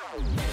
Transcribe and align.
Bye. 0.00 0.43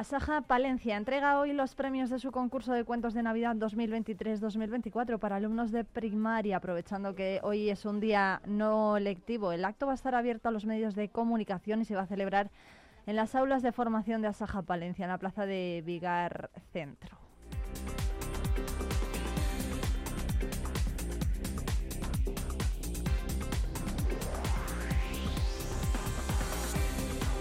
Asaja 0.00 0.40
Palencia 0.40 0.96
entrega 0.96 1.38
hoy 1.38 1.52
los 1.52 1.74
premios 1.74 2.08
de 2.08 2.18
su 2.18 2.32
concurso 2.32 2.72
de 2.72 2.84
cuentos 2.84 3.12
de 3.12 3.22
Navidad 3.22 3.54
2023-2024 3.56 5.18
para 5.18 5.36
alumnos 5.36 5.72
de 5.72 5.84
primaria, 5.84 6.56
aprovechando 6.56 7.14
que 7.14 7.38
hoy 7.42 7.68
es 7.68 7.84
un 7.84 8.00
día 8.00 8.40
no 8.46 8.98
lectivo. 8.98 9.52
El 9.52 9.62
acto 9.62 9.84
va 9.84 9.92
a 9.92 9.94
estar 9.94 10.14
abierto 10.14 10.48
a 10.48 10.52
los 10.52 10.64
medios 10.64 10.94
de 10.94 11.10
comunicación 11.10 11.82
y 11.82 11.84
se 11.84 11.96
va 11.96 12.02
a 12.04 12.06
celebrar 12.06 12.50
en 13.04 13.14
las 13.14 13.34
aulas 13.34 13.62
de 13.62 13.72
formación 13.72 14.22
de 14.22 14.28
Asaja 14.28 14.62
Palencia, 14.62 15.04
en 15.04 15.10
la 15.10 15.18
plaza 15.18 15.44
de 15.44 15.82
Vigar 15.84 16.48
Centro. 16.72 17.19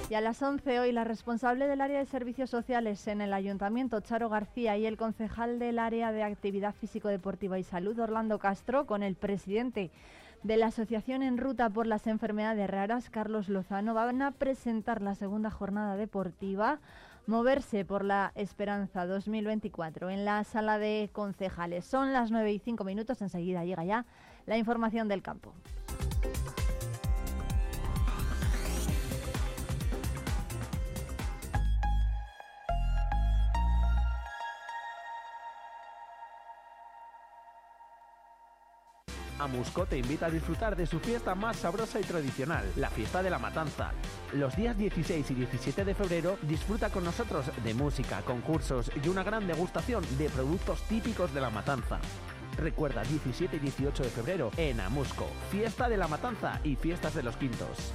Y 0.09 0.15
a 0.15 0.21
las 0.21 0.41
11 0.41 0.79
hoy 0.79 0.91
la 0.91 1.03
responsable 1.03 1.67
del 1.67 1.81
área 1.81 1.99
de 1.99 2.05
servicios 2.07 2.49
sociales 2.49 3.07
en 3.07 3.21
el 3.21 3.31
ayuntamiento, 3.31 4.01
Charo 4.01 4.27
García, 4.27 4.75
y 4.75 4.87
el 4.87 4.97
concejal 4.97 5.59
del 5.59 5.77
área 5.77 6.11
de 6.11 6.23
actividad 6.23 6.73
físico-deportiva 6.73 7.59
y 7.59 7.63
salud, 7.63 7.99
Orlando 7.99 8.39
Castro, 8.39 8.87
con 8.87 9.03
el 9.03 9.13
presidente 9.13 9.91
de 10.41 10.57
la 10.57 10.67
Asociación 10.67 11.21
en 11.21 11.37
Ruta 11.37 11.69
por 11.69 11.85
las 11.85 12.07
Enfermedades 12.07 12.67
Raras, 12.67 13.11
Carlos 13.11 13.49
Lozano, 13.49 13.93
van 13.93 14.23
a 14.23 14.31
presentar 14.31 15.03
la 15.03 15.13
segunda 15.13 15.51
jornada 15.51 15.95
deportiva 15.95 16.79
Moverse 17.27 17.85
por 17.85 18.03
la 18.03 18.31
Esperanza 18.33 19.05
2024 19.05 20.09
en 20.09 20.25
la 20.25 20.43
sala 20.43 20.79
de 20.79 21.11
concejales. 21.13 21.85
Son 21.85 22.13
las 22.13 22.31
9 22.31 22.51
y 22.51 22.57
5 22.57 22.83
minutos, 22.83 23.21
enseguida 23.21 23.63
llega 23.63 23.85
ya 23.85 24.07
la 24.47 24.57
información 24.57 25.07
del 25.07 25.21
campo. 25.21 25.53
Amusco 39.39 39.85
te 39.85 39.97
invita 39.97 40.25
a 40.25 40.29
disfrutar 40.29 40.75
de 40.75 40.85
su 40.85 40.99
fiesta 40.99 41.33
más 41.33 41.57
sabrosa 41.57 41.99
y 41.99 42.03
tradicional, 42.03 42.63
la 42.75 42.89
fiesta 42.89 43.23
de 43.23 43.29
la 43.29 43.39
matanza. 43.39 43.91
Los 44.33 44.55
días 44.55 44.77
16 44.77 45.31
y 45.31 45.33
17 45.33 45.85
de 45.85 45.95
febrero 45.95 46.37
disfruta 46.41 46.89
con 46.89 47.05
nosotros 47.05 47.45
de 47.63 47.73
música, 47.73 48.21
concursos 48.21 48.91
y 49.01 49.07
una 49.07 49.23
gran 49.23 49.47
degustación 49.47 50.03
de 50.17 50.29
productos 50.29 50.81
típicos 50.83 51.33
de 51.33 51.41
la 51.41 51.49
matanza. 51.49 51.99
Recuerda 52.57 53.03
17 53.03 53.55
y 53.55 53.59
18 53.59 54.03
de 54.03 54.09
febrero 54.09 54.51
en 54.57 54.81
Amusco, 54.81 55.27
fiesta 55.49 55.87
de 55.87 55.97
la 55.97 56.09
matanza 56.09 56.59
y 56.63 56.75
fiestas 56.75 57.15
de 57.15 57.23
los 57.23 57.37
quintos. 57.37 57.93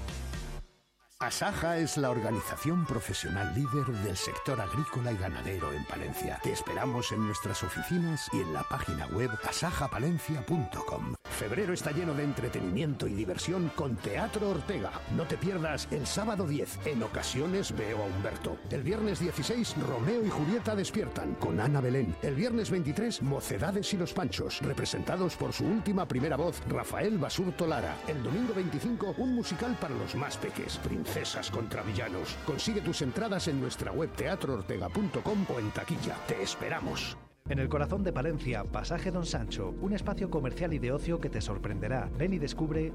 Asaja 1.24 1.78
es 1.78 1.96
la 1.96 2.10
organización 2.10 2.84
profesional 2.84 3.54
líder 3.54 3.86
del 4.02 4.16
sector 4.16 4.60
agrícola 4.60 5.12
y 5.12 5.16
ganadero 5.16 5.72
en 5.72 5.84
Palencia. 5.84 6.38
Te 6.42 6.52
esperamos 6.52 7.12
en 7.12 7.24
nuestras 7.24 7.62
oficinas 7.62 8.28
y 8.32 8.40
en 8.40 8.52
la 8.52 8.62
página 8.64 9.06
web 9.06 9.30
asajapalencia.com. 9.48 11.14
Febrero 11.24 11.72
está 11.72 11.92
lleno 11.92 12.14
de 12.14 12.24
entretenimiento 12.24 13.08
y 13.08 13.14
diversión 13.14 13.70
con 13.74 13.96
Teatro 13.96 14.50
Ortega. 14.50 14.92
No 15.16 15.24
te 15.24 15.36
pierdas 15.36 15.88
el 15.90 16.06
sábado 16.06 16.46
10. 16.46 16.80
En 16.86 17.02
ocasiones 17.02 17.74
veo 17.76 18.02
a 18.02 18.06
Humberto. 18.06 18.56
El 18.70 18.82
viernes 18.82 19.18
16, 19.18 19.76
Romeo 19.88 20.24
y 20.24 20.30
Julieta 20.30 20.76
despiertan 20.76 21.34
con 21.36 21.58
Ana 21.58 21.80
Belén. 21.80 22.14
El 22.22 22.34
viernes 22.34 22.70
23, 22.70 23.22
Mocedades 23.22 23.92
y 23.94 23.96
los 23.96 24.12
Panchos, 24.12 24.60
representados 24.62 25.36
por 25.36 25.52
su 25.52 25.64
última 25.64 26.06
primera 26.06 26.36
voz, 26.36 26.60
Rafael 26.68 27.18
Basurto 27.18 27.66
Lara. 27.66 27.96
El 28.06 28.22
domingo 28.22 28.52
25, 28.54 29.14
un 29.18 29.34
musical 29.34 29.76
para 29.80 29.94
los 29.94 30.14
más 30.14 30.36
peques, 30.36 30.78
Princesas 31.04 31.50
contra 31.50 31.82
Villanos. 31.82 32.34
Consigue 32.46 32.80
tus 32.80 33.02
entradas 33.02 33.46
en 33.48 33.60
nuestra 33.60 33.92
web 33.92 34.10
teatroortega.com 34.16 35.46
o 35.54 35.58
en 35.58 35.70
taquilla. 35.70 36.16
Te 36.26 36.42
esperamos. 36.42 37.16
En 37.46 37.58
el 37.58 37.68
corazón 37.68 38.02
de 38.02 38.12
Palencia, 38.12 38.64
Pasaje 38.64 39.10
Don 39.10 39.26
Sancho, 39.26 39.74
un 39.82 39.92
espacio 39.92 40.30
comercial 40.30 40.72
y 40.72 40.78
de 40.78 40.92
ocio 40.92 41.20
que 41.20 41.28
te 41.28 41.42
sorprenderá. 41.42 42.08
Ven 42.16 42.32
y 42.32 42.38
descubre 42.38 42.92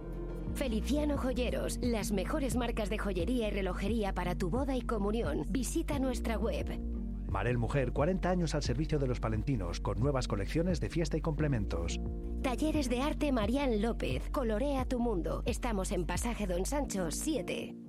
Feliciano 0.55 1.17
Joyeros, 1.17 1.77
las 1.83 2.11
mejores 2.11 2.55
marcas 2.55 2.89
de 2.89 2.97
joyería 2.97 3.49
y 3.49 3.51
relojería 3.51 4.15
para 4.15 4.33
tu 4.33 4.49
boda 4.49 4.75
y 4.75 4.81
comunión. 4.81 5.45
Visita 5.47 5.99
nuestra 5.99 6.39
web. 6.39 6.79
Marel 7.29 7.59
Mujer, 7.59 7.93
40 7.93 8.27
años 8.27 8.55
al 8.55 8.63
servicio 8.63 8.97
de 8.97 9.05
los 9.05 9.19
palentinos, 9.19 9.79
con 9.79 9.99
nuevas 9.99 10.27
colecciones 10.27 10.79
de 10.79 10.89
fiesta 10.89 11.15
y 11.15 11.21
complementos. 11.21 11.99
Talleres 12.41 12.89
de 12.89 13.03
arte 13.03 13.31
Marián 13.31 13.83
López, 13.83 14.31
colorea 14.31 14.85
tu 14.85 14.97
mundo. 14.97 15.43
Estamos 15.45 15.91
en 15.91 16.07
Pasaje 16.07 16.47
Don 16.47 16.65
Sancho 16.65 17.11
7. 17.11 17.88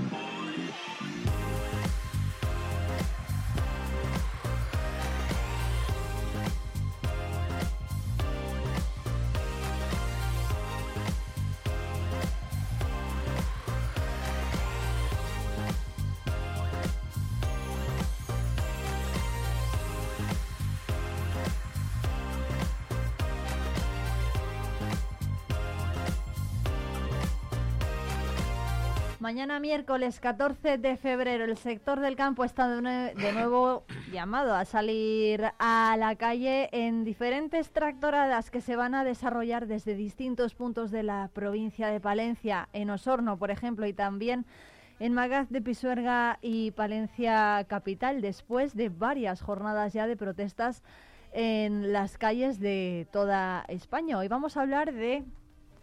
Mañana 29.31 29.61
miércoles 29.61 30.19
14 30.19 30.77
de 30.77 30.97
febrero 30.97 31.45
el 31.45 31.55
sector 31.55 32.01
del 32.01 32.17
campo 32.17 32.43
está 32.43 32.67
de, 32.67 32.81
nue- 32.81 33.13
de 33.13 33.31
nuevo 33.31 33.85
llamado 34.11 34.53
a 34.53 34.65
salir 34.65 35.45
a 35.57 35.95
la 35.97 36.17
calle 36.17 36.67
en 36.73 37.05
diferentes 37.05 37.71
tractoradas 37.71 38.51
que 38.51 38.59
se 38.59 38.75
van 38.75 38.93
a 38.93 39.05
desarrollar 39.05 39.67
desde 39.67 39.95
distintos 39.95 40.53
puntos 40.53 40.91
de 40.91 41.03
la 41.03 41.29
provincia 41.33 41.87
de 41.87 42.01
Palencia, 42.01 42.67
en 42.73 42.89
Osorno, 42.89 43.37
por 43.39 43.51
ejemplo, 43.51 43.85
y 43.87 43.93
también 43.93 44.45
en 44.99 45.13
Magaz 45.13 45.47
de 45.49 45.61
Pisuerga 45.61 46.37
y 46.41 46.71
Palencia 46.71 47.63
Capital, 47.69 48.19
después 48.19 48.75
de 48.75 48.89
varias 48.89 49.41
jornadas 49.41 49.93
ya 49.93 50.07
de 50.07 50.17
protestas 50.17 50.83
en 51.31 51.93
las 51.93 52.17
calles 52.17 52.59
de 52.59 53.07
toda 53.13 53.63
España. 53.69 54.17
Hoy 54.17 54.27
vamos 54.27 54.57
a 54.57 54.61
hablar 54.63 54.91
de 54.91 55.23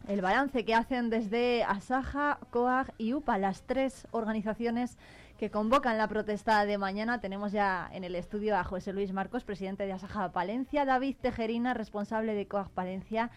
el 0.08 0.22
balance 0.22 0.64
que 0.64 0.74
hacen 0.74 1.10
desde 1.10 1.62
Asaja, 1.64 2.38
COAG 2.50 2.94
y 2.96 3.12
UPA, 3.12 3.36
las 3.36 3.62
tres 3.62 4.08
organizaciones 4.10 4.96
que 5.36 5.50
convocan 5.50 5.98
la 5.98 6.08
protesta 6.08 6.64
de 6.64 6.78
mañana. 6.78 7.20
Tenemos 7.20 7.52
ya 7.52 7.90
en 7.92 8.04
el 8.04 8.14
estudio 8.14 8.56
a 8.56 8.64
José 8.64 8.94
Luis 8.94 9.12
Marcos, 9.12 9.44
presidente 9.44 9.84
de 9.84 9.92
Asaja 9.92 10.32
Palencia, 10.32 10.86
David 10.86 11.16
Tejerina, 11.20 11.74
responsable 11.74 12.34
de 12.34 12.48
COAG 12.48 12.70
Palencia, 12.70 13.30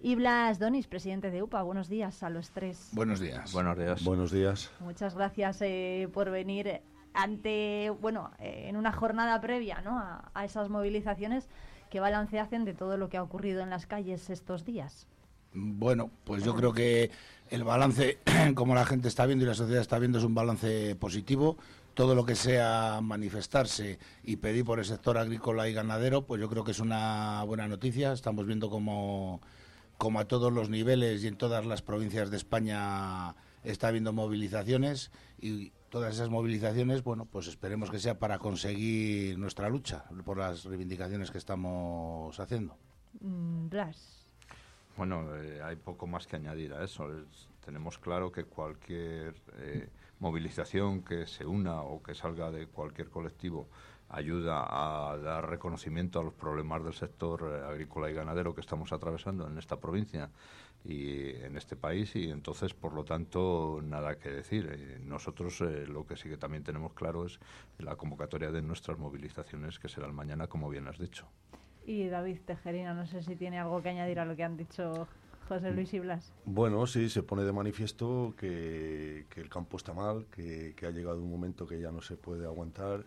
y 0.00 0.14
Blas 0.14 0.60
Donis, 0.60 0.86
presidente 0.86 1.32
de 1.32 1.42
UPA. 1.42 1.62
Buenos 1.64 1.88
días 1.88 2.22
a 2.22 2.30
los 2.30 2.52
tres. 2.52 2.90
Buenos 2.92 3.18
días. 3.18 3.52
Buenos 3.52 3.76
días. 3.76 4.04
Buenos 4.04 4.30
días. 4.30 4.70
Muchas 4.78 5.16
gracias 5.16 5.60
eh, 5.60 6.08
por 6.12 6.30
venir 6.30 6.82
ante, 7.14 7.90
bueno, 8.00 8.30
eh, 8.38 8.66
en 8.68 8.76
una 8.76 8.92
jornada 8.92 9.40
previa 9.40 9.80
¿no? 9.80 9.98
a, 9.98 10.30
a 10.34 10.44
esas 10.44 10.68
movilizaciones. 10.68 11.48
¿Qué 11.90 11.98
balance 11.98 12.38
hacen 12.38 12.64
de 12.64 12.74
todo 12.74 12.96
lo 12.96 13.08
que 13.08 13.16
ha 13.16 13.22
ocurrido 13.24 13.60
en 13.60 13.70
las 13.70 13.86
calles 13.86 14.30
estos 14.30 14.64
días? 14.64 15.08
Bueno, 15.54 16.10
pues 16.24 16.44
yo 16.44 16.54
creo 16.54 16.72
que 16.72 17.10
el 17.50 17.64
balance, 17.64 18.18
como 18.54 18.74
la 18.74 18.86
gente 18.86 19.08
está 19.08 19.26
viendo 19.26 19.44
y 19.44 19.48
la 19.48 19.54
sociedad 19.54 19.82
está 19.82 19.98
viendo, 19.98 20.18
es 20.18 20.24
un 20.24 20.34
balance 20.34 20.96
positivo. 20.96 21.56
Todo 21.94 22.14
lo 22.14 22.24
que 22.24 22.34
sea 22.34 23.00
manifestarse 23.02 23.98
y 24.24 24.36
pedir 24.36 24.64
por 24.64 24.78
el 24.78 24.86
sector 24.86 25.18
agrícola 25.18 25.68
y 25.68 25.74
ganadero, 25.74 26.22
pues 26.22 26.40
yo 26.40 26.48
creo 26.48 26.64
que 26.64 26.70
es 26.70 26.80
una 26.80 27.44
buena 27.44 27.68
noticia. 27.68 28.12
Estamos 28.12 28.46
viendo 28.46 28.70
como, 28.70 29.42
como 29.98 30.18
a 30.18 30.24
todos 30.24 30.50
los 30.50 30.70
niveles 30.70 31.22
y 31.22 31.28
en 31.28 31.36
todas 31.36 31.66
las 31.66 31.82
provincias 31.82 32.30
de 32.30 32.38
España 32.38 33.34
está 33.62 33.88
habiendo 33.88 34.14
movilizaciones 34.14 35.10
y 35.38 35.72
todas 35.90 36.14
esas 36.14 36.30
movilizaciones, 36.30 37.04
bueno, 37.04 37.26
pues 37.26 37.46
esperemos 37.46 37.90
que 37.90 37.98
sea 37.98 38.18
para 38.18 38.38
conseguir 38.38 39.38
nuestra 39.38 39.68
lucha 39.68 40.04
por 40.24 40.38
las 40.38 40.64
reivindicaciones 40.64 41.30
que 41.30 41.36
estamos 41.36 42.40
haciendo. 42.40 42.78
Mm, 43.20 43.68
Blas. 43.68 44.21
Bueno, 44.96 45.34
eh, 45.36 45.60
hay 45.62 45.76
poco 45.76 46.06
más 46.06 46.26
que 46.26 46.36
añadir 46.36 46.74
a 46.74 46.84
eso. 46.84 47.10
Es- 47.12 47.48
tenemos 47.64 47.98
claro 47.98 48.30
que 48.32 48.44
cualquier 48.44 49.34
eh, 49.58 49.88
movilización 50.18 51.02
que 51.02 51.26
se 51.26 51.46
una 51.46 51.82
o 51.82 52.02
que 52.02 52.14
salga 52.14 52.50
de 52.50 52.66
cualquier 52.66 53.08
colectivo 53.08 53.68
ayuda 54.08 54.66
a 55.12 55.16
dar 55.16 55.48
reconocimiento 55.48 56.20
a 56.20 56.24
los 56.24 56.34
problemas 56.34 56.84
del 56.84 56.92
sector 56.92 57.42
eh, 57.50 57.64
agrícola 57.64 58.10
y 58.10 58.14
ganadero 58.14 58.54
que 58.54 58.60
estamos 58.60 58.92
atravesando 58.92 59.46
en 59.46 59.56
esta 59.58 59.80
provincia 59.80 60.28
y 60.84 61.30
en 61.36 61.56
este 61.56 61.76
país 61.76 62.14
y 62.16 62.28
entonces 62.30 62.74
por 62.74 62.92
lo 62.92 63.04
tanto 63.04 63.80
nada 63.82 64.18
que 64.18 64.28
decir 64.30 64.68
Eh, 64.70 64.98
nosotros 65.00 65.60
eh, 65.62 65.86
lo 65.86 66.04
que 66.06 66.16
sí 66.16 66.28
que 66.28 66.36
también 66.36 66.64
tenemos 66.64 66.92
claro 66.92 67.24
es 67.24 67.38
la 67.78 67.94
convocatoria 67.96 68.50
de 68.50 68.60
nuestras 68.62 68.98
movilizaciones 68.98 69.78
que 69.78 69.88
serán 69.88 70.14
mañana 70.14 70.48
como 70.48 70.68
bien 70.68 70.88
has 70.88 70.98
dicho 70.98 71.24
Y 71.86 72.08
David 72.08 72.38
Tejerina, 72.46 72.94
no 72.94 73.06
sé 73.06 73.22
si 73.22 73.34
tiene 73.36 73.58
algo 73.58 73.82
que 73.82 73.88
añadir 73.90 74.20
a 74.20 74.24
lo 74.24 74.36
que 74.36 74.44
han 74.44 74.56
dicho 74.56 75.06
José 75.48 75.72
Luis 75.72 75.92
y 75.94 75.98
Blas. 75.98 76.32
Bueno, 76.44 76.86
sí, 76.86 77.08
se 77.08 77.22
pone 77.22 77.42
de 77.42 77.52
manifiesto 77.52 78.34
que, 78.38 79.26
que 79.28 79.40
el 79.40 79.48
campo 79.48 79.76
está 79.76 79.92
mal, 79.92 80.26
que, 80.30 80.74
que 80.76 80.86
ha 80.86 80.90
llegado 80.90 81.20
un 81.20 81.30
momento 81.30 81.66
que 81.66 81.80
ya 81.80 81.90
no 81.90 82.00
se 82.00 82.16
puede 82.16 82.44
aguantar 82.46 83.04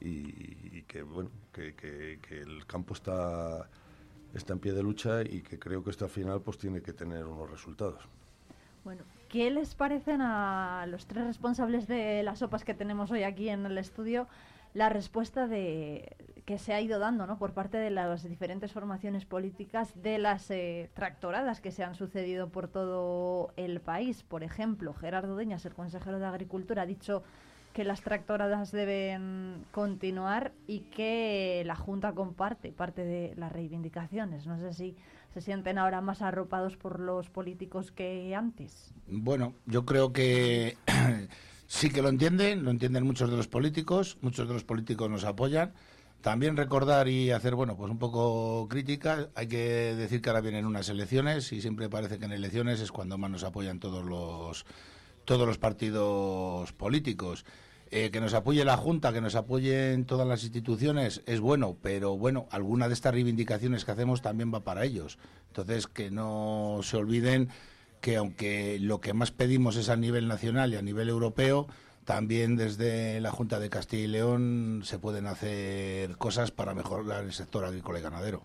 y, 0.00 0.78
y 0.78 0.82
que, 0.86 1.02
bueno, 1.02 1.30
que, 1.52 1.74
que- 1.74 2.18
el 2.40 2.66
campo 2.66 2.94
está, 2.94 3.68
está 4.34 4.52
en 4.52 4.58
pie 4.60 4.72
de 4.72 4.82
lucha 4.82 5.22
y 5.22 5.42
que 5.42 5.58
creo 5.58 5.82
que 5.82 5.90
esto 5.90 6.04
al 6.04 6.10
final 6.10 6.40
pues 6.42 6.58
tiene 6.58 6.82
que 6.82 6.92
tener 6.92 7.26
unos 7.26 7.50
resultados. 7.50 8.02
Bueno, 8.84 9.02
¿qué 9.28 9.50
les 9.50 9.74
parecen 9.74 10.20
a 10.22 10.86
los 10.88 11.06
tres 11.06 11.24
responsables 11.24 11.88
de 11.88 12.22
las 12.22 12.38
sopas 12.38 12.64
que 12.64 12.74
tenemos 12.74 13.10
hoy 13.10 13.24
aquí 13.24 13.48
en 13.48 13.66
el 13.66 13.78
estudio 13.78 14.28
la 14.76 14.90
respuesta 14.90 15.48
de 15.48 16.16
que 16.44 16.58
se 16.58 16.74
ha 16.74 16.82
ido 16.82 16.98
dando 16.98 17.26
¿no? 17.26 17.38
por 17.38 17.54
parte 17.54 17.78
de 17.78 17.88
las 17.88 18.28
diferentes 18.28 18.72
formaciones 18.72 19.24
políticas 19.24 19.90
de 20.02 20.18
las 20.18 20.50
eh, 20.50 20.90
tractoradas 20.92 21.62
que 21.62 21.70
se 21.70 21.82
han 21.82 21.94
sucedido 21.94 22.50
por 22.50 22.68
todo 22.68 23.54
el 23.56 23.80
país. 23.80 24.22
Por 24.22 24.44
ejemplo, 24.44 24.92
Gerardo 24.92 25.34
Deñas, 25.34 25.64
el 25.64 25.72
consejero 25.72 26.18
de 26.18 26.26
Agricultura, 26.26 26.82
ha 26.82 26.86
dicho 26.86 27.22
que 27.72 27.84
las 27.84 28.02
tractoradas 28.02 28.70
deben 28.70 29.64
continuar 29.70 30.52
y 30.66 30.80
que 30.80 31.62
la 31.64 31.74
Junta 31.74 32.12
comparte 32.12 32.70
parte 32.70 33.02
de 33.02 33.34
las 33.36 33.50
reivindicaciones. 33.50 34.46
No 34.46 34.58
sé 34.58 34.74
si 34.74 34.94
se 35.32 35.40
sienten 35.40 35.78
ahora 35.78 36.02
más 36.02 36.20
arropados 36.20 36.76
por 36.76 37.00
los 37.00 37.30
políticos 37.30 37.92
que 37.92 38.34
antes. 38.34 38.92
Bueno, 39.08 39.54
yo 39.64 39.86
creo 39.86 40.12
que 40.12 40.76
sí 41.66 41.90
que 41.90 42.02
lo 42.02 42.08
entienden, 42.08 42.64
lo 42.64 42.70
entienden 42.70 43.04
muchos 43.04 43.30
de 43.30 43.36
los 43.36 43.48
políticos, 43.48 44.18
muchos 44.20 44.46
de 44.48 44.54
los 44.54 44.64
políticos 44.64 45.10
nos 45.10 45.24
apoyan. 45.24 45.74
También 46.20 46.56
recordar 46.56 47.08
y 47.08 47.30
hacer, 47.30 47.54
bueno, 47.54 47.76
pues 47.76 47.90
un 47.90 47.98
poco 47.98 48.66
crítica. 48.68 49.28
Hay 49.34 49.46
que 49.46 49.94
decir 49.94 50.20
que 50.20 50.30
ahora 50.30 50.40
vienen 50.40 50.66
unas 50.66 50.88
elecciones 50.88 51.52
y 51.52 51.60
siempre 51.60 51.88
parece 51.88 52.18
que 52.18 52.24
en 52.24 52.32
elecciones 52.32 52.80
es 52.80 52.90
cuando 52.90 53.18
más 53.18 53.30
nos 53.30 53.44
apoyan 53.44 53.78
todos 53.78 54.04
los 54.04 54.64
todos 55.24 55.46
los 55.46 55.58
partidos 55.58 56.72
políticos. 56.72 57.44
Eh, 57.90 58.10
que 58.10 58.20
nos 58.20 58.34
apoye 58.34 58.64
la 58.64 58.76
Junta, 58.76 59.12
que 59.12 59.20
nos 59.20 59.36
apoyen 59.36 60.06
todas 60.06 60.26
las 60.26 60.42
instituciones, 60.42 61.22
es 61.26 61.38
bueno, 61.38 61.76
pero 61.80 62.16
bueno, 62.16 62.48
alguna 62.50 62.88
de 62.88 62.94
estas 62.94 63.14
reivindicaciones 63.14 63.84
que 63.84 63.92
hacemos 63.92 64.22
también 64.22 64.52
va 64.52 64.64
para 64.64 64.84
ellos. 64.84 65.18
Entonces, 65.48 65.86
que 65.86 66.10
no 66.10 66.80
se 66.82 66.96
olviden 66.96 67.48
que 68.00 68.16
aunque 68.16 68.78
lo 68.80 69.00
que 69.00 69.12
más 69.12 69.30
pedimos 69.30 69.76
es 69.76 69.88
a 69.88 69.96
nivel 69.96 70.28
nacional 70.28 70.72
y 70.72 70.76
a 70.76 70.82
nivel 70.82 71.08
europeo, 71.08 71.66
también 72.04 72.56
desde 72.56 73.20
la 73.20 73.32
Junta 73.32 73.58
de 73.58 73.68
Castilla 73.68 74.04
y 74.04 74.06
León 74.06 74.82
se 74.84 74.98
pueden 74.98 75.26
hacer 75.26 76.16
cosas 76.16 76.52
para 76.52 76.74
mejorar 76.74 77.24
el 77.24 77.32
sector 77.32 77.64
agrícola 77.64 77.98
y 77.98 78.02
ganadero. 78.02 78.44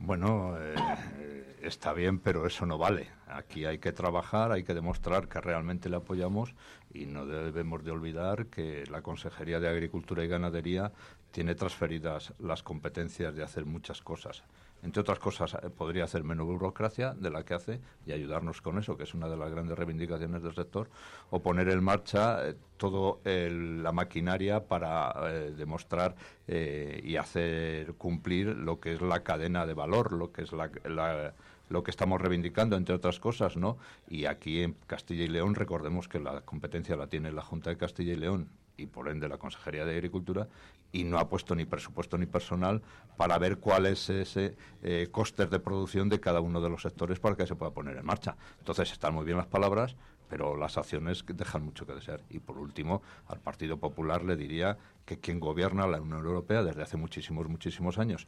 Bueno, 0.00 0.56
eh, 0.58 1.56
está 1.60 1.92
bien, 1.92 2.18
pero 2.18 2.46
eso 2.46 2.64
no 2.64 2.78
vale. 2.78 3.08
Aquí 3.26 3.64
hay 3.64 3.78
que 3.78 3.92
trabajar, 3.92 4.52
hay 4.52 4.62
que 4.62 4.74
demostrar 4.74 5.28
que 5.28 5.40
realmente 5.40 5.88
le 5.88 5.96
apoyamos 5.96 6.54
y 6.94 7.06
no 7.06 7.26
debemos 7.26 7.84
de 7.84 7.90
olvidar 7.90 8.46
que 8.46 8.84
la 8.90 9.02
Consejería 9.02 9.60
de 9.60 9.68
Agricultura 9.68 10.24
y 10.24 10.28
Ganadería 10.28 10.92
tiene 11.32 11.54
transferidas 11.54 12.32
las 12.38 12.62
competencias 12.62 13.34
de 13.34 13.42
hacer 13.42 13.66
muchas 13.66 14.00
cosas. 14.00 14.44
Entre 14.82 15.00
otras 15.00 15.18
cosas, 15.18 15.54
eh, 15.54 15.70
podría 15.70 16.04
hacer 16.04 16.22
menos 16.22 16.46
burocracia 16.46 17.14
de 17.14 17.30
la 17.30 17.44
que 17.44 17.54
hace 17.54 17.80
y 18.06 18.12
ayudarnos 18.12 18.60
con 18.60 18.78
eso, 18.78 18.96
que 18.96 19.04
es 19.04 19.14
una 19.14 19.28
de 19.28 19.36
las 19.36 19.50
grandes 19.50 19.76
reivindicaciones 19.76 20.42
del 20.42 20.54
sector, 20.54 20.88
o 21.30 21.40
poner 21.40 21.68
en 21.68 21.82
marcha 21.82 22.46
eh, 22.48 22.54
toda 22.76 23.18
la 23.24 23.92
maquinaria 23.92 24.64
para 24.64 25.12
eh, 25.24 25.52
demostrar 25.56 26.14
y 26.46 27.16
hacer 27.16 27.94
cumplir 27.94 28.48
lo 28.48 28.78
que 28.78 28.92
es 28.92 29.00
la 29.00 29.24
cadena 29.24 29.66
de 29.66 29.74
valor, 29.74 30.12
lo 30.12 30.30
que 30.30 30.42
es 30.42 30.52
lo 30.52 31.82
que 31.82 31.90
estamos 31.90 32.20
reivindicando, 32.20 32.76
entre 32.76 32.94
otras 32.94 33.18
cosas, 33.18 33.56
¿no? 33.56 33.78
Y 34.08 34.26
aquí 34.26 34.62
en 34.62 34.76
Castilla 34.86 35.24
y 35.24 35.28
León, 35.28 35.56
recordemos 35.56 36.06
que 36.06 36.20
la 36.20 36.42
competencia 36.42 36.94
la 36.94 37.08
tiene 37.08 37.32
la 37.32 37.42
Junta 37.42 37.70
de 37.70 37.76
Castilla 37.76 38.12
y 38.12 38.16
León 38.16 38.48
y 38.76 38.86
por 38.86 39.08
ende 39.08 39.28
la 39.28 39.38
Consejería 39.38 39.84
de 39.84 39.94
Agricultura 39.94 40.48
y 40.92 41.04
no 41.04 41.18
ha 41.18 41.28
puesto 41.28 41.54
ni 41.54 41.64
presupuesto 41.64 42.16
ni 42.18 42.26
personal 42.26 42.82
para 43.16 43.38
ver 43.38 43.58
cuál 43.58 43.86
es 43.86 44.08
ese 44.08 44.56
eh, 44.82 45.08
coste 45.10 45.46
de 45.46 45.58
producción 45.60 46.08
de 46.08 46.20
cada 46.20 46.40
uno 46.40 46.60
de 46.60 46.70
los 46.70 46.82
sectores 46.82 47.18
para 47.20 47.36
que 47.36 47.46
se 47.46 47.54
pueda 47.54 47.72
poner 47.72 47.96
en 47.96 48.06
marcha. 48.06 48.36
Entonces 48.58 48.92
están 48.92 49.14
muy 49.14 49.24
bien 49.24 49.36
las 49.36 49.46
palabras, 49.46 49.96
pero 50.28 50.56
las 50.56 50.76
acciones 50.78 51.24
dejan 51.26 51.64
mucho 51.64 51.86
que 51.86 51.94
desear. 51.94 52.20
Y 52.30 52.38
por 52.40 52.58
último, 52.58 53.02
al 53.28 53.40
Partido 53.40 53.78
Popular 53.78 54.24
le 54.24 54.36
diría 54.36 54.78
que 55.04 55.18
quien 55.18 55.40
gobierna 55.40 55.86
la 55.86 56.00
Unión 56.00 56.24
Europea 56.24 56.62
desde 56.62 56.82
hace 56.82 56.96
muchísimos, 56.96 57.48
muchísimos 57.48 57.98
años 57.98 58.26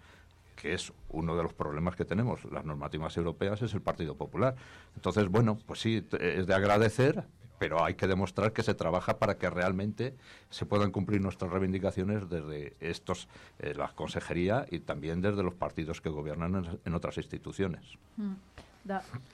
que 0.59 0.75
es 0.75 0.93
uno 1.11 1.37
de 1.37 1.45
los 1.45 1.53
problemas 1.53 1.95
que 1.95 2.05
tenemos, 2.05 2.45
las 2.51 2.65
normativas 2.65 3.17
europeas, 3.17 3.63
es 3.63 3.75
el 3.75 3.81
Partido 3.81 4.17
Popular. 4.17 4.57
Entonces, 4.97 5.29
bueno, 5.29 5.57
pues 5.67 5.81
sí, 5.81 6.05
es 6.19 6.47
de 6.49 6.55
agradecer, 6.55 7.25
pero 7.59 7.85
hay 7.85 7.95
que 7.95 8.07
demostrar 8.07 8.53
que 8.53 8.63
se 8.63 8.75
trabaja 8.75 9.19
para 9.19 9.37
que 9.37 9.51
realmente 9.51 10.15
se 10.51 10.67
puedan 10.67 10.91
cumplir 10.91 11.21
nuestras 11.21 11.51
reivindicaciones 11.51 12.29
desde 12.29 12.77
estos, 12.81 13.29
eh, 13.59 13.75
la 13.75 13.89
consejería 13.89 14.67
y 14.71 14.81
también 14.81 15.21
desde 15.21 15.43
los 15.43 15.55
partidos 15.55 16.01
que 16.01 16.09
gobiernan 16.09 16.81
en, 16.85 16.95
otras 16.95 17.17
instituciones. 17.19 17.99
Mm. 18.17 18.35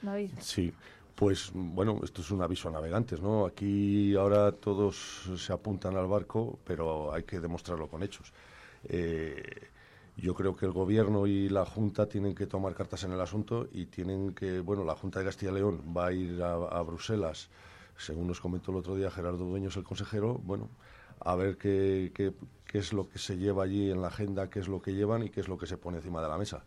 David. 0.03 0.31
Sí. 0.41 0.73
Pues 1.15 1.53
bueno, 1.55 2.01
esto 2.03 2.23
es 2.23 2.31
un 2.33 2.43
aviso 2.43 2.69
a 2.69 2.73
navegantes, 2.73 3.21
¿no? 3.21 3.47
Aquí 3.47 4.17
ahora 4.17 4.51
todos 4.51 5.31
se 5.37 5.53
apuntan 5.53 5.97
al 5.97 6.09
barco, 6.09 6.59
pero 6.65 7.13
hay 7.15 7.23
que 7.23 7.39
demostrarlo 7.39 7.87
con 7.87 8.03
hechos. 8.03 8.33
Eh, 8.89 9.69
yo 10.17 10.35
creo 10.35 10.57
que 10.57 10.67
el 10.67 10.73
gobierno 10.73 11.29
y 11.29 11.49
la 11.49 11.65
Junta 11.65 12.09
tienen 12.09 12.35
que 12.35 12.47
tomar 12.47 12.75
cartas 12.75 13.05
en 13.05 13.13
el 13.13 13.21
asunto 13.21 13.69
y 13.73 13.87
tienen 13.87 14.35
que, 14.35 14.59
bueno, 14.59 14.83
la 14.83 14.97
Junta 14.97 15.21
de 15.21 15.27
Castilla 15.27 15.53
y 15.53 15.55
León 15.55 15.95
va 15.97 16.09
a 16.09 16.13
ir 16.13 16.43
a 16.43 16.83
Bruselas 16.83 17.49
según 17.97 18.27
nos 18.27 18.41
comentó 18.41 18.71
el 18.71 18.79
otro 18.79 18.95
día 18.97 19.11
Gerardo 19.11 19.45
Dueños, 19.45 19.77
el 19.77 19.85
consejero, 19.85 20.41
bueno, 20.43 20.69
a 21.21 21.35
ver 21.37 21.57
qué, 21.57 22.13
es 22.73 22.93
lo 22.93 23.09
que 23.09 23.19
se 23.19 23.37
lleva 23.37 23.65
allí 23.65 23.91
en 23.91 24.03
la 24.03 24.09
agenda, 24.09 24.51
qué 24.51 24.59
es 24.59 24.69
lo 24.69 24.83
que 24.83 24.93
llevan 24.93 25.23
y 25.23 25.31
qué 25.31 25.41
es 25.41 25.49
lo 25.49 25.57
que 25.57 25.67
se 25.67 25.77
pone 25.77 25.99
encima 25.99 26.21
de 26.21 26.29
la 26.29 26.39
mesa. 26.39 26.65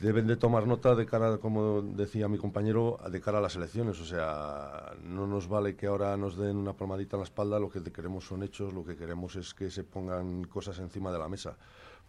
Deben 0.00 0.26
de 0.26 0.36
tomar 0.36 0.66
nota 0.66 0.94
de 0.94 1.04
cara, 1.04 1.36
como 1.36 1.82
decía 1.82 2.28
mi 2.28 2.38
compañero, 2.38 2.98
de 3.10 3.20
cara 3.20 3.38
a 3.38 3.40
las 3.42 3.56
elecciones. 3.56 4.00
O 4.00 4.06
sea, 4.06 4.94
no 5.02 5.26
nos 5.26 5.48
vale 5.48 5.76
que 5.76 5.86
ahora 5.86 6.16
nos 6.16 6.36
den 6.36 6.56
una 6.56 6.72
palmadita 6.72 7.16
en 7.16 7.20
la 7.20 7.24
espalda, 7.24 7.60
lo 7.60 7.68
que 7.68 7.82
queremos 7.82 8.24
son 8.24 8.42
hechos, 8.42 8.72
lo 8.72 8.84
que 8.84 8.96
queremos 8.96 9.36
es 9.36 9.52
que 9.52 9.70
se 9.70 9.84
pongan 9.84 10.44
cosas 10.44 10.78
encima 10.78 11.12
de 11.12 11.18
la 11.18 11.28
mesa. 11.28 11.58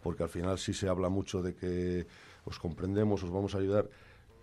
Porque 0.02 0.24
al 0.24 0.30
final 0.30 0.58
sí 0.58 0.74
se 0.74 0.88
habla 0.88 1.10
mucho 1.10 1.42
de 1.42 1.56
que 1.56 2.08
os 2.46 2.58
comprendemos, 2.58 3.22
os 3.24 3.32
vamos 3.32 3.54
a 3.54 3.58
ayudar 3.58 3.90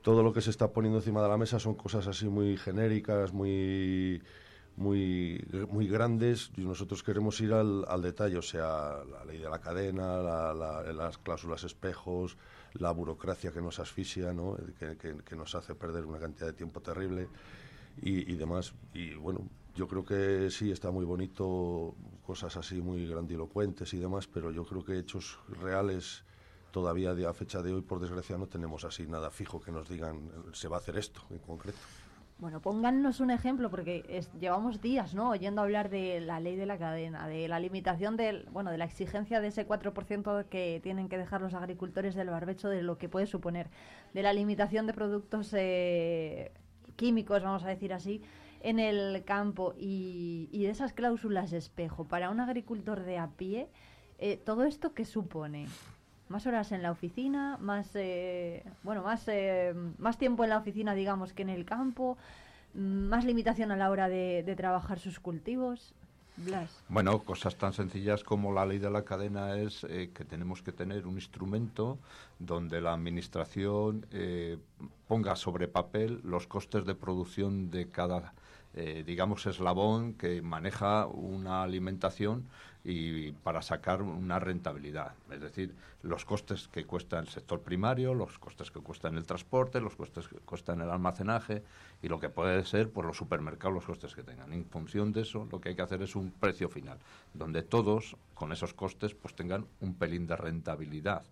todo 0.05 0.23
lo 0.23 0.35
que 0.35 0.43
se 0.43 0.51
está 0.51 0.71
poniendo 0.71 0.99
encima 0.99 1.23
de 1.23 1.29
la 1.31 1.39
mesa 1.39 1.59
son 1.59 1.77
cosas 1.77 2.07
así 2.07 2.29
muy 2.29 2.59
genéricas, 2.59 3.33
muy 3.33 4.23
muy, 4.77 5.43
muy 5.71 5.89
grandes 5.89 6.51
y 6.59 6.61
nosotros 6.61 7.03
queremos 7.03 7.41
ir 7.41 7.55
al, 7.55 8.03
detalle, 8.03 8.37
o 8.37 8.43
sea, 8.43 8.99
la 9.11 9.25
ley 9.25 9.39
de 9.39 9.49
la 9.49 9.61
cadena, 9.61 10.53
las 10.53 11.17
cláusulas 11.19 11.65
espejos, 11.65 12.37
la 12.75 12.91
burocracia 12.91 13.51
que 13.51 13.63
nos 13.63 13.79
asfixia, 13.79 14.35
¿no? 14.35 14.59
que, 14.79 15.37
nos 15.37 15.55
hace 15.55 15.75
perder 15.75 16.05
una 16.05 16.19
cantidad 16.19 16.49
de 16.49 16.53
tiempo 16.53 16.81
terrible 16.83 17.29
y, 18.03 18.31
y, 18.31 18.37
demás. 18.37 18.75
Y 18.93 19.15
bueno, 19.15 19.49
yo 19.75 19.89
creo 19.89 20.05
que 20.05 20.51
sí, 20.51 20.71
está 20.71 20.91
muy 20.91 21.07
bonito, 21.07 21.95
cosas 22.27 22.57
así 22.59 22.83
muy 22.83 23.07
grandilocuentes 23.07 23.95
y 23.95 23.99
demás, 23.99 24.27
pero 24.27 24.51
yo 24.51 24.67
creo 24.67 24.85
que 24.85 24.99
hechos 24.99 25.39
reales 25.63 26.25
todavía 26.75 27.13
a 27.13 27.33
fecha 27.33 27.63
de 27.63 27.73
hoy, 27.73 27.83
por 27.83 28.01
desgracia, 28.01 28.37
no 28.37 28.49
tenemos 28.49 28.85
así 28.85 29.07
nada 29.07 29.31
fijo 29.31 29.61
que 29.61 29.71
nos 29.71 29.89
digan 29.89 30.29
se 30.53 30.67
va 30.67 30.79
a 30.79 30.81
hacer 30.81 30.99
esto 30.99 31.23
en 31.31 31.39
concreto. 31.39 31.79
Bueno, 32.39 32.61
póngannos 32.61 33.21
un 33.21 33.31
ejemplo, 33.31 33.71
porque 33.71 34.25
llevamos 34.41 34.81
días, 34.81 35.15
¿no? 35.15 35.31
Oyendo 35.31 35.63
hablar 35.63 35.89
de 35.89 36.21
la 36.21 36.41
ley 36.41 36.57
de 36.57 36.67
la 36.67 36.77
cadena, 36.77 37.29
de 37.29 37.47
la 37.47 37.61
limitación 37.61 38.17
del, 38.17 38.49
bueno, 38.51 38.73
de 38.73 38.79
la 38.79 38.87
exigencia 38.87 39.41
de 39.41 39.49
ese 39.49 39.69
4% 39.69 40.47
que 40.47 40.81
tienen 40.83 41.09
que 41.09 41.17
dejar 41.17 41.43
los 41.43 41.55
agricultores 41.55 42.17
del 42.17 42.31
barbecho, 42.31 42.69
de 42.69 42.83
lo 42.83 42.99
que 42.99 43.09
puede 43.09 43.27
suponer, 43.27 43.71
de 44.13 44.23
la 44.25 44.33
limitación 44.33 44.89
de 44.89 44.95
productos 44.95 45.55
eh, 45.57 46.51
químicos, 46.97 47.41
vamos 47.45 47.63
a 47.63 47.69
decir 47.69 47.93
así, 47.93 48.21
en 48.63 48.81
el 48.81 49.23
campo 49.25 49.75
y, 49.79 50.49
de 50.51 50.71
esas 50.71 50.93
cláusulas 50.93 51.53
espejo. 51.53 52.05
Para 52.05 52.31
un 52.31 52.41
agricultor 52.41 53.05
de 53.05 53.19
a 53.19 53.29
pie, 53.29 53.69
eh, 54.19 54.39
¿todo 54.39 54.65
esto 54.65 54.93
qué 54.93 55.05
supone? 55.05 55.69
Más 56.29 56.47
horas 56.47 56.73
en 56.73 56.83
la 56.83 56.91
oficina, 56.91 57.59
más 57.61 57.91
eh, 57.95 58.65
bueno, 58.83 59.03
más 59.03 59.25
eh, 59.29 59.75
más 59.99 60.19
tiempo 60.19 60.45
en 60.45 60.51
la 60.51 60.59
oficina, 60.59 60.95
digamos, 60.95 61.33
que 61.33 61.43
en 61.43 61.51
el 61.51 61.65
campo, 61.65 62.17
mm, 62.75 63.09
más 63.09 63.25
limitación 63.25 63.71
a 63.73 63.77
la 63.77 63.91
hora 63.91 64.09
de, 64.09 64.55
trabajar 64.57 64.99
sus 64.99 65.21
cultivos. 65.21 65.95
Blas. 66.37 66.83
Bueno, 66.89 67.21
cosas 67.21 67.55
tan 67.55 67.73
sencillas 67.73 68.25
como 68.25 68.53
la 68.53 68.67
ley 68.67 68.79
de 68.79 68.91
la 68.91 69.05
cadena 69.05 69.57
es 69.57 69.85
eh, 69.85 70.11
que 70.13 70.25
tenemos 70.25 70.63
que 70.63 70.73
tener 70.73 71.07
un 71.07 71.15
instrumento 71.15 72.01
donde 72.41 72.81
la 72.81 72.93
administración 72.93 74.05
ponga 75.07 75.37
sobre 75.37 75.69
papel 75.69 76.21
los 76.25 76.49
costes 76.49 76.85
de 76.87 76.97
producción 76.97 77.71
de 77.71 77.89
cada 77.89 78.35
eh, 78.77 79.05
digamos, 79.07 79.47
eslabón 79.47 80.15
que 80.15 80.43
maneja 80.43 81.07
una 81.07 81.63
alimentación 81.63 82.49
y 82.85 83.33
para 83.33 83.63
sacar 83.63 84.03
una 84.03 84.39
rentabilidad. 84.39 85.15
Es 85.31 85.41
decir, 85.41 85.75
los 86.03 86.27
costes 86.27 86.69
que 86.69 86.85
cuesta 86.85 87.19
el 87.19 87.29
sector 87.29 87.63
primario, 87.63 88.13
los 88.13 88.39
costes 88.39 88.71
que 88.71 88.81
cuesta 88.81 89.09
en 89.09 89.17
el 89.17 89.27
transporte, 89.27 89.81
los 89.81 89.97
costes 89.97 90.29
que 90.29 90.37
cuesta 90.37 90.75
en 90.75 90.83
el 90.83 90.91
almacenaje 90.91 91.63
y 92.03 92.09
lo 92.09 92.21
que 92.21 92.29
puede 92.29 92.63
ser 92.67 92.91
por 92.91 93.07
los 93.07 93.17
supermercados, 93.17 93.75
los 93.75 93.87
costes 93.87 94.15
que 94.15 94.23
tengan. 94.23 94.53
En 94.53 94.67
función 94.67 95.13
de 95.13 95.23
eso, 95.23 95.49
lo 95.51 95.61
que 95.61 95.71
hay 95.71 95.77
que 95.77 95.83
hacer 95.83 96.03
es 96.03 96.15
un 96.15 96.31
precio 96.31 96.69
final, 96.69 96.99
donde 97.33 97.63
todos, 97.63 98.17
con 98.35 98.53
esos 98.53 98.75
costes, 98.75 99.15
pues 99.15 99.35
tengan 99.35 99.67
un 99.81 99.95
pelín 99.95 100.27
de 100.27 100.37
rentabilidad. 100.37 101.25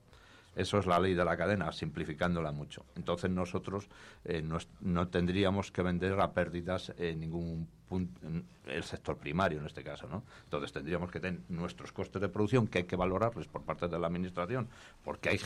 Eso 0.54 0.78
es 0.78 0.86
la 0.86 0.98
ley 0.98 1.14
de 1.14 1.24
la 1.24 1.36
cadena, 1.36 1.72
simplificándola 1.72 2.52
mucho. 2.52 2.84
Entonces 2.94 3.30
nosotros 3.30 3.88
eh, 4.24 4.42
no, 4.42 4.58
no 4.80 5.08
tendríamos 5.08 5.72
que 5.72 5.82
vender 5.82 6.20
a 6.20 6.32
pérdidas 6.32 6.92
en 6.98 7.20
ningún 7.20 7.66
punto, 7.88 8.26
en 8.26 8.44
el 8.66 8.82
sector 8.82 9.16
primario 9.16 9.60
en 9.60 9.66
este 9.66 9.82
caso, 9.82 10.08
¿no? 10.08 10.24
Entonces 10.44 10.72
tendríamos 10.72 11.10
que 11.10 11.20
tener 11.20 11.40
nuestros 11.48 11.92
costes 11.92 12.20
de 12.20 12.28
producción 12.28 12.66
que 12.66 12.78
hay 12.78 12.84
que 12.84 12.96
valorarles 12.96 13.46
por 13.48 13.62
parte 13.62 13.88
de 13.88 13.98
la 13.98 14.06
administración, 14.06 14.68
porque 15.04 15.30
hay 15.30 15.38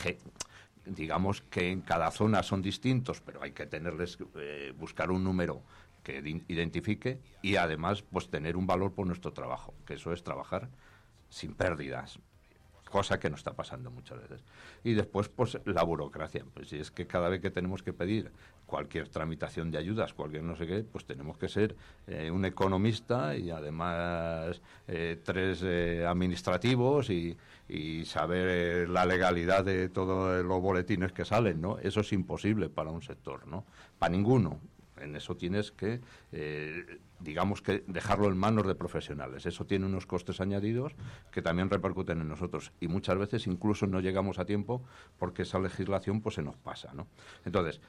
digamos 0.85 1.41
que 1.41 1.71
en 1.71 1.81
cada 1.81 2.11
zona 2.11 2.43
son 2.43 2.61
distintos, 2.61 3.21
pero 3.21 3.41
hay 3.41 3.51
que 3.51 3.65
tenerles 3.65 4.17
eh, 4.35 4.73
buscar 4.77 5.11
un 5.11 5.23
número 5.23 5.61
que 6.03 6.19
identifique 6.47 7.19
y 7.41 7.57
además 7.57 8.01
pues 8.01 8.29
tener 8.29 8.55
un 8.55 8.65
valor 8.65 8.93
por 8.93 9.05
nuestro 9.05 9.33
trabajo, 9.33 9.73
que 9.85 9.95
eso 9.95 10.13
es 10.13 10.23
trabajar 10.23 10.69
sin 11.29 11.53
pérdidas, 11.53 12.19
cosa 12.89 13.19
que 13.19 13.29
no 13.29 13.35
está 13.35 13.53
pasando 13.53 13.91
muchas 13.91 14.19
veces. 14.21 14.43
Y 14.83 14.93
después, 14.93 15.29
pues 15.29 15.57
la 15.65 15.83
burocracia. 15.83 16.43
Pues 16.53 16.69
si 16.69 16.77
es 16.77 16.91
que 16.91 17.07
cada 17.07 17.29
vez 17.29 17.41
que 17.41 17.51
tenemos 17.51 17.83
que 17.83 17.93
pedir 17.93 18.31
cualquier 18.65 19.07
tramitación 19.09 19.71
de 19.71 19.77
ayudas, 19.77 20.13
cualquier 20.13 20.43
no 20.43 20.55
sé 20.55 20.67
qué, 20.67 20.83
pues 20.83 21.05
tenemos 21.05 21.37
que 21.37 21.47
ser 21.47 21.75
eh, 22.07 22.29
un 22.31 22.45
economista 22.45 23.35
y 23.35 23.49
además 23.49 24.61
eh, 24.87 25.19
tres 25.23 25.61
eh, 25.63 26.05
administrativos 26.05 27.09
y, 27.09 27.37
y 27.69 28.05
saber 28.05 28.47
eh, 28.49 28.87
la 28.87 29.05
legalidad 29.05 29.65
de 29.65 29.89
todos 29.89 30.43
los 30.43 30.61
boletines 30.61 31.11
que 31.11 31.25
salen, 31.25 31.61
¿no? 31.61 31.77
Eso 31.79 32.01
es 32.01 32.13
imposible 32.13 32.69
para 32.69 32.91
un 32.91 33.01
sector, 33.01 33.47
¿no? 33.47 33.65
Para 33.99 34.11
ninguno. 34.11 34.59
En 35.01 35.15
eso 35.15 35.35
tienes 35.35 35.71
que, 35.71 36.01
eh, 36.31 36.99
digamos 37.19 37.61
que 37.61 37.83
dejarlo 37.87 38.27
en 38.27 38.37
manos 38.37 38.67
de 38.67 38.75
profesionales. 38.75 39.45
Eso 39.45 39.65
tiene 39.65 39.85
unos 39.85 40.05
costes 40.05 40.41
añadidos 40.41 40.93
que 41.31 41.41
también 41.41 41.69
repercuten 41.69 42.21
en 42.21 42.29
nosotros 42.29 42.71
y 42.79 42.87
muchas 42.87 43.17
veces 43.17 43.47
incluso 43.47 43.87
no 43.87 43.99
llegamos 43.99 44.39
a 44.39 44.45
tiempo 44.45 44.83
porque 45.17 45.43
esa 45.43 45.59
legislación 45.59 46.21
pues 46.21 46.35
se 46.35 46.43
nos 46.43 46.55
pasa, 46.57 46.93
¿no? 46.93 47.07
Entonces, 47.45 47.81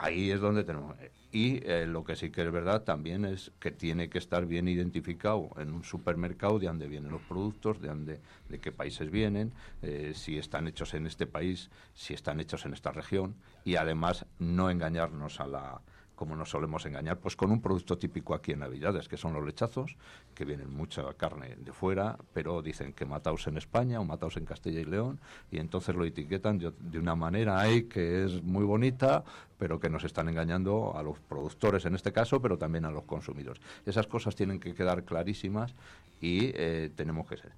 ahí 0.00 0.30
es 0.30 0.40
donde 0.40 0.64
tenemos. 0.64 0.96
Y 1.30 1.60
eh, 1.64 1.86
lo 1.86 2.04
que 2.04 2.16
sí 2.16 2.30
que 2.30 2.42
es 2.42 2.50
verdad 2.50 2.82
también 2.82 3.24
es 3.24 3.52
que 3.60 3.70
tiene 3.70 4.08
que 4.08 4.18
estar 4.18 4.46
bien 4.46 4.66
identificado 4.66 5.50
en 5.58 5.72
un 5.72 5.84
supermercado 5.84 6.58
de 6.58 6.66
dónde 6.66 6.88
vienen 6.88 7.12
los 7.12 7.22
productos, 7.22 7.80
de 7.80 7.88
dónde, 7.88 8.20
de 8.48 8.58
qué 8.58 8.72
países 8.72 9.10
vienen, 9.10 9.52
eh, 9.82 10.12
si 10.14 10.38
están 10.38 10.66
hechos 10.66 10.94
en 10.94 11.06
este 11.06 11.26
país, 11.26 11.70
si 11.94 12.14
están 12.14 12.40
hechos 12.40 12.64
en 12.64 12.72
esta 12.72 12.92
región 12.92 13.36
y 13.64 13.76
además 13.76 14.26
no 14.38 14.70
engañarnos 14.70 15.38
a 15.38 15.46
la 15.46 15.82
como 16.20 16.36
nos 16.36 16.50
solemos 16.50 16.84
engañar, 16.84 17.18
pues 17.18 17.34
con 17.34 17.50
un 17.50 17.62
producto 17.62 17.96
típico 17.96 18.34
aquí 18.34 18.52
en 18.52 18.58
Navidades, 18.58 19.08
que 19.08 19.16
son 19.16 19.32
los 19.32 19.42
lechazos, 19.42 19.96
que 20.34 20.44
vienen 20.44 20.70
mucha 20.70 21.14
carne 21.14 21.56
de 21.56 21.72
fuera, 21.72 22.18
pero 22.34 22.60
dicen 22.60 22.92
que 22.92 23.06
mataos 23.06 23.46
en 23.46 23.56
España 23.56 23.98
o 23.98 24.04
mataos 24.04 24.36
en 24.36 24.44
Castilla 24.44 24.80
y 24.80 24.84
León, 24.84 25.18
y 25.50 25.56
entonces 25.56 25.96
lo 25.96 26.04
etiquetan 26.04 26.58
de, 26.58 26.98
una 26.98 27.14
manera 27.14 27.58
ahí 27.58 27.84
que 27.84 28.26
es 28.26 28.42
muy 28.42 28.64
bonita, 28.64 29.24
pero 29.56 29.80
que 29.80 29.88
nos 29.88 30.04
están 30.04 30.28
engañando 30.28 30.94
a 30.94 31.02
los 31.02 31.18
productores 31.20 31.86
en 31.86 31.94
este 31.94 32.12
caso, 32.12 32.42
pero 32.42 32.58
también 32.58 32.84
a 32.84 32.90
los 32.90 33.04
consumidores. 33.04 33.62
Esas 33.86 34.06
cosas 34.06 34.36
tienen 34.36 34.60
que 34.60 34.74
quedar 34.74 35.04
clarísimas 35.04 35.74
y 36.20 36.52
eh, 36.54 36.90
tenemos 36.94 37.26
que 37.30 37.38
ser. 37.38 37.52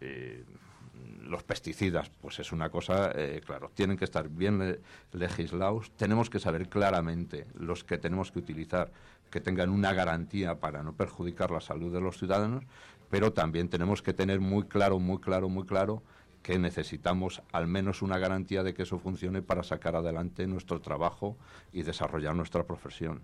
eh, 0.00 0.44
los 1.24 1.42
pesticidas, 1.42 2.10
pues 2.20 2.38
es 2.38 2.52
una 2.52 2.70
cosa, 2.70 3.10
eh, 3.14 3.40
claro, 3.44 3.70
tienen 3.74 3.96
que 3.96 4.04
estar 4.04 4.28
bien 4.28 4.58
le- 4.58 4.80
legislados, 5.12 5.90
tenemos 5.96 6.30
que 6.30 6.38
saber 6.38 6.68
claramente 6.68 7.46
los 7.58 7.84
que 7.84 7.98
tenemos 7.98 8.30
que 8.30 8.38
utilizar, 8.38 8.92
que 9.30 9.40
tengan 9.40 9.70
una 9.70 9.92
garantía 9.92 10.60
para 10.60 10.82
no 10.82 10.92
perjudicar 10.94 11.50
la 11.50 11.60
salud 11.60 11.92
de 11.92 12.00
los 12.00 12.18
ciudadanos, 12.18 12.64
pero 13.10 13.32
también 13.32 13.68
tenemos 13.68 14.02
que 14.02 14.12
tener 14.12 14.40
muy 14.40 14.64
claro, 14.64 14.98
muy 14.98 15.18
claro, 15.18 15.48
muy 15.48 15.64
claro 15.66 16.02
que 16.42 16.58
necesitamos 16.58 17.42
al 17.52 17.66
menos 17.66 18.02
una 18.02 18.18
garantía 18.18 18.62
de 18.62 18.74
que 18.74 18.82
eso 18.82 18.98
funcione 18.98 19.40
para 19.40 19.62
sacar 19.62 19.96
adelante 19.96 20.46
nuestro 20.46 20.80
trabajo 20.80 21.36
y 21.72 21.82
desarrollar 21.82 22.34
nuestra 22.36 22.64
profesión. 22.64 23.22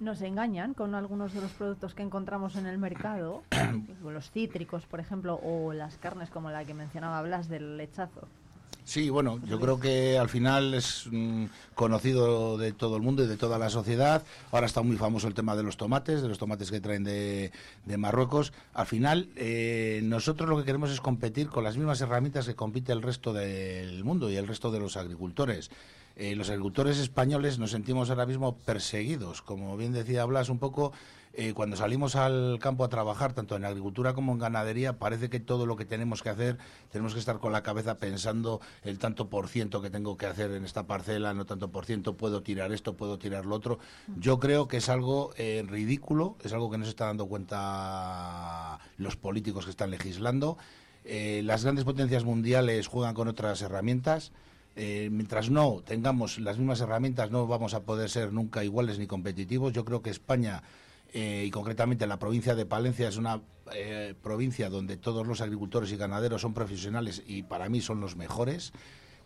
Nos 0.00 0.22
engañan 0.22 0.74
con 0.74 0.94
algunos 0.94 1.34
de 1.34 1.40
los 1.40 1.50
productos 1.52 1.94
que 1.94 2.02
encontramos 2.02 2.54
en 2.54 2.66
el 2.66 2.78
mercado, 2.78 3.42
pues, 3.50 4.14
los 4.14 4.30
cítricos, 4.30 4.86
por 4.86 5.00
ejemplo, 5.00 5.40
o 5.42 5.72
las 5.72 5.96
carnes 5.96 6.30
como 6.30 6.50
la 6.50 6.64
que 6.64 6.72
mencionaba 6.72 7.20
Blas 7.22 7.48
del 7.48 7.76
lechazo. 7.76 8.28
Sí, 8.88 9.10
bueno, 9.10 9.38
yo 9.44 9.60
creo 9.60 9.78
que 9.78 10.16
al 10.16 10.30
final 10.30 10.72
es 10.72 11.08
mm, 11.10 11.44
conocido 11.74 12.56
de 12.56 12.72
todo 12.72 12.96
el 12.96 13.02
mundo 13.02 13.22
y 13.22 13.26
de 13.26 13.36
toda 13.36 13.58
la 13.58 13.68
sociedad. 13.68 14.22
Ahora 14.50 14.64
está 14.64 14.80
muy 14.80 14.96
famoso 14.96 15.28
el 15.28 15.34
tema 15.34 15.54
de 15.56 15.62
los 15.62 15.76
tomates, 15.76 16.22
de 16.22 16.28
los 16.28 16.38
tomates 16.38 16.70
que 16.70 16.80
traen 16.80 17.04
de, 17.04 17.52
de 17.84 17.96
Marruecos. 17.98 18.54
Al 18.72 18.86
final, 18.86 19.28
eh, 19.36 20.00
nosotros 20.04 20.48
lo 20.48 20.56
que 20.56 20.64
queremos 20.64 20.90
es 20.90 21.02
competir 21.02 21.48
con 21.48 21.64
las 21.64 21.76
mismas 21.76 22.00
herramientas 22.00 22.46
que 22.46 22.54
compite 22.54 22.92
el 22.92 23.02
resto 23.02 23.34
del 23.34 24.04
mundo 24.04 24.30
y 24.30 24.36
el 24.36 24.46
resto 24.46 24.70
de 24.70 24.80
los 24.80 24.96
agricultores. 24.96 25.70
Eh, 26.18 26.34
los 26.34 26.50
agricultores 26.50 26.98
españoles 26.98 27.60
nos 27.60 27.70
sentimos 27.70 28.10
ahora 28.10 28.26
mismo 28.26 28.56
perseguidos. 28.58 29.40
Como 29.40 29.76
bien 29.76 29.92
decía 29.92 30.24
Blas 30.24 30.48
un 30.48 30.58
poco, 30.58 30.92
eh, 31.32 31.52
cuando 31.54 31.76
salimos 31.76 32.16
al 32.16 32.58
campo 32.60 32.82
a 32.82 32.88
trabajar, 32.88 33.34
tanto 33.34 33.54
en 33.54 33.64
agricultura 33.64 34.14
como 34.14 34.32
en 34.32 34.40
ganadería, 34.40 34.98
parece 34.98 35.30
que 35.30 35.38
todo 35.38 35.64
lo 35.64 35.76
que 35.76 35.84
tenemos 35.84 36.20
que 36.24 36.30
hacer, 36.30 36.58
tenemos 36.90 37.14
que 37.14 37.20
estar 37.20 37.38
con 37.38 37.52
la 37.52 37.62
cabeza 37.62 37.98
pensando 37.98 38.60
el 38.82 38.98
tanto 38.98 39.30
por 39.30 39.46
ciento 39.46 39.80
que 39.80 39.90
tengo 39.90 40.16
que 40.16 40.26
hacer 40.26 40.50
en 40.50 40.64
esta 40.64 40.88
parcela, 40.88 41.34
no 41.34 41.46
tanto 41.46 41.70
por 41.70 41.86
ciento, 41.86 42.16
puedo 42.16 42.42
tirar 42.42 42.72
esto, 42.72 42.96
puedo 42.96 43.16
tirar 43.20 43.46
lo 43.46 43.54
otro. 43.54 43.78
Yo 44.18 44.40
creo 44.40 44.66
que 44.66 44.78
es 44.78 44.88
algo 44.88 45.30
eh, 45.36 45.64
ridículo, 45.68 46.36
es 46.42 46.52
algo 46.52 46.68
que 46.68 46.78
no 46.78 46.84
se 46.84 46.90
está 46.90 47.06
dando 47.06 47.26
cuenta 47.26 48.80
los 48.96 49.14
políticos 49.14 49.66
que 49.66 49.70
están 49.70 49.92
legislando. 49.92 50.58
Las 51.04 51.62
grandes 51.62 51.86
potencias 51.86 52.24
mundiales 52.24 52.88
juegan 52.88 53.14
con 53.14 53.28
otras 53.28 53.62
herramientas. 53.62 54.32
Eh, 54.76 55.08
mientras 55.10 55.50
no 55.50 55.82
tengamos 55.84 56.38
las 56.38 56.58
mismas 56.58 56.80
herramientas, 56.80 57.30
no 57.30 57.46
vamos 57.46 57.74
a 57.74 57.82
poder 57.82 58.08
ser 58.10 58.32
nunca 58.32 58.64
iguales 58.64 58.98
ni 58.98 59.06
competitivos. 59.06 59.72
Yo 59.72 59.84
creo 59.84 60.02
que 60.02 60.10
España, 60.10 60.62
eh, 61.12 61.44
y 61.46 61.50
concretamente 61.50 62.06
la 62.06 62.18
provincia 62.18 62.54
de 62.54 62.66
Palencia, 62.66 63.08
es 63.08 63.16
una 63.16 63.40
eh, 63.74 64.14
provincia 64.22 64.70
donde 64.70 64.96
todos 64.96 65.26
los 65.26 65.40
agricultores 65.40 65.90
y 65.92 65.96
ganaderos 65.96 66.42
son 66.42 66.54
profesionales 66.54 67.22
y 67.26 67.42
para 67.42 67.68
mí 67.68 67.80
son 67.80 68.00
los 68.00 68.16
mejores. 68.16 68.72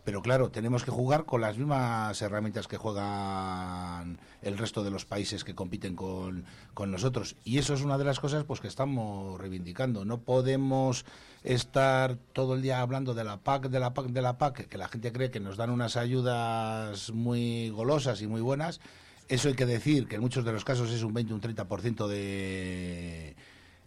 Pero 0.03 0.21
claro, 0.21 0.49
tenemos 0.49 0.83
que 0.83 0.91
jugar 0.91 1.25
con 1.25 1.39
las 1.39 1.57
mismas 1.57 2.21
herramientas 2.21 2.67
que 2.67 2.77
juegan 2.77 4.19
el 4.41 4.57
resto 4.57 4.83
de 4.83 4.91
los 4.91 5.05
países 5.05 5.45
que 5.45 5.55
compiten 5.55 5.95
con, 5.95 6.45
con 6.73 6.91
nosotros. 6.91 7.37
Y 7.45 7.57
eso 7.57 7.73
es 7.73 7.83
una 7.83 7.97
de 7.97 8.03
las 8.03 8.19
cosas 8.19 8.43
pues 8.43 8.59
que 8.59 8.67
estamos 8.67 9.39
reivindicando. 9.39 10.03
No 10.03 10.19
podemos 10.19 11.05
estar 11.43 12.17
todo 12.33 12.55
el 12.55 12.61
día 12.61 12.81
hablando 12.81 13.13
de 13.13 13.23
la 13.23 13.37
PAC, 13.37 13.69
de 13.69 13.79
la 13.79 13.93
PAC, 13.93 14.07
de 14.07 14.21
la 14.21 14.37
PAC, 14.37 14.67
que 14.67 14.77
la 14.77 14.89
gente 14.89 15.13
cree 15.13 15.31
que 15.31 15.39
nos 15.39 15.55
dan 15.55 15.69
unas 15.69 15.95
ayudas 15.95 17.11
muy 17.11 17.69
golosas 17.69 18.21
y 18.21 18.27
muy 18.27 18.41
buenas. 18.41 18.81
Eso 19.29 19.47
hay 19.47 19.55
que 19.55 19.65
decir 19.65 20.07
que 20.07 20.15
en 20.15 20.21
muchos 20.21 20.43
de 20.43 20.51
los 20.51 20.65
casos 20.65 20.91
es 20.91 21.01
un 21.01 21.13
20, 21.13 21.33
un 21.33 21.41
30% 21.41 22.07
de 22.07 23.35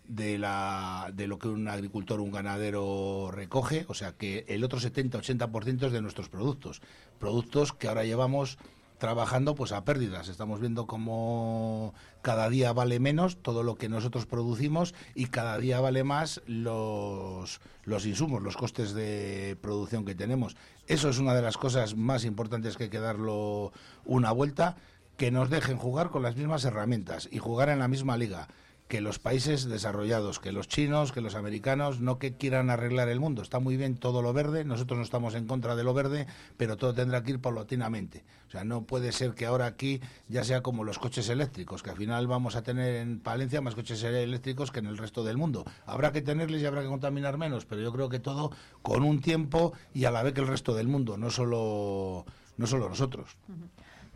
de, 0.09 0.38
la, 0.38 1.11
de 1.14 1.27
lo 1.27 1.38
que 1.38 1.49
un 1.49 1.69
agricultor 1.69 2.21
un 2.21 2.31
ganadero 2.31 3.31
recoge, 3.33 3.85
o 3.88 3.95
sea 3.95 4.12
que 4.12 4.45
el 4.49 4.64
otro 4.64 4.79
70-80% 4.79 5.87
es 5.87 5.92
de 5.92 6.03
nuestros 6.03 6.29
productos, 6.29 6.81
productos 7.19 7.73
que 7.73 7.88
ahora 7.88 8.05
llevamos 8.05 8.59
trabajando 8.99 9.55
pues 9.55 9.73
a 9.73 9.85
pérdidas. 9.85 10.29
Estamos 10.29 10.61
viendo 10.61 10.87
cómo 10.87 11.95
cada 12.23 12.49
día 12.49 12.73
vale 12.73 12.99
menos 12.99 13.37
todo 13.42 13.62
lo 13.62 13.77
que 13.77 13.88
nosotros 13.88 14.27
producimos 14.27 14.95
y 15.14 15.27
cada 15.27 15.59
día 15.59 15.81
vale 15.81 16.05
más 16.05 16.42
los, 16.47 17.61
los 17.85 18.07
insumos, 18.07 18.42
los 18.42 18.57
costes 18.57 18.95
de 18.95 19.57
producción 19.61 20.05
que 20.05 20.14
tenemos. 20.14 20.57
Eso 20.87 21.09
es 21.09 21.19
una 21.19 21.35
de 21.35 21.42
las 21.42 21.57
cosas 21.57 21.97
más 21.97 22.25
importantes 22.25 22.77
que 22.77 22.85
hay 22.85 22.90
que 22.90 23.01
darlo 23.01 23.73
una 24.05 24.33
vuelta, 24.33 24.77
que 25.16 25.31
nos 25.31 25.51
dejen 25.51 25.79
jugar 25.79 26.11
con 26.11 26.23
las 26.23 26.37
mismas 26.37 26.64
herramientas 26.64 27.29
y 27.31 27.38
jugar 27.38 27.69
en 27.69 27.79
la 27.79 27.88
misma 27.88 28.16
liga 28.16 28.49
que 28.88 29.01
los 29.01 29.18
países 29.18 29.64
desarrollados, 29.64 30.38
que 30.38 30.53
los 30.53 30.68
chinos, 30.68 31.11
que 31.12 31.20
los 31.20 31.35
americanos, 31.35 32.01
no 32.01 32.18
que 32.18 32.37
quieran 32.37 32.70
arreglar 32.70 33.09
el 33.09 33.18
mundo. 33.18 33.42
Está 33.42 33.59
muy 33.59 33.77
bien 33.77 33.96
todo 33.96 34.22
lo 34.22 34.33
verde, 34.33 34.64
nosotros 34.64 34.99
no 34.99 35.05
estamos 35.05 35.35
en 35.35 35.46
contra 35.46 35.75
de 35.75 35.83
lo 35.83 35.92
verde, 35.92 36.27
pero 36.57 36.77
todo 36.77 36.94
tendrá 36.94 37.22
que 37.22 37.33
ir 37.33 37.40
paulatinamente. 37.40 38.25
O 38.46 38.51
sea, 38.51 38.64
no 38.64 38.85
puede 38.85 39.11
ser 39.11 39.35
que 39.35 39.46
ahora 39.46 39.66
aquí 39.66 40.01
ya 40.29 40.44
sea 40.44 40.62
como 40.62 40.85
los 40.85 40.99
coches 40.99 41.29
eléctricos, 41.29 41.83
que 41.83 41.90
al 41.90 41.96
final 41.96 42.29
vamos 42.29 42.55
a 42.55 42.62
tener 42.62 42.96
en 42.96 43.18
Palencia 43.18 43.61
más 43.61 43.75
coches 43.75 44.03
eléctricos 44.05 44.70
que 44.70 44.79
en 44.79 44.87
el 44.87 44.99
resto 44.99 45.25
del 45.25 45.37
mundo. 45.37 45.64
Habrá 45.85 46.12
que 46.12 46.22
tenerles 46.22 46.62
y 46.62 46.66
habrá 46.66 46.83
que 46.83 46.88
contaminar 46.88 47.38
menos, 47.38 47.64
pero 47.66 47.83
yo 47.83 47.92
creo 47.92 48.09
que 48.09 48.20
todo 48.20 48.53
con 48.83 49.03
un 49.03 49.20
tiempo 49.20 49.72
y 49.94 50.05
a 50.05 50.12
la 50.12 50.22
vez 50.22 50.33
que 50.33 50.40
el 50.42 50.46
resto 50.46 50.75
del 50.75 50.87
mundo, 50.87 51.16
no 51.16 51.31
solo, 51.31 52.25
no 52.57 52.66
solo 52.68 52.88
nosotros. 52.88 53.37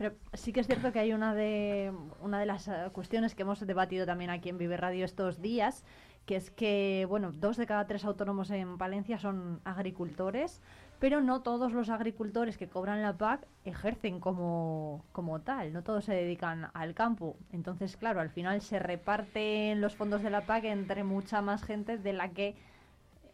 Pero 0.01 0.15
sí 0.33 0.51
que 0.51 0.61
es 0.61 0.65
cierto 0.65 0.91
que 0.91 0.97
hay 0.97 1.13
una 1.13 1.35
de, 1.35 1.93
una 2.21 2.39
de 2.39 2.47
las 2.47 2.67
eh, 2.67 2.89
cuestiones 2.91 3.35
que 3.35 3.43
hemos 3.43 3.59
debatido 3.59 4.07
también 4.07 4.31
aquí 4.31 4.49
en 4.49 4.57
Vive 4.57 4.75
Radio 4.75 5.05
estos 5.05 5.43
días, 5.43 5.85
que 6.25 6.35
es 6.35 6.49
que, 6.49 7.05
bueno, 7.07 7.31
dos 7.31 7.55
de 7.55 7.67
cada 7.67 7.85
tres 7.85 8.03
autónomos 8.03 8.49
en 8.49 8.79
Palencia 8.79 9.19
son 9.19 9.61
agricultores, 9.63 10.59
pero 10.97 11.21
no 11.21 11.43
todos 11.43 11.71
los 11.71 11.89
agricultores 11.89 12.57
que 12.57 12.67
cobran 12.67 13.03
la 13.03 13.15
PAC 13.15 13.45
ejercen 13.63 14.19
como, 14.19 15.05
como 15.11 15.39
tal, 15.41 15.71
no 15.71 15.83
todos 15.83 16.05
se 16.05 16.15
dedican 16.15 16.71
al 16.73 16.95
campo. 16.95 17.37
Entonces, 17.51 17.95
claro, 17.95 18.21
al 18.21 18.31
final 18.31 18.61
se 18.61 18.79
reparten 18.79 19.81
los 19.81 19.95
fondos 19.95 20.23
de 20.23 20.31
la 20.31 20.47
PAC 20.47 20.63
entre 20.63 21.03
mucha 21.03 21.43
más 21.43 21.61
gente 21.61 21.99
de 21.99 22.13
la 22.13 22.29
que 22.29 22.55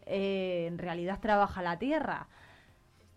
eh, 0.04 0.66
en 0.66 0.76
realidad 0.76 1.18
trabaja 1.18 1.62
la 1.62 1.78
tierra. 1.78 2.28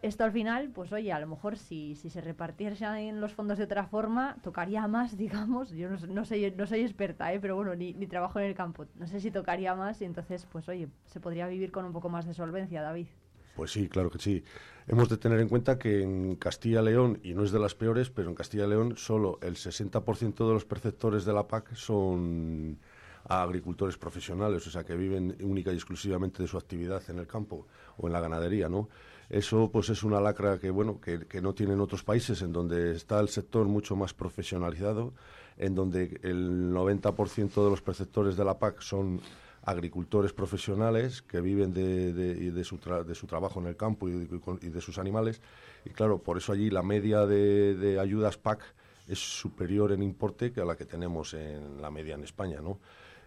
Esto 0.02 0.24
al 0.24 0.32
final, 0.32 0.70
pues 0.70 0.92
oye, 0.92 1.12
a 1.12 1.20
lo 1.20 1.28
mejor 1.28 1.58
si, 1.58 1.96
si 1.96 2.10
se 2.10 2.22
repartiesen 2.22 3.22
los 3.22 3.34
fondos 3.34 3.58
de 3.58 3.66
otra 3.66 3.86
forma, 3.86 4.38
tocaría 4.42 4.88
más, 4.88 5.18
digamos. 5.18 5.72
Yo 5.72 5.90
no, 5.90 5.98
no 6.08 6.26
soy, 6.26 6.52
no 6.56 6.66
soy 6.68 6.82
experta, 6.82 7.34
¿eh? 7.34 7.40
pero 7.40 7.56
bueno, 7.56 7.76
ni, 7.76 7.94
ni 7.94 8.08
trabajo 8.08 8.40
en 8.40 8.46
el 8.46 8.56
campo. 8.56 8.86
No 8.96 9.08
sé 9.08 9.20
si 9.20 9.32
tocaría 9.32 9.76
más 9.76 10.02
y 10.02 10.06
entonces, 10.06 10.48
pues 10.52 10.68
oye, 10.70 10.88
se 11.06 11.20
podría 11.20 11.48
vivir 11.48 11.72
con 11.72 11.86
un 11.86 11.94
poco 11.94 12.10
más 12.10 12.26
de 12.26 12.34
solvencia, 12.34 12.82
David. 12.82 13.08
Pues 13.56 13.72
sí, 13.72 13.90
claro 13.90 14.10
que 14.10 14.20
sí. 14.20 14.44
Hemos 14.88 15.10
de 15.10 15.18
tener 15.18 15.40
en 15.40 15.50
cuenta 15.50 15.78
que 15.78 16.02
en 16.02 16.36
Castilla 16.36 16.82
y 16.82 16.86
León, 16.86 17.20
y 17.22 17.34
no 17.34 17.44
es 17.44 17.52
de 17.52 17.60
las 17.60 17.76
peores, 17.76 18.10
pero 18.10 18.30
en 18.30 18.36
Castilla 18.36 18.66
y 18.66 18.70
León 18.70 18.96
solo 18.98 19.40
el 19.42 19.56
60% 19.56 20.48
de 20.48 20.54
los 20.54 20.66
perceptores 20.66 21.26
de 21.26 21.34
la 21.34 21.48
PAC 21.48 21.76
son 21.76 22.80
agricultores 23.28 23.98
profesionales, 23.98 24.66
o 24.66 24.72
sea, 24.72 24.84
que 24.84 24.96
viven 24.96 25.38
única 25.42 25.72
y 25.72 25.76
exclusivamente 25.76 26.42
de 26.42 26.48
su 26.48 26.58
actividad 26.58 27.04
en 27.10 27.20
el 27.20 27.28
campo 27.28 27.68
o 27.98 28.08
en 28.08 28.14
la 28.14 28.20
ganadería, 28.20 28.68
¿no? 28.68 28.90
Eso 29.32 29.70
pues 29.72 29.89
es 29.89 30.04
una 30.04 30.20
lacra 30.20 30.60
que 30.60 30.70
bueno 30.70 31.00
que, 31.00 31.26
que 31.26 31.41
no 31.41 31.54
tienen 31.54 31.80
otros 31.80 32.04
países 32.04 32.41
en 32.41 32.52
donde 32.52 32.91
está 32.91 33.17
el 33.22 33.30
sector 33.30 33.65
mucho 33.65 33.96
más 33.96 34.13
profesionalizado, 34.13 35.13
en 35.58 35.74
donde 35.74 36.20
el 36.22 36.74
90% 36.74 37.63
de 37.63 37.70
los 37.70 37.82
perceptores 37.82 38.36
de 38.36 38.44
la 38.44 38.60
PAC 38.60 38.82
son 38.82 39.22
agricultores 39.63 40.34
profesionales 40.34 41.22
que 41.22 41.39
viven 41.39 41.74
de, 41.74 42.12
de, 42.13 42.63
su, 42.65 42.78
de 42.78 43.15
su, 43.15 43.26
trabajo 43.26 43.62
en 43.62 43.67
el 43.67 43.78
campo 43.78 44.10
y 44.10 44.12
de, 44.12 44.39
y 44.63 44.70
de, 44.70 44.82
sus 44.82 44.98
animales. 44.98 45.39
Y 45.86 45.91
claro, 45.91 46.17
por 46.17 46.38
eso 46.38 46.52
allí 46.52 46.70
la 46.70 46.84
media 46.84 47.26
de, 47.26 47.98
ayudas 48.02 48.38
PAC 48.38 48.62
es 49.08 49.20
superior 49.20 49.94
en 49.94 50.04
importe 50.04 50.52
que 50.52 50.60
a 50.62 50.65
la 50.65 50.76
que 50.76 50.86
tenemos 50.86 51.34
en 51.36 51.82
la 51.82 51.89
media 51.89 52.15
en 52.15 52.24
España, 52.24 52.60
¿no? 52.62 52.80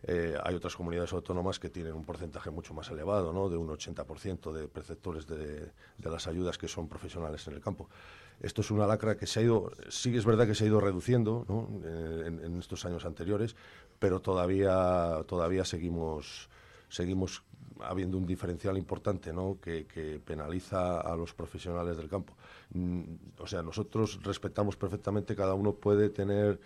Eh, 0.06 0.36
hay 0.42 0.54
otras 0.54 0.76
comunidades 0.76 1.14
autónomas 1.14 1.58
que 1.58 1.70
tienen 1.70 1.94
un 1.94 2.04
porcentaje 2.04 2.50
mucho 2.50 2.74
más 2.74 2.90
elevado, 2.90 3.32
¿no? 3.32 3.48
de 3.48 3.56
un 3.56 3.68
80% 3.68 4.52
de 4.52 4.68
perceptores 4.68 5.26
de, 5.26 5.70
de, 5.96 6.10
las 6.10 6.26
ayudas 6.26 6.58
que 6.58 6.68
son 6.68 6.88
profesionales 6.88 7.46
en 7.48 7.54
el 7.54 7.60
campo. 7.60 7.88
Esto 8.40 8.60
es 8.60 8.70
una 8.70 8.86
lacra 8.86 9.16
que 9.16 9.26
se 9.26 9.40
ha 9.40 9.42
ido, 9.42 9.72
sí 9.88 10.14
es 10.14 10.26
verdad 10.26 10.46
que 10.46 10.54
se 10.54 10.64
ha 10.64 10.66
ido 10.66 10.78
reduciendo 10.78 11.46
¿no? 11.48 11.68
Eh, 11.84 12.24
en, 12.26 12.44
en, 12.44 12.58
estos 12.58 12.84
años 12.84 13.06
anteriores, 13.06 13.56
pero 13.98 14.20
todavía, 14.20 15.22
todavía 15.26 15.64
seguimos, 15.64 16.50
seguimos 16.90 17.42
habiendo 17.80 18.18
un 18.18 18.26
diferencial 18.26 18.76
importante 18.76 19.32
¿no? 19.32 19.58
que, 19.60 19.86
que 19.86 20.20
penaliza 20.22 21.00
a 21.00 21.16
los 21.16 21.32
profesionales 21.32 21.96
del 21.96 22.08
campo. 22.08 22.34
Mm, 22.74 23.02
o 23.38 23.46
sea, 23.46 23.62
nosotros 23.62 24.20
respetamos 24.22 24.76
perfectamente, 24.76 25.34
cada 25.34 25.54
uno 25.54 25.74
puede 25.74 26.10
tener 26.10 26.60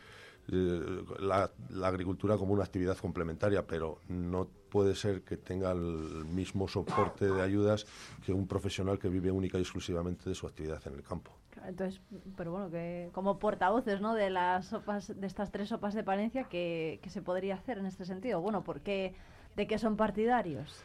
la, 0.48 1.50
la, 1.70 1.88
agricultura 1.88 2.36
como 2.36 2.54
una 2.54 2.64
actividad 2.64 2.96
complementaria, 2.96 3.66
pero 3.66 4.00
no 4.08 4.48
puede 4.70 4.94
ser 4.94 5.22
que 5.22 5.36
tenga 5.36 5.72
el 5.72 6.24
mismo 6.24 6.68
soporte 6.68 7.26
de 7.26 7.42
ayudas 7.42 7.86
que 8.24 8.32
un 8.32 8.46
profesional 8.46 8.98
que 8.98 9.08
vive 9.08 9.30
única 9.30 9.58
y 9.58 9.60
exclusivamente 9.60 10.28
de 10.28 10.34
su 10.34 10.46
actividad 10.46 10.80
en 10.86 10.94
el 10.94 11.02
campo. 11.02 11.32
Entonces, 11.66 12.00
pero 12.36 12.52
bueno, 12.52 12.70
que 12.70 13.10
como 13.12 13.38
portavoces 13.38 14.00
¿no? 14.00 14.14
de 14.14 14.30
las 14.30 14.66
sopas, 14.66 15.20
de 15.20 15.26
estas 15.26 15.50
tres 15.50 15.68
sopas 15.68 15.94
de 15.94 16.04
Palencia, 16.04 16.44
¿qué, 16.44 17.00
qué 17.02 17.10
se 17.10 17.20
podría 17.20 17.56
hacer 17.56 17.78
en 17.78 17.86
este 17.86 18.04
sentido? 18.04 18.40
Bueno, 18.40 18.64
¿por 18.64 18.80
qué, 18.80 19.14
¿de 19.56 19.66
qué 19.66 19.78
son 19.78 19.96
partidarios? 19.96 20.82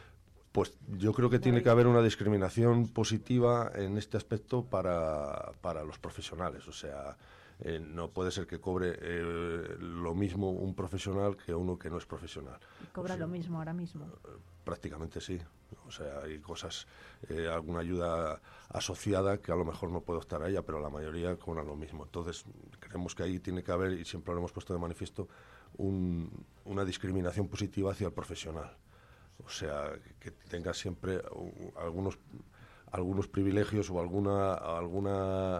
Pues 0.52 0.76
yo 0.98 1.12
creo 1.12 1.30
que 1.30 1.38
tiene 1.38 1.62
que 1.62 1.70
haber 1.70 1.86
una 1.86 2.02
discriminación 2.02 2.88
positiva 2.88 3.72
en 3.74 3.98
este 3.98 4.16
aspecto 4.16 4.64
para, 4.64 5.52
para 5.60 5.82
los 5.82 5.98
profesionales. 5.98 6.68
O 6.68 6.72
sea, 6.72 7.16
eh, 7.60 7.80
no 7.80 8.10
puede 8.10 8.30
ser 8.30 8.46
que 8.46 8.60
cobre 8.60 8.96
eh, 9.00 9.76
lo 9.78 10.14
mismo 10.14 10.50
un 10.50 10.74
profesional 10.74 11.36
que 11.36 11.54
uno 11.54 11.78
que 11.78 11.90
no 11.90 11.98
es 11.98 12.06
profesional. 12.06 12.58
¿Y 12.82 12.86
cobra 12.86 13.14
o 13.14 13.16
sea, 13.16 13.26
lo 13.26 13.32
mismo 13.32 13.58
ahora 13.58 13.72
mismo? 13.72 14.06
Prácticamente 14.64 15.20
sí. 15.20 15.40
O 15.86 15.90
sea, 15.90 16.20
hay 16.22 16.38
cosas, 16.38 16.86
eh, 17.28 17.48
alguna 17.48 17.80
ayuda 17.80 18.40
asociada 18.70 19.38
que 19.38 19.52
a 19.52 19.56
lo 19.56 19.64
mejor 19.64 19.90
no 19.90 20.00
puedo 20.00 20.20
estar 20.20 20.42
a 20.42 20.48
ella, 20.48 20.62
pero 20.62 20.80
la 20.80 20.90
mayoría 20.90 21.36
cobra 21.36 21.62
lo 21.62 21.76
mismo. 21.76 22.04
Entonces, 22.04 22.44
creemos 22.80 23.14
que 23.14 23.22
ahí 23.22 23.40
tiene 23.40 23.62
que 23.62 23.72
haber, 23.72 23.92
y 23.92 24.04
siempre 24.04 24.32
lo 24.32 24.38
hemos 24.38 24.52
puesto 24.52 24.72
de 24.72 24.78
manifiesto, 24.78 25.28
un, 25.76 26.30
una 26.64 26.84
discriminación 26.84 27.48
positiva 27.48 27.92
hacia 27.92 28.06
el 28.06 28.12
profesional. 28.12 28.76
O 29.44 29.48
sea, 29.48 29.92
que 30.20 30.30
tenga 30.30 30.72
siempre 30.72 31.20
algunos 31.76 32.18
algunos 32.94 33.26
privilegios 33.26 33.90
o 33.90 34.00
alguna, 34.00 34.54
alguna, 34.54 35.58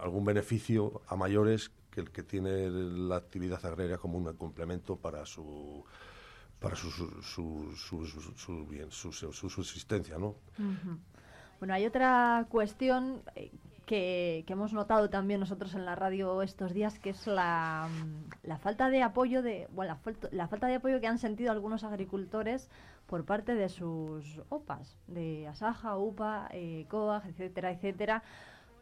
algún 0.00 0.24
beneficio 0.24 1.00
a 1.06 1.14
mayores 1.14 1.70
que 1.92 2.00
el 2.00 2.10
que 2.10 2.24
tiene 2.24 2.68
la 2.68 3.16
actividad 3.16 3.64
agraria 3.64 3.98
como 3.98 4.18
un 4.18 4.32
complemento 4.34 4.96
para 4.96 5.24
su 5.24 5.84
para 6.58 6.74
su, 6.74 6.90
su, 6.90 7.72
su, 7.76 8.06
su, 8.90 9.12
su 9.12 9.50
subsistencia, 9.50 10.18
¿no? 10.18 10.34
Bueno, 11.60 11.74
hay 11.74 11.86
otra 11.86 12.46
cuestión 12.48 13.22
que, 13.86 14.44
hemos 14.48 14.72
notado 14.72 15.08
también 15.08 15.40
nosotros 15.40 15.74
en 15.74 15.86
la 15.86 15.94
radio 15.94 16.42
estos 16.42 16.74
días, 16.74 16.98
que 16.98 17.10
es 17.10 17.26
la, 17.26 17.88
la 18.42 18.58
falta 18.58 18.90
de 18.90 19.02
apoyo 19.02 19.42
de, 19.42 19.68
bueno, 19.72 19.98
la, 20.04 20.28
la, 20.32 20.48
falta 20.48 20.66
de 20.66 20.74
apoyo 20.74 21.00
que 21.00 21.06
han 21.06 21.18
sentido 21.18 21.52
algunos 21.52 21.84
agricultores 21.84 22.68
por 23.06 23.24
parte 23.24 23.54
de 23.54 23.68
sus 23.68 24.42
OPAs, 24.48 24.98
de 25.06 25.46
Asaja, 25.46 25.96
UPA, 25.96 26.48
eh, 26.52 26.86
COAG, 26.88 27.26
etcétera, 27.28 27.70
etcétera, 27.70 28.22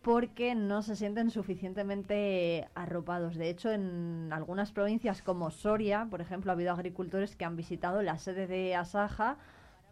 porque 0.01 0.55
no 0.55 0.83
se 0.83 0.97
sienten 0.97 1.31
suficientemente 1.31 2.69
arropados. 2.75 3.37
De 3.37 3.51
hecho, 3.51 3.71
en 3.71 4.31
algunas 4.33 4.73
provincias 4.73 5.23
como 5.23 5.51
Soria, 5.51 6.07
por 6.11 6.21
ejemplo, 6.21 6.51
ha 6.51 6.55
habido 6.55 6.73
agricultores 6.73 7.37
que 7.37 7.45
han 7.45 7.57
visitado 7.57 8.03
la 8.03 8.19
sede 8.19 8.47
de 8.47 8.75
Asaja 8.75 9.37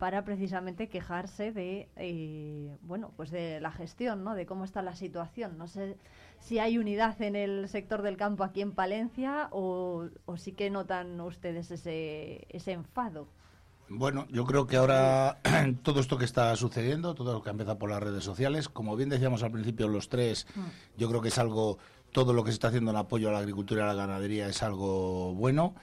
para 0.03 0.25
precisamente 0.25 0.89
quejarse 0.89 1.53
de 1.53 1.89
eh, 1.95 2.77
bueno 2.83 3.13
pues 3.17 3.31
de 3.31 3.61
la 3.61 3.71
gestión 3.71 4.25
no 4.25 4.35
de 4.35 4.47
cómo 4.47 4.65
está 4.65 4.83
la 4.83 4.97
situación 4.97 5.57
no 5.59 5.69
sé 5.69 5.97
si 6.41 6.59
hay 6.59 6.77
unidad 6.77 7.23
en 7.23 7.37
el 7.37 7.69
sector 7.69 8.03
del 8.03 8.17
campo 8.17 8.43
aquí 8.43 8.63
en 8.63 8.73
Palencia 8.73 9.47
o, 9.53 10.09
o 10.25 10.37
sí 10.37 10.55
que 10.55 10.71
notan 10.71 11.21
ustedes 11.21 11.71
ese, 11.71 12.49
ese 12.49 12.73
enfado 12.73 13.29
bueno, 13.89 14.27
yo 14.29 14.45
creo 14.45 14.67
que 14.67 14.77
ahora 14.77 15.39
todo 15.85 16.01
esto 16.01 16.19
que 16.19 16.25
está 16.25 16.57
sucediendo, 16.57 17.15
todo 17.15 17.35
lo 17.35 17.43
que 17.45 17.51
empieza 17.51 17.79
por 17.79 17.89
las 17.89 18.03
redes 18.03 18.25
sociales, 18.25 18.69
como 18.69 18.97
bien 18.97 19.09
decíamos 19.09 19.45
al 19.45 19.53
principio 19.53 19.87
los 19.87 20.09
tres, 20.09 20.49
mm. 20.57 20.99
yo 20.99 21.09
creo 21.11 21.21
que 21.21 21.29
es 21.29 21.39
algo, 21.39 21.79
todo 22.11 22.33
lo 22.33 22.43
que 22.43 22.51
se 22.51 22.55
está 22.55 22.69
haciendo 22.69 22.91
en 22.91 22.97
apoyo 22.97 23.29
a 23.29 23.33
la 23.33 23.39
agricultura 23.39 23.83
y 23.83 23.85
a 23.85 23.89
la 23.89 23.95
ganadería 23.95 24.49
es 24.49 24.65
algo 24.65 25.35
bueno. 25.35 25.75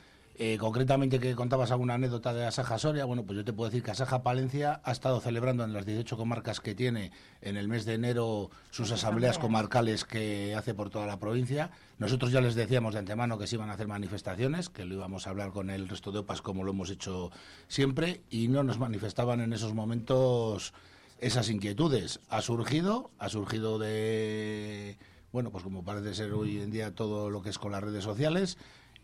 Eh, 0.41 0.58
concretamente 0.58 1.19
que 1.19 1.36
contabas 1.36 1.69
alguna 1.69 1.95
anécdota 1.95 2.34
de 2.34 2.45
Asaja 2.45 2.80
Soria, 2.80 3.04
bueno, 3.04 3.25
pues 3.25 3.36
yo 3.36 3.43
te 3.43 3.52
puedo 3.52 3.69
decir 3.69 3.84
que 3.84 3.91
Asaja 3.91 4.23
Palencia 4.23 4.80
ha 4.86 4.93
estado 4.93 5.19
celebrando 5.19 5.65
en 5.65 5.73
las 5.73 5.86
18 5.86 6.15
comarcas 6.15 6.62
que 6.62 6.73
tiene 6.73 7.12
en 7.41 7.58
el 7.58 7.67
mes 7.67 7.84
de 7.84 7.95
enero 7.95 8.49
sus 8.71 8.89
asambleas 8.93 9.38
comarcales 9.38 10.06
que 10.06 10.56
hace 10.56 10.73
por 10.73 10.91
toda 10.91 11.08
la 11.08 11.19
provincia. 11.19 11.71
Nosotros 11.97 12.32
ya 12.32 12.39
les 12.39 12.56
decíamos 12.56 12.93
de 12.93 12.99
antemano 12.99 13.38
que 13.38 13.47
se 13.47 13.58
iban 13.58 13.69
a 13.69 13.73
hacer 13.73 13.89
manifestaciones, 13.89 14.69
que 14.69 14.86
lo 14.86 14.95
íbamos 14.95 15.28
a 15.28 15.32
hablar 15.32 15.52
con 15.52 15.69
el 15.69 15.89
resto 15.89 16.13
de 16.13 16.19
OPAs 16.19 16.41
como 16.41 16.63
lo 16.63 16.71
hemos 16.71 16.89
hecho 16.89 17.32
siempre, 17.67 18.21
y 18.30 18.47
no 18.47 18.63
nos 18.63 18.80
manifestaban 18.80 19.41
en 19.41 19.52
esos 19.52 19.73
momentos 19.73 20.73
esas 21.19 21.49
inquietudes. 21.49 22.21
Ha 22.30 22.41
surgido, 22.41 23.12
ha 23.19 23.28
surgido 23.28 23.78
de, 23.78 24.97
bueno, 25.34 25.52
pues 25.52 25.65
como 25.65 25.84
parece 25.84 26.13
ser 26.13 26.32
hoy 26.32 26.62
en 26.62 26.71
día 26.71 26.95
todo 26.95 27.30
lo 27.30 27.41
que 27.41 27.49
es 27.49 27.60
con 27.60 27.73
las 27.73 27.84
redes 27.84 28.06
sociales, 28.06 28.58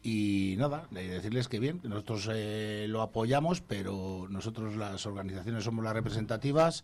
y 0.06 0.54
nada, 0.60 0.88
decirles 0.92 1.48
que 1.48 1.60
bien, 1.60 1.82
nosotros 1.82 2.30
eh, 2.32 2.86
lo 2.88 3.02
apoyamos, 3.02 3.62
pero 3.62 4.28
nosotros 4.30 4.76
las 4.76 5.08
organizaciones 5.08 5.64
somos 5.64 5.84
las 5.84 5.96
representativas 5.96 6.84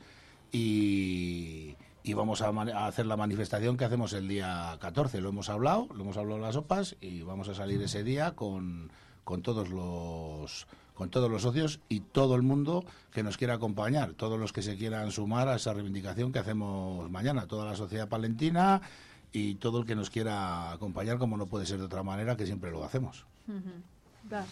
y, 0.51 1.75
y 2.01 2.13
vamos 2.15 2.41
a, 2.41 2.47
a, 2.47 2.87
hacer 2.87 3.05
la 3.05 3.17
manifestación 3.17 3.77
que 3.77 3.85
hacemos 3.85 4.13
el 4.13 4.27
día 4.27 4.75
14. 4.81 5.21
Lo 5.21 5.29
hemos 5.29 5.49
hablado, 5.49 5.87
lo 5.93 6.01
hemos 6.01 6.17
hablado 6.17 6.37
en 6.37 6.41
las 6.41 6.55
OPAs 6.55 6.95
y 6.99 7.21
vamos 7.21 7.47
a 7.47 7.53
salir 7.53 7.79
ese 7.83 8.03
día 8.03 8.31
con, 8.31 8.91
con 9.23 9.43
todos 9.43 9.69
los 9.69 10.65
con 10.95 11.09
todos 11.09 11.29
los 11.29 11.43
socios 11.43 11.79
y 11.89 11.99
todo 11.99 12.35
el 12.35 12.41
mundo 12.41 12.85
que 13.11 13.23
nos 13.23 13.37
quiera 13.37 13.55
acompañar, 13.55 14.13
todos 14.13 14.39
los 14.39 14.51
que 14.51 14.61
se 14.63 14.77
quieran 14.77 15.11
sumar 15.11 15.47
a 15.47 15.55
esa 15.55 15.73
reivindicación 15.73 16.31
que 16.31 16.39
hacemos 16.39 17.09
mañana, 17.09 17.47
toda 17.47 17.65
la 17.65 17.75
sociedad 17.75 18.07
palentina 18.07 18.81
y 19.31 19.55
todo 19.55 19.79
el 19.79 19.85
que 19.85 19.95
nos 19.95 20.09
quiera 20.09 20.71
acompañar, 20.71 21.17
como 21.17 21.37
no 21.37 21.45
puede 21.45 21.65
ser 21.65 21.79
de 21.79 21.85
otra 21.85 22.03
manera, 22.03 22.35
que 22.35 22.45
siempre 22.45 22.71
lo 22.71 22.83
hacemos. 22.83 23.25
Uh 23.47 23.53
-huh. 23.53 24.45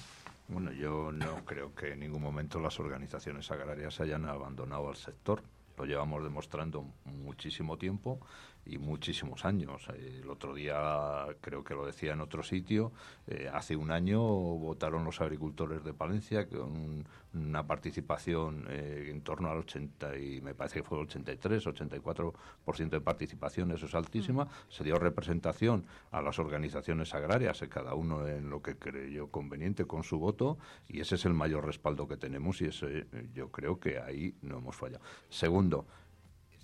Bueno, 0.48 0.72
yo 0.72 1.12
no 1.12 1.46
creo 1.46 1.76
que 1.76 1.94
en 1.94 2.00
ningún 2.00 2.22
momento 2.24 2.60
las 2.60 2.80
organizaciones 2.80 3.52
agrarias 3.52 4.00
hayan 4.00 4.26
abandonado 4.26 4.90
al 4.90 4.96
sector. 4.96 5.44
Lo 5.78 5.86
llevamos 5.86 6.24
demostrando 6.24 6.86
muchísimo 7.06 7.78
tiempo 7.78 8.20
y 8.66 8.78
muchísimos 8.78 9.46
años. 9.46 9.88
El 9.90 10.30
otro 10.30 10.54
día, 10.54 11.26
creo 11.42 11.64
que 11.64 11.74
lo 11.74 11.86
decía 11.86 12.14
en 12.14 12.22
otro 12.22 12.44
sitio, 12.44 12.92
eh, 13.28 13.50
hace 13.52 13.76
un 13.76 13.92
año 13.92 14.22
votaron 14.22 15.04
los 15.04 15.22
agricultores 15.22 15.84
de 15.84 15.94
Palencia 15.94 16.48
con 16.48 17.06
una 17.34 17.66
participación 17.66 18.66
eh, 18.70 19.08
en 19.10 19.22
torno 19.22 19.50
al 19.50 19.60
80 19.60 20.18
y 20.18 20.42
me 20.42 20.54
parece 20.54 20.80
que 20.80 20.84
fue 20.84 20.98
el 20.98 21.06
83, 21.06 21.66
84% 21.68 22.90
de 22.90 23.02
participación, 23.02 23.72
eso 23.72 23.86
es 23.86 23.96
altísima. 23.96 24.46
Mm. 24.46 24.50
Se 24.70 24.84
dio 24.84 24.98
representación 24.98 25.86
a 26.12 26.22
las 26.22 26.40
organizaciones 26.40 27.14
agrarias, 27.14 27.62
eh, 27.62 27.70
cada 27.70 27.94
uno 27.94 28.28
en 28.28 28.50
lo 28.50 28.62
que 28.62 28.78
creyó 28.78 29.28
conveniente 29.28 29.86
con 29.86 30.04
su 30.04 30.20
voto 30.20 30.58
y 30.88 31.00
ese 31.02 31.16
es 31.16 31.26
el 31.26 31.34
mayor 31.34 31.66
respaldo 31.66 32.08
que 32.08 32.18
tenemos 32.18 32.62
y 32.62 32.66
ese, 32.66 33.08
yo 33.34 33.50
creo 33.50 33.80
que 33.80 34.00
ahí 34.00 34.36
no 34.42 34.58
hemos 34.58 34.76
fallado. 34.76 35.04
Segundo, 35.30 35.86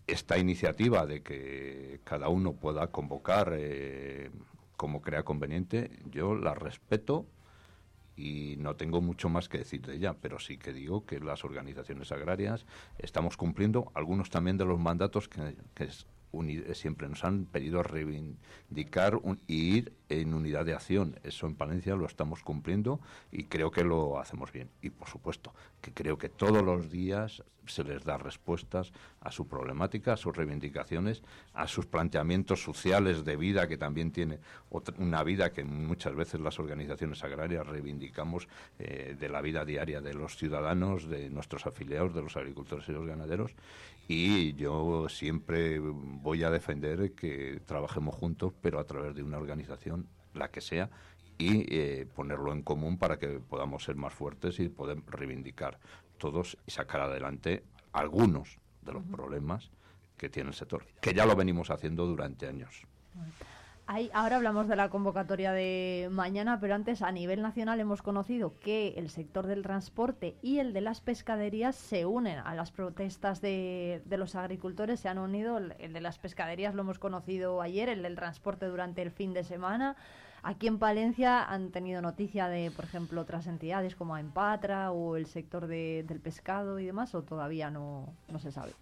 esta 0.07 0.37
iniciativa 0.37 1.05
de 1.05 1.21
que 1.21 1.99
cada 2.03 2.29
uno 2.29 2.53
pueda 2.53 2.87
convocar 2.87 3.53
eh, 3.55 4.29
como 4.77 5.01
crea 5.01 5.23
conveniente, 5.23 5.91
yo 6.11 6.35
la 6.35 6.53
respeto 6.53 7.25
y 8.15 8.55
no 8.59 8.75
tengo 8.75 9.01
mucho 9.01 9.29
más 9.29 9.49
que 9.49 9.59
decir 9.59 9.81
de 9.81 9.95
ella, 9.95 10.15
pero 10.21 10.39
sí 10.39 10.57
que 10.57 10.73
digo 10.73 11.05
que 11.05 11.19
las 11.19 11.43
organizaciones 11.43 12.11
agrarias 12.11 12.65
estamos 12.97 13.35
cumpliendo 13.35 13.91
algunos 13.93 14.29
también 14.29 14.57
de 14.57 14.65
los 14.65 14.79
mandatos 14.79 15.27
que, 15.27 15.55
que 15.73 15.89
siempre 16.73 17.07
nos 17.07 17.23
han 17.23 17.45
pedido 17.45 17.83
reivindicar 17.83 19.19
y 19.47 19.77
ir 19.77 19.93
en 20.09 20.33
unidad 20.33 20.65
de 20.65 20.73
acción. 20.73 21.19
Eso 21.23 21.47
en 21.47 21.55
Palencia 21.55 21.95
lo 21.95 22.05
estamos 22.05 22.41
cumpliendo 22.43 22.99
y 23.31 23.45
creo 23.45 23.71
que 23.71 23.83
lo 23.83 24.19
hacemos 24.19 24.51
bien. 24.51 24.69
Y 24.81 24.89
por 24.89 25.07
supuesto, 25.07 25.53
que 25.81 25.93
creo 25.93 26.17
que 26.17 26.29
todos 26.29 26.63
los 26.63 26.89
días 26.91 27.43
se 27.67 27.83
les 27.83 28.03
da 28.03 28.17
respuestas 28.17 28.91
a 29.21 29.31
su 29.31 29.47
problemática, 29.47 30.13
a 30.13 30.17
sus 30.17 30.35
reivindicaciones, 30.35 31.23
a 31.53 31.67
sus 31.67 31.85
planteamientos 31.85 32.61
sociales 32.61 33.25
de 33.25 33.35
vida 33.35 33.67
que 33.67 33.77
también 33.77 34.11
tiene 34.11 34.39
una 34.97 35.23
vida 35.23 35.51
que 35.51 35.63
muchas 35.63 36.15
veces 36.15 36.41
las 36.41 36.59
organizaciones 36.59 37.23
agrarias 37.23 37.65
reivindicamos 37.65 38.47
eh, 38.79 39.15
de 39.19 39.29
la 39.29 39.41
vida 39.41 39.65
diaria 39.65 40.01
de 40.01 40.13
los 40.13 40.37
ciudadanos, 40.37 41.07
de 41.07 41.29
nuestros 41.29 41.65
afiliados, 41.65 42.13
de 42.13 42.21
los 42.21 42.37
agricultores 42.37 42.87
y 42.89 42.91
los 42.91 43.05
ganaderos. 43.05 43.51
Y 44.07 44.53
yo 44.53 45.09
siempre 45.09 45.79
voy 45.79 46.43
a 46.43 46.51
defender 46.51 47.13
que 47.13 47.59
trabajemos 47.65 48.15
juntos, 48.15 48.53
pero 48.61 48.79
a 48.79 48.85
través 48.85 49.15
de 49.15 49.23
una 49.23 49.37
organización, 49.37 50.07
la 50.33 50.49
que 50.49 50.61
sea, 50.61 50.89
y 51.37 51.65
eh, 51.75 52.07
ponerlo 52.15 52.53
en 52.53 52.61
común 52.61 52.97
para 52.97 53.17
que 53.17 53.39
podamos 53.39 53.83
ser 53.83 53.95
más 53.95 54.13
fuertes 54.13 54.59
y 54.59 54.69
poder 54.69 55.01
reivindicar 55.07 55.79
todos 56.17 56.57
y 56.65 56.71
sacar 56.71 57.01
adelante 57.01 57.63
algunos 57.91 58.59
de 58.83 58.93
los 58.93 59.03
problemas 59.03 59.71
que 60.17 60.29
tiene 60.29 60.49
el 60.49 60.55
sector, 60.55 60.85
que 61.01 61.13
ya 61.13 61.25
lo 61.25 61.35
venimos 61.35 61.71
haciendo 61.71 62.05
durante 62.05 62.47
años. 62.47 62.83
Ahora 63.87 64.37
hablamos 64.37 64.67
de 64.67 64.75
la 64.75 64.89
convocatoria 64.89 65.51
de 65.51 66.09
mañana, 66.11 66.59
pero 66.59 66.73
antes 66.73 67.03
a 67.03 67.11
nivel 67.11 67.43
nacional 67.43 67.79
hemos 67.79 68.01
conocido 68.01 68.51
que 68.59 68.95
el 68.97 69.11
sector 69.11 69.45
del 69.45 69.61
transporte 69.61 70.35
y 70.41 70.57
el 70.57 70.73
de 70.73 70.81
las 70.81 71.01
pescaderías 71.01 71.75
se 71.75 72.07
unen 72.07 72.39
a 72.39 72.55
las 72.55 72.71
protestas 72.71 73.41
de, 73.41 74.01
los 74.09 74.33
agricultores, 74.33 74.99
se 74.99 75.07
han 75.07 75.19
unido, 75.19 75.59
el, 75.59 75.75
el 75.77 75.93
de 75.93 76.01
las 76.01 76.17
pescaderías 76.17 76.73
lo 76.73 76.81
hemos 76.81 76.97
conocido 76.97 77.61
ayer, 77.61 77.87
el 77.89 78.01
del 78.01 78.15
transporte 78.15 78.65
durante 78.65 79.03
el 79.03 79.11
fin 79.11 79.33
de 79.33 79.43
semana. 79.43 79.95
Aquí 80.41 80.65
en 80.65 80.79
Palencia 80.79 81.43
han 81.43 81.69
tenido 81.69 82.01
noticia 82.01 82.47
de, 82.47 82.71
por 82.71 82.85
ejemplo, 82.85 83.21
otras 83.21 83.45
entidades 83.45 83.95
como 83.95 84.17
Empatra 84.17 84.91
o 84.91 85.15
el 85.15 85.27
sector 85.27 85.67
de- 85.67 86.03
del 86.07 86.19
pescado 86.19 86.79
y 86.79 86.85
demás, 86.85 87.13
o 87.13 87.21
todavía 87.23 87.69
no, 87.69 88.15
no 88.29 88.39
se 88.39 88.51
sabe. 88.51 88.73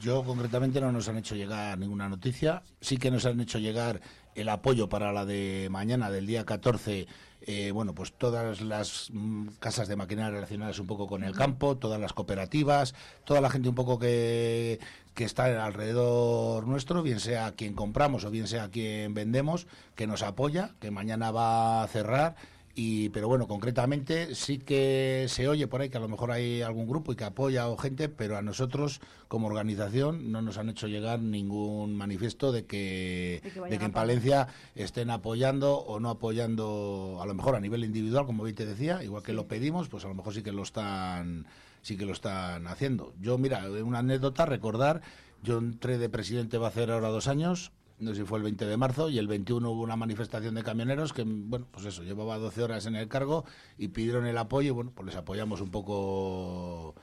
Yo 0.00 0.22
concretamente 0.22 0.80
no 0.80 0.92
nos 0.92 1.08
han 1.08 1.18
hecho 1.18 1.34
llegar 1.34 1.76
ninguna 1.78 2.08
noticia. 2.08 2.62
Sí 2.80 2.98
que 2.98 3.10
nos 3.10 3.26
han 3.26 3.40
hecho 3.40 3.58
llegar 3.58 4.00
el 4.34 4.48
apoyo 4.48 4.88
para 4.88 5.12
la 5.12 5.24
de 5.24 5.68
mañana, 5.70 6.10
del 6.10 6.26
día 6.26 6.44
14. 6.44 7.06
eh, 7.44 7.72
bueno, 7.72 7.92
pues 7.92 8.12
todas 8.12 8.60
las 8.60 9.08
mm, 9.12 9.48
casas 9.58 9.88
de 9.88 9.96
maquinaria 9.96 10.30
relacionadas 10.30 10.78
un 10.78 10.86
poco 10.86 11.08
con 11.08 11.24
el 11.24 11.34
campo, 11.34 11.76
todas 11.76 12.00
las 12.00 12.12
cooperativas, 12.12 12.94
toda 13.24 13.40
la 13.40 13.50
gente 13.50 13.68
un 13.68 13.74
poco 13.74 13.98
que, 13.98 14.78
que 15.14 15.24
está 15.24 15.64
alrededor 15.64 16.68
nuestro, 16.68 17.02
bien 17.02 17.18
sea 17.18 17.52
quien 17.52 17.74
compramos 17.74 18.24
o 18.24 18.30
bien 18.30 18.46
sea 18.46 18.70
quien 18.70 19.12
vendemos, 19.14 19.66
que 19.96 20.06
nos 20.06 20.22
apoya, 20.22 20.70
que 20.80 20.92
mañana 20.92 21.32
va 21.32 21.82
a 21.82 21.88
cerrar 21.88 22.36
y, 22.74 23.10
pero 23.10 23.28
bueno, 23.28 23.46
concretamente 23.46 24.34
sí 24.34 24.58
que 24.58 25.26
se 25.28 25.46
oye 25.46 25.66
por 25.66 25.82
ahí 25.82 25.90
que 25.90 25.98
a 25.98 26.00
lo 26.00 26.08
mejor 26.08 26.30
hay 26.30 26.62
algún 26.62 26.86
grupo 26.86 27.12
y 27.12 27.16
que 27.16 27.24
apoya 27.24 27.68
o 27.68 27.76
gente, 27.76 28.08
pero 28.08 28.38
a 28.38 28.42
nosotros 28.42 29.00
como 29.28 29.48
organización 29.48 30.32
no 30.32 30.40
nos 30.40 30.56
han 30.56 30.70
hecho 30.70 30.88
llegar 30.88 31.20
ningún 31.20 31.94
manifiesto 31.96 32.50
de 32.50 32.64
que, 32.64 33.42
De 33.42 33.50
que 33.50 33.60
de 33.60 33.84
en. 33.84 33.92
Palencia 33.92 34.48
estén 34.74 35.10
apoyando 35.10 35.76
o 35.76 36.00
no 36.00 36.08
apoyando, 36.08 37.18
a 37.20 37.26
lo 37.26 37.34
mejor 37.34 37.56
a 37.56 37.60
nivel 37.60 37.84
individual, 37.84 38.24
como 38.24 38.44
bien 38.44 38.56
te 38.56 38.64
decía, 38.64 39.04
igual 39.04 39.22
que 39.22 39.34
lo 39.34 39.46
pedimos, 39.46 39.88
pues 39.88 40.04
a 40.06 40.08
lo 40.08 40.14
mejor 40.14 40.32
sí 40.32 40.42
que 40.42 40.52
lo 40.52 40.62
están 40.62 41.46
sí 41.82 41.96
que 41.96 42.06
lo 42.06 42.12
están 42.12 42.66
haciendo. 42.68 43.12
Yo, 43.20 43.36
mira, 43.38 43.68
una 43.82 43.98
anécdota, 43.98 44.46
recordar, 44.46 45.02
yo 45.42 45.58
entré 45.58 45.98
de 45.98 46.08
presidente 46.08 46.56
va 46.56 46.68
a 46.68 46.70
hacer 46.70 46.90
ahora 46.90 47.08
dos 47.08 47.26
años, 47.28 47.72
no 48.02 48.10
sé 48.10 48.20
si 48.20 48.26
fue 48.26 48.38
el 48.38 48.44
20 48.44 48.66
de 48.66 48.76
marzo, 48.76 49.08
y 49.08 49.18
el 49.18 49.28
21 49.28 49.70
hubo 49.70 49.82
una 49.82 49.96
manifestación 49.96 50.54
de 50.54 50.62
camioneros 50.62 51.12
que, 51.12 51.22
bueno, 51.24 51.66
pues 51.70 51.86
eso, 51.86 52.02
llevaba 52.02 52.38
12 52.38 52.62
horas 52.62 52.86
en 52.86 52.96
el 52.96 53.08
cargo 53.08 53.44
y 53.78 53.88
pidieron 53.88 54.26
el 54.26 54.36
apoyo 54.38 54.68
y, 54.68 54.72
bueno, 54.72 54.92
pues 54.94 55.06
les 55.06 55.16
apoyamos 55.16 55.60
un 55.60 55.70
poco 55.70 56.94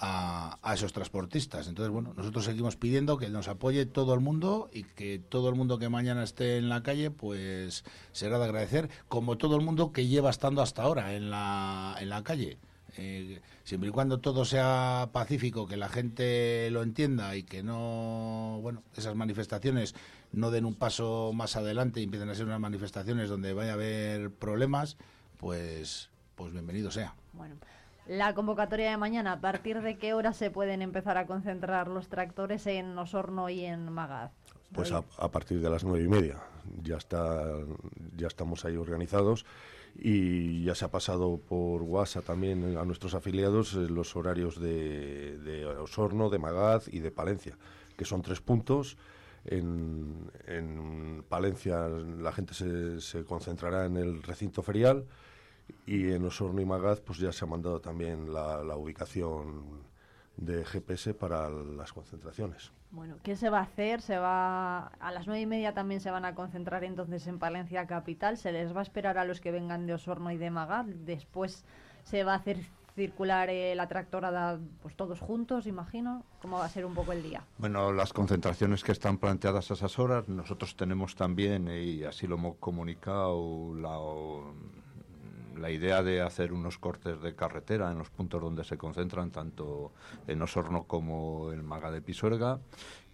a, 0.00 0.72
esos 0.74 0.92
transportistas. 0.92 1.68
Entonces, 1.68 1.92
bueno, 1.92 2.14
nosotros 2.16 2.44
seguimos 2.44 2.76
pidiendo 2.76 3.16
que 3.18 3.28
nos 3.28 3.48
apoye 3.48 3.86
todo 3.86 4.14
el 4.14 4.20
mundo 4.20 4.70
y 4.72 4.84
que 4.84 5.18
todo 5.18 5.48
el 5.48 5.54
mundo 5.54 5.78
que 5.78 5.88
mañana 5.88 6.22
esté 6.22 6.56
en 6.56 6.68
la 6.68 6.82
calle, 6.82 7.10
pues 7.10 7.84
será 8.12 8.38
de 8.38 8.44
agradecer, 8.44 8.90
como 9.08 9.38
todo 9.38 9.56
el 9.56 9.62
mundo 9.62 9.92
que 9.92 10.06
lleva 10.06 10.30
estando 10.30 10.62
hasta 10.62 10.82
ahora 10.82 11.14
en 11.14 11.30
la, 11.30 11.96
en 12.00 12.08
la 12.08 12.24
calle. 12.24 12.58
Eh, 12.96 13.40
siempre 13.62 13.90
y 13.90 13.92
cuando 13.92 14.18
todo 14.18 14.44
sea 14.44 15.10
pacífico, 15.12 15.66
que 15.66 15.76
la 15.76 15.88
gente 15.88 16.68
lo 16.70 16.82
entienda 16.82 17.36
y 17.36 17.44
que 17.44 17.62
no, 17.62 18.58
bueno, 18.62 18.82
esas 18.96 19.14
manifestaciones 19.14 19.94
no 20.32 20.50
den 20.50 20.64
un 20.64 20.74
paso 20.74 21.32
más 21.34 21.56
adelante 21.56 22.00
y 22.00 22.04
empiecen 22.04 22.28
a 22.28 22.34
ser 22.34 22.46
unas 22.46 22.60
manifestaciones 22.60 23.28
donde 23.28 23.52
vaya 23.52 23.72
a 23.72 23.74
haber 23.74 24.30
problemas, 24.30 24.96
pues, 25.38 26.10
pues 26.36 26.52
bienvenido 26.52 26.90
sea. 26.90 27.14
Bueno, 27.32 27.56
la 28.06 28.34
convocatoria 28.34 28.90
de 28.90 28.96
mañana, 28.96 29.32
¿a 29.32 29.40
partir 29.40 29.80
de 29.82 29.98
qué 29.98 30.14
hora 30.14 30.32
se 30.32 30.50
pueden 30.50 30.82
empezar 30.82 31.16
a 31.18 31.26
concentrar 31.26 31.88
los 31.88 32.08
tractores 32.08 32.66
en 32.66 32.96
Osorno 32.98 33.48
y 33.48 33.64
en 33.64 33.90
Magaz? 33.92 34.32
Pues 34.72 34.92
a, 34.92 35.02
a 35.18 35.30
partir 35.30 35.60
de 35.60 35.68
las 35.68 35.82
nueve 35.82 36.04
y 36.04 36.08
media. 36.08 36.36
Ya 36.82 36.96
está, 36.96 37.44
ya 38.16 38.28
estamos 38.28 38.64
ahí 38.64 38.76
organizados 38.76 39.44
y 39.96 40.62
ya 40.62 40.76
se 40.76 40.84
ha 40.84 40.90
pasado 40.90 41.38
por 41.38 41.82
WhatsApp 41.82 42.26
también 42.26 42.76
a 42.76 42.84
nuestros 42.84 43.14
afiliados 43.14 43.74
eh, 43.74 43.88
los 43.88 44.14
horarios 44.14 44.60
de, 44.60 45.38
de 45.38 45.66
Osorno, 45.66 46.30
de 46.30 46.38
Magaz 46.38 46.86
y 46.86 47.00
de 47.00 47.10
Palencia, 47.10 47.56
que 47.96 48.04
son 48.04 48.22
tres 48.22 48.40
puntos. 48.40 48.96
En, 49.44 50.30
en 50.46 51.24
Palencia 51.28 51.88
la 51.88 52.32
gente 52.32 52.54
se, 52.54 53.00
se 53.00 53.24
concentrará 53.24 53.86
en 53.86 53.96
el 53.96 54.22
recinto 54.22 54.62
ferial 54.62 55.06
y 55.86 56.12
en 56.12 56.24
Osorno 56.24 56.60
y 56.60 56.64
Magaz 56.66 57.00
pues 57.00 57.18
ya 57.18 57.32
se 57.32 57.44
ha 57.44 57.48
mandado 57.48 57.80
también 57.80 58.32
la, 58.32 58.62
la 58.62 58.76
ubicación 58.76 59.88
de 60.36 60.64
GPS 60.64 61.14
para 61.14 61.50
las 61.50 61.92
concentraciones. 61.92 62.72
Bueno, 62.90 63.16
¿qué 63.22 63.36
se 63.36 63.50
va 63.50 63.58
a 63.58 63.62
hacer? 63.62 64.00
Se 64.00 64.18
va 64.18 64.86
a 64.86 65.12
las 65.12 65.26
nueve 65.26 65.42
y 65.42 65.46
media 65.46 65.74
también 65.74 66.00
se 66.00 66.10
van 66.10 66.24
a 66.24 66.34
concentrar 66.34 66.82
entonces 66.82 67.26
en 67.26 67.38
Palencia 67.38 67.86
capital. 67.86 68.36
Se 68.36 68.50
les 68.50 68.74
va 68.74 68.80
a 68.80 68.82
esperar 68.82 69.18
a 69.18 69.24
los 69.24 69.40
que 69.40 69.52
vengan 69.52 69.86
de 69.86 69.94
Osorno 69.94 70.30
y 70.32 70.38
de 70.38 70.50
Magaz. 70.50 70.86
Después 70.86 71.64
se 72.04 72.24
va 72.24 72.32
a 72.32 72.36
hacer 72.36 72.58
circular 73.00 73.48
eh, 73.48 73.74
la 73.74 73.88
tractorada, 73.88 74.58
pues 74.82 74.94
todos 74.94 75.20
juntos, 75.20 75.66
imagino. 75.66 76.22
¿Cómo 76.42 76.58
va 76.58 76.66
a 76.66 76.68
ser 76.68 76.84
un 76.84 76.94
poco 76.94 77.12
el 77.12 77.22
día? 77.22 77.42
Bueno, 77.56 77.92
las 77.92 78.12
concentraciones 78.12 78.84
que 78.84 78.92
están 78.92 79.16
planteadas 79.16 79.70
a 79.70 79.74
esas 79.74 79.98
horas, 79.98 80.28
nosotros 80.28 80.76
tenemos 80.76 81.14
también, 81.16 81.68
eh, 81.68 81.82
y 81.82 82.04
así 82.04 82.26
lo 82.26 82.34
hemos 82.34 82.56
comunicado, 82.56 83.74
la, 83.74 83.96
la 85.58 85.70
idea 85.70 86.02
de 86.02 86.20
hacer 86.20 86.52
unos 86.52 86.76
cortes 86.76 87.22
de 87.22 87.34
carretera 87.34 87.90
en 87.90 87.96
los 87.96 88.10
puntos 88.10 88.42
donde 88.42 88.64
se 88.64 88.76
concentran, 88.76 89.30
tanto 89.30 89.92
en 90.26 90.42
Osorno 90.42 90.84
como 90.84 91.52
en 91.52 91.64
Maga 91.64 91.90
de 91.90 92.02
Pisuerga, 92.02 92.60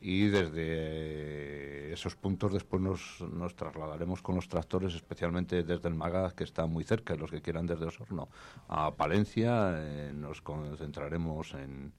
y 0.00 0.26
desde 0.28 1.92
esos 1.92 2.16
puntos 2.16 2.52
después 2.52 2.82
nos, 2.82 3.20
nos 3.32 3.56
trasladaremos 3.56 4.22
con 4.22 4.34
los 4.34 4.48
tractores, 4.48 4.94
especialmente 4.94 5.62
desde 5.62 5.88
el 5.88 5.94
Maga, 5.94 6.32
que 6.32 6.44
está 6.44 6.66
muy 6.66 6.84
cerca, 6.84 7.14
y 7.14 7.18
los 7.18 7.30
que 7.30 7.40
quieran 7.40 7.66
desde 7.66 7.86
Osorno. 7.86 8.28
A 8.68 8.94
Palencia, 8.94 9.72
eh, 9.76 10.12
nos 10.14 10.42
concentraremos 10.42 11.54
en, 11.54 11.92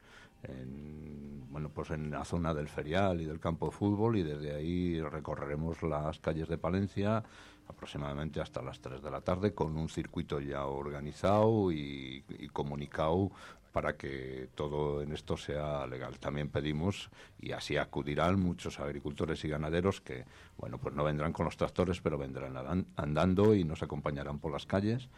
en, 0.43 1.45
bueno, 1.49 1.69
pues 1.69 1.89
en 1.91 2.11
la 2.11 2.23
zona 2.23 2.53
del 2.53 2.69
ferial 2.69 3.21
y 3.21 3.25
del 3.25 3.39
campo 3.39 3.67
de 3.67 3.71
fútbol 3.71 4.17
y 4.17 4.23
desde 4.23 4.55
ahí 4.55 5.01
recorreremos 5.01 5.81
las 5.81 6.19
calles 6.19 6.47
de 6.47 6.57
Palencia 6.57 7.23
aproximadamente 7.67 8.39
hasta 8.39 8.61
las 8.61 8.79
3 8.79 9.01
de 9.01 9.11
la 9.11 9.19
tarde 9.19 9.53
con 9.53 9.75
un 9.75 9.89
circuito 9.89 10.39
ya 10.39 10.65
organizado 10.65 11.71
y 11.71 12.23
comunicado 12.53 13.31
para 13.77 13.95
que 13.95 14.49
todo 14.55 15.03
en 15.03 15.13
esto 15.13 15.37
sea 15.37 15.85
legal. 15.85 16.17
También 16.17 16.49
pedimos, 16.49 17.11
y 17.39 17.51
así 17.51 17.77
acudirán 17.77 18.39
muchos 18.39 18.79
agricultores 18.79 19.45
y 19.45 19.49
ganaderos 19.49 20.01
que, 20.01 20.25
bueno, 20.57 20.79
pues 20.79 20.95
no 20.95 21.03
vendrán 21.03 21.31
con 21.31 21.45
los 21.45 21.57
tractores, 21.57 22.01
pero 22.01 22.17
vendrán 22.17 22.87
andando 22.95 23.53
y 23.53 23.63
nos 23.63 23.83
acompañarán 23.83 24.39
por 24.39 24.51
las 24.51 24.65
calles. 24.65 25.09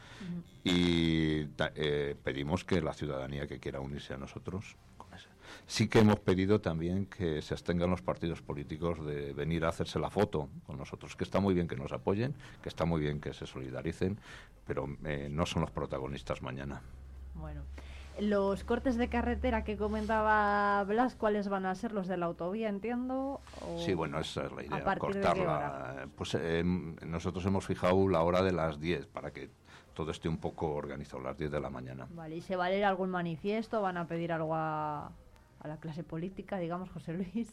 Y 0.65 1.47
eh, 1.73 2.17
pedimos 2.21 2.65
que 2.65 2.81
la 2.81 2.93
ciudadanía 2.93 3.47
que 3.47 3.61
quiera 3.61 3.79
unirse 3.79 4.13
a 4.13 4.17
nosotros 4.17 4.75
con 4.97 5.13
ese. 5.13 5.29
Sí 5.65 5.87
que 5.87 5.99
hemos 5.99 6.19
pedido 6.19 6.59
también 6.59 7.05
que 7.05 7.41
se 7.41 7.53
abstengan 7.53 7.89
los 7.89 8.01
partidos 8.01 8.41
políticos 8.41 9.05
de 9.05 9.31
venir 9.31 9.63
a 9.63 9.69
hacerse 9.69 9.99
la 9.99 10.09
foto 10.09 10.49
con 10.67 10.77
nosotros, 10.77 11.15
que 11.15 11.23
está 11.23 11.39
muy 11.39 11.53
bien 11.53 11.69
que 11.69 11.77
nos 11.77 11.93
apoyen, 11.93 12.35
que 12.61 12.67
está 12.67 12.83
muy 12.83 12.99
bien 12.99 13.21
que 13.21 13.33
se 13.33 13.45
solidaricen, 13.45 14.19
pero 14.67 14.85
eh, 15.05 15.29
no 15.31 15.45
son 15.45 15.61
los 15.61 15.71
protagonistas 15.71 16.41
mañana. 16.41 16.81
Bueno. 17.35 17.61
Los 18.21 18.63
cortes 18.63 18.97
de 18.97 19.07
carretera 19.09 19.63
que 19.63 19.77
comentaba 19.77 20.83
Blas, 20.83 21.15
¿cuáles 21.15 21.47
van 21.47 21.65
a 21.65 21.75
ser 21.75 21.91
los 21.93 22.07
de 22.07 22.17
la 22.17 22.25
autovía, 22.27 22.69
entiendo? 22.69 23.41
o 23.61 23.79
Sí, 23.79 23.93
bueno, 23.93 24.19
esa 24.19 24.45
es 24.45 24.51
la 24.51 24.63
idea, 24.63 24.83
partir 24.83 25.15
de 25.15 25.21
qué 25.21 25.27
hora? 25.27 25.35
cortarla. 25.35 26.07
Pues 26.15 26.35
eh, 26.35 26.63
nosotros 26.63 27.45
hemos 27.45 27.65
fijado 27.65 28.07
la 28.07 28.21
hora 28.21 28.41
de 28.41 28.51
las 28.51 28.79
10 28.79 29.07
para 29.07 29.31
que 29.31 29.49
todo 29.93 30.11
esté 30.11 30.29
un 30.29 30.37
poco 30.37 30.71
organizado, 30.71 31.21
las 31.23 31.37
10 31.37 31.51
de 31.51 31.59
la 31.59 31.69
mañana. 31.69 32.07
Vale, 32.11 32.37
¿y 32.37 32.41
se 32.41 32.55
va 32.55 32.65
a 32.65 32.69
leer 32.69 32.85
algún 32.85 33.09
manifiesto? 33.09 33.81
¿Van 33.81 33.97
a 33.97 34.07
pedir 34.07 34.31
algo 34.31 34.55
a, 34.55 35.07
a 35.59 35.67
la 35.67 35.77
clase 35.77 36.03
política, 36.03 36.57
digamos, 36.57 36.89
José 36.89 37.13
Luis? 37.13 37.49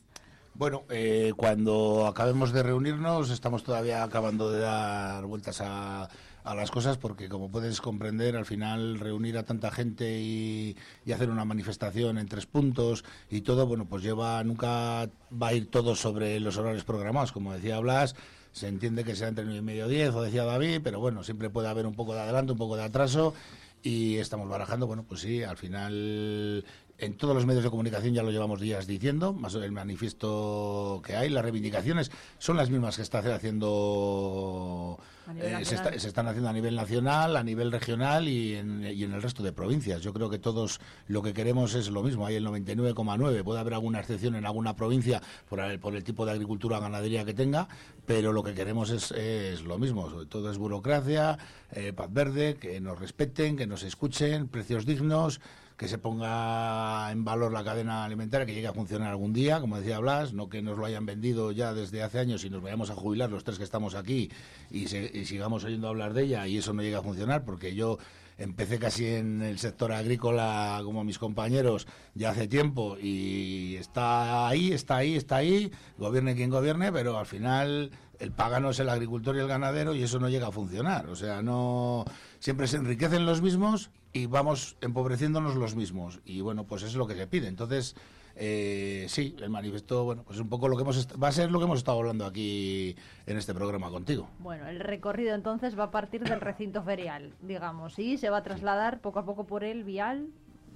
Bueno, 0.55 0.85
eh, 0.89 1.35
cuando 1.37 2.07
acabemos 2.07 2.51
de 2.53 2.63
reunirnos, 2.63 3.31
estamos 3.31 3.63
todavía 3.63 4.03
acabando 4.03 4.51
de 4.51 4.61
dar 4.61 5.27
vueltas 5.27 5.61
a, 5.61 6.09
a 6.47 6.55
las 6.55 6.71
cosas, 6.71 6.97
porque 6.97 7.29
como 7.29 7.51
puedes 7.51 7.81
comprender, 7.81 8.37
al 8.37 8.47
final 8.47 9.01
reunir 9.01 9.37
a 9.37 9.43
tanta 9.43 9.73
gente 9.73 10.21
y, 10.21 10.77
hacer 11.13 11.29
una 11.29 11.45
manifestación 11.45 12.19
en 12.19 12.29
tres 12.29 12.47
puntos 12.47 13.05
y 13.29 13.41
todo, 13.41 13.67
bueno, 13.67 13.87
pues 13.87 14.03
lleva, 14.03 14.43
nunca 14.45 15.11
va 15.31 15.49
a 15.49 15.55
ir 15.55 15.69
todo 15.71 15.97
sobre 15.97 16.39
los 16.39 16.57
horarios 16.57 16.85
programados, 16.85 17.33
como 17.33 17.53
decía 17.53 17.81
Blas. 17.81 18.15
Se 18.53 18.69
entiende 18.69 19.05
que 19.05 19.17
sea 19.17 19.29
entre 19.29 19.45
9 19.45 19.59
y 19.59 19.63
medio 19.63 19.89
10, 19.89 20.15
o 20.15 20.23
decía 20.23 20.45
David, 20.45 20.81
pero 20.83 21.01
bueno, 21.01 21.25
siempre 21.25 21.51
puede 21.51 21.69
haber 21.69 21.85
un 21.85 21.95
poco 21.95 22.15
de 22.15 22.21
adelanto, 22.21 22.53
un 22.53 22.59
poco 22.59 22.77
de 22.77 22.85
atraso. 22.85 23.35
Y 23.83 24.17
estamos 24.17 24.49
barajando, 24.49 24.87
bueno, 24.87 25.05
pues 25.07 25.21
sí, 25.21 25.43
al 25.43 25.57
final 25.57 26.65
en 26.99 27.17
todos 27.17 27.35
los 27.35 27.45
medios 27.45 27.65
de 27.65 27.71
comunicación 27.71 28.15
ya 28.15 28.23
lo 28.23 28.31
llevamos 28.31 28.61
días 28.61 28.87
diciendo, 28.87 29.33
más 29.33 29.55
el 29.55 29.73
manifiesto 29.73 31.03
que 31.05 31.17
hay, 31.17 31.29
las 31.29 31.43
reivindicaciones 31.43 32.11
son 32.39 32.57
las 32.57 32.71
mismas 32.71 32.97
que 32.97 33.03
está 33.03 33.19
haciendo 33.19 34.99
eh, 35.33 35.41
se, 35.43 35.51
nacional. 35.53 35.87
está- 35.87 36.01
se 36.01 36.09
están 36.09 36.29
haciendo 36.29 36.49
a 36.49 36.53
nivel 36.53 36.75
nacional, 36.77 37.37
a 37.37 37.43
nivel 37.43 37.73
regional 37.73 38.29
y 38.29 38.55
en, 38.55 38.85
y 38.85 39.03
en 39.05 39.13
el 39.13 39.23
resto 39.23 39.43
de 39.43 39.53
provincias. 39.53 40.01
Yo 40.03 40.13
creo 40.13 40.31
que 40.31 40.39
todos 40.39 40.81
lo 41.09 41.23
que 41.23 41.33
queremos 41.33 41.75
es 41.75 41.89
lo 41.91 42.03
mismo. 42.03 42.27
Hay 42.27 42.37
el 42.37 42.47
99,9. 42.47 43.43
Puede 43.45 43.61
haber 43.61 43.75
alguna 43.75 44.01
excepción 44.01 44.35
en 44.37 44.47
alguna 44.47 44.77
provincia 44.77 45.21
por 45.49 45.61
el, 45.61 45.79
por 45.79 45.95
el 45.97 46.05
tipo 46.05 46.25
de 46.27 46.33
agricultura 46.33 46.79
o 46.79 46.81
ganadería 46.81 47.25
que 47.25 47.35
tenga, 47.35 47.69
pero 48.07 48.33
lo 48.33 48.43
que 48.43 48.55
queremos 48.55 48.91
es, 48.91 49.11
es 49.13 49.63
lo 49.63 49.79
mismo. 49.79 50.09
Sobre 50.11 50.27
todo 50.27 50.51
es 50.51 50.59
burocracia, 50.59 51.39
eh, 51.73 51.93
paz 51.93 52.13
verde, 52.13 52.57
que 52.61 52.81
nos 52.81 52.99
respeten, 52.99 53.57
que 53.57 53.67
nos 53.67 53.83
escuchen, 53.83 54.49
precios 54.49 54.87
dignos 54.87 55.41
que 55.77 55.89
se 55.89 55.99
ponga 55.99 57.11
en 57.13 57.25
valor 57.25 57.53
la 57.53 57.63
cadena 57.63 58.05
alimentaria, 58.05 58.47
que 58.47 58.55
llegue 58.55 58.67
a 58.69 58.73
funcionar 58.73 59.11
algún 59.11 59.33
día, 59.33 59.61
como 59.61 59.79
decía 59.79 59.99
Blas, 59.99 60.33
no 60.33 60.49
que 60.49 60.63
nos 60.63 60.79
lo 60.79 60.87
hayan 60.87 61.05
vendido 61.05 61.53
ya 61.53 61.75
desde 61.75 62.03
hace 62.03 62.19
años 62.19 62.45
y 62.45 62.51
nos 62.51 62.63
vayamos 62.63 62.91
a 62.91 62.95
jubilar 62.95 63.31
los 63.31 63.45
tres 63.45 63.59
que 63.59 63.65
estamos 63.65 63.95
aquí 63.95 64.31
y, 64.71 64.89
se- 64.89 65.11
y 65.13 65.27
sigamos 65.27 65.65
oyendo 65.65 65.89
hablar 65.89 66.15
de 66.15 66.25
ella 66.25 66.47
y 66.47 66.57
eso 66.59 66.73
no 66.73 66.83
llegue 66.83 66.97
a 66.97 67.03
funcionar, 67.03 67.45
porque 67.45 67.75
yo 67.75 67.99
empecé 68.39 68.79
casi 68.79 69.07
en 69.07 69.43
el 69.43 69.59
sector 69.59 69.93
agrícola 69.93 70.81
como 70.85 71.05
mis 71.05 71.19
compañeros 71.19 71.87
ya 72.15 72.31
hace 72.31 72.49
tiempo 72.49 72.97
y 73.01 73.77
está 73.77 74.49
ahí, 74.49 74.73
está 74.73 74.97
ahí, 74.97 75.15
está 75.17 75.37
ahí, 75.37 75.71
gobierne 75.99 76.35
quien 76.35 76.51
gobierne, 76.51 76.91
pero 76.93 77.19
al 77.19 77.27
final 77.27 77.91
el 78.19 78.33
pagano 78.33 78.71
es 78.71 78.79
el 78.81 78.89
agricultor 78.89 79.37
y 79.37 79.41
el 79.41 79.49
ganadero 79.49 79.95
y 79.95 80.03
eso 80.03 80.19
no 80.19 80.29
llega 80.31 80.49
a 80.49 80.53
funcionar. 80.53 81.07
O 81.09 81.17
sea, 81.17 81.43
no 81.43 82.05
siempre 82.39 82.67
se 82.67 82.77
enriquecen 82.79 83.27
los 83.27 83.43
mismos 83.43 83.91
y 84.17 84.27
vamos 84.27 84.77
empobreciéndonos 84.81 85.57
los 85.57 85.75
mismos. 85.77 86.21
Y 86.25 86.41
bueno, 86.41 86.65
pues 86.65 86.83
eso 86.83 86.91
es 86.93 86.97
lo 86.97 87.07
que 87.07 87.15
se 87.15 87.27
pide. 87.27 87.49
Entonces, 87.49 87.95
eh, 88.35 89.07
sí, 89.09 89.37
el 89.41 89.51
manifiesto, 89.51 90.05
bueno, 90.05 90.23
pues 90.27 90.39
un 90.39 90.49
poco 90.49 90.69
lo 90.69 90.77
que 90.77 90.83
hemos 90.83 91.07
va 91.23 91.29
a 91.29 91.33
ser 91.33 91.51
lo 91.51 91.59
que 91.59 91.65
hemos 91.67 91.79
estado 91.79 91.99
hablando 91.99 92.25
aquí 92.27 92.97
en 93.27 93.37
este 93.37 93.55
programa 93.55 93.91
contigo. 93.91 94.29
Bueno, 94.39 94.67
el 94.69 94.81
recorrido 94.81 95.35
entonces 95.35 95.79
va 95.79 95.85
a 95.85 95.91
partir 95.91 96.23
del 96.25 96.41
recinto 96.41 96.83
ferial, 96.83 97.33
digamos, 97.43 97.99
y 97.99 98.17
se 98.19 98.31
va 98.31 98.39
a 98.39 98.43
trasladar 98.43 99.01
poco 99.01 99.19
a 99.19 99.25
poco 99.25 99.45
por 99.45 99.65
el 99.65 99.85
vial 99.85 100.29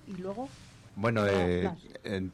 y 0.07 0.15
luego... 0.21 0.49
Bueno, 0.97 1.23
eh, 1.27 1.71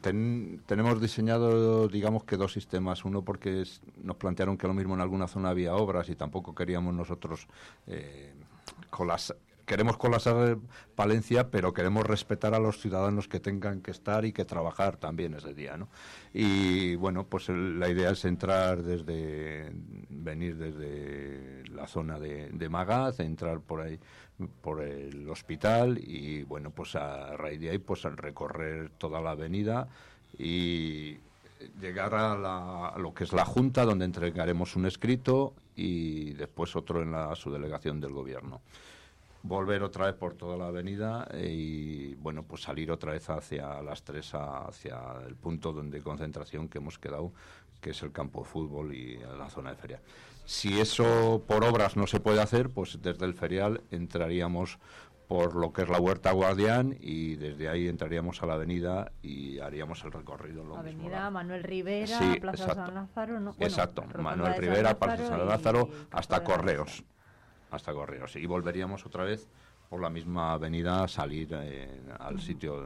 ten- 0.01 0.61
tenemos 0.65 0.99
diseñado, 0.99 1.87
digamos 1.87 2.23
que 2.23 2.35
dos 2.37 2.51
sistemas. 2.51 3.05
Uno 3.05 3.21
porque 3.21 3.61
es- 3.61 3.81
nos 4.03 4.17
plantearon 4.17 4.57
que 4.57 4.67
lo 4.67 4.73
mismo 4.73 4.95
en 4.95 5.01
alguna 5.01 5.27
zona 5.27 5.49
había 5.49 5.75
obras 5.75 6.09
y 6.09 6.15
tampoco 6.15 6.53
queríamos 6.55 6.93
nosotros 6.93 7.47
eh, 7.85 8.33
colas- 8.89 9.35
Queremos 9.67 9.97
colapsar 9.97 10.57
Palencia, 10.95 11.51
pero 11.51 11.73
queremos 11.73 12.05
respetar 12.07 12.53
a 12.53 12.59
los 12.59 12.79
ciudadanos 12.79 13.27
que 13.27 13.41
tengan 13.41 13.81
que 13.81 13.91
estar 13.91 14.23
y 14.23 14.31
que 14.31 14.45
trabajar 14.45 14.95
también 14.95 15.33
ese 15.33 15.53
día, 15.53 15.75
¿no? 15.75 15.89
Y 16.33 16.95
bueno, 16.95 17.25
pues 17.25 17.49
el- 17.49 17.77
la 17.77 17.89
idea 17.89 18.11
es 18.11 18.23
entrar 18.23 18.81
desde, 18.81 19.69
venir 20.09 20.55
desde 20.55 21.67
la 21.69 21.85
zona 21.85 22.17
de, 22.17 22.47
de 22.49 22.69
Magaz, 22.69 23.19
entrar 23.19 23.59
por 23.59 23.81
ahí 23.81 23.99
por 24.61 24.81
el 24.81 25.27
hospital 25.29 25.97
y 26.01 26.43
bueno, 26.43 26.69
pues 26.71 26.95
a 26.95 27.35
raíz 27.35 27.59
de 27.59 27.71
ahí 27.71 27.77
pues 27.77 28.05
al 28.05 28.15
recorrer 28.15 28.91
toda 28.97 29.19
la 29.19 29.31
avenida 29.31 29.89
y 30.39 31.17
llegar 31.81 32.15
a, 32.15 32.37
la- 32.37 32.87
a 32.87 32.97
lo 32.99 33.13
que 33.13 33.25
es 33.25 33.33
la 33.33 33.43
Junta, 33.43 33.83
donde 33.83 34.05
entregaremos 34.05 34.77
un 34.77 34.85
escrito 34.85 35.53
y 35.75 36.31
después 36.35 36.73
otro 36.77 37.01
en 37.01 37.11
la 37.11 37.35
subdelegación 37.35 37.99
del 37.99 38.13
Gobierno. 38.13 38.61
Volver 39.47 39.81
otra 39.83 40.07
vez 40.07 40.15
por 40.15 40.33
toda 40.33 40.57
la 40.57 40.67
avenida 40.67 41.27
eh, 41.31 41.49
y, 41.51 42.15
bueno, 42.15 42.43
pues 42.43 42.63
salir 42.63 42.91
otra 42.91 43.13
vez 43.13 43.29
hacia 43.29 43.81
las 43.81 44.03
tres, 44.03 44.31
hacia 44.33 44.99
el 45.25 45.35
punto 45.35 45.71
donde 45.71 46.01
concentración 46.01 46.67
que 46.67 46.79
hemos 46.79 46.99
quedado, 46.99 47.31
que 47.79 47.91
es 47.91 48.01
el 48.03 48.11
campo 48.11 48.41
de 48.41 48.45
fútbol 48.49 48.93
y 48.93 49.17
la 49.17 49.49
zona 49.49 49.69
de 49.71 49.75
feria. 49.77 50.01
Si 50.45 50.79
eso 50.79 51.43
por 51.47 51.63
obras 51.63 51.95
no 51.95 52.07
se 52.07 52.19
puede 52.19 52.41
hacer, 52.41 52.69
pues 52.69 53.01
desde 53.01 53.25
el 53.25 53.33
ferial 53.33 53.81
entraríamos 53.91 54.79
por 55.27 55.55
lo 55.55 55.73
que 55.73 55.81
es 55.81 55.89
la 55.89 55.99
Huerta 55.99 56.31
Guardián 56.31 56.95
y 57.01 57.35
desde 57.35 57.67
ahí 57.67 57.87
entraríamos 57.89 58.41
a 58.41 58.45
la 58.45 58.53
avenida 58.53 59.11
y 59.21 59.59
haríamos 59.59 60.03
el 60.05 60.11
recorrido. 60.13 60.63
Lo 60.63 60.75
mismo, 60.77 60.79
Avenida 60.79 61.19
la- 61.23 61.31
Manuel 61.31 61.63
Rivera, 61.63 62.17
Sí, 62.17 62.39
Plaza 62.39 62.63
exacto. 62.63 62.85
San 62.85 62.95
Lázaro, 62.95 63.39
¿no? 63.41 63.51
Bueno, 63.51 63.65
Exacto, 63.65 64.03
Manuel 64.21 64.55
Rivera, 64.55 64.97
Plaza 64.97 65.27
San 65.27 65.45
Lázaro, 65.47 65.89
hasta 66.11 66.43
Correos. 66.45 67.03
Hasta 67.71 67.93
Correos. 67.93 68.35
Y 68.35 68.45
volveríamos 68.45 69.05
otra 69.05 69.23
vez 69.23 69.47
por 69.89 70.01
la 70.01 70.09
misma 70.09 70.53
avenida 70.53 71.03
a 71.03 71.07
salir 71.07 71.49
eh, 71.53 72.01
al 72.19 72.41
sitio. 72.41 72.85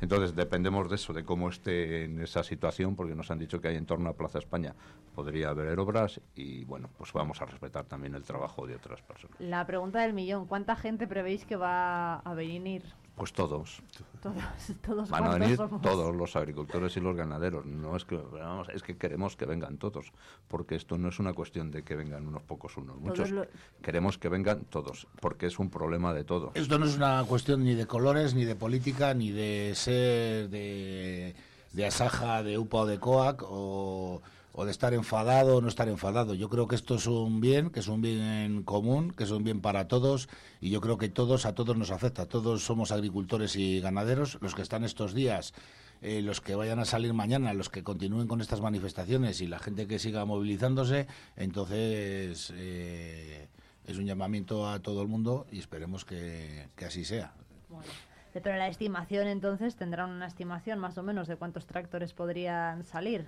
Entonces 0.00 0.34
dependemos 0.34 0.88
de 0.88 0.96
eso, 0.96 1.12
de 1.12 1.24
cómo 1.24 1.50
esté 1.50 2.04
en 2.04 2.20
esa 2.22 2.42
situación, 2.42 2.96
porque 2.96 3.14
nos 3.14 3.30
han 3.30 3.38
dicho 3.38 3.60
que 3.60 3.68
hay 3.68 3.76
en 3.76 3.86
torno 3.86 4.08
a 4.08 4.14
Plaza 4.14 4.38
España 4.38 4.74
podría 5.18 5.48
haber 5.48 5.80
obras 5.80 6.20
y 6.36 6.64
bueno, 6.64 6.90
pues 6.96 7.12
vamos 7.12 7.42
a 7.42 7.44
respetar 7.44 7.84
también 7.86 8.14
el 8.14 8.22
trabajo 8.22 8.68
de 8.68 8.76
otras 8.76 9.02
personas. 9.02 9.36
La 9.40 9.66
pregunta 9.66 10.00
del 10.00 10.12
millón, 10.12 10.46
¿cuánta 10.46 10.76
gente 10.76 11.08
prevéis 11.08 11.44
que 11.44 11.56
va 11.56 12.20
a 12.20 12.34
venir? 12.34 12.84
Pues 13.18 13.32
todos. 13.32 13.82
Todos, 14.22 14.36
todos 14.86 15.10
Van 15.10 15.24
a 15.24 15.26
¿cuántos 15.26 15.40
venir 15.40 15.56
somos? 15.56 15.82
todos 15.82 16.14
los 16.14 16.36
agricultores 16.36 16.96
y 16.96 17.00
los 17.00 17.16
ganaderos. 17.16 17.66
No 17.66 17.96
es 17.96 18.04
que 18.04 18.16
vamos, 18.16 18.68
es 18.70 18.82
que 18.82 18.96
queremos 18.96 19.36
que 19.36 19.44
vengan 19.44 19.76
todos, 19.76 20.12
porque 20.46 20.76
esto 20.76 20.96
no 20.98 21.08
es 21.08 21.18
una 21.18 21.32
cuestión 21.34 21.70
de 21.70 21.82
que 21.82 21.96
vengan 21.96 22.26
unos 22.26 22.42
pocos, 22.42 22.76
unos 22.76 22.96
muchos. 22.98 23.30
lo- 23.30 23.46
Queremos 23.82 24.18
que 24.18 24.28
vengan 24.28 24.60
todos, 24.70 25.06
porque 25.20 25.46
es 25.46 25.58
un 25.58 25.68
problema 25.70 26.14
de 26.14 26.24
todos. 26.24 26.52
Esto 26.54 26.78
no 26.78 26.86
es 26.86 26.96
una 26.96 27.22
cuestión 27.24 27.64
ni 27.64 27.74
de 27.74 27.86
colores, 27.86 28.34
ni 28.34 28.44
de 28.44 28.54
política, 28.54 29.12
ni 29.14 29.30
de 29.30 29.72
ser 29.74 30.48
de, 30.48 31.34
de 31.72 31.86
Asaja, 31.86 32.42
de 32.42 32.56
UPA 32.58 32.78
o 32.78 32.86
de 32.86 32.98
COAC, 33.00 33.42
o, 33.44 34.22
o 34.58 34.64
de 34.64 34.72
estar 34.72 34.92
enfadado 34.92 35.58
o 35.58 35.60
no 35.60 35.68
estar 35.68 35.88
enfadado. 35.88 36.34
Yo 36.34 36.48
creo 36.48 36.66
que 36.66 36.74
esto 36.74 36.96
es 36.96 37.06
un 37.06 37.40
bien, 37.40 37.70
que 37.70 37.78
es 37.78 37.86
un 37.86 38.02
bien 38.02 38.64
común, 38.64 39.12
que 39.12 39.22
es 39.22 39.30
un 39.30 39.44
bien 39.44 39.60
para 39.60 39.86
todos, 39.86 40.28
y 40.60 40.70
yo 40.70 40.80
creo 40.80 40.98
que 40.98 41.08
todos, 41.08 41.46
a 41.46 41.54
todos 41.54 41.76
nos 41.76 41.92
afecta. 41.92 42.26
Todos 42.26 42.64
somos 42.64 42.90
agricultores 42.90 43.54
y 43.54 43.78
ganaderos, 43.80 44.36
los 44.40 44.56
que 44.56 44.62
están 44.62 44.82
estos 44.82 45.14
días. 45.14 45.54
eh, 46.00 46.22
los 46.22 46.40
que 46.40 46.54
vayan 46.54 46.78
a 46.78 46.84
salir 46.84 47.12
mañana, 47.12 47.52
los 47.54 47.68
que 47.68 47.82
continúen 47.82 48.28
con 48.28 48.40
estas 48.40 48.60
manifestaciones 48.60 49.40
y 49.40 49.46
la 49.46 49.58
gente 49.58 49.86
que 49.86 49.98
siga 49.98 50.24
movilizándose, 50.24 51.06
entonces 51.36 52.52
eh, 52.56 53.48
es 53.86 53.98
un 53.98 54.06
llamamiento 54.06 54.68
a 54.68 54.80
todo 54.80 55.02
el 55.02 55.08
mundo 55.08 55.46
y 55.50 55.58
esperemos 55.58 56.04
que, 56.04 56.68
que 56.76 56.84
así 56.84 57.04
sea. 57.04 57.32
Bueno, 57.68 57.86
pero 58.32 58.56
la 58.56 58.68
estimación 58.68 59.26
entonces 59.26 59.74
tendrán 59.74 60.10
una 60.10 60.26
estimación 60.26 60.78
más 60.78 60.96
o 60.98 61.02
menos 61.02 61.26
de 61.26 61.36
cuántos 61.36 61.66
tractores 61.66 62.12
podrían 62.12 62.84
salir. 62.84 63.26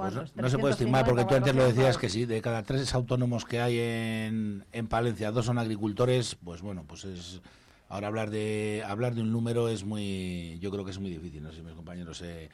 Pues 0.00 0.34
no, 0.34 0.48
se 0.48 0.58
puede 0.58 0.72
estimar 0.72 1.04
350, 1.04 1.04
porque 1.04 1.24
tú 1.24 1.34
antes 1.34 1.54
lo 1.54 1.62
decías 1.62 1.96
400. 1.96 2.00
que 2.00 2.08
sí, 2.08 2.26
de 2.26 2.42
cada 2.42 2.62
tres 2.62 2.94
autónomos 2.94 3.44
que 3.44 3.60
hay 3.60 3.78
en, 3.78 4.64
en 4.72 4.86
Palencia, 4.86 5.30
dos 5.30 5.46
son 5.46 5.58
agricultores, 5.58 6.36
pues 6.36 6.62
bueno, 6.62 6.84
pues 6.86 7.04
es 7.04 7.40
ahora 7.88 8.06
hablar 8.06 8.30
de 8.30 8.82
hablar 8.86 9.14
de 9.14 9.22
un 9.22 9.32
número 9.32 9.68
es 9.68 9.84
muy, 9.84 10.58
yo 10.60 10.70
creo 10.70 10.84
que 10.84 10.92
es 10.92 10.98
muy 10.98 11.10
difícil, 11.10 11.42
no 11.42 11.50
sé 11.50 11.56
si 11.56 11.62
mis 11.62 11.74
compañeros 11.74 12.18
se, 12.18 12.48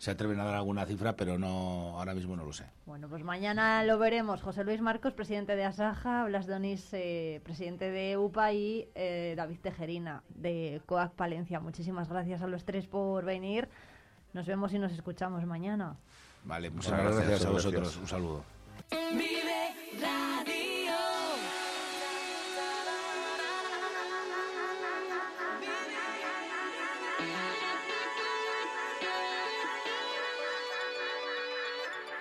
se 0.00 0.10
atreven 0.10 0.40
a 0.40 0.44
dar 0.44 0.54
alguna 0.54 0.86
cifra, 0.86 1.14
pero 1.14 1.38
no 1.38 1.98
ahora 1.98 2.14
mismo 2.14 2.34
no 2.34 2.46
lo 2.46 2.54
sé. 2.54 2.64
Bueno, 2.86 3.06
pues 3.06 3.22
mañana 3.22 3.84
lo 3.84 3.98
veremos. 3.98 4.40
José 4.40 4.64
Luis 4.64 4.80
Marcos, 4.80 5.12
presidente 5.12 5.56
de 5.56 5.64
Asaja, 5.64 6.24
Blas 6.24 6.46
Donis, 6.46 6.88
eh, 6.94 7.42
presidente 7.44 7.90
de 7.90 8.16
UPA 8.16 8.52
y 8.54 8.88
eh, 8.94 9.34
David 9.36 9.58
Tejerina, 9.60 10.22
de 10.30 10.80
COAC 10.86 11.12
Palencia. 11.12 11.60
Muchísimas 11.60 12.08
gracias 12.08 12.40
a 12.40 12.46
los 12.46 12.64
tres 12.64 12.86
por 12.86 13.26
venir. 13.26 13.68
Nos 14.32 14.46
vemos 14.46 14.72
y 14.72 14.78
nos 14.78 14.92
escuchamos 14.92 15.44
mañana. 15.44 15.98
Vale, 16.44 16.70
muchas 16.70 16.98
gracias, 16.98 17.44
a 17.44 17.50
vosotros. 17.50 17.96
Un 17.96 18.08
saludo. 18.08 18.44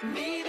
Vive 0.02 0.49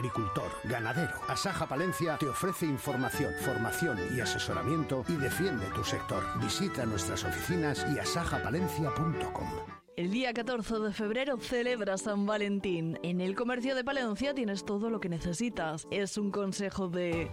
agricultor, 0.00 0.50
ganadero. 0.64 1.14
Asaja 1.28 1.66
Palencia 1.66 2.16
te 2.18 2.28
ofrece 2.28 2.66
información, 2.66 3.32
formación 3.40 3.98
y 4.16 4.20
asesoramiento 4.20 5.04
y 5.08 5.16
defiende 5.16 5.66
tu 5.74 5.84
sector. 5.84 6.22
Visita 6.40 6.86
nuestras 6.86 7.24
oficinas 7.24 7.86
y 7.94 7.98
asajapalencia.com. 7.98 9.48
El 9.96 10.10
día 10.10 10.32
14 10.32 10.78
de 10.78 10.92
febrero 10.92 11.36
celebra 11.36 11.98
San 11.98 12.24
Valentín. 12.24 12.98
En 13.02 13.20
el 13.20 13.34
comercio 13.34 13.74
de 13.74 13.84
Palencia 13.84 14.34
tienes 14.34 14.64
todo 14.64 14.88
lo 14.88 15.00
que 15.00 15.10
necesitas. 15.10 15.86
Es 15.90 16.16
un 16.16 16.30
consejo 16.30 16.88
de... 16.88 17.30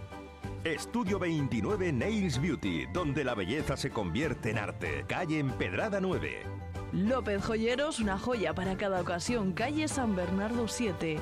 Estudio 0.64 1.18
29 1.18 1.92
Nails 1.92 2.40
Beauty, 2.40 2.86
donde 2.92 3.24
la 3.24 3.34
belleza 3.34 3.76
se 3.76 3.90
convierte 3.90 4.50
en 4.50 4.58
arte. 4.58 5.04
Calle 5.08 5.38
Empedrada 5.38 6.00
9. 6.00 6.42
López 6.92 7.42
Joyeros, 7.42 8.00
una 8.00 8.18
joya 8.18 8.54
para 8.54 8.76
cada 8.76 9.00
ocasión. 9.00 9.52
Calle 9.52 9.88
San 9.88 10.14
Bernardo 10.14 10.68
7. 10.68 11.18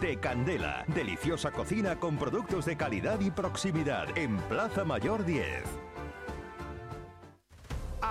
De 0.00 0.16
Candela, 0.16 0.84
deliciosa 0.88 1.50
cocina 1.50 1.96
con 1.96 2.16
productos 2.16 2.64
de 2.64 2.76
calidad 2.76 3.20
y 3.20 3.30
proximidad. 3.30 4.06
En 4.16 4.36
Plaza 4.48 4.84
Mayor 4.84 5.24
10. 5.24 5.83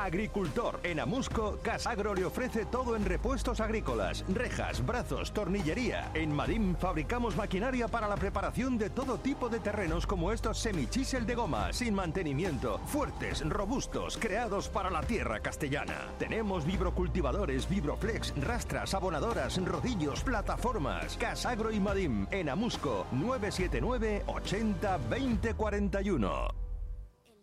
Agricultor. 0.02 0.80
En 0.84 1.00
Amusco, 1.00 1.60
Casagro 1.62 2.16
le 2.16 2.26
ofrece 2.26 2.66
todo 2.66 2.96
en 2.96 3.06
repuestos 3.06 3.60
agrícolas, 3.60 4.26
rejas, 4.28 4.84
brazos, 4.84 5.32
tornillería. 5.32 6.10
En 6.16 6.34
Marín 6.34 6.76
fabricamos 6.76 7.36
maquinaria 7.36 7.88
para 7.88 8.08
la 8.08 8.16
preparación 8.16 8.78
de 8.78 8.90
todo 8.90 9.20
tipo 9.20 9.50
de 9.50 9.60
terrenos 9.60 10.08
como 10.08 10.32
estos 10.32 10.58
semichisel 10.58 11.26
de 11.28 11.36
goma, 11.36 11.72
sin 11.72 11.94
mantenimiento, 11.94 12.80
fuertes, 12.86 13.48
robustos, 13.48 14.18
creados 14.18 14.68
para 14.68 14.90
la 14.90 15.02
tierra 15.02 15.40
castellana. 15.40 16.08
Tenemos 16.18 16.66
vibrocultivadores, 16.66 17.70
vibroflex, 17.70 18.34
rastras, 18.42 18.94
abonadoras, 18.96 19.64
rodillos, 19.64 20.24
plataformas. 20.24 21.18
Casagro 21.18 21.72
y 21.72 21.80
Madim 21.80 22.26
en 22.32 22.50
Amusco 22.50 23.06
979 23.12 24.24
80 24.26 24.98
20 25.10 25.54
41. 25.54 26.63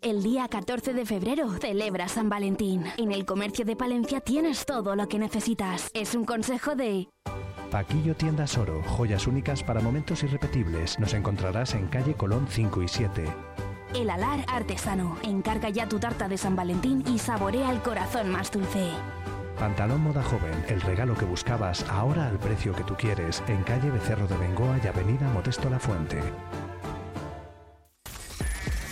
El 0.02 0.22
día 0.22 0.48
14 0.48 0.94
de 0.94 1.04
febrero 1.04 1.52
celebra 1.60 2.08
San 2.08 2.30
Valentín. 2.30 2.86
En 2.96 3.12
el 3.12 3.26
comercio 3.26 3.66
de 3.66 3.76
Palencia 3.76 4.20
tienes 4.20 4.64
todo 4.64 4.96
lo 4.96 5.06
que 5.08 5.18
necesitas. 5.18 5.90
Es 5.92 6.14
un 6.14 6.24
consejo 6.24 6.74
de... 6.74 7.10
Paquillo 7.70 8.16
Tiendas 8.16 8.56
Oro, 8.56 8.82
joyas 8.82 9.26
únicas 9.26 9.62
para 9.62 9.82
momentos 9.82 10.22
irrepetibles. 10.22 10.98
Nos 10.98 11.12
encontrarás 11.12 11.74
en 11.74 11.86
calle 11.88 12.14
Colón 12.14 12.46
5 12.48 12.82
y 12.82 12.88
7. 12.88 13.24
El 13.94 14.08
Alar 14.08 14.42
Artesano. 14.48 15.18
Encarga 15.22 15.68
ya 15.68 15.86
tu 15.86 15.98
tarta 15.98 16.28
de 16.28 16.38
San 16.38 16.56
Valentín 16.56 17.04
y 17.06 17.18
saborea 17.18 17.70
el 17.70 17.80
corazón 17.80 18.30
más 18.30 18.50
dulce. 18.50 18.88
Pantalón 19.58 20.02
Moda 20.02 20.22
Joven, 20.22 20.64
el 20.68 20.80
regalo 20.80 21.14
que 21.14 21.26
buscabas 21.26 21.84
ahora 21.90 22.26
al 22.26 22.38
precio 22.38 22.74
que 22.74 22.84
tú 22.84 22.94
quieres, 22.94 23.42
en 23.48 23.62
calle 23.64 23.90
Becerro 23.90 24.26
de 24.26 24.38
Bengoa 24.38 24.78
y 24.82 24.86
avenida 24.86 25.28
Modesto 25.28 25.68
La 25.68 25.78
Fuente. 25.78 26.22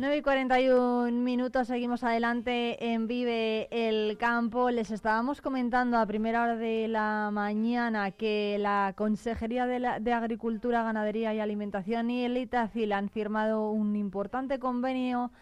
Nueve 0.00 0.18
y 0.18 0.22
41 0.22 1.10
minutos, 1.10 1.66
seguimos 1.66 2.04
adelante 2.04 2.92
en 2.92 3.08
Vive 3.08 3.66
el 3.72 4.16
Campo. 4.16 4.70
Les 4.70 4.92
estábamos 4.92 5.40
comentando 5.40 5.98
a 5.98 6.06
primera 6.06 6.44
hora 6.44 6.54
de 6.54 6.86
la 6.86 7.30
mañana 7.32 8.12
que 8.12 8.58
la 8.60 8.92
Consejería 8.96 9.66
de, 9.66 9.80
la- 9.80 9.98
de 9.98 10.12
Agricultura, 10.12 10.84
Ganadería 10.84 11.34
y 11.34 11.40
Alimentación 11.40 12.10
y 12.10 12.24
el 12.24 12.36
ITACIL 12.36 12.92
han 12.92 13.08
firmado 13.08 13.72
un 13.72 13.96
importante 13.96 14.60
convenio 14.60 15.32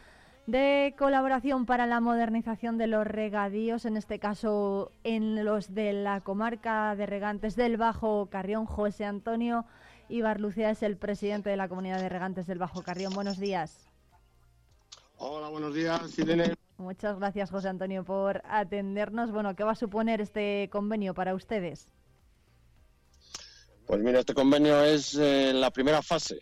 de 0.47 0.95
colaboración 0.97 1.67
para 1.67 1.87
la 1.87 2.01
modernización 2.01 2.79
de 2.79 2.87
los 2.87 3.07
regadíos, 3.07 3.85
en 3.85 3.99
este 3.99 4.19
caso 4.19 4.91
en 5.05 5.45
los 5.45 5.75
de 5.75 5.93
la 5.93 6.23
comarca 6.23 6.97
de 6.97 7.05
regantes 7.05 7.57
del 7.57 7.77
Bajo 7.77 8.29
Carrión. 8.31 8.65
José 8.65 9.05
Antonio 9.05 9.67
Ibarlucea 10.09 10.71
es 10.71 10.83
el 10.83 10.97
presidente 10.97 11.51
de 11.51 11.59
la 11.59 11.69
comunidad 11.69 12.01
de 12.01 12.09
regantes 12.09 12.47
del 12.47 12.59
Bajo 12.59 12.81
Carrión. 12.83 13.13
Buenos 13.13 13.39
días. 13.39 13.86
Hola, 15.19 15.49
buenos 15.49 15.75
días, 15.75 16.19
Irene. 16.19 16.55
Muchas 16.79 17.19
gracias, 17.19 17.51
José 17.51 17.69
Antonio, 17.69 18.05
por 18.05 18.43
atendernos. 18.45 19.33
Bueno, 19.33 19.57
¿qué 19.57 19.65
va 19.65 19.73
a 19.73 19.77
suponer 19.77 20.21
este 20.21 20.69
convenio 20.71 21.15
para 21.15 21.35
ustedes? 21.35 21.87
Pues 23.87 24.01
mira, 24.01 24.21
este 24.21 24.35
convenio 24.35 24.83
es 24.83 25.15
eh, 25.15 25.53
la 25.55 25.71
primera 25.71 26.03
fase. 26.03 26.39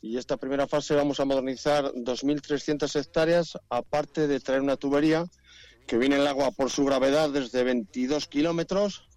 Y 0.00 0.16
esta 0.16 0.36
primera 0.36 0.66
fase 0.66 0.94
vamos 0.94 1.20
a 1.20 1.24
modernizar 1.24 1.84
2.300 1.92 3.00
hectáreas, 3.00 3.58
aparte 3.68 4.26
de 4.26 4.40
traer 4.40 4.62
una 4.62 4.76
tubería 4.76 5.24
que 5.86 5.98
viene 5.98 6.16
el 6.16 6.26
agua 6.26 6.50
por 6.50 6.70
su 6.70 6.84
gravedad 6.84 7.30
desde 7.30 7.64
22 7.64 8.26
kilómetros 8.26 9.08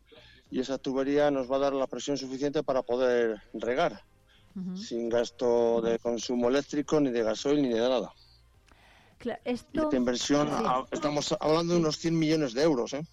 y 0.50 0.60
esa 0.60 0.78
tubería 0.78 1.32
nos 1.32 1.52
va 1.52 1.58
a 1.58 1.60
dar 1.60 1.74
la 1.74 1.88
presión 1.88 2.18
suficiente 2.18 2.64
para 2.64 2.82
poder 2.82 3.42
regar, 3.54 4.04
sin 4.76 5.08
gasto 5.08 5.82
de 5.82 5.98
consumo 6.00 6.50
eléctrico, 6.50 7.00
ni 7.00 7.10
de 7.10 7.24
gasoil, 7.24 7.62
ni 7.62 7.70
de 7.70 7.80
nada. 7.80 8.14
Cla- 9.22 9.40
Y 9.46 9.52
Esto, 9.52 9.84
esta 9.84 9.96
inversión, 9.98 10.48
Sí. 10.48 10.54
ah, 10.58 10.86
estamos 10.92 11.36
hablando 11.40 11.74
de 11.74 11.80
unos 11.80 11.98
100 11.98 12.18
millones 12.18 12.54
de 12.54 12.64
euros. 12.64 12.94
¿eh? 12.94 13.04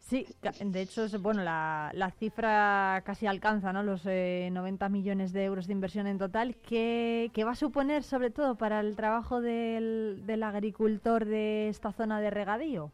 sí, 0.00 0.26
de 0.60 0.80
hecho, 0.80 1.04
es, 1.04 1.20
bueno, 1.20 1.42
la, 1.42 1.90
la 1.94 2.10
cifra 2.10 3.02
casi 3.04 3.26
alcanza 3.26 3.72
¿no? 3.74 3.82
los 3.82 4.00
eh, 4.06 4.48
90 4.50 4.88
millones 4.88 5.32
de 5.34 5.44
euros 5.44 5.66
de 5.66 5.74
inversión 5.74 6.06
en 6.06 6.16
total. 6.18 6.56
¿Qué, 6.56 7.30
qué 7.34 7.44
va 7.44 7.52
a 7.52 7.56
suponer, 7.56 8.02
sobre 8.02 8.30
todo, 8.30 8.54
para 8.56 8.80
el 8.80 8.96
trabajo 8.96 9.40
del, 9.42 10.22
del 10.26 10.42
agricultor 10.42 11.26
de 11.26 11.68
esta 11.68 11.92
zona 11.92 12.20
de 12.22 12.30
regadío? 12.30 12.90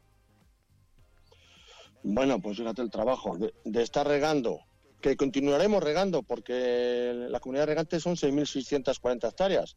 Bueno, 2.03 2.41
pues 2.41 2.59
fíjate 2.59 2.83
el 2.83 2.91
trabajo 2.91 3.39
de, 3.39 3.55
de 3.65 3.83
estar 3.83 4.07
regando, 4.07 4.61
que 5.01 5.17
continuaremos 5.17 5.83
regando 5.83 6.23
porque 6.23 7.13
la 7.31 7.41
comunidad 7.41 7.63
de 7.63 7.67
regantes 7.73 8.03
son 8.03 8.17
6.640 8.17 9.29
hectáreas 9.29 9.77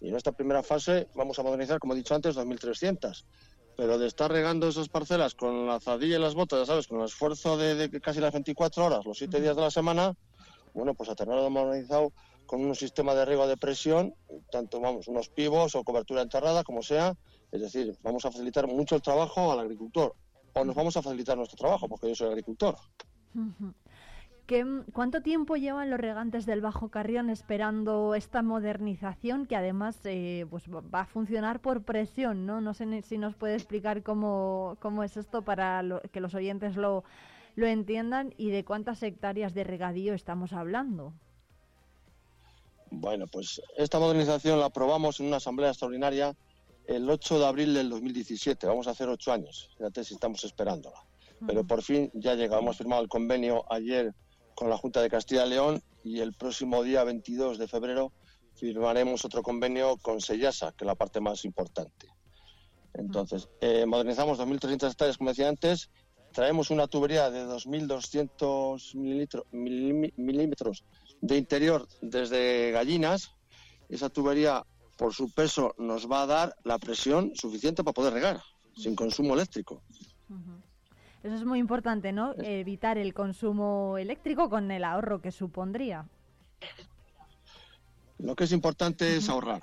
y 0.00 0.08
en 0.08 0.16
esta 0.16 0.32
primera 0.32 0.62
fase 0.62 1.08
vamos 1.14 1.38
a 1.38 1.42
modernizar, 1.42 1.78
como 1.78 1.94
he 1.94 1.96
dicho 1.96 2.14
antes, 2.14 2.36
2.300. 2.36 3.24
Pero 3.76 3.98
de 3.98 4.06
estar 4.06 4.30
regando 4.30 4.68
esas 4.68 4.88
parcelas 4.88 5.34
con 5.34 5.66
la 5.66 5.78
zadilla 5.78 6.16
y 6.16 6.20
las 6.20 6.34
botas, 6.34 6.60
ya 6.60 6.66
sabes, 6.66 6.88
con 6.88 7.00
el 7.00 7.06
esfuerzo 7.06 7.56
de, 7.56 7.74
de 7.74 8.00
casi 8.00 8.20
las 8.20 8.32
24 8.32 8.84
horas, 8.84 9.06
los 9.06 9.18
7 9.18 9.40
días 9.40 9.54
de 9.54 9.62
la 9.62 9.70
semana, 9.70 10.16
bueno, 10.74 10.94
pues 10.94 11.08
a 11.08 11.14
tenerlo 11.14 11.48
modernizado 11.48 12.12
con 12.46 12.64
un 12.64 12.74
sistema 12.74 13.14
de 13.14 13.24
riego 13.24 13.46
de 13.46 13.56
presión, 13.56 14.14
tanto, 14.50 14.80
vamos, 14.80 15.06
unos 15.06 15.28
pivos 15.28 15.74
o 15.74 15.84
cobertura 15.84 16.22
enterrada, 16.22 16.64
como 16.64 16.82
sea, 16.82 17.14
es 17.52 17.60
decir, 17.60 17.96
vamos 18.02 18.24
a 18.24 18.30
facilitar 18.30 18.66
mucho 18.66 18.96
el 18.96 19.02
trabajo 19.02 19.52
al 19.52 19.60
agricultor 19.60 20.14
o 20.54 20.64
nos 20.64 20.74
vamos 20.74 20.96
a 20.96 21.02
facilitar 21.02 21.36
nuestro 21.36 21.56
trabajo, 21.56 21.88
porque 21.88 22.08
yo 22.08 22.14
soy 22.14 22.28
agricultor. 22.28 22.76
¿Qué, 24.48 24.64
¿Cuánto 24.94 25.20
tiempo 25.20 25.56
llevan 25.56 25.90
los 25.90 26.00
regantes 26.00 26.46
del 26.46 26.62
Bajo 26.62 26.88
Carrión 26.88 27.28
esperando 27.28 28.14
esta 28.14 28.40
modernización 28.40 29.44
que 29.44 29.56
además 29.56 30.00
eh, 30.04 30.46
pues 30.48 30.64
va 30.70 31.00
a 31.00 31.04
funcionar 31.04 31.60
por 31.60 31.82
presión? 31.82 32.46
No, 32.46 32.62
no 32.62 32.72
sé 32.72 32.86
ni- 32.86 33.02
si 33.02 33.18
nos 33.18 33.34
puede 33.34 33.56
explicar 33.56 34.02
cómo, 34.02 34.78
cómo 34.80 35.04
es 35.04 35.18
esto 35.18 35.42
para 35.42 35.82
lo- 35.82 36.00
que 36.00 36.20
los 36.22 36.34
oyentes 36.34 36.76
lo, 36.76 37.04
lo 37.56 37.66
entiendan 37.66 38.32
y 38.38 38.48
de 38.48 38.64
cuántas 38.64 39.02
hectáreas 39.02 39.52
de 39.52 39.64
regadío 39.64 40.14
estamos 40.14 40.54
hablando. 40.54 41.12
Bueno, 42.90 43.26
pues 43.30 43.60
esta 43.76 43.98
modernización 43.98 44.60
la 44.60 44.66
aprobamos 44.66 45.20
en 45.20 45.26
una 45.26 45.36
asamblea 45.36 45.68
extraordinaria 45.68 46.34
el 46.86 47.10
8 47.10 47.38
de 47.38 47.44
abril 47.44 47.74
del 47.74 47.90
2017. 47.90 48.66
Vamos 48.66 48.88
a 48.88 48.92
hacer 48.92 49.10
ocho 49.10 49.30
años. 49.30 49.68
Fíjate 49.76 50.04
si 50.04 50.14
estamos 50.14 50.42
esperándola. 50.42 50.96
Pero 51.46 51.64
por 51.64 51.82
fin 51.82 52.10
ya 52.14 52.34
llega. 52.34 52.58
Hemos 52.58 52.78
firmado 52.78 53.02
el 53.02 53.08
convenio 53.08 53.62
ayer 53.70 54.14
con 54.58 54.68
la 54.68 54.76
Junta 54.76 55.00
de 55.00 55.08
Castilla 55.08 55.46
y 55.46 55.50
León 55.50 55.80
y 56.02 56.18
el 56.18 56.32
próximo 56.32 56.82
día 56.82 57.04
22 57.04 57.58
de 57.58 57.68
febrero 57.68 58.12
firmaremos 58.56 59.24
otro 59.24 59.40
convenio 59.40 59.96
con 59.98 60.20
Sellasa, 60.20 60.72
que 60.72 60.82
es 60.84 60.86
la 60.86 60.96
parte 60.96 61.20
más 61.20 61.44
importante. 61.44 62.08
Entonces, 62.94 63.48
eh, 63.60 63.86
modernizamos 63.86 64.36
2.300 64.40 64.90
hectáreas, 64.90 65.16
como 65.16 65.30
decía 65.30 65.48
antes, 65.48 65.90
extraemos 66.26 66.70
una 66.70 66.88
tubería 66.88 67.30
de 67.30 67.46
2.200 67.46 68.96
mililitro- 68.96 69.46
milímetros 69.52 70.82
de 71.20 71.36
interior 71.36 71.86
desde 72.02 72.72
gallinas. 72.72 73.30
Esa 73.88 74.08
tubería, 74.08 74.64
por 74.96 75.14
su 75.14 75.32
peso, 75.32 75.72
nos 75.78 76.10
va 76.10 76.22
a 76.22 76.26
dar 76.26 76.56
la 76.64 76.80
presión 76.80 77.30
suficiente 77.36 77.84
para 77.84 77.94
poder 77.94 78.12
regar, 78.12 78.42
sin 78.76 78.96
consumo 78.96 79.34
eléctrico. 79.34 79.84
Eso 81.22 81.34
es 81.34 81.44
muy 81.44 81.58
importante, 81.58 82.12
¿no? 82.12 82.34
Evitar 82.38 82.96
el 82.98 83.12
consumo 83.12 83.98
eléctrico 83.98 84.48
con 84.48 84.70
el 84.70 84.84
ahorro 84.84 85.20
que 85.20 85.32
supondría. 85.32 86.06
Lo 88.18 88.34
que 88.36 88.44
es 88.44 88.52
importante 88.52 89.16
es 89.16 89.28
ahorrar. 89.28 89.62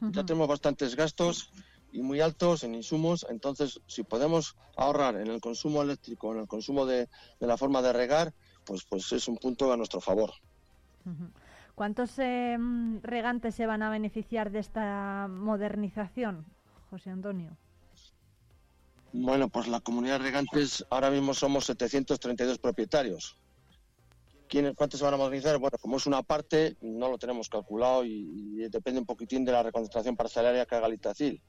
Ya 0.00 0.24
tenemos 0.24 0.48
bastantes 0.48 0.94
gastos 0.94 1.50
y 1.90 2.02
muy 2.02 2.20
altos 2.20 2.62
en 2.64 2.74
insumos, 2.74 3.26
entonces 3.28 3.80
si 3.86 4.04
podemos 4.04 4.56
ahorrar 4.76 5.16
en 5.16 5.28
el 5.28 5.40
consumo 5.40 5.82
eléctrico, 5.82 6.32
en 6.32 6.40
el 6.40 6.46
consumo 6.46 6.86
de, 6.86 7.08
de 7.40 7.46
la 7.46 7.56
forma 7.56 7.82
de 7.82 7.92
regar, 7.92 8.32
pues, 8.64 8.84
pues 8.84 9.10
es 9.12 9.26
un 9.26 9.36
punto 9.38 9.72
a 9.72 9.76
nuestro 9.76 10.00
favor. 10.00 10.30
¿Cuántos 11.74 12.18
eh, 12.18 12.56
mm, 12.58 12.98
regantes 13.02 13.54
se 13.54 13.66
van 13.66 13.82
a 13.82 13.90
beneficiar 13.90 14.50
de 14.50 14.58
esta 14.58 15.26
modernización, 15.28 16.44
José 16.90 17.10
Antonio? 17.10 17.56
Bueno, 19.12 19.48
pues 19.48 19.68
la 19.68 19.80
comunidad 19.80 20.20
regantes 20.20 20.84
ahora 20.90 21.10
mismo 21.10 21.32
somos 21.32 21.64
732 21.66 22.58
propietarios. 22.58 23.36
¿Quiénes, 24.48 24.74
¿Cuántos 24.74 24.98
se 24.98 25.04
van 25.04 25.14
a 25.14 25.16
modernizar? 25.16 25.58
Bueno, 25.58 25.76
como 25.80 25.96
es 25.96 26.06
una 26.06 26.22
parte, 26.22 26.76
no 26.80 27.10
lo 27.10 27.18
tenemos 27.18 27.48
calculado 27.48 28.04
y, 28.04 28.68
depende 28.70 29.00
un 29.00 29.06
poquitín 29.06 29.44
de 29.44 29.52
la 29.52 29.62
reconcentración 29.62 30.16
parcelaria 30.16 30.66
que 30.66 30.74
haga 30.74 30.86
el 30.86 30.94
Itacil. 30.94 31.42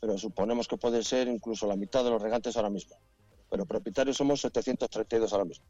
Pero 0.00 0.18
suponemos 0.18 0.68
que 0.68 0.76
puede 0.76 1.02
ser 1.02 1.28
incluso 1.28 1.66
la 1.66 1.76
mitad 1.76 2.04
de 2.04 2.10
los 2.10 2.20
regantes 2.20 2.56
ahora 2.56 2.70
mismo. 2.70 2.96
Pero 3.50 3.64
propietarios 3.64 4.16
somos 4.16 4.40
732 4.40 5.32
ahora 5.32 5.44
mismo. 5.44 5.64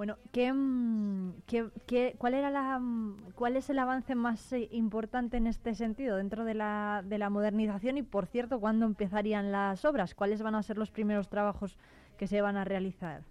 Bueno, 0.00 0.16
¿qué, 0.32 0.50
mm, 0.50 1.42
qué- 1.46 1.68
qué- 1.86 2.14
cuál, 2.16 2.32
era 2.32 2.48
la, 2.48 2.78
mm, 2.78 3.32
¿cuál 3.34 3.58
es 3.58 3.68
el 3.68 3.78
avance 3.78 4.14
más 4.14 4.50
eh, 4.54 4.66
importante 4.72 5.36
en 5.36 5.46
este 5.46 5.74
sentido 5.74 6.16
dentro 6.16 6.46
de 6.46 6.54
la, 6.54 7.02
de 7.04 7.18
la 7.18 7.28
modernización? 7.28 7.98
Y, 7.98 8.02
por 8.02 8.26
cierto, 8.26 8.58
¿cuándo 8.60 8.86
empezarían 8.86 9.52
las 9.52 9.84
obras? 9.84 10.14
¿Cuáles 10.14 10.40
van 10.40 10.54
a 10.54 10.62
ser 10.62 10.78
los 10.78 10.90
primeros 10.90 11.28
trabajos 11.28 11.76
que 12.16 12.26
se 12.26 12.40
van 12.40 12.56
a 12.56 12.64
realizar? 12.64 13.24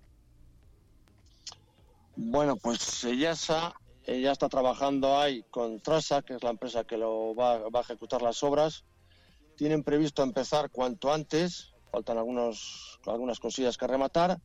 Bueno, 2.16 2.56
pues 2.56 3.04
eh, 3.04 3.18
ya 3.18 3.32
está 3.32 4.48
trabajando 4.48 5.18
ahí 5.18 5.44
con 5.50 5.80
Trasa, 5.80 6.22
que 6.22 6.36
es 6.36 6.44
la 6.44 6.52
empresa 6.52 6.84
que 6.84 6.98
lo 6.98 7.34
va, 7.34 7.58
va 7.70 7.80
a 7.80 7.82
ejecutar 7.82 8.22
las 8.22 8.44
obras. 8.44 8.84
Tienen 9.56 9.84
previsto 9.84 10.22
empezar 10.22 10.70
cuanto 10.70 11.12
antes, 11.12 11.74
faltan 11.92 12.20
algunos, 12.20 13.00
algunas 13.08 13.40
cosillas 13.40 13.76
que 13.76 13.88
rematar, 13.88 14.38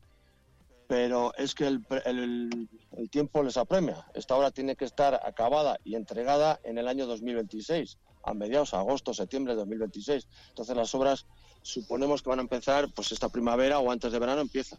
pero 0.86 1.32
es 1.36 1.54
que 1.54 1.66
el, 1.66 1.80
el- 2.04 2.68
el 2.96 3.10
tiempo 3.10 3.42
les 3.42 3.56
apremia. 3.56 4.04
Esta 4.14 4.36
obra 4.36 4.50
tiene 4.50 4.76
que 4.76 4.84
estar 4.84 5.20
acabada 5.24 5.78
y 5.84 5.94
entregada 5.96 6.60
en 6.64 6.78
el 6.78 6.86
año 6.88 7.06
2026, 7.06 7.98
a 8.24 8.34
mediados, 8.34 8.74
agosto, 8.74 9.12
septiembre 9.14 9.54
de 9.54 9.60
2026. 9.60 10.26
Entonces 10.50 10.76
las 10.76 10.94
obras 10.94 11.26
suponemos 11.62 12.22
que 12.22 12.30
van 12.30 12.38
a 12.38 12.42
empezar 12.42 12.86
pues 12.94 13.12
esta 13.12 13.28
primavera 13.28 13.78
o 13.78 13.90
antes 13.90 14.12
de 14.12 14.18
verano 14.18 14.42
empieza. 14.42 14.78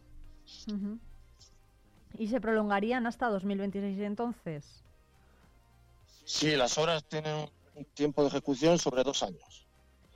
¿Y 2.17 2.27
se 2.27 2.39
prolongarían 2.39 3.07
hasta 3.07 3.27
2026 3.29 3.99
entonces? 3.99 4.83
Sí, 6.23 6.55
las 6.55 6.77
obras 6.77 7.03
tienen 7.05 7.49
un 7.75 7.85
tiempo 7.93 8.21
de 8.21 8.29
ejecución 8.29 8.79
sobre 8.79 9.03
dos 9.03 9.21
años. 9.23 9.67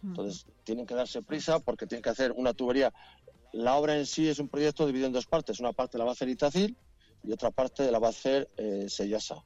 Entonces, 0.02 0.46
tienen 0.64 0.86
que 0.88 0.96
darse 0.96 1.22
prisa 1.22 1.60
porque 1.60 1.86
tienen 1.86 2.02
que 2.02 2.10
hacer 2.10 2.32
una 2.32 2.54
tubería. 2.54 2.92
La 3.54 3.76
obra 3.76 3.98
en 3.98 4.06
sí 4.06 4.28
es 4.28 4.40
un 4.40 4.48
proyecto 4.48 4.86
dividido 4.86 5.08
en 5.08 5.14
dos 5.14 5.26
partes. 5.26 5.60
Una 5.60 5.74
parte 5.74 5.98
la 5.98 6.04
va 6.04 6.12
a 6.12 6.14
hacer 6.14 6.30
Itacil 6.30 6.78
y 7.24 7.32
otra 7.32 7.52
parte 7.52 7.92
la 7.92 8.00
va 8.00 8.08
a 8.08 8.12
hacer 8.12 8.50
eh, 8.58 8.86
Sellasa. 8.88 9.44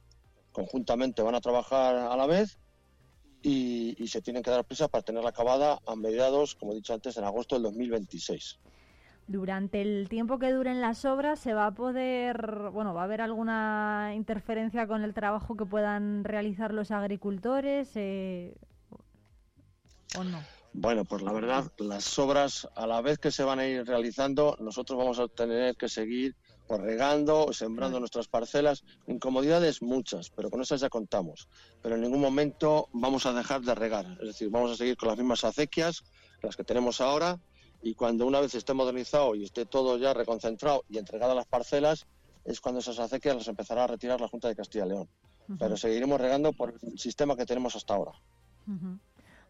Conjuntamente 0.52 1.22
van 1.22 1.34
a 1.34 1.40
trabajar 1.40 1.96
a 1.96 2.16
la 2.16 2.26
vez 2.26 2.58
y, 3.44 4.06
se 4.06 4.22
tienen 4.22 4.42
que 4.42 4.50
dar 4.50 4.64
prisa 4.64 4.88
para 4.88 5.02
tenerla 5.02 5.30
acabada 5.30 5.78
a 5.86 5.96
mediados, 5.96 6.54
como 6.54 6.72
he 6.72 6.76
dicho 6.76 6.94
antes, 6.94 7.16
en 7.16 7.24
agosto 7.24 7.56
del 7.56 7.64
2026. 7.64 8.58
Durante 9.26 9.80
el 9.80 10.08
tiempo 10.08 10.38
que 10.38 10.52
duren 10.52 10.80
las 10.80 11.04
obras 11.04 11.40
se 11.40 11.54
va 11.54 11.66
a 11.66 11.74
poder, 11.74 12.70
bueno, 12.72 12.94
va 12.94 13.02
a 13.02 13.04
haber 13.04 13.20
alguna 13.20 14.12
interferencia 14.14 14.86
con 14.86 15.02
el 15.02 15.14
trabajo 15.14 15.56
que 15.56 15.64
puedan 15.64 16.24
realizar 16.24 16.72
los 16.72 16.90
agricultores 16.90 17.90
eh, 17.94 18.54
o 20.16 20.24
no. 20.24 20.38
Bueno, 20.76 21.04
pues 21.04 21.22
la 21.22 21.32
verdad, 21.32 21.70
las 21.78 22.18
obras 22.18 22.66
a 22.74 22.84
la 22.88 23.00
vez 23.00 23.18
que 23.18 23.30
se 23.30 23.44
van 23.44 23.60
a 23.60 23.66
ir 23.66 23.86
realizando, 23.86 24.56
nosotros 24.58 24.98
vamos 24.98 25.20
a 25.20 25.28
tener 25.28 25.76
que 25.76 25.88
seguir 25.88 26.34
pues, 26.66 26.80
regando, 26.80 27.52
sembrando 27.52 28.00
nuestras 28.00 28.26
parcelas. 28.26 28.82
Incomodidades 29.06 29.82
muchas, 29.82 30.30
pero 30.34 30.50
con 30.50 30.60
esas 30.60 30.80
ya 30.80 30.88
contamos. 30.88 31.48
Pero 31.80 31.94
en 31.94 32.00
ningún 32.00 32.20
momento 32.20 32.88
vamos 32.92 33.24
a 33.24 33.32
dejar 33.32 33.60
de 33.60 33.72
regar. 33.76 34.04
Es 34.20 34.26
decir, 34.26 34.50
vamos 34.50 34.72
a 34.72 34.76
seguir 34.76 34.96
con 34.96 35.10
las 35.10 35.16
mismas 35.16 35.44
acequias, 35.44 36.02
las 36.42 36.56
que 36.56 36.64
tenemos 36.64 37.00
ahora, 37.00 37.38
y 37.80 37.94
cuando 37.94 38.26
una 38.26 38.40
vez 38.40 38.56
esté 38.56 38.74
modernizado 38.74 39.36
y 39.36 39.44
esté 39.44 39.66
todo 39.66 39.96
ya 39.96 40.12
reconcentrado 40.12 40.82
y 40.88 40.98
entregado 40.98 41.32
a 41.32 41.36
las 41.36 41.46
parcelas, 41.46 42.04
es 42.44 42.60
cuando 42.60 42.80
esas 42.80 42.98
acequias 42.98 43.36
las 43.36 43.46
empezará 43.46 43.84
a 43.84 43.86
retirar 43.86 44.20
la 44.20 44.28
Junta 44.28 44.48
de 44.48 44.56
Castilla 44.56 44.86
y 44.86 44.88
León. 44.88 45.08
Pero 45.56 45.76
seguiremos 45.76 46.20
regando 46.20 46.52
por 46.52 46.74
el 46.82 46.98
sistema 46.98 47.36
que 47.36 47.46
tenemos 47.46 47.76
hasta 47.76 47.94
ahora. 47.94 48.12
Ujú. 48.66 48.98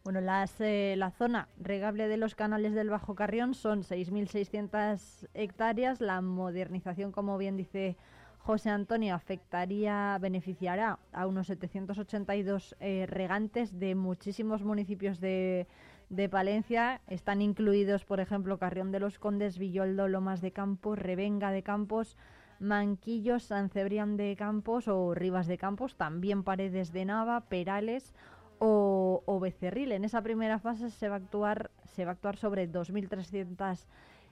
Bueno, 0.04 0.20
las, 0.20 0.60
eh, 0.60 0.96
la 0.98 1.10
zona 1.12 1.48
regable 1.58 2.08
de 2.08 2.18
los 2.18 2.34
canales 2.34 2.74
del 2.74 2.90
Bajo 2.90 3.14
Carrión 3.14 3.54
son 3.54 3.82
6.600 3.82 5.28
hectáreas. 5.32 6.02
La 6.02 6.20
modernización, 6.20 7.10
como 7.10 7.38
bien 7.38 7.56
dice 7.56 7.96
José 8.36 8.68
Antonio, 8.68 9.14
afectaría, 9.14 10.18
beneficiará 10.20 10.98
a 11.10 11.26
unos 11.26 11.46
782 11.46 12.76
eh, 12.80 13.06
regantes 13.08 13.78
de 13.78 13.94
muchísimos 13.94 14.62
municipios 14.62 15.20
de, 15.20 15.66
de 16.10 16.28
Palencia. 16.28 17.00
Están 17.06 17.40
incluidos, 17.40 18.04
por 18.04 18.20
ejemplo, 18.20 18.58
Carrión 18.58 18.92
de 18.92 19.00
los 19.00 19.18
Condes, 19.18 19.56
Villoldo, 19.56 20.06
Lomas 20.08 20.42
de 20.42 20.52
Campos, 20.52 20.98
Revenga 20.98 21.50
de 21.50 21.62
Campos, 21.62 22.18
Manquillos, 22.60 23.44
San 23.44 23.70
Cebrián 23.70 24.18
de 24.18 24.36
Campos 24.36 24.86
o 24.86 25.14
Rivas 25.14 25.46
de 25.46 25.56
Campos, 25.56 25.96
también 25.96 26.44
Paredes 26.44 26.92
de 26.92 27.06
Nava, 27.06 27.40
Perales 27.48 28.12
o, 28.58 29.38
Becerril. 29.40 29.92
En 29.92 30.04
esa 30.04 30.22
primera 30.22 30.58
fase 30.58 30.90
se 30.90 31.08
va 31.08 31.16
a 31.16 31.18
actuar, 31.18 31.70
se 31.94 32.04
va 32.04 32.12
a 32.12 32.14
actuar 32.14 32.36
sobre 32.36 32.70
2.300 32.70 33.86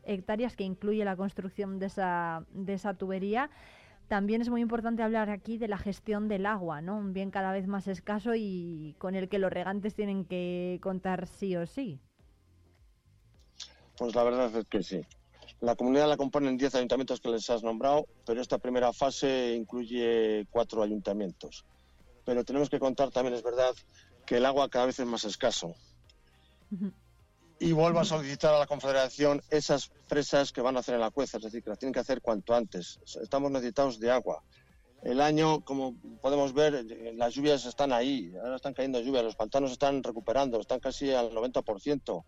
hectáreas 0.05 0.57
que 0.57 0.64
incluye 0.64 1.05
la 1.05 1.16
construcción 1.16 1.79
de 1.79 1.87
esa, 1.87 2.45
de 2.53 2.75
esa 2.75 2.95
tubería. 2.95 3.51
También 4.09 4.43
es 4.43 4.51
muy 4.51 4.61
importante 4.61 5.03
hablar 5.03 5.31
aquí 5.31 5.59
de 5.59 5.68
la 5.68 5.79
gestión 5.79 6.29
del 6.29 6.47
agua, 6.47 6.81
¿no? 6.81 6.97
Un 6.97 7.12
bien 7.12 7.31
cada 7.31 7.53
vez 7.53 7.66
más 7.66 7.89
escaso 7.89 8.35
y 8.35 8.95
con 8.99 9.14
el 9.14 9.29
que 9.29 9.39
los 9.39 9.53
regantes 9.53 9.95
tienen 9.95 10.25
que 10.25 10.79
contar 10.83 11.27
sí 11.27 11.57
o 11.57 11.66
sí. 11.66 12.01
Pues 13.97 14.14
la 14.14 14.25
verdad 14.25 14.55
es 14.57 14.66
que 14.66 14.83
sí. 14.83 15.01
La 15.61 15.77
comunidad 15.77 16.09
la 16.09 16.16
componen 16.16 16.57
10 16.57 16.75
ayuntamientos 16.75 17.20
que 17.20 17.29
les 17.29 17.49
has 17.49 17.62
nombrado, 17.62 18.07
pero 18.27 18.41
esta 18.41 18.59
primera 18.59 18.93
fase 18.93 19.55
incluye 19.55 20.45
cuatro 20.51 20.83
ayuntamientos. 20.83 21.64
Pero 22.25 22.45
tenemos 22.45 22.68
que 22.68 22.81
contar 22.81 23.11
también, 23.11 23.35
es 23.35 23.43
verdad, 23.43 23.73
que 24.27 24.37
el 24.37 24.47
agua 24.47 24.68
cada 24.68 24.87
vez 24.87 24.99
es 24.99 25.07
más 25.07 25.25
escaso. 25.25 25.75
Y 27.59 27.73
vuelvo 27.73 28.01
a 28.01 28.05
solicitar 28.05 28.55
a 28.55 28.59
la 28.59 28.66
Confederación 28.66 29.43
esas 29.51 29.91
presas 30.09 30.53
que 30.53 30.61
van 30.61 30.77
a 30.77 30.81
hacer 30.81 30.95
en 30.95 31.01
la 31.01 31.11
cueza, 31.11 31.37
es 31.37 31.45
decir, 31.45 31.62
que 31.62 31.70
las 31.70 31.79
tienen 31.79 31.93
que 31.93 32.01
hacer 32.01 32.20
cuanto 32.20 32.55
antes. 32.55 32.99
Estamos 33.23 33.51
necesitados 33.51 34.01
de 34.01 34.11
agua. 34.11 34.43
El 35.03 35.20
año, 35.20 35.64
como 35.64 35.97
podemos 36.20 36.53
ver, 36.53 36.85
las 37.14 37.35
lluvias 37.35 37.64
están 37.66 37.93
ahí, 37.93 38.33
ahora 38.41 38.57
están 38.57 38.73
cayendo 38.73 39.01
lluvias, 39.01 39.25
los 39.25 39.37
pantanos 39.37 39.73
están 39.73 40.03
recuperando, 40.03 40.61
están 40.61 40.79
casi 40.79 41.12
al 41.12 41.31
90%, 41.33 42.25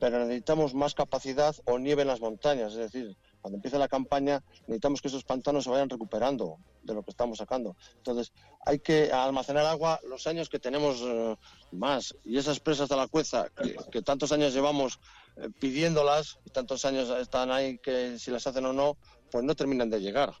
pero 0.00 0.18
necesitamos 0.20 0.74
más 0.74 0.94
capacidad 0.94 1.54
o 1.66 1.78
nieve 1.78 2.02
en 2.02 2.08
las 2.08 2.20
montañas, 2.20 2.72
es 2.72 2.78
decir, 2.78 3.16
cuando 3.44 3.58
empiece 3.58 3.78
la 3.78 3.88
campaña 3.88 4.42
necesitamos 4.60 5.02
que 5.02 5.08
esos 5.08 5.22
pantanos 5.22 5.64
se 5.64 5.70
vayan 5.70 5.90
recuperando 5.90 6.56
de 6.82 6.94
lo 6.94 7.02
que 7.02 7.10
estamos 7.10 7.36
sacando. 7.36 7.76
Entonces, 7.98 8.32
hay 8.64 8.78
que 8.78 9.12
almacenar 9.12 9.66
agua 9.66 10.00
los 10.08 10.26
años 10.26 10.48
que 10.48 10.58
tenemos 10.58 11.02
eh, 11.02 11.36
más. 11.70 12.16
Y 12.24 12.38
esas 12.38 12.58
presas 12.58 12.88
de 12.88 12.96
la 12.96 13.06
cueza, 13.06 13.50
que, 13.50 13.76
que 13.92 14.00
tantos 14.00 14.32
años 14.32 14.54
llevamos 14.54 14.98
eh, 15.36 15.50
pidiéndolas, 15.60 16.38
y 16.46 16.50
tantos 16.52 16.86
años 16.86 17.10
están 17.20 17.50
ahí 17.50 17.76
que 17.76 18.18
si 18.18 18.30
las 18.30 18.46
hacen 18.46 18.64
o 18.64 18.72
no, 18.72 18.96
pues 19.30 19.44
no 19.44 19.54
terminan 19.54 19.90
de 19.90 20.00
llegar. 20.00 20.32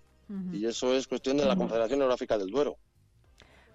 Y 0.50 0.64
eso 0.64 0.94
es 0.94 1.06
cuestión 1.06 1.36
de 1.36 1.44
la 1.44 1.56
Confederación 1.56 2.00
Geográfica 2.00 2.38
del 2.38 2.48
Duero. 2.48 2.78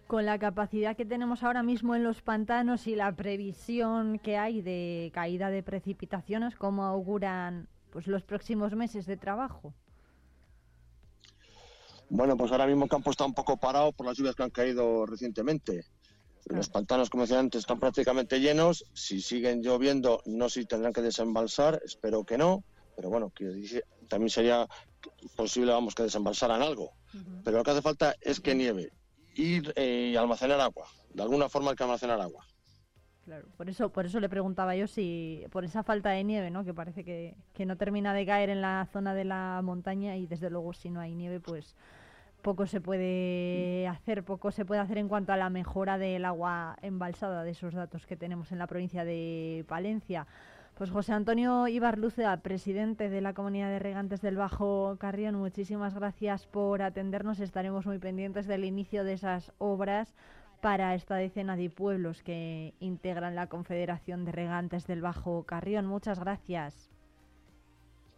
Con 0.07 0.25
la 0.25 0.39
capacidad 0.39 0.97
que 0.97 1.05
tenemos 1.05 1.43
ahora 1.43 1.61
mismo 1.61 1.95
en 1.95 2.03
los 2.03 2.23
pantanos 2.23 2.87
y 2.87 2.95
la 2.95 3.15
previsión 3.15 4.17
que 4.17 4.37
hay 4.37 4.63
de 4.63 5.11
caída 5.13 5.51
de 5.51 5.61
precipitaciones, 5.61 6.55
¿cómo 6.55 6.85
auguran 6.85 7.67
pues, 7.91 8.07
los 8.07 8.23
próximos 8.23 8.73
meses 8.73 9.05
de 9.05 9.17
trabajo? 9.17 9.73
Bueno, 12.09 12.35
pues 12.35 12.51
ahora 12.51 12.65
mismo 12.65 12.85
el 12.85 12.89
campo 12.89 13.11
está 13.11 13.25
un 13.25 13.33
poco 13.33 13.57
parado 13.57 13.91
por 13.91 14.05
las 14.05 14.17
lluvias 14.17 14.35
que 14.35 14.43
han 14.43 14.49
caído 14.49 15.05
recientemente. 15.05 15.85
Los 16.45 16.69
pantanos, 16.69 17.09
como 17.09 17.23
decía 17.23 17.39
antes, 17.39 17.59
están 17.59 17.79
prácticamente 17.79 18.39
llenos. 18.39 18.85
Si 18.93 19.21
siguen 19.21 19.61
lloviendo, 19.61 20.23
no 20.25 20.49
sé 20.49 20.61
si 20.61 20.65
tendrán 20.65 20.93
que 20.93 21.01
desembalsar, 21.01 21.79
espero 21.85 22.23
que 22.23 22.37
no, 22.37 22.63
pero 22.95 23.09
bueno, 23.09 23.31
también 24.07 24.29
sería 24.29 24.67
posible, 25.35 25.71
vamos, 25.71 25.93
que 25.93 26.03
desembalsaran 26.03 26.61
algo. 26.61 26.93
Pero 27.43 27.57
lo 27.57 27.63
que 27.63 27.71
hace 27.71 27.81
falta 27.81 28.15
es 28.21 28.39
que 28.39 28.55
nieve 28.55 28.91
y 29.35 29.61
eh, 29.75 30.17
almacenar 30.17 30.59
agua. 30.59 30.87
De 31.13 31.21
alguna 31.21 31.47
forma 31.47 31.71
hay 31.71 31.75
que 31.75 31.83
almacenar 31.83 32.19
agua. 32.19 32.45
Por 33.57 33.69
eso, 33.69 33.89
por 33.89 34.05
eso 34.05 34.19
le 34.19 34.29
preguntaba 34.29 34.75
yo 34.75 34.87
si 34.87 35.45
por 35.51 35.63
esa 35.65 35.83
falta 35.83 36.09
de 36.09 36.23
nieve, 36.23 36.49
¿no? 36.51 36.63
Que 36.63 36.73
parece 36.73 37.03
que, 37.03 37.35
que 37.53 37.65
no 37.65 37.77
termina 37.77 38.13
de 38.13 38.25
caer 38.25 38.49
en 38.49 38.61
la 38.61 38.87
zona 38.91 39.13
de 39.13 39.25
la 39.25 39.61
montaña 39.63 40.17
y 40.17 40.27
desde 40.27 40.49
luego 40.49 40.73
si 40.73 40.89
no 40.89 40.99
hay 40.99 41.13
nieve, 41.15 41.39
pues 41.39 41.75
poco 42.41 42.65
se 42.65 42.81
puede 42.81 43.87
hacer, 43.87 44.23
poco 44.23 44.51
se 44.51 44.65
puede 44.65 44.81
hacer 44.81 44.97
en 44.97 45.07
cuanto 45.07 45.33
a 45.33 45.37
la 45.37 45.49
mejora 45.49 45.97
del 45.97 46.25
agua 46.25 46.77
embalsada 46.81 47.43
de 47.43 47.51
esos 47.51 47.73
datos 47.73 48.05
que 48.05 48.15
tenemos 48.15 48.51
en 48.51 48.59
la 48.59 48.67
provincia 48.67 49.03
de 49.03 49.65
Palencia. 49.67 50.25
Pues 50.75 50.91
José 50.91 51.11
Antonio 51.11 51.67
Ibarlucea, 51.67 52.37
presidente 52.37 53.09
de 53.09 53.19
la 53.19 53.33
Comunidad 53.33 53.69
de 53.69 53.79
Regantes 53.79 54.21
del 54.21 54.37
Bajo 54.37 54.95
Carrión, 54.97 55.35
muchísimas 55.35 55.93
gracias 55.93 56.47
por 56.47 56.81
atendernos. 56.81 57.41
Estaremos 57.41 57.85
muy 57.85 57.99
pendientes 57.99 58.47
del 58.47 58.63
inicio 58.63 59.03
de 59.03 59.13
esas 59.13 59.51
obras 59.57 60.15
para 60.61 60.95
esta 60.95 61.15
decena 61.15 61.55
de 61.55 61.69
pueblos 61.69 62.23
que 62.23 62.73
integran 62.79 63.35
la 63.35 63.47
Confederación 63.47 64.25
de 64.25 64.31
Regantes 64.31 64.87
del 64.87 65.01
Bajo 65.01 65.43
Carrión. 65.43 65.85
Muchas 65.85 66.19
gracias. 66.19 66.89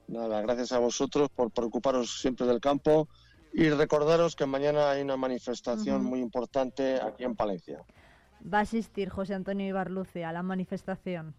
Nada, 0.08 0.42
gracias 0.42 0.72
a 0.72 0.80
vosotros 0.80 1.30
por 1.30 1.52
preocuparos 1.52 2.20
siempre 2.20 2.46
del 2.46 2.60
campo 2.60 3.08
y 3.54 3.70
recordaros 3.70 4.36
que 4.36 4.46
mañana 4.46 4.92
hay 4.92 5.02
una 5.02 5.18
manifestación 5.18 6.04
muy 6.04 6.20
importante 6.20 7.00
aquí 7.02 7.24
en 7.24 7.36
Palencia. 7.36 7.84
Va 8.42 8.60
a 8.60 8.62
asistir 8.62 9.10
José 9.10 9.36
Antonio 9.36 9.68
Ibarluce 9.68 10.26
a 10.26 10.32
la 10.32 10.42
manifestación. 10.44 11.36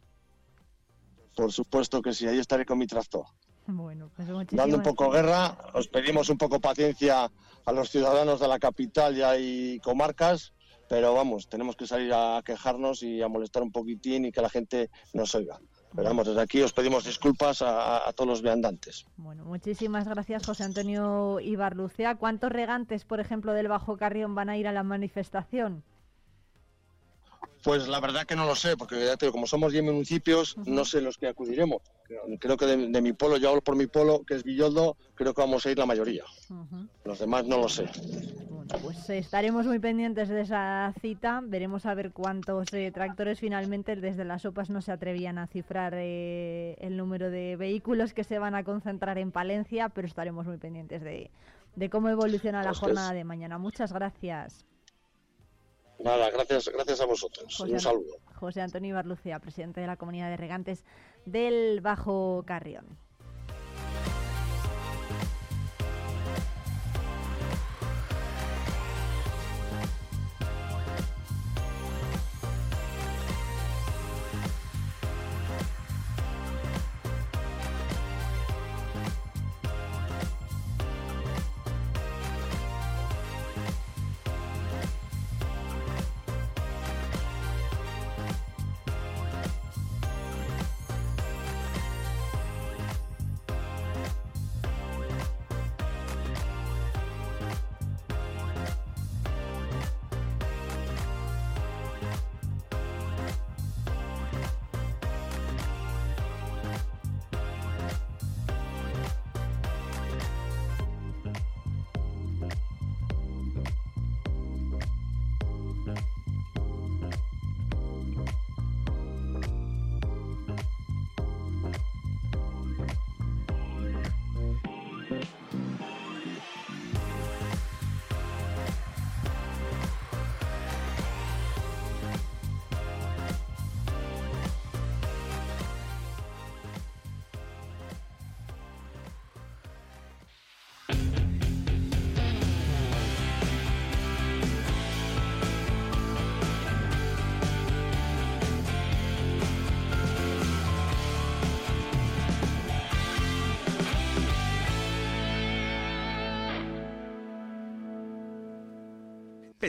Por 1.35 1.53
supuesto 1.53 2.03
que 2.03 2.13
sí, 2.13 2.27
ahí 2.27 2.39
estaré 2.39 2.65
con 2.65 2.79
mi 2.79 2.87
tractor. 2.87 3.27
Bueno, 3.65 4.11
pues 4.17 4.29
Dando 4.51 4.79
un 4.79 4.83
poco 4.83 5.09
guerra, 5.09 5.57
os 5.75 5.87
pedimos 5.87 6.29
un 6.29 6.37
poco 6.37 6.59
paciencia 6.59 7.31
a 7.65 7.73
los 7.73 7.91
ciudadanos 7.91 8.41
de 8.41 8.49
la 8.49 8.59
capital 8.59 9.17
y 9.17 9.23
hay 9.23 9.79
comarcas, 9.79 10.53
pero 10.93 11.15
vamos, 11.15 11.49
tenemos 11.49 11.75
que 11.75 11.87
salir 11.87 12.13
a 12.13 12.43
quejarnos 12.45 13.03
y 13.03 13.23
a 13.23 13.29
molestar 13.29 13.63
un 13.63 13.73
poquitín 13.73 14.27
y 14.27 14.31
que 14.31 14.43
la 14.43 14.51
gente 14.51 14.91
nos 15.15 15.35
oiga. 15.35 15.59
Pero 15.97 16.09
vamos, 16.09 16.27
desde 16.27 16.43
aquí 16.43 16.61
os 16.61 16.75
pedimos 16.75 17.07
disculpas 17.07 17.63
a, 17.63 18.13
todos 18.15 18.29
los 18.29 18.43
viandantes. 18.43 19.07
Bueno, 19.17 19.43
muchísimas 19.47 20.07
gracias, 20.07 20.45
José 20.45 20.65
Antonio 20.65 21.41
Ibarlucea. 21.41 22.17
¿Cuántos 22.17 22.53
regantes, 22.53 23.07
por 23.07 23.21
ejemplo, 23.21 23.55
del 23.55 23.69
Bajo 23.69 23.97
Carrión 23.97 24.35
van 24.35 24.51
a 24.51 24.59
ir 24.59 24.69
a 24.69 24.73
la 24.73 24.83
manifestación? 24.83 25.83
Pues 27.63 27.87
la 27.87 28.01
verdad 28.01 28.25
que 28.25 28.35
no 28.35 28.45
lo 28.45 28.57
sé, 28.57 28.77
porque 28.77 29.05
ya 29.05 29.17
te 29.17 29.31
como 29.31 29.47
somos 29.47 29.73
10 29.73 29.85
municipios, 29.85 30.57
no 30.67 30.85
sé 30.85 31.01
los 31.01 31.17
que 31.17 31.29
acudiremos. 31.29 31.83
Creo 32.41 32.57
que 32.57 32.67
de, 32.67 33.01
mi 33.01 33.13
polo, 33.13 33.37
yo 33.37 33.51
hablo 33.51 33.63
por 33.63 33.77
mi 33.77 33.87
polo, 33.87 34.23
que 34.25 34.35
es 34.35 34.43
Villoldo, 34.43 34.97
creo 35.15 35.33
que 35.33 35.41
vamos 35.41 35.65
a 35.65 35.71
ir 35.71 35.79
la 35.79 35.87
mayoría. 35.87 36.25
Los 37.05 37.19
demás 37.21 37.47
no 37.47 37.59
lo 37.59 37.69
sé. 37.69 37.89
Bueno, 38.49 38.75
pues 38.83 39.09
estaremos 39.11 39.67
muy 39.67 39.79
pendientes 39.79 40.29
de 40.29 40.41
esa 40.41 40.93
cita. 41.01 41.41
Veremos 41.43 41.87
a 41.87 41.95
ver 41.95 42.13
cuántos 42.13 42.73
eh, 42.73 42.91
tractores 42.93 43.39
finalmente 43.39 43.97
desde 43.97 44.25
las 44.25 44.43
sopas 44.43 44.69
no 44.69 44.83
se 44.83 44.93
atrevían 44.93 45.39
a 45.39 45.47
cifrar 45.47 45.95
eh, 45.97 46.77
el 46.81 46.97
número 46.97 47.31
de 47.31 47.57
vehículos 47.57 48.13
que 48.13 48.25
se 48.25 48.39
van 48.39 48.55
a 48.55 48.65
concentrar 48.65 49.19
en 49.19 49.31
Palencia, 49.31 49.89
pero 49.89 50.07
estaremos 50.07 50.47
muy 50.47 50.59
pendientes 50.59 51.03
de, 51.03 51.31
cómo 51.91 52.09
evoluciona 52.09 52.63
la 52.63 52.71
pues 52.71 52.79
jornada 52.79 53.13
de 53.13 53.25
mañana. 53.25 53.59
Muchas 53.59 53.93
gracias. 53.93 54.65
Nada, 56.03 56.31
gracias, 56.31 56.69
gracias 56.69 57.01
a 57.01 57.07
vosotros. 57.07 57.61
Un 57.61 57.81
saludo. 57.81 58.17
José 58.35 58.61
Antonio 58.61 58.95
Barlucea, 58.95 59.39
presidente 59.39 59.81
de 59.81 59.87
la 59.87 59.97
Comunidad 59.97 60.31
de 60.31 60.37
Regantes 60.37 60.85
del 61.27 61.81
Bajo 61.81 62.43
Carrión. 62.47 62.99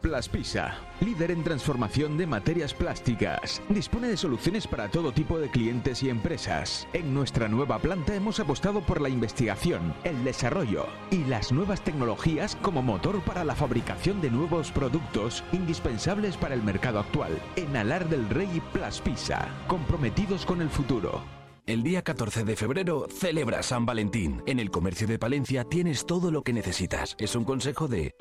Plaspisa, 0.00 0.78
líder 1.00 1.30
en 1.30 1.44
transformación 1.44 2.16
de 2.16 2.26
materias 2.26 2.72
plásticas. 2.72 3.60
Dispone 3.68 4.08
de 4.08 4.16
soluciones 4.16 4.66
para 4.66 4.88
todo 4.88 5.12
tipo 5.12 5.38
de 5.38 5.50
clientes 5.50 6.02
y 6.02 6.08
empresas. 6.08 6.88
En 6.92 7.12
nuestra 7.12 7.48
nueva 7.48 7.78
planta 7.78 8.14
hemos 8.14 8.40
apostado 8.40 8.80
por 8.80 9.00
la 9.00 9.08
investigación, 9.08 9.94
el 10.04 10.24
desarrollo 10.24 10.86
y 11.10 11.24
las 11.24 11.52
nuevas 11.52 11.82
tecnologías 11.82 12.56
como 12.56 12.82
motor 12.82 13.20
para 13.22 13.44
la 13.44 13.54
fabricación 13.54 14.20
de 14.20 14.30
nuevos 14.30 14.70
productos 14.70 15.44
indispensables 15.52 16.36
para 16.36 16.54
el 16.54 16.62
mercado 16.62 16.98
actual. 16.98 17.38
En 17.56 17.76
Alar 17.76 18.08
del 18.08 18.28
Rey 18.30 18.62
Plaspisa, 18.72 19.48
comprometidos 19.66 20.46
con 20.46 20.62
el 20.62 20.70
futuro. 20.70 21.22
El 21.66 21.82
día 21.82 22.02
14 22.02 22.44
de 22.44 22.56
febrero 22.56 23.06
celebra 23.08 23.62
San 23.62 23.86
Valentín. 23.86 24.42
En 24.46 24.58
el 24.58 24.70
comercio 24.70 25.06
de 25.06 25.18
Palencia 25.18 25.64
tienes 25.64 26.06
todo 26.06 26.30
lo 26.30 26.42
que 26.42 26.52
necesitas. 26.52 27.14
Es 27.18 27.36
un 27.36 27.44
consejo 27.44 27.86
de 27.86 28.14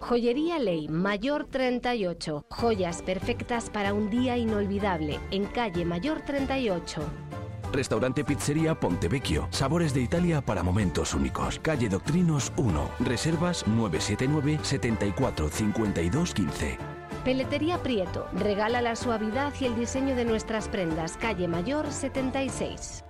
Joyería 0.00 0.58
Ley, 0.58 0.88
Mayor 0.88 1.46
38. 1.50 2.46
Joyas 2.50 3.02
perfectas 3.02 3.70
para 3.70 3.94
un 3.94 4.10
día 4.10 4.36
inolvidable, 4.36 5.18
en 5.30 5.46
calle 5.46 5.84
Mayor 5.84 6.20
38. 6.20 7.02
Restaurante 7.72 8.24
Pizzería 8.24 8.78
Pontevecchio. 8.78 9.48
Sabores 9.50 9.92
de 9.94 10.02
Italia 10.02 10.40
para 10.40 10.62
momentos 10.62 11.14
únicos. 11.14 11.58
Calle 11.58 11.88
Doctrinos 11.88 12.52
1. 12.56 12.90
Reservas 13.00 13.66
979 13.66 14.60
74 14.62 15.48
52 15.48 16.34
15. 16.34 16.78
Peletería 17.24 17.82
Prieto. 17.82 18.28
Regala 18.34 18.82
la 18.82 18.94
suavidad 18.94 19.52
y 19.60 19.64
el 19.64 19.74
diseño 19.74 20.14
de 20.14 20.24
nuestras 20.24 20.68
prendas. 20.68 21.16
Calle 21.16 21.48
Mayor 21.48 21.90
76. 21.90 23.05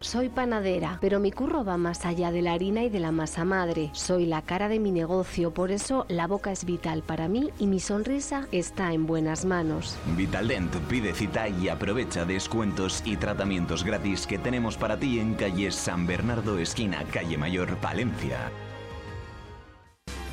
Soy 0.00 0.28
panadera, 0.28 0.98
pero 1.00 1.20
mi 1.20 1.32
curro 1.32 1.64
va 1.64 1.78
más 1.78 2.04
allá 2.04 2.30
de 2.30 2.42
la 2.42 2.52
harina 2.52 2.82
y 2.82 2.90
de 2.90 3.00
la 3.00 3.12
masa 3.12 3.46
madre. 3.46 3.88
Soy 3.94 4.26
la 4.26 4.42
cara 4.42 4.68
de 4.68 4.78
mi 4.78 4.92
negocio, 4.92 5.54
por 5.54 5.70
eso 5.70 6.04
la 6.08 6.26
boca 6.26 6.52
es 6.52 6.66
vital 6.66 7.02
para 7.02 7.28
mí 7.28 7.50
y 7.58 7.66
mi 7.66 7.80
sonrisa 7.80 8.46
está 8.52 8.92
en 8.92 9.06
buenas 9.06 9.46
manos. 9.46 9.96
Vitaldent 10.14 10.76
pide 10.88 11.14
cita 11.14 11.48
y 11.48 11.70
aprovecha 11.70 12.26
descuentos 12.26 13.02
y 13.06 13.16
tratamientos 13.16 13.84
gratis 13.84 14.26
que 14.26 14.38
tenemos 14.38 14.76
para 14.76 14.98
ti 14.98 15.18
en 15.18 15.34
calle 15.34 15.72
San 15.72 16.06
Bernardo, 16.06 16.58
esquina 16.58 17.02
Calle 17.10 17.38
Mayor, 17.38 17.78
Palencia. 17.78 18.50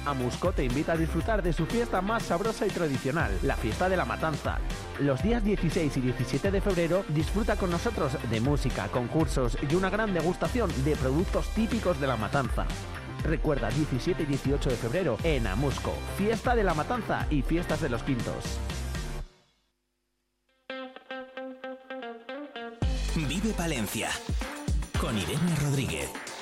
Amusco 0.05 0.51
te 0.51 0.65
invita 0.65 0.93
a 0.93 0.97
disfrutar 0.97 1.41
de 1.41 1.53
su 1.53 1.65
fiesta 1.65 2.01
más 2.01 2.23
sabrosa 2.23 2.65
y 2.65 2.69
tradicional, 2.69 3.31
la 3.43 3.55
fiesta 3.55 3.89
de 3.89 3.97
la 3.97 4.05
matanza. 4.05 4.59
Los 4.99 5.23
días 5.23 5.43
16 5.43 5.97
y 5.97 6.01
17 6.01 6.51
de 6.51 6.61
febrero 6.61 7.05
disfruta 7.09 7.55
con 7.55 7.69
nosotros 7.69 8.17
de 8.29 8.41
música, 8.41 8.87
concursos 8.89 9.57
y 9.69 9.75
una 9.75 9.89
gran 9.89 10.13
degustación 10.13 10.69
de 10.83 10.95
productos 10.95 11.47
típicos 11.49 11.99
de 11.99 12.07
la 12.07 12.17
matanza. 12.17 12.65
Recuerda 13.23 13.69
17 13.69 14.23
y 14.23 14.25
18 14.25 14.69
de 14.69 14.75
febrero 14.75 15.17
en 15.23 15.47
Amusco, 15.47 15.93
fiesta 16.17 16.55
de 16.55 16.63
la 16.63 16.73
matanza 16.73 17.25
y 17.29 17.41
fiestas 17.41 17.79
de 17.81 17.89
los 17.89 18.03
quintos. 18.03 18.59
Vive 23.15 23.53
Palencia 23.53 24.09
con 24.99 25.17
Irene 25.17 25.55
Rodríguez. 25.61 26.32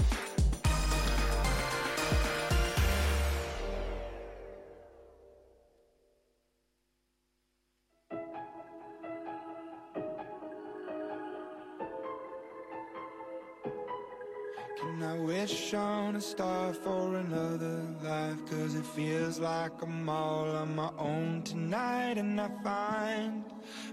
On 15.74 16.18
a 16.18 16.22
star 16.22 16.74
for 16.74 17.16
another 17.16 17.82
life? 18.04 18.36
Cause 18.50 18.76
it 18.76 18.86
feels 18.86 19.40
like 19.40 19.72
I'm 19.82 20.10
all 20.10 20.50
on 20.54 20.76
my 20.76 20.90
own 20.98 21.44
tonight, 21.44 22.18
and 22.18 22.42
I 22.42 22.50
find 22.62 23.46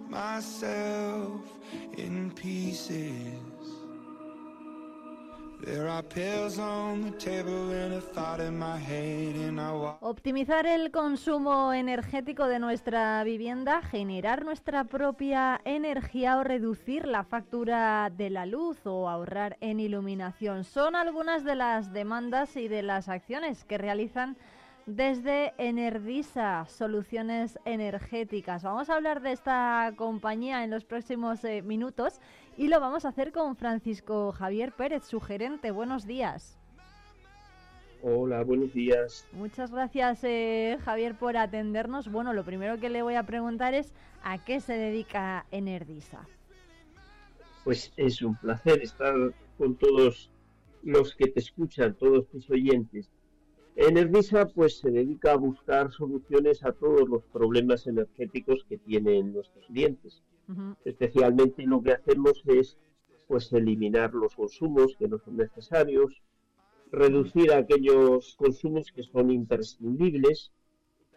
myself 0.09 1.41
in 1.97 2.33
pieces. 2.33 3.48
Optimizar 10.01 10.67
el 10.67 10.93
consumo 10.93 11.73
energético 11.73 12.47
de 12.47 12.61
nuestra 12.61 13.23
vivienda, 13.25 13.83
generar 13.83 14.45
nuestra 14.45 14.85
propia 14.85 15.61
energía 15.65 16.39
o 16.39 16.45
reducir 16.45 17.07
la 17.07 17.25
factura 17.25 18.11
de 18.11 18.31
la 18.31 18.47
luz 18.47 18.87
o 18.87 19.09
ahorrar 19.09 19.57
en 19.61 19.81
iluminación 19.81 20.63
son 20.63 20.95
algunas 20.95 21.43
de 21.45 21.57
las 21.57 21.93
demandas 21.93 22.57
y 22.57 22.69
de 22.69 22.83
las 22.83 23.09
acciones 23.09 23.65
que 23.65 23.79
realizan 23.79 24.37
desde 24.89 25.53
Enerdisa, 25.59 26.65
soluciones 26.67 27.59
energéticas. 27.67 28.63
Vamos 28.63 28.89
a 28.89 28.95
hablar 28.95 29.21
de 29.21 29.33
esta 29.33 29.93
compañía 29.97 30.65
en 30.65 30.71
los 30.71 30.87
próximos 30.87 31.45
eh, 31.45 31.61
minutos 31.61 32.21
y 32.59 32.67
lo 32.67 32.81
vamos 32.81 33.05
a 33.05 33.11
hacer 33.11 33.31
con 33.31 33.55
Francisco 33.57 34.33
Javier 34.33 34.73
Pérez, 34.73 35.05
su 35.05 35.21
gerente. 35.21 35.71
Buenos 35.71 36.07
días. 36.07 36.59
Hola, 38.03 38.43
buenos 38.43 38.73
días. 38.75 39.27
Muchas 39.33 39.71
gracias, 39.71 40.25
eh, 40.25 40.77
Javier, 40.85 41.15
por 41.15 41.37
atendernos. 41.37 42.11
Bueno, 42.11 42.33
lo 42.33 42.45
primero 42.45 42.77
que 42.79 42.91
le 42.91 43.03
voy 43.03 43.15
a 43.15 43.23
preguntar 43.23 43.75
es 43.75 43.95
a 44.25 44.45
qué 44.45 44.61
se 44.61 44.73
dedica 44.73 45.47
Enerdisa. 45.53 46.27
Pues 47.63 47.93
es 47.97 48.23
un 48.23 48.35
placer 48.35 48.83
estar 48.83 49.15
con 49.57 49.77
todos 49.77 50.29
los 50.83 51.15
que 51.15 51.29
te 51.29 51.39
escuchan, 51.39 51.95
todos 51.95 52.27
tus 52.29 52.51
oyentes. 52.51 53.09
Enerdisa 53.77 54.47
pues 54.47 54.79
se 54.79 54.91
dedica 54.91 55.33
a 55.33 55.37
buscar 55.37 55.93
soluciones 55.93 56.65
a 56.65 56.73
todos 56.73 57.09
los 57.09 57.23
problemas 57.33 57.87
energéticos 57.87 58.65
que 58.69 58.79
tienen 58.79 59.33
nuestros 59.33 59.65
clientes. 59.67 60.23
Especialmente 60.85 61.63
lo 61.65 61.83
que 61.83 61.93
hacemos 61.93 62.43
es 62.47 62.79
pues 63.27 63.53
eliminar 63.53 64.15
los 64.15 64.35
consumos 64.35 64.97
que 64.99 65.07
no 65.07 65.19
son 65.19 65.37
necesarios, 65.37 66.23
reducir 66.91 67.53
aquellos 67.53 68.35
consumos 68.37 68.91
que 68.91 69.03
son 69.03 69.31
imprescindibles 69.31 70.51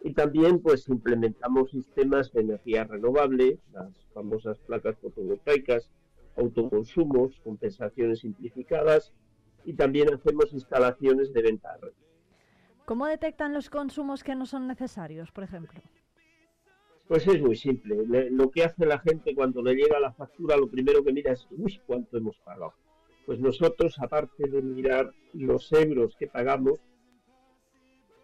y 0.02 0.12
también 0.12 0.60
pues 0.60 0.88
implementamos 0.88 1.70
sistemas 1.70 2.32
de 2.32 2.42
energía 2.42 2.84
renovable, 2.84 3.58
las 3.72 3.92
famosas 4.12 4.58
placas 4.58 4.98
fotovoltaicas, 4.98 5.88
autoconsumos, 6.36 7.40
compensaciones 7.42 8.20
simplificadas 8.20 9.12
y 9.64 9.74
también 9.74 10.12
hacemos 10.12 10.52
instalaciones 10.52 11.32
de 11.32 11.42
venta 11.42 11.72
a 11.72 11.76
red. 11.78 11.92
¿Cómo 12.84 13.06
detectan 13.06 13.54
los 13.54 13.70
consumos 13.70 14.24
que 14.24 14.34
no 14.34 14.44
son 14.44 14.66
necesarios, 14.66 15.30
por 15.30 15.44
ejemplo? 15.44 15.80
Pues 17.12 17.28
es 17.28 17.42
muy 17.42 17.56
simple. 17.56 18.06
Le- 18.06 18.30
lo 18.30 18.50
que 18.50 18.64
hace 18.64 18.86
la 18.86 18.98
gente 18.98 19.34
cuando 19.34 19.60
le 19.62 19.74
llega 19.74 20.00
la 20.00 20.14
factura, 20.14 20.56
lo 20.56 20.70
primero 20.70 21.04
que 21.04 21.12
mira 21.12 21.32
es, 21.32 21.46
uy, 21.50 21.78
¿cuánto 21.86 22.16
hemos 22.16 22.38
pagado? 22.38 22.72
Pues 23.26 23.38
nosotros, 23.38 23.98
aparte 23.98 24.48
de 24.48 24.62
mirar 24.62 25.12
los 25.34 25.70
euros 25.74 26.16
que 26.18 26.26
pagamos, 26.26 26.80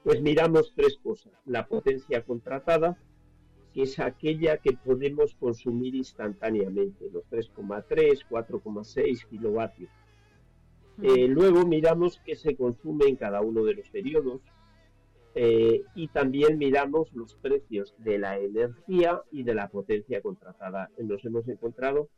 pues 0.04 0.22
miramos 0.22 0.72
tres 0.74 0.96
cosas. 1.02 1.34
La 1.44 1.66
potencia 1.66 2.24
contratada, 2.24 2.96
que 3.74 3.82
es 3.82 3.98
aquella 3.98 4.56
que 4.56 4.72
podemos 4.72 5.34
consumir 5.34 5.94
instantáneamente, 5.94 7.10
los 7.12 7.24
3,3, 7.28 8.24
4,6 8.26 9.26
kilovatios. 9.28 9.90
Eh, 11.02 11.28
luego 11.28 11.66
miramos 11.66 12.22
qué 12.24 12.36
se 12.36 12.56
consume 12.56 13.04
en 13.04 13.16
cada 13.16 13.42
uno 13.42 13.64
de 13.64 13.74
los 13.74 13.90
periodos 13.90 14.40
eh, 15.40 15.84
y 15.94 16.08
también 16.08 16.58
miramos 16.58 17.12
los 17.12 17.36
precios 17.36 17.94
de 17.98 18.18
la 18.18 18.40
energía 18.40 19.22
y 19.30 19.44
de 19.44 19.54
la 19.54 19.68
potencia 19.68 20.20
contratada. 20.20 20.90
Nos 20.98 21.24
hemos 21.24 21.46
encontrado 21.46 22.08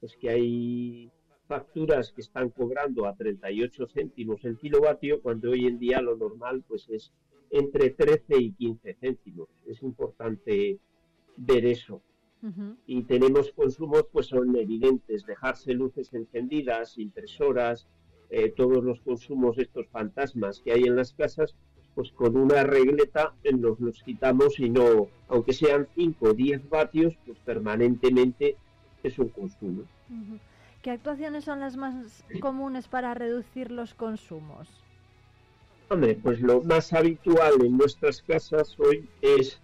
pues, 0.00 0.18
que 0.18 0.28
hay 0.28 1.10
facturas 1.46 2.12
que 2.12 2.20
están 2.20 2.50
cobrando 2.50 3.06
a 3.06 3.16
38 3.16 3.86
céntimos 3.86 4.44
el 4.44 4.58
kilovatio, 4.58 5.22
cuando 5.22 5.52
hoy 5.52 5.66
en 5.66 5.78
día 5.78 6.02
lo 6.02 6.14
normal 6.18 6.62
pues 6.68 6.86
es 6.90 7.10
entre 7.48 7.88
13 7.88 8.36
y 8.38 8.52
15 8.52 8.94
céntimos. 9.00 9.48
Es 9.66 9.82
importante 9.82 10.78
ver 11.38 11.64
eso 11.64 12.02
y 12.86 13.02
tenemos 13.04 13.50
consumos 13.52 14.04
pues 14.12 14.26
son 14.26 14.54
evidentes, 14.56 15.24
dejarse 15.24 15.72
luces 15.72 16.12
encendidas, 16.12 16.98
impresoras, 16.98 17.88
eh, 18.28 18.52
todos 18.54 18.84
los 18.84 19.00
consumos 19.00 19.56
estos 19.56 19.88
fantasmas 19.88 20.60
que 20.60 20.72
hay 20.72 20.82
en 20.82 20.96
las 20.96 21.14
casas, 21.14 21.56
pues 21.98 22.12
con 22.12 22.36
una 22.36 22.62
regleta 22.62 23.34
eh, 23.42 23.52
nos 23.52 23.80
los 23.80 24.04
quitamos 24.04 24.60
y 24.60 24.70
no, 24.70 25.08
aunque 25.26 25.52
sean 25.52 25.88
5 25.96 26.26
o 26.26 26.32
10 26.32 26.70
vatios, 26.70 27.14
pues 27.26 27.36
permanentemente 27.44 28.56
es 29.02 29.18
un 29.18 29.30
consumo. 29.30 29.82
¿Qué 30.80 30.92
actuaciones 30.92 31.42
son 31.42 31.58
las 31.58 31.76
más 31.76 32.24
comunes 32.38 32.86
para 32.86 33.14
reducir 33.14 33.72
los 33.72 33.94
consumos? 33.94 34.68
Hombre, 35.88 36.16
pues 36.22 36.40
lo 36.40 36.62
más 36.62 36.92
habitual 36.92 37.54
en 37.64 37.76
nuestras 37.76 38.22
casas 38.22 38.78
hoy 38.78 39.08
es, 39.20 39.60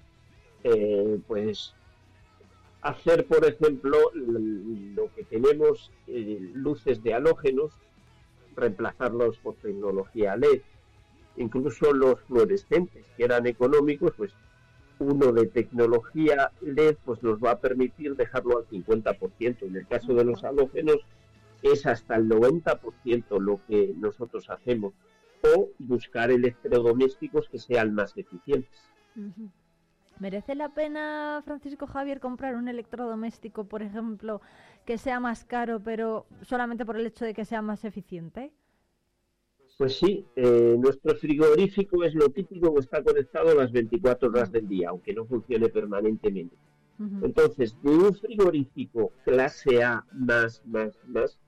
eh, 0.65 1.21
pues, 1.29 1.73
hacer, 2.83 3.27
por 3.27 3.47
ejemplo, 3.47 3.97
lo 4.13 5.15
que 5.15 5.23
tenemos, 5.23 5.93
eh, 6.09 6.51
luces 6.53 7.01
de 7.05 7.15
halógenos, 7.15 7.71
reemplazarlos 8.57 9.39
por 9.39 9.55
tecnología 9.55 10.37
LED. 10.37 10.63
Incluso 11.37 11.93
los 11.93 12.21
fluorescentes, 12.23 13.05
que 13.17 13.25
eran 13.25 13.47
económicos, 13.47 14.13
pues 14.17 14.33
uno 14.99 15.33
de 15.33 15.47
tecnología 15.47 16.53
LED 16.61 16.97
pues 17.05 17.23
nos 17.23 17.43
va 17.43 17.53
a 17.53 17.61
permitir 17.61 18.15
dejarlo 18.17 18.59
al 18.59 18.69
50%. 18.69 19.63
En 19.63 19.77
el 19.77 19.87
caso 19.87 20.15
de 20.15 20.25
los 20.25 20.45
halógenos 20.45 20.99
es 21.63 21.87
hasta 21.87 22.17
el 22.17 22.29
90% 22.29 23.41
lo 23.41 23.61
que 23.67 23.93
nosotros 23.97 24.49
hacemos. 24.51 24.95
O 25.43 25.71
buscar 25.79 26.31
electrodomésticos 26.31 27.49
que 27.49 27.59
sean 27.59 27.95
más 27.95 28.17
eficientes. 28.17 28.71
¿Merece 30.19 30.55
la 30.55 30.71
pena, 30.71 31.43
Francisco 31.45 31.87
Javier, 31.87 32.21
comprar 32.21 32.55
un 32.55 32.69
electrodoméstico, 32.69 33.65
por 33.65 33.83
ejemplo, 33.83 34.41
que 34.87 34.97
sea 34.97 35.21
más 35.21 35.45
caro, 35.45 35.81
pero 35.81 36.27
solamente 36.43 36.87
por 36.87 36.97
el 36.97 37.07
hecho 37.07 37.25
de 37.25 37.35
que 37.35 37.45
sea 37.45 37.63
más 37.63 37.85
eficiente? 37.85 38.53
Pues 39.77 39.99
sí, 39.99 40.25
eh, 40.37 40.77
nuestro 40.79 41.17
frigorífico 41.17 42.05
es 42.05 42.15
lo 42.15 42.29
típico 42.29 42.73
que 42.73 42.81
está 42.81 43.03
conectado 43.03 43.55
las 43.55 43.73
24 43.73 44.29
horas 44.29 44.53
del 44.53 44.69
día, 44.69 44.91
aunque 44.91 45.13
no 45.13 45.25
funcione 45.27 45.69
permanentemente. 45.69 46.57
Entonces, 47.23 47.77
de 47.83 47.91
un 47.91 48.15
frigorífico 48.15 49.11
clase 49.25 49.83
A 49.83 50.07
más, 50.13 50.63
más, 50.65 50.97
más, 51.09 51.41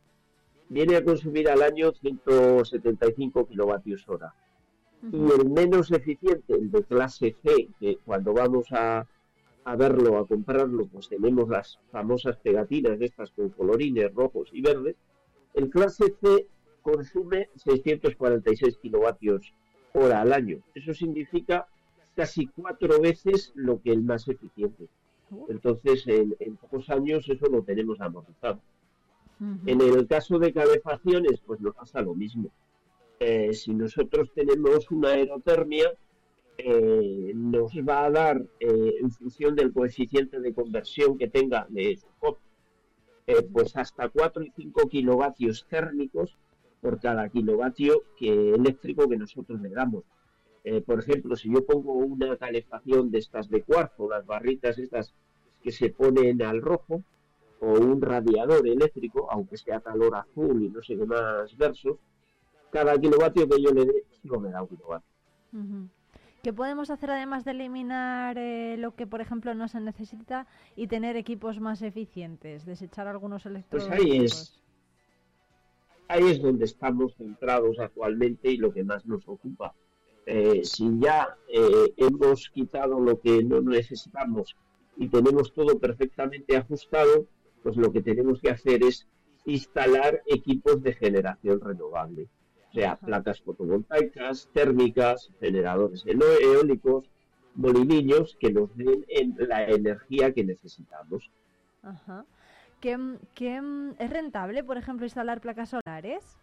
viene 0.69 0.97
a 0.97 1.05
consumir 1.05 1.49
al 1.49 1.63
año 1.63 1.93
175 1.93 3.47
kilovatios 3.47 4.09
hora. 4.09 4.35
Y 5.13 5.17
el 5.17 5.49
menos 5.49 5.93
eficiente, 5.93 6.53
el 6.55 6.73
de 6.73 6.83
clase 6.83 7.37
C, 7.45 7.69
que 7.79 7.99
cuando 8.05 8.35
vamos 8.35 8.67
a, 8.73 9.07
a 9.65 9.77
verlo, 9.77 10.19
a 10.19 10.27
comprarlo, 10.27 10.87
pues 10.87 11.09
tenemos 11.09 11.49
las 11.49 11.79
famosas 11.93 12.37
pegatinas 12.39 12.99
de 12.99 13.05
estas 13.07 13.31
con 13.31 13.51
colorines 13.51 14.13
rojos 14.13 14.49
y 14.53 14.63
verdes, 14.63 14.97
El 15.55 15.71
clase 15.71 16.13
C 16.21 16.49
consume 16.87 17.49
646 17.57 18.79
kilovatios 18.79 19.53
hora 19.93 20.21
al 20.21 20.33
año. 20.33 20.59
Eso 20.73 20.95
significa 20.95 21.67
casi 22.15 22.47
cuatro 22.47 23.01
veces 23.01 23.53
lo 23.57 23.83
que 23.83 23.91
el 23.91 24.05
más 24.05 24.29
eficiente. 24.29 24.87
Entonces, 25.49 26.07
en, 26.07 26.57
pocos 26.57 26.89
años 26.91 27.29
eso 27.29 27.47
lo 27.47 27.63
tenemos 27.63 28.01
amortizado. 28.01 28.61
En 29.67 29.81
el 29.81 30.07
caso 30.07 30.39
de 30.39 30.53
calefacciones, 30.53 31.41
pues 31.45 31.61
nos 31.61 31.75
pasa 31.75 32.01
lo 32.01 32.15
mismo. 32.15 32.51
Eh, 33.19 33.53
si 33.53 33.75
nosotros 33.75 34.31
tenemos 34.33 34.89
una 34.93 35.11
aerotermia, 35.11 35.93
eh, 36.57 37.33
nos 37.35 37.73
va 37.73 38.05
a 38.05 38.11
dar, 38.11 38.43
eh, 38.61 38.95
en 39.01 39.11
función 39.11 39.57
del 39.57 39.73
coeficiente 39.73 40.39
de 40.41 40.55
conversión 40.55 41.19
que 41.19 41.29
tenga 41.29 41.67
de 41.69 41.97
su 41.97 42.07
COP, 42.21 42.39
pues 43.53 43.77
hasta 43.77 44.09
4 44.09 44.45
y 44.45 44.53
5 44.57 44.89
kilovatios 44.89 45.67
térmicos 45.69 46.39
por 46.81 47.01
cada 47.01 47.29
kilovatio 47.29 48.03
que 48.17 48.55
eléctrico 48.55 49.09
que 49.09 49.17
nosotros 49.17 49.61
le 49.61 49.71
damos. 49.71 50.05
por 50.87 50.99
ejemplo, 50.99 51.37
si 51.37 51.53
yo 51.53 51.65
pongo 51.65 51.93
una 51.95 52.37
calefacción 52.37 53.11
de 53.11 53.19
estas 53.19 53.49
de 53.49 53.63
cuarzo, 53.63 54.09
las 54.09 54.27
barritas 54.27 54.79
estas 54.79 55.15
que 55.63 55.73
se 55.73 55.91
ponen 55.91 56.43
al 56.43 56.61
rojo, 56.61 57.03
o 57.61 57.73
un 57.73 58.01
radiador 58.01 58.67
eléctrico, 58.67 59.29
aunque 59.31 59.57
sea 59.57 59.81
calor 59.81 60.17
azul 60.17 60.63
y 60.63 60.69
no 60.69 60.83
sé 60.83 60.97
qué 60.97 61.07
más 61.07 61.57
versos, 61.57 61.97
cada 62.71 62.99
kilovatio 62.99 63.49
que 63.49 63.63
yo 63.63 63.71
le 63.71 63.85
dé 63.87 64.05
no 64.25 64.41
me 64.41 64.51
da 64.51 64.63
un 64.63 64.69
kilovatio. 64.69 65.09
¿Qué 66.43 66.53
podemos 66.53 66.91
hacer 66.91 67.11
además 67.11 67.45
de 67.45 67.53
eliminar 67.53 68.39
eh, 68.39 68.77
lo 68.77 68.95
que, 68.95 69.07
por 69.07 69.21
ejemplo, 69.21 69.55
no 69.55 69.69
se 69.69 69.81
necesita 69.81 70.47
y 70.77 70.87
tener 70.87 71.17
equipos 71.17 71.59
más 71.59 71.83
eficientes? 71.83 72.67
Desechar 72.67 73.09
algunos 73.09 73.47
electrónicos. 73.47 73.89
Pues 73.89 74.07
ahí 74.07 74.25
es, 74.25 74.63
ahí 76.09 76.31
es 76.31 76.41
donde 76.41 76.65
estamos 76.65 77.15
centrados 77.17 77.79
actualmente 77.79 78.51
y 78.51 78.57
lo 78.57 78.73
que 78.73 78.85
más 78.85 79.07
nos 79.07 79.27
ocupa. 79.29 79.75
Eh, 80.27 80.63
si 80.65 80.99
ya 80.99 81.37
eh, 81.49 81.95
hemos 81.97 82.51
quitado 82.51 82.99
lo 82.99 83.21
que 83.21 83.45
no 83.45 83.61
necesitamos 83.61 84.57
y 84.97 85.09
tenemos 85.09 85.53
todo 85.53 85.79
perfectamente 85.79 86.57
ajustado, 86.57 87.27
pues 87.63 87.77
lo 87.77 87.93
que 87.93 88.03
tenemos 88.03 88.41
que 88.41 88.51
hacer 88.51 88.83
es 88.83 89.07
instalar 89.45 90.23
equipos 90.27 90.83
de 90.83 90.95
generación 90.95 91.61
renovable, 91.61 92.29
o 92.71 92.75
sea, 92.75 92.97
placas 92.97 93.41
fotovoltaicas, 93.41 94.49
térmicas, 94.53 95.31
generadores 95.39 96.05
eólicos, 96.07 97.09
molinillos 97.55 98.37
que 98.41 98.53
nos 98.53 98.77
den 98.77 99.05
la 99.39 99.65
energía 99.65 100.33
que 100.33 100.45
necesitamos. 100.45 101.31
Ajá. 101.83 102.25
¿Qué, 102.81 102.97
es 103.99 104.11
rentable, 104.11 104.63
por 104.65 104.77
ejemplo, 104.77 105.07
instalar 105.07 105.41
placas 105.41 105.71
solares? 105.71 106.37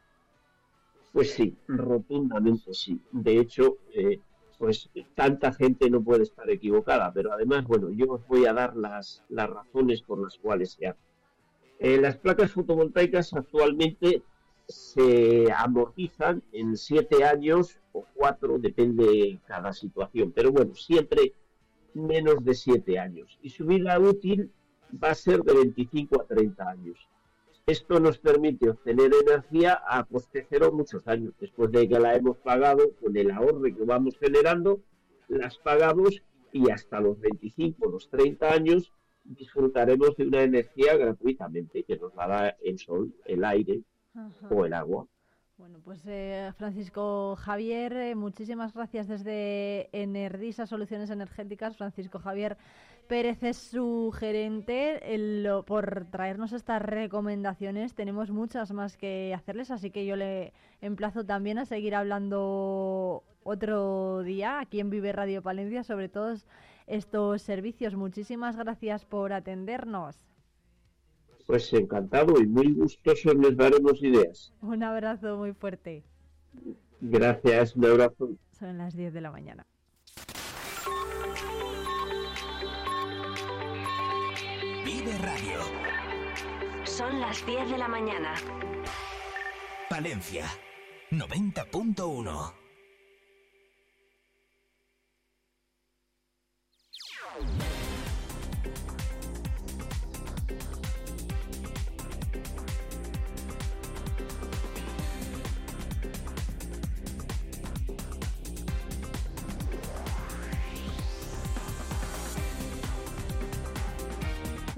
Pues 1.11 1.31
sí, 1.33 1.55
rotundamente 1.67 2.73
sí. 2.73 2.99
De 3.11 3.39
hecho, 3.39 3.77
eh, 3.93 4.19
pues 4.57 4.89
tanta 5.15 5.53
gente 5.53 5.89
no 5.89 6.01
puede 6.01 6.23
estar 6.23 6.49
equivocada, 6.49 7.11
pero 7.13 7.31
además, 7.33 7.65
bueno, 7.65 7.91
yo 7.91 8.13
os 8.13 8.27
voy 8.27 8.45
a 8.45 8.53
dar 8.53 8.75
las, 8.75 9.23
las 9.29 9.49
razones 9.49 10.01
por 10.01 10.21
las 10.21 10.37
cuales 10.37 10.71
se 10.73 10.87
hace. 10.87 10.99
Eh, 11.79 11.99
las 11.99 12.17
placas 12.17 12.51
fotovoltaicas 12.51 13.33
actualmente 13.33 14.23
se 14.67 15.51
amortizan 15.55 16.41
en 16.51 16.77
siete 16.77 17.23
años 17.23 17.79
o 17.91 18.05
cuatro, 18.13 18.57
depende 18.57 19.05
de 19.05 19.39
cada 19.45 19.73
situación, 19.73 20.31
pero 20.31 20.51
bueno, 20.51 20.73
siempre 20.75 21.33
menos 21.93 22.43
de 22.43 22.53
siete 22.53 22.97
años. 22.97 23.37
Y 23.41 23.49
su 23.49 23.65
vida 23.65 23.99
útil 23.99 24.51
va 24.91 25.11
a 25.11 25.15
ser 25.15 25.41
de 25.43 25.53
25 25.53 26.21
a 26.21 26.25
30 26.25 26.69
años. 26.69 27.09
Esto 27.65 27.99
nos 27.99 28.17
permite 28.17 28.69
obtener 28.69 29.11
energía 29.13 29.81
a 29.87 30.03
coste 30.03 30.45
cero 30.49 30.71
muchos 30.73 31.07
años. 31.07 31.33
Después 31.39 31.71
de 31.71 31.87
que 31.87 31.99
la 31.99 32.15
hemos 32.15 32.37
pagado, 32.37 32.91
con 33.01 33.15
el 33.15 33.31
ahorro 33.31 33.63
que 33.63 33.85
vamos 33.85 34.17
generando, 34.19 34.81
las 35.29 35.57
pagamos 35.57 36.21
y 36.51 36.69
hasta 36.69 36.99
los 36.99 37.19
25, 37.19 37.89
los 37.89 38.09
30 38.09 38.51
años 38.51 38.91
disfrutaremos 39.23 40.15
de 40.17 40.27
una 40.27 40.43
energía 40.43 40.97
gratuitamente 40.97 41.83
que 41.83 41.97
nos 41.97 42.11
va 42.11 42.47
a 42.47 42.49
el 42.63 42.77
sol, 42.77 43.13
el 43.25 43.45
aire 43.45 43.81
o 44.49 44.65
el 44.65 44.73
agua. 44.73 45.07
Bueno, 45.57 45.79
pues 45.85 46.01
eh, 46.07 46.51
Francisco 46.57 47.35
Javier, 47.37 47.93
eh, 47.93 48.15
muchísimas 48.15 48.73
gracias 48.73 49.07
desde 49.07 49.87
Enerdisa 49.93 50.65
Soluciones 50.65 51.09
Energéticas. 51.09 51.77
Francisco 51.77 52.19
Javier 52.19 52.57
Pérez 53.07 53.43
es 53.43 53.57
su 53.57 54.11
gerente 54.17 55.01
por 55.65 56.05
traernos 56.11 56.53
estas 56.53 56.81
recomendaciones. 56.81 57.93
Tenemos 57.93 58.31
muchas 58.31 58.71
más 58.71 58.97
que 58.97 59.33
hacerles, 59.33 59.71
así 59.71 59.91
que 59.91 60.05
yo 60.05 60.15
le 60.15 60.53
emplazo 60.81 61.25
también 61.25 61.57
a 61.57 61.65
seguir 61.65 61.95
hablando 61.95 63.23
otro 63.43 64.23
día 64.23 64.59
aquí 64.59 64.79
en 64.79 64.89
Vive 64.89 65.11
Radio 65.11 65.41
Palencia 65.41 65.83
sobre 65.83 66.09
todos 66.09 66.45
estos 66.87 67.41
servicios. 67.41 67.95
Muchísimas 67.95 68.55
gracias 68.57 69.05
por 69.05 69.33
atendernos. 69.33 70.17
Pues 71.45 71.73
encantado 71.73 72.39
y 72.39 72.47
muy 72.47 72.73
gustoso 72.73 73.33
nos 73.33 73.55
daremos 73.57 74.01
ideas. 74.01 74.53
Un 74.61 74.81
abrazo 74.83 75.37
muy 75.37 75.53
fuerte. 75.53 76.03
Gracias, 77.01 77.75
un 77.75 77.85
abrazo. 77.85 78.29
Son 78.51 78.77
las 78.77 78.95
10 78.95 79.13
de 79.13 79.21
la 79.21 79.31
mañana. 79.31 79.65
Radio. 85.23 85.59
Son 86.83 87.21
las 87.21 87.45
10 87.45 87.69
de 87.69 87.77
la 87.77 87.87
mañana. 87.87 88.33
Palencia, 89.89 90.45
90.1. 91.11 92.53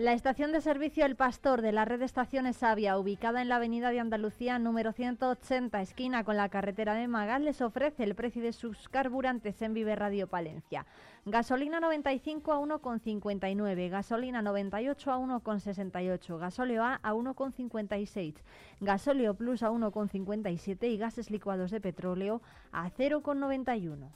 La 0.06 0.14
estación 0.14 0.52
de 0.52 0.62
servicio 0.62 1.04
El 1.04 1.16
Pastor 1.16 1.64
de 1.64 1.72
la 1.72 1.84
red 1.84 1.98
de 1.98 2.06
estaciones 2.06 2.62
Avia, 2.62 3.00
ubicada 3.00 3.42
en 3.42 3.50
la 3.50 3.56
avenida 3.56 3.90
de 3.90 4.00
Andalucía 4.00 4.60
número 4.60 4.92
180, 4.92 5.82
esquina 5.82 6.24
con 6.24 6.38
la 6.38 6.50
carretera 6.50 6.94
de 6.94 7.08
Magal, 7.08 7.44
les 7.44 7.60
ofrece 7.60 8.04
el 8.04 8.14
precio 8.14 8.44
de 8.44 8.54
sus 8.54 8.88
carburantes 8.88 9.60
en 9.64 9.74
Vive 9.74 9.96
Radio 9.96 10.28
Palencia. 10.28 10.86
Gasolina 11.26 11.80
95 11.80 12.54
a 12.54 12.60
1,59, 12.60 13.90
gasolina 13.90 14.44
98 14.44 15.12
a 15.12 15.18
1,68, 15.18 16.38
gasóleo 16.38 16.84
A 16.84 17.00
a 17.02 17.14
1,56, 17.16 18.36
gasóleo 18.82 19.34
Plus 19.34 19.64
a 19.64 19.72
1,57 19.72 20.88
y 20.88 20.98
gases 20.98 21.32
licuados 21.32 21.72
de 21.72 21.82
petróleo 21.82 22.44
a 22.72 22.92
0,91. 22.92 24.12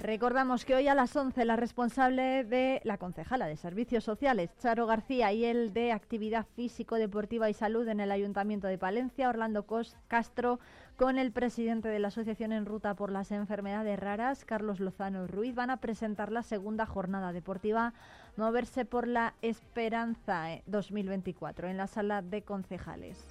Recordamos 0.00 0.64
que 0.64 0.74
hoy 0.74 0.88
a 0.88 0.94
las 0.94 1.14
11 1.14 1.44
la 1.44 1.56
responsable 1.56 2.42
de 2.44 2.80
la 2.84 2.96
concejala 2.96 3.46
de 3.46 3.58
Servicios 3.58 4.02
Sociales, 4.02 4.50
Charo 4.58 4.86
García, 4.86 5.30
y 5.34 5.44
el 5.44 5.74
de 5.74 5.92
Actividad 5.92 6.46
Físico, 6.56 6.96
Deportiva 6.96 7.50
y 7.50 7.54
Salud 7.54 7.86
en 7.86 8.00
el 8.00 8.10
Ayuntamiento 8.10 8.66
de 8.66 8.78
Palencia, 8.78 9.28
Orlando 9.28 9.66
Castro, 10.08 10.58
con 10.96 11.18
el 11.18 11.32
presidente 11.32 11.88
de 11.88 11.98
la 11.98 12.08
Asociación 12.08 12.52
en 12.52 12.64
Ruta 12.64 12.94
por 12.94 13.12
las 13.12 13.30
Enfermedades 13.30 14.00
Raras, 14.00 14.46
Carlos 14.46 14.80
Lozano 14.80 15.26
Ruiz, 15.26 15.54
van 15.54 15.68
a 15.68 15.82
presentar 15.82 16.32
la 16.32 16.42
segunda 16.42 16.86
jornada 16.86 17.34
deportiva 17.34 17.92
Moverse 18.38 18.86
por 18.86 19.06
la 19.06 19.34
Esperanza 19.42 20.46
2024 20.64 21.68
en 21.68 21.76
la 21.76 21.86
sala 21.86 22.22
de 22.22 22.40
concejales. 22.40 23.26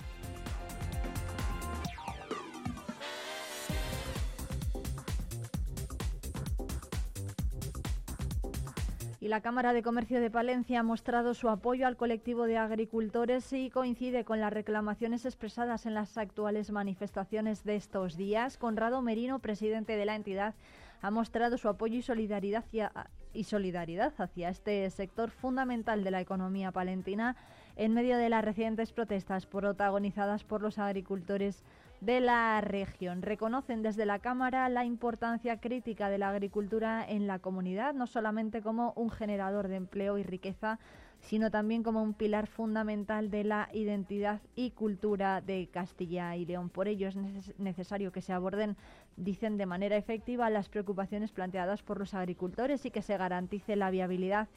Y 9.22 9.28
la 9.28 9.42
Cámara 9.42 9.74
de 9.74 9.84
Comercio 9.84 10.22
de 10.22 10.32
Palencia 10.32 10.80
ha 10.80 10.84
mostrado 10.84 11.34
su 11.34 11.50
apoyo 11.50 11.88
al 11.88 11.98
colectivo 11.98 12.46
de 12.46 12.58
agricultores 12.58 13.52
y 13.52 13.70
coincide 13.70 14.24
con 14.24 14.40
las 14.40 14.54
reclamaciones 14.54 15.26
expresadas 15.26 15.86
en 15.86 15.94
las 15.94 16.18
actuales 16.18 16.72
manifestaciones 16.72 17.64
de 17.66 17.76
estos 17.76 18.16
días. 18.16 18.58
Conrado 18.58 19.02
Merino, 19.02 19.40
presidente 19.40 19.98
de 19.98 20.06
la 20.06 20.16
entidad, 20.16 20.56
ha 21.02 21.12
mostrado 21.12 21.58
su 21.58 21.68
apoyo 21.68 21.98
y 21.98 22.02
solidaridad 22.02 22.64
hacia, 22.64 22.92
y 23.34 23.44
solidaridad 23.44 24.14
hacia 24.18 24.50
este 24.50 24.90
sector 24.90 25.32
fundamental 25.32 26.04
de 26.04 26.12
la 26.12 26.22
economía 26.22 26.72
palentina 26.72 27.36
en 27.76 27.94
medio 27.94 28.18
de 28.18 28.30
las 28.30 28.44
recientes 28.44 28.94
protestas 28.94 29.46
protagonizadas 29.46 30.44
por 30.44 30.62
los 30.62 30.80
agricultores 30.80 31.64
de 32.02 32.22
la 32.22 32.62
región. 32.62 33.22
Reconocen 33.22 33.82
desde 33.82 34.06
la 34.06 34.20
Cámara 34.20 34.70
la 34.70 34.86
importancia 34.86 35.60
crítica 35.60 36.10
de 36.10 36.18
la 36.18 36.30
agricultura 36.30 37.06
en 37.08 37.28
la 37.28 37.40
comunidad, 37.40 37.94
no 37.94 38.08
solamente 38.08 38.62
como 38.62 38.94
un 38.96 39.10
generador 39.10 39.68
de 39.68 39.76
empleo 39.76 40.18
y 40.18 40.24
riqueza, 40.24 40.80
sino 41.22 41.52
también 41.52 41.84
como 41.84 42.02
un 42.02 42.14
pilar 42.14 42.48
fundamental 42.48 43.30
de 43.30 43.44
la 43.44 43.70
identidad 43.74 44.40
y 44.56 44.72
cultura 44.72 45.42
de 45.42 45.68
Castilla 45.68 46.36
y 46.38 46.46
León. 46.46 46.70
Por 46.70 46.88
ello 46.88 47.10
es 47.10 47.18
necesario 47.58 48.12
que 48.12 48.22
se 48.22 48.32
aborden, 48.32 48.78
dicen, 49.18 49.58
de 49.58 49.66
manera 49.66 49.98
efectiva 49.98 50.50
las 50.50 50.70
preocupaciones 50.70 51.32
planteadas 51.32 51.84
por 51.84 52.00
los 52.00 52.14
agricultores 52.14 52.86
y 52.86 52.92
que 52.92 53.02
se 53.02 53.18
garantice 53.18 53.76
la 53.76 53.92
viabilidad 53.92 54.48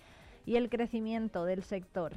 y 0.46 0.56
el 0.56 0.70
crecimiento 0.70 1.44
del 1.44 1.64
sector. 1.64 2.12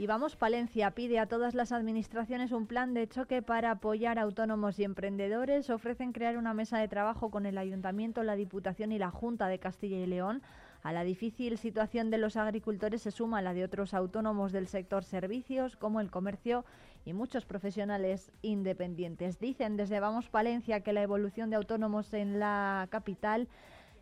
Y 0.00 0.06
vamos, 0.06 0.34
Palencia 0.34 0.92
pide 0.92 1.18
a 1.18 1.26
todas 1.26 1.52
las 1.54 1.72
administraciones 1.72 2.52
un 2.52 2.66
plan 2.66 2.94
de 2.94 3.06
choque 3.06 3.42
para 3.42 3.72
apoyar 3.72 4.18
a 4.18 4.22
autónomos 4.22 4.78
y 4.78 4.84
emprendedores. 4.84 5.68
Ofrecen 5.68 6.12
crear 6.12 6.38
una 6.38 6.54
mesa 6.54 6.78
de 6.78 6.88
trabajo 6.88 7.30
con 7.30 7.44
el 7.44 7.58
Ayuntamiento, 7.58 8.22
la 8.22 8.34
Diputación 8.34 8.92
y 8.92 8.98
la 8.98 9.10
Junta 9.10 9.46
de 9.48 9.58
Castilla 9.58 9.98
y 9.98 10.06
León. 10.06 10.40
A 10.82 10.94
la 10.94 11.04
difícil 11.04 11.58
situación 11.58 12.08
de 12.08 12.16
los 12.16 12.38
agricultores 12.38 13.02
se 13.02 13.10
suma 13.10 13.42
la 13.42 13.52
de 13.52 13.62
otros 13.62 13.92
autónomos 13.92 14.52
del 14.52 14.68
sector 14.68 15.04
servicios, 15.04 15.76
como 15.76 16.00
el 16.00 16.10
comercio 16.10 16.64
y 17.04 17.12
muchos 17.12 17.44
profesionales 17.44 18.32
independientes. 18.40 19.38
Dicen 19.38 19.76
desde 19.76 20.00
Vamos 20.00 20.30
Palencia 20.30 20.80
que 20.80 20.94
la 20.94 21.02
evolución 21.02 21.50
de 21.50 21.56
autónomos 21.56 22.14
en 22.14 22.38
la 22.38 22.88
capital 22.90 23.48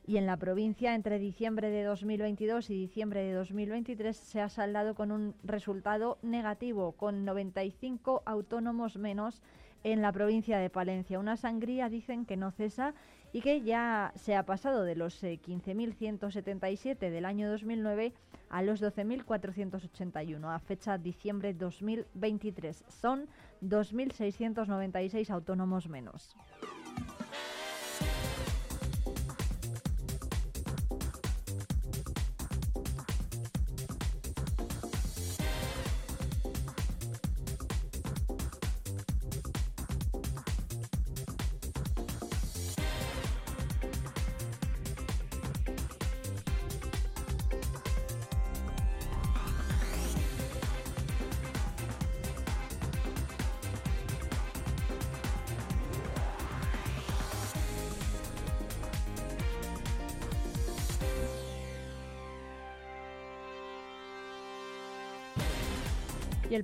y 0.08 0.16
en 0.16 0.24
la 0.24 0.38
provincia 0.38 0.94
entre 0.94 1.18
diciembre 1.18 1.68
de 1.68 1.84
2022 1.84 2.70
y 2.70 2.74
diciembre 2.74 3.22
de 3.22 3.34
2023 3.34 4.16
se 4.16 4.40
ha 4.40 4.48
saldado 4.48 4.94
con 4.94 5.12
un 5.12 5.34
resultado 5.44 6.16
negativo, 6.22 6.92
con 6.92 7.26
95 7.26 8.22
autónomos 8.24 8.96
menos 8.96 9.42
en 9.84 10.00
la 10.00 10.10
provincia 10.10 10.58
de 10.58 10.70
Palencia. 10.70 11.18
Una 11.18 11.36
sangría 11.36 11.90
dicen 11.90 12.24
que 12.24 12.38
no 12.38 12.50
cesa 12.52 12.94
y 13.34 13.42
que 13.42 13.60
ya 13.60 14.14
se 14.16 14.34
ha 14.34 14.46
pasado 14.46 14.82
de 14.84 14.96
los 14.96 15.22
15.177 15.22 16.96
eh, 17.02 17.10
del 17.10 17.26
año 17.26 17.50
2009 17.50 18.14
a 18.48 18.62
los 18.62 18.82
12.481 18.82 20.54
a 20.54 20.58
fecha 20.58 20.96
diciembre 20.96 21.52
2023. 21.52 22.82
Son 22.88 23.28
2.696 23.60 25.28
autónomos 25.28 25.86
menos. 25.86 26.34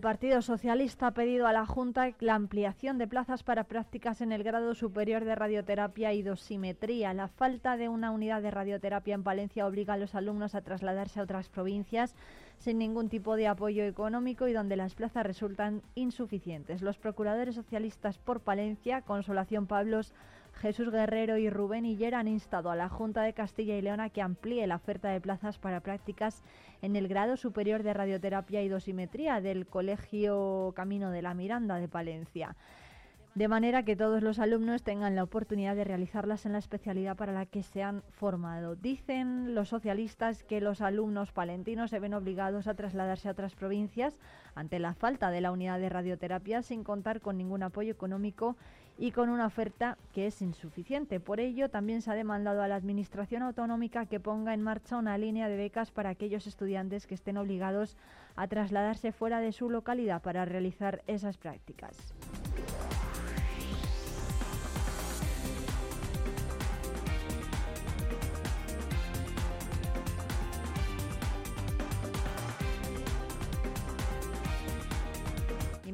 Partido 0.05 0.42
Socialista 0.42 1.07
ha 1.07 1.11
pedido 1.12 1.46
a 1.46 1.55
la 1.55 1.64
Junta 1.64 2.11
la 2.20 2.34
ampliación 2.34 2.98
de 2.98 3.09
plazas 3.09 3.42
para 3.42 3.64
prácticas 3.64 4.20
en 4.20 4.32
el 4.32 4.44
grado 4.44 4.74
superior 4.74 5.24
de 5.24 5.34
radioterapia 5.34 6.12
y 6.12 6.20
dosimetría. 6.20 7.14
La 7.14 7.28
falta 7.28 7.78
de 7.78 7.88
una 7.88 8.11
unidad 8.11 8.42
de 8.42 8.50
radioterapia 8.50 9.14
en 9.14 9.22
Palencia 9.22 9.66
obliga 9.66 9.94
a 9.94 9.96
los 9.96 10.14
alumnos 10.14 10.55
a 10.55 10.61
trasladarse 10.61 11.20
a 11.20 11.22
otras 11.22 11.48
provincias 11.48 12.14
sin 12.59 12.76
ningún 12.76 13.09
tipo 13.09 13.34
de 13.34 13.46
apoyo 13.46 13.82
económico 13.82 14.46
y 14.46 14.52
donde 14.52 14.76
las 14.76 14.94
plazas 14.94 15.24
resultan 15.24 15.80
insuficientes. 15.94 16.82
Los 16.82 16.98
procuradores 16.98 17.55
socialistas 17.55 18.18
por 18.18 18.40
Palencia, 18.40 19.00
Consolación 19.00 19.66
Pablos, 19.66 20.12
Jesús 20.61 20.90
Guerrero 20.90 21.36
y 21.36 21.50
Rubén 21.50 21.84
Hiller 21.84 22.14
han 22.14 22.28
instado 22.28 22.70
a 22.70 22.76
la 22.76 22.88
Junta 22.88 23.22
de 23.22 23.32
Castilla 23.32 23.76
y 23.76 23.82
León 23.82 24.00
a 24.00 24.11
que 24.11 24.22
amplíe 24.22 24.66
la 24.66 24.76
oferta 24.76 25.11
de 25.11 25.20
plazas 25.20 25.59
para 25.59 25.80
prácticas 25.80 26.42
en 26.82 26.96
el 26.96 27.09
grado 27.09 27.36
superior 27.36 27.82
de 27.82 27.94
radioterapia 27.94 28.62
y 28.62 28.68
dosimetría 28.68 29.40
del 29.40 29.66
Colegio 29.66 30.72
Camino 30.74 31.11
de 31.11 31.22
la 31.22 31.34
Miranda 31.34 31.76
de 31.76 31.88
Palencia 31.88 32.57
de 33.34 33.48
manera 33.48 33.82
que 33.82 33.96
todos 33.96 34.22
los 34.22 34.38
alumnos 34.38 34.84
tengan 34.84 35.16
la 35.16 35.24
oportunidad 35.24 35.74
de 35.74 35.82
realizarlas 35.82 36.46
en 36.46 36.52
la 36.52 36.59
especialidad 36.59 37.16
para 37.16 37.32
la 37.32 37.46
que 37.46 37.64
se 37.64 37.82
han 37.82 38.02
formado. 38.11 38.76
Dicen 38.76 39.57
los 39.57 39.70
socialistas 39.70 40.44
que 40.44 40.61
los 40.61 40.80
alumnos 40.80 41.32
palentinos 41.32 41.90
se 41.90 41.98
ven 41.98 42.14
obligados 42.14 42.68
a 42.68 42.74
trasladarse 42.74 43.28
a 43.28 43.32
otras 43.32 43.57
provincias 43.57 44.16
ante 44.55 44.78
la 44.78 44.94
falta 44.94 45.30
de 45.30 45.40
la 45.40 45.50
unidad 45.50 45.80
de 45.80 45.88
radioterapia 45.88 46.62
sin 46.62 46.84
contar 46.84 47.20
con 47.20 47.36
ningún 47.36 47.64
apoyo 47.64 47.90
económico 47.90 48.57
y 48.97 49.11
con 49.11 49.28
una 49.28 49.47
oferta 49.47 49.99
que 50.12 50.26
es 50.26 50.40
insuficiente. 50.40 51.20
Por 51.20 51.40
ello, 51.40 51.68
también 51.68 52.03
se 52.03 52.11
ha 52.11 52.14
demandado 52.14 52.62
a 52.62 52.68
la 52.68 52.76
Administración 52.76 53.42
Autonómica 53.42 54.07
que 54.07 54.20
ponga 54.20 54.55
en 54.55 54.62
marcha 54.62 54.97
una 54.97 55.18
línea 55.18 55.49
de 55.49 55.57
becas 55.57 55.90
para 55.90 56.11
aquellos 56.11 56.47
estudiantes 56.47 57.07
que 57.07 57.14
estén 57.14 57.36
obligados 57.36 57.97
a 58.36 58.47
trasladarse 58.47 59.12
fuera 59.12 59.40
de 59.40 59.53
su 59.53 59.70
localidad 59.70 60.22
para 60.22 60.45
realizar 60.45 61.03
esas 61.07 61.38
prácticas. 61.38 62.14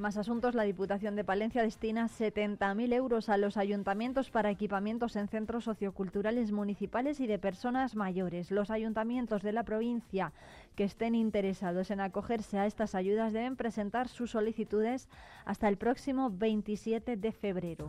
Más 0.00 0.16
asuntos, 0.16 0.54
la 0.54 0.64
Diputación 0.64 1.14
de 1.14 1.24
Palencia 1.24 1.62
destina 1.62 2.08
70.000 2.08 2.92
euros 2.92 3.28
a 3.28 3.36
los 3.36 3.56
ayuntamientos 3.56 4.30
para 4.30 4.50
equipamientos 4.50 5.14
en 5.16 5.28
centros 5.28 5.64
socioculturales 5.64 6.50
municipales 6.50 7.20
y 7.20 7.26
de 7.26 7.38
personas 7.38 7.94
mayores. 7.94 8.50
Los 8.50 8.70
ayuntamientos 8.70 9.42
de 9.42 9.52
la 9.52 9.62
provincia 9.62 10.32
que 10.74 10.84
estén 10.84 11.14
interesados 11.14 11.90
en 11.90 12.00
acogerse 12.00 12.58
a 12.58 12.66
estas 12.66 12.94
ayudas 12.94 13.32
deben 13.32 13.56
presentar 13.56 14.08
sus 14.08 14.32
solicitudes 14.32 15.08
hasta 15.44 15.68
el 15.68 15.76
próximo 15.76 16.30
27 16.30 17.16
de 17.16 17.32
febrero. 17.32 17.86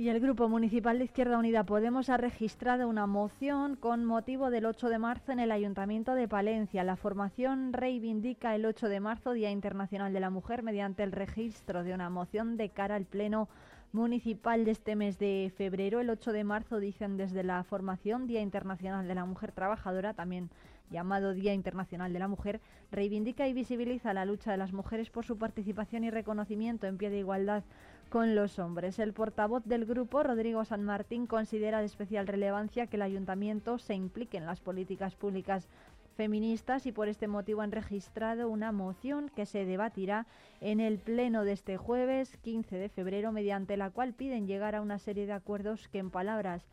Y 0.00 0.08
el 0.08 0.18
Grupo 0.18 0.48
Municipal 0.48 0.96
de 0.98 1.04
Izquierda 1.04 1.36
Unida 1.36 1.64
Podemos 1.64 2.08
ha 2.08 2.16
registrado 2.16 2.88
una 2.88 3.06
moción 3.06 3.76
con 3.76 4.06
motivo 4.06 4.48
del 4.48 4.64
8 4.64 4.88
de 4.88 4.98
marzo 4.98 5.30
en 5.30 5.40
el 5.40 5.52
Ayuntamiento 5.52 6.14
de 6.14 6.26
Palencia. 6.26 6.84
La 6.84 6.96
formación 6.96 7.74
reivindica 7.74 8.54
el 8.54 8.64
8 8.64 8.88
de 8.88 8.98
marzo, 8.98 9.34
Día 9.34 9.50
Internacional 9.50 10.14
de 10.14 10.20
la 10.20 10.30
Mujer, 10.30 10.62
mediante 10.62 11.02
el 11.02 11.12
registro 11.12 11.84
de 11.84 11.92
una 11.92 12.08
moción 12.08 12.56
de 12.56 12.70
cara 12.70 12.94
al 12.94 13.04
Pleno 13.04 13.50
Municipal 13.92 14.64
de 14.64 14.70
este 14.70 14.96
mes 14.96 15.18
de 15.18 15.52
febrero. 15.54 16.00
El 16.00 16.08
8 16.08 16.32
de 16.32 16.44
marzo, 16.44 16.80
dicen 16.80 17.18
desde 17.18 17.42
la 17.42 17.62
formación 17.62 18.26
Día 18.26 18.40
Internacional 18.40 19.06
de 19.06 19.14
la 19.14 19.26
Mujer 19.26 19.52
Trabajadora, 19.52 20.14
también 20.14 20.48
llamado 20.90 21.34
Día 21.34 21.52
Internacional 21.52 22.14
de 22.14 22.18
la 22.20 22.26
Mujer, 22.26 22.62
reivindica 22.90 23.48
y 23.48 23.52
visibiliza 23.52 24.14
la 24.14 24.24
lucha 24.24 24.50
de 24.50 24.56
las 24.56 24.72
mujeres 24.72 25.10
por 25.10 25.26
su 25.26 25.36
participación 25.36 26.04
y 26.04 26.10
reconocimiento 26.10 26.86
en 26.86 26.96
pie 26.96 27.10
de 27.10 27.18
igualdad 27.18 27.64
con 28.10 28.34
los 28.34 28.58
hombres. 28.58 28.98
El 28.98 29.12
portavoz 29.12 29.64
del 29.64 29.86
grupo, 29.86 30.22
Rodrigo 30.22 30.64
San 30.64 30.84
Martín, 30.84 31.26
considera 31.26 31.78
de 31.78 31.86
especial 31.86 32.26
relevancia 32.26 32.88
que 32.88 32.96
el 32.96 33.02
ayuntamiento 33.02 33.78
se 33.78 33.94
implique 33.94 34.36
en 34.36 34.46
las 34.46 34.60
políticas 34.60 35.14
públicas 35.14 35.68
feministas 36.16 36.84
y 36.86 36.92
por 36.92 37.08
este 37.08 37.28
motivo 37.28 37.62
han 37.62 37.72
registrado 37.72 38.50
una 38.50 38.72
moción 38.72 39.30
que 39.34 39.46
se 39.46 39.64
debatirá 39.64 40.26
en 40.60 40.80
el 40.80 40.98
pleno 40.98 41.44
de 41.44 41.52
este 41.52 41.76
jueves 41.78 42.36
15 42.38 42.76
de 42.76 42.88
febrero 42.88 43.32
mediante 43.32 43.76
la 43.76 43.90
cual 43.90 44.12
piden 44.12 44.46
llegar 44.46 44.74
a 44.74 44.82
una 44.82 44.98
serie 44.98 45.26
de 45.26 45.32
acuerdos 45.32 45.88
que 45.88 45.98
en 45.98 46.10
palabras 46.10 46.66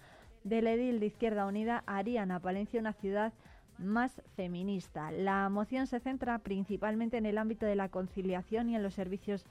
del 0.43 0.67
edil 0.67 0.99
de 0.99 1.05
Izquierda 1.05 1.45
Unida 1.45 1.83
harían 1.85 2.31
a 2.31 2.39
Palencia 2.39 2.79
una 2.79 2.93
ciudad 2.93 3.31
más 3.77 4.21
feminista. 4.35 5.11
La 5.11 5.47
moción 5.49 5.85
se 5.87 5.99
centra 5.99 6.39
principalmente 6.39 7.17
en 7.17 7.27
el 7.27 7.37
ámbito 7.37 7.65
de 7.65 7.75
la 7.75 7.89
conciliación 7.89 8.69
y 8.69 8.75
en 8.75 8.83
los 8.83 8.95
servicios 8.95 9.45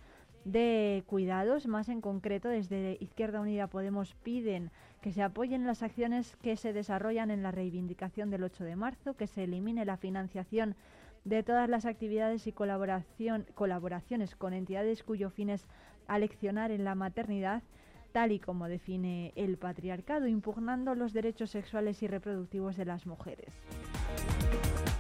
de 0.46 1.02
cuidados. 1.06 1.66
Más 1.66 1.88
en 1.88 2.00
concreto, 2.00 2.48
desde 2.48 2.96
Izquierda 3.00 3.40
Unida 3.40 3.66
Podemos 3.66 4.14
piden 4.14 4.70
que 5.02 5.12
se 5.12 5.22
apoyen 5.22 5.66
las 5.66 5.82
acciones 5.82 6.36
que 6.36 6.56
se 6.56 6.72
desarrollan 6.72 7.30
en 7.30 7.42
la 7.42 7.50
reivindicación 7.50 8.30
del 8.30 8.44
8 8.44 8.64
de 8.64 8.76
marzo, 8.76 9.14
que 9.14 9.26
se 9.26 9.44
elimine 9.44 9.84
la 9.84 9.96
financiación 9.96 10.76
de 11.24 11.42
todas 11.42 11.68
las 11.68 11.84
actividades 11.84 12.46
y 12.46 12.52
colaboraciones 12.52 14.36
con 14.36 14.52
entidades 14.52 15.02
cuyo 15.02 15.30
fin 15.30 15.50
es 15.50 15.66
aleccionar 16.06 16.70
en 16.70 16.84
la 16.84 16.94
maternidad, 16.94 17.64
tal 18.12 18.30
y 18.30 18.38
como 18.38 18.68
define 18.68 19.32
el 19.34 19.58
patriarcado, 19.58 20.28
impugnando 20.28 20.94
los 20.94 21.12
derechos 21.12 21.50
sexuales 21.50 22.02
y 22.04 22.06
reproductivos 22.06 22.76
de 22.76 22.84
las 22.84 23.06
mujeres. 23.06 23.52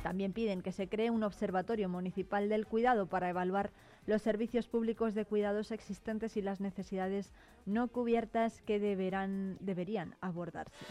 También 0.02 0.32
piden 0.32 0.62
que 0.62 0.72
se 0.72 0.88
cree 0.88 1.10
un 1.10 1.22
observatorio 1.22 1.88
municipal 1.88 2.48
del 2.48 2.66
cuidado 2.66 3.06
para 3.06 3.28
evaluar 3.28 3.70
los 4.06 4.22
servicios 4.22 4.68
públicos 4.68 5.14
de 5.14 5.24
cuidados 5.24 5.70
existentes 5.70 6.36
y 6.36 6.42
las 6.42 6.60
necesidades 6.60 7.32
no 7.64 7.88
cubiertas 7.88 8.62
que 8.62 8.78
deberán, 8.78 9.56
deberían 9.60 10.14
abordarse. 10.20 10.86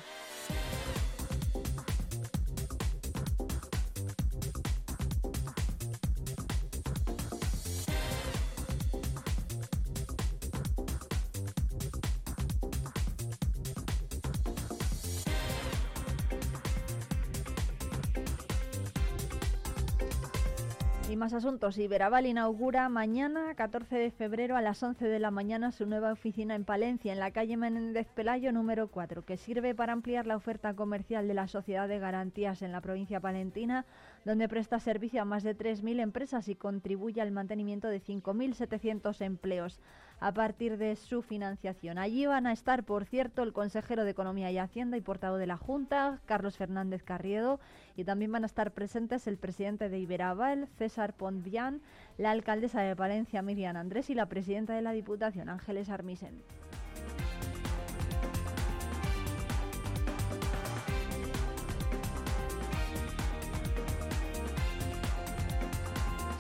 Y 21.15 21.17
más 21.17 21.33
asuntos. 21.33 21.77
Iberaval 21.77 22.25
inaugura 22.25 22.89
mañana, 22.89 23.55
14 23.55 23.95
de 23.95 24.11
febrero, 24.11 24.57
a 24.57 24.61
las 24.61 24.83
11 24.83 25.07
de 25.07 25.19
la 25.19 25.31
mañana, 25.31 25.71
su 25.71 25.85
nueva 25.85 26.11
oficina 26.11 26.55
en 26.55 26.65
Palencia, 26.65 27.13
en 27.13 27.21
la 27.21 27.31
calle 27.31 27.55
Menéndez 27.55 28.09
Pelayo 28.09 28.51
número 28.51 28.89
4, 28.89 29.23
que 29.23 29.37
sirve 29.37 29.73
para 29.73 29.93
ampliar 29.93 30.27
la 30.27 30.35
oferta 30.35 30.73
comercial 30.73 31.25
de 31.29 31.33
la 31.33 31.47
Sociedad 31.47 31.87
de 31.87 31.99
Garantías 31.99 32.61
en 32.61 32.73
la 32.73 32.81
provincia 32.81 33.21
palentina, 33.21 33.85
donde 34.25 34.49
presta 34.49 34.77
servicio 34.81 35.21
a 35.21 35.25
más 35.25 35.43
de 35.43 35.57
3.000 35.57 36.01
empresas 36.01 36.49
y 36.49 36.55
contribuye 36.55 37.21
al 37.21 37.31
mantenimiento 37.31 37.87
de 37.87 38.01
5.700 38.01 39.21
empleos 39.21 39.79
a 40.19 40.33
partir 40.33 40.77
de 40.77 40.95
su 40.95 41.21
financiación. 41.21 41.97
Allí 41.97 42.25
van 42.25 42.47
a 42.47 42.53
estar, 42.53 42.83
por 42.83 43.05
cierto, 43.05 43.43
el 43.43 43.53
consejero 43.53 44.03
de 44.03 44.11
Economía 44.11 44.51
y 44.51 44.57
Hacienda 44.57 44.97
y 44.97 45.01
portavoz 45.01 45.39
de 45.39 45.47
la 45.47 45.57
Junta, 45.57 46.19
Carlos 46.25 46.57
Fernández 46.57 47.03
Carriedo, 47.03 47.59
y 47.95 48.03
también 48.03 48.31
van 48.31 48.43
a 48.43 48.47
estar 48.47 48.71
presentes 48.71 49.27
el 49.27 49.37
presidente 49.37 49.89
de 49.89 49.99
Iberaval, 49.99 50.67
César 50.77 51.13
Pontvian, 51.13 51.81
la 52.17 52.31
alcaldesa 52.31 52.81
de 52.81 52.95
Palencia, 52.95 53.41
Miriam 53.41 53.75
Andrés, 53.75 54.09
y 54.09 54.15
la 54.15 54.27
presidenta 54.27 54.73
de 54.73 54.81
la 54.81 54.91
Diputación, 54.91 55.49
Ángeles 55.49 55.89
Armisen. 55.89 56.43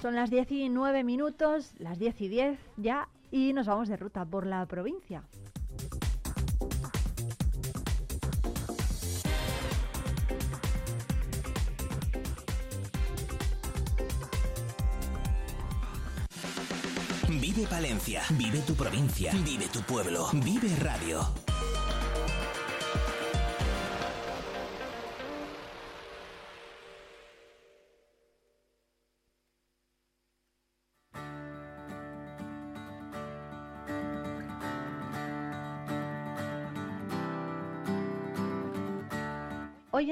Son 0.05 0.13
las 0.13 0.29
19 0.29 1.03
minutos, 1.03 1.73
las 1.79 1.97
10 1.97 2.21
y 2.21 2.27
10 2.27 2.59
ya, 2.77 3.09
y 3.35 3.51
nos 3.51 3.67
vamos 3.67 3.89
de 3.89 3.97
ruta 3.97 4.23
por 4.23 4.45
la 4.45 4.65
provincia. 4.65 5.21
Vive 17.27 17.67
Palencia, 17.67 18.21
vive 18.37 18.59
tu 18.59 18.73
provincia, 18.73 19.33
vive 19.43 19.67
tu 19.67 19.81
pueblo, 19.81 20.29
vive 20.31 20.73
radio. 20.77 21.44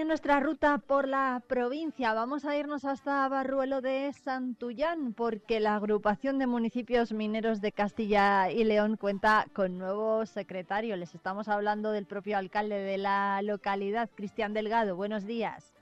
En 0.03 0.09
nuestra 0.09 0.41
ruta 0.41 0.79
por 0.79 1.07
la 1.07 1.41
provincia 1.47 2.13
vamos 2.13 2.43
a 2.43 2.57
irnos 2.57 2.83
hasta 2.83 3.25
Barruelo 3.29 3.79
de 3.79 4.11
Santullán 4.11 5.13
porque 5.13 5.61
la 5.61 5.77
agrupación 5.77 6.39
de 6.39 6.45
municipios 6.45 7.13
mineros 7.13 7.61
de 7.61 7.71
Castilla 7.71 8.51
y 8.51 8.65
León 8.65 8.97
cuenta 8.97 9.45
con 9.53 9.77
nuevo 9.77 10.25
secretario. 10.25 10.97
Les 10.97 11.15
estamos 11.15 11.47
hablando 11.47 11.93
del 11.93 12.05
propio 12.05 12.37
alcalde 12.37 12.79
de 12.79 12.97
la 12.97 13.41
localidad, 13.43 14.09
Cristian 14.13 14.53
Delgado. 14.53 14.97
Buenos 14.97 15.25
días. 15.25 15.73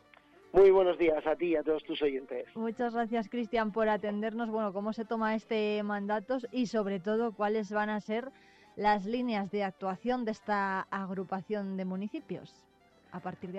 Muy 0.53 0.69
buenos 0.69 0.99
días 0.99 1.25
a 1.25 1.35
ti 1.35 1.47
y 1.47 1.55
a 1.55 1.63
todos 1.63 1.83
tus 1.83 1.99
oyentes. 2.03 2.45
Muchas 2.55 2.93
gracias, 2.93 3.27
Cristian, 3.27 3.71
por 3.71 3.89
atendernos. 3.89 4.51
Bueno, 4.51 4.71
cómo 4.71 4.93
se 4.93 5.03
toma 5.03 5.33
este 5.33 5.81
mandato 5.81 6.37
y 6.51 6.67
sobre 6.67 6.99
todo 6.99 7.31
cuáles 7.31 7.71
van 7.71 7.89
a 7.89 7.99
ser 7.99 8.29
las 8.75 9.03
líneas 9.07 9.49
de 9.49 9.63
actuación 9.63 10.25
de 10.25 10.31
esta 10.31 10.81
agrupación 10.91 11.75
de 11.75 11.85
municipios 11.85 12.67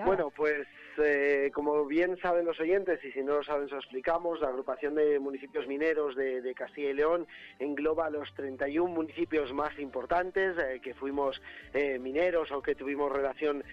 Bueno, 0.07 0.31
pues 0.35 0.67
eh, 0.97 1.51
como 1.53 1.85
bien 1.85 2.17
saben 2.17 2.45
los 2.45 2.59
oyentes, 2.59 3.03
y 3.03 3.11
si 3.11 3.23
no 3.23 3.35
lo 3.35 3.43
saben, 3.43 3.67
se 3.67 3.73
lo 3.73 3.79
explicamos, 3.79 4.39
la 4.39 4.49
agrupación 4.49 4.95
de 4.95 5.19
municipios 5.19 5.67
mineros 5.67 6.15
de, 6.15 6.53
Castilla 6.55 6.91
y 6.91 6.93
León 6.93 7.27
engloba 7.57 8.09
los 8.11 8.31
31 8.35 8.93
municipios 8.93 9.51
más 9.53 9.77
importantes 9.79 10.55
eh, 10.57 10.79
que 10.81 10.93
fuimos 10.93 11.41
eh, 11.73 11.97
mineros 11.97 12.51
o 12.51 12.61
que 12.61 12.75
tuvimos 12.75 13.11
relación 13.11 13.63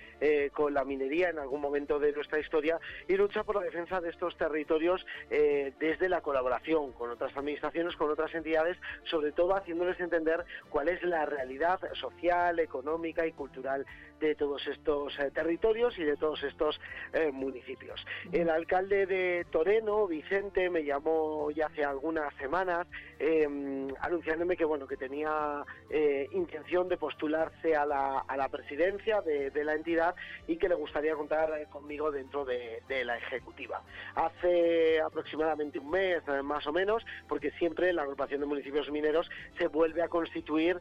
con 0.52 0.74
la 0.74 0.84
minería 0.84 1.30
en 1.30 1.38
algún 1.38 1.62
momento 1.62 1.98
de 1.98 2.12
nuestra 2.12 2.38
historia 2.38 2.78
y 3.08 3.16
lucha 3.16 3.42
por 3.42 3.56
la 3.56 3.62
defensa 3.62 4.02
de 4.02 4.10
estos 4.10 4.36
territorios 4.36 5.04
desde 5.30 6.10
la 6.10 6.20
colaboración 6.20 6.92
con 6.92 7.10
otras 7.10 7.34
administraciones, 7.34 7.96
con 7.96 8.10
otras 8.10 8.34
entidades, 8.34 8.76
sobre 9.04 9.32
todo 9.32 9.56
haciéndoles 9.56 9.98
entender 9.98 10.44
cuál 10.68 10.88
es 10.88 11.02
la 11.02 11.24
realidad 11.24 11.80
social, 11.94 12.58
económica 12.58 13.26
y 13.26 13.32
cultural 13.32 13.86
de 14.20 14.34
todos 14.34 14.64
estos 14.66 15.16
territorios 15.32 15.98
y 15.98 16.04
de 16.04 16.16
todos 16.16 16.42
estos 16.42 16.80
eh, 17.12 17.32
municipios. 17.32 18.04
El 18.30 18.50
alcalde 18.50 19.06
de 19.06 19.46
Toreno, 19.50 20.06
Vicente, 20.06 20.68
me 20.68 20.84
llamó 20.84 21.50
ya 21.50 21.66
hace 21.66 21.84
algunas 21.84 22.32
semanas 22.34 22.86
em, 23.18 23.88
anunciándome 24.00 24.56
que 24.56 24.64
bueno 24.64 24.86
que 24.86 24.96
tenía 24.96 25.64
eh, 25.88 26.28
intención 26.32 26.88
de 26.88 26.98
postularse 26.98 27.74
a 27.74 27.86
la, 27.86 28.20
a 28.20 28.36
la 28.36 28.48
presidencia 28.48 29.22
de, 29.22 29.50
la 29.64 29.74
entidad 29.74 30.14
y 30.46 30.56
que 30.56 30.68
le 30.68 30.74
gustaría 30.74 31.14
contar 31.14 31.50
eh, 31.58 31.66
conmigo 31.70 32.10
dentro 32.10 32.44
de, 32.44 32.82
la 33.04 33.16
ejecutiva. 33.16 33.82
Hace 34.14 35.00
aproximadamente 35.00 35.78
un 35.78 35.90
mes 35.90 36.22
más 36.44 36.66
o 36.66 36.72
menos, 36.72 37.02
porque 37.28 37.50
siempre 37.52 37.92
la 37.92 38.02
agrupación 38.02 38.40
de 38.40 38.46
municipios 38.46 38.90
mineros 38.90 39.30
se 39.58 39.68
vuelve 39.68 40.02
a 40.02 40.08
constituir 40.08 40.78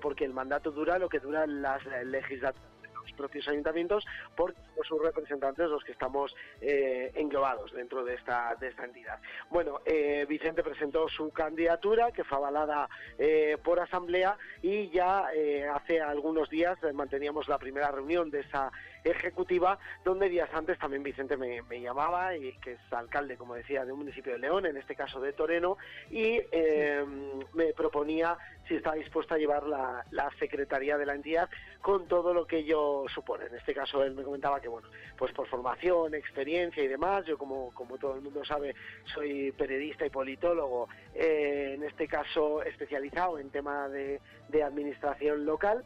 porque 0.00 0.24
el 0.24 0.32
mandato 0.32 0.70
dura 0.70 0.98
lo 0.98 1.08
que 1.08 1.18
duran 1.18 1.60
las 1.60 1.84
legislaturas 2.04 2.77
propios 3.12 3.46
ayuntamientos 3.48 4.04
por 4.36 4.54
sus 4.86 5.02
representantes 5.02 5.68
los 5.68 5.84
que 5.84 5.92
estamos 5.92 6.34
eh, 6.60 7.10
englobados 7.14 7.72
dentro 7.72 8.04
de 8.04 8.14
esta, 8.14 8.54
de 8.60 8.68
esta 8.68 8.84
entidad. 8.84 9.18
Bueno, 9.50 9.80
eh, 9.84 10.26
Vicente 10.28 10.62
presentó 10.62 11.08
su 11.08 11.30
candidatura 11.30 12.12
que 12.12 12.24
fue 12.24 12.38
avalada 12.38 12.88
eh, 13.18 13.56
por 13.62 13.80
asamblea 13.80 14.36
y 14.62 14.90
ya 14.90 15.26
hace 15.74 16.00
algunos 16.00 16.48
días 16.48 16.78
manteníamos 16.94 17.48
la 17.48 17.58
primera 17.58 17.90
reunión 17.90 18.30
de 18.30 18.40
esa 18.40 18.70
ejecutiva, 19.10 19.78
donde 20.04 20.28
días 20.28 20.48
antes 20.52 20.78
también 20.78 21.02
Vicente 21.02 21.36
me, 21.36 21.80
llamaba, 21.80 22.36
y 22.36 22.52
que 22.58 22.72
es 22.72 22.92
alcalde, 22.92 23.36
como 23.36 23.54
decía, 23.54 23.84
de 23.84 23.92
un 23.92 24.00
municipio 24.00 24.32
de 24.32 24.38
León, 24.38 24.66
en 24.66 24.76
este 24.76 24.94
caso 24.94 25.20
de 25.20 25.32
Toreno, 25.32 25.76
y 26.10 26.40
em, 26.50 27.40
me 27.54 27.72
proponía 27.72 28.36
si 28.66 28.74
estaba 28.74 28.96
dispuesta 28.96 29.34
a 29.34 29.38
llevar 29.38 29.64
la, 29.64 30.04
secretaría 30.38 30.98
de 30.98 31.06
la 31.06 31.14
entidad 31.14 31.48
con 31.80 32.06
todo 32.06 32.34
lo 32.34 32.46
que 32.46 32.58
ello 32.58 33.04
supone. 33.12 33.46
En 33.46 33.54
este 33.54 33.74
caso 33.74 34.04
él 34.04 34.14
me 34.14 34.22
comentaba 34.22 34.60
que, 34.60 34.68
bueno, 34.68 34.88
pues 35.16 35.32
por 35.32 35.48
formación, 35.48 36.14
experiencia 36.14 36.82
y 36.82 36.88
demás, 36.88 37.24
yo 37.24 37.38
como, 37.38 37.72
como 37.72 37.98
todo 37.98 38.14
el 38.14 38.20
mundo 38.20 38.44
sabe, 38.44 38.74
soy 39.14 39.52
periodista 39.52 40.06
y 40.06 40.10
politólogo, 40.10 40.88
eh, 41.14 41.72
en 41.74 41.82
este 41.82 42.06
caso 42.06 42.62
especializado 42.62 43.38
en 43.38 43.50
tema 43.50 43.88
de 43.88 44.20
administración 44.62 45.44
local, 45.44 45.84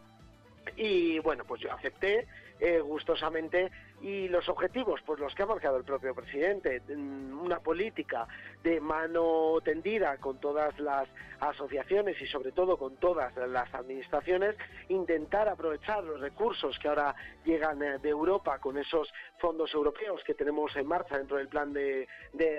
y 0.76 1.18
bueno, 1.20 1.44
pues 1.44 1.60
yo 1.60 1.72
acepté 1.72 2.26
eh, 2.62 2.78
gustosamente 2.80 3.72
Y 4.02 4.28
los 4.28 4.48
objetivos, 4.48 5.00
pues 5.06 5.20
los 5.20 5.32
que 5.34 5.44
ha 5.44 5.46
marcado 5.46 5.76
el 5.76 5.84
propio 5.84 6.12
presidente, 6.12 6.82
una 6.88 7.60
política 7.60 8.26
de 8.62 8.80
mano 8.80 9.60
tendida 9.64 10.16
con 10.18 10.40
todas 10.40 10.76
las 10.80 11.08
asociaciones 11.38 12.20
y 12.20 12.26
sobre 12.26 12.52
todo 12.52 12.76
con 12.76 12.96
todas 12.96 13.34
las 13.36 13.72
administraciones, 13.74 14.56
intentar 14.88 15.48
aprovechar 15.48 16.04
los 16.04 16.20
recursos 16.20 16.78
que 16.78 16.88
ahora 16.88 17.14
llegan 17.44 17.82
eh, 17.82 17.98
de 17.98 18.08
Europa 18.08 18.58
con 18.58 18.78
esos 18.78 19.12
fondos 19.38 19.74
europeos 19.74 20.22
que 20.24 20.34
tenemos 20.34 20.74
en 20.76 20.86
marcha 20.86 21.18
dentro 21.18 21.36
del 21.36 21.48
plan 21.48 21.72
de, 21.72 22.06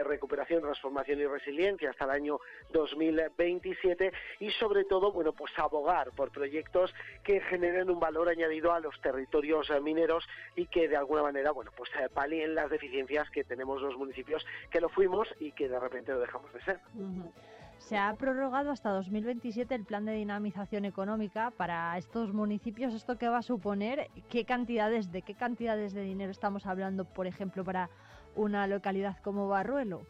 recuperación, 0.03 0.61
transformación 0.61 1.19
y 1.19 1.25
resiliencia 1.25 1.91
hasta 1.91 2.05
el 2.05 2.11
año 2.11 2.39
2027 2.71 4.11
y 4.39 4.51
sobre 4.51 4.83
todo, 4.83 5.11
bueno, 5.11 5.31
pues 5.33 5.51
abogar 5.57 6.11
por 6.11 6.31
proyectos 6.31 6.93
que 7.23 7.39
generen 7.41 7.89
un 7.89 7.99
valor 7.99 8.27
añadido 8.29 8.73
a 8.73 8.79
los 8.79 8.99
territorios 9.01 9.69
eh, 9.69 9.79
mineros 9.79 10.27
y 10.55 10.67
que 10.67 10.87
de 10.87 10.97
alguna 10.97 11.23
manera, 11.23 11.32
bueno, 11.53 11.71
pues 11.75 11.89
eh, 11.99 12.09
palien 12.13 12.55
las 12.55 12.69
deficiencias 12.69 13.29
que 13.29 13.43
tenemos 13.43 13.81
los 13.81 13.97
municipios 13.97 14.45
que 14.69 14.79
lo 14.79 14.89
fuimos 14.89 15.27
y 15.39 15.51
que 15.51 15.67
de 15.67 15.79
repente 15.79 16.11
lo 16.11 16.19
dejamos 16.19 16.51
de 16.53 16.61
ser. 16.61 16.79
Se 17.77 17.97
ha 17.97 18.13
prorrogado 18.13 18.71
hasta 18.71 18.91
2027 18.91 19.75
el 19.75 19.83
plan 19.83 20.05
de 20.05 20.13
dinamización 20.13 20.85
económica 20.85 21.51
para 21.51 21.97
estos 21.97 22.31
municipios. 22.33 22.93
¿Esto 22.93 23.17
qué 23.17 23.27
va 23.27 23.39
a 23.39 23.41
suponer? 23.41 24.09
¿Qué 24.29 24.45
cantidades, 24.45 25.11
de 25.11 25.21
qué 25.21 25.35
cantidades 25.35 25.93
de 25.93 26.01
dinero 26.01 26.31
estamos 26.31 26.65
hablando, 26.65 27.03
por 27.05 27.27
ejemplo, 27.27 27.63
para 27.65 27.89
una 28.35 28.67
localidad 28.67 29.17
como 29.21 29.49
Barruelo? 29.49 30.05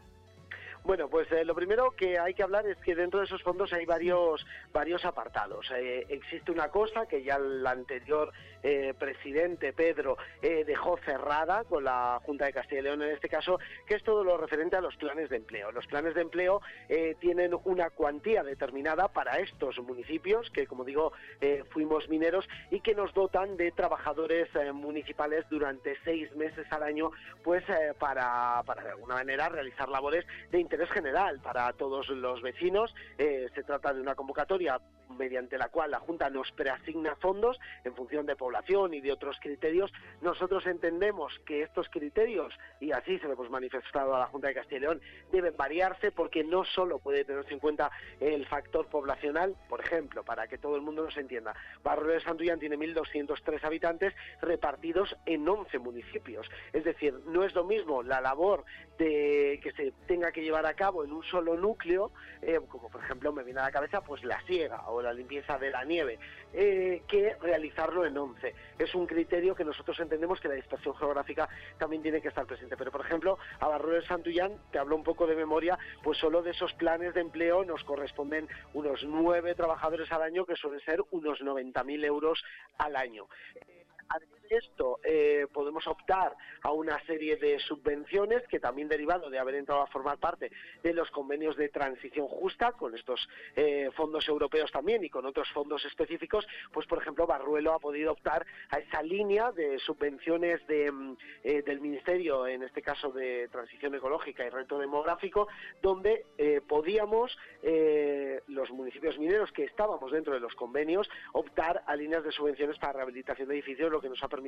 Bueno, 0.84 1.08
pues 1.10 1.32
eh, 1.32 1.46
lo 1.46 1.56
primero 1.56 1.92
que 1.92 2.20
hay 2.20 2.34
que 2.34 2.44
hablar 2.44 2.68
es 2.68 2.78
que 2.80 2.94
dentro 2.94 3.20
de 3.20 3.26
esos 3.26 3.42
fondos 3.42 3.72
hay 3.72 3.86
varios 3.86 4.46
varios 4.74 5.06
apartados. 5.06 5.72
Eh, 5.72 6.06
existe 6.10 6.52
una 6.52 6.68
cosa 6.68 7.06
que 7.06 7.24
ya 7.24 7.38
el 7.38 7.66
anterior 7.66 8.34
eh, 8.64 8.94
presidente 8.98 9.74
Pedro 9.74 10.18
dejó 10.42 10.98
cerrada 11.06 11.64
con 11.64 11.84
la 11.84 12.20
Junta 12.24 12.46
de 12.46 12.54
Castilla 12.54 12.82
y 12.82 12.84
León 12.84 13.02
en 13.02 13.12
este 13.12 13.30
caso, 13.30 13.60
que 13.86 13.96
es 13.96 14.04
todo 14.04 14.24
lo 14.24 14.38
referente 14.38 14.76
a 14.76 14.82
los 14.82 14.96
planes 14.96 15.30
de 15.30 15.38
empleo. 15.38 15.72
Los 15.72 15.86
planes 15.88 16.16
de 16.16 16.22
empleo 16.22 16.62
tienen 17.20 17.56
una 17.64 17.90
cuantía 17.90 18.44
determinada 18.44 19.08
para 19.08 19.40
estos 19.40 19.78
municipios, 19.80 20.50
que 20.52 20.68
como 20.68 20.84
digo, 20.84 21.14
fuimos 21.72 22.08
mineros, 22.10 22.48
y 22.72 22.82
que 22.82 22.96
nos 22.96 23.14
dotan 23.14 23.58
de 23.58 23.72
trabajadores 23.72 24.50
municipales 24.74 25.46
durante 25.50 25.98
seis 26.04 26.34
meses 26.36 26.66
al 26.72 26.84
año, 26.84 27.12
pues 27.44 27.64
para, 28.00 28.62
para 28.66 28.84
de 28.84 28.90
alguna 28.92 29.16
manera 29.16 29.50
realizar 29.50 29.90
labores 29.90 30.26
de 30.52 30.60
interés 30.60 30.90
general 30.92 31.40
para 31.42 31.72
todos 31.74 32.10
los 32.10 32.42
vecinos. 32.42 32.94
Eh, 33.18 33.50
se 33.54 33.64
trata 33.64 33.94
de 33.94 34.02
una 34.02 34.16
convocatoria 34.16 34.80
mediante 35.18 35.58
la 35.58 35.70
cual 35.70 35.92
la 35.92 36.00
Junta 36.00 36.30
nos 36.30 36.52
preasigna 36.52 37.16
fondos 37.18 37.60
en 37.84 37.96
función 37.96 38.26
de 38.26 38.36
población 38.36 38.53
y 38.92 39.02
de 39.02 39.12
otros 39.12 39.38
criterios. 39.42 39.92
Nosotros 40.22 40.66
entendemos 40.68 41.40
que 41.46 41.64
estos 41.64 41.90
criterios, 41.90 42.54
y 42.80 42.92
así 42.92 43.20
se 43.20 43.28
lo 43.28 43.34
hemos 43.34 43.50
manifestado 43.50 44.16
a 44.16 44.20
la 44.20 44.28
Junta 44.28 44.48
de 44.48 44.54
Castilla 44.54 44.78
y 44.78 44.82
León, 44.82 45.02
deben 45.32 45.56
variarse 45.58 46.12
porque 46.12 46.44
no 46.44 46.64
solo 46.64 47.00
puede 47.00 47.26
tenerse 47.26 47.54
en 47.54 47.60
cuenta 47.60 47.92
el 48.20 48.46
factor 48.48 48.88
poblacional, 48.88 49.56
por 49.68 49.82
ejemplo, 49.82 50.24
para 50.24 50.48
que 50.48 50.58
todo 50.58 50.76
el 50.76 50.82
mundo 50.82 51.04
nos 51.04 51.18
entienda, 51.18 51.54
Barrio 51.84 52.08
de 52.08 52.22
Santullán 52.22 52.60
tiene 52.60 52.78
1.203 52.78 53.64
habitantes 53.64 54.14
repartidos 54.42 55.16
en 55.26 55.48
11 55.48 55.80
municipios. 55.80 56.48
Es 56.72 56.84
decir, 56.84 57.14
no 57.26 57.44
es 57.44 57.54
lo 57.54 57.64
mismo 57.64 58.04
la 58.04 58.22
labor 58.22 58.64
de 58.98 59.60
que 59.62 59.72
se 59.74 59.92
tenga 60.08 60.32
que 60.32 60.44
llevar 60.44 60.66
a 60.66 60.74
cabo 60.74 61.04
en 61.04 61.12
un 61.12 61.24
solo 61.24 61.56
núcleo, 61.58 62.12
eh, 62.42 62.60
como 62.70 62.90
por 62.90 63.02
ejemplo 63.04 63.32
me 63.32 63.44
viene 63.44 63.60
a 63.60 63.64
la 63.64 63.72
cabeza 63.72 64.02
pues 64.02 64.24
la 64.24 64.42
siega 64.46 64.88
o 64.88 65.02
la 65.02 65.14
limpieza 65.14 65.58
de 65.58 65.72
la 65.72 65.84
nieve, 65.84 66.20
eh, 66.54 67.02
que 67.08 67.36
realizarlo 67.42 68.06
en 68.06 68.18
11. 68.18 68.43
Es 68.78 68.94
un 68.96 69.06
criterio 69.06 69.56
que 69.56 69.64
nosotros 69.64 70.00
entendemos 70.00 70.40
que 70.40 70.48
la 70.48 70.56
dispersión 70.56 70.96
geográfica 70.96 71.48
también 71.78 72.02
tiene 72.02 72.22
que 72.22 72.28
estar 72.28 72.46
presente. 72.46 72.78
Pero, 72.78 72.92
por 72.92 73.02
ejemplo, 73.02 73.38
a 73.60 73.68
Barro 73.68 73.92
de 73.92 74.06
Santullán, 74.06 74.58
te 74.72 74.80
hablo 74.80 74.96
un 74.96 75.04
poco 75.04 75.28
de 75.28 75.36
memoria, 75.36 75.78
pues 76.04 76.18
solo 76.18 76.42
de 76.42 76.52
esos 76.52 76.74
planes 76.74 77.14
de 77.14 77.22
empleo 77.22 77.64
nos 77.64 77.84
corresponden 77.84 78.48
unos 78.74 79.04
nueve 79.04 79.56
trabajadores 79.56 80.12
al 80.12 80.22
año, 80.22 80.46
que 80.46 80.56
suelen 80.56 80.82
ser 80.82 81.02
unos 81.12 81.40
90.000 81.42 82.06
euros 82.06 82.44
al 82.78 82.96
año 82.96 83.28
esto 84.54 85.00
eh, 85.04 85.48
podemos 85.52 85.86
optar 85.88 86.36
a 86.62 86.72
una 86.72 87.00
serie 87.06 87.38
de 87.38 87.60
subvenciones 87.60 88.48
que 88.48 88.60
también 88.60 88.88
derivado 88.88 89.30
de 89.30 89.40
haber 89.40 89.56
entrado 89.56 89.82
a 89.82 89.88
formar 89.88 90.18
parte 90.20 90.52
de 90.82 90.94
los 90.94 91.10
convenios 91.12 91.58
de 91.58 91.70
transición 91.70 92.28
justa 92.28 92.72
con 92.74 92.96
estos 92.96 93.28
eh, 93.56 93.90
fondos 93.96 94.28
europeos 94.28 94.72
también 94.72 95.04
y 95.04 95.10
con 95.10 95.26
otros 95.26 95.50
fondos 95.52 95.84
específicos, 95.86 96.48
pues 96.72 96.88
por 96.88 97.02
ejemplo 97.02 97.28
Barruelo 97.28 97.74
ha 97.74 97.80
podido 97.80 98.12
optar 98.12 98.46
a 98.70 98.78
esa 98.78 99.02
línea 99.02 99.52
de 99.52 99.80
subvenciones 99.80 100.66
de, 100.68 100.92
mm, 100.92 101.18
eh, 101.44 101.62
del 101.64 101.82
Ministerio, 101.82 102.48
en 102.48 102.64
este 102.64 102.82
caso 102.82 103.12
de 103.12 103.48
Transición 103.50 103.96
Ecológica 103.96 104.46
y 104.46 104.50
Reto 104.50 104.78
Demográfico, 104.78 105.48
donde 105.82 106.26
podíamos 106.68 107.38
los 108.48 108.70
municipios 108.72 109.18
mineros 109.18 109.52
que 109.52 109.64
estábamos 109.64 110.12
dentro 110.12 110.34
de 110.34 110.40
los 110.40 110.54
convenios 110.56 111.10
optar 111.34 111.84
a 111.88 111.96
líneas 111.96 112.24
de 112.24 112.32
subvenciones 112.32 112.78
para 112.78 112.94
rehabilitación 112.94 113.48
de 113.48 113.56
edificios, 113.56 113.92
lo 113.92 114.02
que 114.02 114.10
nos 114.10 114.22
ha 114.24 114.28
permitido 114.28 114.43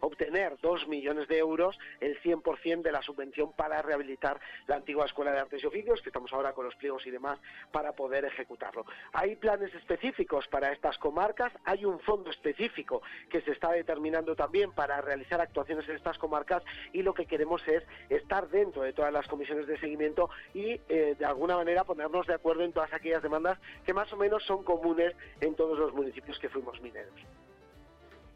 obtener 0.00 0.56
dos 0.60 0.86
millones 0.88 1.28
de 1.28 1.38
euros, 1.38 1.78
el 2.00 2.20
100% 2.22 2.82
de 2.82 2.92
la 2.92 3.02
subvención 3.02 3.52
para 3.52 3.82
rehabilitar 3.82 4.40
la 4.66 4.76
antigua 4.76 5.06
Escuela 5.06 5.32
de 5.32 5.40
Artes 5.40 5.62
y 5.62 5.66
Oficios, 5.66 6.00
que 6.02 6.08
estamos 6.08 6.32
ahora 6.32 6.52
con 6.52 6.64
los 6.64 6.74
pliegos 6.76 7.06
y 7.06 7.10
demás 7.10 7.38
para 7.70 7.92
poder 7.92 8.24
ejecutarlo. 8.24 8.84
Hay 9.12 9.36
planes 9.36 9.74
específicos 9.74 10.46
para 10.48 10.72
estas 10.72 10.98
comarcas, 10.98 11.52
hay 11.64 11.84
un 11.84 12.00
fondo 12.00 12.30
específico 12.30 13.02
que 13.28 13.40
se 13.42 13.52
está 13.52 13.72
determinando 13.72 14.34
también 14.36 14.72
para 14.72 15.00
realizar 15.00 15.40
actuaciones 15.40 15.88
en 15.88 15.96
estas 15.96 16.18
comarcas 16.18 16.62
y 16.92 17.02
lo 17.02 17.14
que 17.14 17.26
queremos 17.26 17.66
es 17.66 17.82
estar 18.08 18.48
dentro 18.48 18.82
de 18.82 18.92
todas 18.92 19.12
las 19.12 19.26
comisiones 19.28 19.66
de 19.66 19.78
seguimiento 19.78 20.30
y 20.54 20.80
eh, 20.88 21.16
de 21.18 21.24
alguna 21.24 21.56
manera 21.56 21.84
ponernos 21.84 22.26
de 22.26 22.34
acuerdo 22.34 22.62
en 22.62 22.72
todas 22.72 22.92
aquellas 22.92 23.22
demandas 23.22 23.58
que 23.84 23.94
más 23.94 24.12
o 24.12 24.16
menos 24.16 24.44
son 24.44 24.64
comunes 24.64 25.14
en 25.40 25.54
todos 25.54 25.78
los 25.78 25.92
municipios 25.92 26.38
que 26.38 26.48
fuimos 26.48 26.80
mineros. 26.80 27.14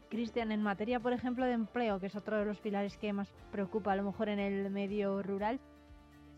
Cristian, 0.09 0.51
en 0.51 0.63
materia, 0.63 0.99
por 0.99 1.13
ejemplo, 1.13 1.45
de 1.45 1.53
empleo, 1.53 1.99
que 1.99 2.07
es 2.07 2.15
otro 2.15 2.37
de 2.37 2.45
los 2.45 2.59
pilares 2.59 2.97
que 2.97 3.13
más 3.13 3.31
preocupa 3.51 3.91
a 3.91 3.95
lo 3.95 4.03
mejor 4.03 4.29
en 4.29 4.39
el 4.39 4.69
medio 4.69 5.21
rural, 5.21 5.59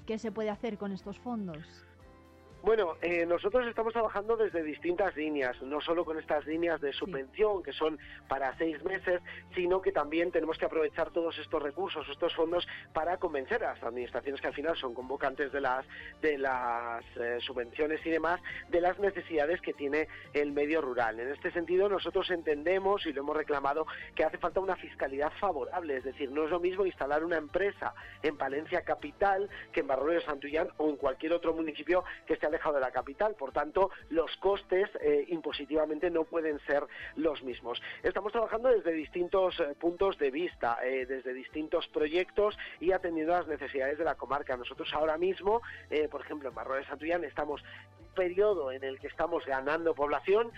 ¿qué 0.06 0.18
se 0.18 0.32
puede 0.32 0.50
hacer 0.50 0.78
con 0.78 0.92
estos 0.92 1.20
fondos? 1.20 1.89
Bueno, 2.62 2.98
eh, 3.02 3.26
nosotros 3.26 3.66
estamos 3.68 3.94
trabajando 3.94 4.36
desde 4.36 4.62
distintas 4.64 5.16
líneas, 5.16 5.62
no 5.62 5.80
solo 5.80 6.04
con 6.04 6.20
estas 6.20 6.46
líneas 6.46 6.82
de 6.82 6.92
subvención 6.92 7.64
que 7.64 7.72
son 7.72 7.98
para 8.28 8.56
seis 8.58 8.84
meses, 8.84 9.22
sino 9.56 9.82
que 9.82 9.94
también 9.94 10.30
tenemos 10.30 10.58
que 10.58 10.66
aprovechar 10.66 11.10
todos 11.12 11.38
estos 11.40 11.64
recursos, 11.64 12.06
estos 12.10 12.36
fondos, 12.36 12.68
para 12.92 13.16
convencer 13.16 13.64
a 13.64 13.74
las 13.74 13.84
administraciones 13.84 14.42
que 14.42 14.48
al 14.48 14.54
final 14.54 14.76
son 14.76 14.94
convocantes 14.94 15.54
de 15.54 15.62
las 15.62 15.86
de 16.22 16.38
las 16.38 17.06
eh, 17.16 17.38
subvenciones 17.40 18.06
y 18.06 18.10
demás, 18.10 18.42
de 18.68 18.82
las 18.82 19.00
necesidades 19.00 19.62
que 19.62 19.74
tiene 19.74 20.10
el 20.34 20.52
medio 20.52 20.82
rural. 20.82 21.18
En 21.18 21.30
este 21.30 21.52
sentido, 21.52 21.88
nosotros 21.88 22.30
entendemos 22.30 23.06
y 23.06 23.14
lo 23.14 23.22
hemos 23.22 23.38
reclamado 23.38 23.88
que 24.16 24.26
hace 24.26 24.38
falta 24.38 24.60
una 24.60 24.76
fiscalidad 24.76 25.32
favorable, 25.40 25.96
es 25.96 26.04
decir, 26.04 26.30
no 26.30 26.44
es 26.44 26.50
lo 26.50 26.60
mismo 26.60 26.86
instalar 26.86 27.24
una 27.24 27.38
empresa 27.38 27.94
en 28.22 28.38
Palencia 28.38 28.82
capital 28.82 29.50
que 29.72 29.80
en 29.80 29.88
Barrio 29.88 30.08
de 30.08 30.22
Santullán 30.22 30.68
o 30.76 30.90
en 30.90 30.98
cualquier 30.98 31.32
otro 31.32 31.54
municipio 31.54 32.04
que 32.28 32.34
esté 32.34 32.49
alejado 32.50 32.76
de 32.76 32.82
la 32.82 32.92
capital. 32.92 33.36
Por 33.36 33.52
tanto, 33.52 33.90
los 34.10 34.36
costes 34.38 34.90
eh, 35.02 35.26
impositivamente 35.30 36.10
no 36.10 36.26
pueden 36.26 36.60
ser 36.62 36.84
los 37.16 37.42
mismos. 37.44 37.82
Estamos 38.04 38.32
trabajando 38.32 38.70
desde 38.70 38.92
distintos 38.92 39.60
eh, 39.60 39.76
puntos 39.80 40.18
de 40.18 40.32
vista, 40.32 40.78
eh, 40.84 41.06
desde 41.06 41.34
distintos 41.34 41.88
proyectos 41.88 42.58
y 42.80 42.92
atendiendo 42.92 43.34
a 43.34 43.40
las 43.40 43.48
necesidades 43.48 43.98
de 43.98 44.04
la 44.04 44.16
comarca. 44.16 44.58
Nosotros 44.58 44.90
ahora 44.94 45.18
mismo, 45.18 45.62
por 46.12 46.22
ejemplo, 46.22 46.50
en 46.50 46.56
Barro 46.56 46.76
de 46.76 46.86
Santullán 46.86 47.24
estamos 47.24 47.64
periodo 48.16 48.72
en 48.72 48.84
el 48.84 49.00
que 49.00 49.08
estamos 49.08 49.46
ganando 49.46 49.94
población, 49.94 50.52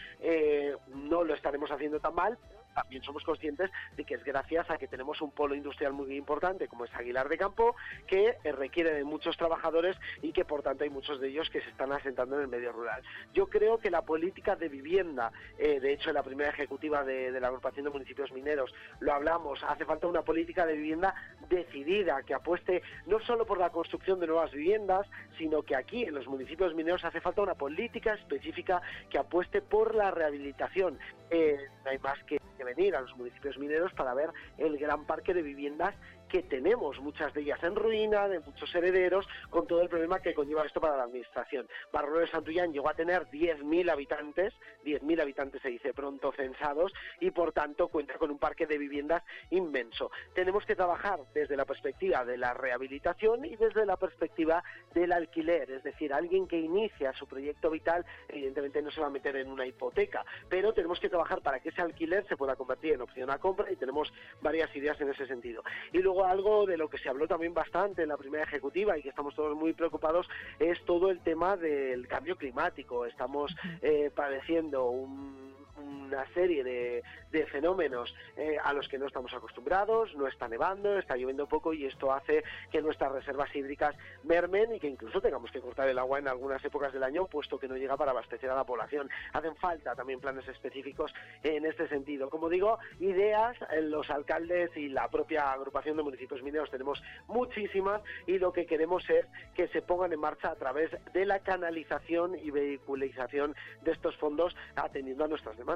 no 0.88 1.24
lo 1.24 1.34
estaremos 1.34 1.70
haciendo 1.72 2.00
tan 2.00 2.16
mal, 2.16 2.38
también 2.74 3.04
somos 3.04 3.24
conscientes 3.24 3.70
de 3.96 4.04
que 4.04 4.16
es 4.16 4.24
gracias 4.24 4.70
a 4.70 4.78
que 4.78 4.88
tenemos 4.88 5.22
un 5.22 5.32
polo 5.32 5.56
industrial 5.56 5.94
muy 5.94 6.16
importante 6.16 6.68
como 6.68 6.86
es 6.86 6.94
Aguilar 6.94 7.30
de 7.30 7.38
Campo, 7.38 7.76
que 8.08 8.38
eh, 8.44 8.52
requiere 8.52 8.94
de 8.94 9.04
muchos 9.04 9.38
trabajadores 9.38 9.98
y 10.22 10.32
que 10.32 10.46
por 10.46 10.62
tanto 10.62 10.84
hay 10.84 10.90
muchos 10.90 11.20
de 11.20 11.30
ellos 11.30 11.50
que 11.50 11.62
se 11.62 11.70
están 11.70 11.92
asentando 11.92 12.36
en 12.36 12.44
el 12.44 12.48
medio 12.48 12.72
rural. 12.72 13.02
Yo 13.34 13.48
creo 13.48 13.78
que 13.78 13.92
la 13.92 14.04
política 14.04 14.56
de 14.56 14.70
vivienda, 14.70 15.32
eh, 15.58 15.80
de 15.80 15.94
hecho 15.94 16.10
en 16.10 16.16
la 16.16 16.24
primera 16.24 16.50
ejecutiva 16.50 17.04
de, 17.04 17.32
la 17.40 17.48
agrupación 17.48 17.86
de 17.86 17.92
municipios 17.92 18.32
mineros 18.32 18.74
lo 19.00 19.14
hablamos, 19.14 19.64
hace 19.64 19.86
falta 19.86 20.08
una 20.08 20.22
política 20.22 20.66
de 20.66 20.74
vivienda 20.74 21.14
decidida, 21.50 22.24
que 22.24 22.34
apueste 22.34 22.82
no 23.08 23.20
solo 23.20 23.46
por 23.46 23.58
la 23.58 23.70
construcción 23.70 24.20
de 24.20 24.28
nuevas 24.28 24.52
viviendas, 24.52 25.08
sino 25.38 25.64
que 25.64 25.76
aquí 25.76 26.04
en 26.04 26.14
los 26.14 26.28
municipios 26.28 26.74
mineros 26.74 27.04
hace 27.04 27.22
falta 27.22 27.42
una 27.42 27.56
política 27.56 28.14
específica 28.14 28.82
que 29.10 29.18
apueste 29.18 29.62
por 29.62 29.96
la 29.96 30.12
rehabilitación. 30.12 31.00
Eh, 31.30 31.58
no 31.84 31.92
hay 31.92 32.00
más 32.00 32.22
que 32.24 32.38
venir 32.64 32.96
a 32.96 33.02
los 33.02 33.16
municipios 33.18 33.58
mineros 33.58 33.92
para 33.94 34.14
ver 34.14 34.30
el 34.58 34.78
gran 34.78 35.06
parque 35.06 35.34
de 35.34 35.42
viviendas 35.42 35.96
que 36.32 36.44
tenemos 36.44 36.98
muchas 37.02 37.34
de 37.34 37.42
ellas 37.42 37.62
en 37.62 37.76
ruina, 37.76 38.30
de 38.30 38.40
muchos 38.40 38.74
herederos, 38.74 39.28
con 39.50 39.68
todo 39.68 39.82
el 39.82 39.90
problema 39.90 40.22
que 40.22 40.34
conlleva 40.34 40.66
esto 40.66 40.80
para 40.80 40.96
la 40.96 41.04
administración. 41.04 41.68
Barro 41.92 42.20
de 42.20 42.28
Santullán 42.28 42.72
llegó 42.72 42.90
a 42.90 42.94
tener 42.94 43.28
10.000 43.28 43.92
habitantes, 43.92 44.54
10.000 44.86 45.22
habitantes 45.22 45.62
se 45.62 45.68
dice 45.68 45.94
pronto 45.94 46.32
censados, 46.32 46.94
y 47.20 47.32
por 47.32 47.52
tanto 47.52 47.90
cuenta 47.90 48.18
con 48.18 48.32
un 48.32 48.40
parque 48.40 48.66
de 48.66 48.78
viviendas 48.78 49.24
inmenso. 49.50 50.10
Tenemos 50.34 50.66
que 50.66 50.74
trabajar 50.74 51.20
desde 51.34 51.58
la 51.58 51.66
perspectiva 51.66 52.24
de 52.24 52.38
la 52.38 52.54
rehabilitación 52.54 53.44
y 53.44 53.58
desde 53.58 53.86
la 53.86 53.98
perspectiva 53.98 54.64
del 54.94 55.12
alquiler, 55.12 55.70
es 55.70 55.84
decir, 55.84 56.14
alguien 56.14 56.48
que 56.48 56.58
inicia 56.58 57.12
su 57.12 57.28
proyecto 57.28 57.70
vital, 57.70 58.06
evidentemente 58.30 58.82
no 58.82 58.90
se 58.90 59.02
va 59.02 59.08
a 59.08 59.10
meter 59.10 59.36
en 59.36 59.50
una 59.50 59.66
hipoteca, 59.66 60.26
pero 60.48 60.74
tenemos 60.74 61.02
que 61.02 61.10
trabajar 61.10 61.42
para 61.42 61.60
que 61.60 61.70
ese 61.70 61.82
alquiler 61.82 62.26
se 62.30 62.38
pueda 62.38 62.56
convertir 62.56 62.94
en 62.94 63.02
opción 63.02 63.30
a 63.30 63.38
compra 63.38 63.70
y 63.70 63.76
tenemos 63.76 64.14
varias 64.40 64.74
ideas 64.78 65.00
en 65.02 65.10
ese 65.10 65.28
sentido. 65.28 65.62
Y 65.92 65.98
luego 65.98 66.21
algo 66.26 66.66
de 66.66 66.78
lo 66.78 66.90
que 66.90 66.98
se 66.98 67.10
habló 67.10 67.28
también 67.28 67.54
bastante 67.54 68.04
en 68.04 68.10
la 68.10 68.18
primera 68.18 68.44
ejecutiva 68.44 68.98
y 68.98 69.02
que 69.02 69.10
estamos 69.10 69.36
todos 69.36 69.56
muy 69.56 69.74
preocupados 69.74 70.28
es 70.60 70.84
todo 70.86 71.10
el 71.10 71.20
tema 71.22 71.58
del 71.58 72.08
cambio 72.08 72.36
climático. 72.36 73.06
Estamos 73.06 73.56
eh, 73.82 74.12
padeciendo 74.14 74.90
un 74.90 75.52
una 75.82 76.26
serie 76.34 76.64
de, 76.64 77.04
fenómenos 77.52 78.14
eh, 78.38 78.58
a 78.64 78.72
los 78.72 78.88
que 78.88 78.98
no 78.98 79.08
estamos 79.08 79.34
acostumbrados, 79.34 80.16
no 80.16 80.28
está 80.28 80.48
nevando, 80.48 80.98
está 80.98 81.16
lloviendo 81.16 81.48
poco 81.48 81.74
y 81.74 81.86
esto 81.86 82.14
hace 82.14 82.44
que 82.72 82.82
nuestras 82.82 83.12
reservas 83.12 83.54
hídricas 83.56 83.96
mermen 84.24 84.76
y 84.76 84.80
que 84.80 84.88
incluso 84.88 85.22
tengamos 85.22 85.52
que 85.52 85.60
cortar 85.60 85.90
el 85.90 85.98
agua 85.98 86.20
en 86.20 86.28
algunas 86.28 86.64
épocas 86.64 86.94
del 86.94 87.04
año 87.04 87.26
puesto 87.26 87.60
que 87.60 87.68
no 87.68 87.78
llega 87.78 87.98
para 87.98 88.12
abastecer 88.12 88.50
a 88.50 88.56
la 88.56 88.64
población. 88.64 89.10
Hacen 89.34 89.56
falta 89.56 89.96
también 89.96 90.20
planes 90.20 90.48
específicos 90.48 91.14
en 91.44 91.66
este 91.66 91.88
sentido. 91.88 92.30
Como 92.30 92.48
digo, 92.48 92.78
ideas, 93.00 93.58
los 93.82 94.10
alcaldes 94.10 94.76
y 94.76 94.90
la 94.90 95.10
propia 95.10 95.52
agrupación 95.52 95.98
de 95.98 96.04
municipios 96.04 96.44
mineros 96.44 96.70
tenemos 96.70 97.02
muchísimas 97.28 98.02
y 98.28 98.38
lo 98.38 98.52
que 98.54 98.66
queremos 98.66 99.10
es 99.10 99.26
que 99.56 99.68
se 99.70 99.82
pongan 99.82 100.14
en 100.14 100.20
marcha 100.20 100.50
a 100.52 100.56
través 100.56 100.92
de 101.14 101.26
la 101.26 101.40
canalización 101.40 102.36
y 102.36 102.52
vehiculización 102.52 103.56
de 103.82 103.92
estos 103.92 104.16
fondos 104.18 104.56
atendiendo 104.76 105.26
a 105.26 105.28
nuestras 105.28 105.58
demandas. 105.58 105.71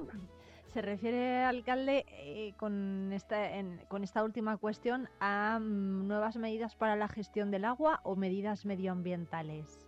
Se 0.73 0.81
refiere, 0.81 1.43
alcalde, 1.43 2.05
eh, 2.09 2.53
con, 2.57 3.13
esta, 3.13 3.49
con 3.87 4.03
esta 4.03 4.23
última 4.23 4.57
cuestión 4.57 5.07
a 5.19 5.59
mm, 5.59 6.07
nuevas 6.07 6.35
medidas 6.35 6.75
para 6.75 6.95
la 6.95 7.07
gestión 7.07 7.49
del 7.51 7.65
agua 7.65 8.01
o 8.03 8.15
medidas 8.15 8.65
medioambientales. 8.65 9.84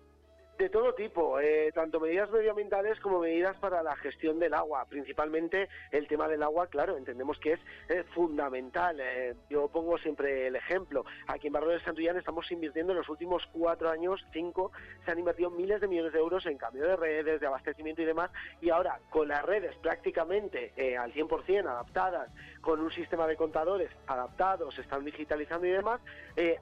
De 0.58 0.70
todo 0.70 0.96
tipo, 0.96 1.40
eh, 1.40 1.72
tanto 1.72 2.00
medidas 2.00 2.32
medioambientales 2.32 3.00
como 3.00 3.20
medidas 3.20 3.56
para 3.58 3.84
la 3.84 3.96
gestión 3.98 4.40
del 4.40 4.56
agua. 4.56 4.86
Principalmente 4.90 5.70
el 5.92 6.08
tema 6.08 6.28
del 6.28 6.42
agua, 6.42 6.66
claro, 6.66 6.98
entendemos 6.98 7.38
que 7.38 7.54
es 7.54 7.60
eh, 7.90 8.04
fundamental. 8.16 9.00
Eh, 9.00 9.36
yo 9.52 9.68
pongo 9.68 10.00
siempre 10.00 10.48
el 10.48 10.56
ejemplo. 10.56 11.06
Aquí 11.28 11.46
en 11.46 11.54
Barrio 11.54 11.70
de 11.70 11.82
Santullán 11.82 12.18
estamos 12.18 12.52
invirtiendo 12.52 12.94
en 12.94 12.98
los 12.98 13.08
últimos 13.08 13.44
cuatro 13.54 13.92
años, 13.92 14.26
cinco, 14.34 14.72
se 15.06 15.12
han 15.12 15.20
invertido 15.20 15.52
miles 15.52 15.80
de 15.80 15.88
millones 15.88 16.14
de 16.14 16.20
euros 16.20 16.44
en 16.48 16.58
cambio 16.58 16.88
de 16.88 16.96
redes, 16.96 17.40
de 17.40 17.46
abastecimiento 17.46 18.02
y 18.02 18.06
demás. 18.06 18.32
Y 18.60 18.72
ahora, 18.72 19.00
con 19.12 19.28
las 19.28 19.46
redes 19.46 19.76
prácticamente 19.76 20.74
al 20.98 21.14
100% 21.14 21.68
adaptadas, 21.68 22.32
con 22.62 22.80
un 22.80 22.92
sistema 22.92 23.28
de 23.28 23.36
contadores 23.36 23.92
adaptados, 24.08 24.74
se 24.74 24.82
están 24.82 25.06
digitalizando 25.06 25.68
y 25.68 25.72
demás, 25.72 26.02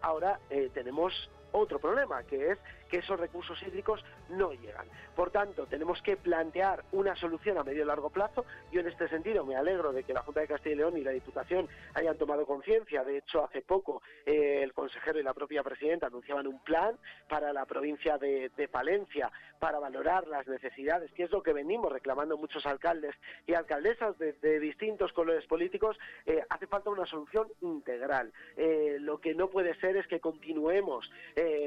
ahora 0.02 0.38
tenemos 0.74 1.30
otro 1.56 1.80
problema, 1.80 2.24
que 2.24 2.52
es 2.52 2.60
que 2.96 3.00
esos 3.00 3.20
recursos 3.20 3.62
hídricos 3.62 4.02
no 4.30 4.54
llegan. 4.54 4.88
Por 5.18 5.30
tanto, 5.30 5.66
tenemos 5.66 6.02
que 6.02 6.16
plantear 6.16 6.86
una 6.94 7.14
solución 7.14 7.58
a 7.58 7.64
medio 7.66 7.84
y 7.84 7.86
largo 7.86 8.10
plazo. 8.10 8.46
Yo 8.72 8.80
en 8.80 8.88
este 8.88 9.10
sentido 9.10 9.46
me 9.46 9.58
alegro 9.58 9.92
de 9.92 10.06
que 10.06 10.14
la 10.14 10.22
Junta 10.22 10.40
de 10.40 10.48
Castilla 10.48 10.76
y 10.76 10.78
León 10.78 10.98
y 10.98 11.02
la 11.02 11.12
Diputación 11.12 11.68
hayan 11.94 12.18
tomado 12.18 12.46
conciencia. 12.46 13.04
De 13.04 13.18
hecho, 13.18 13.44
hace 13.44 13.62
poco 13.64 14.02
eh, 14.26 14.62
el 14.64 14.72
consejero 14.72 15.20
y 15.20 15.24
la 15.24 15.34
propia 15.34 15.62
presidenta 15.62 16.08
anunciaban 16.08 16.48
un 16.48 16.64
plan 16.64 16.98
para 17.28 17.52
la 17.52 17.66
provincia 17.66 18.18
de, 18.18 18.50
Palencia 18.72 19.32
para 19.60 19.80
valorar 19.80 20.28
las 20.28 20.48
necesidades, 20.48 21.12
que 21.12 21.24
es 21.24 21.32
lo 21.32 21.44
que 21.44 21.54
venimos 21.54 21.92
reclamando 21.92 22.38
muchos 22.38 22.66
alcaldes 22.66 23.16
y 23.46 23.54
alcaldesas 23.54 24.18
de, 24.18 24.60
distintos 24.60 25.12
colores 25.12 25.46
políticos. 25.48 25.98
Eh, 26.26 26.42
hace 26.50 26.66
falta 26.68 26.90
una 26.90 27.06
solución 27.06 27.48
integral. 27.62 28.32
Eh, 28.56 28.98
lo 29.00 29.20
que 29.20 29.36
no 29.36 29.50
puede 29.50 29.76
ser 29.76 29.98
es 29.98 30.08
que 30.08 30.22
continuemos 30.22 31.12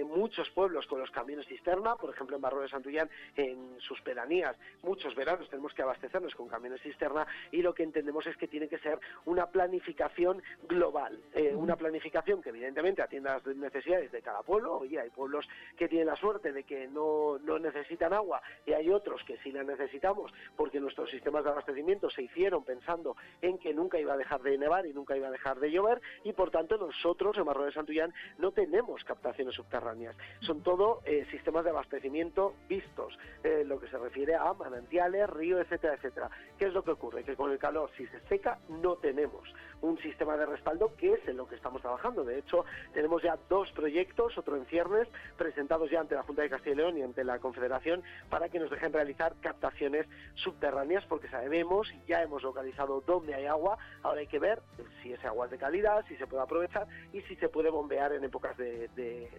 muchos 0.06 0.50
pueblos 0.50 0.86
con 0.86 1.00
los 1.00 1.10
camiones 1.19 1.49
cisterna, 1.49 1.97
por 1.97 2.11
ejemplo 2.11 2.36
en 2.36 2.43
Barro 2.43 2.61
de 2.61 2.69
Santullán, 2.69 3.11
en 3.35 3.81
sus 3.81 4.01
pedanías, 4.03 4.57
muchos 4.82 5.16
veranos 5.16 5.51
tenemos 5.51 5.74
que 5.74 5.82
abastecernos 5.82 6.32
con 6.36 6.47
camiones 6.47 6.81
cisterna 6.81 7.27
y 7.51 7.61
lo 7.61 7.74
que 7.74 7.82
entendemos 7.82 8.24
es 8.28 8.36
que 8.36 8.47
tiene 8.47 8.69
que 8.69 8.78
ser 8.78 9.01
una 9.24 9.47
planificación 9.47 10.40
global, 10.69 11.19
eh, 11.35 11.53
una 11.57 11.74
planificación 11.74 12.40
que 12.40 12.51
evidentemente 12.51 13.03
atienda 13.03 13.35
las 13.35 13.57
necesidades 13.57 14.12
de 14.12 14.23
cada 14.23 14.43
pueblo, 14.43 14.78
oye, 14.78 15.01
hay 15.01 15.11
pueblos 15.11 15.45
que 15.77 15.89
tienen 15.89 16.07
la 16.07 16.15
suerte 16.15 16.53
de 16.53 16.62
que 16.62 16.86
no, 16.86 17.39
no 17.40 17.59
necesitan 17.59 18.12
agua 18.12 18.40
y 18.65 18.74
hay 18.74 18.89
otros 18.89 19.20
que 19.24 19.39
sí 19.39 19.51
la 19.51 19.65
necesitamos 19.65 20.32
porque 20.57 20.78
nuestros 20.78 21.11
sistemas 21.11 21.43
de 21.43 21.51
abastecimiento 21.51 22.11
se 22.11 22.23
hicieron 22.23 22.62
pensando 22.62 23.16
en 23.43 23.59
que 23.59 23.74
nunca 23.74 23.99
iba 23.99 24.15
a 24.15 24.16
dejar 24.16 24.40
de 24.43 24.57
nevar 24.57 24.86
y 24.86 24.93
nunca 24.93 25.16
iba 25.16 25.27
a 25.27 25.32
dejar 25.32 25.59
de 25.59 25.73
llover 25.73 26.01
y 26.23 26.32
por 26.32 26.53
tanto 26.53 26.78
nosotros 26.78 27.36
en 27.39 27.45
Barro 27.45 27.65
de 27.65 27.73
Santullán 27.73 28.15
no 28.39 28.53
tenemos 28.53 29.03
captaciones 29.03 29.57
subterráneas, 29.57 30.16
son 30.43 30.62
todo 30.62 30.98
eh, 31.05 31.27
sistemas 31.31 31.65
de 31.65 31.70
abastecimiento 31.70 32.55
vistos, 32.69 33.19
eh, 33.43 33.62
lo 33.65 33.81
que 33.81 33.89
se 33.89 33.99
refiere 33.99 34.35
a 34.35 34.53
manantiales, 34.53 35.29
ríos, 35.31 35.61
etcétera, 35.61 35.95
etcétera. 35.95 36.31
¿Qué 36.59 36.66
es 36.66 36.73
lo 36.73 36.83
que 36.83 36.93
ocurre? 36.93 37.25
Que 37.25 37.37
con 37.37 37.51
el 37.51 37.59
calor, 37.59 37.91
si 37.97 38.07
se 38.07 38.20
seca, 38.29 38.59
no 38.69 38.97
tenemos 38.97 39.53
un 39.81 39.99
sistema 39.99 40.37
de 40.37 40.47
respaldo 40.47 40.95
que 40.97 41.15
es 41.15 41.29
en 41.29 41.37
lo 41.37 41.47
que 41.49 41.55
estamos 41.55 41.83
trabajando. 41.83 42.25
De 42.25 42.39
hecho, 42.39 42.65
tenemos 42.93 43.23
ya 43.23 43.39
dos 43.49 43.70
proyectos, 43.73 44.37
otro 44.37 44.57
en 44.57 44.66
ciernes, 44.66 45.09
presentados 45.37 45.91
ya 45.91 46.01
ante 46.01 46.15
la 46.15 46.23
Junta 46.23 46.43
de 46.43 46.51
Castilla 46.51 46.75
y 46.75 46.77
León 46.77 46.99
y 46.99 47.03
ante 47.03 47.25
la 47.25 47.39
Confederación 47.39 48.03
para 48.29 48.49
que 48.49 48.59
nos 48.59 48.70
dejen 48.70 48.93
realizar 48.93 49.35
captaciones 49.41 50.07
subterráneas 50.35 51.05
porque 51.07 51.29
sabemos 51.29 51.91
y 51.93 52.09
ya 52.09 52.23
hemos 52.23 52.43
localizado 52.43 53.03
dónde 53.07 53.35
hay 53.35 53.47
agua. 53.47 53.79
Ahora 54.03 54.20
hay 54.20 54.27
que 54.27 54.39
ver 54.39 54.62
si 55.03 55.12
ese 55.12 55.27
agua 55.27 55.47
es 55.47 55.53
de 55.53 55.59
calidad, 55.59 56.05
si 56.09 56.16
se 56.16 56.27
puede 56.27 56.43
aprovechar 56.43 56.87
y 57.12 57.20
si 57.23 57.37
se 57.37 57.49
puede 57.49 57.70
bombear 57.70 58.12
en 58.12 58.25
épocas 58.25 58.57
de 58.57 58.89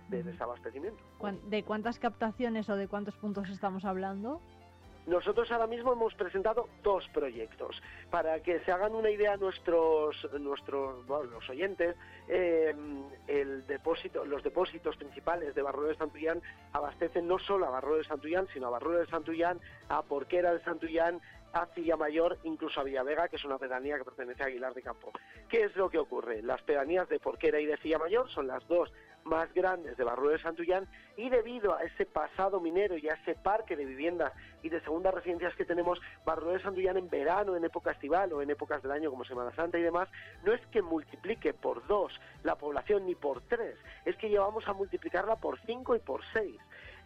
desabastecimiento. 0.10 1.04
¿De 1.50 1.64
cuántas 1.64 1.98
captaciones 1.98 2.70
o 2.70 2.76
de 2.76 2.88
cuántos 2.88 3.16
puntos 3.16 3.50
estamos 3.50 3.84
hablando? 3.84 4.40
Nosotros 5.08 5.52
ahora 5.52 5.66
mismo 5.66 5.94
hemos 5.94 6.14
presentado 6.14 6.70
dos 6.84 7.10
proyectos. 7.12 7.82
Para 8.12 8.40
que 8.44 8.60
se 8.60 8.72
hagan 8.72 8.94
una 8.94 9.10
idea 9.10 9.36
nuestros, 9.36 10.16
nuestros 10.40 11.08
los 11.08 11.50
oyentes, 11.50 11.96
eh, 12.28 12.76
el 13.28 13.66
depósito, 13.66 14.26
los 14.26 14.44
depósitos 14.44 14.96
principales 14.98 15.56
de 15.56 15.64
Barro 15.64 15.82
de 15.86 15.96
Santullán 15.96 16.40
abastecen 16.72 17.28
no 17.28 17.40
solo 17.40 17.66
a 17.66 17.72
Barro 17.72 17.96
de 17.96 18.04
Santullán, 18.04 18.48
sino 18.54 18.68
a 18.68 18.70
Barro 18.70 18.92
de 18.92 19.08
Santullán, 19.08 19.60
a 19.88 20.04
Porquera 20.04 20.54
de 20.54 20.64
Santullán, 20.64 21.20
a 21.54 21.66
Cilla 21.74 21.98
Mayor, 21.98 22.38
incluso 22.44 22.80
a 22.80 22.84
Villavega, 22.84 23.28
que 23.28 23.38
es 23.38 23.46
una 23.46 23.58
pedanía 23.58 23.98
que 23.98 24.04
pertenece 24.04 24.44
a 24.44 24.46
Aguilar 24.46 24.76
de 24.76 24.84
Campo. 24.84 25.12
¿Qué 25.50 25.64
es 25.64 25.76
lo 25.76 25.90
que 25.90 25.98
ocurre? 25.98 26.44
Las 26.44 26.62
pedanías 26.62 27.10
de 27.10 27.20
Porquera 27.20 27.60
y 27.60 27.66
de 27.66 27.78
Cilla 27.78 27.98
Mayor 27.98 28.30
son 28.30 28.46
las 28.46 28.68
dos 28.68 28.92
más 29.30 29.54
grandes 29.54 29.96
de 29.96 30.04
Barrio 30.04 30.32
de 30.32 30.40
Santullán 30.40 30.88
y 31.16 31.30
debido 31.30 31.76
a 31.76 31.84
ese 31.84 32.06
pasado 32.06 32.60
minero 32.60 32.98
y 32.98 33.08
a 33.08 33.14
ese 33.14 33.36
parque 33.36 33.76
de 33.76 33.86
viviendas 33.86 34.34
y 34.64 34.70
de 34.70 34.82
segundas 34.82 35.14
residencias 35.14 35.56
que 35.56 35.66
tenemos, 35.66 36.00
Barrio 36.26 36.50
de 36.50 36.62
Santullán 36.62 36.98
en 36.98 37.10
verano, 37.10 37.56
en 37.56 37.64
época 37.64 37.92
estival 37.92 38.34
o 38.34 38.42
en 38.42 38.50
épocas 38.50 38.82
del 38.82 38.92
año 38.92 39.10
como 39.10 39.24
Semana 39.24 39.56
Santa 39.56 39.78
y 39.78 39.84
demás, 39.84 40.10
no 40.44 40.54
es 40.54 40.66
que 40.68 40.82
multiplique 40.82 41.54
por 41.54 41.86
dos 41.88 42.12
la 42.44 42.56
población 42.56 43.06
ni 43.06 43.16
por 43.16 43.42
tres, 43.42 43.78
es 44.06 44.16
que 44.18 44.30
llevamos 44.30 44.68
a 44.68 44.74
multiplicarla 44.74 45.36
por 45.36 45.60
cinco 45.66 45.96
y 45.96 46.00
por 46.00 46.22
seis. 46.34 46.60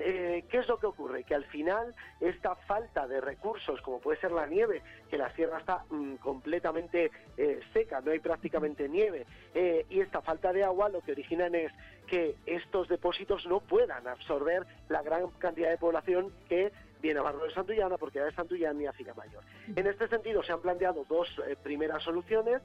Eh, 0.05 0.43
¿Qué 0.49 0.57
es 0.57 0.67
lo 0.67 0.77
que 0.77 0.87
ocurre? 0.87 1.23
Que 1.23 1.33
al 1.33 1.45
final 1.45 1.95
esta 2.19 2.55
falta 2.55 3.07
de 3.07 3.21
recursos, 3.21 3.79
como 3.81 4.01
puede 4.01 4.19
ser 4.19 4.33
la 4.33 4.45
nieve, 4.45 4.81
que 5.09 5.17
la 5.17 5.33
sierra 5.33 5.59
está 5.59 5.85
mm, 5.89 6.15
completamente 6.15 7.09
eh, 7.37 7.61
seca, 7.71 8.01
no 8.01 8.11
hay 8.11 8.19
prácticamente 8.19 8.89
nieve, 8.89 9.25
eh, 9.53 9.85
y 9.89 10.01
esta 10.01 10.21
falta 10.21 10.51
de 10.51 10.65
agua 10.65 10.89
lo 10.89 10.99
que 10.99 11.13
originan 11.13 11.55
es 11.55 11.71
que 12.07 12.35
estos 12.45 12.89
depósitos 12.89 13.45
no 13.45 13.61
puedan 13.61 14.05
absorber 14.05 14.67
la 14.89 15.01
gran 15.01 15.29
cantidad 15.39 15.69
de 15.69 15.77
población 15.77 16.33
que 16.49 16.73
viene 17.01 17.21
a 17.21 17.23
Barro 17.23 17.45
de 17.45 17.53
Santullana, 17.53 17.97
porque 17.97 18.19
de 18.19 18.33
Santullán 18.33 18.81
y 18.81 18.87
a 18.87 18.93
Mayor. 19.15 19.43
En 19.73 19.87
este 19.87 20.09
sentido 20.09 20.43
se 20.43 20.51
han 20.51 20.61
planteado 20.61 21.05
dos 21.07 21.29
primeras 21.63 22.03
soluciones, 22.03 22.61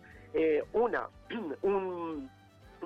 una, 0.72 1.08
un 1.62 2.30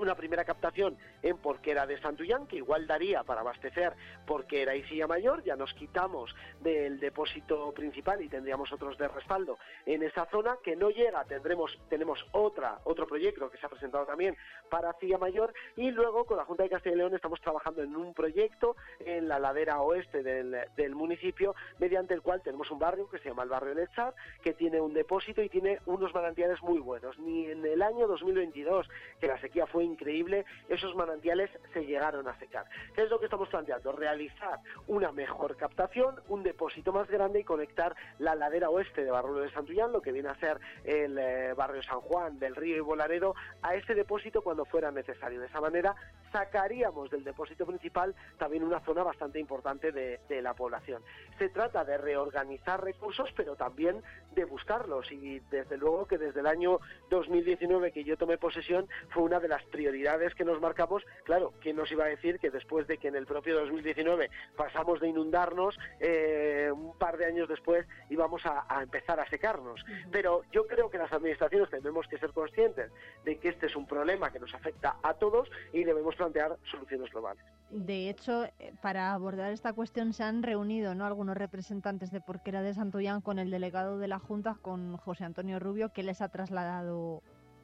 una 0.02 0.14
primera 0.16 0.44
captación 0.44 0.96
en 1.22 1.38
Porquera 1.38 1.86
de 1.86 2.00
Santullán, 2.00 2.46
que 2.46 2.56
igual 2.56 2.86
daría 2.86 3.22
para 3.22 3.40
abastecer 3.40 3.94
Porquera 4.26 4.74
y 4.74 4.82
Silla 4.84 5.06
Mayor, 5.06 5.42
ya 5.44 5.56
nos 5.56 5.72
quitamos 5.74 6.34
del 6.60 6.98
depósito 6.98 7.72
principal 7.72 8.20
y 8.22 8.28
tendríamos 8.28 8.72
otros 8.72 8.98
de 8.98 9.08
respaldo 9.08 9.58
en 9.86 10.02
esa 10.02 10.26
zona, 10.26 10.56
que 10.62 10.76
no 10.76 10.90
llega, 10.90 11.24
tendremos, 11.24 11.78
tenemos 11.88 12.24
otra, 12.32 12.80
otro 12.84 13.06
proyecto 13.06 13.50
que 13.50 13.58
se 13.58 13.66
ha 13.66 13.68
presentado 13.68 14.04
también 14.04 14.36
para 14.68 14.92
Silla 14.94 15.18
Mayor, 15.18 15.54
y 15.76 15.90
luego 15.90 16.24
con 16.24 16.36
la 16.36 16.44
Junta 16.44 16.64
de 16.64 16.70
Castilla 16.70 16.94
y 16.94 16.98
León 16.98 17.14
estamos 17.14 17.40
trabajando 17.40 17.82
en 17.82 17.94
un 17.94 18.12
proyecto 18.14 18.76
en 19.00 19.28
la 19.28 19.38
ladera 19.38 19.80
oeste 19.80 20.22
del, 20.22 20.56
del 20.76 20.94
municipio, 20.94 21.54
mediante 21.78 22.14
el 22.14 22.22
cual 22.22 22.42
tenemos 22.42 22.70
un 22.70 22.78
barrio 22.78 23.08
que 23.08 23.18
se 23.18 23.28
llama 23.28 23.44
el 23.44 23.48
barrio 23.48 23.74
Lechar, 23.74 24.14
que 24.42 24.52
tiene 24.54 24.80
un 24.80 24.92
depósito 24.92 25.42
y 25.42 25.48
tiene 25.48 25.78
unos 25.86 26.12
manantiales 26.12 26.60
muy 26.62 26.80
buenos. 26.80 27.18
Ni 27.18 27.46
en 27.46 27.64
el 27.64 27.82
año 27.82 28.06
2022, 28.06 28.88
que 29.20 29.26
la 29.26 29.40
sequía 29.40 29.66
fue 29.66 29.84
increíble, 29.92 30.44
esos 30.68 30.94
manantiales 30.94 31.50
se 31.72 31.84
llegaron 31.86 32.26
a 32.28 32.38
secar. 32.38 32.66
¿Qué 32.94 33.02
es 33.02 33.10
lo 33.10 33.18
que 33.18 33.26
estamos 33.26 33.48
planteando? 33.48 33.92
Realizar 33.92 34.60
una 34.86 35.12
mejor 35.12 35.56
captación, 35.56 36.16
un 36.28 36.42
depósito 36.42 36.92
más 36.92 37.08
grande 37.08 37.40
y 37.40 37.44
conectar 37.44 37.94
la 38.18 38.34
ladera 38.34 38.70
oeste 38.70 39.04
de 39.04 39.10
Barruelo 39.10 39.40
de 39.40 39.50
Santullán, 39.52 39.92
lo 39.92 40.02
que 40.02 40.12
viene 40.12 40.28
a 40.28 40.34
ser 40.36 40.58
el 40.84 41.18
eh, 41.18 41.54
barrio 41.54 41.82
San 41.82 42.00
Juan, 42.00 42.38
del 42.38 42.56
Río 42.56 42.76
y 42.76 42.80
Volaredo, 42.80 43.34
a 43.62 43.74
ese 43.74 43.94
depósito 43.94 44.42
cuando 44.42 44.64
fuera 44.64 44.90
necesario. 44.90 45.40
De 45.40 45.46
esa 45.46 45.60
manera 45.60 45.94
sacaríamos 46.32 47.10
del 47.10 47.24
depósito 47.24 47.66
principal 47.66 48.14
también 48.38 48.64
una 48.64 48.80
zona 48.80 49.02
bastante 49.02 49.38
importante 49.38 49.92
de, 49.92 50.20
de 50.28 50.42
la 50.42 50.54
población. 50.54 51.02
Se 51.38 51.48
trata 51.50 51.84
de 51.84 51.98
reorganizar 51.98 52.82
recursos, 52.82 53.30
pero 53.36 53.56
también 53.56 54.02
de 54.34 54.44
buscarlos 54.44 55.10
y 55.12 55.40
desde 55.50 55.76
luego 55.76 56.06
que 56.06 56.18
desde 56.18 56.40
el 56.40 56.46
año 56.46 56.80
2019 57.10 57.92
que 57.92 58.04
yo 58.04 58.16
tomé 58.16 58.38
posesión 58.38 58.88
fue 59.10 59.22
una 59.22 59.40
de 59.40 59.48
las 59.48 59.64
prioridades 59.72 60.34
que 60.36 60.44
nos 60.44 60.60
marcamos. 60.60 61.02
Claro, 61.24 61.52
¿quién 61.60 61.74
nos 61.74 61.90
iba 61.90 62.04
a 62.04 62.08
decir 62.08 62.38
que 62.38 62.50
después 62.50 62.86
de 62.86 62.98
que 62.98 63.08
en 63.08 63.16
el 63.16 63.26
propio 63.26 63.58
2019 63.58 64.30
pasamos 64.56 65.00
de 65.00 65.08
inundarnos, 65.08 65.76
eh, 65.98 66.70
un 66.72 66.96
par 66.96 67.16
de 67.16 67.26
años 67.26 67.48
después 67.48 67.84
íbamos 68.08 68.46
a, 68.46 68.64
a 68.68 68.84
empezar 68.84 69.18
a 69.18 69.28
secarnos? 69.28 69.84
Pero 70.12 70.42
yo 70.52 70.68
creo 70.68 70.88
que 70.88 70.98
las 70.98 71.12
administraciones 71.12 71.70
tenemos 71.70 72.06
que 72.06 72.18
ser 72.18 72.30
conscientes 72.30 72.92
de 73.24 73.38
que 73.38 73.48
este 73.48 73.66
es 73.66 73.74
un 73.74 73.86
problema 73.86 74.30
que 74.30 74.38
nos 74.38 74.54
afecta 74.54 74.96
a 75.02 75.14
todos 75.14 75.50
y 75.72 75.82
debemos 75.82 76.14
plantear 76.14 76.56
soluciones 76.70 77.10
globales. 77.10 77.44
De 77.72 78.10
hecho, 78.10 78.44
eh, 78.44 78.74
para 78.82 79.14
abordar 79.14 79.50
esta 79.50 79.72
cuestión 79.72 80.12
se 80.12 80.22
han 80.22 80.42
reunido 80.42 80.94
¿no? 80.94 81.06
algunos 81.06 81.36
representantes 81.36 82.10
de 82.10 82.20
Porquera 82.20 82.60
de 82.60 82.74
Santullán 82.74 83.22
con 83.22 83.38
el 83.38 83.50
delegado 83.50 83.98
de 83.98 84.08
la 84.08 84.18
Junta, 84.18 84.56
con 84.60 84.98
José 84.98 85.24
Antonio 85.24 85.58
Rubio, 85.58 85.90
que 85.90 86.02
les 86.02 86.20
ha 86.20 86.28
trasladado, 86.28 87.22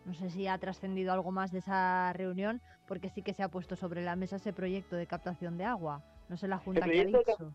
no 0.08 0.14
sé 0.14 0.30
si 0.30 0.46
ha 0.46 0.56
trascendido 0.56 1.12
algo 1.12 1.30
más 1.30 1.52
de 1.52 1.58
esa 1.58 2.12
reunión, 2.14 2.62
porque 2.86 3.10
sí 3.10 3.22
que 3.22 3.34
se 3.34 3.42
ha 3.42 3.50
puesto 3.50 3.76
sobre 3.76 4.02
la 4.02 4.16
mesa 4.16 4.36
ese 4.36 4.54
proyecto 4.54 4.96
de 4.96 5.06
captación 5.06 5.58
de 5.58 5.64
agua. 5.64 6.02
No 6.30 6.38
sé 6.38 6.48
la 6.48 6.56
Junta 6.56 6.86
qué 6.86 7.00
ha 7.00 7.04
dicho. 7.04 7.52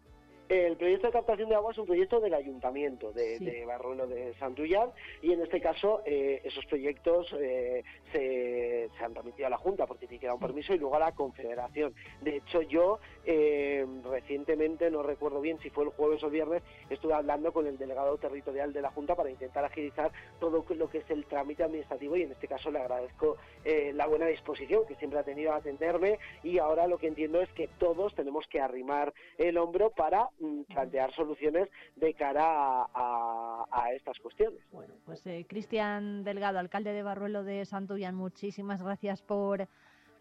El 0.53 0.77
proyecto 0.77 1.07
de 1.07 1.13
captación 1.13 1.49
de 1.49 1.55
agua 1.55 1.71
es 1.71 1.79
un 1.79 1.87
proyecto 1.87 2.19
del 2.19 2.35
ayuntamiento 2.35 3.11
de, 3.11 3.39
Sí. 3.39 3.45
de 3.45 3.65
Barruelo 3.65 4.05
de 4.05 4.35
Santullán 4.35 4.91
y 5.23 5.33
en 5.33 5.41
este 5.41 5.59
caso 5.59 6.03
eh, 6.05 6.41
esos 6.43 6.63
proyectos 6.67 7.33
eh, 7.39 7.83
se, 8.11 8.87
se 8.95 9.03
han 9.03 9.15
remitido 9.15 9.47
a 9.47 9.49
la 9.49 9.57
Junta 9.57 9.87
porque 9.87 10.05
tiene 10.05 10.19
que 10.19 10.27
dar 10.27 10.35
un 10.35 10.41
permiso 10.41 10.75
y 10.75 10.77
luego 10.77 10.95
a 10.95 10.99
la 10.99 11.11
Confederación. 11.13 11.95
De 12.21 12.35
hecho 12.35 12.61
yo 12.61 12.99
eh, 13.25 13.83
recientemente, 14.03 14.91
no 14.91 15.01
recuerdo 15.01 15.41
bien 15.41 15.57
si 15.57 15.71
fue 15.71 15.85
el 15.85 15.89
jueves 15.89 16.21
o 16.21 16.27
el 16.27 16.33
viernes, 16.33 16.61
estuve 16.87 17.15
hablando 17.15 17.51
con 17.51 17.65
el 17.65 17.79
delegado 17.79 18.15
territorial 18.19 18.73
de 18.73 18.81
la 18.83 18.91
Junta 18.91 19.15
para 19.15 19.31
intentar 19.31 19.65
agilizar 19.65 20.11
todo 20.39 20.63
lo 20.69 20.87
que 20.87 20.99
es 20.99 21.09
el 21.09 21.25
trámite 21.25 21.63
administrativo 21.63 22.15
y 22.15 22.21
en 22.23 22.31
este 22.31 22.47
caso 22.47 22.69
le 22.69 22.77
agradezco 22.77 23.37
eh, 23.65 23.91
la 23.95 24.05
buena 24.05 24.27
disposición 24.27 24.85
que 24.85 24.93
siempre 24.97 25.17
ha 25.17 25.23
tenido 25.23 25.51
a 25.51 25.55
atenderme 25.55 26.19
y 26.43 26.59
ahora 26.59 26.85
lo 26.85 26.99
que 26.99 27.07
entiendo 27.07 27.41
es 27.41 27.49
que 27.53 27.69
todos 27.79 28.13
tenemos 28.13 28.45
que 28.47 28.61
arrimar 28.61 29.15
el 29.39 29.57
hombro 29.57 29.89
para 29.89 30.29
plantear 30.67 31.11
soluciones 31.13 31.69
de 31.95 32.13
cara 32.13 32.43
a, 32.45 32.89
a- 32.93 33.65
a 33.71 33.93
estas 33.93 34.17
cuestiones. 34.19 34.59
Bueno, 34.71 34.93
pues 35.05 35.25
eh, 35.27 35.45
Cristian 35.47 36.23
Delgado, 36.23 36.59
alcalde 36.59 36.93
de 36.93 37.03
Barruelo 37.03 37.43
de 37.43 37.65
Santullán, 37.65 38.15
muchísimas 38.15 38.81
gracias 38.83 39.21
por, 39.21 39.67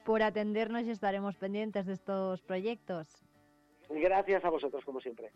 por 0.04 0.22
atendernos 0.22 0.82
y 0.84 0.90
estaremos 0.90 1.36
pendientes 1.36 1.86
de 1.86 1.94
estos 1.94 2.40
proyectos. 2.42 3.08
Gracias 3.90 4.44
a 4.44 4.50
vosotros, 4.50 4.84
como 4.84 5.00
siempre. 5.00 5.30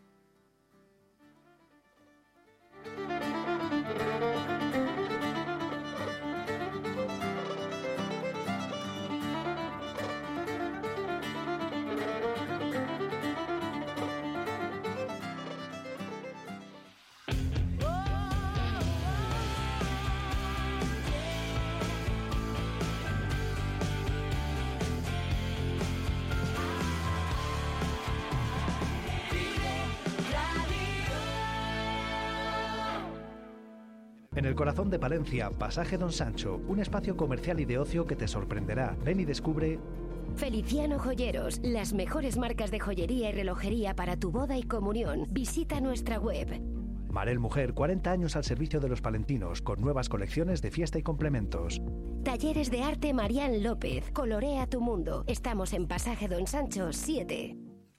Corazón 34.56 34.90
de 34.90 34.98
Palencia, 34.98 35.50
Pasaje 35.50 35.98
Don 35.98 36.10
Sancho, 36.10 36.60
un 36.66 36.80
espacio 36.80 37.16
comercial 37.16 37.60
y 37.60 37.64
de 37.64 37.78
ocio 37.78 38.06
que 38.06 38.16
te 38.16 38.26
sorprenderá. 38.26 38.96
Ven 39.04 39.20
y 39.20 39.24
descubre 39.24 39.78
Feliciano 40.34 40.98
Joyeros, 40.98 41.60
las 41.62 41.92
mejores 41.92 42.36
marcas 42.36 42.70
de 42.70 42.80
joyería 42.80 43.30
y 43.30 43.32
relojería 43.32 43.94
para 43.94 44.16
tu 44.16 44.32
boda 44.32 44.58
y 44.58 44.64
comunión. 44.64 45.26
Visita 45.30 45.80
nuestra 45.80 46.18
web. 46.18 46.60
Marel 47.08 47.38
Mujer, 47.38 47.72
40 47.72 48.10
años 48.10 48.36
al 48.36 48.44
servicio 48.44 48.78
de 48.78 48.88
los 48.88 49.00
palentinos, 49.00 49.62
con 49.62 49.80
nuevas 49.80 50.10
colecciones 50.10 50.60
de 50.60 50.70
fiesta 50.70 50.98
y 50.98 51.02
complementos. 51.02 51.80
Talleres 52.24 52.70
de 52.70 52.82
arte 52.82 53.14
Marián 53.14 53.62
López. 53.62 54.10
Colorea 54.12 54.66
tu 54.66 54.82
mundo. 54.82 55.24
Estamos 55.26 55.72
en 55.72 55.86
Pasaje 55.86 56.28
Don 56.28 56.46
Sancho 56.46 56.92
7. 56.92 57.65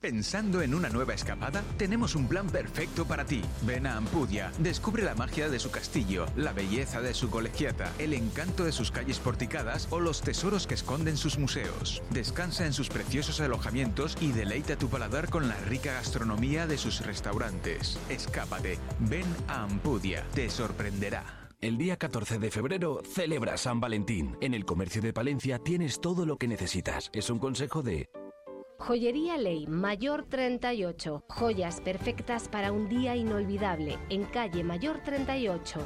¿Pensando 0.00 0.62
en 0.62 0.74
una 0.74 0.90
nueva 0.90 1.14
escapada? 1.14 1.64
Tenemos 1.76 2.14
un 2.14 2.28
plan 2.28 2.46
perfecto 2.46 3.04
para 3.04 3.24
ti. 3.24 3.42
Ven 3.62 3.84
a 3.84 3.96
Ampudia, 3.96 4.52
descubre 4.60 5.02
la 5.02 5.16
magia 5.16 5.48
de 5.48 5.58
su 5.58 5.72
castillo, 5.72 6.26
la 6.36 6.52
belleza 6.52 7.00
de 7.00 7.14
su 7.14 7.28
colegiata, 7.30 7.92
el 7.98 8.14
encanto 8.14 8.64
de 8.64 8.70
sus 8.70 8.92
calles 8.92 9.18
porticadas 9.18 9.88
o 9.90 9.98
los 9.98 10.22
tesoros 10.22 10.68
que 10.68 10.74
esconden 10.74 11.16
sus 11.16 11.36
museos. 11.36 12.00
Descansa 12.10 12.64
en 12.64 12.74
sus 12.74 12.90
preciosos 12.90 13.40
alojamientos 13.40 14.16
y 14.20 14.30
deleita 14.30 14.76
tu 14.76 14.88
paladar 14.88 15.30
con 15.30 15.48
la 15.48 15.56
rica 15.62 15.94
gastronomía 15.94 16.68
de 16.68 16.78
sus 16.78 17.04
restaurantes. 17.04 17.98
Escápate, 18.08 18.78
ven 19.00 19.26
a 19.48 19.64
Ampudia, 19.64 20.24
te 20.32 20.48
sorprenderá. 20.48 21.24
El 21.60 21.76
día 21.76 21.96
14 21.96 22.38
de 22.38 22.52
febrero 22.52 23.02
celebra 23.04 23.56
San 23.56 23.80
Valentín. 23.80 24.36
En 24.40 24.54
el 24.54 24.64
comercio 24.64 25.02
de 25.02 25.12
Palencia 25.12 25.58
tienes 25.58 26.00
todo 26.00 26.24
lo 26.24 26.36
que 26.36 26.46
necesitas. 26.46 27.10
Es 27.12 27.30
un 27.30 27.40
consejo 27.40 27.82
de 27.82 28.08
Joyería 28.80 29.36
Ley, 29.36 29.66
Mayor 29.66 30.24
38. 30.28 31.24
Joyas 31.28 31.80
perfectas 31.80 32.48
para 32.48 32.72
un 32.72 32.88
día 32.88 33.16
inolvidable. 33.16 33.98
En 34.08 34.24
calle 34.24 34.62
Mayor 34.62 35.00
38. 35.04 35.80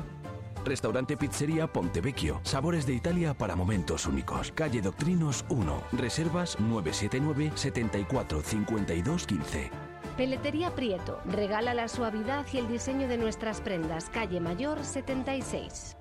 Restaurante 0.64 1.16
Pizzería 1.16 1.66
Pontevecchio. 1.66 2.40
Sabores 2.44 2.86
de 2.86 2.92
Italia 2.92 3.34
para 3.34 3.56
momentos 3.56 4.06
únicos. 4.06 4.52
Calle 4.52 4.82
Doctrinos 4.82 5.44
1. 5.48 5.82
Reservas 5.92 6.60
979 6.60 7.52
74 7.54 8.42
52 8.42 9.26
15. 9.26 9.70
Peletería 10.16 10.74
Prieto. 10.74 11.18
Regala 11.24 11.74
la 11.74 11.88
suavidad 11.88 12.46
y 12.52 12.58
el 12.58 12.68
diseño 12.68 13.08
de 13.08 13.16
nuestras 13.16 13.62
prendas. 13.62 14.10
Calle 14.10 14.38
Mayor 14.38 14.84
76. 14.84 15.96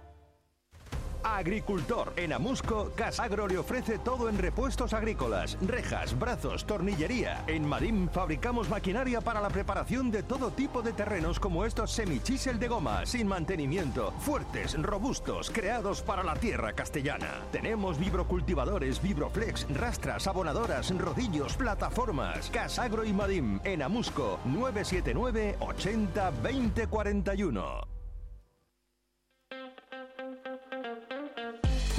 Agricultor. 1.23 2.13
En 2.15 2.33
Amusco, 2.33 2.91
Casagro 2.95 3.47
le 3.47 3.57
ofrece 3.57 3.99
todo 3.99 4.29
en 4.29 4.37
repuestos 4.37 4.93
agrícolas, 4.93 5.57
rejas, 5.61 6.17
brazos, 6.17 6.65
tornillería. 6.65 7.43
En 7.47 7.65
Madim 7.65 8.09
fabricamos 8.09 8.69
maquinaria 8.69 9.21
para 9.21 9.41
la 9.41 9.49
preparación 9.49 10.11
de 10.11 10.23
todo 10.23 10.51
tipo 10.51 10.81
de 10.81 10.93
terrenos 10.93 11.39
como 11.39 11.65
estos 11.65 11.91
semichisel 11.91 12.59
de 12.59 12.67
goma, 12.67 13.05
sin 13.05 13.27
mantenimiento, 13.27 14.11
fuertes, 14.19 14.81
robustos, 14.81 15.49
creados 15.49 16.01
para 16.01 16.23
la 16.23 16.35
tierra 16.35 16.73
castellana. 16.73 17.41
Tenemos 17.51 17.97
vibrocultivadores, 17.97 19.01
vibroflex, 19.01 19.67
rastras, 19.75 20.27
abonadoras, 20.27 20.95
rodillos, 20.97 21.55
plataformas. 21.55 22.49
Casagro 22.49 23.03
y 23.03 23.13
Madim. 23.13 23.59
En 23.63 23.81
Amusco, 23.81 24.39
979 24.45 25.57
80 25.59 26.31
20 26.41 26.87
41. 26.87 27.90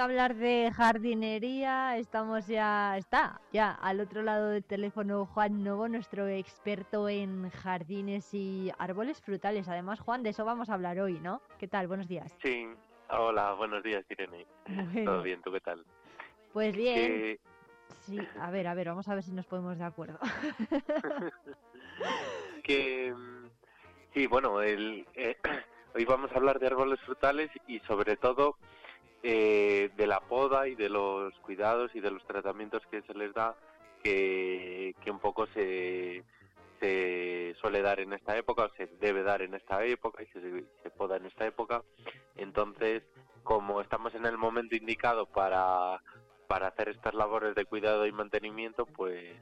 Hablar 0.00 0.34
de 0.34 0.72
jardinería. 0.74 1.98
Estamos 1.98 2.46
ya, 2.46 2.96
está 2.96 3.38
ya 3.52 3.72
al 3.72 4.00
otro 4.00 4.22
lado 4.22 4.48
del 4.48 4.64
teléfono 4.64 5.26
Juan 5.26 5.62
Novo, 5.62 5.88
nuestro 5.88 6.26
experto 6.26 7.06
en 7.10 7.50
jardines 7.50 8.32
y 8.32 8.72
árboles 8.78 9.20
frutales. 9.20 9.68
Además, 9.68 10.00
Juan, 10.00 10.22
de 10.22 10.30
eso 10.30 10.46
vamos 10.46 10.70
a 10.70 10.74
hablar 10.74 10.98
hoy, 11.00 11.20
¿no? 11.20 11.42
¿Qué 11.58 11.68
tal? 11.68 11.86
Buenos 11.86 12.08
días. 12.08 12.34
Sí, 12.42 12.66
hola, 13.10 13.52
buenos 13.52 13.82
días, 13.82 14.02
Irene. 14.08 14.46
Bueno. 14.66 15.04
¿Todo 15.04 15.22
bien? 15.22 15.42
¿Tú 15.42 15.52
qué 15.52 15.60
tal? 15.60 15.84
Pues 16.54 16.74
bien. 16.74 17.38
Sí, 18.00 18.18
a 18.40 18.50
ver, 18.50 18.68
a 18.68 18.74
ver, 18.74 18.88
vamos 18.88 19.06
a 19.06 19.14
ver 19.14 19.22
si 19.22 19.32
nos 19.32 19.44
ponemos 19.44 19.76
de 19.76 19.84
acuerdo. 19.84 20.18
que 22.64 23.12
mm, 23.14 23.50
sí 24.14 24.26
bueno 24.26 24.62
el, 24.62 25.06
eh, 25.14 25.36
hoy 25.94 26.06
vamos 26.06 26.32
a 26.32 26.36
hablar 26.36 26.58
de 26.58 26.68
árboles 26.68 26.98
frutales 27.00 27.50
y 27.66 27.80
sobre 27.80 28.16
todo 28.16 28.56
eh, 29.22 29.90
de 29.96 30.06
la 30.06 30.20
poda 30.20 30.68
y 30.68 30.74
de 30.74 30.88
los 30.88 31.34
cuidados 31.40 31.94
y 31.94 32.00
de 32.00 32.10
los 32.10 32.24
tratamientos 32.26 32.82
que 32.90 33.02
se 33.02 33.14
les 33.14 33.32
da 33.34 33.54
que, 34.02 34.94
que 35.02 35.10
un 35.10 35.18
poco 35.18 35.46
se 35.48 36.24
se 36.80 37.54
suele 37.60 37.82
dar 37.82 38.00
en 38.00 38.14
esta 38.14 38.38
época 38.38 38.64
o 38.64 38.70
se 38.70 38.86
debe 39.00 39.22
dar 39.22 39.42
en 39.42 39.52
esta 39.52 39.84
época 39.84 40.22
y 40.22 40.26
se, 40.28 40.64
se 40.82 40.90
poda 40.90 41.18
en 41.18 41.26
esta 41.26 41.46
época. 41.46 41.82
Entonces 42.36 43.02
como 43.42 43.80
estamos 43.80 44.14
en 44.14 44.26
el 44.26 44.38
momento 44.38 44.76
indicado 44.76 45.26
para 45.26 46.02
para 46.46 46.68
hacer 46.68 46.88
estas 46.88 47.14
labores 47.14 47.54
de 47.54 47.64
cuidado 47.64 48.06
y 48.06 48.12
mantenimiento 48.12 48.86
pues 48.86 49.36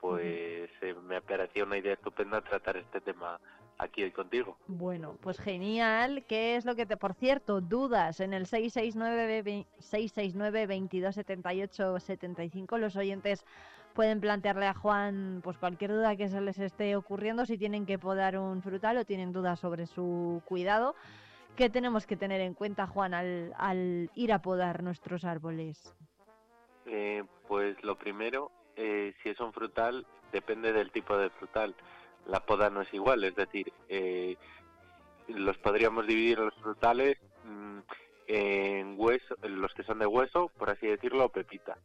pues 0.00 0.70
eh, 0.82 0.94
me 1.02 1.22
parecía 1.22 1.64
una 1.64 1.78
idea 1.78 1.94
estupenda 1.94 2.42
tratar 2.42 2.76
este 2.76 3.00
tema 3.00 3.40
aquí 3.78 4.02
hoy 4.02 4.10
contigo. 4.10 4.56
Bueno, 4.66 5.16
pues 5.20 5.38
genial. 5.38 6.24
¿Qué 6.26 6.56
es 6.56 6.64
lo 6.64 6.74
que 6.74 6.86
te, 6.86 6.96
por 6.96 7.14
cierto, 7.14 7.60
dudas 7.60 8.20
en 8.20 8.32
el 8.34 8.46
669 8.46 9.42
ve- 9.42 9.66
669 9.78 10.66
2278 10.66 12.00
75 12.00 12.78
los 12.78 12.96
oyentes 12.96 13.44
pueden 13.94 14.20
plantearle 14.20 14.66
a 14.66 14.74
Juan 14.74 15.40
pues 15.44 15.56
cualquier 15.58 15.92
duda 15.92 16.16
que 16.16 16.28
se 16.28 16.40
les 16.40 16.58
esté 16.58 16.96
ocurriendo 16.96 17.46
si 17.46 17.56
tienen 17.58 17.86
que 17.86 17.98
podar 17.98 18.36
un 18.38 18.60
frutal 18.62 18.96
o 18.98 19.04
tienen 19.04 19.32
dudas 19.32 19.60
sobre 19.60 19.86
su 19.86 20.42
cuidado. 20.46 20.94
¿Qué 21.56 21.70
tenemos 21.70 22.04
que 22.04 22.16
tener 22.16 22.40
en 22.40 22.54
cuenta, 22.54 22.88
Juan, 22.88 23.14
al, 23.14 23.54
al 23.56 24.10
ir 24.16 24.32
a 24.32 24.42
podar 24.42 24.82
nuestros 24.82 25.24
árboles? 25.24 25.94
Eh, 26.86 27.22
pues 27.46 27.76
lo 27.84 27.96
primero, 27.96 28.50
eh, 28.74 29.14
si 29.22 29.28
es 29.28 29.38
un 29.38 29.52
frutal, 29.52 30.04
depende 30.32 30.72
del 30.72 30.90
tipo 30.90 31.16
de 31.16 31.30
frutal. 31.30 31.76
La 32.26 32.40
poda 32.40 32.70
no 32.70 32.82
es 32.82 32.92
igual, 32.94 33.24
es 33.24 33.34
decir, 33.34 33.72
eh, 33.88 34.36
los 35.28 35.56
podríamos 35.58 36.06
dividir 36.06 36.38
los 36.38 36.54
frutales 36.54 37.18
mm, 37.44 37.78
en 38.26 38.94
hueso, 38.98 39.36
los 39.42 39.72
que 39.74 39.82
son 39.84 39.98
de 39.98 40.06
hueso, 40.06 40.50
por 40.58 40.70
así 40.70 40.86
decirlo, 40.86 41.26
o 41.26 41.28
pepita. 41.28 41.76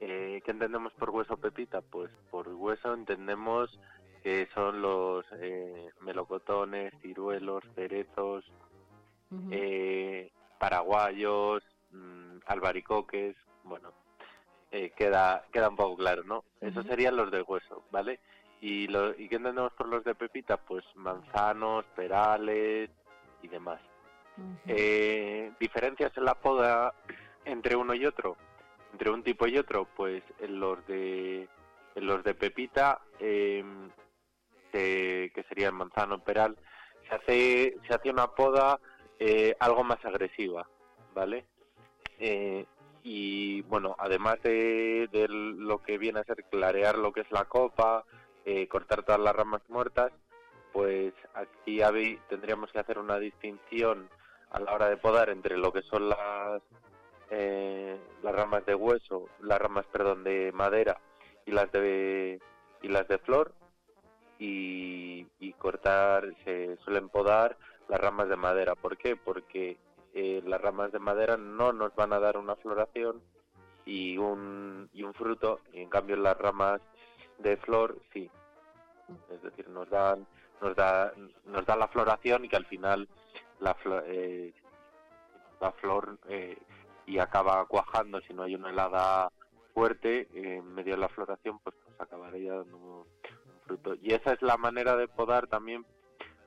Eh, 0.00 0.40
¿Qué 0.44 0.50
entendemos 0.50 0.92
por 0.94 1.10
hueso 1.10 1.34
o 1.34 1.38
pepita? 1.38 1.80
Pues 1.80 2.10
por 2.30 2.48
hueso 2.48 2.94
entendemos 2.94 3.78
que 4.22 4.48
son 4.54 4.82
los 4.82 5.24
eh, 5.40 5.90
melocotones, 6.00 6.92
ciruelos, 7.00 7.64
cerezos, 7.74 8.44
eh, 9.50 10.30
paraguayos, 10.58 11.62
mm, 11.92 12.38
albaricoques, 12.46 13.36
bueno, 13.64 13.92
eh, 14.70 14.92
queda 14.96 15.44
queda 15.52 15.68
un 15.68 15.76
poco 15.76 15.96
claro, 15.96 16.24
¿no? 16.24 16.44
Esos 16.60 16.86
serían 16.86 17.16
los 17.16 17.30
de 17.30 17.42
hueso, 17.42 17.84
¿vale? 17.90 18.20
Y, 18.60 18.88
lo, 18.88 19.10
¿Y 19.10 19.28
qué 19.28 19.36
entendemos 19.36 19.72
por 19.74 19.88
los 19.88 20.04
de 20.04 20.14
pepita? 20.14 20.56
Pues 20.56 20.84
manzanos, 20.94 21.84
perales 21.94 22.90
y 23.42 23.48
demás. 23.48 23.80
Eh, 24.66 25.52
¿Diferencias 25.58 26.16
en 26.16 26.24
la 26.24 26.34
poda 26.34 26.94
entre 27.44 27.76
uno 27.76 27.94
y 27.94 28.06
otro? 28.06 28.36
Entre 28.92 29.10
un 29.10 29.22
tipo 29.22 29.46
y 29.46 29.58
otro, 29.58 29.86
pues 29.96 30.22
en 30.40 30.60
los 30.60 30.84
de 30.86 31.48
en 31.94 32.06
los 32.06 32.22
de 32.22 32.34
pepita, 32.34 33.00
eh, 33.18 33.64
que, 34.70 35.32
que 35.34 35.42
sería 35.44 35.68
el 35.68 35.74
manzano 35.74 36.22
peral, 36.22 36.56
se 37.08 37.14
hace 37.14 37.76
se 37.86 37.94
hace 37.94 38.10
una 38.10 38.28
poda 38.28 38.78
eh, 39.18 39.56
algo 39.58 39.82
más 39.82 40.04
agresiva, 40.04 40.68
¿vale? 41.14 41.44
Eh, 42.20 42.64
y 43.02 43.62
bueno, 43.62 43.96
además 43.98 44.40
de, 44.42 45.08
de 45.10 45.26
lo 45.28 45.82
que 45.82 45.98
viene 45.98 46.20
a 46.20 46.24
ser 46.24 46.44
clarear 46.44 46.98
lo 46.98 47.12
que 47.12 47.22
es 47.22 47.30
la 47.30 47.44
copa, 47.44 48.04
eh, 48.50 48.66
cortar 48.66 49.02
todas 49.02 49.20
las 49.20 49.36
ramas 49.36 49.60
muertas, 49.68 50.10
pues 50.72 51.12
aquí 51.34 51.82
tendríamos 52.30 52.72
que 52.72 52.78
hacer 52.78 52.98
una 52.98 53.18
distinción 53.18 54.08
a 54.50 54.58
la 54.58 54.72
hora 54.72 54.88
de 54.88 54.96
podar 54.96 55.28
entre 55.28 55.58
lo 55.58 55.70
que 55.70 55.82
son 55.82 56.08
las 56.08 56.62
eh, 57.30 58.00
las 58.22 58.34
ramas 58.34 58.64
de 58.64 58.74
hueso, 58.74 59.28
las 59.42 59.58
ramas, 59.58 59.84
perdón, 59.92 60.24
de 60.24 60.50
madera 60.52 60.98
y 61.44 61.50
las 61.50 61.70
de 61.72 62.40
y 62.80 62.88
las 62.88 63.06
de 63.06 63.18
flor 63.18 63.52
y, 64.38 65.26
y 65.40 65.52
cortar, 65.52 66.24
se 66.44 66.78
suelen 66.78 67.10
podar 67.10 67.58
las 67.86 68.00
ramas 68.00 68.30
de 68.30 68.36
madera. 68.36 68.74
¿Por 68.76 68.96
qué? 68.96 69.14
Porque 69.14 69.76
eh, 70.14 70.42
las 70.46 70.60
ramas 70.62 70.90
de 70.90 71.00
madera 71.00 71.36
no 71.36 71.74
nos 71.74 71.94
van 71.94 72.14
a 72.14 72.18
dar 72.18 72.38
una 72.38 72.56
floración 72.56 73.20
y 73.84 74.16
un, 74.16 74.88
y 74.94 75.02
un 75.02 75.12
fruto, 75.12 75.60
y 75.70 75.82
en 75.82 75.90
cambio 75.90 76.16
las 76.16 76.38
ramas 76.38 76.80
de 77.38 77.58
flor 77.58 77.98
sí. 78.14 78.30
Es 79.30 79.42
decir, 79.42 79.68
nos 79.68 79.88
dan 79.90 80.26
nos 80.60 80.74
da 80.74 81.12
nos 81.46 81.64
da 81.66 81.76
la 81.76 81.88
floración 81.88 82.44
y 82.44 82.48
que 82.48 82.56
al 82.56 82.66
final 82.66 83.08
la 83.60 83.76
flo- 83.76 84.02
eh, 84.06 84.52
la 85.60 85.72
flor 85.72 86.18
eh, 86.28 86.58
y 87.06 87.18
acaba 87.18 87.64
cuajando 87.66 88.20
si 88.22 88.34
no 88.34 88.42
hay 88.42 88.54
una 88.54 88.70
helada 88.70 89.30
fuerte 89.74 90.28
eh, 90.34 90.56
en 90.56 90.74
medio 90.74 90.94
de 90.94 91.00
la 91.00 91.08
floración 91.08 91.58
pues, 91.60 91.74
pues 91.84 92.00
acabaría 92.00 92.54
dando 92.54 92.76
un, 92.76 93.04
fruto. 93.66 93.94
Y 94.02 94.12
esa 94.14 94.32
es 94.32 94.42
la 94.42 94.56
manera 94.56 94.96
de 94.96 95.08
podar 95.08 95.46
también 95.46 95.84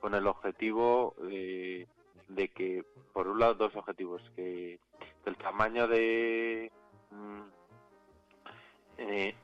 con 0.00 0.14
el 0.14 0.26
objetivo 0.26 1.14
de, 1.18 1.86
de 2.28 2.48
que 2.48 2.84
por 3.12 3.28
un 3.28 3.38
lado 3.38 3.54
dos 3.54 3.76
objetivos 3.76 4.20
que 4.34 4.78
el 5.24 5.36
tamaño 5.36 5.86
de 5.86 6.70
mm, 7.10 7.42
eh, 8.98 9.34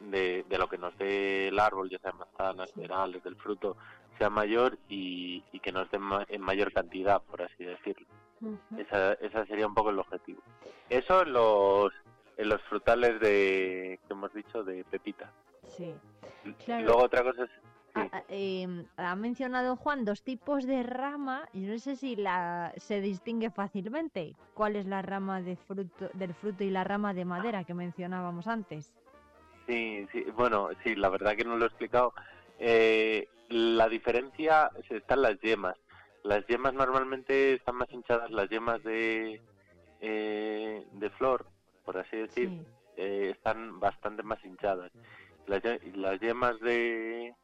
de, 0.00 0.44
de 0.48 0.58
lo 0.58 0.68
que 0.68 0.78
nos 0.78 0.96
dé 0.98 1.48
el 1.48 1.58
árbol, 1.58 1.88
ya 1.90 1.98
sea 1.98 2.12
manzanas, 2.12 2.70
perales, 2.72 3.22
del 3.22 3.36
fruto, 3.36 3.76
sea 4.18 4.30
mayor 4.30 4.78
y, 4.88 5.42
y 5.52 5.60
que 5.60 5.72
nos 5.72 5.90
dé 5.90 5.98
ma- 5.98 6.24
en 6.28 6.40
mayor 6.40 6.72
cantidad, 6.72 7.22
por 7.22 7.42
así 7.42 7.64
decirlo. 7.64 8.06
Esa, 8.76 9.14
esa 9.14 9.46
sería 9.46 9.66
un 9.66 9.74
poco 9.74 9.90
el 9.90 9.98
objetivo. 9.98 10.40
Eso 10.90 11.22
en 11.22 11.32
los, 11.32 11.92
en 12.36 12.48
los 12.48 12.62
frutales 12.62 13.18
de, 13.20 13.98
que 14.06 14.12
hemos 14.12 14.32
dicho, 14.34 14.62
de 14.62 14.84
pepita. 14.84 15.32
Sí. 15.68 15.94
Y 16.44 16.52
Claro. 16.52 16.84
luego 16.84 17.02
otra 17.04 17.22
cosa 17.22 17.44
es... 17.44 17.50
Ah, 17.94 18.22
eh, 18.28 18.84
ha 18.98 19.16
mencionado 19.16 19.74
Juan 19.74 20.04
dos 20.04 20.22
tipos 20.22 20.66
de 20.66 20.82
rama 20.82 21.48
y 21.54 21.60
no 21.60 21.78
sé 21.78 21.96
si 21.96 22.14
la 22.14 22.74
se 22.76 23.00
distingue 23.00 23.50
fácilmente. 23.50 24.36
¿Cuál 24.52 24.76
es 24.76 24.84
la 24.84 25.00
rama 25.00 25.40
de 25.40 25.56
fruto, 25.56 26.10
del 26.12 26.34
fruto 26.34 26.62
y 26.62 26.68
la 26.68 26.84
rama 26.84 27.14
de 27.14 27.24
madera 27.24 27.64
que 27.64 27.72
mencionábamos 27.72 28.46
antes? 28.48 28.92
Sí, 29.66 30.06
sí, 30.12 30.24
bueno, 30.36 30.68
sí, 30.84 30.94
la 30.94 31.08
verdad 31.08 31.36
que 31.36 31.44
no 31.44 31.56
lo 31.56 31.64
he 31.64 31.68
explicado. 31.68 32.12
Eh, 32.58 33.26
la 33.48 33.88
diferencia 33.88 34.70
está 34.88 35.14
en 35.14 35.22
las 35.22 35.40
yemas. 35.40 35.76
Las 36.22 36.46
yemas 36.46 36.74
normalmente 36.74 37.54
están 37.54 37.76
más 37.76 37.90
hinchadas, 37.92 38.30
las 38.30 38.48
yemas 38.48 38.82
de, 38.82 39.40
eh, 40.00 40.84
de 40.92 41.10
flor, 41.10 41.46
por 41.84 41.98
así 41.98 42.16
decir, 42.16 42.50
eh, 42.96 43.32
están 43.36 43.78
bastante 43.78 44.22
más 44.22 44.44
hinchadas. 44.44 44.90
Las, 45.46 45.62
ye- 45.62 45.80
las 45.94 46.18
yemas 46.20 46.58
de, 46.60 47.34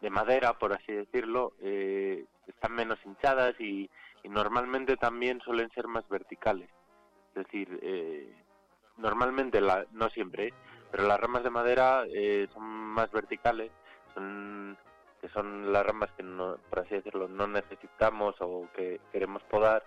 de 0.00 0.10
madera, 0.10 0.54
por 0.58 0.72
así 0.72 0.92
decirlo, 0.92 1.52
eh, 1.60 2.24
están 2.46 2.72
menos 2.74 2.98
hinchadas 3.04 3.54
y, 3.60 3.88
y 4.24 4.28
normalmente 4.28 4.96
también 4.96 5.40
suelen 5.40 5.70
ser 5.70 5.86
más 5.86 6.08
verticales. 6.08 6.68
Es 7.34 7.44
decir, 7.44 7.78
eh, 7.82 8.32
normalmente, 8.96 9.60
la, 9.60 9.86
no 9.92 10.08
siempre, 10.10 10.48
¿eh? 10.48 10.54
Pero 10.90 11.06
las 11.06 11.20
ramas 11.20 11.42
de 11.42 11.50
madera 11.50 12.04
eh, 12.08 12.48
son 12.52 12.64
más 12.64 13.10
verticales, 13.10 13.70
son 14.14 14.76
que 15.20 15.28
son 15.30 15.72
las 15.72 15.84
ramas 15.84 16.10
que, 16.16 16.22
no, 16.22 16.56
por 16.70 16.80
así 16.80 16.94
decirlo, 16.94 17.28
no 17.28 17.46
necesitamos 17.46 18.36
o 18.40 18.68
que 18.74 19.00
queremos 19.10 19.42
podar 19.44 19.82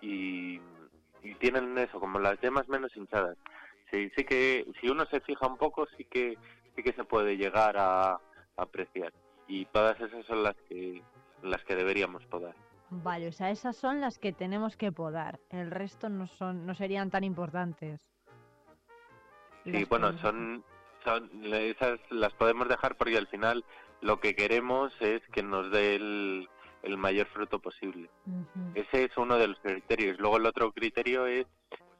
y, 0.00 0.60
y 1.22 1.34
tienen 1.40 1.76
eso, 1.78 1.98
como 1.98 2.20
las 2.20 2.40
yemas 2.40 2.68
menos 2.68 2.96
hinchadas. 2.96 3.36
Sí, 3.90 4.10
sí 4.16 4.24
que 4.24 4.66
si 4.80 4.88
uno 4.88 5.06
se 5.06 5.20
fija 5.20 5.46
un 5.46 5.56
poco, 5.56 5.86
sí 5.96 6.04
que 6.04 6.38
sí 6.76 6.82
que 6.82 6.92
se 6.92 7.04
puede 7.04 7.36
llegar 7.36 7.76
a, 7.76 8.12
a 8.12 8.20
apreciar. 8.56 9.12
Y 9.46 9.66
todas 9.66 10.00
esas 10.00 10.24
son 10.26 10.42
las 10.42 10.56
que 10.68 11.02
las 11.42 11.62
que 11.64 11.74
deberíamos 11.74 12.24
podar. 12.26 12.54
Vale, 12.90 13.28
o 13.28 13.32
sea, 13.32 13.50
esas 13.50 13.76
son 13.76 14.00
las 14.00 14.18
que 14.18 14.32
tenemos 14.32 14.76
que 14.76 14.92
podar. 14.92 15.40
El 15.50 15.70
resto 15.70 16.08
no 16.08 16.26
son, 16.26 16.64
no 16.66 16.74
serían 16.74 17.10
tan 17.10 17.24
importantes. 17.24 18.00
Sí, 19.64 19.84
bueno, 19.88 20.12
son, 20.20 20.64
son 21.04 21.30
esas 21.54 21.98
las 22.10 22.32
podemos 22.34 22.68
dejar 22.68 22.96
porque 22.96 23.16
al 23.18 23.26
final 23.28 23.64
lo 24.00 24.20
que 24.20 24.34
queremos 24.34 24.92
es 25.00 25.22
que 25.32 25.42
nos 25.42 25.70
dé 25.70 25.96
el, 25.96 26.48
el 26.82 26.96
mayor 26.98 27.26
fruto 27.28 27.58
posible. 27.58 28.10
Ese 28.74 29.04
es 29.04 29.16
uno 29.16 29.38
de 29.38 29.48
los 29.48 29.58
criterios. 29.60 30.18
Luego 30.18 30.36
el 30.36 30.46
otro 30.46 30.72
criterio 30.72 31.26
es 31.26 31.46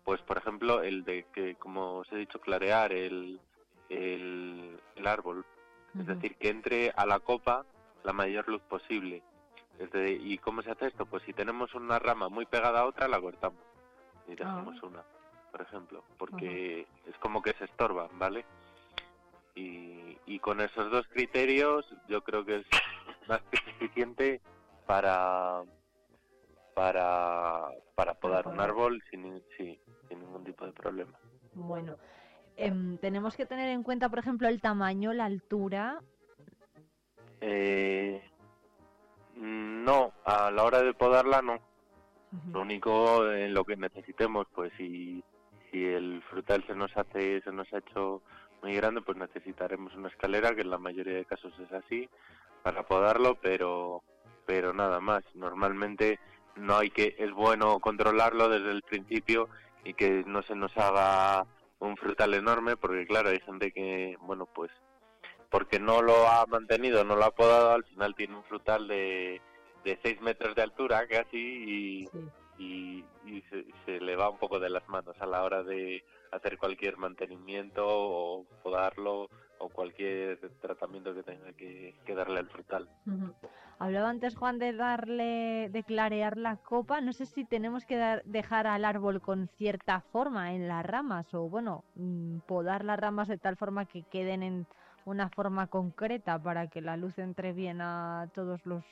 pues 0.04 0.20
por 0.22 0.36
ejemplo 0.36 0.82
el 0.82 1.02
de 1.04 1.24
que, 1.32 1.54
como 1.54 1.96
os 1.98 2.12
he 2.12 2.16
dicho, 2.16 2.38
clarear 2.38 2.92
el, 2.92 3.40
el, 3.88 4.78
el 4.96 5.06
árbol, 5.06 5.44
es 5.98 6.06
decir, 6.06 6.36
que 6.36 6.48
entre 6.50 6.90
a 6.96 7.06
la 7.06 7.20
copa 7.20 7.64
la 8.02 8.12
mayor 8.12 8.46
luz 8.48 8.60
posible. 8.62 9.22
Desde- 9.78 10.12
¿Y 10.12 10.36
cómo 10.38 10.62
se 10.62 10.70
hace 10.70 10.88
esto? 10.88 11.06
Pues 11.06 11.22
si 11.24 11.32
tenemos 11.32 11.74
una 11.74 11.98
rama 11.98 12.28
muy 12.28 12.44
pegada 12.46 12.80
a 12.80 12.86
otra, 12.86 13.08
la 13.08 13.20
cortamos 13.20 13.60
y 14.28 14.34
dejamos 14.34 14.82
una, 14.82 15.02
por 15.54 15.62
ejemplo, 15.62 16.02
porque 16.18 16.84
es 17.06 17.16
como 17.20 17.40
que 17.40 17.52
se 17.52 17.66
estorban, 17.66 18.08
¿vale? 18.18 18.44
Y, 19.54 20.18
y 20.26 20.40
con 20.40 20.60
esos 20.60 20.90
dos 20.90 21.06
criterios 21.06 21.86
yo 22.08 22.24
creo 22.24 22.44
que 22.44 22.56
es 22.56 22.66
más 23.28 23.40
que 23.52 23.58
suficiente 23.58 24.40
para 24.84 25.62
para 26.74 27.68
para 27.94 28.14
podar 28.14 28.48
un 28.48 28.58
árbol 28.58 29.00
sin, 29.12 29.40
sí, 29.56 29.78
sin 30.08 30.18
ningún 30.18 30.42
tipo 30.42 30.66
de 30.66 30.72
problema. 30.72 31.16
Bueno, 31.52 31.98
em, 32.56 32.98
tenemos 32.98 33.36
que 33.36 33.46
tener 33.46 33.68
en 33.68 33.84
cuenta, 33.84 34.08
por 34.08 34.18
ejemplo, 34.18 34.48
el 34.48 34.60
tamaño, 34.60 35.12
la 35.12 35.26
altura. 35.26 36.00
Eh, 37.40 38.20
no, 39.36 40.14
a 40.24 40.50
la 40.50 40.64
hora 40.64 40.82
de 40.82 40.94
podarla 40.94 41.42
no. 41.42 41.60
Lo 42.52 42.62
único 42.62 43.30
en 43.30 43.54
lo 43.54 43.64
que 43.64 43.76
necesitemos, 43.76 44.48
pues 44.52 44.72
si, 44.76 45.22
si 45.74 45.84
el 45.84 46.22
frutal 46.30 46.64
se 46.68 46.74
nos 46.76 46.96
hace, 46.96 47.40
se 47.40 47.50
nos 47.50 47.70
ha 47.72 47.78
hecho 47.78 48.22
muy 48.62 48.74
grande, 48.76 49.02
pues 49.02 49.18
necesitaremos 49.18 49.92
una 49.96 50.08
escalera, 50.08 50.54
que 50.54 50.60
en 50.60 50.70
la 50.70 50.78
mayoría 50.78 51.14
de 51.14 51.24
casos 51.24 51.52
es 51.58 51.72
así, 51.72 52.08
para 52.62 52.84
podarlo, 52.84 53.34
pero, 53.42 54.04
pero 54.46 54.72
nada 54.72 55.00
más. 55.00 55.24
Normalmente 55.34 56.20
no 56.54 56.76
hay 56.76 56.90
que, 56.90 57.16
es 57.18 57.32
bueno 57.32 57.80
controlarlo 57.80 58.48
desde 58.48 58.70
el 58.70 58.82
principio 58.82 59.48
y 59.84 59.94
que 59.94 60.22
no 60.28 60.42
se 60.42 60.54
nos 60.54 60.74
haga 60.78 61.44
un 61.80 61.96
frutal 61.96 62.34
enorme, 62.34 62.76
porque 62.76 63.04
claro, 63.04 63.30
hay 63.30 63.40
gente 63.40 63.72
que, 63.72 64.16
bueno, 64.20 64.46
pues 64.46 64.70
porque 65.50 65.80
no 65.80 66.02
lo 66.02 66.28
ha 66.28 66.46
mantenido, 66.46 67.04
no 67.04 67.16
lo 67.16 67.24
ha 67.24 67.30
podado, 67.32 67.72
al 67.72 67.84
final 67.84 68.14
tiene 68.14 68.36
un 68.36 68.44
frutal 68.44 68.86
de, 68.86 69.40
de 69.84 69.98
6 70.04 70.20
metros 70.20 70.54
de 70.54 70.62
altura 70.62 71.06
casi 71.08 71.36
y, 71.36 72.08
y, 72.58 73.04
y 73.24 73.42
se, 73.84 74.00
le 74.00 74.16
va 74.16 74.30
un 74.30 74.38
poco 74.38 74.58
de 74.58 74.70
las 74.70 74.88
manos 74.88 75.16
a 75.20 75.26
la 75.26 75.42
hora 75.44 75.62
de 75.62 76.04
hacer 76.30 76.58
cualquier 76.58 76.96
mantenimiento 76.96 77.84
o 77.86 78.44
podarlo 78.62 79.28
o 79.58 79.68
cualquier 79.68 80.38
tratamiento 80.60 81.14
que 81.14 81.22
tenga 81.22 81.52
que, 81.52 81.94
darle 82.14 82.40
al 82.40 82.48
frutal. 82.48 82.88
Hablaba 83.78 84.08
antes 84.08 84.36
Juan 84.36 84.58
de 84.58 84.72
darle, 84.72 85.68
de 85.70 85.82
clarear 85.82 86.36
la 86.36 86.56
copa. 86.56 87.00
No 87.00 87.12
sé 87.12 87.26
si 87.26 87.44
tenemos 87.44 87.84
que 87.86 87.96
dar- 87.96 88.22
dejar 88.24 88.66
al 88.66 88.84
árbol 88.84 89.20
con 89.20 89.48
cierta 89.56 90.00
forma 90.00 90.54
en 90.54 90.68
las 90.68 90.86
ramas 90.86 91.32
o 91.34 91.48
bueno, 91.48 91.84
mm, 91.96 92.38
podar 92.46 92.84
las 92.84 92.98
ramas 92.98 93.28
de 93.28 93.38
tal 93.38 93.56
forma 93.56 93.84
que 93.84 94.02
queden 94.02 94.42
en 94.42 94.66
una 95.04 95.28
forma 95.28 95.66
concreta 95.66 96.38
para 96.38 96.68
que 96.68 96.80
la 96.80 96.96
luz 96.96 97.18
entre 97.18 97.52
bien 97.52 97.80
a 97.80 98.28
todos 98.34 98.64
los, 98.64 98.84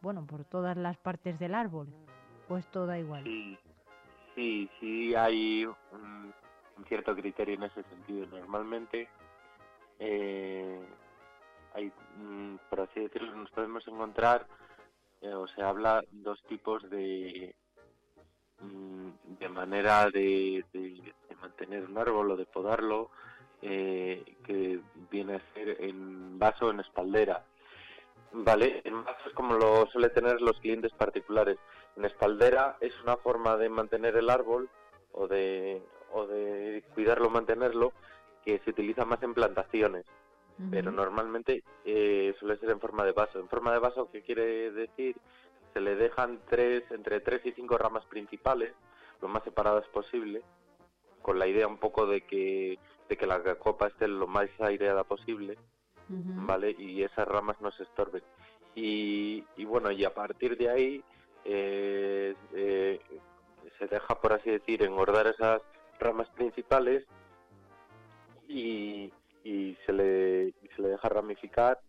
bueno, 0.00 0.26
por 0.26 0.44
todas 0.44 0.76
las 0.76 0.96
partes 0.98 1.38
del 1.38 1.54
árbol. 1.54 1.88
Pues 2.48 2.64
todo 2.66 2.86
da 2.86 2.98
igual. 2.98 3.24
Sí, 3.24 3.58
sí, 4.34 4.70
sí 4.80 5.14
hay 5.14 5.66
un, 5.66 6.34
cierto 6.88 7.14
criterio 7.14 7.54
en 7.54 7.64
ese 7.64 7.82
sentido. 7.84 8.26
Normalmente, 8.26 9.08
eh, 9.98 10.80
hay, 11.74 11.92
mm, 12.18 12.56
por 12.68 12.80
así 12.80 13.00
decirlo, 13.00 13.34
nos 13.34 13.50
podemos 13.50 13.86
encontrar, 13.88 14.46
eh, 15.22 15.32
o 15.32 15.46
se 15.48 15.62
habla 15.62 16.02
dos 16.10 16.42
tipos 16.48 16.88
de 16.90 17.54
mm, 18.60 19.08
de 19.38 19.48
manera 19.48 20.10
de, 20.10 20.64
de- 20.72 21.14
mantener 21.40 21.84
un 21.84 21.98
árbol 21.98 22.30
o 22.30 22.36
de 22.36 22.46
podarlo, 22.46 23.10
eh, 23.60 24.24
que 24.46 24.80
viene 25.10 25.34
a 25.36 25.52
ser 25.52 25.76
en 25.80 26.38
vaso 26.38 26.70
en 26.70 26.80
espaldera. 26.80 27.44
Vale, 28.32 28.80
en 28.84 29.04
vaso 29.04 29.28
es 29.28 29.34
como 29.34 29.54
lo 29.54 29.86
suele 29.86 30.08
tener 30.10 30.40
los 30.40 30.58
clientes 30.60 30.92
particulares. 30.92 31.58
En 31.96 32.04
espaldera 32.04 32.76
es 32.80 32.92
una 33.02 33.16
forma 33.16 33.56
de 33.56 33.68
mantener 33.68 34.16
el 34.16 34.30
árbol 34.30 34.68
o 35.12 35.28
de, 35.28 35.82
o 36.12 36.26
de 36.26 36.82
cuidarlo, 36.94 37.30
mantenerlo, 37.30 37.92
que 38.44 38.58
se 38.60 38.70
utiliza 38.70 39.04
más 39.04 39.22
en 39.22 39.34
plantaciones. 39.34 40.04
Pero 40.70 40.92
normalmente 40.92 41.64
eh, 41.84 42.32
suele 42.38 42.56
ser 42.58 42.70
en 42.70 42.78
forma 42.78 43.04
de 43.04 43.10
vaso. 43.10 43.40
En 43.40 43.48
forma 43.48 43.72
de 43.72 43.80
vaso, 43.80 44.08
¿qué 44.12 44.22
quiere 44.22 44.70
decir? 44.70 45.16
Se 45.72 45.80
le 45.80 45.96
dejan 45.96 46.40
tres, 46.48 46.84
entre 46.92 47.18
tres 47.20 47.44
y 47.44 47.50
cinco 47.52 47.76
ramas 47.76 48.04
principales, 48.04 48.72
lo 49.20 49.26
más 49.26 49.42
separadas 49.42 49.84
posible, 49.88 50.42
con 51.22 51.40
la 51.40 51.48
idea 51.48 51.66
un 51.66 51.78
poco 51.78 52.06
de 52.06 52.20
que, 52.20 52.78
de 53.08 53.16
que 53.16 53.26
la 53.26 53.42
copa 53.56 53.88
esté 53.88 54.06
lo 54.06 54.28
más 54.28 54.48
aireada 54.60 55.02
posible. 55.02 55.58
¿vale? 56.08 56.76
Y 56.78 57.02
esas 57.02 57.26
ramas 57.26 57.60
no 57.60 57.72
se 57.72 57.82
estorben. 57.82 58.22
Y, 58.76 59.44
y 59.56 59.64
bueno, 59.64 59.90
y 59.90 60.04
a 60.04 60.14
partir 60.14 60.56
de 60.56 60.68
ahí 60.68 61.04
eh, 61.44 62.34
eh, 62.54 63.00
se 63.78 63.86
deja, 63.86 64.20
por 64.20 64.32
así 64.32 64.50
decir, 64.50 64.82
engordar 64.82 65.26
esas 65.26 65.62
ramas 65.98 66.28
principales 66.30 67.04
y, 68.48 69.12
y 69.42 69.76
se, 69.86 69.92
le, 69.92 70.52
se 70.74 70.82
le 70.82 70.88
deja 70.88 71.08
ramificar, 71.08 71.80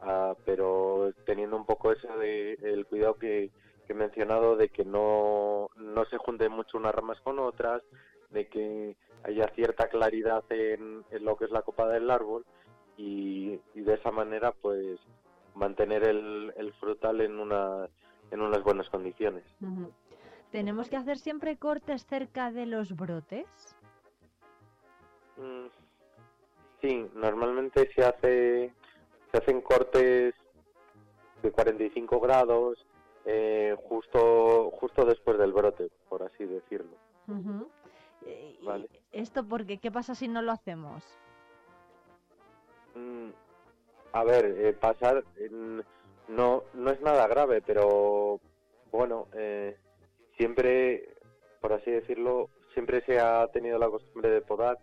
ah, 0.00 0.34
pero 0.44 1.12
teniendo 1.24 1.56
un 1.56 1.66
poco 1.66 1.92
ese 1.92 2.08
de, 2.08 2.54
el 2.62 2.86
cuidado 2.86 3.14
que, 3.14 3.50
que 3.86 3.92
he 3.92 3.96
mencionado 3.96 4.56
de 4.56 4.68
que 4.68 4.84
no, 4.84 5.68
no 5.76 6.04
se 6.06 6.18
junten 6.18 6.52
mucho 6.52 6.78
unas 6.78 6.94
ramas 6.94 7.20
con 7.20 7.38
otras, 7.38 7.82
de 8.30 8.46
que 8.48 8.96
haya 9.24 9.46
cierta 9.54 9.88
claridad 9.88 10.42
en, 10.50 11.04
en 11.10 11.24
lo 11.24 11.36
que 11.36 11.44
es 11.44 11.50
la 11.50 11.62
copa 11.62 11.86
del 11.88 12.10
árbol 12.10 12.44
y, 12.96 13.60
y 13.74 13.80
de 13.82 13.94
esa 13.94 14.10
manera 14.10 14.52
pues 14.52 14.98
mantener 15.54 16.04
el, 16.04 16.52
el 16.56 16.72
frutal 16.74 17.20
en 17.20 17.38
una 17.38 17.88
en 18.32 18.40
unas 18.40 18.62
buenas 18.62 18.88
condiciones. 18.90 19.44
¿Tenemos 20.50 20.88
que 20.88 20.96
hacer 20.96 21.18
siempre 21.18 21.56
cortes 21.56 22.04
cerca 22.06 22.50
de 22.50 22.66
los 22.66 22.96
brotes? 22.96 23.46
Mm, 25.36 25.66
Sí, 26.80 27.06
normalmente 27.14 27.88
se 27.94 28.02
hace 28.04 28.72
se 29.30 29.38
hacen 29.38 29.60
cortes 29.60 30.34
de 31.42 31.50
45 31.52 32.18
grados 32.18 32.76
eh, 33.24 33.76
justo 33.84 34.70
justo 34.80 35.04
después 35.04 35.38
del 35.38 35.52
brote, 35.52 35.90
por 36.08 36.24
así 36.24 36.44
decirlo. 36.44 36.96
Y 38.26 38.64
Vale. 38.64 38.88
¿Esto 39.12 39.46
porque 39.46 39.78
¿Qué 39.78 39.92
pasa 39.92 40.16
si 40.16 40.26
no 40.26 40.42
lo 40.42 40.50
hacemos? 40.50 41.04
Mm, 42.96 43.30
A 44.12 44.24
ver, 44.24 44.44
eh, 44.58 44.72
pasar 44.72 45.22
en- 45.36 45.84
no 46.36 46.64
no 46.74 46.90
es 46.90 47.00
nada 47.00 47.26
grave, 47.28 47.62
pero 47.62 48.40
bueno, 48.90 49.28
eh, 49.34 49.76
siempre, 50.36 51.08
por 51.60 51.72
así 51.72 51.90
decirlo, 51.90 52.48
siempre 52.72 53.02
se 53.02 53.20
ha 53.20 53.46
tenido 53.48 53.78
la 53.78 53.88
costumbre 53.88 54.30
de 54.30 54.40
podar. 54.42 54.78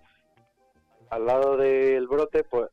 Al 1.09 1.25
lado 1.25 1.57
del 1.57 2.07
brote, 2.07 2.43
pues, 2.43 2.69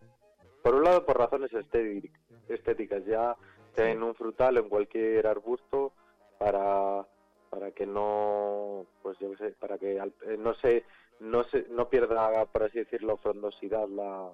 por 0.62 0.74
un 0.74 0.84
lado 0.84 1.04
por 1.06 1.18
razones 1.18 1.50
estétic- 1.52 2.10
estéticas, 2.48 3.04
ya 3.06 3.36
sea 3.74 3.90
en 3.90 4.02
un 4.02 4.14
frutal 4.14 4.56
o 4.58 4.60
en 4.60 4.68
cualquier 4.68 5.26
arbusto, 5.26 5.92
para 6.38 7.06
para 7.48 7.70
que 7.70 7.86
no, 7.86 8.84
pues 9.02 9.16
yo 9.18 9.34
sé, 9.36 9.52
para 9.58 9.78
que 9.78 9.98
al- 10.00 10.12
eh, 10.26 10.36
no 10.36 10.52
se 10.54 10.84
no 11.20 11.44
se 11.44 11.66
no 11.70 11.88
pierda, 11.88 12.44
por 12.46 12.64
así 12.64 12.78
decirlo, 12.78 13.16
frondosidad 13.16 13.88
la 13.88 14.30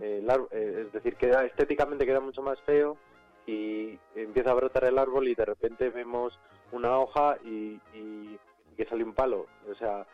eh, 0.00 0.22
eh, 0.50 0.82
es 0.86 0.92
decir, 0.92 1.16
queda 1.16 1.44
estéticamente 1.46 2.04
queda 2.04 2.20
mucho 2.20 2.42
más 2.42 2.60
feo 2.62 2.98
y 3.46 3.98
empieza 4.14 4.50
a 4.50 4.54
brotar 4.54 4.84
el 4.84 4.98
árbol 4.98 5.28
y 5.28 5.34
de 5.34 5.44
repente 5.44 5.88
vemos 5.90 6.38
una 6.72 6.98
hoja 6.98 7.38
y, 7.44 7.78
que 8.76 8.84
sale 8.84 9.04
un 9.04 9.14
palo. 9.14 9.46
O 9.70 9.74
sea, 9.74 10.06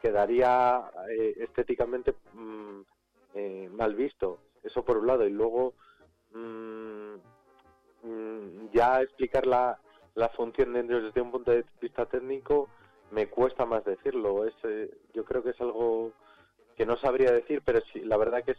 quedaría 0.00 0.90
eh, 1.10 1.34
estéticamente 1.38 2.14
mm, 2.32 2.80
eh, 3.34 3.68
mal 3.72 3.94
visto. 3.94 4.38
Eso 4.62 4.84
por 4.84 4.98
un 4.98 5.06
lado. 5.06 5.26
Y 5.26 5.30
luego 5.30 5.74
mm, 6.32 7.14
mm, 8.04 8.70
ya 8.72 9.02
explicar 9.02 9.46
la, 9.46 9.80
la 10.14 10.28
función 10.28 10.74
dentro 10.74 11.02
desde 11.02 11.20
un 11.20 11.32
punto 11.32 11.50
de 11.50 11.64
vista 11.80 12.06
técnico 12.06 12.68
me 13.10 13.28
cuesta 13.28 13.64
más 13.64 13.84
decirlo. 13.84 14.46
Es, 14.46 14.54
eh, 14.64 14.90
yo 15.14 15.24
creo 15.24 15.42
que 15.42 15.50
es 15.50 15.60
algo 15.60 16.12
que 16.76 16.86
no 16.86 16.96
sabría 16.96 17.32
decir, 17.32 17.62
pero 17.64 17.80
sí, 17.92 18.00
la 18.00 18.16
verdad 18.16 18.44
que 18.44 18.52
es 18.52 18.58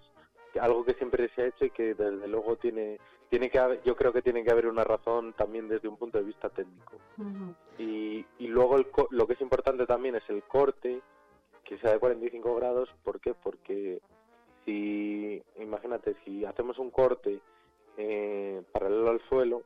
algo 0.60 0.84
que 0.84 0.96
siempre 0.96 1.30
se 1.36 1.44
ha 1.44 1.48
hecho 1.48 1.66
y 1.66 1.70
que 1.70 1.94
desde 1.94 2.28
luego 2.28 2.58
tiene 2.58 3.00
tiene 3.30 3.50
que 3.50 3.60
haber- 3.60 3.84
yo 3.84 3.96
creo 3.96 4.12
que 4.12 4.22
tiene 4.22 4.44
que 4.44 4.52
haber 4.52 4.68
una 4.68 4.84
razón 4.84 5.34
también 5.34 5.68
desde 5.68 5.88
un 5.88 5.98
punto 5.98 6.18
de 6.18 6.24
vista 6.24 6.50
técnico 6.50 6.98
y, 7.78 8.26
y 8.40 8.48
luego 8.48 8.78
el 8.78 8.88
lo 9.12 9.28
que 9.28 9.34
es 9.34 9.42
importante 9.42 9.86
también 9.86 10.16
es 10.16 10.24
el 10.30 10.44
corte 10.44 11.02
que 11.64 11.78
sea 11.80 11.92
de 11.94 12.00
45 12.00 12.56
grados 12.56 12.90
¿por 13.04 13.20
qué? 13.20 13.34
porque 13.34 14.02
si 14.66 15.42
imagínate 15.60 16.16
si 16.26 16.44
hacemos 16.46 16.78
un 16.80 16.90
corte 16.92 17.40
eh, 17.98 18.62
paralelo 18.72 19.10
al 19.12 19.22
suelo 19.30 19.62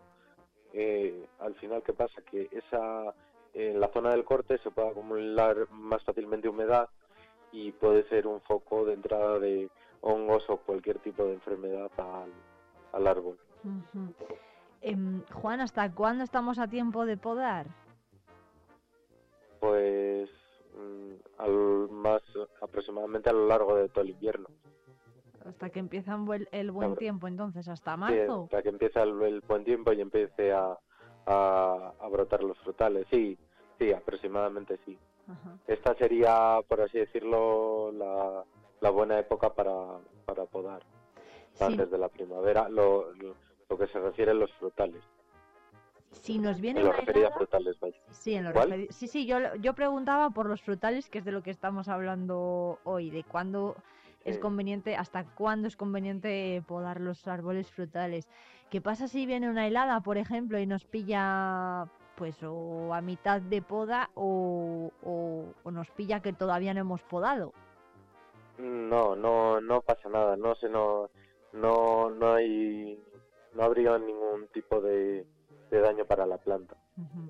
eh, 0.73 1.26
al 1.40 1.56
final 1.56 1.84
qué 1.84 1.94
pasa 1.94 2.22
que 2.30 2.49
esa 2.52 3.14
en 3.53 3.80
la 3.80 3.88
zona 3.90 4.10
del 4.11 4.23
corte 4.26 4.57
se 4.60 4.72
puede 4.72 4.90
acumular 4.90 5.69
más 5.72 6.03
fácilmente 6.03 6.49
humedad 6.49 6.90
y 7.52 7.72
puede 7.73 8.03
ser 8.10 8.26
un 8.26 8.41
foco 8.41 8.84
de 8.84 8.94
entrada 8.94 9.38
de 9.40 9.69
hongos 10.02 10.49
o 10.49 10.57
cualquier 10.57 10.98
tipo 10.99 11.23
de 11.26 11.34
enfermedad 11.34 11.91
al, 11.98 12.31
al 12.94 13.07
árbol. 13.07 13.38
Em, 14.81 15.23
Juan, 15.31 15.61
¿hasta 15.61 15.94
cuándo 15.94 16.23
estamos 16.23 16.60
a 16.60 16.68
tiempo 16.68 17.06
de 17.06 17.18
podar? 17.18 17.68
Pues 19.60 20.30
mm, 20.76 21.14
al 21.38 21.90
más 21.90 22.22
aproximadamente 22.61 23.30
a 23.30 23.34
lo 23.34 23.48
largo 23.48 23.76
de 23.76 23.88
todo 23.90 24.02
el 24.03 24.10
invierno. 24.11 24.48
Hasta 25.45 25.69
que 25.69 25.80
empieza 25.80 26.18
el 26.52 26.72
buen 26.72 26.95
tiempo, 26.95 27.27
entonces, 27.27 27.68
hasta 27.68 27.95
Sí, 27.95 27.99
marzo. 27.99 28.44
hasta 28.45 28.61
que 28.61 28.69
empiece 28.69 29.02
el, 29.02 29.22
el 29.22 29.41
buen 29.41 29.64
tiempo 29.64 29.91
y 29.91 30.02
empiece 30.02 30.53
a, 30.53 30.77
a, 31.26 31.94
a 31.99 32.07
brotar 32.10 32.44
los 32.44 32.57
frutales. 32.60 33.06
Sí, 33.10 33.38
sí, 33.80 33.91
aproximadamente 33.91 34.80
sí. 34.85 34.98
Ajá. 35.27 35.57
Esta 35.68 35.95
sería, 35.95 36.60
por 36.68 36.81
así 36.81 36.98
decirlo, 36.99 37.91
la, 37.94 38.44
la 38.81 38.90
buena 38.90 39.19
época 39.19 39.53
para, 39.53 39.73
para 40.26 40.45
podar. 40.45 40.81
Sí. 41.57 41.64
Antes 41.64 41.90
de 41.91 41.98
la 41.98 42.10
primavera, 42.10 42.68
lo, 42.69 43.14
lo, 43.14 43.35
lo 43.74 43.80
que 43.80 43.91
se 43.91 44.00
refiere 44.00 44.32
a 44.32 44.36
los 44.36 44.52
frutales. 44.54 45.04
Si 46.12 46.38
nos 46.38 46.62
viene 46.62 46.82
En 46.82 46.86
lo 46.86 46.94
referido 46.94 47.28
a 47.28 47.32
frutales, 47.32 47.80
vaya. 47.80 47.95
Sí, 48.12 48.36
en 48.36 48.44
lo 48.44 48.52
sí, 48.91 49.08
sí, 49.08 49.26
yo, 49.26 49.56
yo 49.56 49.74
preguntaba 49.74 50.30
por 50.30 50.45
los 50.48 50.62
frutales, 50.62 51.10
que 51.10 51.18
es 51.18 51.26
de 51.26 51.32
lo 51.32 51.41
que 51.41 51.50
estamos 51.50 51.88
hablando 51.88 52.78
hoy, 52.84 53.10
de 53.10 53.24
cuándo 53.24 53.76
es 54.26 54.38
conveniente, 54.38 54.95
hasta 54.95 55.26
cuándo 55.26 55.68
es 55.68 55.76
conveniente 55.76 56.64
podar 56.68 57.02
los 57.02 57.28
árboles 57.28 57.72
frutales. 57.72 58.28
¿Qué 58.70 58.80
pasa 58.80 59.08
si 59.08 59.26
viene 59.26 59.50
una 59.50 59.66
helada, 59.68 60.02
por 60.02 60.18
ejemplo, 60.18 60.60
y 60.60 60.68
nos 60.68 60.86
pilla 60.86 61.88
pues 62.16 62.38
o 62.44 62.94
a 62.94 63.02
mitad 63.02 63.41
de 63.41 63.64
poda 63.64 64.12
o, 64.14 64.91
o- 65.04 65.45
o 65.64 65.72
nos 65.72 65.90
pilla 65.90 66.22
que 66.22 66.32
todavía 66.32 66.74
no 66.76 66.82
hemos 66.82 67.02
podado? 67.02 67.54
No, 68.60 69.16
no, 69.16 69.60
no 69.60 69.82
pasa 69.82 70.08
nada. 70.10 70.38
No 70.38 70.54
sé, 70.56 70.70
no, 70.70 71.10
no, 71.54 72.10
no 72.12 72.34
hay, 72.34 72.98
no 73.56 73.64
habría 73.64 73.98
ningún 73.98 74.48
tipo 74.54 74.82
de, 74.82 75.26
de 75.72 75.80
daño 75.80 76.06
para 76.06 76.26
la 76.26 76.38
planta. 76.38 76.76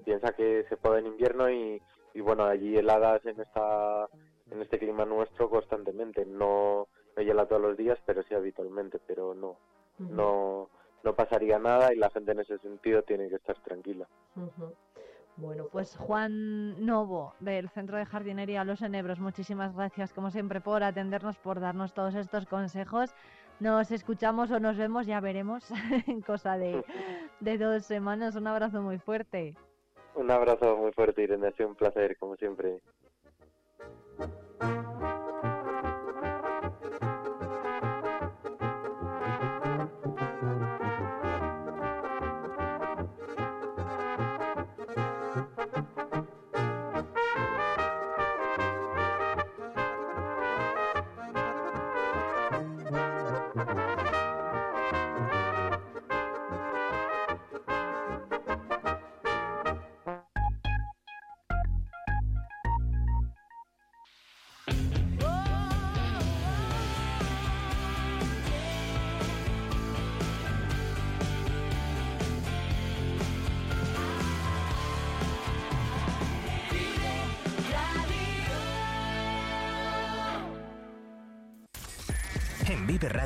Piensa 0.03 0.33
que 0.33 0.65
se 0.69 0.77
poda 0.77 0.99
en 0.99 1.07
invierno 1.07 1.49
y, 1.49 1.81
y 2.13 2.21
bueno, 2.21 2.43
allí 2.45 2.77
heladas 2.77 3.25
en 3.25 3.39
esta, 3.39 4.07
en 4.51 4.61
este 4.61 4.79
clima 4.79 5.05
nuestro 5.05 5.49
constantemente. 5.49 6.25
No, 6.25 6.87
no 7.15 7.23
hiela 7.23 7.47
todos 7.47 7.61
los 7.61 7.77
días, 7.77 7.97
pero 8.05 8.23
sí 8.23 8.33
habitualmente. 8.33 8.99
Pero 9.07 9.33
no, 9.33 9.57
no, 9.99 10.69
no 11.03 11.15
pasaría 11.15 11.59
nada 11.59 11.93
y 11.93 11.97
la 11.97 12.09
gente 12.09 12.31
en 12.33 12.41
ese 12.41 12.57
sentido 12.59 13.03
tiene 13.03 13.29
que 13.29 13.35
estar 13.35 13.57
tranquila. 13.63 14.07
Bueno, 15.35 15.67
pues 15.71 15.95
Juan 15.97 16.85
Novo, 16.85 17.33
del 17.39 17.69
Centro 17.69 17.97
de 17.97 18.05
Jardinería 18.05 18.63
Los 18.63 18.83
Enebros, 18.83 19.19
muchísimas 19.19 19.75
gracias 19.75 20.13
como 20.13 20.29
siempre 20.29 20.61
por 20.61 20.83
atendernos, 20.83 21.37
por 21.37 21.59
darnos 21.59 21.93
todos 21.93 22.13
estos 22.13 22.45
consejos. 22.45 23.15
Nos 23.59 23.91
escuchamos 23.91 24.51
o 24.51 24.59
nos 24.59 24.77
vemos, 24.77 25.05
ya 25.05 25.19
veremos, 25.19 25.69
en 26.07 26.21
cosa 26.21 26.57
de, 26.57 26.83
de 27.39 27.57
dos 27.57 27.85
semanas. 27.85 28.35
Un 28.35 28.47
abrazo 28.47 28.81
muy 28.81 28.99
fuerte. 28.99 29.55
Un 30.15 30.29
abrazo 30.29 30.77
muy 30.77 30.91
fuerte, 30.91 31.23
Irene. 31.23 31.47
Ha 31.47 31.51
sido 31.51 31.69
un 31.69 31.75
placer, 31.75 32.17
como 32.17 32.35
siempre. 32.35 32.79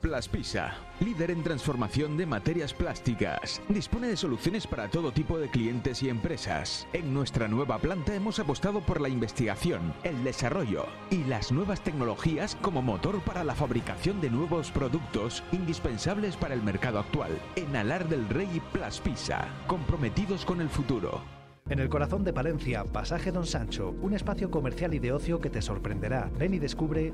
Plaspisa, 0.00 0.74
líder 1.00 1.32
en 1.32 1.42
transformación 1.42 2.16
de 2.16 2.24
materias 2.24 2.72
plásticas. 2.72 3.60
Dispone 3.68 4.06
de 4.06 4.16
soluciones 4.16 4.64
para 4.64 4.88
todo 4.88 5.10
tipo 5.10 5.38
de 5.38 5.50
clientes 5.50 6.04
y 6.04 6.08
empresas. 6.08 6.86
En 6.92 7.12
nuestra 7.12 7.48
nueva 7.48 7.78
planta 7.78 8.14
hemos 8.14 8.38
apostado 8.38 8.80
por 8.80 9.00
la 9.00 9.08
investigación, 9.08 9.92
el 10.04 10.22
desarrollo 10.22 10.86
y 11.10 11.24
las 11.24 11.50
nuevas 11.50 11.82
tecnologías 11.82 12.56
como 12.62 12.80
motor 12.80 13.20
para 13.22 13.42
la 13.42 13.56
fabricación 13.56 14.20
de 14.20 14.30
nuevos 14.30 14.70
productos 14.70 15.42
indispensables 15.50 16.36
para 16.36 16.54
el 16.54 16.62
mercado 16.62 17.00
actual. 17.00 17.32
En 17.56 17.74
Alar 17.74 18.08
del 18.08 18.28
Rey 18.28 18.62
Plaspisa, 18.72 19.48
comprometidos 19.66 20.44
con 20.44 20.60
el 20.60 20.68
futuro. 20.68 21.20
En 21.68 21.80
el 21.80 21.90
corazón 21.90 22.24
de 22.24 22.32
Palencia, 22.32 22.84
Pasaje 22.84 23.30
Don 23.30 23.44
Sancho, 23.44 23.94
un 24.00 24.14
espacio 24.14 24.50
comercial 24.50 24.94
y 24.94 25.00
de 25.00 25.12
ocio 25.12 25.38
que 25.38 25.50
te 25.50 25.60
sorprenderá. 25.60 26.30
Ven 26.38 26.54
y 26.54 26.58
descubre 26.58 27.12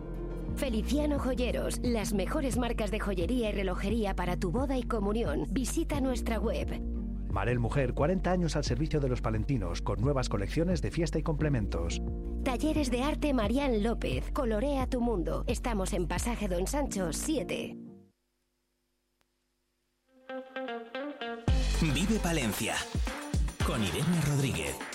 Feliciano 0.56 1.18
Joyeros, 1.18 1.80
las 1.82 2.12
mejores 2.12 2.56
marcas 2.56 2.90
de 2.90 3.00
joyería 3.00 3.50
y 3.50 3.52
relojería 3.52 4.14
para 4.14 4.36
tu 4.36 4.50
boda 4.50 4.78
y 4.78 4.82
comunión. 4.82 5.46
Visita 5.50 6.00
nuestra 6.00 6.38
web. 6.38 6.80
Marel 7.30 7.58
Mujer, 7.58 7.94
40 7.94 8.30
años 8.30 8.54
al 8.54 8.64
servicio 8.64 9.00
de 9.00 9.08
los 9.08 9.20
palentinos, 9.20 9.82
con 9.82 10.00
nuevas 10.00 10.28
colecciones 10.28 10.80
de 10.80 10.92
fiesta 10.92 11.18
y 11.18 11.22
complementos. 11.22 12.00
Talleres 12.44 12.90
de 12.90 13.02
arte 13.02 13.34
Marian 13.34 13.82
López, 13.82 14.30
colorea 14.32 14.86
tu 14.86 15.00
mundo. 15.00 15.44
Estamos 15.48 15.92
en 15.92 16.06
Pasaje 16.06 16.46
Don 16.46 16.66
Sancho 16.68 17.12
7. 17.12 17.76
Vive 21.92 22.18
Palencia 22.22 22.74
con 23.66 23.82
Irene 23.82 24.20
Rodríguez. 24.28 24.93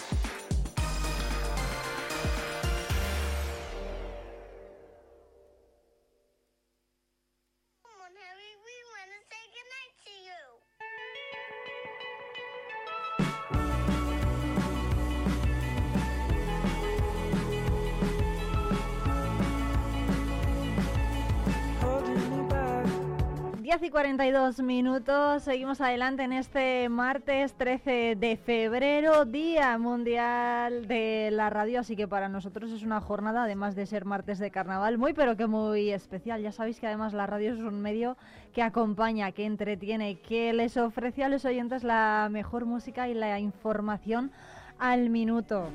Y 23.70 23.92
42 23.92 24.62
minutos, 24.64 25.44
seguimos 25.44 25.80
adelante 25.80 26.24
en 26.24 26.34
este 26.34 26.90
martes 26.90 27.54
13 27.54 28.18
de 28.20 28.36
febrero, 28.36 29.26
Día 29.26 29.78
Mundial 29.78 30.88
de 30.88 31.30
la 31.32 31.52
Radio, 31.52 31.80
así 31.80 31.96
que 31.96 32.08
para 32.08 32.30
nosotros 32.30 32.72
es 32.72 32.82
una 32.82 33.00
jornada, 33.00 33.44
además 33.44 33.76
de 33.76 33.86
ser 33.86 34.06
martes 34.06 34.40
de 34.40 34.50
carnaval, 34.50 34.98
muy 34.98 35.14
pero 35.14 35.38
que 35.38 35.46
muy 35.46 35.92
especial. 35.92 36.42
Ya 36.42 36.52
sabéis 36.52 36.80
que 36.80 36.88
además 36.88 37.14
la 37.14 37.28
radio 37.28 37.54
es 37.54 37.60
un 37.60 37.80
medio 37.80 38.18
que 38.54 38.64
acompaña, 38.64 39.32
que 39.34 39.46
entretiene, 39.46 40.20
que 40.20 40.52
les 40.52 40.76
ofrece 40.76 41.24
a 41.24 41.30
los 41.30 41.46
oyentes 41.46 41.84
la 41.84 42.28
mejor 42.32 42.66
música 42.66 43.08
y 43.08 43.14
la 43.14 43.40
información 43.40 44.32
al 44.80 45.12
minuto. 45.12 45.70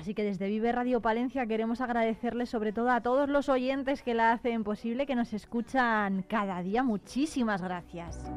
Así 0.00 0.14
que 0.14 0.24
desde 0.24 0.48
Vive 0.48 0.72
Radio 0.72 1.02
Palencia 1.02 1.44
queremos 1.44 1.82
agradecerles 1.82 2.48
sobre 2.48 2.72
todo 2.72 2.90
a 2.90 3.02
todos 3.02 3.28
los 3.28 3.50
oyentes 3.50 4.02
que 4.02 4.14
la 4.14 4.32
hacen 4.32 4.64
posible, 4.64 5.04
que 5.04 5.14
nos 5.14 5.34
escuchan 5.34 6.22
cada 6.22 6.62
día. 6.62 6.82
Muchísimas 6.82 7.60
gracias. 7.60 8.30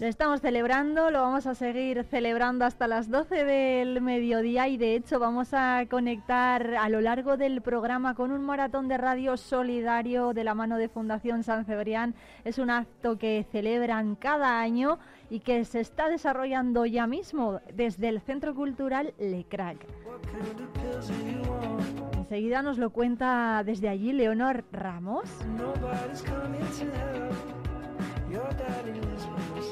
Lo 0.00 0.06
estamos 0.06 0.40
celebrando, 0.40 1.10
lo 1.10 1.22
vamos 1.22 1.48
a 1.48 1.56
seguir 1.56 2.04
celebrando 2.04 2.64
hasta 2.64 2.86
las 2.86 3.10
12 3.10 3.44
del 3.44 4.00
mediodía 4.00 4.68
y 4.68 4.76
de 4.76 4.94
hecho 4.94 5.18
vamos 5.18 5.48
a 5.52 5.86
conectar 5.90 6.76
a 6.76 6.88
lo 6.88 7.00
largo 7.00 7.36
del 7.36 7.62
programa 7.62 8.14
con 8.14 8.30
un 8.30 8.46
maratón 8.46 8.86
de 8.86 8.96
radio 8.96 9.36
solidario 9.36 10.34
de 10.34 10.44
la 10.44 10.54
mano 10.54 10.76
de 10.76 10.88
Fundación 10.88 11.42
San 11.42 11.64
Cebrián. 11.64 12.14
Es 12.44 12.58
un 12.58 12.70
acto 12.70 13.18
que 13.18 13.44
celebran 13.50 14.14
cada 14.14 14.60
año 14.60 15.00
y 15.30 15.40
que 15.40 15.64
se 15.64 15.80
está 15.80 16.08
desarrollando 16.08 16.86
ya 16.86 17.08
mismo 17.08 17.60
desde 17.74 18.08
el 18.08 18.20
Centro 18.20 18.54
Cultural 18.54 19.14
Le 19.18 19.46
Crac. 19.48 19.84
Enseguida 22.16 22.62
nos 22.62 22.78
lo 22.78 22.90
cuenta 22.90 23.64
desde 23.64 23.88
allí 23.88 24.12
Leonor 24.12 24.64
Ramos. 24.70 25.28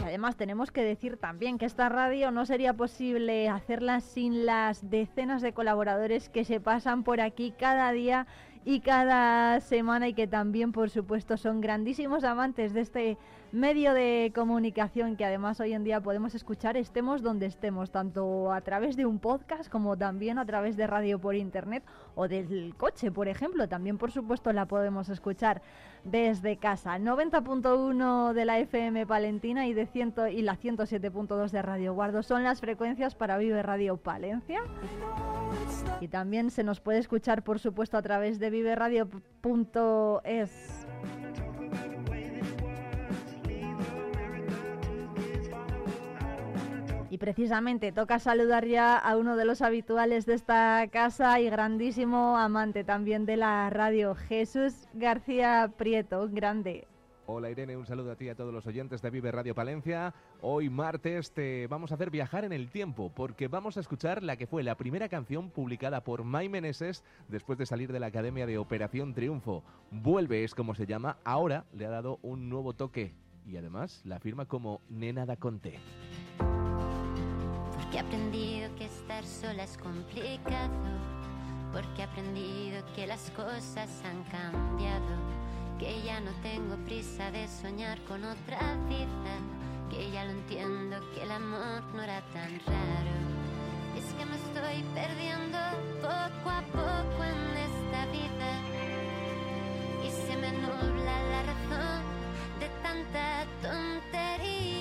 Además 0.05 0.37
tenemos 0.37 0.71
que 0.71 0.83
decir 0.83 1.17
también 1.17 1.59
que 1.59 1.67
esta 1.67 1.89
radio 1.89 2.31
no 2.31 2.47
sería 2.47 2.75
posible 2.75 3.49
hacerla 3.49 4.01
sin 4.01 4.47
las 4.47 4.89
decenas 4.91 5.43
de 5.43 5.53
colaboradores 5.53 6.29
que 6.29 6.45
se 6.45 6.61
pasan 6.61 7.03
por 7.03 7.21
aquí 7.21 7.53
cada 7.59 7.91
día 7.93 8.27
y 8.65 8.81
cada 8.81 9.61
semana 9.61 10.09
y 10.09 10.13
que 10.15 10.27
también 10.27 10.73
por 10.73 10.91
supuesto 10.91 11.37
son 11.37 11.61
grandísimos 11.61 12.25
amantes 12.25 12.75
de 12.75 12.81
este 12.81 13.17
medio 13.53 13.95
de 13.95 14.33
comunicación 14.35 15.17
que 15.17 15.25
además 15.25 15.61
hoy 15.61 15.73
en 15.73 15.85
día 15.85 16.01
podemos 16.01 16.35
escuchar 16.35 16.77
estemos 16.77 17.23
donde 17.23 17.47
estemos, 17.47 17.91
tanto 17.91 18.53
a 18.53 18.61
través 18.61 18.97
de 18.97 19.07
un 19.07 19.21
podcast 19.21 19.71
como 19.71 19.97
también 19.97 20.39
a 20.39 20.45
través 20.45 20.77
de 20.77 20.87
radio 20.89 21.21
por 21.21 21.37
internet 21.37 21.85
o 22.17 22.27
del 22.27 22.75
coche, 22.77 23.13
por 23.13 23.29
ejemplo. 23.29 23.69
También, 23.69 23.99
por 23.99 24.11
supuesto, 24.11 24.53
la 24.53 24.67
podemos 24.67 25.09
escuchar 25.09 25.63
desde 26.11 26.57
casa. 26.57 26.99
90.1 26.99 28.33
de 28.33 28.45
la 28.45 28.59
FM 28.59 29.07
Palentina 29.07 29.67
y, 29.67 29.75
de 29.75 29.87
ciento, 29.87 30.27
y 30.27 30.43
la 30.43 30.57
107.2 30.57 31.51
de 31.51 31.63
Radio 31.63 31.95
Guardo 31.95 32.23
son 32.23 32.45
las 32.45 32.61
frecuencias 32.61 33.15
para 33.15 33.39
Vive 33.39 33.63
Radio 33.63 33.97
Palencia. 33.97 34.61
Y 36.01 36.09
también 36.09 36.51
se 36.51 36.65
nos 36.65 36.81
puede 36.81 36.99
escuchar, 36.99 37.43
por 37.43 37.59
supuesto, 37.59 37.97
a 37.97 38.03
través 38.03 38.39
de 38.39 38.51
viveradio.es. 38.51 39.17
Y 47.17 47.19
precisamente 47.19 47.93
toca 47.93 48.19
saludar 48.19 48.67
ya 48.67 48.99
a 48.99 49.17
uno 49.17 49.37
de 49.37 49.47
los 49.47 49.63
habituales 49.63 50.27
de 50.27 50.35
esta 50.35 50.87
casa 50.93 51.41
y 51.41 51.49
grandísimo 51.49 52.37
amante 52.37 52.85
también 52.85 53.25
de 53.25 53.39
la 53.39 53.71
radio, 53.71 54.15
Jesús 54.15 54.87
García 54.93 55.73
Prieto, 55.79 56.29
grande. 56.31 56.87
Hola 57.25 57.51
Irene, 57.51 57.75
un 57.75 57.87
saludo 57.87 58.13
a 58.13 58.17
ti 58.17 58.27
y 58.27 58.29
a 58.29 58.35
todos 58.35 58.53
los 58.53 58.67
oyentes 58.67 59.01
de 59.01 59.09
Vive 59.09 59.33
Radio 59.33 59.55
Palencia. 59.55 60.13
Hoy 60.43 60.69
martes 60.69 61.33
te 61.33 61.67
vamos 61.69 61.91
a 61.91 61.95
hacer 61.95 62.11
viajar 62.11 62.45
en 62.45 62.53
el 62.53 62.69
tiempo 62.69 63.11
porque 63.15 63.49
vamos 63.49 63.79
a 63.79 63.81
escuchar 63.81 64.23
la 64.23 64.37
que 64.37 64.47
fue 64.47 64.63
la 64.63 64.75
primera 64.75 65.09
canción 65.09 65.49
publicada 65.49 66.05
por 66.05 66.23
Mai 66.23 66.51
Meneses 66.51 67.03
después 67.29 67.57
de 67.59 67.65
salir 67.65 67.93
de 67.93 68.01
la 68.01 68.09
Academia 68.09 68.45
de 68.45 68.59
Operación 68.59 69.15
Triunfo. 69.15 69.65
Vuelve 69.91 70.45
es 70.45 70.55
como 70.55 70.75
se 70.75 70.85
llama, 70.85 71.17
ahora 71.25 71.65
le 71.73 71.87
ha 71.87 71.91
dado 71.91 72.19
un 72.21 72.51
nuevo 72.51 72.75
toque 72.75 73.15
y 73.47 73.57
además 73.57 74.03
la 74.05 74.21
firma 74.21 74.45
como 74.45 74.83
Nena 74.91 75.25
da 75.25 75.37
Conte. 75.37 75.79
Porque 77.87 77.99
he 77.99 78.01
aprendido 78.01 78.75
que 78.75 78.87
estar 78.87 79.25
sola 79.25 79.63
es 79.63 79.79
complicado. 79.79 80.75
Porque 81.73 82.01
he 82.01 82.05
aprendido 82.05 82.83
que 82.97 83.07
las 83.07 83.31
cosas 83.31 83.89
han 84.05 84.25
cambiado. 84.25 85.15
Que 85.79 86.03
ya 86.03 86.19
no 86.19 86.33
tengo 86.43 86.75
prisa 86.85 87.31
de 87.31 87.47
soñar 87.47 88.01
con 88.09 88.25
otra 88.25 88.59
vida. 88.89 89.37
Que 89.89 90.11
ya 90.11 90.25
lo 90.25 90.33
entiendo, 90.33 90.97
que 91.15 91.23
el 91.23 91.31
amor 91.31 91.85
no 91.95 92.03
era 92.03 92.23
tan 92.33 92.59
raro. 92.67 93.17
Es 93.97 94.13
que 94.15 94.27
me 94.27 94.35
estoy 94.35 94.83
perdiendo 94.93 95.59
poco 96.03 96.51
a 96.51 96.63
poco 96.73 97.23
en 97.23 97.57
esta 97.69 98.07
vida. 98.07 98.51
Y 100.05 100.11
se 100.11 100.37
me 100.37 100.51
nubla 100.51 101.23
la 101.23 101.43
razón 101.45 102.03
de 102.59 102.69
tanta 102.83 103.47
tontería. 103.63 104.76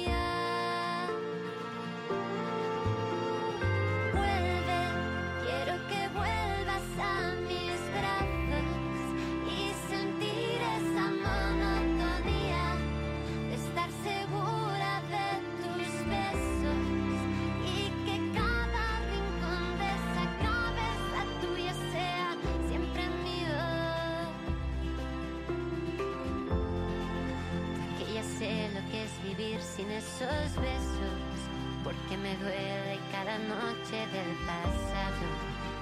Esos 29.95 30.55
besos, 30.59 31.37
porque 31.83 32.17
me 32.17 32.35
duele 32.37 32.99
cada 33.11 33.37
noche 33.37 33.97
del 34.11 34.35
pasado, 34.45 35.25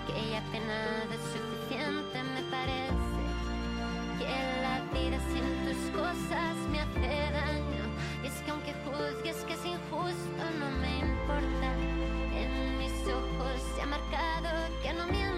que 0.06 0.30
ya 0.32 0.42
penado 0.52 1.10
es 1.12 1.24
suficiente 1.34 2.24
me 2.36 2.42
parece, 2.52 3.22
que 4.20 4.62
la 4.62 4.82
vida 4.94 5.18
sin 5.32 5.46
tus 5.66 6.00
cosas 6.00 6.56
me 6.70 6.82
hace 6.82 7.32
daño, 7.32 7.84
y 8.24 8.28
es 8.28 8.34
que 8.42 8.52
aunque 8.52 8.74
juzgues 8.86 9.38
que 9.46 9.54
es 9.54 9.66
injusto 9.66 10.44
no 10.60 10.70
me 10.82 11.00
importa, 11.00 11.70
en 12.36 12.78
mis 12.78 12.94
ojos 13.08 13.62
se 13.76 13.82
ha 13.82 13.88
marcado 13.88 14.50
que 14.84 14.94
no 14.94 15.08
miento. 15.08 15.33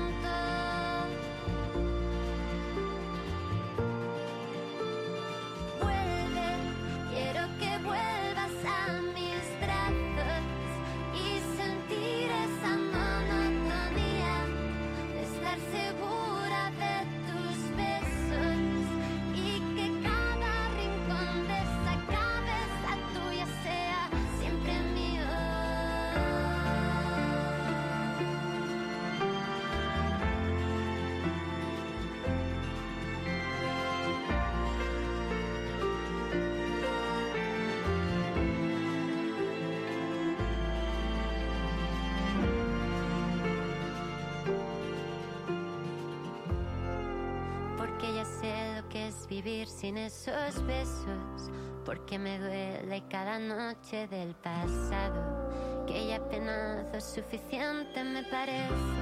sin 49.85 49.97
esos 49.99 50.65
besos, 50.65 51.51
porque 51.85 52.17
me 52.17 52.39
duele 52.39 53.03
cada 53.07 53.37
noche 53.37 54.07
del 54.07 54.33
pasado, 54.33 55.85
que 55.85 56.07
ya 56.07 56.19
penado 56.27 56.99
suficiente 56.99 58.03
me 58.03 58.23
parece, 58.23 58.95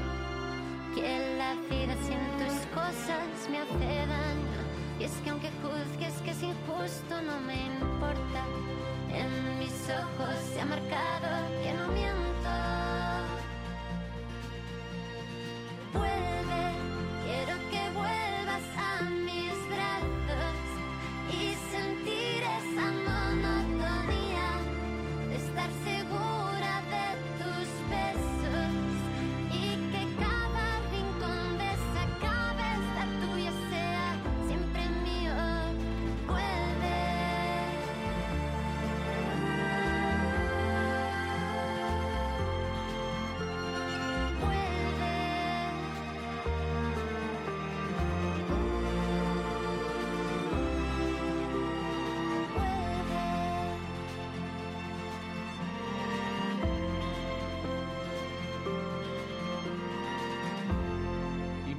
que 0.94 1.38
la 1.38 1.54
vida 1.70 1.96
sin 2.04 2.20
tus 2.38 2.66
cosas 2.76 3.50
me 3.50 3.60
hace 3.60 4.08
daño, 4.08 4.60
y 5.00 5.06
es 5.06 5.14
que 5.24 5.30
aunque 5.30 5.52
juzgues 5.62 6.22
que 6.22 6.32
es 6.32 6.44
injusto 6.44 7.22
no 7.22 7.40
me 7.40 7.66
importa, 7.66 8.44
en 9.08 9.60
mis 9.60 9.90
ojos 9.90 10.36
se 10.54 10.60
ha 10.60 10.66
marcado 10.66 11.48
que 11.64 11.74
no 11.76 11.88
miento. 11.94 12.50
Vuelve 15.94 17.03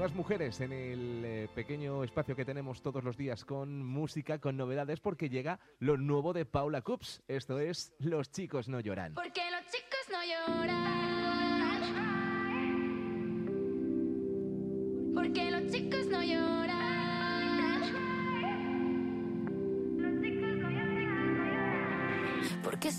las 0.04 0.14
mujeres 0.14 0.60
en 0.60 0.70
el 0.70 1.22
eh, 1.24 1.48
pequeño 1.54 2.04
espacio 2.04 2.36
que 2.36 2.44
tenemos 2.44 2.82
todos 2.82 3.02
los 3.02 3.16
días 3.16 3.46
con 3.46 3.82
música, 3.82 4.38
con 4.38 4.54
novedades, 4.54 5.00
porque 5.00 5.30
llega 5.30 5.60
lo 5.78 5.96
nuevo 5.96 6.34
de 6.34 6.44
Paula 6.44 6.82
Cups. 6.82 7.22
Esto 7.26 7.58
es 7.58 7.94
Los 8.00 8.30
chicos 8.30 8.68
no 8.68 8.80
lloran. 8.80 9.14
Porque 9.14 9.40
los 9.50 9.62
chicos 9.62 10.06
no 10.12 10.18
lloran. 10.22 11.03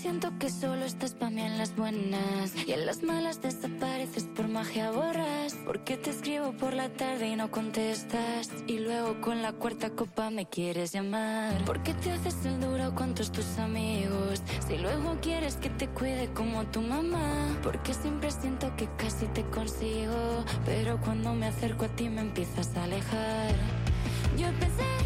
Siento 0.06 0.30
que 0.38 0.50
solo 0.50 0.84
estás 0.84 1.14
para 1.14 1.32
mí 1.32 1.42
en 1.42 1.58
las 1.58 1.74
buenas 1.74 2.54
y 2.64 2.70
en 2.70 2.86
las 2.86 3.02
malas 3.02 3.42
desapareces 3.42 4.22
por 4.36 4.46
magia 4.46 4.92
borras. 4.92 5.56
Porque 5.66 5.96
te 5.96 6.10
escribo 6.10 6.52
por 6.52 6.74
la 6.74 6.90
tarde 6.90 7.26
y 7.26 7.34
no 7.34 7.50
contestas 7.50 8.50
y 8.68 8.78
luego 8.78 9.20
con 9.20 9.42
la 9.42 9.52
cuarta 9.52 9.90
copa 9.90 10.30
me 10.30 10.46
quieres 10.46 10.92
llamar. 10.92 11.60
Porque 11.64 11.92
te 11.92 12.12
haces 12.12 12.36
el 12.46 12.60
duro 12.60 12.94
con 12.94 13.14
todos 13.14 13.32
tus 13.32 13.58
amigos 13.58 14.40
si 14.68 14.78
luego 14.78 15.18
quieres 15.20 15.56
que 15.56 15.70
te 15.70 15.88
cuide 15.88 16.32
como 16.34 16.62
tu 16.66 16.82
mamá. 16.82 17.58
Porque 17.64 17.92
siempre 17.92 18.30
siento 18.30 18.76
que 18.76 18.88
casi 18.96 19.26
te 19.26 19.42
consigo, 19.46 20.44
pero 20.64 21.00
cuando 21.00 21.34
me 21.34 21.46
acerco 21.46 21.86
a 21.86 21.88
ti 21.88 22.08
me 22.08 22.20
empiezas 22.20 22.76
a 22.76 22.84
alejar. 22.84 23.56
Yo 24.38 24.46
pensé 24.60 25.05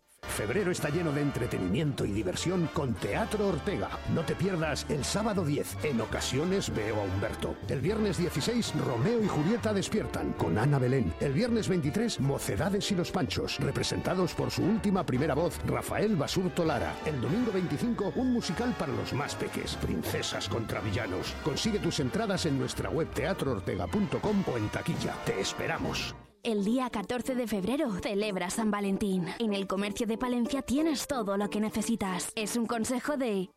Febrero 0.41 0.71
está 0.71 0.89
lleno 0.89 1.11
de 1.11 1.21
entretenimiento 1.21 2.03
y 2.03 2.11
diversión 2.11 2.67
con 2.73 2.95
Teatro 2.95 3.49
Ortega. 3.49 3.89
No 4.13 4.21
te 4.21 4.33
pierdas 4.33 4.85
el 4.89 5.03
sábado 5.03 5.45
10. 5.45 5.83
En 5.83 6.01
ocasiones 6.01 6.73
veo 6.73 6.99
a 6.99 7.03
Humberto. 7.03 7.55
El 7.67 7.81
viernes 7.81 8.17
16, 8.17 8.73
Romeo 8.83 9.23
y 9.23 9.27
Julieta 9.27 9.71
despiertan 9.71 10.33
con 10.33 10.57
Ana 10.57 10.79
Belén. 10.79 11.13
El 11.19 11.33
viernes 11.33 11.67
23, 11.67 12.21
Mocedades 12.21 12.91
y 12.91 12.95
los 12.95 13.11
Panchos, 13.11 13.59
representados 13.59 14.33
por 14.33 14.49
su 14.49 14.63
última 14.63 15.05
primera 15.05 15.35
voz, 15.35 15.59
Rafael 15.67 16.15
Basurto 16.15 16.65
Lara. 16.65 16.95
El 17.05 17.21
domingo 17.21 17.51
25, 17.51 18.13
un 18.15 18.33
musical 18.33 18.73
para 18.79 18.93
los 18.93 19.13
más 19.13 19.35
peques, 19.35 19.75
Princesas 19.75 20.49
contra 20.49 20.79
Villanos. 20.81 21.35
Consigue 21.43 21.77
tus 21.77 21.99
entradas 21.99 22.47
en 22.47 22.57
nuestra 22.57 22.89
web 22.89 23.09
teatroortega.com 23.13 24.43
o 24.51 24.57
en 24.57 24.69
taquilla. 24.69 25.13
Te 25.23 25.39
esperamos. 25.39 26.15
El 26.43 26.65
día 26.65 26.89
14 26.89 27.35
de 27.35 27.45
febrero 27.45 27.93
celebra 28.01 28.49
San 28.49 28.71
Valentín. 28.71 29.27
En 29.37 29.53
el 29.53 29.67
comercio 29.67 30.07
de 30.07 30.17
Palencia 30.17 30.63
tienes 30.63 31.05
todo 31.05 31.37
lo 31.37 31.51
que 31.51 31.59
necesitas. 31.59 32.31
Es 32.35 32.55
un 32.55 32.65
consejo 32.65 33.15
de... 33.15 33.51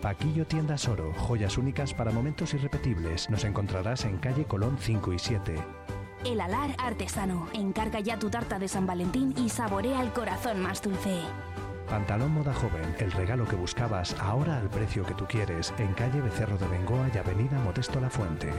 Paquillo 0.00 0.46
Tiendas 0.46 0.86
Oro, 0.86 1.12
joyas 1.14 1.58
únicas 1.58 1.92
para 1.92 2.12
momentos 2.12 2.54
irrepetibles. 2.54 3.28
Nos 3.30 3.42
encontrarás 3.42 4.04
en 4.04 4.18
calle 4.18 4.44
Colón 4.44 4.78
5 4.78 5.12
y 5.12 5.18
7. 5.18 5.56
El 6.24 6.40
Alar 6.40 6.70
Artesano. 6.78 7.48
Encarga 7.52 7.98
ya 7.98 8.16
tu 8.16 8.30
tarta 8.30 8.60
de 8.60 8.68
San 8.68 8.86
Valentín 8.86 9.34
y 9.36 9.48
saborea 9.48 10.00
el 10.00 10.12
corazón 10.12 10.60
más 10.62 10.80
dulce. 10.82 11.18
Pantalón 11.88 12.32
Moda 12.32 12.54
Joven, 12.54 12.94
el 13.00 13.10
regalo 13.10 13.44
que 13.48 13.56
buscabas 13.56 14.14
ahora 14.20 14.56
al 14.56 14.70
precio 14.70 15.04
que 15.04 15.14
tú 15.14 15.26
quieres, 15.26 15.74
en 15.78 15.92
calle 15.94 16.20
Becerro 16.20 16.56
de 16.58 16.68
Bengoa 16.68 17.10
y 17.12 17.18
avenida 17.18 17.58
Modesto 17.58 17.98
La 17.98 18.08
Fuente. 18.08 18.52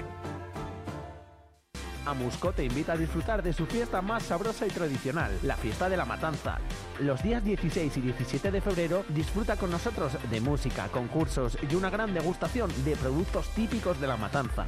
Amusco 2.05 2.51
te 2.51 2.65
invita 2.65 2.93
a 2.93 2.97
disfrutar 2.97 3.43
de 3.43 3.53
su 3.53 3.65
fiesta 3.65 4.01
más 4.01 4.23
sabrosa 4.23 4.65
y 4.65 4.69
tradicional, 4.69 5.37
la 5.43 5.55
fiesta 5.55 5.87
de 5.89 5.97
la 5.97 6.05
matanza. 6.05 6.59
Los 6.99 7.21
días 7.21 7.43
16 7.43 7.97
y 7.97 8.01
17 8.01 8.51
de 8.51 8.61
febrero 8.61 9.05
disfruta 9.09 9.55
con 9.55 9.71
nosotros 9.71 10.13
de 10.29 10.41
música, 10.41 10.87
concursos 10.87 11.57
y 11.69 11.75
una 11.75 11.89
gran 11.89 12.13
degustación 12.13 12.71
de 12.83 12.95
productos 12.95 13.47
típicos 13.49 13.99
de 14.01 14.07
la 14.07 14.17
matanza. 14.17 14.65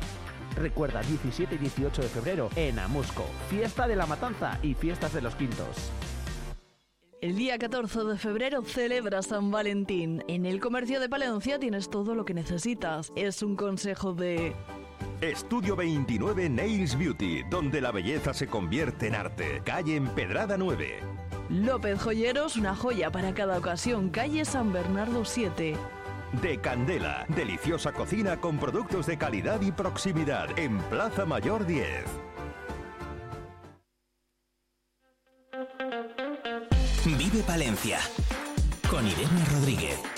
Recuerda 0.55 1.01
17 1.01 1.55
y 1.55 1.57
18 1.57 2.01
de 2.01 2.07
febrero 2.07 2.49
en 2.55 2.77
Amusco, 2.77 3.25
fiesta 3.49 3.87
de 3.87 3.95
la 3.95 4.05
matanza 4.05 4.59
y 4.61 4.75
fiestas 4.75 5.13
de 5.13 5.21
los 5.21 5.35
quintos. 5.35 5.91
El 7.23 7.37
día 7.37 7.57
14 7.57 8.03
de 8.03 8.17
febrero 8.17 8.63
celebra 8.65 9.21
San 9.21 9.49
Valentín. 9.49 10.25
En 10.27 10.45
el 10.45 10.59
comercio 10.59 10.99
de 10.99 11.07
Palencia 11.07 11.57
tienes 11.57 11.89
todo 11.89 12.15
lo 12.15 12.25
que 12.25 12.33
necesitas. 12.33 13.13
Es 13.15 13.41
un 13.41 13.55
consejo 13.55 14.13
de... 14.13 14.53
Estudio 15.23 15.77
29 15.77 16.49
Nails 16.49 16.97
Beauty, 16.97 17.43
donde 17.49 17.79
la 17.79 17.91
belleza 17.91 18.33
se 18.33 18.47
convierte 18.47 19.07
en 19.07 19.15
arte. 19.15 19.61
Calle 19.63 19.95
Empedrada 19.95 20.57
9. 20.57 20.99
López 21.49 22.01
Joyeros, 22.01 22.57
una 22.57 22.75
joya 22.75 23.09
para 23.09 23.33
cada 23.33 23.57
ocasión. 23.57 24.09
Calle 24.09 24.43
San 24.43 24.73
Bernardo 24.73 25.23
7. 25.23 25.77
De 26.41 26.57
Candela, 26.59 27.25
deliciosa 27.29 27.93
cocina 27.93 28.41
con 28.41 28.57
productos 28.57 29.05
de 29.05 29.17
calidad 29.17 29.61
y 29.61 29.71
proximidad. 29.71 30.49
En 30.59 30.77
Plaza 30.89 31.25
Mayor 31.25 31.65
10. 31.65 32.03
Vive 37.05 37.43
Palencia 37.43 37.99
con 38.89 39.07
Irene 39.07 39.45
Rodríguez. 39.53 40.12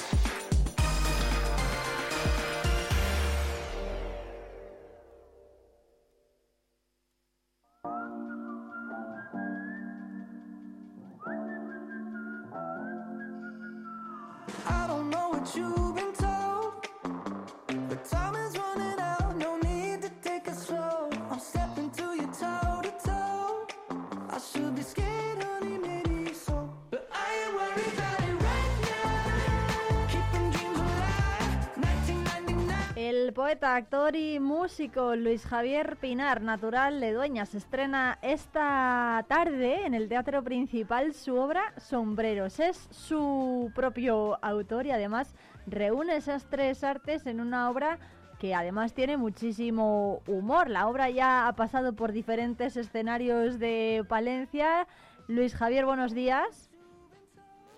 Actor 33.64 34.16
y 34.16 34.40
músico 34.40 35.16
Luis 35.16 35.46
Javier 35.46 35.98
Pinar, 35.98 36.42
natural 36.42 37.00
de 37.00 37.14
Dueñas, 37.14 37.56
estrena 37.56 38.20
esta 38.22 39.24
tarde 39.28 39.86
en 39.86 39.94
el 39.94 40.10
Teatro 40.10 40.44
Principal 40.44 41.14
su 41.14 41.36
obra 41.36 41.74
Sombreros. 41.78 42.60
Es 42.60 42.88
su 42.92 43.72
propio 43.74 44.44
autor 44.44 44.88
y 44.88 44.92
además 44.92 45.34
reúne 45.68 46.18
esas 46.18 46.46
tres 46.50 46.84
artes 46.84 47.26
en 47.28 47.40
una 47.40 47.70
obra 47.70 48.00
que 48.40 48.54
además 48.54 48.94
tiene 48.94 49.16
muchísimo 49.16 50.22
humor. 50.28 50.70
La 50.70 50.88
obra 50.88 51.10
ya 51.10 51.48
ha 51.48 51.54
pasado 51.56 51.94
por 51.94 52.12
diferentes 52.12 52.76
escenarios 52.76 53.60
de 53.60 54.04
Palencia. 54.10 54.88
Luis 55.28 55.56
Javier, 55.56 55.86
buenos 55.86 56.14
días. 56.14 56.70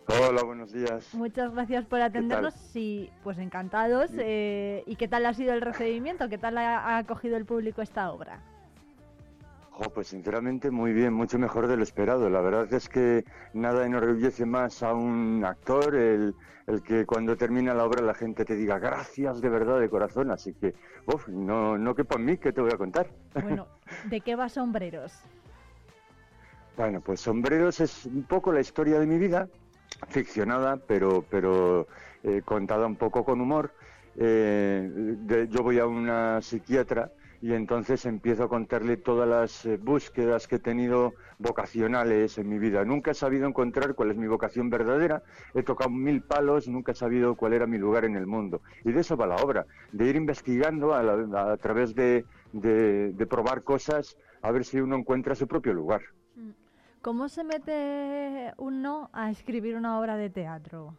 Hola, 0.07 0.43
buenos 0.43 0.71
días. 0.71 1.13
Muchas 1.13 1.53
gracias 1.53 1.85
por 1.85 2.01
atendernos. 2.01 2.53
Sí, 2.53 3.09
pues 3.23 3.37
encantados. 3.39 4.09
Eh, 4.17 4.83
¿Y 4.85 4.95
qué 4.95 5.07
tal 5.07 5.25
ha 5.25 5.33
sido 5.33 5.53
el 5.53 5.61
recibimiento? 5.61 6.29
¿Qué 6.29 6.37
tal 6.37 6.57
ha 6.57 6.97
acogido 6.97 7.35
el 7.35 7.45
público 7.45 7.81
esta 7.81 8.11
obra? 8.11 8.39
Jo, 9.71 9.91
pues 9.91 10.07
sinceramente 10.07 10.71
muy 10.71 10.91
bien, 10.91 11.13
mucho 11.13 11.37
mejor 11.37 11.67
de 11.67 11.77
lo 11.77 11.83
esperado. 11.83 12.29
La 12.29 12.41
verdad 12.41 12.73
es 12.73 12.89
que 12.89 13.25
nada 13.53 13.85
enorgullece 13.85 14.45
más 14.45 14.81
a 14.81 14.93
un 14.93 15.43
actor 15.45 15.93
el, 15.93 16.33
el 16.65 16.81
que 16.81 17.05
cuando 17.05 17.37
termina 17.37 17.75
la 17.75 17.85
obra 17.85 18.03
la 18.03 18.15
gente 18.15 18.43
te 18.43 18.55
diga 18.55 18.79
gracias 18.79 19.39
de 19.39 19.49
verdad, 19.49 19.79
de 19.79 19.89
corazón. 19.89 20.31
Así 20.31 20.53
que, 20.53 20.73
uf, 21.05 21.27
no, 21.27 21.77
no 21.77 21.93
quepa 21.93 22.15
en 22.15 22.25
mí, 22.25 22.37
¿qué 22.37 22.51
te 22.51 22.61
voy 22.61 22.71
a 22.73 22.77
contar? 22.77 23.07
Bueno, 23.43 23.67
¿de 24.05 24.21
qué 24.21 24.35
va 24.35 24.49
Sombreros? 24.49 25.13
Bueno, 26.75 27.01
pues 27.01 27.19
Sombreros 27.21 27.79
es 27.79 28.05
un 28.05 28.23
poco 28.23 28.51
la 28.51 28.61
historia 28.61 28.99
de 28.99 29.05
mi 29.05 29.19
vida, 29.19 29.47
ficcionada, 30.09 30.77
pero, 30.87 31.25
pero 31.29 31.87
eh, 32.23 32.41
contada 32.43 32.87
un 32.87 32.97
poco 32.97 33.23
con 33.23 33.41
humor. 33.41 33.73
Eh, 34.19 34.89
de- 34.91 35.47
yo 35.49 35.61
voy 35.63 35.79
a 35.79 35.85
una 35.85 36.41
psiquiatra 36.41 37.11
y 37.39 37.53
entonces 37.53 38.03
empiezo 38.07 38.45
a 38.45 38.49
contarle 38.49 38.97
todas 38.97 39.29
las 39.29 39.63
eh, 39.65 39.77
búsquedas 39.77 40.47
que 40.47 40.55
he 40.55 40.59
tenido 40.59 41.13
vocacionales 41.37 42.37
en 42.39 42.49
mi 42.49 42.57
vida. 42.57 42.83
Nunca 42.83 43.11
he 43.11 43.13
sabido 43.13 43.47
encontrar 43.47 43.93
cuál 43.93 44.09
es 44.11 44.17
mi 44.17 44.25
vocación 44.27 44.71
verdadera, 44.71 45.21
he 45.53 45.61
tocado 45.61 45.91
mil 45.91 46.23
palos, 46.23 46.67
nunca 46.67 46.93
he 46.93 46.95
sabido 46.95 47.35
cuál 47.35 47.53
era 47.53 47.67
mi 47.67 47.77
lugar 47.77 48.05
en 48.05 48.15
el 48.15 48.25
mundo. 48.25 48.61
Y 48.83 48.91
de 48.91 49.01
eso 49.01 49.15
va 49.17 49.27
la 49.27 49.35
obra, 49.35 49.65
de 49.91 50.05
ir 50.09 50.15
investigando 50.15 50.95
a, 50.95 51.03
la- 51.03 51.51
a 51.51 51.57
través 51.57 51.93
de, 51.93 52.25
de- 52.53 53.11
de 53.13 53.27
probar 53.27 53.61
cosas 53.63 54.15
a 54.41 54.51
ver 54.51 54.63
si 54.65 54.79
uno 54.79 54.95
encuentra 54.95 55.35
su 55.35 55.47
propio 55.47 55.73
lugar. 55.73 56.01
¿Cómo 57.01 57.27
se 57.29 57.43
mete 57.43 58.53
uno 58.57 59.09
a 59.13 59.31
escribir 59.31 59.75
una 59.75 59.99
obra 59.99 60.15
de 60.17 60.29
teatro? 60.29 60.95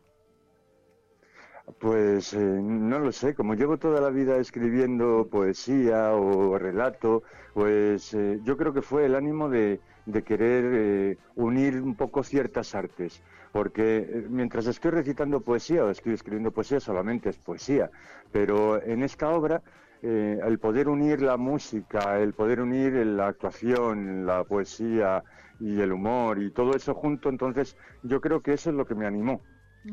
Pues 1.80 2.32
eh, 2.32 2.38
no 2.38 2.98
lo 2.98 3.12
sé, 3.12 3.34
como 3.34 3.54
llevo 3.54 3.76
toda 3.78 4.00
la 4.00 4.08
vida 4.10 4.38
escribiendo 4.38 5.28
poesía 5.30 6.12
o 6.14 6.58
relato, 6.58 7.22
pues 7.52 8.14
eh, 8.14 8.40
yo 8.42 8.56
creo 8.56 8.72
que 8.72 8.80
fue 8.82 9.04
el 9.04 9.14
ánimo 9.14 9.50
de, 9.50 9.80
de 10.06 10.22
querer 10.24 10.64
eh, 10.74 11.18
unir 11.34 11.82
un 11.82 11.94
poco 11.94 12.22
ciertas 12.22 12.74
artes, 12.74 13.22
porque 13.52 13.98
eh, 13.98 14.26
mientras 14.30 14.66
estoy 14.66 14.92
recitando 14.92 15.42
poesía 15.42 15.84
o 15.84 15.90
estoy 15.90 16.14
escribiendo 16.14 16.52
poesía 16.52 16.80
solamente 16.80 17.28
es 17.28 17.38
poesía, 17.38 17.90
pero 18.32 18.82
en 18.82 19.02
esta 19.02 19.28
obra 19.28 19.62
eh, 20.02 20.38
el 20.44 20.58
poder 20.58 20.88
unir 20.88 21.20
la 21.22 21.36
música, 21.36 22.18
el 22.20 22.32
poder 22.34 22.60
unir 22.60 22.92
la 23.06 23.28
actuación, 23.28 24.26
la 24.26 24.44
poesía 24.44 25.22
y 25.58 25.80
el 25.80 25.92
humor 25.92 26.40
y 26.42 26.50
todo 26.52 26.74
eso 26.76 26.94
junto, 26.94 27.28
entonces 27.28 27.76
yo 28.02 28.20
creo 28.20 28.40
que 28.40 28.52
eso 28.54 28.70
es 28.70 28.76
lo 28.76 28.86
que 28.86 28.94
me 28.94 29.06
animó. 29.06 29.42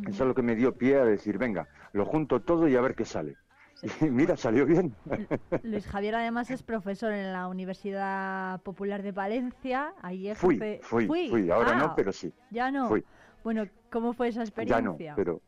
Eso 0.07 0.23
es 0.23 0.27
lo 0.27 0.35
que 0.35 0.41
me 0.41 0.55
dio 0.55 0.75
pie 0.75 0.97
a 0.97 1.05
decir, 1.05 1.37
venga, 1.37 1.67
lo 1.93 2.05
junto 2.05 2.41
todo 2.41 2.67
y 2.67 2.75
a 2.75 2.81
ver 2.81 2.95
qué 2.95 3.05
sale. 3.05 3.37
Y 4.01 4.05
mira, 4.09 4.35
salió 4.37 4.65
bien. 4.65 4.93
Luis 5.63 5.85
Javier 5.87 6.15
además 6.15 6.49
es 6.51 6.63
profesor 6.63 7.11
en 7.11 7.31
la 7.33 7.47
Universidad 7.47 8.61
Popular 8.61 9.01
de 9.03 9.11
Valencia. 9.11 9.93
Ahí 10.01 10.27
Fui, 10.33 10.57
ejerce- 10.57 10.79
fui, 10.81 11.07
fui, 11.29 11.49
ahora 11.51 11.71
Ah, 11.71 11.75
no, 11.75 11.95
pero 11.95 12.11
sí. 12.11 12.31
Ya 12.51 12.71
no. 12.71 12.87
Fui. 12.89 13.03
Bueno, 13.43 13.67
¿cómo 13.91 14.13
fue 14.13 14.27
esa 14.27 14.41
Ya 14.41 14.45
experiencia? 14.45 14.81
no, 14.81 15.15
pero... 15.15 15.41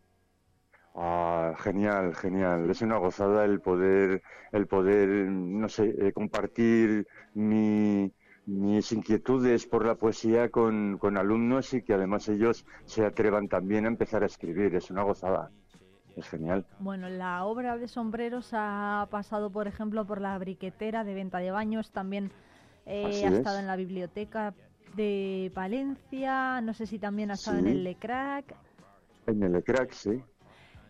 Ah, 1.00 1.54
genial, 1.60 2.16
genial. 2.16 2.70
Es 2.72 2.82
una 2.82 2.98
gozada 2.98 3.46
el 3.46 3.62
poder, 3.62 4.24
el 4.52 4.68
poder, 4.68 5.08
no 5.30 5.70
sé, 5.70 5.94
eh, 6.08 6.12
compartir 6.14 7.06
mi, 7.34 8.12
mis 8.46 8.92
inquietudes 8.92 9.68
por 9.68 9.86
la 9.86 9.96
poesía 9.96 10.50
con, 10.50 10.98
con 10.98 11.18
alumnos 11.18 11.74
y 11.74 11.84
que 11.84 11.94
además 11.94 12.28
ellos 12.30 12.66
se 12.86 13.06
atrevan 13.06 13.48
también 13.48 13.86
a 13.86 13.90
empezar 13.90 14.24
a 14.24 14.26
escribir. 14.28 14.74
Es 14.76 14.90
una 14.90 15.04
gozada. 15.04 15.52
Es 16.16 16.30
genial. 16.30 16.68
Bueno, 16.80 17.10
la 17.10 17.44
obra 17.46 17.78
de 17.78 17.88
sombreros 17.88 18.50
ha 18.54 19.08
pasado, 19.10 19.52
por 19.52 19.68
ejemplo, 19.68 20.06
por 20.06 20.22
la 20.22 20.38
briquetera 20.38 21.04
de 21.04 21.14
venta 21.16 21.40
de 21.40 21.52
baños, 21.52 21.92
también 21.92 22.32
eh, 22.86 23.26
ha 23.26 23.30
es. 23.30 23.32
estado 23.32 23.58
en 23.60 23.68
la 23.68 23.76
biblioteca 23.76 24.56
de 24.96 25.52
Palencia, 25.56 26.62
no 26.62 26.74
sé 26.74 26.86
si 26.86 27.00
también 27.00 27.32
ha 27.32 27.36
estado 27.36 27.58
en 27.60 27.68
el 27.68 27.84
Lecrac 27.84 28.56
En 29.28 29.44
el 29.44 29.64
crack, 29.64 29.92
sí. 29.92 30.24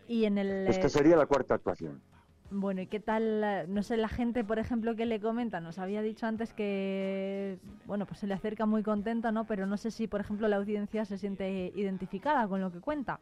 Y 0.08 0.26
en 0.26 0.38
el... 0.38 0.68
Esta 0.68 0.88
eh, 0.88 0.90
sería 0.90 1.16
la 1.16 1.26
cuarta 1.26 1.56
actuación. 1.56 2.02
Bueno, 2.50 2.82
¿y 2.82 2.88
qué 2.88 3.02
tal? 3.02 3.66
No 3.68 3.84
sé, 3.84 3.98
la 3.98 4.08
gente, 4.08 4.44
por 4.44 4.58
ejemplo, 4.58 4.96
que 4.96 5.06
le 5.06 5.20
comenta, 5.20 5.60
nos 5.60 5.80
había 5.80 6.02
dicho 6.02 6.26
antes 6.26 6.54
que, 6.54 7.60
bueno, 7.86 8.06
pues 8.06 8.22
se 8.22 8.28
le 8.28 8.34
acerca 8.34 8.66
muy 8.66 8.84
contenta, 8.84 9.34
¿no? 9.34 9.46
Pero 9.46 9.66
no 9.66 9.76
sé 9.76 9.92
si, 9.92 10.08
por 10.08 10.22
ejemplo, 10.22 10.48
la 10.48 10.56
audiencia 10.56 11.04
se 11.04 11.18
siente 11.18 11.74
identificada 11.76 12.48
con 12.48 12.62
lo 12.62 12.72
que 12.72 12.80
cuenta. 12.80 13.20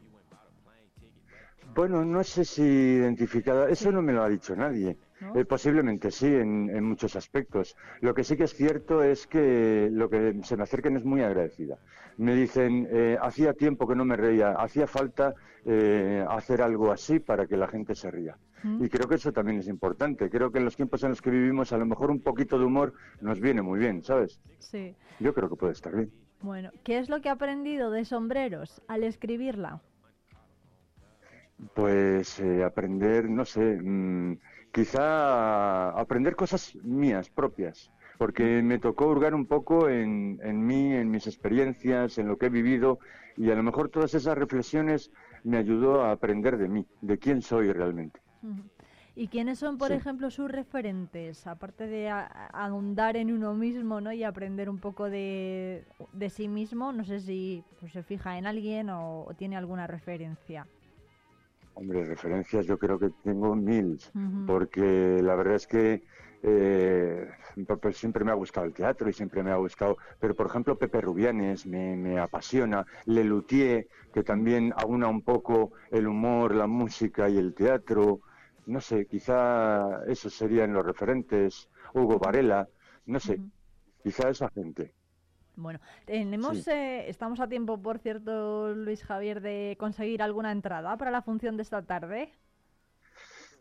Bueno, 1.74 2.06
no 2.06 2.24
sé 2.24 2.46
si 2.46 2.62
identificada, 2.62 3.68
eso 3.68 3.92
no 3.92 4.02
me 4.02 4.14
lo 4.14 4.24
ha 4.24 4.30
dicho 4.30 4.56
nadie. 4.56 4.96
¿No? 5.22 5.36
Eh, 5.36 5.46
posiblemente 5.46 6.12
sí, 6.12 6.28
en, 6.28 6.70
en 6.70 6.84
muchos 6.84 7.16
aspectos. 7.16 7.76
Lo 8.02 8.14
que 8.14 8.24
sí 8.24 8.36
que 8.36 8.44
es 8.44 8.54
cierto 8.54 9.02
es 9.02 9.28
que 9.28 9.90
lo 9.92 10.10
que 10.10 10.40
se 10.44 10.58
me 10.58 10.64
acercan 10.64 10.98
es 10.98 11.06
muy 11.06 11.22
agradecida. 11.22 11.78
Me 12.18 12.36
dicen, 12.36 12.88
eh, 12.92 13.18
hacía 13.22 13.54
tiempo 13.54 13.88
que 13.88 13.96
no 13.96 14.04
me 14.06 14.18
reía, 14.18 14.52
hacía 14.52 14.88
falta 14.88 15.34
eh, 15.66 16.26
hacer 16.30 16.62
algo 16.62 16.92
así 16.92 17.20
para 17.20 17.48
que 17.48 17.58
la 17.58 17.68
gente 17.68 17.96
se 17.96 18.12
ría. 18.12 18.38
Y 18.80 18.90
creo 18.90 19.08
que 19.08 19.16
eso 19.16 19.32
también 19.32 19.60
es 19.60 19.68
importante. 19.68 20.28
Creo 20.28 20.52
que 20.52 20.58
en 20.58 20.66
los 20.66 20.76
tiempos 20.76 21.04
en 21.04 21.10
los 21.10 21.22
que 21.22 21.30
vivimos, 21.30 21.72
a 21.72 21.78
lo 21.78 21.86
mejor 21.86 22.10
un 22.10 22.20
poquito 22.20 22.58
de 22.58 22.66
humor 22.66 22.94
nos 23.22 23.40
viene 23.40 23.62
muy 23.62 23.78
bien, 23.78 24.02
¿sabes? 24.02 24.40
Sí. 24.58 24.96
Yo 25.20 25.36
creo 25.36 25.50
que 25.50 25.56
puede 25.56 25.74
estar 25.74 25.96
bien. 25.96 26.12
Bueno, 26.42 26.72
¿qué 26.84 26.98
es 26.98 27.08
lo 27.08 27.22
que 27.22 27.30
ha 27.30 27.34
aprendido 27.34 27.92
de 27.92 28.06
sombreros 28.06 28.82
al 28.88 29.04
escribirla? 29.04 29.82
Pues 31.74 32.40
eh, 32.40 32.64
aprender, 32.64 33.30
no 33.30 33.46
sé, 33.46 33.80
mm, 33.82 34.40
quizá 34.76 35.90
aprender 36.04 36.34
cosas 36.36 36.64
mías, 36.84 37.30
propias, 37.40 37.78
porque 38.22 38.62
me 38.70 38.80
tocó 38.86 39.04
hurgar 39.08 39.34
un 39.42 39.48
poco 39.56 39.90
en, 39.90 40.40
en 40.50 40.58
mí, 40.70 40.94
en 41.02 41.10
mis 41.10 41.28
experiencias, 41.28 42.18
en 42.18 42.28
lo 42.28 42.38
que 42.38 42.48
he 42.48 42.50
vivido, 42.62 43.00
y 43.38 43.52
a 43.52 43.56
lo 43.56 43.64
mejor 43.64 43.90
todas 43.90 44.14
esas 44.14 44.38
reflexiones 44.38 45.12
me 45.44 45.58
ayudó 45.58 46.04
a 46.04 46.12
aprender 46.12 46.58
de 46.58 46.68
mí, 46.68 46.86
de 47.02 47.18
quién 47.18 47.42
soy 47.42 47.72
realmente. 47.72 48.20
¿Y 49.16 49.30
quiénes 49.30 49.60
son, 49.60 49.78
por 49.78 49.90
Sí. 49.90 49.94
ejemplo, 49.94 50.30
sus 50.30 50.52
referentes? 50.52 51.48
Aparte 51.48 51.88
de 51.88 52.10
ahondar 52.10 53.16
en 53.16 53.32
uno 53.32 53.54
mismo 53.54 54.02
¿no? 54.02 54.12
y 54.12 54.24
aprender 54.24 54.70
un 54.70 54.80
poco 54.80 55.10
de, 55.10 55.86
de 56.12 56.30
sí 56.30 56.48
mismo, 56.50 56.92
no 56.92 57.04
sé 57.06 57.22
si 57.22 57.64
pues, 57.80 57.94
se 57.94 58.04
fija 58.04 58.38
en 58.38 58.46
alguien 58.46 58.90
o, 58.90 59.24
o 59.26 59.34
tiene 59.34 59.56
alguna 59.56 59.88
referencia. 59.88 60.68
Hombre, 61.76 62.06
referencias 62.06 62.66
yo 62.66 62.78
creo 62.78 62.98
que 62.98 63.10
tengo 63.24 63.54
mil, 63.54 64.00
porque 64.48 65.20
la 65.22 65.36
verdad 65.36 65.56
es 65.56 65.68
que 65.68 66.04
eh, 66.42 67.28
pues 67.82 67.98
siempre 67.98 68.24
me 68.24 68.32
ha 68.32 68.36
gustado 68.36 68.66
el 68.66 68.74
teatro 68.74 69.10
y 69.10 69.14
siempre 69.14 69.44
me 69.44 69.52
ha 69.52 69.58
gustado, 69.58 69.98
pero 70.20 70.34
por 70.36 70.48
ejemplo 70.48 70.78
Pepe 70.78 71.02
Rubianes 71.02 71.66
me, 71.66 71.98
me 71.98 72.18
apasiona, 72.18 72.86
Lelutier, 73.06 73.88
que 74.14 74.24
también 74.24 74.74
aúna 74.78 75.08
un 75.08 75.22
poco 75.22 75.74
el 75.92 76.08
humor, 76.08 76.56
la 76.56 76.68
música 76.68 77.28
y 77.28 77.38
el 77.38 77.54
teatro, 77.54 78.22
no 78.68 78.80
sé, 78.80 79.06
quizá 79.06 80.06
esos 80.06 80.34
serían 80.34 80.72
los 80.72 80.86
referentes, 80.86 81.68
Hugo 81.94 82.20
Varela, 82.20 82.70
no 83.06 83.20
sé, 83.20 83.42
quizá 84.02 84.30
esa 84.30 84.50
gente. 84.50 84.94
Bueno, 85.58 85.80
tenemos, 86.06 86.64
Sí. 86.64 86.72
eh, 86.72 87.06
estamos 87.08 87.40
a 87.40 87.48
tiempo, 87.48 87.82
por 87.82 88.00
cierto, 88.00 88.74
Luis 88.74 89.04
Javier, 89.04 89.42
de 89.42 89.76
conseguir 89.80 90.22
alguna 90.22 90.52
entrada 90.52 90.98
para 90.98 91.12
la 91.12 91.22
función 91.22 91.56
de 91.58 91.64
esta 91.64 91.82
tarde. 91.86 92.34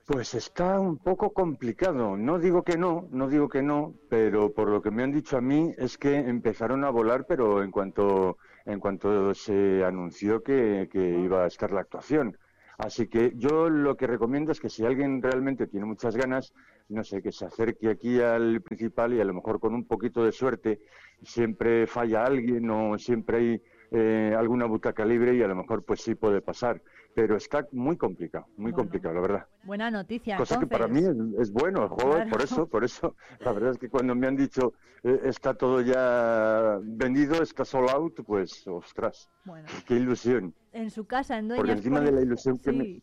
Pues 0.07 0.35
está 0.35 0.79
un 0.81 0.99
poco 0.99 1.33
complicado. 1.33 2.17
No 2.17 2.39
digo 2.39 2.63
que 2.63 2.77
no, 2.77 3.09
no 3.11 3.27
digo 3.29 3.49
que 3.49 3.63
no, 3.63 3.95
pero 4.11 4.53
por 4.53 4.69
lo 4.69 4.83
que 4.83 4.91
me 4.91 5.03
han 5.03 5.13
dicho 5.13 5.39
a 5.39 5.41
mí 5.41 5.73
es 5.79 5.97
que 5.97 6.15
empezaron 6.17 6.85
a 6.85 6.91
volar, 6.91 7.25
pero 7.27 7.63
en 7.63 7.71
cuanto 7.71 8.37
en 8.67 8.81
cuanto 8.81 9.35
se 9.35 9.83
anunció 9.85 10.43
que, 10.43 10.89
que 10.91 11.01
iba 11.21 11.45
a 11.45 11.47
estar 11.47 11.71
la 11.73 11.81
actuación. 11.81 12.37
Así 12.77 13.07
que 13.09 13.33
yo 13.37 13.71
lo 13.71 13.97
que 13.97 14.07
recomiendo 14.07 14.53
es 14.53 14.61
que 14.61 14.69
si 14.69 14.85
alguien 14.85 15.23
realmente 15.23 15.67
tiene 15.67 15.87
muchas 15.87 16.17
ganas, 16.17 16.53
no 16.89 17.03
sé, 17.05 17.23
que 17.23 17.33
se 17.33 17.47
acerque 17.47 17.89
aquí 17.89 18.21
al 18.21 18.61
principal 18.63 19.13
y 19.15 19.21
a 19.21 19.25
lo 19.25 19.35
mejor 19.35 19.61
con 19.61 19.75
un 19.75 19.87
poquito 19.87 20.25
de 20.25 20.33
suerte 20.33 20.81
siempre 21.23 21.87
falla 21.87 22.25
alguien 22.25 22.69
o 22.71 22.99
siempre 22.99 23.37
hay 23.39 23.63
eh, 23.91 24.35
alguna 24.37 24.67
butaca 24.67 25.05
libre 25.05 25.35
y 25.35 25.43
a 25.43 25.49
lo 25.49 25.55
mejor 25.55 25.85
pues 25.85 26.03
sí 26.03 26.15
puede 26.15 26.41
pasar. 26.41 26.83
Pero 27.15 27.37
está 27.37 27.65
muy 27.71 27.97
complicado, 27.97 28.47
muy 28.57 28.73
complicado, 28.73 29.15
la 29.15 29.21
verdad. 29.21 29.47
Buena 29.63 29.89
noticia, 29.89 30.37
Cosa 30.37 30.59
que 30.59 30.67
para 30.67 30.89
mí 30.89 30.99
es, 30.99 31.15
es 31.43 31.53
bueno, 31.53 31.89
joder, 31.89 32.25
Claro. 32.25 32.31
por 32.31 32.43
eso, 32.43 32.67
por 32.67 32.83
eso. 32.85 33.15
La 33.39 33.53
verdad 33.53 33.71
es 33.71 33.79
que 33.79 33.89
cuando 33.89 34.17
me 34.17 34.27
han 34.27 34.35
dicho 34.35 34.73
eh, 35.05 35.21
está 35.25 35.55
todo 35.55 35.81
ya 35.81 36.77
vendido, 36.83 37.41
está 37.41 37.65
sold 37.65 37.91
out, 37.91 38.21
pues 38.27 38.67
ostras, 38.67 39.31
Bueno. 39.45 39.69
qué 39.87 39.95
ilusión. 39.95 40.55
En 40.73 40.91
su 40.91 41.07
casa, 41.07 41.39
en 41.39 41.47
Dueñas. 41.47 41.61
Porque 41.61 41.73
encima 41.79 41.99
por 41.99 42.07
de 42.07 42.13
la 42.13 42.23
ilusión 42.23 42.59
que 42.59 42.73
me... 42.73 43.01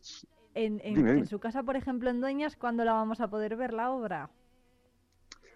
En, 0.53 0.82
en- 0.84 0.95
Dime, 0.95 1.10
en 1.11 1.15
dime. 1.15 1.28
su 1.28 1.40
casa, 1.40 1.64
por 1.64 1.76
ejemplo, 1.76 2.10
en 2.10 2.19
Dueñas, 2.22 2.56
¿cuándo 2.57 2.84
la 2.84 2.94
vamos 2.94 3.22
a 3.22 3.30
poder 3.30 3.56
ver 3.56 3.73
la 3.73 3.91
obra? 3.91 4.30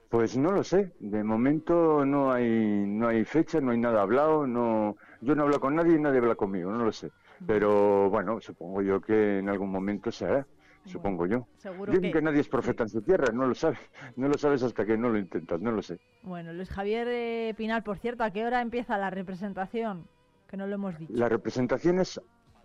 Pues 0.10 0.38
no 0.38 0.52
lo 0.52 0.64
sé, 0.64 0.94
de 1.00 1.24
momento 1.24 2.06
no 2.06 2.32
hay 2.32 2.86
no 2.88 3.08
hay 3.08 3.26
fecha, 3.26 3.60
no 3.60 3.72
hay 3.72 3.80
nada 3.80 4.02
hablado, 4.02 4.48
no 4.48 4.96
yo 5.20 5.36
no 5.36 5.44
hablo 5.44 5.60
con 5.60 5.76
nadie 5.76 5.96
y 5.96 6.00
nadie 6.00 6.20
habla 6.20 6.36
conmigo, 6.36 6.72
no 6.72 6.86
lo 6.86 6.92
sé. 6.92 7.12
Pero 7.46 8.10
bueno, 8.10 8.40
supongo 8.40 8.82
yo 8.82 9.02
que 9.02 9.40
en 9.40 9.50
algún 9.50 9.72
momento 9.72 10.12
se 10.12 10.26
hará, 10.26 10.48
supongo 10.86 11.26
yo. 11.26 11.48
Seguro 11.58 11.92
Dicen 11.92 12.12
que- 12.12 12.20
que 12.20 12.22
nadie 12.22 12.40
es 12.42 12.48
profeta 12.48 12.84
en 12.84 12.90
su 12.90 13.02
tierra, 13.02 13.34
no 13.34 13.48
lo 13.48 13.56
sabes, 13.56 13.80
no 14.16 14.28
lo 14.30 14.38
sabes 14.38 14.64
hasta 14.64 14.86
que 14.86 14.98
no 14.98 15.10
lo 15.10 15.18
intentas, 15.18 15.60
no 15.60 15.72
lo 15.72 15.82
sé. 15.82 16.00
Bueno, 16.22 16.54
Luis 16.54 16.70
Javier 16.70 17.08
eh, 17.10 17.54
Pinal, 17.58 17.84
por 17.84 17.98
cierto, 17.98 18.24
¿a 18.24 18.32
qué 18.32 18.46
hora 18.46 18.62
empieza 18.62 18.98
la 18.98 19.10
representación? 19.10 20.08
Que 20.48 20.56
no 20.56 20.68
lo 20.68 20.76
hemos 20.76 20.98
dicho. 20.98 21.12
La 21.14 21.28
representación 21.28 22.00
es 22.00 22.22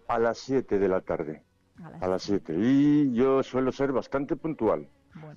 a 0.07 0.19
las 0.19 0.39
7 0.39 0.79
de 0.79 0.89
la 0.89 1.01
tarde. 1.01 1.43
A 1.85 1.91
las 1.91 2.03
A 2.03 2.07
las 2.09 2.23
7. 2.23 2.55
Y 2.59 3.13
yo 3.13 3.43
suelo 3.43 3.73
ser 3.73 3.93
bastante 3.93 4.37
puntual. 4.37 4.87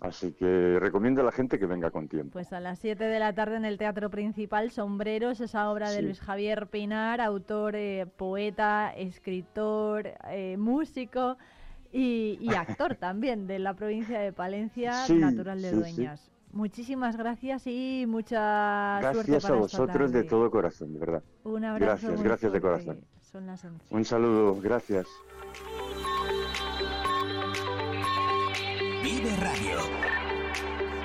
Así 0.02 0.34
que 0.34 0.78
recomiendo 0.80 1.22
a 1.22 1.24
la 1.24 1.32
gente 1.32 1.58
que 1.58 1.66
venga 1.66 1.90
con 1.90 2.08
tiempo. 2.08 2.34
Pues 2.34 2.54
a 2.54 2.60
las 2.60 2.78
7 2.78 3.04
de 3.06 3.20
la 3.20 3.34
tarde 3.34 3.56
en 3.56 3.66
el 3.66 3.80
Teatro 3.80 4.10
Principal, 4.12 4.70
Sombreros, 4.70 5.42
esa 5.42 5.70
obra 5.72 5.90
de 5.90 5.98
Sí. 5.98 6.02
Luis 6.04 6.20
Javier 6.20 6.68
Pinar, 6.68 7.20
autor, 7.22 7.76
eh, 7.76 8.06
poeta, 8.06 8.94
escritor, 8.96 10.10
eh, 10.30 10.58
músico 10.58 11.38
y, 11.92 12.38
y 12.40 12.54
actor 12.54 12.96
también 13.00 13.48
de 13.48 13.58
la 13.58 13.74
provincia 13.74 14.20
de 14.20 14.32
Palencia, 14.32 14.94
Sí, 15.08 15.16
natural 15.16 15.60
de 15.62 15.70
sí. 15.72 15.76
Dueñas. 15.76 16.30
Muchísimas 16.52 17.18
gracias 17.18 17.66
y 17.66 18.06
mucha 18.08 19.00
suerte 19.02 19.32
Gracias 19.32 19.46
a 19.46 19.48
para 19.48 19.60
esta 19.66 19.78
vosotros 19.80 20.12
de 20.12 20.24
todo 20.24 20.52
corazón, 20.52 20.94
de 20.94 21.00
verdad. 21.00 21.24
Un 21.46 21.66
abrazo 21.66 21.86
Gracias, 22.10 22.22
gracias 22.24 22.54
de 22.54 22.62
fuerte. 22.62 22.86
corazón. 22.86 23.06
Son 23.22 23.48
las 23.48 23.66
11. 23.66 23.96
Un 23.96 24.06
saludo, 24.06 24.62
gracias. 24.62 25.08
Vive 29.04 29.36
Radio. 29.36 29.80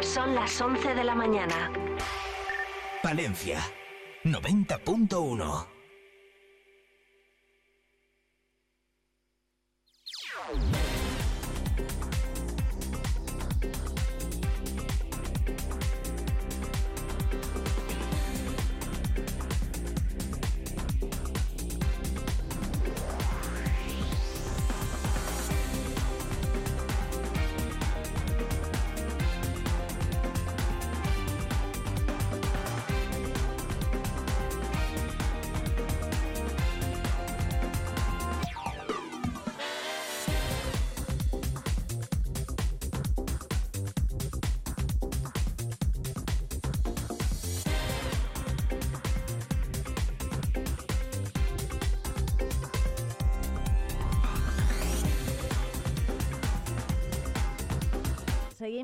Son 0.00 0.32
las 0.32 0.60
11 0.60 0.94
de 0.94 1.02
la 1.02 1.16
mañana. 1.16 1.72
Palencia, 3.02 3.58
90.1. 4.22 5.66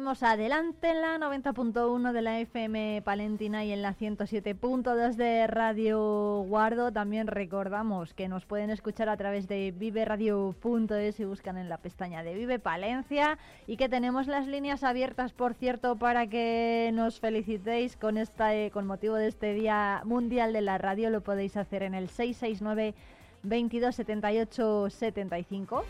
Seguimos 0.05 0.22
adelante 0.22 0.90
en 0.90 1.01
la 1.01 1.16
90.1 1.16 2.12
de 2.12 2.20
la 2.20 2.39
FM 2.39 3.01
Palentina 3.06 3.64
y 3.64 3.72
en 3.72 3.81
la 3.81 3.94
107.2 3.94 5.14
de 5.14 5.47
Radio 5.47 6.44
Guardo. 6.47 6.93
También 6.93 7.26
recordamos 7.26 8.12
que 8.12 8.28
nos 8.28 8.44
pueden 8.44 8.68
escuchar 8.68 9.09
a 9.09 9.16
través 9.16 9.48
de 9.48 9.72
viveradio.es 9.74 11.20
y 11.20 11.24
buscan 11.24 11.56
en 11.56 11.70
la 11.70 11.78
pestaña 11.78 12.22
de 12.22 12.35
Vive 12.35 12.59
Palencia 12.59 13.39
y 13.66 13.78
que 13.78 13.89
tenemos 13.89 14.26
las 14.26 14.47
líneas 14.47 14.85
abiertas, 14.85 15.32
por 15.32 15.55
cierto, 15.55 15.97
para 15.97 16.26
que 16.26 16.90
nos 16.93 17.18
felicitéis 17.18 17.97
con 17.97 18.18
esta 18.18 18.55
eh, 18.55 18.70
con 18.70 18.86
motivo 18.86 19.14
de 19.14 19.28
este 19.28 19.55
Día 19.55 20.02
Mundial 20.05 20.52
de 20.52 20.60
la 20.60 20.76
Radio. 20.76 21.09
Lo 21.09 21.22
podéis 21.22 21.56
hacer 21.56 21.82
en 21.82 21.94
el 21.94 22.10
669 22.10 22.94
22 23.43 23.94
78 23.94 24.90
75 24.90 25.82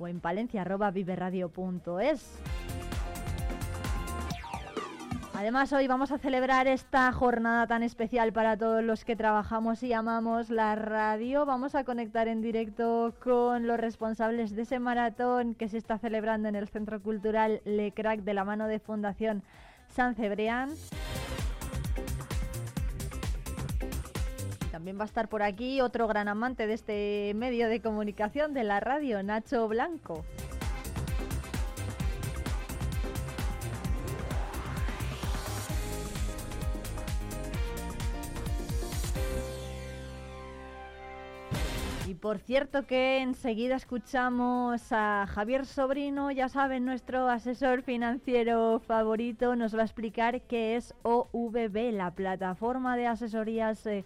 o 0.00 0.08
en 0.08 0.18
palencia.viveradio.es. 0.18 2.42
Además, 5.38 5.70
hoy 5.74 5.86
vamos 5.86 6.12
a 6.12 6.18
celebrar 6.18 6.66
esta 6.66 7.12
jornada 7.12 7.66
tan 7.66 7.82
especial 7.82 8.32
para 8.32 8.56
todos 8.56 8.82
los 8.82 9.04
que 9.04 9.16
trabajamos 9.16 9.82
y 9.82 9.92
amamos 9.92 10.48
la 10.48 10.74
radio. 10.76 11.44
Vamos 11.44 11.74
a 11.74 11.84
conectar 11.84 12.26
en 12.26 12.40
directo 12.40 13.14
con 13.22 13.66
los 13.66 13.78
responsables 13.78 14.56
de 14.56 14.62
ese 14.62 14.78
maratón 14.78 15.54
que 15.54 15.68
se 15.68 15.76
está 15.76 15.98
celebrando 15.98 16.48
en 16.48 16.56
el 16.56 16.68
Centro 16.68 17.02
Cultural 17.02 17.60
Le 17.66 17.92
Crac 17.92 18.20
de 18.20 18.32
la 18.32 18.44
mano 18.44 18.66
de 18.66 18.78
Fundación 18.78 19.42
San 19.88 20.14
Cebrián. 20.14 20.70
También 24.72 24.98
va 24.98 25.02
a 25.02 25.06
estar 25.06 25.28
por 25.28 25.42
aquí 25.42 25.82
otro 25.82 26.08
gran 26.08 26.28
amante 26.28 26.66
de 26.66 26.72
este 26.72 27.32
medio 27.34 27.68
de 27.68 27.82
comunicación 27.82 28.54
de 28.54 28.64
la 28.64 28.80
radio, 28.80 29.22
Nacho 29.22 29.68
Blanco. 29.68 30.24
Por 42.26 42.40
cierto 42.40 42.88
que 42.88 43.22
enseguida 43.22 43.76
escuchamos 43.76 44.82
a 44.90 45.28
Javier 45.28 45.64
Sobrino, 45.64 46.32
ya 46.32 46.48
saben, 46.48 46.84
nuestro 46.84 47.28
asesor 47.28 47.82
financiero 47.82 48.80
favorito, 48.80 49.54
nos 49.54 49.76
va 49.76 49.82
a 49.82 49.84
explicar 49.84 50.42
qué 50.42 50.74
es 50.74 50.92
OVB, 51.04 51.92
la 51.92 52.10
plataforma 52.10 52.96
de 52.96 53.06
asesorías 53.06 53.86
eh, 53.86 54.04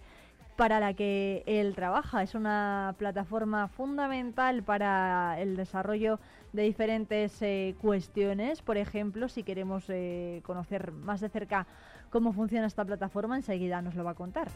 para 0.56 0.80
la 0.80 0.92
que 0.92 1.42
él 1.47 1.74
trabaja. 1.74 2.22
Es 2.22 2.34
una 2.34 2.94
plataforma 2.98 3.68
fundamental 3.68 4.62
para 4.64 5.40
el 5.40 5.56
desarrollo 5.56 6.20
de 6.52 6.64
diferentes 6.64 7.40
eh, 7.40 7.74
cuestiones. 7.80 8.60
Por 8.60 8.76
ejemplo, 8.76 9.30
si 9.30 9.44
queremos 9.44 9.84
eh, 9.88 10.42
conocer 10.44 10.92
más 10.92 11.22
de 11.22 11.30
cerca 11.30 11.66
cómo 12.10 12.34
funciona 12.34 12.66
esta 12.66 12.84
plataforma, 12.84 13.36
enseguida 13.36 13.80
nos 13.80 13.94
lo 13.94 14.05
va 14.05 14.10
a 14.10 14.14
contar. 14.14 14.48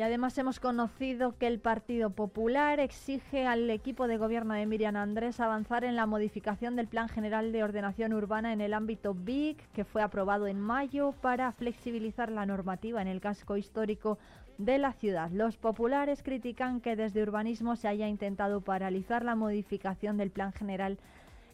Y 0.00 0.02
además 0.02 0.38
hemos 0.38 0.60
conocido 0.60 1.36
que 1.36 1.46
el 1.46 1.60
Partido 1.60 2.08
Popular 2.08 2.80
exige 2.80 3.46
al 3.46 3.68
equipo 3.68 4.08
de 4.08 4.16
gobierno 4.16 4.54
de 4.54 4.64
Miriam 4.64 4.96
Andrés 4.96 5.40
avanzar 5.40 5.84
en 5.84 5.94
la 5.94 6.06
modificación 6.06 6.74
del 6.74 6.88
Plan 6.88 7.10
General 7.10 7.52
de 7.52 7.62
Ordenación 7.62 8.14
Urbana 8.14 8.54
en 8.54 8.62
el 8.62 8.72
ámbito 8.72 9.12
BIC, 9.12 9.70
que 9.72 9.84
fue 9.84 10.00
aprobado 10.00 10.46
en 10.46 10.58
mayo 10.58 11.12
para 11.20 11.52
flexibilizar 11.52 12.30
la 12.32 12.46
normativa 12.46 13.02
en 13.02 13.08
el 13.08 13.20
casco 13.20 13.58
histórico 13.58 14.16
de 14.56 14.78
la 14.78 14.94
ciudad. 14.94 15.30
Los 15.32 15.58
populares 15.58 16.22
critican 16.22 16.80
que 16.80 16.96
desde 16.96 17.22
urbanismo 17.22 17.76
se 17.76 17.88
haya 17.88 18.08
intentado 18.08 18.62
paralizar 18.62 19.22
la 19.22 19.34
modificación 19.34 20.16
del 20.16 20.30
Plan 20.30 20.54
General 20.54 20.96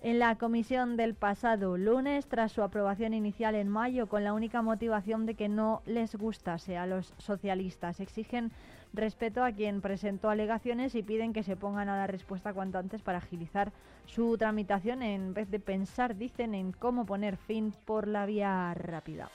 en 0.06 0.20
la 0.20 0.36
comisión 0.36 0.96
del 0.96 1.14
pasado 1.14 1.76
lunes 1.76 2.28
tras 2.28 2.52
su 2.52 2.62
aprobación 2.62 3.12
inicial 3.12 3.56
en 3.56 3.68
mayo 3.68 4.06
con 4.06 4.22
la 4.22 4.34
única 4.34 4.62
motivación 4.62 5.26
de 5.26 5.34
que 5.34 5.48
no 5.48 5.82
les 5.84 6.14
gustase 6.14 6.76
a 6.76 6.86
los 6.86 7.12
socialistas. 7.18 7.98
Exigen 7.98 8.52
respeto 8.92 9.42
a 9.42 9.50
quien 9.50 9.80
presentó 9.80 10.30
alegaciones 10.30 10.94
y 10.94 11.02
piden 11.02 11.32
que 11.32 11.42
se 11.42 11.56
pongan 11.56 11.88
a 11.88 11.96
dar 11.96 12.12
respuesta 12.12 12.52
cuanto 12.52 12.78
antes 12.78 13.02
para 13.02 13.18
agilizar 13.18 13.72
su 14.04 14.38
tramitación 14.38 15.02
en 15.02 15.34
vez 15.34 15.50
de 15.50 15.58
pensar, 15.58 16.14
dicen, 16.14 16.54
en 16.54 16.70
cómo 16.70 17.04
poner 17.04 17.36
fin 17.36 17.74
por 17.84 18.06
la 18.06 18.26
vía 18.26 18.74
rápida. 18.74 19.28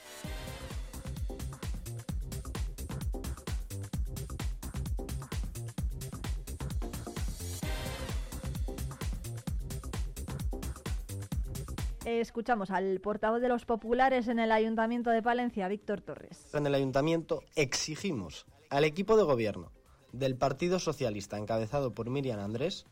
Escuchamos 12.04 12.70
al 12.72 13.00
portavoz 13.00 13.40
de 13.40 13.48
los 13.48 13.64
populares 13.64 14.26
en 14.26 14.40
el 14.40 14.50
Ayuntamiento 14.50 15.10
de 15.10 15.22
Palencia, 15.22 15.68
Víctor 15.68 16.00
Torres. 16.00 16.52
En 16.52 16.66
el 16.66 16.74
Ayuntamiento 16.74 17.42
exigimos 17.54 18.46
al 18.70 18.84
equipo 18.84 19.16
de 19.16 19.22
gobierno 19.22 19.70
del 20.12 20.36
Partido 20.36 20.80
Socialista, 20.80 21.38
encabezado 21.38 21.94
por 21.94 22.10
Miriam 22.10 22.40
Andrés, 22.40 22.86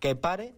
que 0.00 0.16
pare 0.16 0.56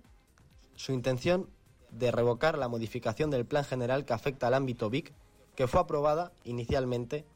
su 0.76 0.92
intención 0.92 1.50
de 1.90 2.10
revocar 2.10 2.56
la 2.56 2.68
modificación 2.68 3.30
del 3.30 3.44
plan 3.44 3.64
general 3.64 4.06
que 4.06 4.14
afecta 4.14 4.46
al 4.46 4.54
ámbito 4.54 4.88
BIC, 4.88 5.12
que 5.54 5.66
fue 5.66 5.80
aprobada 5.80 6.32
inicialmente 6.44 7.26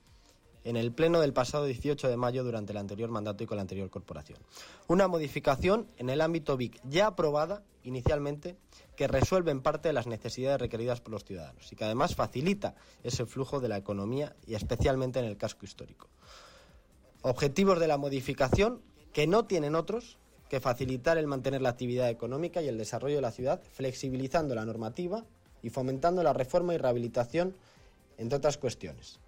en 0.65 0.77
el 0.77 0.93
pleno 0.93 1.21
del 1.21 1.33
pasado 1.33 1.65
18 1.65 2.09
de 2.09 2.17
mayo 2.17 2.45
durante 2.45 2.73
el 2.73 2.79
anterior 2.79 3.11
mandato 3.11 3.45
y 3.45 3.47
con 3.47 3.57
la 3.57 3.63
anterior 3.63 3.89
corporación. 3.91 4.39
Una 4.89 5.09
modificación 5.09 5.89
en 5.97 6.11
el 6.11 6.21
ámbito 6.21 6.57
BIC 6.57 6.81
ya 6.85 7.09
aprobada 7.09 7.63
inicialmente 7.83 8.57
que 8.97 9.09
resuelve 9.09 9.51
en 9.51 9.63
parte 9.63 9.93
las 9.93 10.07
necesidades 10.07 10.61
requeridas 10.61 11.01
por 11.01 11.13
los 11.13 11.25
ciudadanos 11.25 11.73
y 11.73 11.77
que 11.77 11.85
además 11.85 12.15
facilita 12.15 12.75
ese 13.03 13.25
flujo 13.25 13.61
de 13.61 13.69
la 13.69 13.79
economía 13.79 14.37
y 14.47 14.55
especialmente 14.55 15.19
en 15.19 15.25
el 15.25 15.39
casco 15.39 15.65
histórico. 15.65 16.09
Objetivos 17.23 17.81
de 17.81 17.89
la 17.89 17.99
modificación 17.99 18.83
que 19.13 19.27
no 19.27 19.47
tienen 19.47 19.75
otros 19.75 20.19
que 20.49 20.61
facilitar 20.61 21.17
el 21.17 21.27
mantener 21.27 21.63
la 21.63 21.71
actividad 21.71 22.11
económica 22.11 22.61
y 22.61 22.69
el 22.69 22.77
desarrollo 22.77 23.17
de 23.17 23.23
la 23.23 23.31
ciudad, 23.31 23.63
flexibilizando 23.73 24.55
la 24.55 24.65
normativa 24.65 25.25
y 25.63 25.71
fomentando 25.71 26.23
la 26.23 26.33
reforma 26.33 26.75
y 26.75 26.79
rehabilitación, 26.79 27.55
entre 28.19 28.37
otras 28.37 28.59
cuestiones 28.59 29.21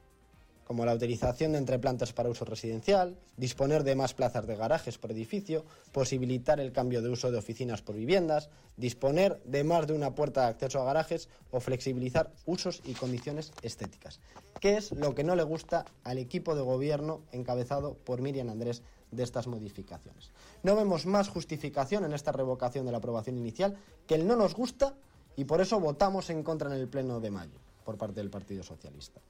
como 0.72 0.86
la 0.86 0.94
utilización 0.94 1.52
de 1.52 1.58
entreplantas 1.58 2.14
para 2.14 2.30
uso 2.30 2.46
residencial, 2.46 3.18
disponer 3.36 3.84
de 3.84 3.94
más 3.94 4.14
plazas 4.14 4.46
de 4.46 4.56
garajes 4.56 4.96
por 4.96 5.12
edificio, 5.12 5.66
posibilitar 5.92 6.60
el 6.60 6.72
cambio 6.72 7.02
de 7.02 7.10
uso 7.10 7.30
de 7.30 7.36
oficinas 7.36 7.82
por 7.82 7.94
viviendas, 7.94 8.48
disponer 8.78 9.42
de 9.44 9.64
más 9.64 9.86
de 9.86 9.92
una 9.92 10.14
puerta 10.14 10.40
de 10.40 10.46
acceso 10.46 10.80
a 10.80 10.86
garajes 10.86 11.28
o 11.50 11.60
flexibilizar 11.60 12.32
usos 12.46 12.80
y 12.86 12.94
condiciones 12.94 13.52
estéticas. 13.60 14.18
¿Qué 14.60 14.78
es 14.78 14.92
lo 14.92 15.14
que 15.14 15.24
no 15.24 15.36
le 15.36 15.42
gusta 15.42 15.84
al 16.04 16.16
equipo 16.16 16.54
de 16.54 16.62
gobierno 16.62 17.20
encabezado 17.32 17.92
por 17.92 18.22
Miriam 18.22 18.48
Andrés 18.48 18.80
de 19.10 19.24
estas 19.24 19.48
modificaciones? 19.48 20.30
No 20.62 20.74
vemos 20.74 21.04
más 21.04 21.28
justificación 21.28 22.06
en 22.06 22.14
esta 22.14 22.32
revocación 22.32 22.86
de 22.86 22.92
la 22.92 22.98
aprobación 22.98 23.36
inicial 23.36 23.76
que 24.06 24.14
el 24.14 24.26
no 24.26 24.36
nos 24.36 24.54
gusta 24.54 24.94
y 25.36 25.44
por 25.44 25.60
eso 25.60 25.78
votamos 25.80 26.30
en 26.30 26.42
contra 26.42 26.74
en 26.74 26.80
el 26.80 26.88
pleno 26.88 27.20
de 27.20 27.30
mayo 27.30 27.60
por 27.84 27.98
parte 27.98 28.20
del 28.20 28.30
Partido 28.30 28.62
Socialista. 28.62 29.20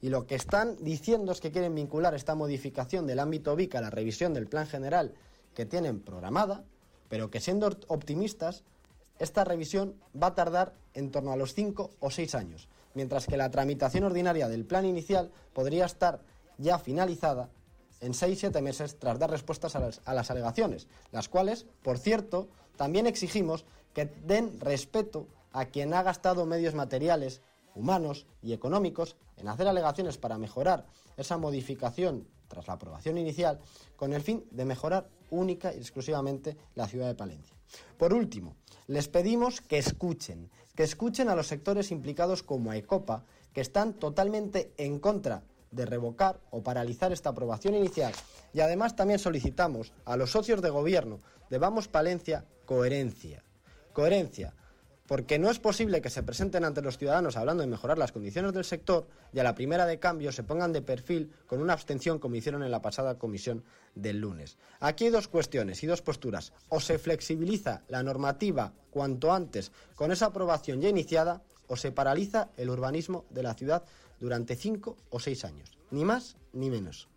Y 0.00 0.10
lo 0.10 0.26
que 0.26 0.34
están 0.34 0.76
diciendo 0.82 1.32
es 1.32 1.40
que 1.40 1.50
quieren 1.50 1.74
vincular 1.74 2.14
esta 2.14 2.34
modificación 2.34 3.06
del 3.06 3.18
ámbito 3.18 3.56
BIC 3.56 3.74
a 3.74 3.80
la 3.80 3.90
revisión 3.90 4.32
del 4.32 4.46
plan 4.46 4.66
general 4.66 5.14
que 5.54 5.66
tienen 5.66 6.00
programada, 6.00 6.64
pero 7.08 7.30
que 7.30 7.40
siendo 7.40 7.66
optimistas, 7.88 8.62
esta 9.18 9.44
revisión 9.44 9.94
va 10.20 10.28
a 10.28 10.34
tardar 10.34 10.74
en 10.94 11.10
torno 11.10 11.32
a 11.32 11.36
los 11.36 11.54
cinco 11.54 11.90
o 11.98 12.10
seis 12.10 12.34
años, 12.34 12.68
mientras 12.94 13.26
que 13.26 13.36
la 13.36 13.50
tramitación 13.50 14.04
ordinaria 14.04 14.48
del 14.48 14.64
plan 14.64 14.84
inicial 14.84 15.30
podría 15.52 15.86
estar 15.86 16.20
ya 16.58 16.78
finalizada 16.78 17.48
en 18.00 18.14
seis 18.14 18.38
siete 18.38 18.62
meses 18.62 18.98
tras 19.00 19.18
dar 19.18 19.30
respuestas 19.30 19.74
a 19.74 20.14
las 20.14 20.30
alegaciones, 20.30 20.86
las 21.10 21.28
cuales, 21.28 21.66
por 21.82 21.98
cierto, 21.98 22.48
también 22.76 23.08
exigimos 23.08 23.64
que 23.92 24.06
den 24.06 24.60
respeto 24.60 25.26
a 25.52 25.64
quien 25.64 25.94
ha 25.94 26.04
gastado 26.04 26.46
medios 26.46 26.74
materiales 26.74 27.40
humanos 27.74 28.26
y 28.42 28.52
económicos 28.52 29.16
en 29.38 29.48
hacer 29.48 29.68
alegaciones 29.68 30.18
para 30.18 30.38
mejorar 30.38 30.86
esa 31.16 31.36
modificación 31.36 32.26
tras 32.48 32.66
la 32.66 32.74
aprobación 32.74 33.18
inicial 33.18 33.60
con 33.96 34.12
el 34.12 34.22
fin 34.22 34.44
de 34.50 34.64
mejorar 34.64 35.08
única 35.30 35.72
y 35.74 35.78
exclusivamente 35.78 36.56
la 36.74 36.88
ciudad 36.88 37.06
de 37.06 37.14
Palencia. 37.14 37.56
Por 37.96 38.14
último, 38.14 38.56
les 38.86 39.08
pedimos 39.08 39.60
que 39.60 39.78
escuchen, 39.78 40.50
que 40.74 40.82
escuchen 40.82 41.28
a 41.28 41.34
los 41.34 41.46
sectores 41.46 41.90
implicados 41.90 42.42
como 42.42 42.72
ECOPA, 42.72 43.24
que 43.52 43.60
están 43.60 43.94
totalmente 43.94 44.72
en 44.76 44.98
contra 44.98 45.42
de 45.70 45.84
revocar 45.84 46.40
o 46.50 46.62
paralizar 46.62 47.12
esta 47.12 47.30
aprobación 47.30 47.74
inicial. 47.74 48.12
Y 48.54 48.60
además 48.60 48.96
también 48.96 49.18
solicitamos 49.18 49.92
a 50.04 50.16
los 50.16 50.30
socios 50.30 50.62
de 50.62 50.70
gobierno 50.70 51.18
de 51.50 51.58
Vamos 51.58 51.88
Palencia 51.88 52.44
coherencia. 52.64 53.42
Coherencia 53.92 54.54
Porque 55.08 55.38
no 55.38 55.50
es 55.50 55.58
posible 55.58 56.02
que 56.02 56.10
se 56.10 56.22
presenten 56.22 56.64
ante 56.64 56.82
los 56.82 56.98
ciudadanos 56.98 57.38
hablando 57.38 57.62
de 57.62 57.66
mejorar 57.66 57.96
las 57.96 58.12
condiciones 58.12 58.52
del 58.52 58.66
sector 58.66 59.08
y 59.32 59.38
a 59.38 59.42
la 59.42 59.54
primera 59.54 59.86
de 59.86 59.98
cambio 59.98 60.32
se 60.32 60.42
pongan 60.42 60.74
de 60.74 60.82
perfil 60.82 61.32
con 61.46 61.62
una 61.62 61.72
abstención 61.72 62.18
como 62.18 62.36
hicieron 62.36 62.62
en 62.62 62.70
la 62.70 62.82
pasada 62.82 63.18
comisión 63.18 63.64
del 63.94 64.20
lunes. 64.20 64.58
Aquí 64.80 65.06
hay 65.06 65.10
dos 65.10 65.26
cuestiones 65.26 65.82
y 65.82 65.86
dos 65.86 66.02
posturas. 66.02 66.52
O 66.68 66.78
se 66.78 66.98
flexibiliza 66.98 67.84
la 67.88 68.02
normativa 68.02 68.74
cuanto 68.90 69.32
antes 69.32 69.72
con 69.94 70.12
esa 70.12 70.26
aprobación 70.26 70.82
ya 70.82 70.90
iniciada 70.90 71.42
o 71.68 71.76
se 71.76 71.90
paraliza 71.90 72.50
el 72.58 72.68
urbanismo 72.68 73.24
de 73.30 73.42
la 73.42 73.54
ciudad 73.54 73.84
durante 74.20 74.56
cinco 74.56 74.98
o 75.08 75.20
seis 75.20 75.42
años. 75.46 75.78
Ni 75.90 76.04
más 76.04 76.36
ni 76.52 76.68
menos. 76.68 77.08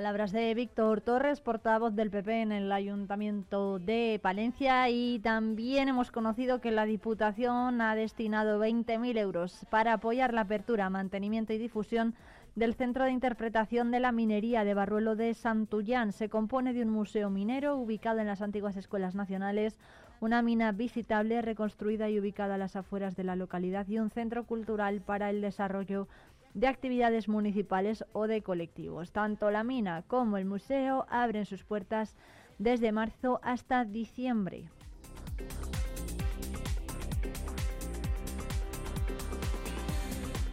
Palabras 0.00 0.32
de 0.32 0.54
Víctor 0.54 1.02
Torres, 1.02 1.42
portavoz 1.42 1.94
del 1.94 2.10
PP 2.10 2.40
en 2.40 2.52
el 2.52 2.72
Ayuntamiento 2.72 3.78
de 3.78 4.18
Palencia 4.22 4.88
y 4.88 5.18
también 5.18 5.90
hemos 5.90 6.10
conocido 6.10 6.62
que 6.62 6.70
la 6.70 6.86
Diputación 6.86 7.82
ha 7.82 7.94
destinado 7.94 8.58
20.000 8.58 9.18
euros 9.18 9.66
para 9.68 9.92
apoyar 9.92 10.32
la 10.32 10.40
apertura, 10.40 10.88
mantenimiento 10.88 11.52
y 11.52 11.58
difusión 11.58 12.14
del 12.56 12.72
Centro 12.72 13.04
de 13.04 13.10
Interpretación 13.10 13.90
de 13.90 14.00
la 14.00 14.10
Minería 14.10 14.64
de 14.64 14.72
Barruelo 14.72 15.16
de 15.16 15.34
Santullán. 15.34 16.12
Se 16.12 16.30
compone 16.30 16.72
de 16.72 16.80
un 16.80 16.88
museo 16.88 17.28
minero 17.28 17.76
ubicado 17.76 18.20
en 18.20 18.26
las 18.26 18.40
antiguas 18.40 18.78
escuelas 18.78 19.14
nacionales, 19.14 19.76
una 20.20 20.40
mina 20.40 20.72
visitable 20.72 21.42
reconstruida 21.42 22.08
y 22.08 22.18
ubicada 22.18 22.54
a 22.54 22.58
las 22.58 22.74
afueras 22.74 23.16
de 23.16 23.24
la 23.24 23.36
localidad 23.36 23.86
y 23.86 23.98
un 23.98 24.08
centro 24.08 24.44
cultural 24.44 25.02
para 25.02 25.28
el 25.28 25.42
desarrollo 25.42 26.08
de 26.54 26.66
actividades 26.66 27.28
municipales 27.28 28.04
o 28.12 28.26
de 28.26 28.42
colectivos. 28.42 29.12
Tanto 29.12 29.50
la 29.50 29.64
mina 29.64 30.02
como 30.06 30.36
el 30.36 30.44
museo 30.44 31.06
abren 31.08 31.46
sus 31.46 31.64
puertas 31.64 32.16
desde 32.58 32.92
marzo 32.92 33.40
hasta 33.42 33.84
diciembre. 33.84 34.68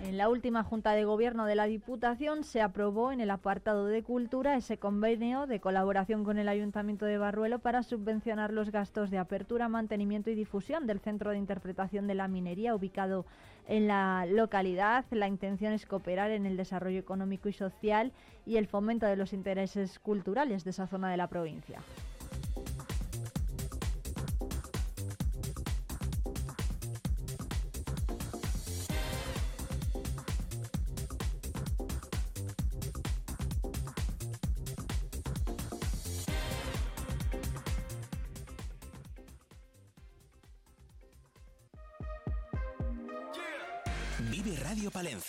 En 0.08 0.18
la 0.18 0.30
última 0.30 0.64
Junta 0.64 0.94
de 0.94 1.04
Gobierno 1.04 1.46
de 1.46 1.56
la 1.56 1.66
Diputación 1.66 2.46
se 2.46 2.62
aprobó 2.62 3.12
en 3.12 3.20
el 3.20 3.30
apartado 3.30 3.88
de 3.88 4.04
Cultura 4.04 4.56
ese 4.56 4.78
convenio 4.78 5.48
de 5.48 5.60
colaboración 5.60 6.24
con 6.24 6.38
el 6.38 6.48
Ayuntamiento 6.48 7.06
de 7.06 7.18
Barruelo 7.18 7.60
para 7.60 7.84
subvencionar 7.84 8.54
los 8.54 8.72
gastos 8.72 9.12
de 9.12 9.18
apertura, 9.18 9.68
mantenimiento 9.68 10.30
y 10.30 10.36
difusión 10.36 10.88
del 10.88 11.02
Centro 11.02 11.32
de 11.32 11.38
Interpretación 11.38 12.08
de 12.08 12.16
la 12.16 12.30
Minería 12.30 12.74
ubicado 12.74 13.26
en 13.68 13.88
la 13.88 14.26
localidad. 14.26 15.06
La 15.12 15.28
intención 15.28 15.74
es 15.74 15.86
cooperar 15.86 16.32
en 16.32 16.46
el 16.46 16.58
desarrollo 16.58 17.00
económico 17.00 17.50
y 17.50 17.54
social 17.54 18.12
y 18.46 18.58
el 18.58 18.68
fomento 18.68 19.06
de 19.06 19.16
los 19.16 19.34
intereses 19.34 20.00
culturales 20.00 20.64
de 20.64 20.72
esa 20.72 20.88
zona 20.88 21.12
de 21.12 21.18
la 21.18 21.28
provincia. 21.28 21.82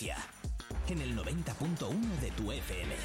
En 0.01 1.01
el 1.01 1.13
90.1 1.13 2.19
de 2.21 2.31
tu 2.31 2.53
FM. 2.53 2.95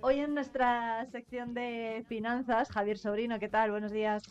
Hoy 0.00 0.20
en 0.20 0.34
nuestra 0.34 1.04
sección 1.10 1.54
de 1.54 2.04
finanzas, 2.08 2.70
Javier 2.70 2.98
Sobrino, 2.98 3.40
¿qué 3.40 3.48
tal? 3.48 3.72
Buenos 3.72 3.90
días. 3.90 4.22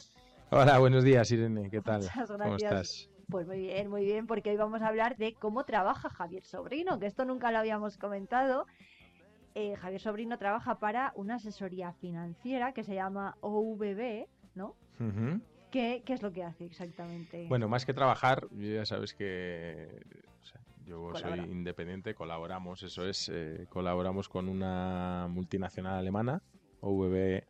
Hola, 0.50 0.80
buenos 0.80 1.04
días, 1.04 1.30
Irene. 1.32 1.70
¿Qué 1.70 1.82
tal? 1.82 2.04
Muchas 2.04 2.28
¿Cómo 2.28 2.38
gracias. 2.38 2.72
estás? 2.72 3.11
Pues 3.32 3.48
muy 3.48 3.60
bien, 3.60 3.90
muy 3.90 4.04
bien, 4.04 4.28
porque 4.28 4.50
hoy 4.50 4.58
vamos 4.58 4.82
a 4.82 4.90
hablar 4.90 5.16
de 5.16 5.36
cómo 5.36 5.64
trabaja 5.64 6.10
Javier 6.10 6.44
Sobrino, 6.44 7.00
que 7.00 7.06
esto 7.06 7.24
nunca 7.24 7.50
lo 7.50 7.60
habíamos 7.60 7.98
comentado. 7.98 8.68
Eh, 9.56 9.78
Javier 9.78 10.02
Sobrino 10.02 10.38
trabaja 10.38 10.80
para 10.80 11.14
una 11.16 11.36
asesoría 11.36 11.94
financiera 11.94 12.74
que 12.74 12.84
se 12.84 12.94
llama 12.94 13.38
OVB, 13.40 14.28
¿no? 14.54 14.76
Ujú. 15.00 15.40
¿Qué, 15.72 16.04
qué 16.06 16.12
es 16.12 16.22
lo 16.22 16.34
que 16.34 16.44
hace 16.44 16.66
exactamente? 16.66 17.46
Bueno, 17.48 17.70
más 17.70 17.86
que 17.86 17.94
trabajar, 17.94 18.50
ya 18.52 18.86
sabes 18.86 19.14
que 19.14 19.88
o 20.42 20.44
sea, 20.44 20.60
yo 20.84 21.16
soy 21.16 21.40
independiente, 21.40 22.14
colaboramos, 22.14 22.84
eso 22.84 23.08
es, 23.08 23.32
eh, 23.34 23.66
colaboramos 23.70 24.28
con 24.28 24.50
una 24.50 25.28
multinacional 25.30 25.98
alemana, 25.98 26.44
OVB 26.82 27.46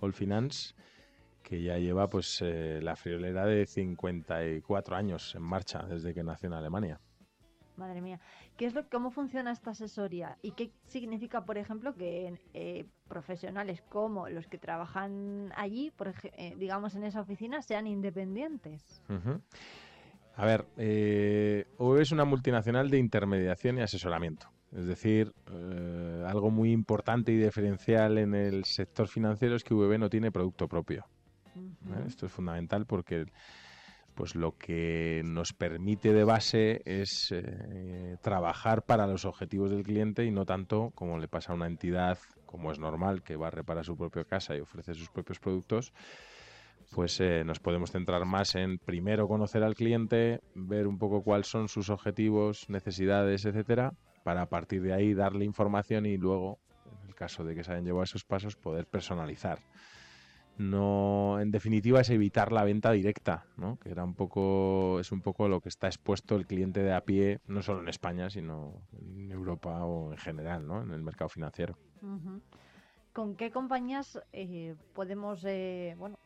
All 0.00 0.12
Finance, 0.12 0.74
que 1.46 1.62
ya 1.62 1.78
lleva 1.78 2.08
pues 2.08 2.42
eh, 2.42 2.80
la 2.82 2.96
friolera 2.96 3.46
de 3.46 3.66
54 3.66 4.96
años 4.96 5.32
en 5.36 5.42
marcha 5.42 5.86
desde 5.86 6.12
que 6.12 6.24
nació 6.24 6.48
en 6.48 6.54
Alemania. 6.54 7.00
Madre 7.76 8.00
mía, 8.00 8.18
¿qué 8.56 8.66
es 8.66 8.74
lo, 8.74 8.88
¿cómo 8.88 9.12
funciona 9.12 9.52
esta 9.52 9.70
asesoría? 9.70 10.38
¿Y 10.42 10.52
qué 10.52 10.72
significa, 10.88 11.44
por 11.44 11.56
ejemplo, 11.56 11.94
que 11.94 12.40
eh, 12.52 12.86
profesionales 13.06 13.80
como 13.88 14.28
los 14.28 14.48
que 14.48 14.58
trabajan 14.58 15.52
allí, 15.56 15.92
por 15.94 16.12
eh, 16.24 16.54
digamos 16.56 16.96
en 16.96 17.04
esa 17.04 17.20
oficina, 17.20 17.62
sean 17.62 17.86
independientes? 17.86 19.02
A 20.34 20.44
ver, 20.46 20.66
eh, 20.78 21.66
OVB 21.76 22.00
es 22.00 22.12
una 22.12 22.24
multinacional 22.24 22.90
de 22.90 22.98
intermediación 22.98 23.78
y 23.78 23.82
asesoramiento. 23.82 24.48
Es 24.72 24.86
decir, 24.86 25.32
eh, 25.52 26.24
algo 26.26 26.50
muy 26.50 26.72
importante 26.72 27.30
y 27.30 27.36
diferencial 27.36 28.18
en 28.18 28.34
el 28.34 28.64
sector 28.64 29.06
financiero 29.06 29.54
es 29.54 29.64
que 29.64 29.74
VB 29.74 29.98
no 29.98 30.10
tiene 30.10 30.32
producto 30.32 30.66
propio. 30.66 31.06
¿Eh? 31.94 32.04
Esto 32.06 32.26
es 32.26 32.32
fundamental 32.32 32.86
porque 32.86 33.26
pues 34.16 34.34
lo 34.34 34.56
que 34.56 35.22
nos 35.24 35.52
permite 35.52 36.12
de 36.12 36.24
base 36.24 36.80
es 36.86 37.32
eh, 37.32 38.16
trabajar 38.22 38.82
para 38.82 39.06
los 39.06 39.26
objetivos 39.26 39.70
del 39.70 39.82
cliente 39.82 40.24
y 40.24 40.30
no 40.30 40.46
tanto 40.46 40.90
como 40.94 41.18
le 41.18 41.28
pasa 41.28 41.52
a 41.52 41.54
una 41.54 41.66
entidad, 41.66 42.18
como 42.46 42.72
es 42.72 42.78
normal, 42.78 43.22
que 43.22 43.36
va 43.36 43.48
a 43.48 43.50
reparar 43.50 43.84
su 43.84 43.96
propia 43.96 44.24
casa 44.24 44.56
y 44.56 44.60
ofrece 44.60 44.94
sus 44.94 45.10
propios 45.10 45.38
productos, 45.38 45.92
pues 46.92 47.20
eh, 47.20 47.44
nos 47.44 47.60
podemos 47.60 47.90
centrar 47.90 48.24
más 48.24 48.54
en 48.54 48.78
primero 48.78 49.28
conocer 49.28 49.62
al 49.62 49.74
cliente, 49.74 50.40
ver 50.54 50.86
un 50.86 50.98
poco 50.98 51.22
cuáles 51.22 51.48
son 51.48 51.68
sus 51.68 51.90
objetivos, 51.90 52.70
necesidades, 52.70 53.44
etcétera, 53.44 53.92
para 54.24 54.42
a 54.42 54.46
partir 54.46 54.82
de 54.82 54.94
ahí 54.94 55.12
darle 55.12 55.44
información 55.44 56.06
y 56.06 56.16
luego, 56.16 56.58
en 57.02 57.08
el 57.08 57.14
caso 57.14 57.44
de 57.44 57.54
que 57.54 57.64
se 57.64 57.72
hayan 57.72 57.84
llevado 57.84 58.04
esos 58.04 58.24
pasos, 58.24 58.56
poder 58.56 58.86
personalizar. 58.86 59.58
No, 60.58 61.38
en 61.38 61.50
definitiva, 61.50 62.00
es 62.00 62.08
evitar 62.08 62.50
la 62.50 62.64
venta 62.64 62.90
directa, 62.92 63.44
¿no? 63.56 63.78
que 63.78 63.90
era 63.90 64.04
un 64.04 64.14
poco, 64.14 64.98
es 65.00 65.12
un 65.12 65.20
poco 65.20 65.48
lo 65.48 65.60
que 65.60 65.68
está 65.68 65.86
expuesto 65.86 66.34
el 66.34 66.46
cliente 66.46 66.82
de 66.82 66.94
a 66.94 67.02
pie, 67.02 67.40
no 67.46 67.62
solo 67.62 67.82
en 67.82 67.88
España, 67.88 68.30
sino 68.30 68.82
en 68.98 69.30
Europa 69.30 69.84
o 69.84 70.12
en 70.12 70.18
general, 70.18 70.66
¿no? 70.66 70.82
en 70.82 70.92
el 70.92 71.02
mercado 71.02 71.28
financiero. 71.28 71.76
¿Con 73.12 73.36
qué 73.36 73.50
compañías 73.50 74.18
eh, 74.32 74.74
podemos 74.94 75.44
eh, 75.44 75.94
bueno, 75.98 76.18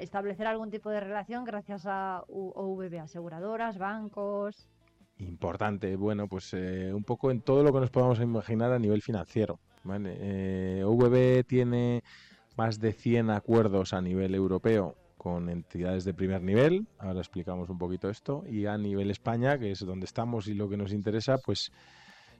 establecer 0.00 0.46
algún 0.46 0.70
tipo 0.70 0.88
de 0.88 1.00
relación 1.00 1.44
gracias 1.44 1.84
a 1.86 2.22
OVB? 2.28 3.00
¿Aseguradoras, 3.00 3.76
bancos? 3.76 4.68
Importante, 5.18 5.94
bueno, 5.96 6.26
pues 6.26 6.54
eh, 6.54 6.90
un 6.92 7.04
poco 7.04 7.30
en 7.30 7.42
todo 7.42 7.62
lo 7.62 7.72
que 7.72 7.80
nos 7.80 7.90
podamos 7.90 8.18
imaginar 8.20 8.72
a 8.72 8.78
nivel 8.78 9.02
financiero. 9.02 9.60
¿vale? 9.84 10.16
Eh, 10.18 11.44
tiene 11.46 12.02
más 12.56 12.80
de 12.80 12.92
100 12.92 13.30
acuerdos 13.30 13.92
a 13.92 14.00
nivel 14.00 14.34
europeo 14.34 14.96
con 15.16 15.48
entidades 15.48 16.04
de 16.04 16.12
primer 16.12 16.42
nivel, 16.42 16.86
ahora 16.98 17.20
explicamos 17.20 17.70
un 17.70 17.78
poquito 17.78 18.10
esto, 18.10 18.44
y 18.46 18.66
a 18.66 18.76
nivel 18.76 19.10
España, 19.10 19.58
que 19.58 19.70
es 19.70 19.80
donde 19.80 20.04
estamos 20.04 20.48
y 20.48 20.54
lo 20.54 20.68
que 20.68 20.76
nos 20.76 20.92
interesa, 20.92 21.38
pues 21.38 21.72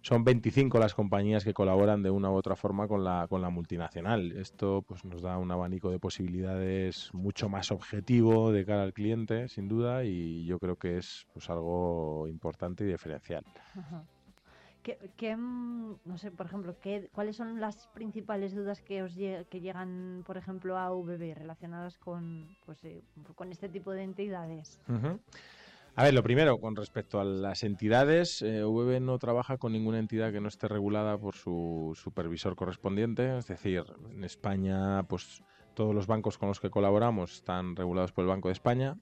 son 0.03 0.23
25 0.23 0.79
las 0.79 0.93
compañías 0.93 1.45
que 1.45 1.55
colaboran 1.55 2.03
de 2.03 2.11
una 2.11 2.31
u 2.31 2.35
otra 2.35 2.57
forma 2.57 2.87
con 2.87 3.03
la, 3.03 3.27
con 3.27 3.41
la 3.41 3.49
multinacional. 3.49 4.33
Esto 4.33 4.85
pues 4.87 5.03
nos 5.07 5.23
da 5.23 5.39
un 5.39 5.51
abanico 5.51 5.91
de 5.91 5.99
posibilidades 5.99 7.09
mucho 7.15 7.49
más 7.49 7.71
objetivo 7.71 8.53
de 8.53 8.67
cara 8.67 8.83
al 8.83 8.93
cliente, 8.93 9.49
sin 9.49 9.67
duda, 9.67 10.05
y 10.05 10.45
yo 10.45 10.59
creo 10.59 10.77
que 10.77 10.99
es 10.99 11.27
pues 11.33 11.49
algo 11.49 12.29
importante 12.29 12.85
y 12.85 12.89
diferencial. 12.89 13.47
¿Qué, 14.85 14.99
qué, 15.17 15.35
mm, 15.35 15.97
no 16.05 16.19
sé, 16.19 16.31
por 16.31 16.45
ejemplo, 16.45 16.77
¿qué, 16.81 17.09
¿cuáles 17.15 17.37
son 17.37 17.59
las 17.59 17.89
principales 17.89 18.55
dudas 18.55 18.83
que 18.83 19.03
os 19.03 19.17
lle- 19.17 19.47
que 19.47 19.61
llegan, 19.61 20.23
por 20.27 20.37
ejemplo, 20.37 20.77
a 20.77 20.91
VB 20.93 21.35
relacionadas 21.35 21.97
con, 21.97 22.55
pues, 22.67 22.85
eh, 22.85 23.03
con 23.35 23.51
este 23.51 23.71
tipo 23.71 23.93
de 23.93 24.03
entidades? 24.03 24.79
A 25.97 26.03
ver, 26.05 26.13
lo 26.13 26.23
primero, 26.23 26.59
con 26.61 26.77
respecto 26.77 27.19
a 27.19 27.25
las 27.25 27.63
entidades, 27.63 28.43
eh, 28.43 28.63
VB 28.63 29.01
no 29.01 29.19
trabaja 29.19 29.57
con 29.57 29.73
ninguna 29.73 29.99
entidad 29.99 30.33
que 30.33 30.41
no 30.43 30.49
esté 30.49 30.69
regulada 30.69 31.17
por 31.17 31.35
su 31.35 31.93
supervisor 31.95 32.55
correspondiente. 32.55 33.39
Es 33.39 33.47
decir, 33.47 33.85
en 34.11 34.23
España, 34.23 35.05
pues 35.05 35.43
todos 35.73 35.95
los 35.95 36.07
bancos 36.07 36.37
con 36.37 36.49
los 36.49 36.61
que 36.61 36.69
colaboramos 36.69 37.33
están 37.33 37.75
regulados 37.75 38.13
por 38.13 38.23
el 38.25 38.29
Banco 38.29 38.49
de 38.49 38.53
España, 38.53 38.97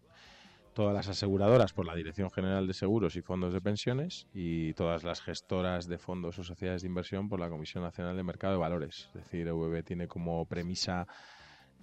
todas 0.75 0.95
las 0.95 1.09
aseguradoras 1.09 1.73
por 1.73 1.87
la 1.87 1.95
Dirección 1.95 2.31
General 2.31 2.67
de 2.67 2.75
Seguros 2.75 3.17
y 3.17 3.23
Fondos 3.23 3.53
de 3.53 3.61
Pensiones 3.61 4.27
y 4.33 4.75
todas 4.75 5.05
las 5.05 5.21
gestoras 5.21 5.87
de 5.87 5.99
fondos 5.99 6.39
o 6.39 6.45
sociedades 6.45 6.83
de 6.83 6.89
inversión 6.89 7.29
por 7.29 7.41
la 7.41 7.49
Comisión 7.49 7.85
Nacional 7.85 8.17
de 8.17 8.23
Mercado 8.23 8.55
de 8.55 8.61
Valores. 8.61 9.09
Es 9.09 9.25
decir, 9.25 9.53
VB 9.53 9.83
tiene 9.85 10.09
como 10.09 10.45
premisa 10.47 11.07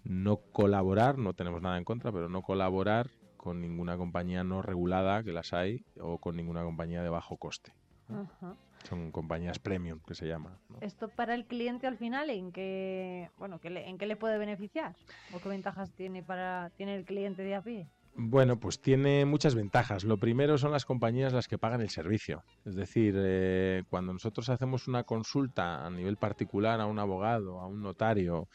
no 0.03 0.38
colaborar, 0.38 1.18
no 1.18 1.34
tenemos 1.34 1.61
nada 1.61 1.78
en 1.78 1.84
contra, 1.84 2.11
pero 2.11 2.30
no 2.30 2.41
colaborar 2.41 3.10
con 3.38 3.61
ninguna 3.61 3.98
compañía 3.98 4.44
no 4.44 4.61
regulada, 4.61 5.24
que 5.24 5.32
las 5.32 5.53
hay, 5.53 5.86
o 5.99 6.18
con 6.18 6.36
ninguna 6.36 6.64
compañía 6.64 7.02
de 7.02 7.10
bajo 7.10 7.38
coste. 7.38 7.74
Ajá. 8.10 8.57
Son 8.84 9.11
compañías 9.11 9.60
premium, 9.60 9.99
que 10.07 10.16
se 10.16 10.26
llama. 10.26 10.57
Esto 10.82 11.10
para 11.10 11.36
el 11.36 11.45
cliente 11.45 11.86
al 11.86 11.98
final, 11.98 12.30
¿en 12.30 12.52
qué, 12.52 13.30
bueno, 13.38 13.60
¿en 13.64 13.98
qué 13.98 14.06
le 14.06 14.16
puede 14.16 14.38
beneficiar? 14.38 14.95
¿O 15.34 15.40
qué 15.40 15.49
ventajas 15.49 15.91
tiene, 15.91 16.24
para, 16.24 16.72
tiene 16.76 16.95
el 16.95 17.06
cliente 17.06 17.44
de 17.44 17.56
a 17.56 17.61
pie? 17.61 17.88
Bueno, 18.22 18.60
pues 18.60 18.82
tiene 18.82 19.24
muchas 19.24 19.56
ventajas. 19.56 20.04
Lo 20.04 20.18
primero 20.18 20.58
son 20.58 20.74
las 20.74 20.84
compañías 20.84 21.32
las 21.32 21.48
que 21.48 21.58
pagan 21.58 21.80
el 21.80 21.90
servicio. 21.90 22.44
Es 22.66 22.76
decir, 22.76 23.16
eh, 23.18 23.84
cuando 23.90 24.12
nosotros 24.12 24.50
hacemos 24.50 24.90
una 24.90 25.06
consulta 25.06 25.86
a 25.86 25.90
nivel 25.90 26.18
particular 26.18 26.82
a 26.82 26.86
un 26.86 27.00
abogado, 27.00 27.62
a 27.62 27.68
un 27.68 27.82
notario, 27.82 28.50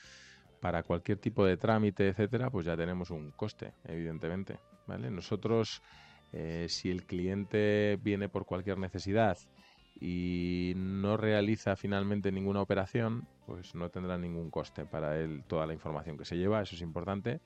para 0.60 0.82
cualquier 0.82 1.16
tipo 1.16 1.46
de 1.46 1.56
trámite, 1.56 2.08
etcétera, 2.08 2.50
pues 2.50 2.66
ya 2.66 2.76
tenemos 2.76 3.08
un 3.08 3.30
coste, 3.30 3.72
evidentemente. 3.84 4.58
¿vale? 4.86 5.10
Nosotros, 5.10 5.80
eh, 6.34 6.66
si 6.68 6.90
el 6.90 7.06
cliente 7.06 7.98
viene 8.02 8.28
por 8.28 8.44
cualquier 8.44 8.76
necesidad 8.76 9.38
y 9.98 10.74
no 10.76 11.16
realiza 11.16 11.74
finalmente 11.74 12.30
ninguna 12.32 12.60
operación, 12.60 13.26
pues 13.46 13.74
no 13.74 13.88
tendrá 13.88 14.18
ningún 14.18 14.50
coste 14.50 14.84
para 14.84 15.18
él 15.18 15.42
toda 15.46 15.66
la 15.66 15.72
información 15.72 16.18
que 16.18 16.26
se 16.26 16.36
lleva, 16.36 16.60
eso 16.60 16.74
es 16.74 16.82
importante, 16.82 17.40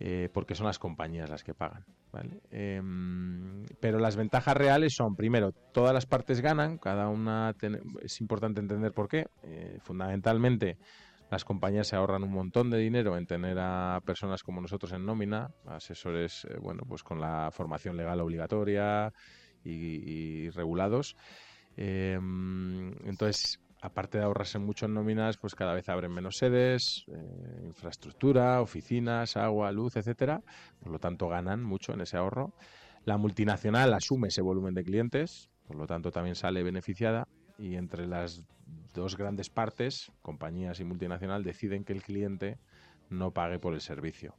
eh, 0.00 0.28
porque 0.32 0.54
son 0.54 0.66
las 0.66 0.78
compañías 0.78 1.28
las 1.30 1.44
que 1.44 1.54
pagan. 1.54 1.84
¿vale? 2.10 2.40
Em, 2.50 3.64
pero 3.80 3.98
las 3.98 4.16
ventajas 4.16 4.56
reales 4.56 4.94
son, 4.96 5.14
primero, 5.14 5.52
todas 5.72 5.92
las 5.94 6.06
partes 6.06 6.40
ganan, 6.40 6.78
cada 6.78 7.08
una 7.08 7.54
ten- 7.58 7.80
es 8.02 8.20
importante 8.20 8.60
entender 8.60 8.92
por 8.92 9.08
qué. 9.08 9.26
Eh, 9.42 9.78
fundamentalmente, 9.84 10.76
las 11.30 11.44
compañías 11.44 11.86
se 11.86 11.96
ahorran 11.96 12.24
un 12.24 12.32
montón 12.32 12.70
de 12.70 12.78
dinero 12.78 13.16
en 13.16 13.26
tener 13.26 13.58
a 13.60 14.00
personas 14.04 14.42
como 14.42 14.60
nosotros 14.60 14.90
en 14.92 15.04
nómina, 15.06 15.48
asesores, 15.66 16.44
eh, 16.50 16.56
bueno, 16.60 16.82
pues 16.88 17.02
con 17.04 17.20
la 17.20 17.50
formación 17.52 17.96
legal 17.96 18.20
obligatoria 18.20 19.12
y, 19.62 19.70
y 20.46 20.50
regulados. 20.50 21.14
Em, 21.76 22.90
entonces, 23.06 23.58
aparte 23.82 24.18
de 24.18 24.24
ahorrarse 24.24 24.58
mucho 24.58 24.86
en 24.86 24.94
nóminas, 24.94 25.36
pues 25.36 25.54
cada 25.54 25.74
vez 25.74 25.88
abren 25.88 26.12
menos 26.12 26.36
sedes, 26.36 27.04
eh, 27.08 27.62
infraestructura, 27.64 28.60
oficinas, 28.60 29.36
agua, 29.36 29.72
luz, 29.72 29.96
etcétera. 29.96 30.42
Por 30.80 30.92
lo 30.92 30.98
tanto, 30.98 31.28
ganan 31.28 31.62
mucho 31.62 31.92
en 31.92 32.02
ese 32.02 32.16
ahorro. 32.16 32.52
La 33.04 33.16
multinacional 33.16 33.94
asume 33.94 34.28
ese 34.28 34.42
volumen 34.42 34.74
de 34.74 34.84
clientes, 34.84 35.48
por 35.66 35.76
lo 35.76 35.86
tanto 35.86 36.10
también 36.10 36.34
sale 36.34 36.62
beneficiada 36.62 37.26
y 37.58 37.76
entre 37.76 38.06
las 38.06 38.44
dos 38.94 39.16
grandes 39.16 39.48
partes, 39.50 40.12
compañías 40.22 40.80
y 40.80 40.84
multinacional, 40.84 41.42
deciden 41.42 41.84
que 41.84 41.92
el 41.92 42.02
cliente 42.02 42.58
no 43.08 43.32
pague 43.32 43.58
por 43.58 43.74
el 43.74 43.80
servicio. 43.80 44.34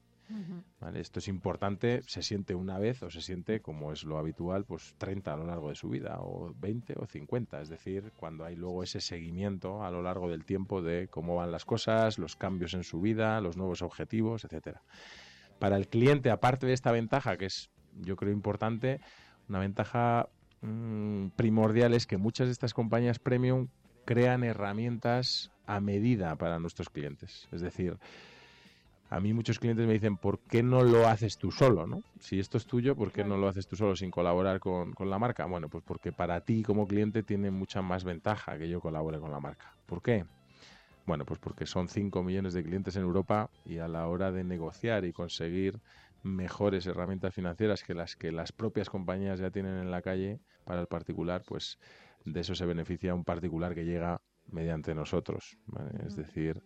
¿Vale? 0.80 1.00
Esto 1.00 1.20
es 1.20 1.28
importante, 1.28 2.02
se 2.08 2.22
siente 2.22 2.56
una 2.56 2.78
vez 2.80 3.02
o 3.04 3.10
se 3.10 3.22
siente, 3.22 3.62
como 3.62 3.92
es 3.92 4.04
lo 4.04 4.18
habitual, 4.18 4.66
pues 4.66 4.96
30 4.98 5.34
a 5.34 5.38
lo 5.38 5.46
largo 5.46 5.70
de 5.70 5.76
su 5.76 5.90
vida, 5.90 6.20
o 6.20 6.54
20 6.60 6.96
o 6.98 7.06
50. 7.06 7.62
Es 7.62 7.70
decir, 7.70 8.12
cuando 8.18 8.46
hay 8.46 8.56
luego 8.56 8.84
ese 8.84 9.02
seguimiento 9.02 9.84
a 9.84 9.92
lo 9.92 10.02
largo 10.02 10.30
del 10.30 10.46
tiempo 10.46 10.82
de 10.82 11.08
cómo 11.08 11.36
van 11.36 11.52
las 11.52 11.66
cosas, 11.66 12.18
los 12.18 12.36
cambios 12.36 12.74
en 12.74 12.84
su 12.84 13.02
vida, 13.02 13.42
los 13.42 13.58
nuevos 13.58 13.82
objetivos, 13.82 14.44
etcétera. 14.44 14.82
Para 15.60 15.78
el 15.78 15.88
cliente, 15.88 16.32
aparte 16.32 16.66
de 16.66 16.74
esta 16.74 16.92
ventaja, 16.92 17.38
que 17.38 17.46
es 17.46 17.70
yo 18.00 18.16
creo 18.16 18.32
importante, 18.32 19.02
una 19.50 19.60
ventaja 19.60 20.30
mm, 20.62 21.28
primordial 21.36 21.94
es 21.94 22.08
que 22.08 22.18
muchas 22.18 22.48
de 22.48 22.54
estas 22.54 22.74
compañías 22.74 23.20
premium 23.20 23.68
crean 24.06 24.44
herramientas 24.44 25.52
a 25.66 25.80
medida 25.80 26.36
para 26.36 26.60
nuestros 26.60 26.90
clientes. 26.90 27.48
Es 27.52 27.62
decir, 27.62 27.98
a 29.12 29.20
mí 29.20 29.34
muchos 29.34 29.60
clientes 29.60 29.86
me 29.86 29.94
dicen, 29.94 30.16
¿por 30.16 30.40
qué 30.40 30.64
no 30.64 30.84
lo 30.84 31.06
haces 31.06 31.38
tú 31.38 31.52
solo? 31.52 31.86
¿no? 31.86 32.02
Si 32.22 32.40
esto 32.40 32.58
es 32.58 32.66
tuyo, 32.66 32.96
¿por 32.96 33.12
qué 33.12 33.26
no 33.26 33.36
lo 33.36 33.50
haces 33.50 33.68
tú 33.68 33.76
solo 33.76 33.94
sin 33.94 34.10
colaborar 34.10 34.62
con, 34.62 34.94
con 34.94 35.10
la 35.10 35.20
marca? 35.20 35.46
Bueno, 35.46 35.68
pues 35.68 35.84
porque 35.86 36.14
para 36.14 36.40
ti 36.40 36.64
como 36.64 36.88
cliente 36.88 37.22
tiene 37.22 37.52
mucha 37.52 37.82
más 37.82 38.06
ventaja 38.06 38.58
que 38.58 38.70
yo 38.70 38.80
colabore 38.80 39.20
con 39.20 39.30
la 39.30 39.42
marca. 39.42 39.76
¿Por 39.86 40.02
qué? 40.02 40.24
Bueno, 41.06 41.26
pues 41.26 41.42
porque 41.42 41.66
son 41.66 41.90
5 41.90 42.24
millones 42.24 42.54
de 42.54 42.64
clientes 42.64 42.96
en 42.96 43.02
Europa 43.02 43.50
y 43.66 43.80
a 43.80 43.90
la 43.90 44.08
hora 44.08 44.32
de 44.32 44.46
negociar 44.46 45.04
y 45.04 45.12
conseguir 45.12 45.78
mejores 46.24 46.86
herramientas 46.86 47.36
financieras 47.36 47.84
que 47.84 47.94
las 47.94 48.16
que 48.16 48.32
las 48.32 48.54
propias 48.54 48.90
compañías 48.90 49.40
ya 49.40 49.52
tienen 49.52 49.78
en 49.78 49.92
la 49.92 50.02
calle 50.02 50.40
para 50.64 50.80
el 50.80 50.88
particular, 50.88 51.44
pues 51.46 51.78
de 52.24 52.40
eso 52.40 52.56
se 52.56 52.66
beneficia 52.66 53.14
un 53.14 53.26
particular 53.26 53.76
que 53.76 53.84
llega 53.84 54.22
mediante 54.52 54.96
nosotros. 54.96 55.58
¿vale? 55.66 55.92
Es 56.06 56.16
decir, 56.16 56.62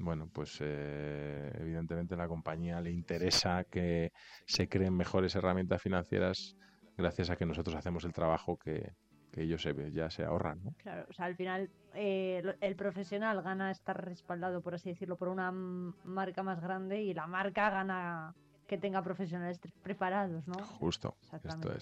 bueno, 0.00 0.28
pues 0.32 0.58
eh, 0.60 1.50
evidentemente 1.60 2.14
a 2.14 2.18
la 2.18 2.28
compañía 2.28 2.80
le 2.80 2.90
interesa 2.90 3.64
que 3.64 4.12
se 4.46 4.68
creen 4.68 4.94
mejores 4.96 5.34
herramientas 5.34 5.82
financieras 5.82 6.56
gracias 6.96 7.30
a 7.30 7.36
que 7.36 7.46
nosotros 7.46 7.74
hacemos 7.76 8.04
el 8.04 8.12
trabajo 8.12 8.56
que, 8.56 8.92
que 9.32 9.42
ellos 9.42 9.62
se- 9.62 9.92
ya 9.92 10.10
se 10.10 10.24
ahorran. 10.24 10.62
¿no? 10.64 10.72
Claro, 10.78 11.06
o 11.08 11.12
sea, 11.12 11.26
al 11.26 11.36
final 11.36 11.70
eh, 11.94 12.42
el 12.60 12.76
profesional 12.76 13.42
gana 13.42 13.70
estar 13.70 14.04
respaldado, 14.04 14.60
por 14.62 14.74
así 14.74 14.90
decirlo, 14.90 15.16
por 15.16 15.28
una 15.28 15.50
marca 15.52 16.42
más 16.42 16.60
grande 16.60 17.02
y 17.02 17.14
la 17.14 17.26
marca 17.26 17.70
gana 17.70 18.34
que 18.66 18.78
tenga 18.78 19.02
profesionales 19.02 19.58
preparados, 19.82 20.46
¿no? 20.46 20.54
Justo, 20.58 21.16
esto 21.22 21.36
Exactamente. 21.36 21.78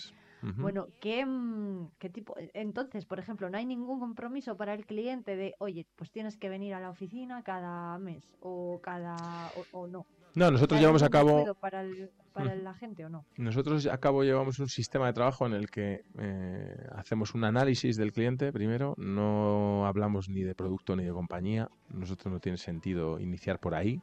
Bueno, 0.63 0.87
¿qué, 1.01 1.25
mm, 1.27 1.91
¿qué 1.99 2.11
tipo? 2.11 2.35
Entonces, 2.55 3.05
por 3.05 3.19
ejemplo, 3.19 3.49
no 3.51 3.59
hay 3.59 3.67
ningún 3.67 3.99
compromiso 4.01 4.57
para 4.57 4.75
el 4.75 4.87
cliente 4.87 5.37
de, 5.37 5.55
oye, 5.59 5.87
pues 5.97 6.11
tienes 6.11 6.37
que 6.37 6.49
venir 6.49 6.75
a 6.75 6.81
la 6.81 6.91
oficina 6.91 7.43
cada 7.43 7.99
mes 7.99 8.25
o 8.41 8.81
cada 8.83 9.51
o, 9.55 9.67
o 9.73 9.87
no. 9.87 10.07
No, 10.35 10.51
nosotros 10.51 10.77
¿Hay 10.77 10.83
llevamos 10.83 11.03
a 11.03 11.09
cabo- 11.09 11.55
para 11.61 11.81
el, 11.81 12.11
para 12.33 12.55
la 12.55 12.75
gente 12.75 13.05
o 13.05 13.09
no? 13.09 13.25
Nosotros 13.39 13.87
a 13.87 13.99
cabo 13.99 14.23
llevamos 14.23 14.59
un 14.59 14.69
sistema 14.69 15.07
de 15.07 15.15
trabajo 15.15 15.47
en 15.47 15.55
el 15.55 15.71
que 15.71 16.03
eh, 16.19 16.77
hacemos 16.93 17.35
un 17.35 17.45
análisis 17.45 17.97
del 17.97 18.13
cliente 18.13 18.53
primero, 18.53 18.95
no 18.99 19.87
hablamos 19.87 20.29
ni 20.29 20.43
de 20.43 20.55
producto 20.55 20.95
ni 20.97 21.05
de 21.05 21.13
compañía, 21.13 21.69
nosotros 21.89 22.33
no 22.33 22.41
tiene 22.41 22.59
sentido 22.59 23.19
iniciar 23.19 23.59
por 23.59 23.75
ahí. 23.75 24.01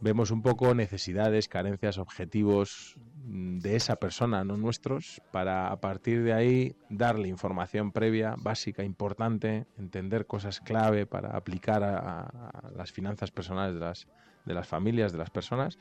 Vemos 0.00 0.30
un 0.30 0.42
poco 0.42 0.74
necesidades, 0.74 1.48
carencias, 1.48 1.98
objetivos 1.98 2.96
mm, 3.24 3.58
de 3.58 3.76
esa 3.76 3.96
persona, 3.96 4.44
no 4.44 4.56
nuestros, 4.56 5.22
para 5.32 5.68
a 5.68 5.80
partir 5.80 6.22
de 6.22 6.32
ahí 6.32 6.76
darle 6.90 7.28
información 7.28 7.92
previa, 7.92 8.34
básica, 8.38 8.82
importante, 8.82 9.66
entender 9.78 10.26
cosas 10.26 10.60
clave 10.60 11.06
para 11.06 11.36
aplicar 11.36 11.82
a, 11.82 12.70
las 12.76 12.92
finanzas 12.92 13.30
personales 13.30 13.74
de 13.74 13.80
las, 13.80 14.08
de 14.44 14.54
las 14.54 14.66
familias, 14.66 15.12
de 15.12 15.18
las 15.18 15.30
personas. 15.30 15.78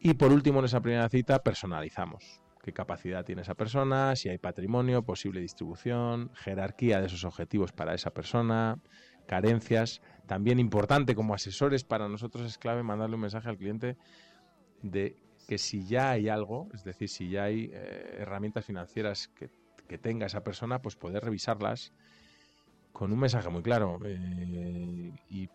Y 0.00 0.14
por 0.14 0.32
último, 0.32 0.60
en 0.60 0.66
esa 0.66 0.80
primera 0.80 1.08
cita, 1.08 1.42
personalizamos. 1.42 2.40
¿Qué 2.62 2.72
capacidad 2.72 3.24
tiene 3.24 3.42
esa 3.42 3.54
persona? 3.54 4.14
Si 4.16 4.28
hay 4.28 4.38
patrimonio, 4.38 5.02
posible 5.02 5.40
distribución, 5.40 6.30
jerarquía 6.34 7.00
de 7.00 7.06
esos 7.06 7.24
objetivos 7.24 7.72
para 7.72 7.94
esa 7.94 8.10
persona, 8.10 8.78
carencias. 9.28 10.00
También 10.26 10.58
importante 10.58 11.14
como 11.14 11.34
asesores 11.34 11.84
para 11.84 12.08
nosotros 12.08 12.46
es 12.46 12.58
clave 12.58 12.82
mandarle 12.82 13.14
un 13.14 13.20
mensaje 13.20 13.48
al 13.48 13.58
cliente 13.58 13.96
de 14.82 15.16
que 15.46 15.58
si 15.58 15.86
ya 15.86 16.10
hay 16.10 16.28
algo, 16.28 16.68
es 16.74 16.82
decir, 16.82 17.08
si 17.08 17.30
ya 17.30 17.44
hay 17.44 17.70
eh, 17.72 18.16
herramientas 18.18 18.64
financieras 18.64 19.28
que, 19.28 19.50
que 19.86 19.98
tenga 19.98 20.26
esa 20.26 20.42
persona, 20.42 20.82
pues 20.82 20.96
poder 20.96 21.22
revisarlas 21.22 21.92
con 22.98 23.12
un 23.12 23.20
mensaje 23.20 23.48
muy 23.48 23.62
claro 23.62 24.00
eh, 24.04 25.12
y 25.30 25.48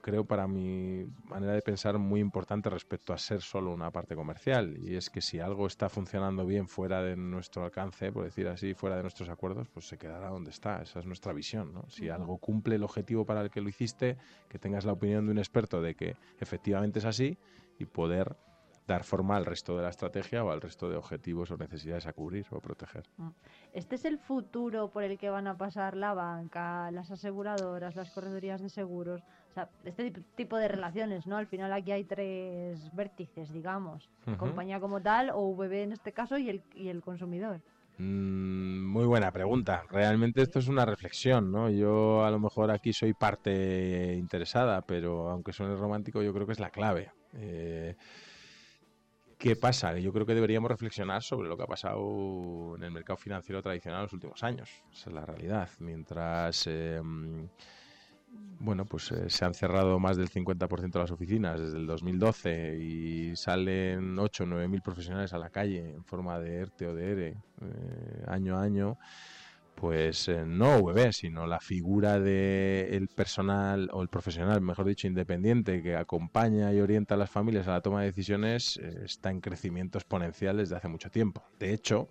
creo 0.00 0.24
para 0.24 0.46
mi 0.46 1.04
manera 1.24 1.52
de 1.54 1.60
pensar 1.60 1.98
muy 1.98 2.20
importante 2.20 2.70
respecto 2.70 3.12
a 3.12 3.18
ser 3.18 3.42
solo 3.42 3.74
una 3.74 3.90
parte 3.90 4.14
comercial 4.14 4.76
y 4.80 4.94
es 4.94 5.10
que 5.10 5.20
si 5.20 5.40
algo 5.40 5.66
está 5.66 5.88
funcionando 5.88 6.46
bien 6.46 6.68
fuera 6.68 7.02
de 7.02 7.16
nuestro 7.16 7.64
alcance, 7.64 8.12
por 8.12 8.22
decir 8.22 8.46
así, 8.46 8.74
fuera 8.74 8.94
de 8.94 9.02
nuestros 9.02 9.28
acuerdos, 9.28 9.68
pues 9.70 9.88
se 9.88 9.98
quedará 9.98 10.28
donde 10.28 10.50
está, 10.50 10.82
esa 10.82 11.00
es 11.00 11.06
nuestra 11.06 11.32
visión, 11.32 11.74
¿no? 11.74 11.84
Si 11.90 12.10
algo 12.10 12.38
cumple 12.38 12.76
el 12.76 12.84
objetivo 12.84 13.26
para 13.26 13.40
el 13.40 13.50
que 13.50 13.60
lo 13.60 13.68
hiciste, 13.68 14.16
que 14.48 14.60
tengas 14.60 14.84
la 14.84 14.92
opinión 14.92 15.26
de 15.26 15.32
un 15.32 15.38
experto 15.38 15.82
de 15.82 15.96
que 15.96 16.14
efectivamente 16.38 17.00
es 17.00 17.06
así 17.06 17.38
y 17.76 17.86
poder 17.86 18.36
dar 18.86 19.04
forma 19.04 19.36
al 19.36 19.46
resto 19.46 19.76
de 19.76 19.82
la 19.82 19.88
estrategia 19.88 20.44
o 20.44 20.50
al 20.50 20.60
resto 20.60 20.90
de 20.90 20.96
objetivos 20.96 21.50
o 21.50 21.56
necesidades 21.56 22.06
a 22.06 22.12
cubrir 22.12 22.46
o 22.50 22.60
proteger. 22.60 23.04
¿Este 23.72 23.94
es 23.94 24.04
el 24.04 24.18
futuro 24.18 24.88
por 24.88 25.02
el 25.04 25.16
que 25.18 25.30
van 25.30 25.46
a 25.46 25.56
pasar 25.56 25.96
la 25.96 26.12
banca, 26.12 26.90
las 26.90 27.10
aseguradoras, 27.10 27.96
las 27.96 28.10
corredorías 28.10 28.60
de 28.60 28.68
seguros? 28.68 29.22
O 29.50 29.54
sea, 29.54 29.68
este 29.84 30.12
tip- 30.12 30.24
tipo 30.34 30.58
de 30.58 30.68
relaciones, 30.68 31.26
¿no? 31.26 31.36
Al 31.36 31.46
final 31.46 31.72
aquí 31.72 31.92
hay 31.92 32.04
tres 32.04 32.94
vértices, 32.94 33.50
digamos. 33.52 34.10
Ujú. 34.26 34.36
Compañía 34.36 34.80
como 34.80 35.00
tal, 35.00 35.30
o 35.32 35.54
VB 35.54 35.82
en 35.84 35.92
este 35.92 36.12
caso, 36.12 36.36
y 36.36 36.50
el, 36.50 36.62
y 36.74 36.88
el 36.88 37.00
consumidor. 37.02 37.60
Mm, 37.96 38.86
muy 38.90 39.06
buena 39.06 39.30
pregunta. 39.30 39.84
Realmente 39.88 40.42
esto 40.42 40.58
es 40.58 40.68
una 40.68 40.84
reflexión, 40.84 41.50
¿no? 41.52 41.70
Yo 41.70 42.24
a 42.24 42.30
lo 42.30 42.40
mejor 42.40 42.70
aquí 42.70 42.92
soy 42.92 43.14
parte 43.14 44.14
interesada, 44.14 44.82
pero 44.82 45.30
aunque 45.30 45.52
suene 45.52 45.76
romántico, 45.76 46.20
yo 46.22 46.34
creo 46.34 46.44
que 46.46 46.52
es 46.52 46.60
la 46.60 46.70
clave. 46.70 47.10
Eh, 47.34 47.94
¿Qué 49.44 49.56
pasa? 49.56 49.98
Yo 49.98 50.10
creo 50.10 50.24
que 50.24 50.34
deberíamos 50.34 50.70
reflexionar 50.70 51.22
sobre 51.22 51.50
lo 51.50 51.58
que 51.58 51.64
ha 51.64 51.66
pasado 51.66 52.76
en 52.76 52.82
el 52.82 52.90
mercado 52.90 53.18
financiero 53.18 53.60
tradicional 53.62 53.98
en 53.98 54.04
los 54.04 54.12
últimos 54.14 54.42
años. 54.42 54.70
Esa 54.90 55.10
es 55.10 55.14
la 55.14 55.26
realidad. 55.26 55.68
Mientras, 55.80 56.66
eh, 56.66 56.98
bueno, 58.58 58.86
pues 58.86 59.12
eh, 59.12 59.28
se 59.28 59.44
han 59.44 59.52
cerrado 59.52 59.98
más 59.98 60.16
del 60.16 60.30
50% 60.30 60.92
de 60.92 60.98
las 60.98 61.10
oficinas 61.10 61.60
desde 61.60 61.76
el 61.76 61.86
2012 61.86 62.78
y 62.80 63.36
salen 63.36 64.18
8 64.18 64.44
o 64.44 64.46
9 64.46 64.66
mil 64.66 64.80
profesionales 64.80 65.34
a 65.34 65.38
la 65.38 65.50
calle 65.50 65.90
en 65.90 66.06
forma 66.06 66.40
de 66.40 66.60
ERTE 66.60 66.86
o 66.86 66.94
de 66.94 67.10
ERE 67.10 67.28
eh, 67.60 68.24
año 68.26 68.56
a 68.56 68.62
año, 68.62 68.98
pues 69.74 70.28
eh, 70.28 70.44
no 70.46 70.82
VB, 70.82 71.12
sino 71.12 71.46
la 71.46 71.60
figura 71.60 72.20
del 72.20 73.08
personal 73.08 73.88
o 73.92 74.02
el 74.02 74.08
profesional, 74.08 74.60
mejor 74.60 74.86
dicho, 74.86 75.06
independiente 75.06 75.82
que 75.82 75.96
acompaña 75.96 76.72
y 76.72 76.80
orienta 76.80 77.14
a 77.14 77.18
las 77.18 77.30
familias 77.30 77.68
a 77.68 77.72
la 77.72 77.80
toma 77.80 78.00
de 78.00 78.06
decisiones 78.06 78.78
eh, 78.78 79.02
está 79.04 79.30
en 79.30 79.40
crecimiento 79.40 79.98
exponencial 79.98 80.58
desde 80.58 80.76
hace 80.76 80.88
mucho 80.88 81.10
tiempo. 81.10 81.42
De 81.58 81.72
hecho, 81.72 82.08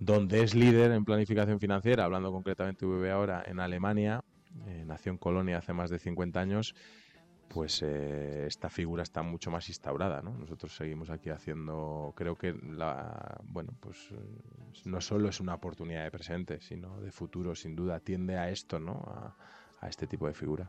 donde 0.00 0.42
es 0.42 0.54
líder 0.54 0.92
en 0.92 1.04
planificación 1.04 1.60
financiera, 1.60 2.04
hablando 2.04 2.32
concretamente 2.32 2.86
de 2.86 2.92
VB 2.92 3.10
ahora, 3.10 3.42
en 3.46 3.60
Alemania, 3.60 4.24
eh, 4.66 4.84
nació 4.86 5.12
en 5.12 5.18
Colonia 5.18 5.58
hace 5.58 5.72
más 5.72 5.90
de 5.90 5.98
50 5.98 6.40
años, 6.40 6.74
pues 7.48 7.82
eh, 7.82 8.46
esta 8.46 8.68
figura 8.68 9.02
está 9.02 9.22
mucho 9.22 9.50
más 9.50 9.68
instaurada, 9.68 10.20
¿no? 10.22 10.32
Nosotros 10.32 10.76
seguimos 10.76 11.10
aquí 11.10 11.30
haciendo, 11.30 12.12
creo 12.16 12.36
que 12.36 12.52
la, 12.52 13.40
bueno, 13.44 13.72
pues 13.80 14.10
eh, 14.12 14.16
no 14.84 15.00
solo 15.00 15.28
es 15.28 15.40
una 15.40 15.54
oportunidad 15.54 16.04
de 16.04 16.10
presente, 16.10 16.60
sino 16.60 17.00
de 17.00 17.10
futuro, 17.10 17.54
sin 17.54 17.74
duda, 17.74 18.00
tiende 18.00 18.36
a 18.36 18.50
esto, 18.50 18.78
¿no? 18.78 18.92
A, 19.06 19.34
este 19.88 20.08
tipo 20.08 20.26
de 20.26 20.34
figura. 20.34 20.68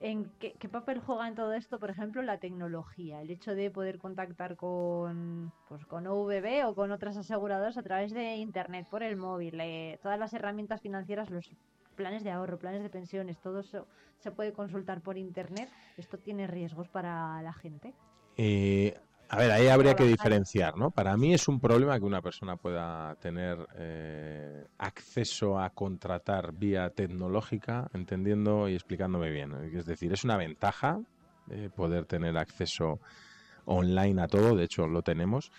¿En 0.00 0.24
qué, 0.40 0.54
qué 0.58 0.68
papel 0.68 0.98
juega 0.98 1.28
en 1.28 1.36
todo 1.36 1.52
esto, 1.52 1.78
por 1.78 1.90
ejemplo, 1.90 2.22
la 2.22 2.38
tecnología? 2.38 3.22
El 3.22 3.30
hecho 3.30 3.54
de 3.54 3.70
poder 3.70 3.98
contactar 3.98 4.56
con, 4.56 5.52
pues, 5.68 5.86
con 5.86 6.08
OVB 6.08 6.66
o 6.66 6.74
con 6.74 6.90
otras 6.90 7.16
aseguradoras 7.16 7.78
a 7.78 7.82
través 7.84 8.12
de 8.12 8.34
Internet, 8.34 8.88
por 8.90 9.04
el 9.04 9.16
móvil, 9.16 9.60
eh, 9.60 10.00
todas 10.02 10.18
las 10.18 10.32
herramientas 10.32 10.80
financieras, 10.80 11.30
los 11.30 11.52
planes 12.00 12.24
de 12.24 12.30
ahorro, 12.30 12.58
planes 12.58 12.82
de 12.82 12.88
pensiones, 12.88 13.38
todo 13.42 13.60
eso 13.60 13.86
se 14.20 14.30
puede 14.30 14.54
consultar 14.54 15.02
por 15.02 15.18
Internet. 15.18 15.68
¿Esto 15.98 16.16
tiene 16.16 16.46
riesgos 16.46 16.88
para 16.88 17.42
la 17.42 17.52
gente? 17.52 17.92
Eh, 18.38 18.98
a 19.28 19.36
ver, 19.36 19.50
ahí 19.50 19.68
habría 19.68 19.94
que 19.94 20.04
diferenciar, 20.04 20.78
¿no? 20.78 20.90
Para 20.90 21.14
mí 21.18 21.34
es 21.34 21.46
un 21.46 21.60
problema 21.60 21.98
que 21.98 22.06
una 22.06 22.22
persona 22.22 22.56
pueda 22.56 23.16
tener 23.16 23.58
eh, 23.76 24.64
acceso 24.78 25.58
a 25.58 25.68
contratar 25.68 26.54
vía 26.54 26.88
tecnológica, 26.88 27.90
entendiendo 27.92 28.66
y 28.66 28.74
explicándome 28.74 29.30
bien. 29.30 29.52
Es 29.74 29.84
decir, 29.84 30.10
es 30.10 30.24
una 30.24 30.38
ventaja 30.38 31.02
eh, 31.50 31.68
poder 31.76 32.06
tener 32.06 32.38
acceso 32.38 32.98
online 33.66 34.22
a 34.22 34.26
todo, 34.26 34.56
de 34.56 34.64
hecho 34.64 34.86
lo 34.86 35.02
tenemos, 35.02 35.52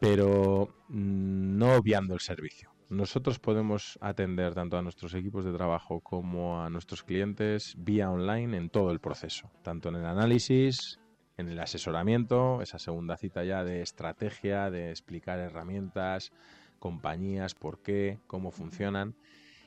pero 0.00 0.74
mm, 0.88 1.58
no 1.58 1.74
obviando 1.74 2.14
el 2.14 2.20
servicio. 2.20 2.73
Nosotros 2.90 3.38
podemos 3.38 3.98
atender 4.00 4.54
tanto 4.54 4.76
a 4.76 4.82
nuestros 4.82 5.14
equipos 5.14 5.44
de 5.44 5.52
trabajo 5.52 6.00
como 6.00 6.62
a 6.62 6.70
nuestros 6.70 7.02
clientes 7.02 7.74
vía 7.78 8.10
online 8.10 8.56
en 8.56 8.68
todo 8.68 8.90
el 8.90 9.00
proceso, 9.00 9.50
tanto 9.62 9.88
en 9.88 9.96
el 9.96 10.04
análisis, 10.04 11.00
en 11.36 11.48
el 11.48 11.58
asesoramiento, 11.58 12.60
esa 12.62 12.78
segunda 12.78 13.16
cita 13.16 13.42
ya 13.42 13.64
de 13.64 13.82
estrategia, 13.82 14.70
de 14.70 14.90
explicar 14.90 15.38
herramientas, 15.38 16.30
compañías, 16.78 17.54
por 17.54 17.80
qué, 17.82 18.18
cómo 18.26 18.50
funcionan 18.50 19.16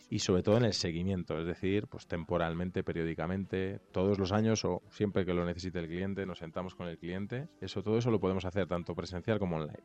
y 0.10 0.20
sobre 0.20 0.44
todo 0.44 0.58
en 0.58 0.66
el 0.66 0.74
seguimiento, 0.74 1.40
es 1.40 1.46
decir, 1.46 1.88
pues 1.88 2.08
temporalmente, 2.08 2.84
periódicamente, 2.84 3.80
todos 3.92 4.18
los 4.20 4.32
años 4.32 4.64
o 4.64 4.82
siempre 4.90 5.26
que 5.26 5.34
lo 5.34 5.44
necesite 5.44 5.80
el 5.80 5.88
cliente, 5.88 6.26
nos 6.26 6.40
sentamos 6.40 6.76
con 6.76 6.88
el 6.88 6.98
cliente. 6.98 7.50
Eso 7.60 7.84
todo 7.84 7.98
eso 7.98 8.12
lo 8.12 8.20
podemos 8.20 8.46
hacer 8.46 8.68
tanto 8.68 8.96
presencial 8.96 9.40
como 9.40 9.58
online. 9.58 9.84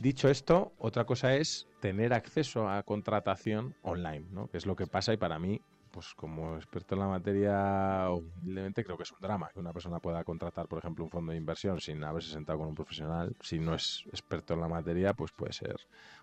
Dicho 0.00 0.30
esto, 0.30 0.72
otra 0.78 1.04
cosa 1.04 1.34
es 1.34 1.68
tener 1.78 2.14
acceso 2.14 2.70
a 2.70 2.82
contratación 2.84 3.74
online, 3.82 4.24
¿no? 4.30 4.48
Que 4.48 4.56
es 4.56 4.64
lo 4.64 4.74
que 4.74 4.86
pasa 4.86 5.12
y 5.12 5.18
para 5.18 5.38
mí, 5.38 5.60
pues 5.90 6.14
como 6.14 6.56
experto 6.56 6.94
en 6.94 7.00
la 7.02 7.08
materia, 7.08 8.08
humildemente 8.08 8.82
creo 8.82 8.96
que 8.96 9.02
es 9.02 9.12
un 9.12 9.18
drama 9.20 9.50
que 9.52 9.60
una 9.60 9.74
persona 9.74 9.98
pueda 9.98 10.24
contratar, 10.24 10.68
por 10.68 10.78
ejemplo, 10.78 11.04
un 11.04 11.10
fondo 11.10 11.32
de 11.32 11.36
inversión 11.36 11.82
sin 11.82 12.02
haberse 12.02 12.30
sentado 12.30 12.60
con 12.60 12.68
un 12.68 12.74
profesional. 12.74 13.36
Si 13.42 13.58
no 13.58 13.74
es 13.74 14.04
experto 14.06 14.54
en 14.54 14.60
la 14.60 14.68
materia, 14.68 15.12
pues 15.12 15.32
puede 15.32 15.52
ser 15.52 15.76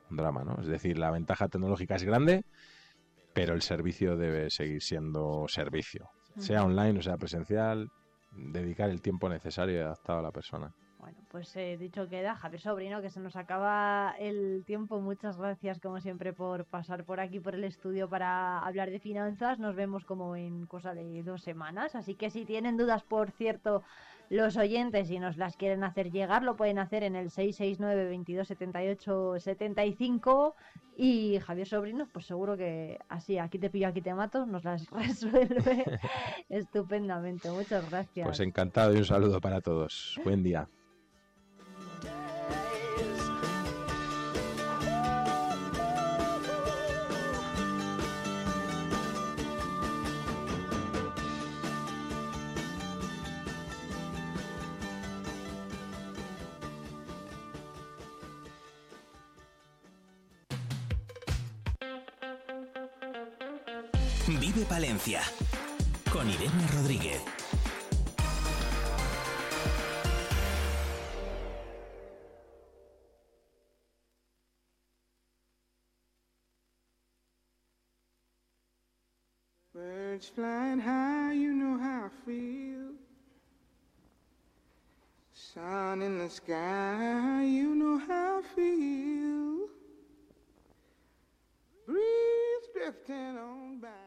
un 0.10 0.18
drama, 0.18 0.44
¿no? 0.44 0.60
Es 0.60 0.66
decir, 0.66 0.98
la 0.98 1.12
ventaja 1.12 1.48
tecnológica 1.48 1.98
es 1.98 2.04
grande, 2.04 2.46
pero 3.34 3.54
el 3.54 3.62
servicio 3.62 4.18
debe 4.18 4.50
seguir 4.50 4.82
siendo 4.82 5.46
servicio, 5.48 6.10
sea 6.40 6.64
online 6.64 6.98
o 6.98 7.04
sea 7.04 7.18
presencial, 7.18 7.92
dedicar 8.32 8.90
el 8.90 9.04
tiempo 9.04 9.30
necesario 9.30 9.76
y 9.76 9.82
adaptado 9.82 10.18
a 10.18 10.24
la 10.24 10.32
persona. 10.32 10.74
Bueno, 11.08 11.24
pues 11.30 11.56
eh, 11.56 11.78
dicho 11.78 12.10
queda, 12.10 12.36
Javier 12.36 12.60
Sobrino, 12.60 13.02
que 13.02 13.10
se 13.10 13.22
nos 13.22 13.38
acaba 13.38 14.14
el 14.20 14.66
tiempo. 14.66 15.00
Muchas 15.00 15.38
gracias, 15.38 15.80
como 15.80 16.02
siempre, 16.02 16.34
por 16.34 16.66
pasar 16.66 17.06
por 17.06 17.22
aquí, 17.22 17.40
por 17.40 17.56
el 17.56 17.64
estudio, 17.64 18.10
para 18.10 18.60
hablar 18.60 18.92
de 18.92 19.00
finanzas. 19.00 19.58
Nos 19.58 19.74
vemos 19.74 20.04
como 20.04 20.36
en 20.36 20.66
cosa 20.66 20.94
de 20.94 21.24
dos 21.24 21.44
semanas. 21.44 21.96
Así 21.96 22.16
que 22.16 22.30
si 22.30 22.44
tienen 22.44 22.76
dudas, 22.76 23.04
por 23.04 23.32
cierto, 23.32 23.84
los 24.30 24.58
oyentes 24.58 25.10
y 25.10 25.18
nos 25.18 25.38
las 25.38 25.56
quieren 25.56 25.86
hacer 25.86 26.12
llegar, 26.12 26.44
lo 26.44 26.58
pueden 26.58 26.78
hacer 26.78 27.04
en 27.04 27.16
el 27.16 27.32
669 27.32 28.10
22 28.10 28.46
78 28.46 29.40
75 29.40 30.56
y 30.98 31.40
Javier 31.40 31.68
Sobrino, 31.70 32.10
pues 32.12 32.26
seguro 32.26 32.58
que 32.58 33.00
así, 33.08 33.38
aquí 33.38 33.60
te 33.60 33.70
pillo, 33.70 33.88
aquí 33.88 34.02
te 34.02 34.14
mato, 34.14 34.46
nos 34.46 34.66
las 34.66 34.90
resuelve 34.92 35.86
estupendamente. 36.50 37.50
Muchas 37.50 37.90
gracias. 37.90 38.28
Pues 38.28 38.42
encantado 38.42 38.94
y 38.94 38.98
un 38.98 39.06
saludo 39.06 39.40
para 39.40 39.62
todos. 39.62 40.20
Buen 40.26 40.44
día. 40.44 40.68
Palencia 64.70 65.22
con 66.12 66.30
Irene 66.30 66.68
Rodríguez. 66.76 67.22
Birds 79.74 80.28
flying 80.28 80.80
high, 80.80 81.34
you 81.34 81.54
know 81.54 81.78
how 81.78 82.06
I 82.06 82.26
feel. 82.26 82.94
Sun 85.34 86.02
in 86.02 86.18
the 86.20 86.30
sky, 86.30 87.44
you 87.46 87.74
know 87.74 88.00
how 88.00 88.40
I 88.40 88.56
feel. 88.56 89.70
Breeze 91.86 92.68
drifting 92.74 93.38
on 93.38 93.80
by. 93.80 94.07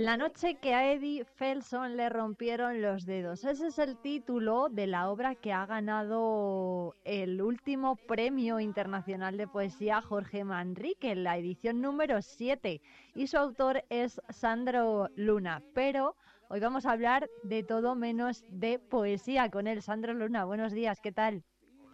La 0.00 0.16
noche 0.16 0.54
que 0.54 0.72
a 0.72 0.94
Eddie 0.94 1.26
Felson 1.26 1.98
le 1.98 2.08
rompieron 2.08 2.80
los 2.80 3.04
dedos. 3.04 3.44
Ese 3.44 3.66
es 3.66 3.78
el 3.78 3.98
título 3.98 4.70
de 4.70 4.86
la 4.86 5.10
obra 5.10 5.34
que 5.34 5.52
ha 5.52 5.66
ganado 5.66 6.94
el 7.04 7.42
último 7.42 7.96
premio 7.96 8.60
internacional 8.60 9.36
de 9.36 9.46
poesía 9.46 10.00
Jorge 10.00 10.42
Manrique, 10.42 11.14
la 11.14 11.36
edición 11.36 11.82
número 11.82 12.22
7. 12.22 12.80
Y 13.14 13.26
su 13.26 13.36
autor 13.36 13.84
es 13.90 14.22
Sandro 14.30 15.10
Luna. 15.16 15.62
Pero 15.74 16.16
hoy 16.48 16.60
vamos 16.60 16.86
a 16.86 16.92
hablar 16.92 17.28
de 17.42 17.62
todo 17.62 17.94
menos 17.94 18.42
de 18.48 18.78
poesía 18.78 19.50
con 19.50 19.66
él. 19.66 19.82
Sandro 19.82 20.14
Luna, 20.14 20.46
buenos 20.46 20.72
días, 20.72 20.98
¿qué 21.02 21.12
tal? 21.12 21.44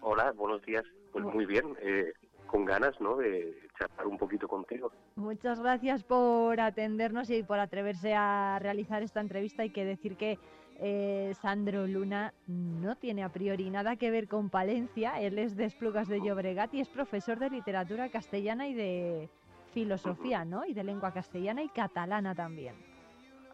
Hola, 0.01 0.31
buenos 0.31 0.63
días. 0.63 0.85
Pues 1.11 1.25
muy 1.25 1.45
bien, 1.45 1.77
eh, 1.81 2.13
con 2.47 2.67
ganas, 2.67 3.01
¿no? 3.01 3.17
De 3.17 3.66
charlar 3.79 4.07
un 4.07 4.19
poquito 4.19 4.49
contigo. 4.49 4.91
Muchas 5.17 5.61
gracias 5.61 6.05
por 6.05 6.61
atendernos 6.61 7.31
y 7.31 7.43
por 7.43 7.59
atreverse 7.59 8.15
a 8.15 8.59
realizar 8.61 9.03
esta 9.03 9.21
entrevista. 9.21 9.63
Hay 9.63 9.71
que 9.71 9.85
decir 9.85 10.17
que 10.17 10.39
eh, 10.79 11.33
Sandro 11.41 11.87
Luna 11.87 12.35
no 12.47 12.97
tiene 12.97 13.25
a 13.25 13.31
priori 13.31 13.71
nada 13.71 13.97
que 13.97 14.11
ver 14.11 14.29
con 14.29 14.51
Palencia. 14.51 15.21
Él 15.21 15.39
es 15.39 15.57
de 15.57 15.65
Esplugas 15.65 16.09
de 16.09 16.21
Llobregat 16.21 16.75
y 16.75 16.81
es 16.81 16.89
profesor 16.89 17.39
de 17.39 17.51
literatura 17.51 18.09
castellana 18.11 18.69
y 18.69 18.75
de 18.75 19.29
filosofía, 19.73 20.45
¿no? 20.45 20.65
Y 20.65 20.75
de 20.75 20.85
lengua 20.85 21.13
castellana 21.13 21.63
y 21.63 21.69
catalana 21.69 22.35
también. 22.35 22.75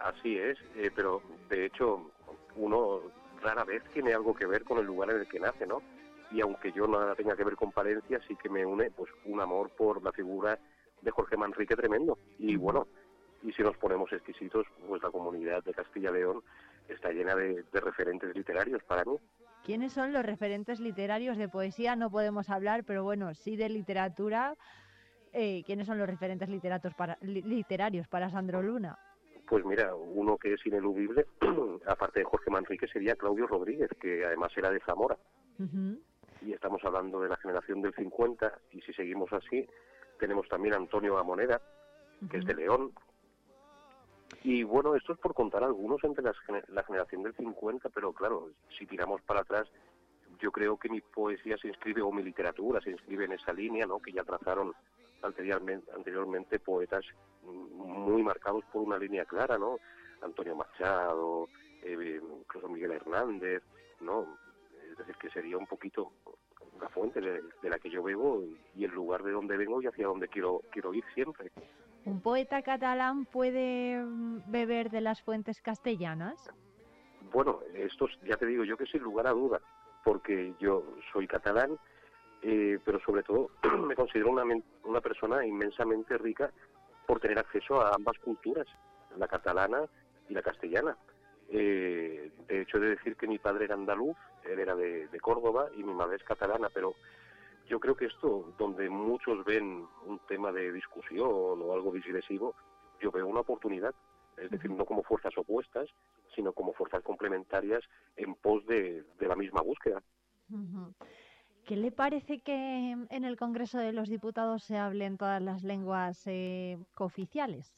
Así 0.01 0.37
es, 0.37 0.59
eh, 0.77 0.91
pero 0.95 1.23
de 1.49 1.67
hecho 1.67 2.11
uno 2.57 3.01
rara 3.41 3.65
vez 3.65 3.83
tiene 3.93 4.13
algo 4.15 4.35
que 4.35 4.47
ver 4.47 4.65
con 4.65 4.79
el 4.79 4.87
lugar 4.87 5.11
en 5.11 5.19
el 5.19 5.29
que 5.29 5.41
nace, 5.41 5.67
¿no? 5.67 5.83
Y 6.33 6.41
aunque 6.41 6.73
yo 6.73 6.87
nada 6.87 7.15
tenga 7.15 7.37
que 7.37 7.45
ver 7.45 7.57
con 7.57 7.73
Palencia, 7.73 8.19
sí 8.27 8.37
que 8.37 8.49
me 8.49 8.65
une 8.65 8.91
pues 8.91 9.11
un 9.27 9.41
amor 9.41 9.71
por 9.77 10.03
la 10.03 10.13
figura 10.13 10.59
de 11.03 11.11
Jorge 11.11 11.37
Manrique 11.37 11.77
tremendo. 11.77 12.19
Y 12.39 12.57
bueno, 12.57 12.87
y 13.43 13.53
si 13.53 13.63
nos 13.63 13.77
ponemos 13.77 14.13
exquisitos, 14.13 14.67
pues 14.89 15.03
la 15.03 15.11
comunidad 15.11 15.63
de 15.65 15.75
Castilla 15.75 16.11
y 16.11 16.15
León 16.15 16.43
está 16.89 17.11
llena 17.11 17.35
de, 17.35 17.65
de 17.71 17.81
referentes 17.81 18.35
literarios 18.35 18.83
para 18.85 19.05
mí. 19.05 19.17
¿Quiénes 19.65 19.93
son 19.93 20.13
los 20.13 20.25
referentes 20.25 20.81
literarios 20.81 21.37
de 21.37 21.49
poesía? 21.49 21.95
No 21.97 22.11
podemos 22.11 22.49
hablar, 22.51 22.83
pero 22.85 23.05
bueno, 23.05 23.35
sí 23.35 23.57
de 23.57 23.69
literatura. 23.69 24.55
Eh, 25.33 25.63
¿Quiénes 25.65 25.87
son 25.87 25.99
los 25.99 26.09
referentes 26.09 26.49
literatos 26.49 26.95
para, 26.95 27.17
li- 27.21 27.43
literarios 27.43 28.09
para 28.09 28.29
Sandro 28.31 28.63
Luna? 28.63 28.99
Pues 29.49 29.65
mira, 29.65 29.95
uno 29.95 30.37
que 30.39 30.55
es 30.55 30.67
ineludible, 30.67 31.27
aparte 31.87 32.21
de 32.21 32.25
Jorge 32.25 32.51
Manrique, 32.51 32.87
sería 32.89 33.15
Claudio 33.17 33.47
Rodríguez, 33.47 33.91
que 34.01 34.25
además 34.25 34.51
era 34.57 34.71
de 34.71 34.81
Zamora. 34.81 35.17
Ujú. 35.59 36.01
Y 36.45 36.53
estamos 36.53 36.83
hablando 36.85 37.21
de 37.21 37.29
la 37.29 37.37
generación 37.37 37.83
del 37.83 37.95
50, 37.95 38.61
y 38.73 38.81
si 38.83 38.93
seguimos 38.93 39.33
así, 39.33 39.67
tenemos 40.19 40.49
también 40.49 40.75
a 40.75 40.79
Antonio 40.79 41.19
Amoneda, 41.19 41.61
que 42.31 42.39
es 42.39 42.45
de 42.45 42.55
León. 42.55 42.93
Y 44.43 44.63
bueno, 44.63 44.95
esto 44.95 45.13
es 45.13 45.19
por 45.19 45.35
contar 45.35 45.63
algunos 45.63 46.03
entre 46.05 46.25
las 46.25 46.37
la 46.69 46.83
generación 46.85 47.23
del 47.23 47.35
50, 47.35 47.89
pero 47.91 48.13
claro, 48.13 48.51
si 48.77 48.87
tiramos 48.87 49.21
para 49.23 49.41
atrás, 49.41 49.69
yo 50.41 50.51
creo 50.51 50.77
que 50.77 50.89
mi 50.89 51.01
poesía 51.01 51.57
se 51.59 51.69
inscribe, 51.69 52.03
o 52.03 52.11
mi 52.11 52.23
literatura 52.23 52.81
se 52.81 52.91
inscribe 52.91 53.27
en 53.27 53.33
esa 53.33 53.53
línea, 53.53 53.87
¿no? 53.87 54.01
Que 54.01 54.13
ya 54.13 54.25
trazaron 54.25 54.73
anteriormente, 55.23 55.91
anteriormente 55.93 56.59
poetas 56.59 57.05
muy 57.45 58.23
marcados 58.23 58.65
por 58.73 58.83
una 58.83 58.99
línea 58.99 59.25
clara, 59.25 59.59
¿no? 59.59 59.79
Antonio 60.23 60.57
Machado, 60.57 61.49
eh, 61.83 62.21
incluso 62.41 62.69
Miguel 62.69 62.93
Hernández, 62.93 63.63
¿no? 64.01 64.27
Es 65.03 65.09
decir, 65.09 65.21
que 65.21 65.31
sería 65.31 65.59
un 65.59 65.67
poquito 65.67 66.13
la 66.81 66.89
fuente 66.89 67.21
de, 67.21 67.43
de 67.63 67.69
la 67.71 67.79
que 67.79 67.91
yo 67.91 68.03
bebo 68.03 68.43
y, 68.43 68.57
y 68.81 68.85
el 68.85 68.93
lugar 68.93 69.23
de 69.23 69.33
donde 69.33 69.57
vengo 69.57 69.83
y 69.83 69.87
hacia 69.87 70.07
donde 70.07 70.29
quiero 70.29 70.63
quiero 70.71 70.95
ir 70.95 71.05
siempre. 71.15 71.51
¿Un 72.05 72.21
poeta 72.21 72.63
catalán 72.63 73.27
puede 73.27 73.97
mm, 74.03 74.51
beber 74.51 74.91
de 74.91 75.01
las 75.01 75.21
fuentes 75.23 75.61
castellanas? 75.61 76.51
Bueno, 77.33 77.61
esto 77.75 78.07
es- 78.07 78.19
ya 78.23 78.37
te 78.37 78.47
digo 78.47 78.65
yo 78.65 78.77
que 78.77 78.87
sin 78.87 79.03
lugar 79.03 79.27
a 79.27 79.33
duda, 79.33 79.61
porque 80.05 80.55
yo 80.61 80.85
soy 81.13 81.27
catalán, 81.27 81.79
eh, 82.43 82.79
pero 82.85 83.01
sobre 83.01 83.23
todo 83.23 83.51
me 83.87 83.95
considero 83.97 84.31
una, 84.31 84.45
una 84.85 85.01
persona 85.01 85.45
inmensamente 85.47 86.17
rica 86.19 86.51
por 87.07 87.19
tener 87.21 87.39
acceso 87.39 87.81
a 87.81 87.95
ambas 87.95 88.19
culturas, 88.21 88.67
la 89.17 89.27
catalana 89.29 89.83
y 90.29 90.35
la 90.35 90.43
castellana. 90.43 90.97
Eh, 91.55 92.33
de 92.49 92.63
hecho, 92.63 92.79
he 92.79 92.81
de 92.81 92.97
decir 92.97 93.15
que 93.17 93.27
mi 93.27 93.39
padre 93.39 93.67
era 93.67 93.75
andaluz, 93.75 94.17
él 94.45 94.59
era 94.59 94.75
de, 94.75 95.07
de 95.09 95.21
Córdoba 95.21 95.69
y 95.77 95.83
mi 95.85 95.93
madre 95.93 96.17
es 96.17 96.25
catalana, 96.25 96.71
pero 96.73 96.95
yo 97.69 97.79
creo 97.79 97.95
que 97.95 98.07
esto, 98.07 98.55
donde 98.59 98.89
muchos 98.89 99.45
ven 99.45 99.87
un 100.07 100.19
tema 100.27 100.51
de 100.51 100.73
discusión 100.73 101.29
o 101.31 101.73
algo 101.73 101.93
digresivo, 101.93 102.55
yo 103.01 103.11
veo 103.11 103.27
una 103.27 103.41
oportunidad. 103.41 103.95
Es 104.39 104.51
decir, 104.51 104.71
no 104.71 104.87
como 104.87 105.03
fuerzas 105.03 105.37
opuestas, 105.37 105.89
sino 106.35 106.55
como 106.55 106.73
fuerzas 106.73 107.03
complementarias 107.03 107.85
en 108.17 108.35
pos 108.35 108.65
de, 108.67 109.05
de 109.19 109.29
la 109.29 109.37
misma 109.37 109.61
búsqueda. 109.61 110.03
¿Qué 111.67 111.77
le 111.77 111.93
parece 111.93 112.41
que 112.41 112.97
en 113.09 113.25
el 113.25 113.37
Congreso 113.37 113.79
de 113.79 113.93
los 113.93 114.09
Diputados 114.09 114.65
se 114.65 114.79
hablen 114.79 115.19
todas 115.19 115.43
las 115.43 115.63
lenguas 115.63 116.27
eh, 116.27 116.79
cooficiales? 116.95 117.75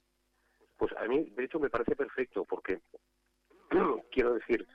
Pues 0.76 0.92
a 0.96 1.06
mí, 1.06 1.24
de 1.36 1.44
hecho, 1.44 1.58
me 1.58 1.70
parece 1.70 1.94
perfecto, 1.94 2.44
porque 2.44 2.80
quiero 4.10 4.34
decir, 4.34 4.66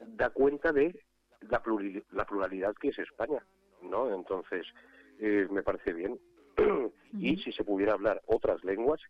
da 0.00 0.30
cuenta 0.30 0.72
de 0.72 0.98
la, 1.50 1.62
pluri- 1.62 2.04
la 2.12 2.24
pluralidad 2.26 2.74
que 2.74 2.88
es 2.88 2.98
España, 2.98 3.44
¿no? 3.82 4.12
Entonces, 4.14 4.66
eh, 5.18 5.46
me 5.50 5.62
parece 5.62 5.92
bien. 5.92 6.18
y 7.18 7.36
si 7.38 7.52
se 7.52 7.64
pudiera 7.64 7.92
hablar 7.92 8.22
otras 8.26 8.62
lenguas, 8.64 9.00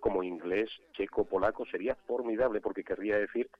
como 0.00 0.22
inglés, 0.22 0.70
checo, 0.92 1.24
polaco, 1.26 1.66
sería 1.66 1.94
formidable, 2.06 2.60
porque 2.60 2.84
querría 2.84 3.18
decir 3.18 3.50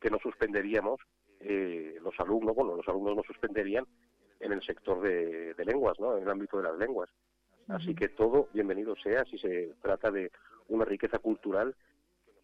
que 0.00 0.10
no 0.10 0.18
suspenderíamos 0.18 1.00
eh, 1.40 1.98
los 2.02 2.18
alumnos, 2.20 2.54
bueno, 2.54 2.76
los 2.76 2.88
alumnos 2.88 3.16
no 3.16 3.22
suspenderían 3.22 3.86
en 4.40 4.52
el 4.52 4.62
sector 4.62 5.00
de, 5.00 5.54
de 5.54 5.64
lenguas, 5.64 5.98
¿no? 6.00 6.16
En 6.16 6.24
el 6.24 6.30
ámbito 6.30 6.56
de 6.58 6.64
las 6.64 6.76
lenguas. 6.78 7.08
Así 7.68 7.94
que 7.94 8.08
todo 8.08 8.48
bienvenido 8.52 8.94
sea 8.96 9.24
si 9.24 9.38
se 9.38 9.72
trata 9.80 10.10
de 10.10 10.30
una 10.68 10.84
riqueza 10.84 11.18
cultural 11.18 11.74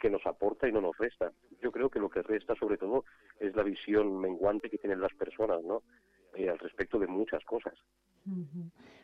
que 0.00 0.10
nos 0.10 0.26
aporta 0.26 0.66
y 0.66 0.72
no 0.72 0.80
nos 0.80 0.96
resta. 0.98 1.30
Yo 1.60 1.70
creo 1.70 1.90
que 1.90 2.00
lo 2.00 2.08
que 2.08 2.22
resta 2.22 2.54
sobre 2.56 2.78
todo 2.78 3.04
es 3.38 3.54
la 3.54 3.62
visión 3.62 4.18
menguante 4.18 4.70
que 4.70 4.78
tienen 4.78 5.00
las 5.00 5.12
personas, 5.14 5.62
¿no? 5.62 5.82
Eh, 6.34 6.48
al 6.48 6.58
respecto 6.58 6.98
de 6.98 7.06
muchas 7.06 7.44
cosas. 7.44 7.74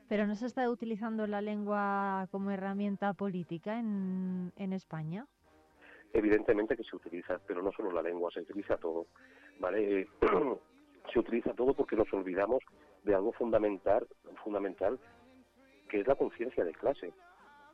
Pero 0.09 0.27
no 0.27 0.35
se 0.35 0.47
está 0.47 0.69
utilizando 0.69 1.27
la 1.27 1.41
lengua 1.41 2.29
como 2.31 2.51
herramienta 2.51 3.13
política 3.15 3.79
en, 3.79 4.53
en 4.57 4.73
España. 4.73 5.27
Evidentemente 6.13 6.77
que 6.77 6.85
se 6.85 6.97
utiliza, 6.97 7.39
pero 7.47 7.63
no 7.63 7.73
solo 7.73 7.93
la 7.93 8.03
lengua, 8.03 8.31
se 8.33 8.41
utiliza 8.41 8.77
todo, 8.77 9.07
¿vale? 9.61 10.01
Eh, 10.01 10.09
se 11.13 11.19
utiliza 11.19 11.53
todo 11.53 11.75
porque 11.75 11.97
nos 11.97 12.13
olvidamos 12.13 12.63
de 13.05 13.15
algo 13.15 13.33
fundamental, 13.33 14.07
fundamental 14.43 14.99
que 15.89 16.01
es 16.01 16.07
la 16.07 16.15
conciencia 16.15 16.65
de 16.65 16.73
clase. 16.73 17.13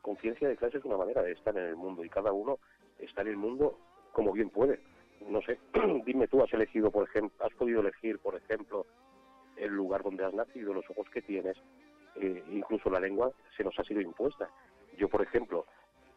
Conciencia 0.01 0.47
de 0.47 0.57
clase 0.57 0.77
es 0.79 0.85
una 0.85 0.97
manera 0.97 1.21
de 1.21 1.31
estar 1.31 1.57
en 1.57 1.63
el 1.63 1.75
mundo 1.75 2.03
y 2.03 2.09
cada 2.09 2.31
uno 2.31 2.59
está 3.05 3.21
en 3.21 3.27
el 3.29 3.37
mundo 3.37 3.77
como 4.11 4.31
bien 4.31 4.49
puede. 4.49 4.79
No 5.27 5.41
sé, 5.41 5.59
dime 6.05 6.27
tú, 6.27 6.43
has 6.43 6.53
elegido, 6.53 6.91
por 6.91 7.07
ejemplo, 7.07 7.45
has 7.45 7.53
podido 7.53 7.81
elegir, 7.81 8.19
por 8.19 8.35
ejemplo, 8.35 8.85
el 9.57 9.71
lugar 9.73 10.03
donde 10.03 10.25
has 10.25 10.33
nacido, 10.33 10.73
los 10.73 10.89
ojos 10.89 11.07
que 11.09 11.21
tienes, 11.21 11.57
eh, 12.15 12.43
incluso 12.51 12.89
la 12.89 12.99
lengua 12.99 13.31
se 13.55 13.63
nos 13.63 13.77
ha 13.79 13.83
sido 13.83 14.01
impuesta. 14.01 14.49
Yo, 14.97 15.07
por 15.09 15.21
ejemplo, 15.21 15.65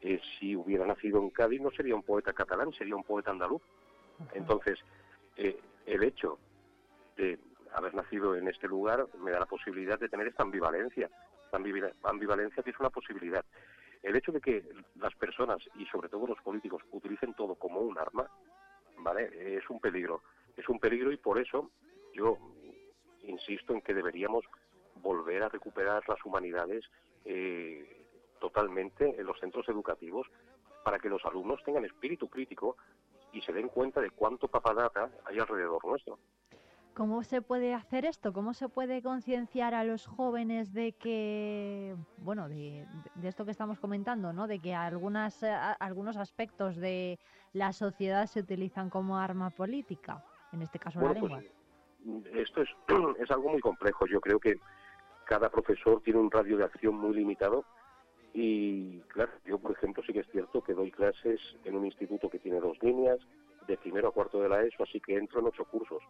eh, 0.01 0.21
si 0.39 0.55
hubiera 0.57 0.85
nacido 0.87 1.19
en 1.21 1.31
Cádiz 1.31 1.61
no 1.61 1.71
sería 1.71 1.95
un 1.95 2.03
poeta 2.03 2.33
catalán, 2.33 2.73
sería 2.73 2.97
un 2.97 3.05
poeta 3.05 3.31
andaluz. 3.31 3.63
Entonces, 4.35 4.79
eh, 5.37 5.59
el 5.87 6.03
hecho 6.03 6.39
de 7.17 7.39
haber 7.75 7.95
nacido 7.95 8.35
en 8.37 8.49
este 8.49 8.67
lugar 8.69 9.07
me 9.23 9.31
da 9.31 9.41
la 9.41 9.47
posibilidad 9.47 9.99
de 9.99 10.09
tener 10.09 10.27
esta 10.27 10.43
ambivalencia. 10.43 11.09
Esta 11.45 11.59
ambival- 11.59 11.95
ambivalencia 12.03 12.63
que 12.63 12.71
es 12.71 12.81
una 12.81 12.91
posibilidad. 12.91 13.45
El 14.07 14.15
hecho 14.15 14.31
de 14.31 14.41
que 14.41 14.63
las 15.01 15.13
personas 15.17 15.59
y 15.75 15.85
sobre 15.87 16.09
todo 16.09 16.29
los 16.29 16.41
políticos 16.41 16.81
utilicen 16.93 17.35
todo 17.35 17.57
como 17.57 17.81
un 17.81 17.99
arma, 17.99 18.31
¿vale? 18.99 19.57
Es 19.57 19.69
un 19.69 19.81
peligro. 19.81 20.23
Es 20.57 20.69
un 20.69 20.79
peligro 20.79 21.11
y 21.11 21.17
por 21.17 21.41
eso 21.41 21.73
yo 22.15 22.39
insisto 23.25 23.73
en 23.73 23.81
que 23.81 23.95
deberíamos 23.95 24.45
volver 25.03 25.43
a 25.43 25.49
recuperar 25.49 26.09
las 26.09 26.25
humanidades 26.25 26.85
eh, 27.25 28.07
totalmente 28.39 29.19
en 29.19 29.27
los 29.27 29.41
centros 29.41 29.69
educativos 29.69 30.29
para 30.85 31.01
que 31.01 31.09
los 31.09 31.25
alumnos 31.25 31.61
tengan 31.65 31.85
espíritu 31.85 32.29
crítico 32.29 32.77
y 33.33 33.41
se 33.41 33.53
den 33.53 33.67
cuenta 33.67 34.01
de 34.01 34.11
cuánto 34.11 34.47
papadata 34.47 35.11
hay 35.25 35.41
alrededor 35.41 35.85
nuestro. 35.85 36.21
¿Cómo 36.97 37.23
se 37.23 37.43
puede 37.43 37.75
hacer 37.75 38.07
esto? 38.07 38.33
¿Cómo 38.33 38.55
se 38.55 38.71
puede 38.71 39.03
concienciar 39.03 39.75
a 39.75 39.85
los 39.85 40.07
jóvenes 40.07 40.73
de 40.73 40.93
que, 40.93 41.95
bueno, 42.17 42.49
de, 42.49 42.87
de 43.17 43.29
esto 43.29 43.45
que 43.45 43.51
estamos 43.51 43.79
comentando, 43.79 44.33
¿no? 44.33 44.47
De 44.47 44.61
que 44.61 44.75
algunas, 44.75 45.43
eh, 45.43 45.51
a- 45.51 45.73
algunos 45.73 46.17
aspectos 46.17 46.75
de 46.77 47.19
la 47.53 47.75
sociedad 47.75 48.27
se 48.27 48.41
utilizan 48.41 48.89
como 48.89 49.19
arma 49.19 49.51
política, 49.51 50.25
en 50.53 50.63
este 50.63 50.79
caso 50.79 51.01
la 51.03 51.13
Bueno, 51.13 51.21
lengua. 51.21 51.43
pues, 52.03 52.27
esto 52.35 52.63
es, 52.63 52.71
es 53.21 53.31
algo 53.31 53.51
muy 53.51 53.61
complejo. 53.61 54.07
Yo 54.07 54.19
creo 54.23 54.41
que 54.41 54.59
cada 55.25 55.51
profesor 55.51 56.01
tiene 56.03 56.19
un 56.21 56.31
radio 56.31 56.57
de 56.57 56.65
acción 56.65 56.95
muy 56.95 57.15
limitado 57.15 57.67
y, 58.33 59.01
claro, 59.09 59.33
yo, 59.45 59.59
por 59.59 59.73
ejemplo, 59.73 60.03
sí 60.03 60.15
que 60.15 60.21
es 60.21 60.31
cierto 60.31 60.63
que 60.63 60.73
doy 60.73 60.91
clases 60.91 61.41
en 61.65 61.77
un 61.77 61.85
instituto 61.85 62.31
que 62.31 62.39
tiene 62.39 62.59
dos 62.59 62.83
líneas, 62.83 63.19
de 63.67 63.77
primero 63.77 64.09
a 64.09 64.13
cuarto 64.13 64.41
de 64.41 64.49
la 64.49 64.63
ESO, 64.63 64.85
así 64.85 64.99
que 65.01 65.17
entro 65.19 65.41
en 65.41 65.47
ocho 65.49 65.65
cursos. 65.67 66.03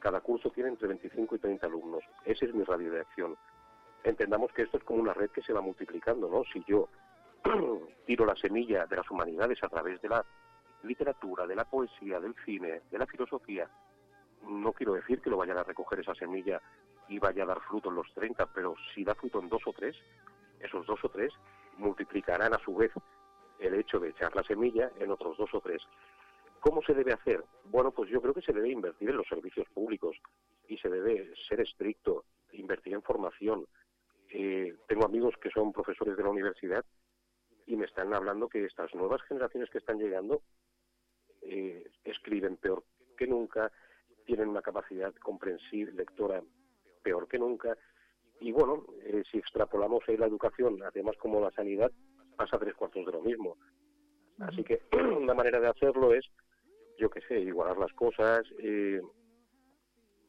Cada 0.00 0.20
curso 0.20 0.50
tiene 0.50 0.70
entre 0.70 0.88
25 0.88 1.36
y 1.36 1.38
30 1.38 1.66
alumnos. 1.66 2.02
Ese 2.24 2.46
es 2.46 2.54
mi 2.54 2.64
radio 2.64 2.90
de 2.90 3.00
acción. 3.00 3.36
Entendamos 4.02 4.50
que 4.52 4.62
esto 4.62 4.78
es 4.78 4.84
como 4.84 5.00
una 5.00 5.12
red 5.12 5.30
que 5.30 5.42
se 5.42 5.52
va 5.52 5.60
multiplicando, 5.60 6.28
¿no? 6.28 6.42
Si 6.52 6.64
yo 6.66 6.88
tiro 8.06 8.24
la 8.24 8.34
semilla 8.36 8.86
de 8.86 8.96
las 8.96 9.10
humanidades 9.10 9.62
a 9.62 9.68
través 9.68 10.00
de 10.00 10.08
la 10.08 10.24
literatura, 10.82 11.46
de 11.46 11.54
la 11.54 11.64
poesía, 11.64 12.18
del 12.18 12.34
cine, 12.46 12.80
de 12.90 12.98
la 12.98 13.06
filosofía, 13.06 13.68
no 14.48 14.72
quiero 14.72 14.94
decir 14.94 15.20
que 15.20 15.28
lo 15.28 15.36
vayan 15.36 15.58
a 15.58 15.64
recoger 15.64 16.00
esa 16.00 16.14
semilla 16.14 16.62
y 17.08 17.18
vaya 17.18 17.42
a 17.42 17.46
dar 17.46 17.60
fruto 17.60 17.90
en 17.90 17.96
los 17.96 18.10
30, 18.14 18.46
pero 18.54 18.74
si 18.94 19.04
da 19.04 19.14
fruto 19.14 19.40
en 19.40 19.50
dos 19.50 19.62
o 19.66 19.72
tres, 19.74 19.96
esos 20.60 20.86
dos 20.86 21.04
o 21.04 21.08
tres 21.10 21.32
multiplicarán 21.76 22.54
a 22.54 22.58
su 22.58 22.74
vez 22.74 22.92
el 23.58 23.74
hecho 23.74 23.98
de 23.98 24.10
echar 24.10 24.34
la 24.34 24.42
semilla 24.44 24.90
en 24.98 25.10
otros 25.10 25.36
dos 25.36 25.52
o 25.52 25.60
tres. 25.60 25.82
¿Cómo 26.60 26.82
se 26.82 26.94
debe 26.94 27.12
hacer? 27.12 27.42
Bueno, 27.64 27.90
pues 27.90 28.10
yo 28.10 28.20
creo 28.20 28.34
que 28.34 28.42
se 28.42 28.52
debe 28.52 28.70
invertir 28.70 29.10
en 29.10 29.16
los 29.16 29.26
servicios 29.26 29.66
públicos 29.70 30.16
y 30.68 30.76
se 30.78 30.88
debe 30.88 31.32
ser 31.48 31.60
estricto, 31.60 32.24
invertir 32.52 32.94
en 32.94 33.02
formación. 33.02 33.66
Eh, 34.28 34.76
tengo 34.86 35.04
amigos 35.04 35.34
que 35.40 35.50
son 35.50 35.72
profesores 35.72 36.16
de 36.16 36.22
la 36.22 36.28
universidad 36.28 36.84
y 37.66 37.76
me 37.76 37.86
están 37.86 38.12
hablando 38.14 38.48
que 38.48 38.64
estas 38.64 38.94
nuevas 38.94 39.22
generaciones 39.22 39.70
que 39.70 39.78
están 39.78 39.98
llegando 39.98 40.42
eh, 41.42 41.90
escriben 42.04 42.56
peor 42.56 42.84
que 43.16 43.26
nunca, 43.26 43.70
tienen 44.24 44.48
una 44.48 44.62
capacidad 44.62 45.14
comprensiva, 45.16 45.90
lectora 45.92 46.42
peor 47.02 47.28
que 47.28 47.38
nunca. 47.38 47.76
Y 48.40 48.52
bueno, 48.52 48.86
eh, 49.02 49.22
si 49.30 49.38
extrapolamos 49.38 50.02
ahí 50.08 50.16
la 50.16 50.26
educación, 50.26 50.82
además 50.82 51.16
como 51.18 51.40
la 51.40 51.50
sanidad, 51.50 51.90
pasa 52.36 52.58
tres 52.58 52.74
cuartos 52.74 53.04
de 53.04 53.12
lo 53.12 53.20
mismo. 53.22 53.56
Así 54.38 54.64
que 54.64 54.82
una 54.92 55.34
manera 55.34 55.60
de 55.60 55.68
hacerlo 55.68 56.14
es, 56.14 56.24
yo 57.00 57.08
qué 57.10 57.20
sé, 57.22 57.40
igualar 57.40 57.78
las 57.78 57.92
cosas, 57.94 58.44
eh, 58.58 59.00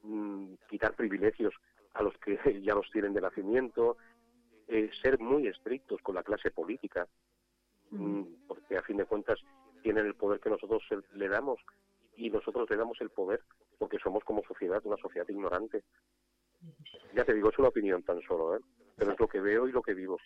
mm, 0.03 0.53
quitar 0.69 0.95
privilegios 0.95 1.53
a 1.93 2.01
los 2.01 2.17
que 2.17 2.37
ya 2.63 2.73
los 2.73 2.89
tienen 2.91 3.13
de 3.13 3.21
nacimiento, 3.21 3.97
eh, 4.67 4.89
ser 5.01 5.19
muy 5.19 5.47
estrictos 5.47 6.01
con 6.01 6.15
la 6.15 6.23
clase 6.23 6.49
política, 6.49 7.07
mm, 7.91 8.23
porque 8.47 8.77
a 8.77 8.83
fin 8.83 8.97
de 8.97 9.05
cuentas 9.05 9.39
tienen 9.83 10.05
el 10.05 10.15
poder 10.15 10.39
que 10.39 10.49
nosotros 10.49 10.81
le 11.13 11.27
damos 11.27 11.59
y 12.15 12.29
nosotros 12.29 12.69
le 12.69 12.77
damos 12.77 12.99
el 13.01 13.09
poder 13.09 13.41
porque 13.77 13.97
somos 13.99 14.23
como 14.23 14.43
sociedad 14.43 14.81
una 14.85 14.97
sociedad 14.97 15.27
ignorante. 15.27 15.83
Ya 17.13 17.25
te 17.25 17.33
digo, 17.33 17.49
es 17.49 17.59
una 17.59 17.69
opinión 17.69 18.03
tan 18.03 18.21
solo, 18.21 18.55
¿eh? 18.55 18.59
Pero 19.01 19.13
es 19.13 19.19
lo 19.19 19.27
que 19.27 19.41
veo 19.41 19.67
y 19.67 19.71
lo 19.71 19.81
que 19.81 19.95
vivo. 19.95 20.19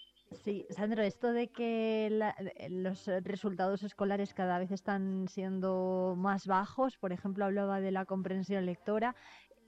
Sí, 0.43 0.65
Sandro, 0.69 1.01
esto 1.01 1.31
de 1.31 1.47
que 1.47 2.09
la- 2.11 2.35
eh, 2.57 2.67
los 2.69 3.07
resultados 3.23 3.83
escolares 3.83 4.33
cada 4.33 4.59
vez 4.59 4.69
están 4.71 5.29
siendo 5.29 6.15
más 6.17 6.45
bajos, 6.45 6.97
por 6.97 7.13
ejemplo, 7.13 7.45
hablaba 7.45 7.79
de 7.79 7.91
la 7.91 8.03
comprensión 8.03 8.65
lectora, 8.65 9.15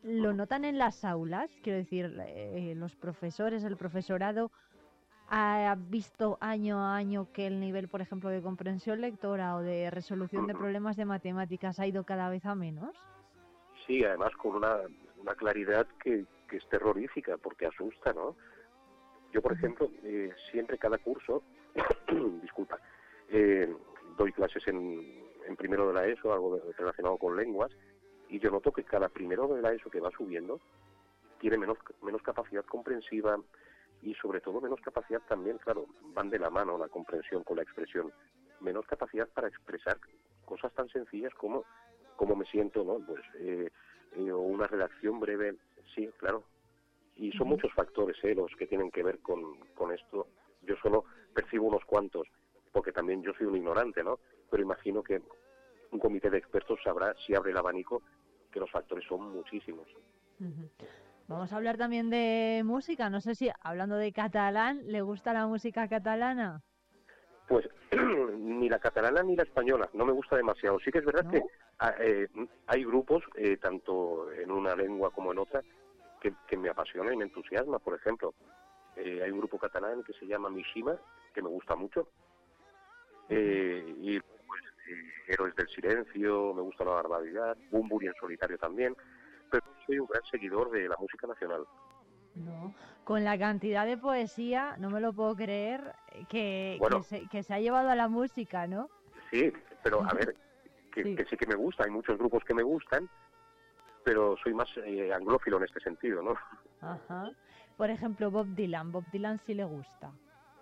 ¿lo 0.03 0.33
notan 0.33 0.65
en 0.65 0.77
las 0.77 1.05
aulas? 1.05 1.49
Quiero 1.63 1.77
decir, 1.77 2.13
eh, 2.19 2.73
los 2.75 2.97
profesores, 2.97 3.63
el 3.63 3.77
profesorado, 3.77 4.51
¿ha 5.29 5.77
visto 5.79 6.37
año 6.41 6.81
a 6.81 6.97
año 6.97 7.31
que 7.31 7.47
el 7.47 7.61
nivel, 7.61 7.87
por 7.87 8.01
ejemplo, 8.01 8.29
de 8.29 8.41
comprensión 8.41 8.99
lectora 8.99 9.55
o 9.55 9.61
de 9.61 9.89
resolución 9.89 10.47
de 10.47 10.53
problemas 10.53 10.97
de 10.97 11.05
matemáticas 11.05 11.79
ha 11.79 11.87
ido 11.87 12.03
cada 12.03 12.29
vez 12.29 12.45
a 12.45 12.55
menos? 12.55 12.93
Sí, 13.85 14.03
además 14.03 14.33
con 14.35 14.55
una, 14.57 14.79
una 15.15 15.33
claridad 15.35 15.87
que, 16.03 16.25
que 16.49 16.57
es 16.57 16.67
terrorífica, 16.67 17.37
porque 17.37 17.67
asusta, 17.67 18.11
¿no? 18.11 18.35
Yo, 19.38 19.43
por 19.43 19.53
ejemplo, 19.53 19.91
eh, 20.03 20.32
siempre 20.49 20.80
cada 20.80 20.98
curso, 20.98 21.43
disculpa, 22.41 22.80
eh, 23.30 23.72
doy 24.17 24.33
clases 24.33 24.67
en, 24.67 25.30
en 25.45 25.56
primero 25.56 25.88
de 25.88 25.93
la 25.93 26.07
ESO, 26.07 26.33
algo 26.33 26.59
relacionado 26.75 27.19
con 27.19 27.38
lenguas, 27.38 27.69
y 28.30 28.40
yo 28.40 28.49
noto 28.49 28.72
que 28.72 28.83
cada 28.83 29.09
primero 29.09 29.48
de 29.48 29.61
la 29.61 29.74
ESO 29.74 29.91
que 29.91 29.99
va 29.99 30.09
subiendo 30.09 30.59
tiene 31.40 31.59
menos, 31.59 31.77
menos 32.01 32.24
capacidad 32.24 32.66
comprensiva 32.66 33.40
y 34.01 34.16
sobre 34.16 34.41
todo 34.41 34.59
menos 34.59 34.82
capacidad 34.82 35.22
también, 35.27 35.59
claro, 35.59 35.85
van 36.16 36.32
de 36.32 36.40
la 36.40 36.49
mano 36.49 36.75
la 36.80 36.88
comprensión 36.88 37.43
con 37.43 37.57
la 37.57 37.61
expresión, 37.61 38.11
menos 38.59 38.88
capacidad 38.88 39.30
para 39.30 39.49
expresar 39.49 39.99
cosas 40.45 40.74
tan 40.74 40.90
sencillas 40.90 41.33
como 41.35 41.64
cómo 42.16 42.35
me 42.35 42.45
siento, 42.45 42.83
¿no? 42.83 43.06
Pues, 43.06 43.22
eh, 43.38 43.69
eh, 44.16 44.32
o 44.32 44.40
una 44.40 44.66
redacción 44.66 45.19
breve, 45.19 45.57
sí, 45.93 46.09
claro. 46.17 46.43
Y 47.17 47.31
son 47.31 47.47
muchos 47.47 47.73
factores 47.73 48.15
¿eh? 48.23 48.35
los 48.35 48.51
que 48.55 48.67
tienen 48.67 48.91
que 48.91 49.03
ver 49.03 49.19
con, 49.19 49.59
con 49.75 49.91
esto. 49.91 50.27
Yo 50.61 50.75
solo 50.81 51.05
percibo 51.33 51.67
unos 51.67 51.83
cuantos, 51.85 52.27
porque 52.71 52.91
también 52.91 53.23
yo 53.23 53.33
soy 53.33 53.47
un 53.47 53.55
ignorante, 53.55 54.03
¿no? 54.03 54.19
Pero 54.49 54.63
imagino 54.63 55.03
que 55.03 55.21
un 55.91 55.99
comité 55.99 56.29
de 56.29 56.37
expertos 56.37 56.79
sabrá, 56.83 57.15
si 57.25 57.33
abre 57.33 57.51
el 57.51 57.57
abanico, 57.57 58.01
que 58.51 58.59
los 58.59 58.71
factores 58.71 59.05
son 59.07 59.31
muchísimos. 59.33 59.87
Vamos 61.27 61.51
a 61.51 61.57
hablar 61.57 61.77
también 61.77 62.09
de 62.09 62.61
música. 62.63 63.09
No 63.09 63.19
sé 63.19 63.35
si, 63.35 63.49
hablando 63.61 63.97
de 63.97 64.13
catalán, 64.13 64.81
¿le 64.85 65.01
gusta 65.01 65.33
la 65.33 65.47
música 65.47 65.87
catalana? 65.87 66.61
Pues 67.47 67.67
ni 68.37 68.69
la 68.69 68.79
catalana 68.79 69.23
ni 69.23 69.35
la 69.35 69.43
española, 69.43 69.89
no 69.93 70.05
me 70.05 70.11
gusta 70.11 70.35
demasiado. 70.35 70.79
Sí 70.79 70.91
que 70.91 70.99
es 70.99 71.05
verdad 71.05 71.29
que 71.29 71.41
ah, 71.79 71.93
eh, 71.99 72.27
hay 72.67 72.83
grupos, 72.83 73.23
eh, 73.35 73.57
tanto 73.57 74.31
en 74.31 74.51
una 74.51 74.75
lengua 74.75 75.11
como 75.11 75.31
en 75.31 75.39
otra, 75.39 75.61
que, 76.30 76.35
que 76.47 76.57
me 76.57 76.69
apasiona 76.69 77.14
y 77.14 77.17
me 77.17 77.25
entusiasma. 77.25 77.80
Por 77.80 77.95
ejemplo, 77.95 78.33
eh, 78.95 79.22
hay 79.23 79.31
un 79.31 79.39
grupo 79.39 79.57
catalán 79.57 80.03
que 80.03 80.14
se 80.14 80.25
llama 80.25 80.49
Mishima, 80.49 80.95
que 81.33 81.41
me 81.41 81.49
gusta 81.49 81.75
mucho. 81.75 82.07
Eh, 83.30 83.95
y 83.99 84.19
pues, 84.19 84.64
eh, 84.89 85.11
Héroes 85.27 85.56
del 85.56 85.67
Silencio, 85.69 86.53
me 86.53 86.61
gusta 86.61 86.83
la 86.83 86.91
barbaridad, 86.91 87.57
Bumburi 87.72 88.07
en 88.07 88.14
solitario 88.15 88.57
también. 88.57 88.95
Pero 89.49 89.64
soy 89.85 89.99
un 89.99 90.07
gran 90.07 90.23
seguidor 90.30 90.69
de 90.72 90.88
la 90.88 90.97
música 90.99 91.27
nacional. 91.27 91.65
No. 92.35 92.73
Con 93.03 93.23
la 93.23 93.38
cantidad 93.38 93.85
de 93.85 93.97
poesía, 93.97 94.75
no 94.80 94.89
me 94.89 94.99
lo 94.99 95.14
puedo 95.14 95.35
creer, 95.35 95.93
que, 96.30 96.75
Bueno. 96.80 96.97
que, 96.99 97.03
se, 97.03 97.27
que 97.30 97.43
se 97.43 97.53
ha 97.53 97.59
llevado 97.59 97.89
a 97.89 97.95
la 97.95 98.09
música, 98.09 98.67
¿no? 98.67 98.89
Sí, 99.31 99.51
pero 99.83 100.03
a 100.03 100.14
ver, 100.14 100.35
que 100.93 101.15
que 101.15 101.25
sí. 101.25 101.38
que 101.38 101.47
me 101.47 101.56
gusta, 101.56 101.85
hay 101.85 101.91
muchos 101.91 102.17
grupos 102.17 102.43
que 102.43 102.53
me 102.53 102.64
gustan, 102.64 103.09
pero 104.07 104.37
soy 104.41 104.53
más 104.53 104.69
eh, 104.85 105.11
anglófilo 105.13 105.57
en 105.57 105.65
este 105.65 105.81
sentido, 105.81 106.21
¿no? 106.21 106.33
Ajá. 106.79 107.29
Por 107.75 107.89
ejemplo, 107.89 108.31
Bob 108.31 108.47
Dylan. 108.55 108.89
Bob 108.89 109.03
Dylan 109.11 109.37
sí 109.45 109.53
le 109.53 109.65
gusta. 109.65 110.09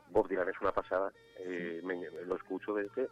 Bob 0.10 0.28
Dylan 0.28 0.50
es 0.50 0.60
una 0.62 0.72
pasada, 0.72 1.12
eh, 1.38 1.80
me- 1.84 2.10
lo 2.26 2.38
escucho 2.38 2.74
desde 2.74 3.08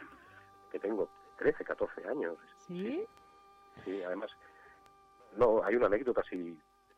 que 0.71 0.79
tengo 0.79 1.07
13, 1.37 1.63
14 1.63 2.07
años. 2.07 2.35
¿Sí? 2.65 3.05
Sí, 3.85 4.01
además, 4.01 4.31
no, 5.37 5.63
hay 5.63 5.75
una 5.75 5.85
anécdota, 5.85 6.23
si 6.27 6.57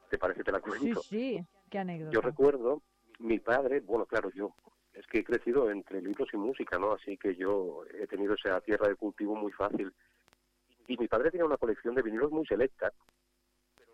te 0.10 0.18
parece 0.18 0.42
te 0.42 0.54
la 0.54 0.60
Sí, 0.60 0.64
cuento. 0.70 1.02
sí. 1.02 1.46
Qué 1.70 1.80
anécdota. 1.80 2.14
Yo 2.14 2.22
recuerdo, 2.22 2.82
mi 3.20 3.40
padre, 3.40 3.82
bueno, 3.82 4.06
claro, 4.06 4.30
yo 4.30 4.52
es 4.94 5.06
que 5.08 5.20
he 5.20 5.24
crecido 5.26 5.70
entre 5.70 6.02
libros 6.02 6.30
y 6.32 6.38
música, 6.38 6.80
¿no? 6.80 6.94
Así 6.94 7.18
que 7.18 7.36
yo 7.36 7.84
he 8.00 8.08
tenido 8.08 8.36
esa 8.36 8.62
tierra 8.62 8.88
de 8.88 8.96
cultivo 8.96 9.36
muy 9.36 9.52
fácil. 9.52 9.94
Y 10.88 10.96
mi 10.96 11.10
padre 11.10 11.32
tenía 11.32 11.46
una 11.46 11.58
colección 11.58 11.96
de 11.96 12.02
vinilos 12.02 12.32
muy 12.32 12.46
selecta, 12.46 12.94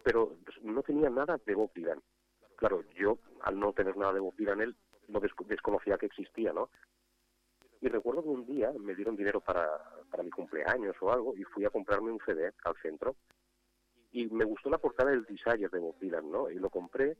pero 0.03 0.35
no 0.63 0.81
tenía 0.83 1.09
nada 1.09 1.39
de 1.45 1.55
Bob 1.55 1.71
Dylan. 1.73 2.01
Claro, 2.55 2.83
yo, 2.95 3.17
al 3.41 3.59
no 3.59 3.73
tener 3.73 3.97
nada 3.97 4.13
de 4.13 4.19
Bob 4.19 4.35
Dylan, 4.35 4.61
él 4.61 4.75
no 5.07 5.19
desco- 5.19 5.45
desconocía 5.45 5.97
que 5.97 6.05
existía, 6.07 6.53
¿no? 6.53 6.69
Y 7.81 7.87
recuerdo 7.87 8.21
que 8.21 8.29
un 8.29 8.45
día 8.45 8.71
me 8.79 8.93
dieron 8.95 9.15
dinero 9.15 9.41
para, 9.41 9.67
para 10.11 10.21
mi 10.23 10.29
cumpleaños 10.29 10.95
o 11.01 11.11
algo 11.11 11.35
y 11.35 11.43
fui 11.43 11.65
a 11.65 11.69
comprarme 11.71 12.11
un 12.11 12.19
CD 12.25 12.51
al 12.63 12.75
centro 12.81 13.15
y 14.11 14.27
me 14.27 14.45
gustó 14.45 14.69
la 14.69 14.77
portada 14.77 15.09
del 15.11 15.23
Desire 15.25 15.67
de 15.69 15.79
Bob 15.79 15.97
Dylan, 15.99 16.29
¿no? 16.31 16.49
Y 16.51 16.55
lo 16.59 16.69
compré, 16.69 17.17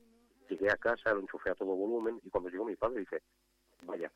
llegué 0.48 0.70
a 0.70 0.76
casa, 0.76 1.12
lo 1.14 1.20
enchufé 1.20 1.50
a 1.50 1.54
todo 1.56 1.74
volumen 1.74 2.20
y 2.22 2.30
cuando 2.30 2.48
llegó 2.50 2.64
mi 2.64 2.76
padre 2.76 3.00
dice, 3.00 3.22
vaya, 3.84 4.12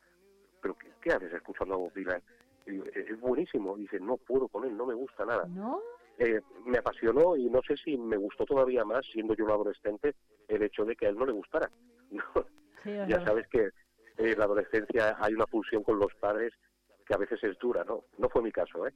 ¿pero 0.61 0.77
qué, 1.01 1.11
haces 1.11 1.33
escuchando 1.33 1.73
a 1.73 1.77
Bob 1.77 1.93
Dylan? 1.93 2.21
Y 2.65 2.81
"Es- 2.97 3.19
buenísimo. 3.19 3.75
Dice, 3.75 3.99
no 3.99 4.17
puedo 4.17 4.47
con 4.47 4.63
él, 4.65 4.75
no 4.77 4.85
me 4.85 4.93
gusta 4.93 5.25
nada. 5.25 5.45
¿No? 5.47 5.81
Eh, 6.19 6.41
me 6.65 6.79
apasionó 6.79 7.35
y 7.35 7.49
no 7.49 7.61
sé 7.61 7.77
si 7.77 7.97
me 7.97 8.17
gustó 8.17 8.45
todavía 8.45 8.83
más, 8.83 9.05
siendo 9.05 9.35
yo 9.35 9.45
un 9.45 9.51
adolescente, 9.51 10.15
el 10.47 10.63
hecho 10.63 10.83
de 10.83 10.95
que 10.95 11.05
a 11.05 11.09
él 11.09 11.17
no 11.17 11.25
le 11.25 11.31
gustara. 11.31 11.69
ya 13.07 13.23
sabes 13.23 13.47
que 13.47 13.65
eh, 13.65 13.71
en 14.17 14.39
la 14.39 14.45
adolescencia 14.45 15.15
hay 15.19 15.33
una 15.33 15.45
pulsión 15.45 15.83
con 15.83 15.99
los 15.99 16.13
padres 16.15 16.53
que 17.05 17.13
a 17.13 17.17
veces 17.17 17.43
es 17.43 17.57
dura, 17.59 17.83
¿no? 17.83 18.05
No 18.17 18.29
fue 18.29 18.41
mi 18.41 18.51
caso, 18.51 18.87
¿eh? 18.87 18.93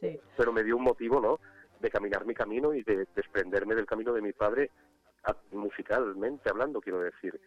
Sí. 0.00 0.18
Pero 0.36 0.52
me 0.52 0.64
dio 0.64 0.76
un 0.76 0.82
motivo, 0.82 1.20
¿no? 1.20 1.38
De 1.80 1.90
caminar 1.90 2.24
mi 2.24 2.34
camino 2.34 2.72
y 2.74 2.82
de 2.82 3.06
desprenderme 3.14 3.74
del 3.74 3.86
camino 3.86 4.12
de 4.12 4.22
mi 4.22 4.32
padre 4.32 4.70
musicalmente 5.52 6.50
hablando, 6.50 6.80
quiero 6.80 7.00
decir. 7.00 7.40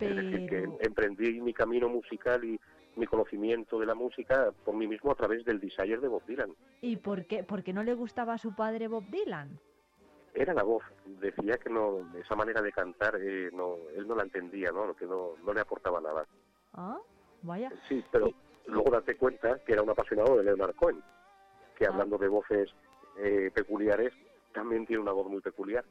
Es 0.00 0.14
decir, 0.14 0.48
que 0.48 0.68
emprendí 0.80 1.40
mi 1.40 1.52
camino 1.52 1.88
musical 1.88 2.44
y 2.44 2.60
mi 2.98 3.06
conocimiento 3.06 3.78
de 3.78 3.86
la 3.86 3.94
música 3.94 4.52
por 4.64 4.74
mí 4.74 4.86
mismo 4.86 5.10
a 5.12 5.14
través 5.14 5.44
del 5.44 5.60
Desire 5.60 5.98
de 5.98 6.08
Bob 6.08 6.24
Dylan. 6.26 6.50
¿Y 6.82 6.96
por 6.96 7.24
qué? 7.26 7.44
¿Por 7.44 7.62
qué 7.62 7.72
no 7.72 7.82
le 7.82 7.94
gustaba 7.94 8.34
a 8.34 8.38
su 8.38 8.54
padre 8.54 8.88
Bob 8.88 9.04
Dylan? 9.08 9.58
Era 10.34 10.52
la 10.52 10.62
voz, 10.62 10.82
decía 11.20 11.56
que 11.56 11.70
no, 11.70 12.12
esa 12.18 12.36
manera 12.36 12.60
de 12.60 12.70
cantar, 12.72 13.16
eh, 13.20 13.50
no, 13.52 13.76
él 13.96 14.06
no 14.06 14.14
la 14.14 14.24
entendía, 14.24 14.70
¿no? 14.70 14.94
Que 14.94 15.06
no, 15.06 15.30
no 15.44 15.52
le 15.54 15.60
aportaba 15.60 16.00
nada. 16.00 16.26
Ah, 16.74 16.98
vaya. 17.42 17.72
Sí, 17.88 18.04
pero 18.12 18.30
luego 18.66 18.90
date 18.90 19.16
cuenta 19.16 19.58
que 19.64 19.72
era 19.72 19.82
un 19.82 19.90
apasionado 19.90 20.36
de 20.36 20.44
Leonard 20.44 20.74
Cohen, 20.74 21.02
que 21.76 21.86
Ah. 21.86 21.90
hablando 21.90 22.18
de 22.18 22.28
voces 22.28 22.68
eh, 23.20 23.50
peculiares, 23.54 24.12
también 24.52 24.86
tiene 24.86 25.02
una 25.02 25.12
voz 25.12 25.28
muy 25.28 25.40
peculiar. 25.40 25.84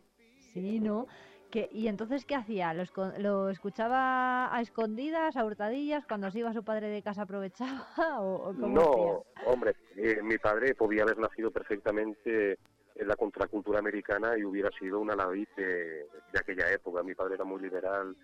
Sí, 0.54 0.80
¿no? 0.80 1.08
Que, 1.52 1.70
¿Y 1.72 1.88
entonces 1.88 2.26
qué 2.26 2.36
hacía? 2.36 2.74
¿Lo, 2.74 2.84
lo 3.20 3.50
escuchaba 3.50 4.54
a 4.54 4.62
escondidas, 4.62 5.38
a 5.38 5.46
hurtadillas, 5.46 6.06
cuando 6.06 6.30
se 6.30 6.40
iba 6.40 6.54
su 6.54 6.64
padre 6.64 6.90
de 6.90 7.02
casa 7.02 7.22
aprovechaba? 7.22 7.88
¿O, 8.20 8.50
o 8.50 8.54
cómo 8.54 8.68
No, 8.68 9.26
hombre, 9.46 9.76
eh, 9.96 10.20
mi 10.22 10.38
padre 10.38 10.76
podía 10.76 11.04
haber 11.04 11.18
nacido 11.18 11.50
perfectamente 11.52 12.60
en 12.96 13.08
la 13.08 13.16
contracultura 13.16 13.80
americana 13.80 14.38
y 14.38 14.44
hubiera 14.44 14.70
sido 14.78 15.00
una 15.00 15.16
David 15.16 15.48
de, 15.56 16.08
de 16.34 16.40
aquella 16.40 16.72
época. 16.72 17.04
Mi 17.04 17.16
padre 17.16 17.36
era 17.36 17.46
muy 17.46 17.62
liberal, 17.62 18.16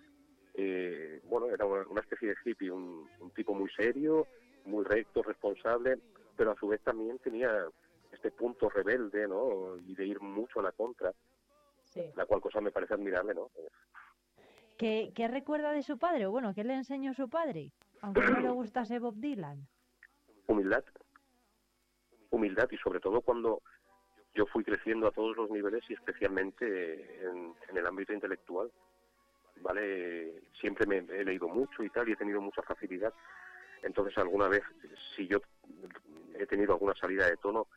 eh, 0.54 1.20
bueno, 1.24 1.48
era 1.48 1.66
una, 1.66 1.86
una 1.88 2.00
especie 2.00 2.28
de 2.28 2.36
hippie, 2.44 2.70
un, 2.70 3.08
un 3.20 3.30
tipo 3.30 3.54
muy 3.54 3.70
serio, 3.70 4.26
muy 4.64 4.84
recto, 4.84 5.22
responsable, 5.22 5.98
pero 6.36 6.52
a 6.52 6.56
su 6.56 6.68
vez 6.68 6.80
también 6.82 7.18
tenía 7.18 7.66
este 8.12 8.30
punto 8.30 8.68
rebelde, 8.68 9.26
¿no? 9.26 9.76
Y 9.86 9.94
de 9.94 10.06
ir 10.06 10.20
mucho 10.20 10.60
a 10.60 10.62
la 10.62 10.72
contra, 10.72 11.12
Sí. 11.94 12.12
la 12.16 12.26
cual 12.26 12.40
cosa 12.40 12.60
me 12.60 12.72
parece 12.72 12.94
admirable, 12.94 13.34
¿no? 13.34 13.50
¿Qué, 14.76 15.12
qué 15.14 15.28
recuerda 15.28 15.70
de 15.72 15.82
su 15.82 15.96
padre? 15.96 16.26
Bueno, 16.26 16.52
¿qué 16.52 16.64
le 16.64 16.74
enseñó 16.74 17.14
su 17.14 17.28
padre? 17.28 17.70
Aunque 18.02 18.20
no 18.20 18.40
le 18.40 18.50
gustase 18.50 18.98
Bob 18.98 19.14
Dylan. 19.16 19.66
Humildad. 20.48 20.84
Humildad 22.30 22.68
y 22.72 22.76
sobre 22.78 22.98
todo 22.98 23.20
cuando 23.20 23.62
yo 24.34 24.46
fui 24.46 24.64
creciendo 24.64 25.06
a 25.06 25.12
todos 25.12 25.36
los 25.36 25.48
niveles 25.50 25.84
y 25.88 25.94
especialmente 25.94 27.24
en, 27.24 27.54
en 27.68 27.76
el 27.76 27.86
ámbito 27.86 28.12
intelectual. 28.12 28.72
¿Vale? 29.60 30.42
Siempre 30.60 30.86
me 30.86 30.98
he 30.98 31.24
leído 31.24 31.46
mucho 31.46 31.84
y 31.84 31.90
tal 31.90 32.08
y 32.08 32.12
he 32.12 32.16
tenido 32.16 32.40
mucha 32.40 32.60
facilidad. 32.62 33.14
Entonces 33.84 34.18
alguna 34.18 34.48
vez, 34.48 34.62
si 35.14 35.28
yo 35.28 35.38
he 36.36 36.46
tenido 36.46 36.72
alguna 36.72 36.94
salida 36.96 37.26
de 37.30 37.36
tono, 37.36 37.68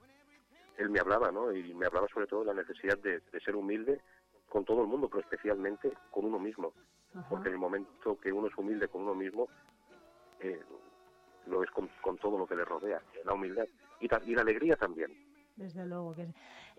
él 0.77 0.89
me 0.89 0.99
hablaba, 0.99 1.31
¿no? 1.31 1.51
Y 1.51 1.73
me 1.73 1.85
hablaba 1.85 2.07
sobre 2.07 2.27
todo 2.27 2.41
de 2.41 2.53
la 2.53 2.61
necesidad 2.61 2.97
de, 2.99 3.19
de 3.19 3.39
ser 3.41 3.56
humilde 3.56 4.01
con 4.47 4.64
todo 4.64 4.81
el 4.81 4.88
mundo, 4.88 5.09
pero 5.09 5.22
especialmente 5.22 5.91
con 6.11 6.25
uno 6.25 6.39
mismo. 6.39 6.73
Porque 7.30 7.49
en 7.49 7.56
el 7.56 7.59
momento 7.59 8.17
que 8.19 8.31
uno 8.31 8.47
es 8.47 8.57
humilde 8.57 8.88
con 8.88 9.01
uno 9.01 9.15
mismo, 9.15 9.47
eh, 10.39 10.61
lo 11.47 11.64
es 11.64 11.72
con, 11.72 11.89
con 12.01 12.17
todo 12.17 12.38
lo 12.38 12.45
que 12.45 12.56
le 12.56 12.64
rodea, 12.64 13.01
la 13.25 13.33
humildad. 13.33 13.65
Y, 13.99 14.06
y 14.06 14.35
la 14.35 14.41
alegría 14.41 14.75
también. 14.75 15.11
Desde 15.56 15.85
luego 15.85 16.14
que 16.14 16.27
sí. 16.27 16.33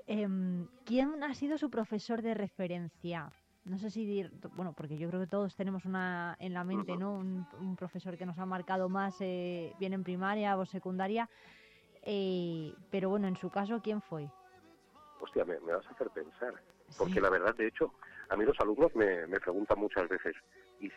Em, 0.06 0.68
¿Quién 0.84 1.22
ha 1.24 1.34
sido 1.34 1.58
su 1.58 1.68
profesor 1.68 2.22
de 2.22 2.34
referencia? 2.34 3.32
No 3.64 3.78
sé 3.78 3.90
si 3.90 4.06
dir, 4.06 4.32
bueno, 4.54 4.72
porque 4.72 4.96
yo 4.96 5.08
creo 5.08 5.20
que 5.20 5.26
todos 5.26 5.54
tenemos 5.56 5.84
una 5.84 6.36
en 6.38 6.54
la 6.54 6.64
mente, 6.64 6.96
¿no? 6.96 7.12
Un, 7.12 7.46
un 7.60 7.76
profesor 7.76 8.16
que 8.16 8.24
nos 8.24 8.38
ha 8.38 8.46
marcado 8.46 8.88
más, 8.88 9.16
eh, 9.20 9.74
bien 9.78 9.92
en 9.92 10.04
primaria 10.04 10.56
o 10.56 10.64
secundaria. 10.64 11.28
Eh, 12.10 12.74
pero 12.90 13.10
bueno, 13.10 13.28
en 13.28 13.36
su 13.36 13.50
caso, 13.50 13.80
¿quién 13.82 14.00
fue? 14.00 14.26
Hostia, 15.20 15.44
me, 15.44 15.60
me 15.60 15.74
vas 15.74 15.86
a 15.86 15.90
hacer 15.90 16.08
pensar. 16.08 16.54
Porque 16.96 17.20
la 17.20 17.28
verdad, 17.28 17.54
de 17.54 17.66
hecho, 17.66 17.92
a 18.30 18.36
mí 18.36 18.46
los 18.46 18.58
alumnos 18.60 18.94
me, 18.94 19.26
me 19.26 19.38
preguntan 19.38 19.78
muchas 19.78 20.08
veces, 20.08 20.34
¿y 20.80 20.90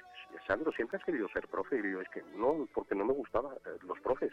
Sandro, 0.47 0.71
siempre 0.71 0.97
has 0.97 1.03
querido 1.03 1.27
ser 1.29 1.49
profe? 1.49 1.79
Y 1.79 1.81
digo, 1.81 1.99
es 1.99 2.07
que 2.09 2.23
no, 2.37 2.65
porque 2.73 2.95
no 2.95 3.03
me 3.03 3.13
gustaban 3.13 3.53
los 3.85 3.99
profes. 3.99 4.31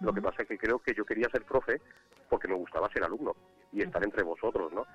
Lo 0.00 0.12
que 0.12 0.22
pasa 0.22 0.42
es 0.42 0.48
que 0.48 0.58
creo 0.58 0.78
que 0.78 0.94
yo 0.94 1.04
quería 1.04 1.28
ser 1.30 1.44
profe 1.44 1.80
porque 2.28 2.46
me 2.46 2.54
gustaba 2.54 2.88
ser 2.90 3.02
alumno 3.02 3.34
y 3.72 3.82
estar 3.82 4.04
entre 4.04 4.22
vosotros, 4.22 4.72
¿no? 4.72 4.86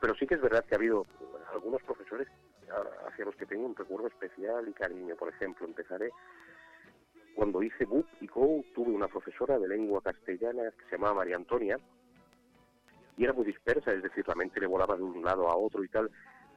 Pero 0.00 0.14
sí 0.16 0.26
que 0.26 0.34
es 0.34 0.40
verdad 0.40 0.64
que 0.64 0.74
ha 0.74 0.78
habido 0.78 1.06
algunos 1.52 1.82
profesores 1.82 2.26
hacia 3.06 3.24
los 3.24 3.36
que 3.36 3.46
tengo 3.46 3.66
un 3.66 3.76
recuerdo 3.76 4.08
especial 4.08 4.68
y 4.68 4.72
cariño. 4.72 5.14
Por 5.14 5.28
ejemplo, 5.28 5.66
empezaré 5.66 6.10
cuando 7.36 7.62
hice 7.62 7.84
BUP 7.84 8.06
y 8.22 8.28
CO, 8.28 8.64
tuve 8.74 8.92
una 8.92 9.08
profesora 9.08 9.58
de 9.58 9.68
lengua 9.68 10.00
castellana 10.00 10.70
que 10.70 10.84
se 10.86 10.96
llamaba 10.96 11.16
María 11.16 11.36
Antonia 11.36 11.78
y 13.18 13.24
era 13.24 13.34
muy 13.34 13.44
dispersa, 13.44 13.92
es 13.92 14.02
decir, 14.02 14.26
la 14.26 14.34
mente 14.34 14.58
le 14.58 14.66
volaba 14.66 14.96
de 14.96 15.02
un 15.02 15.22
lado 15.22 15.46
a 15.48 15.56
otro 15.56 15.84
y 15.84 15.88
tal. 15.88 16.10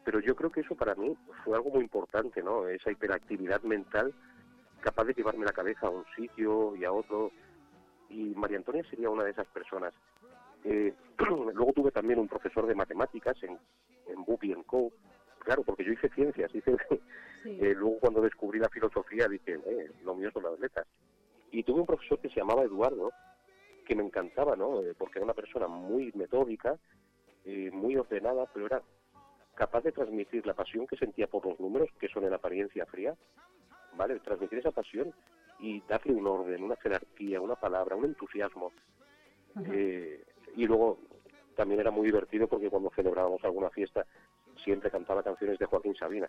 Pero 0.06 0.22
yo 0.22 0.38
creo 0.38 0.50
que 0.50 0.62
eso 0.62 0.76
para 0.76 0.96
mí 0.96 1.18
fue 1.44 1.58
algo 1.58 1.70
muy 1.70 1.82
importante, 1.82 2.42
¿no? 2.42 2.66
Esa 2.70 2.92
hiperactividad 2.92 3.62
mental 3.64 4.14
capaz 4.80 5.04
de 5.04 5.14
llevarme 5.14 5.46
la 5.46 5.52
cabeza 5.52 5.88
a 5.88 5.90
un 5.90 6.06
sitio 6.16 6.74
y 6.78 6.86
a 6.86 6.94
otro. 6.94 7.32
Y 8.10 8.34
María 8.36 8.58
Antonia 8.58 8.84
sería 8.90 9.10
una 9.10 9.26
de 9.26 9.32
esas 9.32 9.48
personas. 9.48 9.94
Eh, 10.64 10.94
luego 11.18 11.74
tuve 11.74 11.92
también 11.92 12.20
un 12.20 12.30
profesor 12.30 12.66
de 12.66 12.76
matemáticas 12.76 13.36
en, 13.44 13.60
en 14.08 14.26
y 14.42 14.52
en 14.54 14.64
CO. 14.64 14.94
Claro, 15.40 15.64
porque 15.64 15.84
yo 15.84 15.94
hice 15.94 16.10
ciencias. 16.10 16.54
Hice, 16.54 16.78
eh, 17.46 17.74
luego 17.76 18.00
cuando 18.00 18.22
descubrí 18.22 18.60
la 18.60 18.70
filosofía 18.70 19.28
dije, 19.28 19.60
eh, 19.66 19.92
lo 20.04 20.16
mío 20.16 20.30
son 20.32 20.44
las 20.44 20.60
letras. 20.60 20.86
Y 21.52 21.64
tuve 21.64 21.82
un 21.82 21.88
profesor 21.88 22.20
que 22.20 22.30
se 22.30 22.36
llamaba 22.36 22.64
Eduardo, 22.64 23.12
que 23.90 23.96
me 23.96 24.04
encantaba, 24.04 24.56
¿no? 24.56 24.82
Eh, 24.84 24.94
porque 24.96 25.18
era 25.18 25.26
una 25.26 25.34
persona 25.34 25.68
muy 25.68 26.12
metódica, 26.14 26.78
eh, 27.44 27.72
muy 27.72 27.96
ordenada, 27.98 28.46
pero 28.54 28.68
era 28.68 28.84
capaz 29.56 29.82
de 29.82 29.92
transmitir 29.92 30.46
la 30.46 30.54
pasión 30.54 30.86
que 30.86 30.96
sentía 30.96 31.28
por 31.28 31.46
los 31.46 31.60
números, 31.60 31.90
que 32.00 32.08
son 32.08 32.24
en 32.24 32.34
apariencia 32.34 32.86
fría, 32.86 33.16
¿vale? 33.98 34.20
Transmitir 34.20 34.60
esa 34.60 34.72
pasión 34.72 35.12
y 35.60 35.82
darle 35.82 36.14
un 36.14 36.28
orden, 36.28 36.64
una 36.64 36.76
jerarquía, 36.76 37.42
una 37.42 37.56
palabra, 37.56 37.96
un 37.96 38.06
entusiasmo. 38.06 38.72
Eh, 39.66 40.24
y 40.56 40.68
luego 40.68 41.00
también 41.56 41.82
era 41.82 41.90
muy 41.90 42.06
divertido 42.06 42.48
porque 42.48 42.70
cuando 42.70 42.92
celebrábamos 42.96 43.44
alguna 43.44 43.72
fiesta 43.72 44.06
siempre 44.64 44.92
cantaba 44.92 45.24
canciones 45.24 45.60
de 45.60 45.66
Joaquín 45.66 45.96
Sabina. 45.96 46.28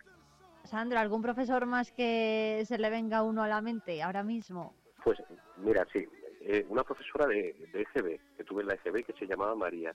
Sandro, 0.64 0.98
¿algún 0.98 1.22
profesor 1.22 1.66
más 1.66 1.90
que 1.92 2.62
se 2.66 2.78
le 2.78 2.90
venga 2.90 3.22
uno 3.22 3.42
a 3.42 3.48
la 3.48 3.60
mente 3.60 4.02
ahora 4.02 4.22
mismo? 4.22 4.74
Pues 5.02 5.18
mira, 5.56 5.86
sí, 5.92 6.06
eh, 6.42 6.64
una 6.68 6.84
profesora 6.84 7.26
de, 7.26 7.54
de 7.72 7.82
EGB, 7.82 8.20
que 8.36 8.44
tuve 8.44 8.62
en 8.62 8.68
la 8.68 8.74
EGB, 8.74 9.04
que 9.04 9.12
se 9.14 9.26
llamaba 9.26 9.54
María, 9.54 9.94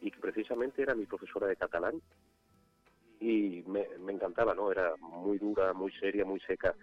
y 0.00 0.10
que 0.10 0.20
precisamente 0.20 0.82
era 0.82 0.94
mi 0.94 1.06
profesora 1.06 1.46
de 1.46 1.56
catalán, 1.56 2.00
y 3.20 3.62
me, 3.66 3.86
me 3.98 4.12
encantaba, 4.12 4.54
¿no? 4.54 4.70
Era 4.70 4.94
muy 4.98 5.38
dura, 5.38 5.72
muy 5.72 5.92
seria, 5.92 6.24
muy 6.24 6.40
seca, 6.40 6.74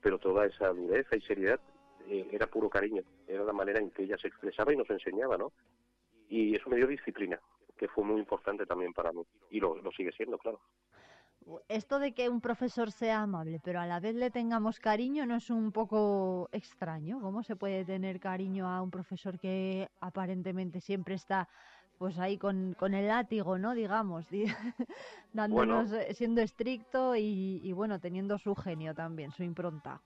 pero 0.00 0.18
toda 0.18 0.46
esa 0.46 0.68
dureza 0.68 1.16
y 1.16 1.20
seriedad 1.22 1.60
eh, 2.08 2.28
era 2.32 2.46
puro 2.46 2.68
cariño, 2.68 3.02
era 3.26 3.44
la 3.44 3.52
manera 3.52 3.80
en 3.80 3.90
que 3.90 4.04
ella 4.04 4.16
se 4.18 4.28
expresaba 4.28 4.72
y 4.72 4.76
nos 4.76 4.90
enseñaba, 4.90 5.36
¿no? 5.36 5.52
Y 6.28 6.54
eso 6.54 6.70
me 6.70 6.76
dio 6.76 6.86
disciplina, 6.86 7.40
que 7.80 7.88
fue 7.88 8.04
muy 8.04 8.20
importante 8.20 8.66
también 8.66 8.92
para 8.92 9.10
mí, 9.10 9.22
y 9.50 9.58
lo, 9.58 9.74
lo 9.80 9.90
sigue 9.92 10.12
siendo, 10.12 10.36
claro. 10.36 10.60
Esto 11.68 11.98
de 11.98 12.12
que 12.12 12.28
un 12.28 12.42
profesor 12.42 12.92
sea 12.92 13.22
amable, 13.22 13.58
pero 13.64 13.80
a 13.80 13.86
la 13.86 13.98
vez 14.00 14.14
le 14.14 14.30
tengamos 14.30 14.78
cariño, 14.78 15.24
¿no 15.24 15.36
es 15.36 15.48
un 15.48 15.72
poco 15.72 16.50
extraño? 16.52 17.18
¿Cómo 17.22 17.42
se 17.42 17.56
puede 17.56 17.86
tener 17.86 18.20
cariño 18.20 18.68
a 18.68 18.82
un 18.82 18.90
profesor 18.90 19.38
que 19.38 19.88
aparentemente 20.00 20.82
siempre 20.82 21.14
está 21.14 21.48
pues 21.98 22.18
ahí 22.18 22.36
con, 22.36 22.74
con 22.74 22.92
el 22.92 23.08
látigo, 23.08 23.56
¿no? 23.58 23.74
Digamos, 23.74 24.28
di- 24.28 24.44
dándonos, 25.32 25.90
eh, 25.92 26.12
siendo 26.14 26.42
estricto 26.42 27.16
y, 27.16 27.60
y, 27.62 27.72
bueno, 27.72 27.98
teniendo 27.98 28.38
su 28.38 28.54
genio 28.54 28.94
también, 28.94 29.30
su 29.32 29.42
impronta. 29.42 30.00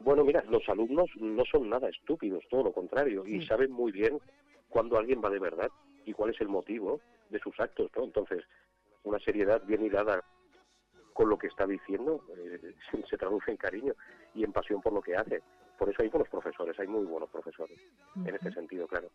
Bueno, 0.00 0.24
mira, 0.24 0.42
los 0.44 0.66
alumnos 0.68 1.10
no 1.20 1.44
son 1.44 1.68
nada 1.68 1.88
estúpidos, 1.90 2.42
todo 2.50 2.64
lo 2.64 2.72
contrario, 2.72 3.26
y 3.26 3.46
saben 3.46 3.70
muy 3.70 3.92
bien 3.92 4.18
cuándo 4.70 4.98
alguien 4.98 5.20
va 5.22 5.28
de 5.30 5.38
verdad 5.38 5.70
y 6.04 6.12
cuál 6.12 6.30
es 6.30 6.40
el 6.40 6.48
motivo 6.48 7.00
de 7.30 7.38
sus 7.38 7.58
actos, 7.60 7.90
¿no? 7.96 8.04
Entonces, 8.04 8.44
una 9.04 9.18
seriedad 9.18 9.62
bien 9.64 9.84
hilada 9.84 10.22
con 11.14 11.28
lo 11.28 11.36
que 11.38 11.46
está 11.48 11.66
diciendo 11.66 12.24
eh, 12.36 12.74
se- 13.10 13.16
traduce 13.18 13.50
en 13.50 13.56
cariño 13.56 13.94
y 14.34 14.44
en 14.44 14.52
pasión 14.52 14.80
por 14.80 14.92
lo 14.92 15.02
que 15.02 15.16
hace. 15.16 15.42
Por 15.78 15.88
eso 15.90 16.02
hay 16.02 16.08
buenos 16.08 16.28
profesores, 16.28 16.78
hay 16.78 16.86
muy 16.86 17.04
buenos 17.04 17.28
profesores, 17.30 17.78
en 18.24 18.34
este 18.34 18.52
sentido, 18.52 18.86
claro. 18.86 19.08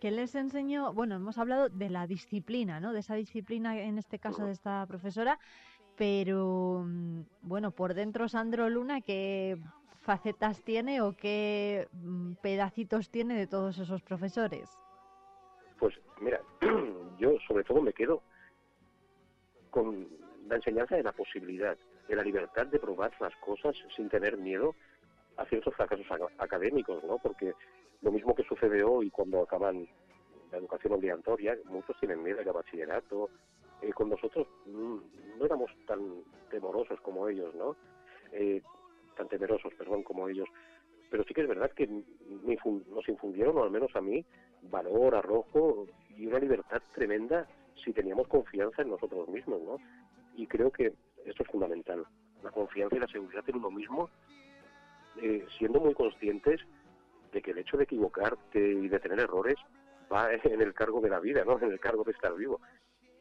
¿Qué 0.00 0.12
les 0.12 0.34
enseñó? 0.36 0.92
Bueno, 0.92 1.16
hemos 1.16 1.38
hablado 1.38 1.68
de 1.68 1.90
la 1.90 2.06
disciplina, 2.06 2.78
¿no? 2.78 2.92
De 2.92 3.00
esa 3.00 3.16
disciplina, 3.16 3.76
en 3.80 3.98
este 3.98 4.20
caso 4.20 4.44
de 4.46 4.52
esta 4.52 4.86
profesora, 4.86 5.40
pero 5.96 6.84
mm, 6.86 7.22
bueno, 7.42 7.72
por 7.72 7.94
dentro 7.94 8.28
Sandro 8.28 8.68
Luna, 8.70 9.00
¿qué 9.00 9.58
facetas 10.02 10.62
tiene 10.62 11.00
o 11.00 11.14
qué 11.16 11.88
mm, 11.92 12.34
pedacitos 12.34 13.10
tiene 13.10 13.36
de 13.36 13.48
todos 13.48 13.78
esos 13.78 14.00
profesores? 14.02 14.70
Pues 15.80 15.98
mira, 16.20 16.40
yo 17.18 17.38
sobre 17.46 17.64
todo 17.64 17.80
me 17.82 17.92
quedo 17.92 18.22
con 19.70 20.08
la 20.48 20.56
enseñanza 20.56 20.96
de 20.96 21.02
la 21.02 21.12
posibilidad, 21.12 21.76
de 22.08 22.16
la 22.16 22.22
libertad 22.22 22.66
de 22.66 22.78
probar 22.78 23.12
las 23.20 23.34
cosas 23.36 23.76
sin 23.94 24.08
tener 24.08 24.36
miedo 24.38 24.74
a 25.36 25.44
ciertos 25.46 25.74
fracasos 25.74 26.06
aca- 26.10 26.28
académicos, 26.38 27.04
¿no? 27.04 27.18
Porque 27.18 27.54
lo 28.00 28.10
mismo 28.10 28.34
que 28.34 28.44
sucede 28.44 28.82
hoy 28.82 29.10
cuando 29.10 29.42
acaban 29.42 29.86
la 30.50 30.58
educación 30.58 30.94
obligatoria, 30.94 31.56
muchos 31.66 31.96
tienen 31.98 32.22
miedo 32.22 32.40
al 32.40 32.52
bachillerato. 32.52 33.28
Eh, 33.82 33.92
con 33.92 34.08
nosotros 34.08 34.46
mm, 34.66 34.96
no 35.38 35.44
éramos 35.44 35.70
tan 35.86 36.00
temorosos 36.50 37.00
como 37.02 37.28
ellos, 37.28 37.54
¿no? 37.54 37.76
Eh, 38.32 38.60
tan 39.16 39.28
temerosos, 39.28 39.72
perdón, 39.74 40.02
como 40.02 40.28
ellos. 40.28 40.48
Pero 41.10 41.24
sí 41.24 41.34
que 41.34 41.42
es 41.42 41.48
verdad 41.48 41.70
que 41.72 41.86
me 41.86 42.56
infun- 42.56 42.84
nos 42.86 43.08
infundieron, 43.08 43.56
o 43.58 43.62
al 43.62 43.70
menos 43.70 43.94
a 43.94 44.00
mí, 44.00 44.24
valor, 44.62 45.14
arrojo 45.14 45.86
y 46.18 46.26
una 46.26 46.40
libertad 46.40 46.82
tremenda 46.94 47.46
si 47.82 47.92
teníamos 47.92 48.26
confianza 48.26 48.82
en 48.82 48.90
nosotros 48.90 49.28
mismos, 49.28 49.62
¿no? 49.62 49.78
Y 50.34 50.46
creo 50.46 50.70
que 50.70 50.92
esto 51.24 51.42
es 51.42 51.48
fundamental, 51.48 52.04
la 52.42 52.50
confianza 52.50 52.96
y 52.96 52.98
la 52.98 53.06
seguridad 53.06 53.44
en 53.46 53.56
uno 53.56 53.70
mismo, 53.70 54.10
eh, 55.22 55.46
siendo 55.56 55.80
muy 55.80 55.94
conscientes 55.94 56.60
de 57.32 57.40
que 57.40 57.52
el 57.52 57.58
hecho 57.58 57.76
de 57.76 57.84
equivocarte 57.84 58.58
y 58.58 58.88
de 58.88 58.98
tener 58.98 59.20
errores 59.20 59.56
va 60.12 60.32
en 60.44 60.60
el 60.60 60.74
cargo 60.74 61.00
de 61.00 61.10
la 61.10 61.20
vida, 61.20 61.44
¿no? 61.44 61.58
En 61.60 61.70
el 61.70 61.80
cargo 61.80 62.02
de 62.02 62.12
estar 62.12 62.34
vivo. 62.34 62.60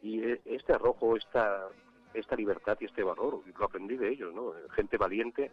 Y 0.02 0.24
eh, 0.24 0.42
este 0.46 0.74
arrojo, 0.74 1.16
esta, 1.16 1.68
esta 2.16 2.36
libertad 2.36 2.78
y 2.80 2.86
este 2.86 3.04
valor, 3.04 3.42
lo 3.46 3.66
aprendí 3.66 3.96
de 3.96 4.10
ellos, 4.10 4.34
¿no? 4.34 4.54
Gente 4.72 4.98
valiente, 4.98 5.52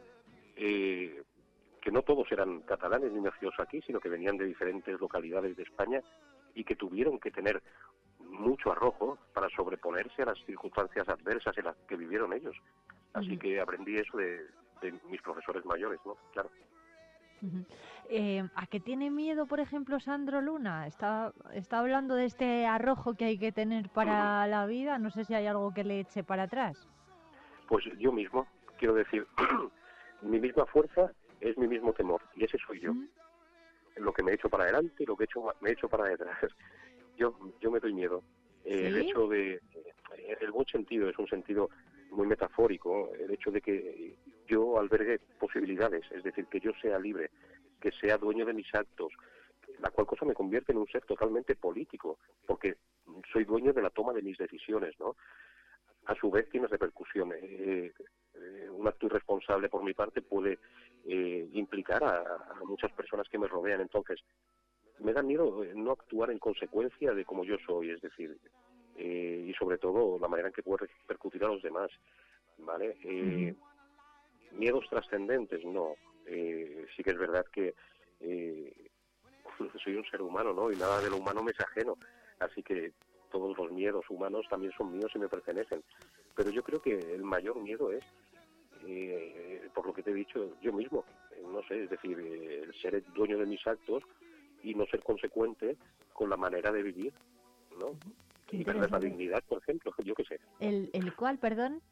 eh, 0.56 1.23
que 1.82 1.90
no 1.92 2.00
todos 2.02 2.31
eran 2.32 2.60
catalanes 2.62 3.12
ni 3.12 3.20
nacidos 3.20 3.55
aquí, 3.58 3.82
sino 3.82 4.00
que 4.00 4.08
venían 4.08 4.39
de 4.39 4.47
diferentes 4.47 4.98
localidades 4.98 5.56
de 5.56 5.64
España 5.64 6.02
y 6.55 6.65
que 6.65 6.76
tuvieron 6.76 7.18
que 7.18 7.31
tener 7.31 7.62
mucho 8.20 8.73
arrojo 8.73 9.18
para 9.33 9.49
sobreponerse 9.50 10.23
a 10.23 10.26
las 10.26 10.39
circunstancias 10.44 11.08
adversas 11.08 11.57
en 11.58 11.65
las 11.66 11.76
que 11.89 11.97
vivieron 11.97 12.33
ellos. 12.33 12.57
Así 13.12 13.39
que 13.39 13.60
aprendí 13.60 13.97
eso 13.97 14.16
de, 14.16 14.47
de 14.83 14.92
mis 15.08 15.23
profesores 15.23 15.65
mayores, 15.65 16.00
¿no? 16.05 16.16
Claro. 16.33 16.50
Eh, 18.08 18.42
¿A 18.55 18.66
qué 18.66 18.81
tiene 18.81 19.10
miedo, 19.10 19.47
por 19.47 19.60
ejemplo, 19.60 20.00
Sandro 20.00 20.41
Luna? 20.41 20.86
Está, 20.86 21.33
está 21.52 21.78
hablando 21.81 22.15
de 22.15 22.26
este 22.26 22.66
arrojo 22.66 23.15
que 23.15 23.24
hay 23.24 23.39
que 23.39 23.52
tener 23.52 23.89
para 23.91 24.47
la 24.47 24.66
vida. 24.66 24.99
No 24.99 25.10
sé 25.10 25.24
si 25.24 25.34
hay 25.34 25.47
algo 25.47 25.73
que 25.73 25.84
le 25.84 26.00
eche 26.00 26.23
para 26.23 26.44
atrás. 26.44 26.89
Pues 27.68 27.84
yo 27.99 28.12
mismo, 28.12 28.47
quiero 28.78 28.94
decir, 28.94 29.26
mi 30.23 30.39
misma 30.39 30.66
fuerza 30.66 31.12
es 31.41 31.57
mi 31.57 31.66
mismo 31.66 31.92
temor 31.92 32.23
y 32.34 32.44
ese 32.44 32.58
soy 32.66 32.81
yo. 32.81 32.92
Lo 33.97 34.12
que 34.12 34.23
me 34.23 34.32
he 34.32 34.34
hecho 34.34 34.48
para 34.48 34.64
adelante 34.64 35.02
y 35.02 35.06
lo 35.06 35.16
que 35.16 35.24
he 35.24 35.26
hecho, 35.26 35.44
me 35.60 35.70
he 35.70 35.73
hecho 35.73 35.89
para 35.89 36.05
detrás. 36.05 36.39
Yo, 37.16 37.32
yo 37.60 37.70
me 37.70 37.78
doy 37.78 37.92
miedo. 37.92 38.24
Eh, 38.64 38.89
El 38.89 38.97
hecho 38.97 39.28
de, 39.28 39.52
eh, 39.52 40.36
el 40.40 40.50
buen 40.50 40.66
sentido 40.66 41.08
es 41.08 41.16
un 41.16 41.28
sentido 41.28 41.70
muy 42.10 42.26
metafórico, 42.26 43.12
el 43.14 43.31
hecho 43.31 43.52
de 43.52 43.60
que 43.60 44.16
yo 44.48 44.78
albergue 44.81 45.20
posibilidades, 45.39 46.05
es 46.10 46.23
decir, 46.24 46.47
que 46.47 46.60
yo 46.60 46.73
sea 46.81 46.98
libre, 46.98 47.31
que 47.81 47.92
sea 47.92 48.18
dueño 48.18 48.44
de 48.47 48.52
mis 48.52 48.74
actos, 48.74 49.12
la 49.81 49.90
cual 49.90 50.06
cosa 50.06 50.24
me 50.24 50.34
convierte 50.34 50.73
en 50.73 50.78
un 50.78 50.86
ser 50.86 51.05
totalmente 51.05 51.55
político, 51.56 52.18
porque 52.47 52.76
soy 53.32 53.44
dueño 53.44 53.73
de 53.73 53.82
la 53.82 53.90
toma 53.90 54.12
de 54.12 54.23
mis 54.23 54.39
decisiones, 54.39 54.98
¿no? 54.98 55.16
A 56.07 56.15
su 56.15 56.31
vez 56.31 56.49
tiene 56.50 56.66
repercusiones. 56.66 57.42
Eh, 57.42 57.92
eh, 58.34 58.68
un 58.70 58.86
acto 58.86 59.07
irresponsable 59.07 59.68
por 59.68 59.83
mi 59.83 59.94
parte 59.94 60.23
puede 60.23 60.58
eh, 61.05 61.49
implicar 61.52 62.02
a, 62.05 62.20
a 62.20 62.65
muchas 62.65 62.92
personas 62.92 63.28
que 63.28 63.39
me 63.39 63.47
rodean. 63.49 63.81
Entonces, 63.81 64.20
me 64.99 65.12
da 65.12 65.23
miedo 65.23 65.65
eh, 65.65 65.73
no 65.74 65.92
actuar 65.92 66.31
en 66.31 66.39
consecuencia 66.39 67.12
de 67.12 67.24
como 67.24 67.44
yo 67.44 67.57
soy, 67.66 67.91
es 67.91 68.00
decir, 68.00 68.36
eh, 68.97 69.47
y 69.49 69.52
sobre 69.55 69.78
todo 69.78 70.18
la 70.18 70.28
manera 70.28 70.49
en 70.49 70.55
que 70.55 70.62
puede 70.62 70.86
repercutir 70.86 71.44
a 71.44 71.49
los 71.49 71.62
demás, 71.62 71.91
¿vale? 72.58 72.97
Eh, 73.05 73.55
Miedos 74.52 74.89
trascendentes, 74.89 75.65
no. 75.65 75.94
Eh, 76.26 76.86
sí 76.97 77.02
que 77.02 77.10
es 77.10 77.18
verdad 77.18 77.44
que 77.52 77.74
eh, 78.20 78.73
soy 79.83 79.97
un 79.97 80.05
ser 80.05 80.23
humano, 80.23 80.52
¿no? 80.52 80.70
Y 80.70 80.76
nada 80.76 81.00
de 81.00 81.10
lo 81.10 81.16
humano 81.16 81.42
me 81.42 81.50
es 81.50 81.60
ajeno, 81.60 81.99
así 82.39 82.62
que 82.62 82.92
todos 83.34 83.58
los 83.58 83.72
miedos 83.72 84.04
humanos 84.08 84.46
también 84.48 84.72
son 84.78 84.92
míos 84.96 85.10
y 85.14 85.18
me 85.18 85.28
pertenecen. 85.28 85.82
Pero 86.36 86.50
yo 86.50 86.62
creo 86.62 86.80
que 86.80 87.14
el 87.14 87.24
mayor 87.24 87.60
miedo 87.60 87.90
es, 87.90 88.04
eh, 88.86 89.68
por 89.74 89.86
lo 89.86 89.92
que 89.92 90.04
te 90.04 90.12
he 90.12 90.14
dicho, 90.14 90.54
yo 90.62 90.72
mismo, 90.72 91.04
no 91.52 91.60
sé, 91.64 91.82
es 91.84 91.90
decir, 91.90 92.16
eh, 92.20 92.60
el 92.62 92.72
ser 92.80 92.94
el 92.94 93.04
dueño 93.12 93.36
de 93.38 93.46
mis 93.46 93.66
actos 93.66 94.04
y 94.62 94.74
no 94.76 94.86
ser 94.86 95.02
consecuente 95.02 95.76
con 96.12 96.30
la 96.30 96.36
manera 96.36 96.70
de 96.70 96.82
vivir, 96.84 97.12
¿no? 97.76 97.98
Qué 98.46 98.58
Y 98.58 98.64
perder 98.64 98.88
la 98.90 99.00
dignidad, 99.00 99.42
por 99.48 99.58
ejemplo, 99.58 99.92
yo 100.04 100.14
qué 100.14 100.24
sé. 100.24 100.40
¿El, 100.60 100.90
el 100.92 101.12
cual, 101.16 101.38
perdón? 101.38 101.82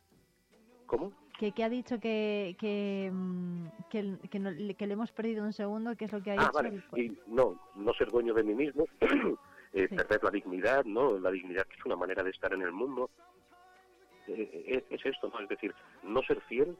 ¿Cómo? 0.87 1.13
Que, 1.41 1.51
que 1.51 1.65
ha 1.65 1.69
dicho 1.69 1.99
que, 1.99 2.55
que, 2.61 3.11
mm, 3.13 3.67
que, 3.91 4.17
que, 4.31 4.39
no- 4.39 4.77
que 4.77 4.87
le 4.87 4.93
hemos 4.93 5.11
perdido 5.11 5.43
un 5.45 5.53
segundo, 5.53 5.97
¿qué 5.97 6.05
es 6.05 6.13
lo 6.13 6.23
que 6.23 6.31
ha 6.31 6.35
dicho? 6.35 6.47
Ah, 6.47 6.53
vale. 6.55 6.81
Y 6.95 7.17
no, 7.27 7.59
no 7.75 7.93
ser 7.95 8.11
dueño 8.13 8.33
de 8.33 8.45
mí 8.45 8.55
mismo, 8.55 8.85
eh, 9.73 9.89
perder 9.89 10.23
la 10.23 10.31
dignidad, 10.31 10.85
¿no? 10.85 11.19
La 11.19 11.31
dignidad 11.31 11.67
que 11.67 11.77
es 11.77 11.85
una 11.85 11.97
manera 11.97 12.23
de 12.23 12.31
estar 12.31 12.53
en 12.53 12.63
el 12.63 12.73
mundo. 12.73 13.11
Eh, 14.29 14.85
es, 14.89 15.01
es 15.01 15.07
esto, 15.07 15.29
¿no? 15.29 15.41
Es 15.41 15.49
decir, 15.49 15.75
no 16.03 16.23
ser 16.23 16.41
fiel 16.43 16.77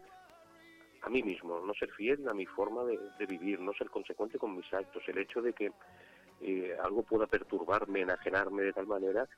a 1.03 1.11
mí 1.11 1.23
mismo, 1.23 1.61
no 1.61 1.75
ser 1.75 1.91
fiel 1.93 2.29
a 2.29 2.35
mi 2.35 2.47
forma 2.47 2.85
de, 2.85 2.99
de 3.19 3.27
vivir, 3.27 3.61
no 3.61 3.73
ser 3.73 3.91
consecuente 3.91 4.39
con 4.39 4.57
mis 4.57 4.73
actos. 4.73 5.03
El 5.09 5.19
hecho 5.19 5.43
de 5.43 5.53
que 5.53 5.73
eh, 6.41 6.77
algo 6.83 7.03
pueda 7.03 7.27
perturbarme, 7.27 8.01
enajenarme 8.01 8.63
de 8.63 8.73
tal 8.73 8.87
manera 8.87 9.29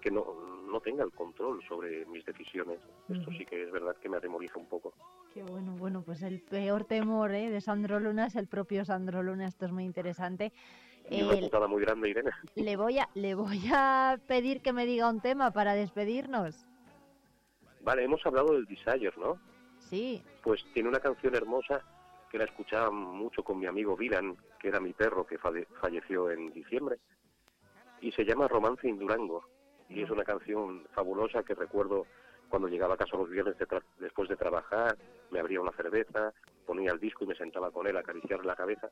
que 0.00 0.10
no, 0.10 0.24
no 0.70 0.80
tenga 0.80 1.04
el 1.04 1.12
control 1.12 1.62
sobre 1.68 2.06
mis 2.06 2.24
decisiones. 2.24 2.78
Esto 3.08 3.30
sí 3.32 3.44
que 3.44 3.64
es 3.64 3.70
verdad 3.70 3.96
que 3.96 4.08
me 4.08 4.16
atemoriza 4.16 4.58
un 4.58 4.66
poco. 4.66 4.94
Qué 5.34 5.42
bueno, 5.42 5.76
bueno, 5.76 6.02
pues 6.02 6.22
el 6.22 6.40
peor 6.40 6.84
temor 6.84 7.34
¿eh? 7.34 7.50
de 7.50 7.60
Sandro 7.60 8.00
Luna 8.00 8.26
es 8.26 8.36
el 8.36 8.46
propio 8.46 8.84
Sandro 8.84 9.22
Luna, 9.22 9.46
esto 9.46 9.66
es 9.66 9.72
muy 9.72 9.84
interesante. 9.84 10.52
Y 11.08 11.22
una 11.22 11.36
putada 11.40 11.66
muy 11.66 11.82
grande, 11.82 12.10
Irene. 12.10 12.30
le, 12.54 12.76
voy 12.76 12.98
a, 12.98 13.08
le 13.14 13.34
voy 13.34 13.60
a 13.72 14.18
pedir 14.26 14.60
que 14.62 14.72
me 14.72 14.86
diga 14.86 15.08
un 15.08 15.20
tema 15.20 15.50
para 15.50 15.74
despedirnos. 15.74 16.66
Vale, 17.82 18.04
hemos 18.04 18.24
hablado 18.26 18.52
del 18.52 18.66
Desire, 18.66 19.12
¿no? 19.16 19.38
Sí, 19.78 20.22
pues 20.42 20.64
tiene 20.74 20.88
una 20.88 21.00
canción 21.00 21.34
hermosa 21.34 21.82
que 22.30 22.38
la 22.38 22.44
escuchaba 22.44 22.90
mucho 22.90 23.42
con 23.42 23.58
mi 23.58 23.66
amigo 23.66 23.96
Vilan, 23.96 24.36
que 24.58 24.68
era 24.68 24.78
mi 24.78 24.92
perro 24.92 25.26
que 25.26 25.38
falle- 25.38 25.66
falleció 25.80 26.30
en 26.30 26.52
diciembre, 26.52 26.98
y 28.00 28.12
se 28.12 28.24
llama 28.24 28.46
Romance 28.46 28.88
en 28.88 28.98
Durango. 28.98 29.42
Y 29.88 30.02
es 30.02 30.10
una 30.10 30.22
canción 30.22 30.86
fabulosa 30.94 31.42
que 31.42 31.54
recuerdo 31.56 32.06
cuando 32.48 32.68
llegaba 32.68 32.94
a 32.94 32.98
casa 32.98 33.16
los 33.16 33.28
viernes 33.28 33.58
de 33.58 33.66
después 33.98 34.28
de 34.28 34.36
trabajar, 34.36 34.96
me 35.30 35.40
abría 35.40 35.60
una 35.60 35.72
cerveza, 35.72 36.32
ponía 36.66 36.92
el 36.92 37.00
disco 37.00 37.24
y 37.24 37.28
me 37.28 37.34
sentaba 37.34 37.70
con 37.72 37.86
él 37.88 37.96
a 37.96 38.00
acariciarle 38.00 38.46
la 38.46 38.54
cabeza. 38.56 38.88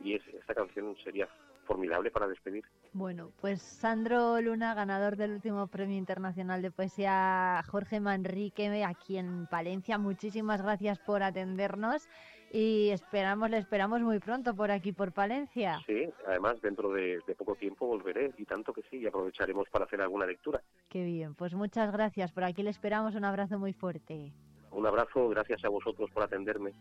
Y 0.00 0.14
es, 0.14 0.22
esta 0.28 0.54
canción 0.54 0.96
sería 1.02 1.28
formidable 1.66 2.10
para 2.10 2.26
despedir. 2.26 2.64
bueno, 2.94 3.30
pues 3.42 3.60
Sandro 3.60 4.40
Luna, 4.40 4.72
ganador 4.74 5.16
del 5.16 5.32
último 5.32 5.66
Premio 5.66 5.98
Internacional 5.98 6.62
de 6.62 6.70
Poesía 6.70 7.62
Jorge 7.68 8.00
Manrique 8.00 8.84
aquí 8.84 9.18
en 9.18 9.46
Palencia, 9.46 9.98
muchísimas 9.98 10.62
gracias 10.62 10.98
por 10.98 11.22
atendernos 11.22 12.08
y 12.50 12.88
esperamos, 12.88 13.50
le 13.50 13.58
esperamos 13.58 14.00
muy 14.00 14.18
pronto 14.18 14.54
por 14.54 14.70
aquí 14.70 14.92
por 14.92 15.12
Palencia. 15.12 15.78
Sí, 15.86 16.08
además 16.26 16.58
dentro 16.62 16.90
de, 16.90 17.20
de 17.26 17.34
poco 17.34 17.54
tiempo 17.54 17.86
volveré 17.86 18.32
y 18.38 18.46
tanto 18.46 18.72
que 18.72 18.80
sí, 18.90 18.96
y 18.96 19.06
aprovecharemos 19.06 19.68
para 19.68 19.84
hacer 19.84 20.00
alguna 20.00 20.24
lectura. 20.24 20.62
Qué 20.88 21.04
bien, 21.04 21.34
pues 21.34 21.52
muchas 21.52 21.92
gracias, 21.92 22.32
por 22.32 22.44
aquí 22.44 22.62
le 22.62 22.70
esperamos, 22.70 23.14
un 23.14 23.26
abrazo 23.26 23.58
muy 23.58 23.74
fuerte. 23.74 24.32
Un 24.70 24.86
abrazo, 24.86 25.28
gracias 25.28 25.62
a 25.64 25.68
vosotros 25.68 26.10
por 26.10 26.22
atenderme. 26.22 26.72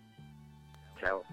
Chao. 1.01 1.23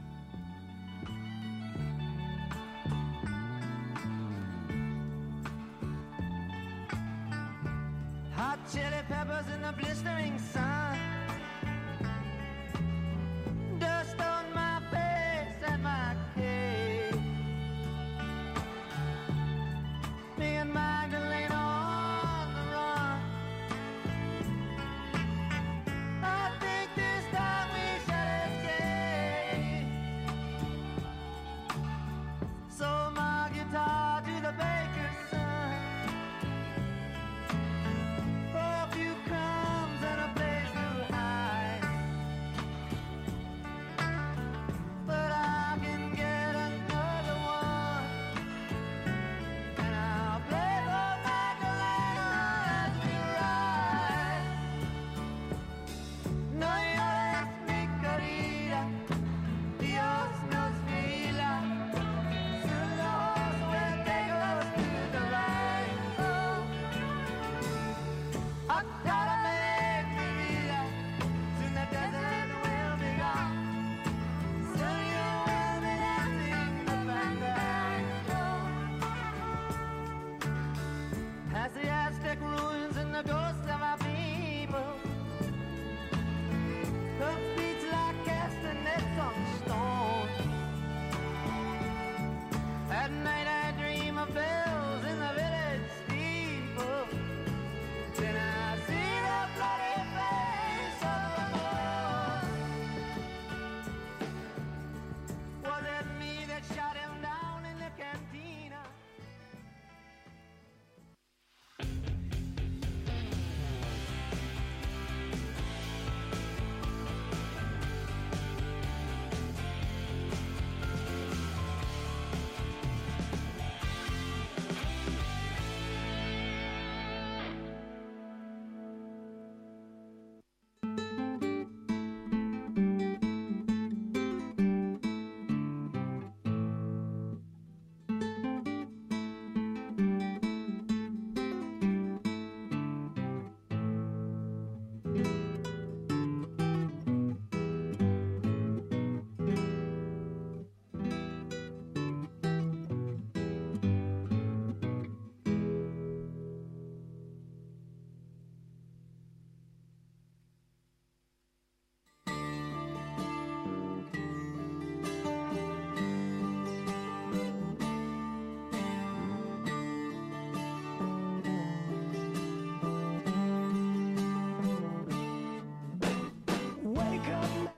Hot 8.36 8.58
chili 8.72 9.02
peppers 9.08 9.46
in 9.54 9.62
the 9.62 9.72
blistering 9.72 10.38
sun. 10.38 10.98
Dust 13.78 14.20
on 14.20 14.52
my 14.52 14.80
face 14.90 15.62
and 15.66 15.82
my 15.82 16.16
cape. 16.34 17.20
Me 20.36 20.56
and 20.56 20.72
Magdalena 20.74 21.43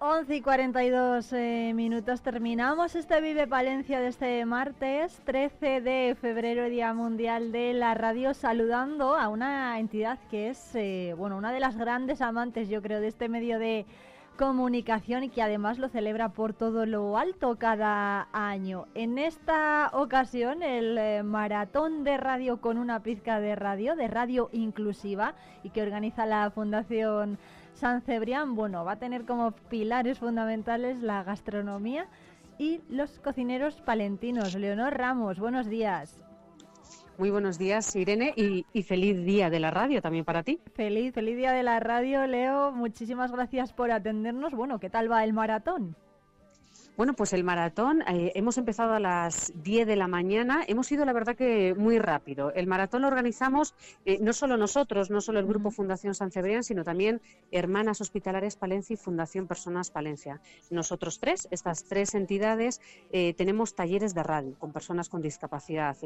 11 0.08 0.36
y 0.36 0.40
42 0.40 1.32
eh, 1.32 1.72
minutos 1.74 2.22
terminamos 2.22 2.94
este 2.94 3.20
Vive 3.20 3.48
Palencia 3.48 3.98
de 3.98 4.06
este 4.06 4.46
martes 4.46 5.20
13 5.24 5.80
de 5.80 6.16
febrero, 6.20 6.68
Día 6.68 6.94
Mundial 6.94 7.50
de 7.50 7.74
la 7.74 7.92
Radio, 7.94 8.32
saludando 8.32 9.16
a 9.16 9.28
una 9.28 9.76
entidad 9.80 10.20
que 10.30 10.50
es, 10.50 10.76
eh, 10.76 11.12
bueno, 11.18 11.36
una 11.36 11.50
de 11.50 11.58
las 11.58 11.76
grandes 11.76 12.20
amantes, 12.20 12.68
yo 12.68 12.82
creo, 12.82 13.00
de 13.00 13.08
este 13.08 13.28
medio 13.28 13.58
de 13.58 13.84
comunicación 14.36 15.24
y 15.24 15.28
que 15.28 15.42
además 15.42 15.78
lo 15.78 15.88
celebra 15.88 16.28
por 16.28 16.52
todo 16.52 16.86
lo 16.86 17.18
alto 17.18 17.56
cada 17.58 18.28
año. 18.32 18.86
En 18.94 19.18
esta 19.18 19.90
ocasión, 19.92 20.62
el 20.62 20.96
eh, 20.98 21.22
maratón 21.24 22.04
de 22.04 22.16
radio 22.16 22.60
con 22.60 22.78
una 22.78 23.02
pizca 23.02 23.40
de 23.40 23.56
radio, 23.56 23.96
de 23.96 24.06
radio 24.06 24.50
inclusiva, 24.52 25.34
y 25.64 25.70
que 25.70 25.82
organiza 25.82 26.26
la 26.26 26.48
Fundación 26.52 27.38
San 27.76 28.00
Cebrián, 28.00 28.54
bueno, 28.54 28.84
va 28.86 28.92
a 28.92 28.98
tener 28.98 29.26
como 29.26 29.52
pilares 29.52 30.18
fundamentales 30.18 31.02
la 31.02 31.22
gastronomía 31.22 32.06
y 32.58 32.80
los 32.88 33.18
cocineros 33.18 33.82
palentinos. 33.82 34.54
Leonor 34.54 34.96
Ramos, 34.96 35.38
buenos 35.38 35.68
días. 35.68 36.24
Muy 37.18 37.30
buenos 37.30 37.58
días, 37.58 37.94
Irene, 37.94 38.32
y, 38.34 38.64
y, 38.72 38.82
feliz 38.82 39.24
día 39.24 39.50
de 39.50 39.60
la 39.60 39.70
radio 39.70 40.00
también 40.00 40.24
para 40.24 40.42
ti. 40.42 40.58
Feliz, 40.74 41.14
feliz 41.14 41.36
día 41.36 41.52
de 41.52 41.62
la 41.62 41.80
radio, 41.80 42.26
Leo. 42.26 42.72
Muchísimas 42.72 43.30
gracias 43.30 43.72
por 43.72 43.90
atendernos. 43.90 44.54
Bueno, 44.54 44.78
¿qué 44.80 44.90
tal 44.90 45.10
va 45.10 45.24
el 45.24 45.32
maratón? 45.32 45.96
Bueno, 46.96 47.12
pues 47.12 47.34
el 47.34 47.44
maratón, 47.44 48.00
eh, 48.08 48.32
hemos 48.36 48.56
empezado 48.56 48.94
a 48.94 49.00
las 49.00 49.52
10 49.62 49.86
de 49.86 49.96
la 49.96 50.08
mañana, 50.08 50.64
hemos 50.66 50.90
ido 50.90 51.04
la 51.04 51.12
verdad 51.12 51.36
que 51.36 51.74
muy 51.76 51.98
rápido. 51.98 52.54
El 52.54 52.66
maratón 52.66 53.02
lo 53.02 53.08
organizamos 53.08 53.74
eh, 54.06 54.18
no 54.22 54.32
solo 54.32 54.56
nosotros, 54.56 55.10
no 55.10 55.20
solo 55.20 55.38
el 55.38 55.46
Grupo 55.46 55.70
Fundación 55.70 56.14
San 56.14 56.30
Cebrián, 56.30 56.64
sino 56.64 56.84
también 56.84 57.20
Hermanas 57.50 58.00
Hospitalarias 58.00 58.56
Palencia 58.56 58.94
y 58.94 58.96
Fundación 58.96 59.46
Personas 59.46 59.90
Palencia. 59.90 60.40
Nosotros 60.70 61.20
tres, 61.20 61.48
estas 61.50 61.84
tres 61.84 62.14
entidades, 62.14 62.80
eh, 63.12 63.34
tenemos 63.34 63.74
talleres 63.74 64.14
de 64.14 64.22
radio 64.22 64.58
con 64.58 64.72
personas 64.72 65.10
con 65.10 65.20
discapacidad, 65.20 65.98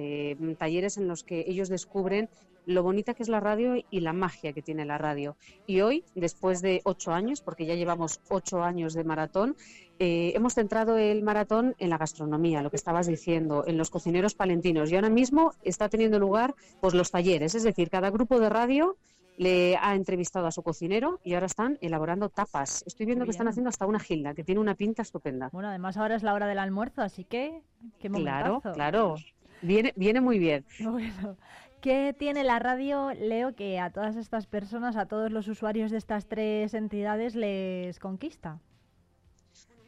talleres 0.59 0.97
en 0.97 1.07
los 1.07 1.23
que 1.23 1.45
ellos 1.47 1.69
descubren 1.69 2.29
lo 2.67 2.83
bonita 2.83 3.15
que 3.15 3.23
es 3.23 3.29
la 3.29 3.41
radio 3.41 3.75
y 3.91 4.01
la 4.01 4.13
magia 4.13 4.53
que 4.53 4.63
tiene 4.63 4.85
la 4.85 4.99
radio. 4.99 5.37
Y 5.67 5.81
hoy, 5.81 6.05
después 6.15 6.63
de 6.63 6.81
ocho 6.85 7.13
años, 7.13 7.41
porque 7.41 7.67
ya 7.67 7.75
llevamos 7.75 8.21
ocho 8.29 8.63
años 8.63 8.95
de 8.95 9.05
maratón, 9.05 9.57
eh, 10.03 10.33
hemos 10.35 10.55
centrado 10.55 10.97
el 10.97 11.23
maratón 11.23 11.77
en 11.79 11.91
la 11.91 11.99
gastronomía, 11.99 12.63
lo 12.63 12.71
que 12.71 12.77
estabas 12.77 13.07
diciendo, 13.07 13.65
en 13.67 13.77
los 13.77 13.91
cocineros 13.91 14.35
palentinos. 14.35 14.91
Y 14.91 14.95
ahora 14.97 15.11
mismo 15.11 15.53
está 15.63 15.91
teniendo 15.91 16.19
lugar 16.19 16.55
pues, 16.81 16.95
los 16.95 17.11
talleres, 17.11 17.55
es 17.55 17.65
decir, 17.65 17.91
cada 17.91 18.09
grupo 18.09 18.41
de 18.41 18.49
radio 18.49 18.97
le 19.37 19.77
ha 19.77 19.95
entrevistado 19.95 20.47
a 20.47 20.53
su 20.53 20.63
cocinero 20.63 21.21
y 21.23 21.35
ahora 21.35 21.47
están 21.47 21.77
elaborando 21.83 22.31
tapas. 22.31 22.83
Estoy 22.87 23.05
viendo 23.05 23.27
que 23.27 23.31
están 23.31 23.49
haciendo 23.49 23.69
hasta 23.69 23.85
una 23.85 24.01
gilda, 24.01 24.33
que 24.33 24.43
tiene 24.43 24.61
una 24.63 24.75
pinta 24.75 25.03
estupenda. 25.03 25.51
Bueno, 25.53 25.69
además 25.69 25.99
ahora 25.99 26.15
es 26.15 26.23
la 26.23 26.33
hora 26.33 26.47
del 26.47 26.59
almuerzo, 26.59 27.03
así 27.03 27.25
que 27.25 27.61
qué 27.99 28.09
momentazo. 28.09 28.61
Claro, 28.63 28.75
claro. 28.75 29.17
Viene, 29.61 29.93
viene 29.97 30.23
muy 30.23 30.39
bien. 30.39 30.65
Bueno, 30.81 31.37
¿Qué 31.83 32.15
tiene 32.19 32.45
la 32.45 32.59
radio, 32.59 33.13
Leo, 33.15 33.55
que 33.55 33.81
a 33.81 33.91
todas 33.91 34.17
estas 34.17 34.47
personas, 34.47 34.97
a 34.97 35.07
todos 35.07 35.31
los 35.31 35.49
usuarios 35.49 35.91
de 35.91 35.97
estas 35.97 36.27
tres 36.27 36.75
entidades 36.75 37.35
les 37.35 37.99
conquista? 37.99 38.61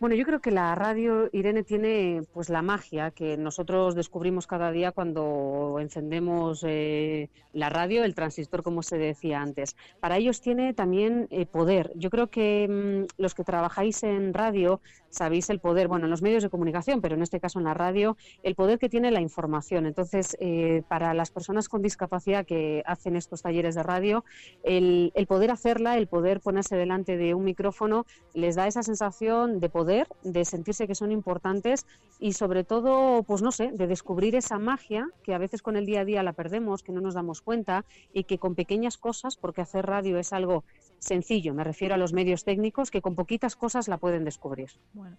Bueno, 0.02 0.16
yo 0.16 0.24
creo 0.24 0.40
que 0.40 0.50
la 0.50 0.74
radio, 0.74 1.28
Irene, 1.30 1.62
tiene 1.62 2.24
pues 2.32 2.48
la 2.48 2.60
magia 2.60 3.12
que 3.12 3.36
nosotros 3.36 3.94
descubrimos 3.94 4.48
cada 4.48 4.72
día 4.72 4.90
cuando 4.90 5.76
encendemos 5.78 6.64
eh, 6.66 7.30
la 7.52 7.68
radio, 7.68 8.02
el 8.02 8.16
transistor, 8.16 8.64
como 8.64 8.82
se 8.82 8.98
decía 8.98 9.40
antes. 9.40 9.76
Para 10.00 10.16
ellos 10.16 10.40
tiene 10.40 10.74
también 10.74 11.28
eh, 11.30 11.46
poder. 11.46 11.92
Yo 11.94 12.10
creo 12.10 12.30
que 12.30 12.66
mm, 12.68 13.22
los 13.22 13.36
que 13.36 13.44
trabajáis 13.44 14.02
en 14.02 14.34
radio 14.34 14.80
sabéis 15.08 15.50
el 15.50 15.60
poder, 15.60 15.86
bueno, 15.86 16.06
en 16.06 16.10
los 16.10 16.20
medios 16.20 16.42
de 16.42 16.50
comunicación, 16.50 17.00
pero 17.00 17.14
en 17.14 17.22
este 17.22 17.38
caso 17.38 17.60
en 17.60 17.66
la 17.66 17.74
radio, 17.74 18.16
el 18.42 18.56
poder 18.56 18.80
que 18.80 18.88
tiene 18.88 19.12
la 19.12 19.20
información. 19.20 19.86
Entonces, 19.86 20.36
eh, 20.40 20.82
para 20.88 21.14
las 21.14 21.30
personas 21.30 21.68
con 21.68 21.80
discapacidad 21.80 22.44
que 22.44 22.82
hacen 22.86 23.14
estos 23.14 23.42
talleres 23.42 23.76
de 23.76 23.84
radio, 23.84 24.24
el, 24.64 25.12
el 25.14 25.28
poder 25.28 25.52
hacerla, 25.52 25.96
el 25.96 26.08
poder 26.08 26.40
ponerse 26.40 26.74
delante 26.74 27.16
de 27.16 27.34
un 27.34 27.44
micrófono, 27.44 28.04
les 28.34 28.56
da 28.56 28.66
esa 28.66 28.82
sensación 28.82 29.60
de 29.60 29.68
poder 29.68 29.91
de 30.22 30.44
sentirse 30.44 30.86
que 30.86 30.94
son 30.94 31.12
importantes 31.12 31.86
y 32.18 32.32
sobre 32.32 32.64
todo, 32.64 33.22
pues 33.22 33.42
no 33.42 33.52
sé, 33.52 33.70
de 33.72 33.86
descubrir 33.86 34.34
esa 34.34 34.58
magia 34.58 35.08
que 35.22 35.34
a 35.34 35.38
veces 35.38 35.62
con 35.62 35.76
el 35.76 35.86
día 35.86 36.00
a 36.00 36.04
día 36.04 36.22
la 36.22 36.32
perdemos, 36.32 36.82
que 36.82 36.92
no 36.92 37.00
nos 37.00 37.14
damos 37.14 37.42
cuenta 37.42 37.84
y 38.12 38.24
que 38.24 38.38
con 38.38 38.54
pequeñas 38.54 38.98
cosas, 38.98 39.36
porque 39.36 39.60
hacer 39.60 39.86
radio 39.86 40.18
es 40.18 40.32
algo 40.32 40.64
sencillo, 40.98 41.54
me 41.54 41.64
refiero 41.64 41.94
a 41.94 41.98
los 41.98 42.12
medios 42.12 42.44
técnicos, 42.44 42.90
que 42.90 43.02
con 43.02 43.14
poquitas 43.14 43.56
cosas 43.56 43.88
la 43.88 43.98
pueden 43.98 44.24
descubrir. 44.24 44.70
Bueno, 44.92 45.16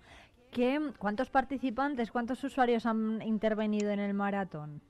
¿qué, 0.52 0.80
¿cuántos 0.98 1.30
participantes, 1.30 2.12
cuántos 2.12 2.44
usuarios 2.44 2.86
han 2.86 3.22
intervenido 3.22 3.92
en 3.92 4.00
el 4.00 4.14
maratón? 4.14 4.82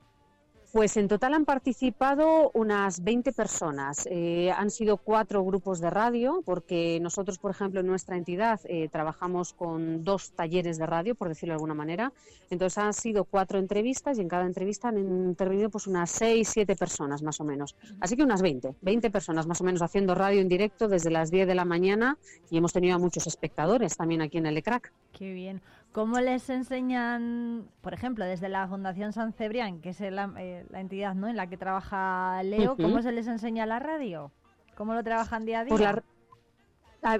Pues 0.74 0.96
en 0.96 1.06
total 1.06 1.34
han 1.34 1.44
participado 1.44 2.50
unas 2.52 3.04
20 3.04 3.32
personas. 3.32 4.08
Eh, 4.10 4.50
han 4.50 4.72
sido 4.72 4.96
cuatro 4.96 5.44
grupos 5.44 5.80
de 5.80 5.88
radio, 5.88 6.42
porque 6.44 6.98
nosotros, 7.00 7.38
por 7.38 7.52
ejemplo, 7.52 7.78
en 7.78 7.86
nuestra 7.86 8.16
entidad 8.16 8.60
eh, 8.64 8.88
trabajamos 8.90 9.52
con 9.52 10.02
dos 10.02 10.32
talleres 10.32 10.76
de 10.76 10.86
radio, 10.86 11.14
por 11.14 11.28
decirlo 11.28 11.52
de 11.52 11.58
alguna 11.58 11.74
manera. 11.74 12.12
Entonces 12.50 12.76
han 12.78 12.92
sido 12.92 13.22
cuatro 13.22 13.60
entrevistas 13.60 14.18
y 14.18 14.22
en 14.22 14.28
cada 14.28 14.46
entrevista 14.46 14.88
han 14.88 14.98
intervenido 14.98 15.70
pues 15.70 15.86
unas 15.86 16.10
seis, 16.10 16.48
siete 16.48 16.74
personas 16.74 17.22
más 17.22 17.40
o 17.40 17.44
menos. 17.44 17.76
Así 18.00 18.16
que 18.16 18.24
unas 18.24 18.42
20, 18.42 18.74
20 18.80 19.10
personas 19.12 19.46
más 19.46 19.60
o 19.60 19.64
menos 19.64 19.80
haciendo 19.80 20.16
radio 20.16 20.40
en 20.40 20.48
directo 20.48 20.88
desde 20.88 21.08
las 21.08 21.30
10 21.30 21.46
de 21.46 21.54
la 21.54 21.64
mañana 21.64 22.18
y 22.50 22.58
hemos 22.58 22.72
tenido 22.72 22.96
a 22.96 22.98
muchos 22.98 23.28
espectadores 23.28 23.96
también 23.96 24.22
aquí 24.22 24.38
en 24.38 24.46
el 24.46 24.56
ECRAC. 24.56 24.92
Qué 25.12 25.32
bien. 25.34 25.62
¿Cómo 25.94 26.18
les 26.18 26.50
enseñan, 26.50 27.68
por 27.80 27.94
ejemplo, 27.94 28.24
desde 28.24 28.48
la 28.48 28.66
Fundación 28.66 29.12
San 29.12 29.32
Cebrián, 29.32 29.80
que 29.80 29.90
es 29.90 30.00
la, 30.00 30.28
eh, 30.38 30.66
la 30.68 30.80
entidad 30.80 31.14
¿no? 31.14 31.28
en 31.28 31.36
la 31.36 31.46
que 31.46 31.56
trabaja 31.56 32.42
Leo, 32.42 32.72
uh 32.72 32.74
-huh. 32.74 32.82
cómo 32.82 33.00
se 33.00 33.12
les 33.12 33.28
enseña 33.28 33.64
la 33.64 33.78
radio? 33.78 34.32
¿Cómo 34.74 34.92
lo 34.94 35.04
trabajan 35.04 35.44
día 35.46 35.60
a 35.60 35.64
día? 35.64 35.68
Pues 35.68 35.80
la, 35.80 36.02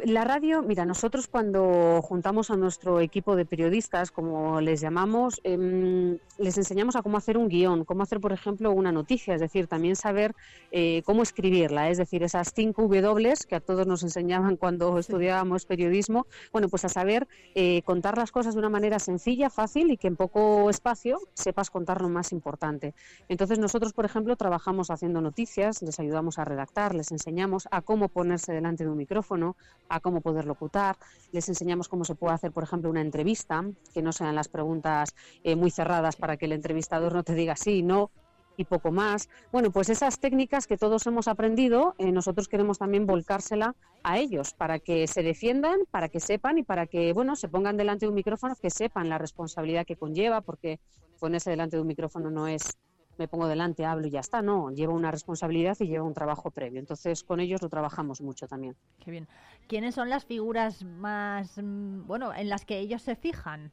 la 0.05 0.25
radio, 0.25 0.63
mira, 0.63 0.87
nosotros 0.87 1.29
cuando 1.29 2.01
juntamos 2.01 2.51
a 2.51 2.57
nuestro 2.57 3.01
equipo 3.01 3.37
de 3.37 3.45
periodistas, 3.45 4.11
como 4.11 4.63
les 4.63 4.81
llamamos, 4.81 5.43
eh, 5.45 6.19
les 6.39 6.57
enseñamos 6.57 6.97
a 6.97 7.03
cómo 7.03 7.19
hacer 7.19 7.37
un 7.37 7.49
guion, 7.49 7.85
cómo 7.85 8.03
hacer, 8.03 8.19
por 8.19 8.33
ejemplo, 8.33 8.73
una 8.73 8.93
noticia, 8.93 9.35
es 9.35 9.43
decir, 9.43 9.67
también 9.67 9.95
saber 9.95 10.35
eh, 10.73 11.03
cómo 11.05 11.23
escribirla, 11.23 11.91
es 11.91 11.99
decir, 11.99 12.23
esas 12.23 12.53
cinco 12.55 12.89
W 12.89 13.35
que 13.47 13.57
a 13.57 13.61
todos 13.61 13.87
nos 13.87 14.03
enseñaban 14.03 14.57
cuando 14.57 14.99
estudiábamos 14.99 15.67
periodismo, 15.67 16.27
bueno, 16.51 16.71
pues 16.71 16.87
a 16.87 16.89
saber 16.89 17.29
eh, 17.55 17.83
contar 17.83 18.17
las 18.17 18.33
cosas 18.33 18.55
de 18.55 18.61
una 18.61 18.71
manera 18.71 18.99
sencilla, 18.99 19.51
fácil 19.51 19.91
y 19.91 19.99
que 19.99 20.09
en 20.09 20.17
poco 20.17 20.71
espacio 20.71 21.19
sepas 21.35 21.71
contar 21.71 22.01
lo 22.01 22.09
más 22.09 22.33
importante. 22.33 22.95
Entonces 23.29 23.59
nosotros, 23.59 23.93
por 23.93 24.07
ejemplo, 24.07 24.35
trabajamos 24.37 24.91
haciendo 24.91 25.21
noticias, 25.21 25.83
les 25.83 26.01
ayudamos 26.01 26.39
a 26.39 26.47
redactar, 26.47 26.95
les 26.95 27.13
enseñamos 27.13 27.69
a 27.71 27.83
cómo 27.83 28.09
ponerse 28.09 28.53
delante 28.53 28.85
de 28.85 28.91
un 28.91 28.97
micrófono, 28.97 29.57
a 29.89 30.01
cómo 30.01 30.21
poder 30.21 30.45
locutar, 30.47 30.97
les 31.33 31.49
enseñamos 31.49 31.89
cómo 31.89 32.05
se 32.05 32.15
puede 32.15 32.35
hacer, 32.35 32.53
por 32.53 32.65
ejemplo, 32.65 32.91
una 32.91 33.01
entrevista, 33.01 33.65
que 33.93 34.03
no 34.03 34.13
sean 34.13 34.35
las 34.35 34.49
preguntas 34.49 35.15
eh, 35.43 35.57
muy 35.57 35.71
cerradas 35.71 36.17
para 36.17 36.37
que 36.37 36.47
el 36.47 36.53
entrevistador 36.53 37.15
no 37.15 37.23
te 37.23 37.35
diga 37.35 37.57
sí, 37.57 37.83
no 37.83 38.11
y 38.57 38.65
poco 38.65 38.93
más. 38.93 39.29
Bueno, 39.53 39.71
pues 39.71 39.89
esas 39.89 40.19
técnicas 40.19 40.67
que 40.67 40.77
todos 40.77 41.07
hemos 41.07 41.29
aprendido, 41.29 41.95
eh, 41.99 42.13
nosotros 42.13 42.49
queremos 42.49 42.79
también 42.79 43.07
volcársela 43.07 43.75
a 44.03 44.19
ellos 44.19 44.55
para 44.55 44.79
que 44.79 45.07
se 45.07 45.23
defiendan, 45.23 45.81
para 45.91 46.09
que 46.09 46.21
sepan 46.21 46.59
y 46.59 46.63
para 46.63 46.87
que, 46.87 47.13
bueno, 47.13 47.37
se 47.37 47.49
pongan 47.49 47.77
delante 47.77 48.07
de 48.07 48.11
un 48.11 48.15
micrófono, 48.15 48.55
que 48.57 48.71
sepan 48.71 49.09
la 49.09 49.19
responsabilidad 49.19 49.87
que 49.87 49.97
conlleva, 49.97 50.41
porque 50.41 50.79
ponerse 51.19 51.51
delante 51.51 51.77
de 51.77 51.83
un 51.83 51.89
micrófono 51.89 52.31
no 52.31 52.47
es 52.47 52.77
me 53.19 53.29
pongo 53.29 53.47
delante, 53.47 53.85
hablo 53.85 54.07
y 54.07 54.11
ya 54.11 54.21
está. 54.21 54.43
No, 54.43 54.71
lleva 54.71 54.93
una 54.93 55.11
responsabilidad 55.11 55.77
y 55.81 55.87
lleva 55.87 56.05
un 56.05 56.15
trabajo 56.15 56.51
previo. 56.51 56.81
Entonces, 56.81 57.23
con 57.25 57.41
ellos 57.41 57.63
lo 57.63 57.69
trabajamos 57.69 58.21
mucho 58.21 58.47
también. 58.47 58.77
Qué 59.05 59.11
bien. 59.11 59.29
¿Quiénes 59.69 59.95
son 59.95 60.11
las 60.11 60.25
figuras 60.25 60.85
más, 60.85 61.59
bueno, 61.63 62.35
en 62.35 62.49
las 62.49 62.65
que 62.65 62.79
ellos 62.79 63.03
se 63.03 63.17
fijan? 63.17 63.73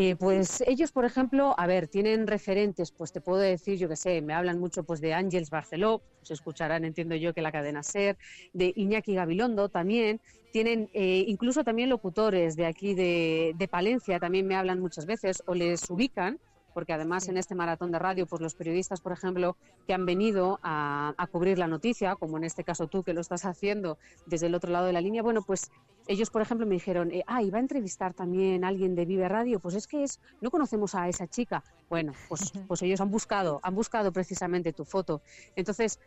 Eh, 0.00 0.14
pues 0.14 0.62
ellos, 0.64 0.92
por 0.92 1.04
ejemplo, 1.04 1.56
a 1.58 1.66
ver, 1.66 1.88
tienen 1.88 2.28
referentes, 2.28 2.92
pues 2.92 3.10
te 3.10 3.20
puedo 3.20 3.40
decir, 3.40 3.78
yo 3.78 3.88
que 3.88 3.96
sé, 3.96 4.22
me 4.22 4.32
hablan 4.32 4.60
mucho 4.60 4.84
pues 4.84 5.00
de 5.00 5.12
Ángels 5.12 5.50
Barceló, 5.50 6.02
se 6.22 6.34
escucharán, 6.34 6.84
entiendo 6.84 7.16
yo, 7.16 7.34
que 7.34 7.42
la 7.42 7.50
cadena 7.50 7.80
SER, 7.80 8.16
de 8.52 8.72
Iñaki 8.76 9.14
Gabilondo 9.14 9.70
también, 9.70 10.20
tienen 10.52 10.88
eh, 10.92 11.24
incluso 11.26 11.64
también 11.64 11.88
locutores 11.88 12.54
de 12.54 12.66
aquí 12.66 12.94
de, 12.94 13.54
de 13.56 13.66
Palencia, 13.66 14.20
también 14.20 14.46
me 14.46 14.54
hablan 14.54 14.78
muchas 14.78 15.04
veces 15.04 15.42
o 15.46 15.54
les 15.54 15.90
ubican 15.90 16.38
porque 16.78 16.92
además 16.92 17.26
en 17.26 17.36
este 17.38 17.56
maratón 17.56 17.90
de 17.90 17.98
radio, 17.98 18.24
pues 18.24 18.40
los 18.40 18.54
periodistas, 18.54 19.00
por 19.00 19.10
ejemplo, 19.10 19.56
que 19.84 19.94
han 19.94 20.06
venido 20.06 20.60
a, 20.62 21.12
a, 21.18 21.26
cubrir 21.26 21.58
la 21.58 21.66
noticia, 21.66 22.14
como 22.14 22.36
en 22.36 22.44
este 22.44 22.62
caso 22.62 22.86
tú 22.86 23.02
que 23.02 23.14
lo 23.14 23.20
estás 23.20 23.44
haciendo 23.46 23.98
desde 24.26 24.46
el 24.46 24.54
otro 24.54 24.70
lado 24.70 24.86
de 24.86 24.92
la 24.92 25.00
línea, 25.00 25.20
bueno, 25.20 25.42
pues 25.42 25.72
ellos, 26.06 26.30
por 26.30 26.40
ejemplo, 26.40 26.68
me 26.68 26.76
dijeron, 26.76 27.10
eh, 27.10 27.24
ah, 27.26 27.42
iba 27.42 27.58
a 27.58 27.60
entrevistar 27.60 28.14
también 28.14 28.62
a 28.64 28.68
alguien 28.68 28.94
de 28.94 29.06
Vive 29.06 29.28
Radio, 29.28 29.58
pues 29.58 29.74
es 29.74 29.88
que 29.88 30.04
es, 30.04 30.20
no 30.40 30.52
conocemos 30.52 30.94
a 30.94 31.08
esa 31.08 31.26
chica. 31.26 31.64
Bueno, 31.90 32.12
pues, 32.28 32.52
pues 32.68 32.80
ellos 32.82 33.00
han 33.00 33.10
buscado, 33.10 33.58
han 33.64 33.74
buscado 33.74 34.12
precisamente 34.12 34.72
tu 34.72 34.84
foto. 34.84 35.20
Entonces, 35.56 35.98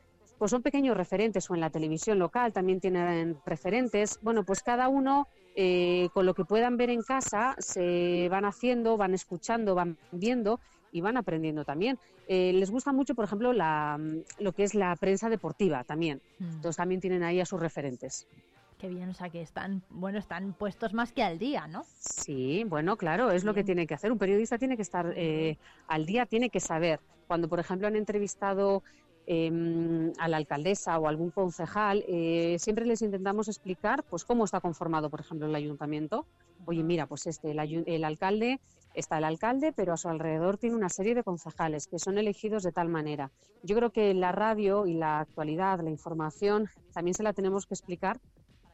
pues 0.41 0.49
son 0.49 0.63
pequeños 0.63 0.97
referentes 0.97 1.47
o 1.51 1.53
en 1.53 1.61
la 1.61 1.69
televisión 1.69 2.17
local 2.17 2.51
también 2.51 2.79
tienen 2.79 3.37
referentes. 3.45 4.17
Bueno, 4.23 4.43
pues 4.43 4.63
cada 4.63 4.87
uno 4.87 5.27
eh, 5.55 6.09
con 6.15 6.25
lo 6.25 6.33
que 6.33 6.45
puedan 6.45 6.77
ver 6.77 6.89
en 6.89 7.03
casa 7.03 7.55
se 7.59 8.27
van 8.27 8.45
haciendo, 8.45 8.97
van 8.97 9.13
escuchando, 9.13 9.75
van 9.75 9.99
viendo 10.11 10.59
y 10.91 11.01
van 11.01 11.17
aprendiendo 11.17 11.63
también. 11.63 11.99
Eh, 12.27 12.53
les 12.53 12.71
gusta 12.71 12.91
mucho, 12.91 13.13
por 13.13 13.25
ejemplo, 13.25 13.53
la, 13.53 13.99
lo 14.39 14.51
que 14.53 14.63
es 14.63 14.73
la 14.73 14.95
prensa 14.95 15.29
deportiva 15.29 15.83
también. 15.83 16.23
Mm. 16.39 16.53
Entonces 16.55 16.77
también 16.77 17.01
tienen 17.01 17.21
ahí 17.21 17.39
a 17.39 17.45
sus 17.45 17.59
referentes. 17.59 18.25
Qué 18.79 18.87
bien, 18.87 19.09
o 19.09 19.13
sea 19.13 19.29
que 19.29 19.43
están, 19.43 19.83
bueno, 19.91 20.17
están 20.17 20.53
puestos 20.53 20.91
más 20.95 21.13
que 21.13 21.21
al 21.21 21.37
día, 21.37 21.67
¿no? 21.67 21.85
Sí, 21.99 22.63
bueno, 22.63 22.97
claro, 22.97 23.29
es 23.29 23.43
lo 23.43 23.53
que 23.53 23.63
tiene 23.63 23.85
que 23.85 23.93
hacer. 23.93 24.11
Un 24.11 24.17
periodista 24.17 24.57
tiene 24.57 24.75
que 24.75 24.81
estar 24.81 25.13
eh, 25.15 25.59
al 25.87 26.07
día, 26.07 26.25
tiene 26.25 26.49
que 26.49 26.59
saber. 26.59 26.99
Cuando, 27.27 27.47
por 27.47 27.59
ejemplo, 27.59 27.87
han 27.87 27.95
entrevistado 27.95 28.81
eh, 29.27 30.11
a 30.17 30.27
la 30.27 30.38
alcaldesa 30.38 31.00
o 31.00 31.08
algún 31.08 31.32
concejal, 31.32 32.03
eh, 32.08 32.58
siempre 32.59 32.85
les 32.85 33.01
intentamos 33.01 33.48
explicar 33.48 34.03
pues 34.03 34.25
cómo 34.25 34.45
está 34.45 34.59
conformado, 34.59 35.09
por 35.09 35.22
ejemplo, 35.22 35.48
el 35.48 35.56
ayuntamiento. 35.56 36.25
Oye, 36.66 36.83
mira, 36.83 37.08
pues 37.08 37.27
este, 37.27 37.51
el, 37.51 37.83
el 37.85 38.03
alcalde, 38.03 38.59
está 38.93 39.17
el 39.17 39.24
alcalde, 39.24 39.74
pero 39.74 39.93
a 39.93 39.98
su 39.98 40.09
alrededor 40.09 40.58
tiene 40.58 40.75
una 40.75 40.90
serie 40.90 41.16
de 41.16 41.24
concejales 41.24 41.88
que 41.88 42.00
son 42.00 42.17
elegidos 42.17 42.64
de 42.64 42.72
tal 42.72 42.90
manera. 42.90 43.32
Yo 43.64 43.75
creo 43.75 43.91
que 43.91 44.14
la 44.14 44.32
radio 44.32 44.85
y 44.85 44.93
la 44.93 45.19
actualidad, 45.19 45.80
la 45.82 45.90
información, 45.90 46.69
también 46.93 47.14
se 47.14 47.24
la 47.24 47.33
tenemos 47.33 47.66
que 47.66 47.74
explicar 47.74 48.19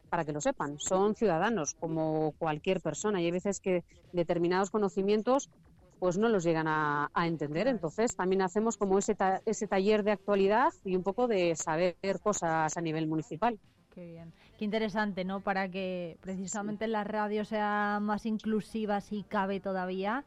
para 0.08 0.24
que 0.24 0.32
lo 0.32 0.40
sepan. 0.40 0.78
Son 0.78 1.14
ciudadanos 1.14 1.74
como 1.74 2.32
cualquier 2.38 2.80
persona 2.80 3.20
y 3.20 3.26
hay 3.26 3.30
veces 3.30 3.60
que 3.60 3.84
determinados 4.12 4.70
conocimientos 4.70 5.50
pues 5.98 6.18
no 6.18 6.28
los 6.28 6.44
llegan 6.44 6.68
a, 6.68 7.10
a 7.12 7.26
entender. 7.26 7.66
Entonces 7.68 8.14
también 8.16 8.42
hacemos 8.42 8.76
como 8.76 8.98
ese, 8.98 9.14
ta- 9.14 9.42
ese 9.46 9.66
taller 9.66 10.02
de 10.04 10.12
actualidad 10.12 10.72
y 10.84 10.96
un 10.96 11.02
poco 11.02 11.26
de 11.28 11.54
saber 11.56 11.96
cosas 12.22 12.76
a 12.76 12.80
nivel 12.80 13.06
municipal. 13.06 13.58
Qué 13.94 14.06
bien. 14.06 14.32
Qué 14.58 14.64
interesante, 14.64 15.24
¿no? 15.24 15.40
Para 15.40 15.68
que 15.70 16.16
precisamente 16.20 16.86
la 16.86 17.04
radio 17.04 17.44
sea 17.44 17.98
más 18.00 18.26
inclusiva 18.26 19.00
si 19.00 19.22
cabe 19.24 19.60
todavía. 19.60 20.24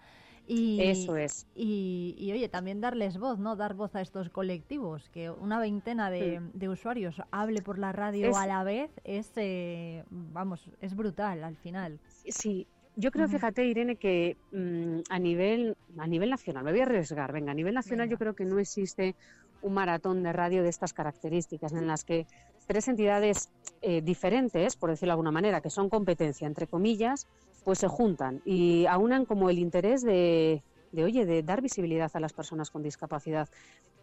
Y, 0.47 0.81
Eso 0.81 1.15
es. 1.15 1.47
Y, 1.55 2.15
y, 2.17 2.31
oye, 2.33 2.49
también 2.49 2.81
darles 2.81 3.17
voz, 3.17 3.39
¿no? 3.39 3.55
Dar 3.55 3.73
voz 3.75 3.95
a 3.95 4.01
estos 4.01 4.29
colectivos. 4.29 5.07
Que 5.09 5.29
una 5.29 5.59
veintena 5.59 6.09
de, 6.09 6.41
de 6.53 6.67
usuarios 6.69 7.21
hable 7.31 7.61
por 7.61 7.77
la 7.77 7.91
radio 7.93 8.27
Es- 8.31 8.35
a 8.37 8.47
la 8.47 8.63
vez 8.63 8.91
es, 9.05 9.31
eh, 9.37 10.03
vamos, 10.09 10.69
es 10.81 10.95
brutal 10.95 11.43
al 11.43 11.55
final. 11.55 11.99
Sí, 12.27 12.67
yo 12.95 13.11
creo, 13.11 13.27
fíjate, 13.27 13.65
Irene, 13.65 13.95
que 13.95 14.37
mm, 14.51 15.01
a 15.09 15.19
nivel 15.19 15.77
a 15.97 16.07
nivel 16.07 16.29
nacional, 16.29 16.63
me 16.63 16.71
voy 16.71 16.81
a 16.81 16.83
arriesgar, 16.83 17.31
venga, 17.31 17.51
a 17.51 17.55
nivel 17.55 17.73
nacional 17.73 18.09
yo 18.09 18.17
creo 18.17 18.35
que 18.35 18.45
no 18.45 18.59
existe 18.59 19.15
un 19.61 19.73
maratón 19.73 20.23
de 20.23 20.33
radio 20.33 20.63
de 20.63 20.69
estas 20.69 20.93
características 20.93 21.73
en 21.73 21.87
las 21.87 22.03
que 22.03 22.25
tres 22.67 22.87
entidades 22.87 23.49
eh, 23.81 24.01
diferentes, 24.01 24.75
por 24.75 24.89
decirlo 24.89 25.11
de 25.11 25.13
alguna 25.13 25.31
manera, 25.31 25.61
que 25.61 25.69
son 25.69 25.89
competencia, 25.89 26.47
entre 26.47 26.67
comillas, 26.67 27.27
pues 27.63 27.79
se 27.79 27.87
juntan 27.87 28.41
y 28.45 28.85
aunan 28.87 29.25
como 29.25 29.49
el 29.49 29.59
interés 29.59 30.01
de, 30.01 30.63
de, 30.91 31.03
oye, 31.03 31.25
de 31.25 31.43
dar 31.43 31.61
visibilidad 31.61 32.11
a 32.13 32.19
las 32.19 32.33
personas 32.33 32.69
con 32.71 32.81
discapacidad. 32.81 33.49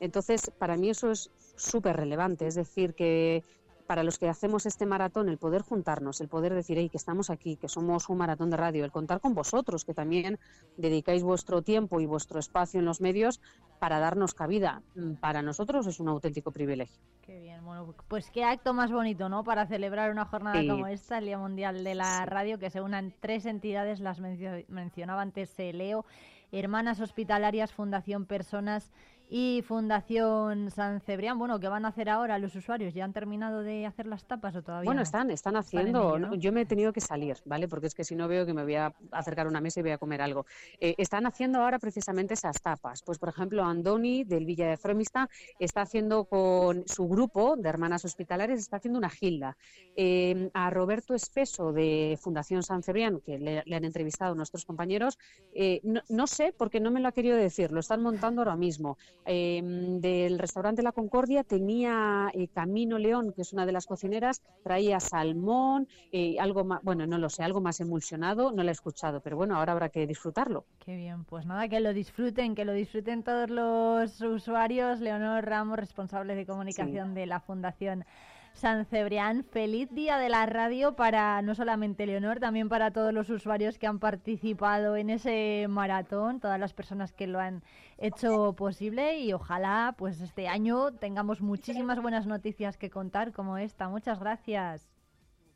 Entonces, 0.00 0.50
para 0.58 0.76
mí 0.76 0.90
eso 0.90 1.10
es 1.10 1.30
súper 1.56 1.96
relevante, 1.96 2.46
es 2.46 2.54
decir, 2.54 2.94
que 2.94 3.42
para 3.88 4.02
los 4.04 4.18
que 4.18 4.28
hacemos 4.28 4.66
este 4.66 4.84
maratón, 4.84 5.30
el 5.30 5.38
poder 5.38 5.62
juntarnos, 5.62 6.20
el 6.20 6.28
poder 6.28 6.52
decir, 6.54 6.76
hey, 6.78 6.90
que 6.90 6.98
estamos 6.98 7.30
aquí, 7.30 7.56
que 7.56 7.68
somos 7.68 8.08
un 8.10 8.18
maratón 8.18 8.50
de 8.50 8.58
radio, 8.58 8.84
el 8.84 8.92
contar 8.92 9.18
con 9.20 9.34
vosotros, 9.34 9.84
que 9.86 9.94
también 9.94 10.38
dedicáis 10.76 11.22
vuestro 11.22 11.62
tiempo 11.62 11.98
y 11.98 12.04
vuestro 12.06 12.38
espacio 12.38 12.78
en 12.80 12.84
los 12.86 13.00
medios 13.00 13.40
para 13.80 13.98
darnos 13.98 14.34
cabida, 14.34 14.82
mm, 14.94 15.14
para 15.14 15.40
nosotros 15.40 15.86
es 15.86 16.00
un 16.00 16.08
auténtico 16.08 16.50
privilegio. 16.52 17.00
Qué 17.22 17.40
bien, 17.40 17.64
bueno, 17.64 17.94
pues 18.08 18.30
qué 18.30 18.44
acto 18.44 18.74
más 18.74 18.92
bonito, 18.92 19.28
¿no? 19.30 19.42
Para 19.42 19.66
celebrar 19.66 20.10
una 20.10 20.26
jornada 20.26 20.60
Sí. 20.60 20.68
como 20.68 20.86
esta, 20.86 21.16
el 21.18 21.24
Día 21.24 21.38
Mundial 21.38 21.82
de 21.82 21.94
la 21.94 22.26
Radio, 22.26 22.58
que 22.58 22.68
se 22.70 22.82
unan 22.82 23.14
tres 23.20 23.46
entidades, 23.46 24.00
las 24.00 24.20
mencio- 24.20 24.64
mencionaba 24.68 25.22
antes 25.22 25.58
eh, 25.58 25.72
Leo, 25.72 26.04
Hermanas 26.52 27.00
Hospitalarias, 27.00 27.72
Fundación 27.72 28.26
Personas 28.26 28.92
y 29.28 29.62
Fundación 29.62 30.70
San 30.70 31.00
Cebrián. 31.00 31.38
Bueno, 31.38 31.60
¿qué 31.60 31.68
van 31.68 31.84
a 31.84 31.88
hacer 31.88 32.08
ahora 32.08 32.38
los 32.38 32.54
usuarios? 32.54 32.94
¿Ya 32.94 33.04
han 33.04 33.12
terminado 33.12 33.62
de 33.62 33.84
hacer 33.86 34.06
las 34.06 34.24
tapas 34.24 34.56
o 34.56 34.62
todavía 34.62 34.86
Bueno, 34.88 35.00
no? 35.00 35.02
están, 35.02 35.30
están 35.30 35.54
en 35.54 35.58
haciendo. 35.60 36.16
ello, 36.16 36.18
¿no? 36.28 36.34
Yo 36.34 36.52
me 36.52 36.62
he 36.62 36.66
tenido 36.66 36.92
que 36.92 37.00
salir, 37.00 37.36
¿vale? 37.44 37.68
Porque 37.68 37.86
es 37.88 37.94
que 37.94 38.04
si 38.04 38.16
no 38.16 38.26
veo 38.28 38.46
que 38.46 38.54
me 38.54 38.62
voy 38.62 38.76
a 38.76 38.94
acercar 39.12 39.46
a 39.46 39.50
una 39.50 39.60
mesa 39.60 39.80
y 39.80 39.82
voy 39.82 39.92
a 39.92 39.98
comer 39.98 40.22
algo. 40.22 40.46
Eh, 40.80 40.94
están 40.98 41.26
haciendo 41.26 41.60
ahora 41.60 41.78
precisamente 41.78 42.34
esas 42.34 42.60
tapas. 42.62 43.02
Pues, 43.02 43.18
por 43.18 43.28
ejemplo, 43.28 43.64
Andoni 43.64 44.24
del 44.24 44.46
Villa 44.46 44.68
de 44.70 44.76
Fromista 44.76 45.28
está 45.58 45.82
haciendo 45.82 46.24
con 46.24 46.84
su 46.86 47.06
grupo 47.08 47.56
de 47.56 47.68
hermanas 47.68 48.04
hospitalarias, 48.04 48.58
está 48.60 48.76
haciendo 48.78 48.98
una 48.98 49.10
gilda. 49.10 49.56
Eh, 49.96 50.50
a 50.54 50.70
Roberto 50.70 51.14
Espeso 51.14 51.72
de 51.72 52.18
Fundación 52.20 52.62
San 52.62 52.82
Cebrián, 52.82 53.20
que 53.20 53.38
le, 53.38 53.62
le 53.66 53.76
han 53.76 53.84
entrevistado 53.84 54.34
nuestros 54.34 54.64
compañeros, 54.64 55.18
eh, 55.52 55.80
no, 55.82 56.00
no 56.08 56.26
sé 56.26 56.54
porque 56.56 56.80
no 56.80 56.90
me 56.90 57.00
lo 57.00 57.08
ha 57.08 57.12
querido 57.12 57.36
decir, 57.36 57.72
lo 57.72 57.80
están 57.80 58.02
montando 58.02 58.40
ahora 58.42 58.56
mismo. 58.56 58.96
Eh, 59.30 59.60
del 59.62 60.38
restaurante 60.38 60.82
La 60.82 60.92
Concordia 60.92 61.44
tenía 61.44 62.30
eh, 62.32 62.48
Camino 62.48 62.96
León, 62.96 63.34
que 63.34 63.42
es 63.42 63.52
una 63.52 63.66
de 63.66 63.72
las 63.72 63.86
cocineras, 63.86 64.42
traía 64.64 65.00
salmón, 65.00 65.86
eh, 66.12 66.36
algo 66.40 66.64
más, 66.64 66.82
bueno, 66.82 67.06
no 67.06 67.18
lo 67.18 67.28
sé, 67.28 67.42
algo 67.42 67.60
más 67.60 67.78
emulsionado, 67.80 68.52
no 68.52 68.62
lo 68.62 68.70
he 68.70 68.72
escuchado, 68.72 69.20
pero 69.20 69.36
bueno, 69.36 69.56
ahora 69.56 69.72
habrá 69.72 69.90
que 69.90 70.06
disfrutarlo. 70.06 70.64
Qué 70.78 70.96
bien, 70.96 71.24
pues 71.24 71.44
nada, 71.44 71.68
que 71.68 71.78
lo 71.80 71.92
disfruten, 71.92 72.54
que 72.54 72.64
lo 72.64 72.72
disfruten 72.72 73.22
todos 73.22 73.50
los 73.50 74.18
usuarios. 74.22 75.00
Leonor 75.00 75.44
Ramos, 75.44 75.78
responsable 75.78 76.34
de 76.34 76.46
comunicación 76.46 77.12
de 77.12 77.26
la 77.26 77.40
Fundación 77.40 78.06
San 78.52 78.84
Cebrián. 78.86 79.44
Feliz 79.44 79.88
día 79.90 80.18
de 80.18 80.28
la 80.28 80.46
radio 80.46 80.96
para 80.96 81.40
no 81.42 81.54
solamente 81.54 82.06
Leonor, 82.06 82.40
también 82.40 82.68
para 82.68 82.90
todos 82.90 83.12
los 83.12 83.30
usuarios 83.30 83.78
que 83.78 83.86
han 83.86 83.98
participado 83.98 84.96
en 84.96 85.10
ese 85.10 85.66
maratón, 85.68 86.40
todas 86.40 86.58
las 86.58 86.74
personas 86.74 87.12
que 87.12 87.26
lo 87.26 87.40
han 87.40 87.62
hecho 87.98 88.54
posible 88.54 89.18
y 89.18 89.32
ojalá 89.32 89.94
pues 89.96 90.20
este 90.20 90.48
año 90.48 90.92
tengamos 90.92 91.40
muchísimas 91.40 92.00
buenas 92.00 92.26
noticias 92.26 92.76
que 92.76 92.90
contar 92.90 93.32
como 93.32 93.58
esta. 93.58 93.88
Muchas 93.88 94.18
gracias. 94.20 94.88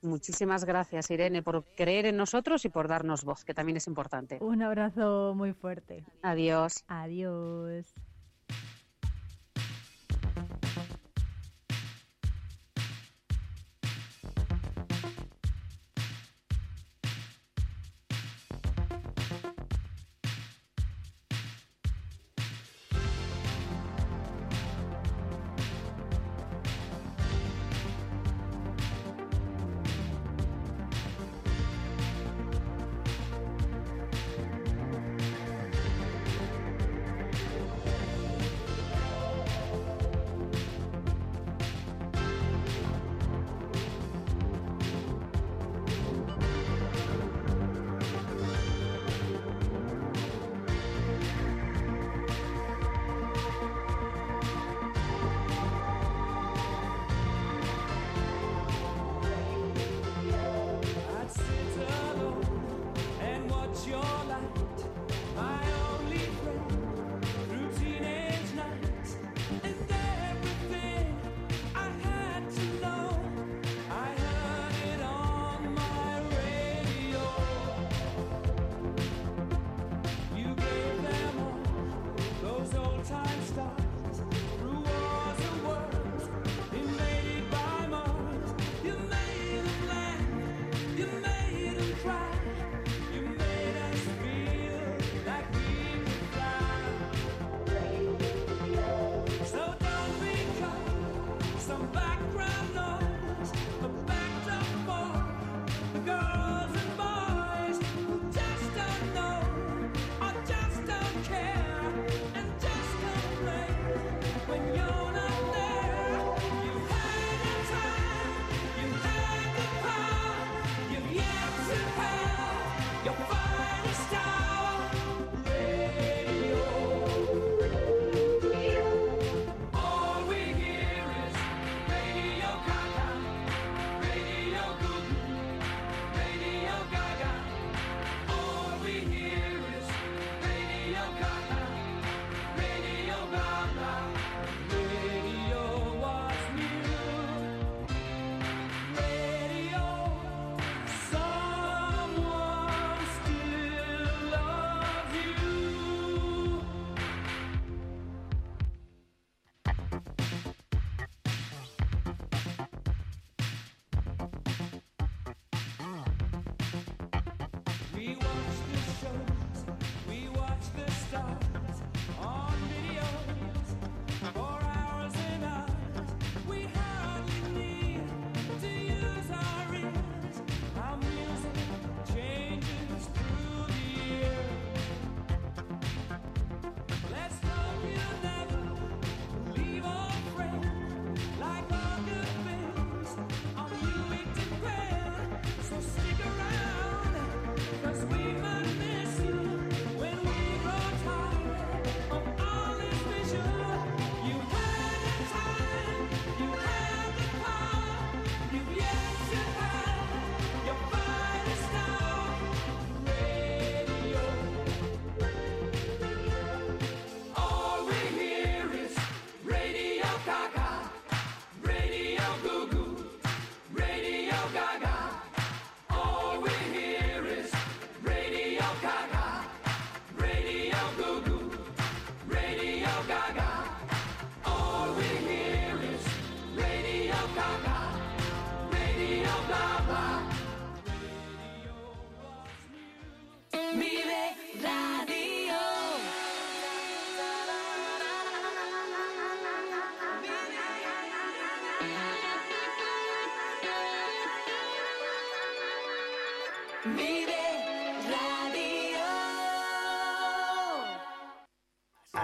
Muchísimas 0.03 0.65
gracias, 0.65 1.11
Irene, 1.13 1.43
por 1.43 1.65
creer 1.77 2.07
en 2.07 2.17
nosotros 2.17 2.65
y 2.65 2.69
por 2.69 2.89
darnos 2.89 3.25
voz, 3.25 3.45
que 3.45 3.55
también 3.55 3.77
es 3.77 3.87
importante. 3.87 4.39
Un 4.41 4.63
abrazo 4.63 5.33
muy 5.37 5.53
fuerte. 5.53 6.05
Adiós. 6.23 6.85
Adiós. 6.89 7.95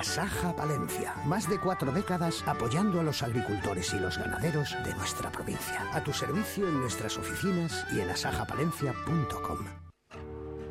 Asaja 0.09 0.57
Palencia. 0.57 1.15
Más 1.27 1.51
de 1.51 1.61
cuatro 1.61 1.93
décadas 1.93 2.43
apoyando 2.47 2.99
a 2.99 3.03
los 3.03 3.23
agricultores 3.23 3.93
y 3.93 3.99
los 3.99 4.17
ganaderos 4.17 4.75
de 4.83 4.95
nuestra 4.95 5.31
provincia. 5.31 5.87
A 5.93 6.03
tu 6.03 6.15
servicio 6.15 6.67
en 6.67 6.81
nuestras 6.81 7.19
oficinas 7.19 7.85
y 7.93 8.01
en 8.01 8.09
asajapalencia.com. 8.09 9.59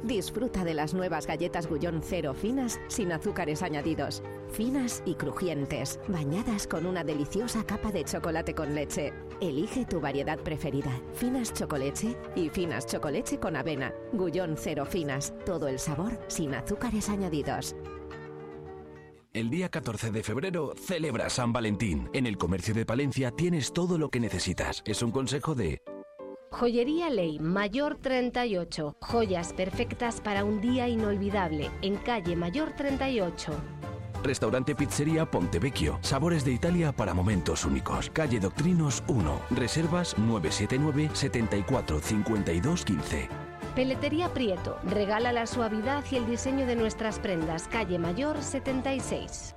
Disfruta 0.04 0.64
de 0.64 0.74
las 0.74 0.96
nuevas 0.96 1.28
galletas 1.28 1.68
Gullón 1.68 2.02
Cero 2.04 2.34
finas 2.34 2.80
sin 2.88 3.12
azúcares 3.12 3.62
añadidos. 3.62 4.24
Finas 4.54 5.04
y 5.06 5.14
crujientes, 5.14 6.00
bañadas 6.08 6.66
con 6.66 6.88
una 6.88 7.04
deliciosa 7.04 7.64
capa 7.64 7.92
de 7.92 8.06
chocolate 8.06 8.56
con 8.56 8.74
leche. 8.74 9.14
Elige 9.40 9.86
tu 9.86 10.02
variedad 10.02 10.40
preferida. 10.40 11.00
Finas 11.14 11.54
chocoleche 11.54 12.18
y 12.36 12.50
finas 12.50 12.88
chocoleche 12.88 13.38
con 13.38 13.56
avena. 13.56 13.94
Gullón 14.14 14.56
Cero 14.58 14.88
finas. 14.88 15.32
Todo 15.46 15.68
el 15.68 15.78
sabor 15.78 16.18
sin 16.28 16.56
azúcares 16.56 17.08
añadidos. 17.10 17.76
El 19.38 19.52
día 19.52 19.70
14 19.70 20.10
de 20.10 20.24
febrero 20.24 20.74
celebra 20.76 21.30
San 21.30 21.54
Valentín. 21.54 22.10
En 22.12 22.26
el 22.26 22.40
comercio 22.40 22.74
de 22.74 22.88
Palencia 22.88 23.30
tienes 23.30 23.72
todo 23.72 24.00
lo 24.00 24.10
que 24.10 24.20
necesitas. 24.20 24.82
Es 24.84 25.04
un 25.04 25.12
consejo 25.12 25.54
de 25.54 25.84
Joyería 26.50 27.12
Ley, 27.12 27.38
Mayor 27.38 28.00
38. 28.02 28.98
Joyas 29.00 29.54
perfectas 29.54 30.22
para 30.22 30.44
un 30.44 30.60
día 30.60 30.88
inolvidable. 30.88 31.70
En 31.84 31.98
calle 31.98 32.36
Mayor 32.36 32.74
38. 32.76 33.54
Restaurante 34.24 34.74
Pizzería 34.74 35.30
Pontevecchio. 35.30 36.00
Sabores 36.02 36.44
de 36.44 36.54
Italia 36.54 36.92
para 36.92 37.14
momentos 37.14 37.64
únicos. 37.64 38.10
Calle 38.10 38.40
Doctrinos 38.40 39.04
1. 39.08 39.42
Reservas 39.52 40.18
979 40.18 41.12
74 41.14 42.00
52 42.00 42.86
15. 42.86 43.47
Peletería 43.78 44.34
Prieto. 44.34 44.80
Regala 44.84 45.32
la 45.32 45.46
suavidad 45.46 46.04
y 46.10 46.16
el 46.16 46.26
diseño 46.26 46.66
de 46.66 46.76
nuestras 46.76 47.20
prendas. 47.20 47.68
Calle 47.68 48.00
Mayor 48.00 48.42
76. 48.42 49.54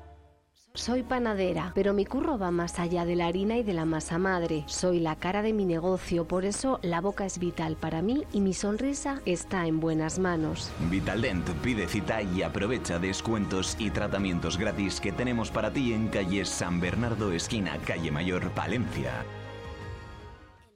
Soy 0.74 1.02
panadera, 1.02 1.73
pero 1.74 1.94
mi 1.94 2.05
curro 2.05 2.36
va 2.36 2.50
más 2.50 2.78
allá 2.78 3.07
de 3.07 3.16
la 3.16 3.28
harina 3.28 3.57
y 3.57 3.62
de 3.62 3.73
la 3.73 3.86
masa 3.86 4.18
madre. 4.18 4.65
Soy 4.66 5.00
la 5.00 5.16
cara 5.16 5.40
de 5.40 5.55
mi 5.55 5.65
negocio, 5.65 6.28
por 6.28 6.44
eso 6.44 6.81
la 6.82 7.00
boca 7.00 7.24
es 7.24 7.39
vital 7.39 7.76
para 7.76 8.02
mí 8.02 8.24
y 8.31 8.42
mi 8.42 8.52
sonrisa 8.52 9.23
está 9.24 9.66
en 9.66 9.81
buenas 9.81 10.18
manos. 10.18 10.70
Vitaldent 10.90 11.49
pide 11.62 11.89
cita 11.89 12.20
y 12.20 12.42
aprovecha 12.42 12.99
descuentos 12.99 13.74
y 13.78 13.89
tratamientos 13.89 14.58
gratis 14.58 15.00
que 15.00 15.12
tenemos 15.12 15.50
para 15.50 15.73
ti 15.73 15.94
en 15.94 16.08
calle 16.08 16.44
San 16.44 16.78
Bernardo, 16.78 17.32
esquina 17.32 17.78
Calle 17.86 18.10
Mayor, 18.10 18.50
Palencia. 18.50 19.24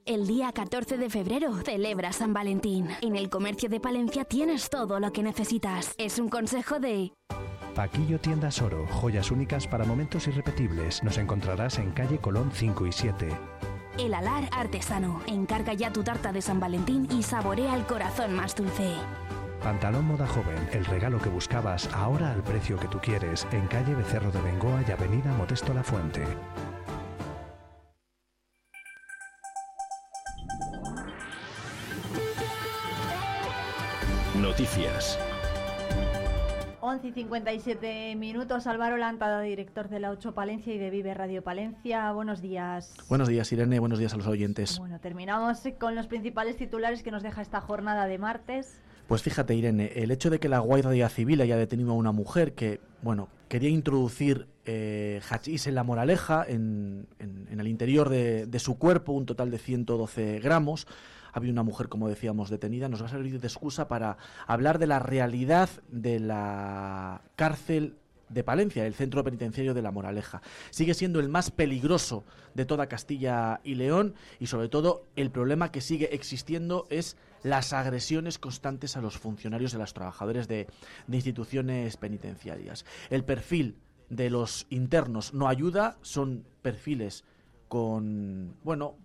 El 0.05 0.27
día 0.27 0.51
14 0.51 0.99
de 0.99 1.09
febrero 1.09 1.51
celebra 1.65 2.13
San 2.13 2.31
Valentín. 2.31 2.89
En 3.01 3.15
el 3.15 3.27
comercio 3.27 3.69
de 3.69 3.79
Palencia 3.79 4.23
tienes 4.23 4.69
todo 4.69 4.99
lo 4.99 5.11
que 5.11 5.23
necesitas. 5.23 5.95
Es 5.97 6.19
un 6.19 6.29
consejo 6.29 6.79
de 6.79 7.11
Paquillo 7.73 8.19
Tiendas 8.19 8.61
Oro, 8.61 8.85
joyas 8.85 9.31
únicas 9.31 9.65
para 9.65 9.83
momentos 9.83 10.27
irrepetibles. 10.27 11.01
Nos 11.01 11.17
encontrarás 11.17 11.79
en 11.79 11.89
calle 11.89 12.19
Colón 12.19 12.51
5 12.53 12.85
y 12.85 12.91
7. 12.91 13.29
El 13.97 14.13
Alar 14.13 14.47
Artesano. 14.51 15.21
Encarga 15.25 15.73
ya 15.73 15.91
tu 15.91 16.03
tarta 16.03 16.31
de 16.31 16.43
San 16.43 16.59
Valentín 16.59 17.07
y 17.09 17.23
saborea 17.23 17.73
el 17.73 17.85
corazón 17.87 18.35
más 18.35 18.55
dulce. 18.55 18.93
Pantalón 19.63 20.05
Moda 20.05 20.27
Joven, 20.27 20.69
el 20.71 20.85
regalo 20.85 21.19
que 21.19 21.29
buscabas 21.29 21.91
ahora 21.95 22.31
al 22.31 22.43
precio 22.43 22.77
que 22.77 22.87
tú 22.87 22.99
quieres, 22.99 23.47
en 23.51 23.65
calle 23.65 23.95
Becerro 23.95 24.29
de 24.29 24.41
Bengoa 24.41 24.83
y 24.87 24.91
avenida 24.91 25.33
Modesto 25.33 25.73
La 25.73 25.83
Fuente. 25.83 26.21
Noticias. 34.49 35.17
11 36.79 37.07
y 37.07 37.11
57 37.13 38.15
minutos. 38.15 38.67
Álvaro 38.67 38.95
Lantada, 38.95 39.41
director 39.41 39.89
de 39.89 39.99
la 39.99 40.11
8 40.11 40.35
Palencia 40.35 40.71
y 40.71 40.77
de 40.77 40.91
Vive 40.91 41.15
Radio 41.15 41.43
Palencia. 41.43 42.11
Buenos 42.11 42.43
días. 42.43 42.93
Buenos 43.09 43.27
días, 43.27 43.51
Irene. 43.51 43.79
Buenos 43.79 43.97
días 43.97 44.13
a 44.13 44.17
los 44.17 44.27
oyentes. 44.27 44.77
Bueno, 44.77 44.99
terminamos 44.99 45.63
con 45.79 45.95
los 45.95 46.05
principales 46.05 46.57
titulares 46.57 47.01
que 47.01 47.09
nos 47.09 47.23
deja 47.23 47.41
esta 47.41 47.59
jornada 47.59 48.05
de 48.05 48.19
martes. 48.19 48.79
Pues 49.07 49.23
fíjate, 49.23 49.55
Irene, 49.55 49.91
el 49.95 50.11
hecho 50.11 50.29
de 50.29 50.39
que 50.39 50.47
la 50.47 50.59
Guardia 50.59 51.09
Civil 51.09 51.41
haya 51.41 51.57
detenido 51.57 51.89
a 51.91 51.95
una 51.95 52.11
mujer 52.11 52.53
que, 52.53 52.79
bueno, 53.01 53.29
quería 53.49 53.69
introducir 53.69 54.45
eh, 54.65 55.21
hachís 55.27 55.65
en 55.65 55.73
la 55.73 55.83
moraleja, 55.83 56.45
en, 56.47 57.07
en- 57.17 57.47
en 57.51 57.59
el 57.59 57.67
interior 57.67 58.09
de, 58.09 58.45
de 58.45 58.59
su 58.59 58.77
cuerpo, 58.77 59.11
un 59.13 59.25
total 59.25 59.49
de 59.49 59.57
112 59.57 60.39
gramos. 60.39 60.85
Había 61.35 61.51
una 61.51 61.63
mujer, 61.63 61.89
como 61.89 62.07
decíamos, 62.07 62.49
detenida. 62.49 62.87
Nos 62.87 63.01
va 63.01 63.07
a 63.07 63.09
servir 63.09 63.41
de 63.41 63.47
excusa 63.47 63.89
para 63.89 64.15
hablar 64.47 64.79
de 64.79 64.87
la 64.87 64.99
realidad 64.99 65.69
de 65.89 66.21
la 66.21 67.23
cárcel 67.35 67.97
de 68.29 68.45
Palencia, 68.45 68.87
el 68.87 68.93
centro 68.93 69.21
penitenciario 69.21 69.73
de 69.73 69.81
La 69.81 69.91
Moraleja. 69.91 70.41
Sigue 70.69 70.93
siendo 70.93 71.19
el 71.19 71.27
más 71.27 71.51
peligroso 71.51 72.23
de 72.53 72.63
toda 72.63 72.87
Castilla 72.87 73.59
y 73.65 73.75
León 73.75 74.15
y 74.39 74.47
sobre 74.47 74.69
todo 74.69 75.03
el 75.17 75.29
problema 75.29 75.73
que 75.73 75.81
sigue 75.81 76.15
existiendo 76.15 76.87
es 76.89 77.17
las 77.43 77.73
agresiones 77.73 78.39
constantes 78.39 78.95
a 78.95 79.01
los 79.01 79.17
funcionarios 79.17 79.73
y 79.73 79.75
a 79.75 79.79
los 79.79 79.93
trabajadores 79.93 80.47
de, 80.47 80.67
de 81.07 81.17
instituciones 81.17 81.97
penitenciarias. 81.97 82.85
El 83.09 83.25
perfil 83.25 83.75
de 84.09 84.29
los 84.29 84.67
internos 84.69 85.33
no 85.33 85.49
ayuda, 85.49 85.97
son 86.01 86.45
perfiles 86.61 87.25
con, 87.67 88.55
bueno, 88.63 88.95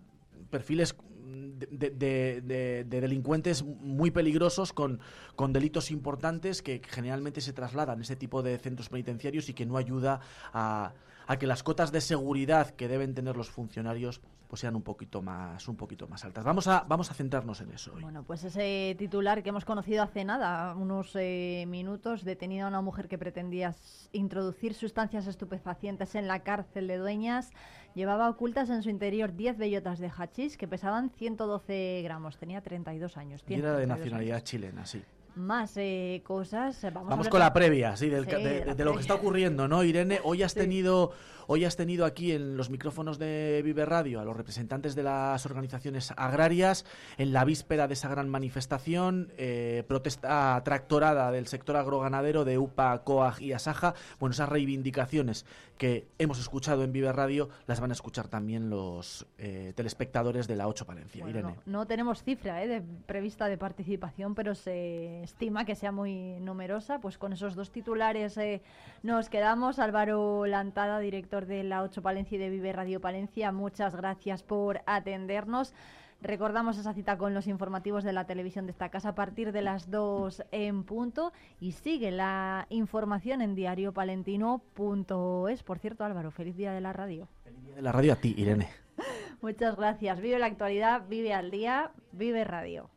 perfiles 0.51 0.95
de, 1.31 1.67
de- 1.71 1.91
de- 1.91 2.41
de- 2.43 2.85
de 2.85 3.01
delincuentes 3.01 3.63
muy 3.65 4.11
peligrosos 4.11 4.73
con, 4.73 5.01
con 5.37 5.53
delitos 5.53 5.91
importantes 5.91 6.63
que 6.63 6.81
generalmente 6.87 7.41
se 7.41 7.53
trasladan 7.53 7.99
a 7.99 8.03
ese 8.03 8.17
tipo 8.17 8.43
de 8.43 8.59
centros 8.59 8.89
penitenciarios 8.89 9.49
y 9.49 9.55
que 9.55 9.67
no 9.67 9.77
ayuda 9.77 10.21
a, 10.53 10.93
a 11.27 11.39
que 11.39 11.47
las 11.47 11.63
cotas 11.63 11.93
de 11.93 12.01
seguridad 12.01 12.71
que 12.71 12.89
deben 12.89 13.15
tener 13.15 13.37
los 13.37 13.51
funcionarios 13.51 14.21
pues 14.49 14.59
sean 14.63 14.75
un 14.75 14.83
poquito 14.83 15.23
más 15.23 15.69
un 15.69 15.77
poquito 15.77 16.09
más 16.09 16.25
altas. 16.25 16.43
Vamos 16.43 16.67
a 16.67 16.81
vamos 16.89 17.09
a 17.13 17.15
centrarnos 17.15 17.61
en 17.61 17.71
eso 17.71 17.93
hoy. 17.95 18.03
Bueno, 18.03 18.25
pues 18.25 18.43
ese 18.43 18.97
titular 18.99 19.45
que 19.45 19.51
hemos 19.51 19.65
conocido 19.65 20.03
hace 20.03 20.25
nada, 20.25 20.75
unos 20.75 21.13
eh, 21.15 21.67
minutos, 21.69 22.25
detenida 22.25 22.67
una 22.67 22.81
mujer 22.81 23.07
que 23.07 23.17
pretendía 23.17 23.77
introducir 24.11 24.75
sustancias 24.75 25.29
estupefacientes 25.29 26.17
en 26.17 26.27
la 26.27 26.41
cárcel 26.41 26.89
de 26.89 26.97
Dueñas, 26.97 27.53
llevaba 27.95 28.29
ocultas 28.29 28.71
en 28.71 28.83
su 28.83 28.91
interior 28.91 29.35
10 29.35 29.59
bellotas 29.59 29.99
de 29.99 30.11
hachís 30.11 30.57
que 30.57 30.69
pesaban 30.69 31.11
112 31.11 32.01
gramos, 32.05 32.39
tenía 32.39 32.61
32 32.61 33.17
años. 33.17 33.45
Y 33.49 33.55
era 33.55 33.71
de 33.73 33.87
32 33.87 33.99
nacionalidad 33.99 34.37
años. 34.37 34.45
chilena, 34.45 34.87
sí. 34.87 35.03
Más 35.37 35.77
eh, 35.77 36.23
cosas, 36.25 36.83
eh, 36.83 36.91
vamos, 36.91 37.09
Vamos 37.11 37.29
con 37.29 37.39
la 37.39 37.53
previa, 37.53 37.97
sí, 37.97 38.09
del 38.09 38.25
Sí, 38.25 38.33
de, 38.33 38.65
de 38.65 38.75
de 38.75 38.85
lo 38.85 38.95
que 38.95 39.01
está 39.01 39.15
ocurriendo, 39.15 39.69
¿no, 39.69 39.85
Irene? 39.85 40.19
Hoy 40.25 40.43
has 40.43 40.55
tenido, 40.55 41.13
hoy 41.53 41.65
has 41.65 41.75
tenido 41.75 42.05
aquí 42.05 42.31
en 42.31 42.57
los 42.57 42.71
micrófonos 42.71 43.19
de 43.19 43.61
Vive 43.65 43.85
Radio 43.85 44.21
a 44.21 44.25
los 44.25 44.37
representantes 44.37 44.95
de 44.95 45.03
las 45.03 45.45
organizaciones 45.47 46.13
agrarias 46.17 46.87
en 47.19 47.33
la 47.33 47.45
víspera 47.45 47.89
de 47.89 47.95
esa 47.95 48.09
gran 48.09 48.29
manifestación, 48.29 49.33
eh, 49.37 49.83
protesta 49.89 50.63
tractorada 50.65 51.33
del 51.33 51.49
sector 51.49 51.77
agroganadero 51.77 52.45
de 52.45 52.57
UPA, 52.57 53.03
COAG 53.03 53.43
y 53.43 53.53
ASAJA. 53.53 53.95
Bueno, 54.21 54.33
esas 54.33 54.49
reivindicaciones 54.49 55.45
que 55.81 56.07
hemos 56.19 56.39
escuchado 56.39 56.85
en 56.85 56.93
Vive 56.93 57.11
Radio 57.11 57.49
las 57.67 57.81
van 57.81 57.91
a 57.91 57.95
escuchar 57.95 58.29
también 58.29 58.69
los 58.69 59.27
eh, 59.39 59.73
telespectadores 59.75 60.47
de 60.47 60.55
la 60.55 60.69
8 60.69 60.85
Palencia. 60.85 61.25
Bueno, 61.25 61.39
Irene. 61.39 61.57
no, 61.65 61.79
no 61.79 61.87
tenemos 61.87 62.23
cifra 62.23 62.63
eh, 62.63 62.69
de, 62.69 62.83
prevista 62.83 63.49
de 63.49 63.57
participación, 63.57 64.35
pero 64.35 64.55
se 64.55 65.23
estima 65.23 65.65
que 65.65 65.75
sea 65.75 65.91
muy 65.91 66.39
numerosa. 66.39 67.01
Pues 67.01 67.17
con 67.17 67.33
esos 67.33 67.55
dos 67.55 67.71
titulares 67.71 68.37
eh, 68.37 68.61
nos 69.03 69.31
quedamos. 69.31 69.79
Álvaro 69.79 70.45
Lantada, 70.45 70.99
director 70.99 71.40
de 71.47 71.65
la 71.65 71.83
8 71.83 72.03
Palencia 72.03 72.37
y 72.37 72.39
de 72.39 72.51
Vive 72.51 72.73
Radio 72.73 73.01
Palencia, 73.01 73.53
muchas 73.53 73.95
gracias 73.95 74.43
por 74.43 74.81
atendernos. 74.87 75.75
Recordamos 76.23 76.77
esa 76.77 76.93
cita 76.93 77.17
con 77.17 77.33
los 77.33 77.47
informativos 77.47 78.05
de 78.05 78.13
la 78.13 78.27
televisión 78.27 78.67
de 78.67 78.73
esta 78.73 78.91
casa 78.91 79.09
a 79.11 79.15
partir 79.15 79.53
de 79.53 79.63
las 79.63 79.91
2 79.91 80.43
en 80.53 80.85
punto 80.85 81.33
y 81.61 81.73
sigue 81.73 82.11
la 82.11 82.67
información 82.69 83.41
en 83.41 83.55
diariopalentino.es. 83.55 85.63
Por 85.63 85.79
cierto, 85.79 86.05
Álvaro, 86.05 86.31
feliz 86.31 86.57
día 86.57 86.73
de 86.73 86.83
la 86.83 86.93
radio. 86.93 87.27
De 87.75 87.81
la 87.81 87.93
radio 87.93 88.13
a 88.13 88.17
ti, 88.17 88.35
Irene. 88.37 88.69
Muchas 89.41 89.77
gracias. 89.77 90.21
Vive 90.21 90.39
la 90.39 90.45
actualidad, 90.47 91.05
vive 91.09 91.33
al 91.33 91.51
día, 91.51 91.91
vive 92.13 92.45
radio. 92.45 92.91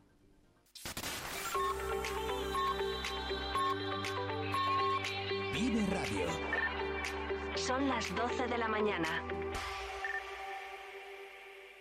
Vive 5.54 5.86
Radio. 5.86 6.53
Son 7.66 7.88
las 7.88 8.14
12 8.14 8.46
de 8.46 8.58
la 8.58 8.68
mañana. 8.68 9.08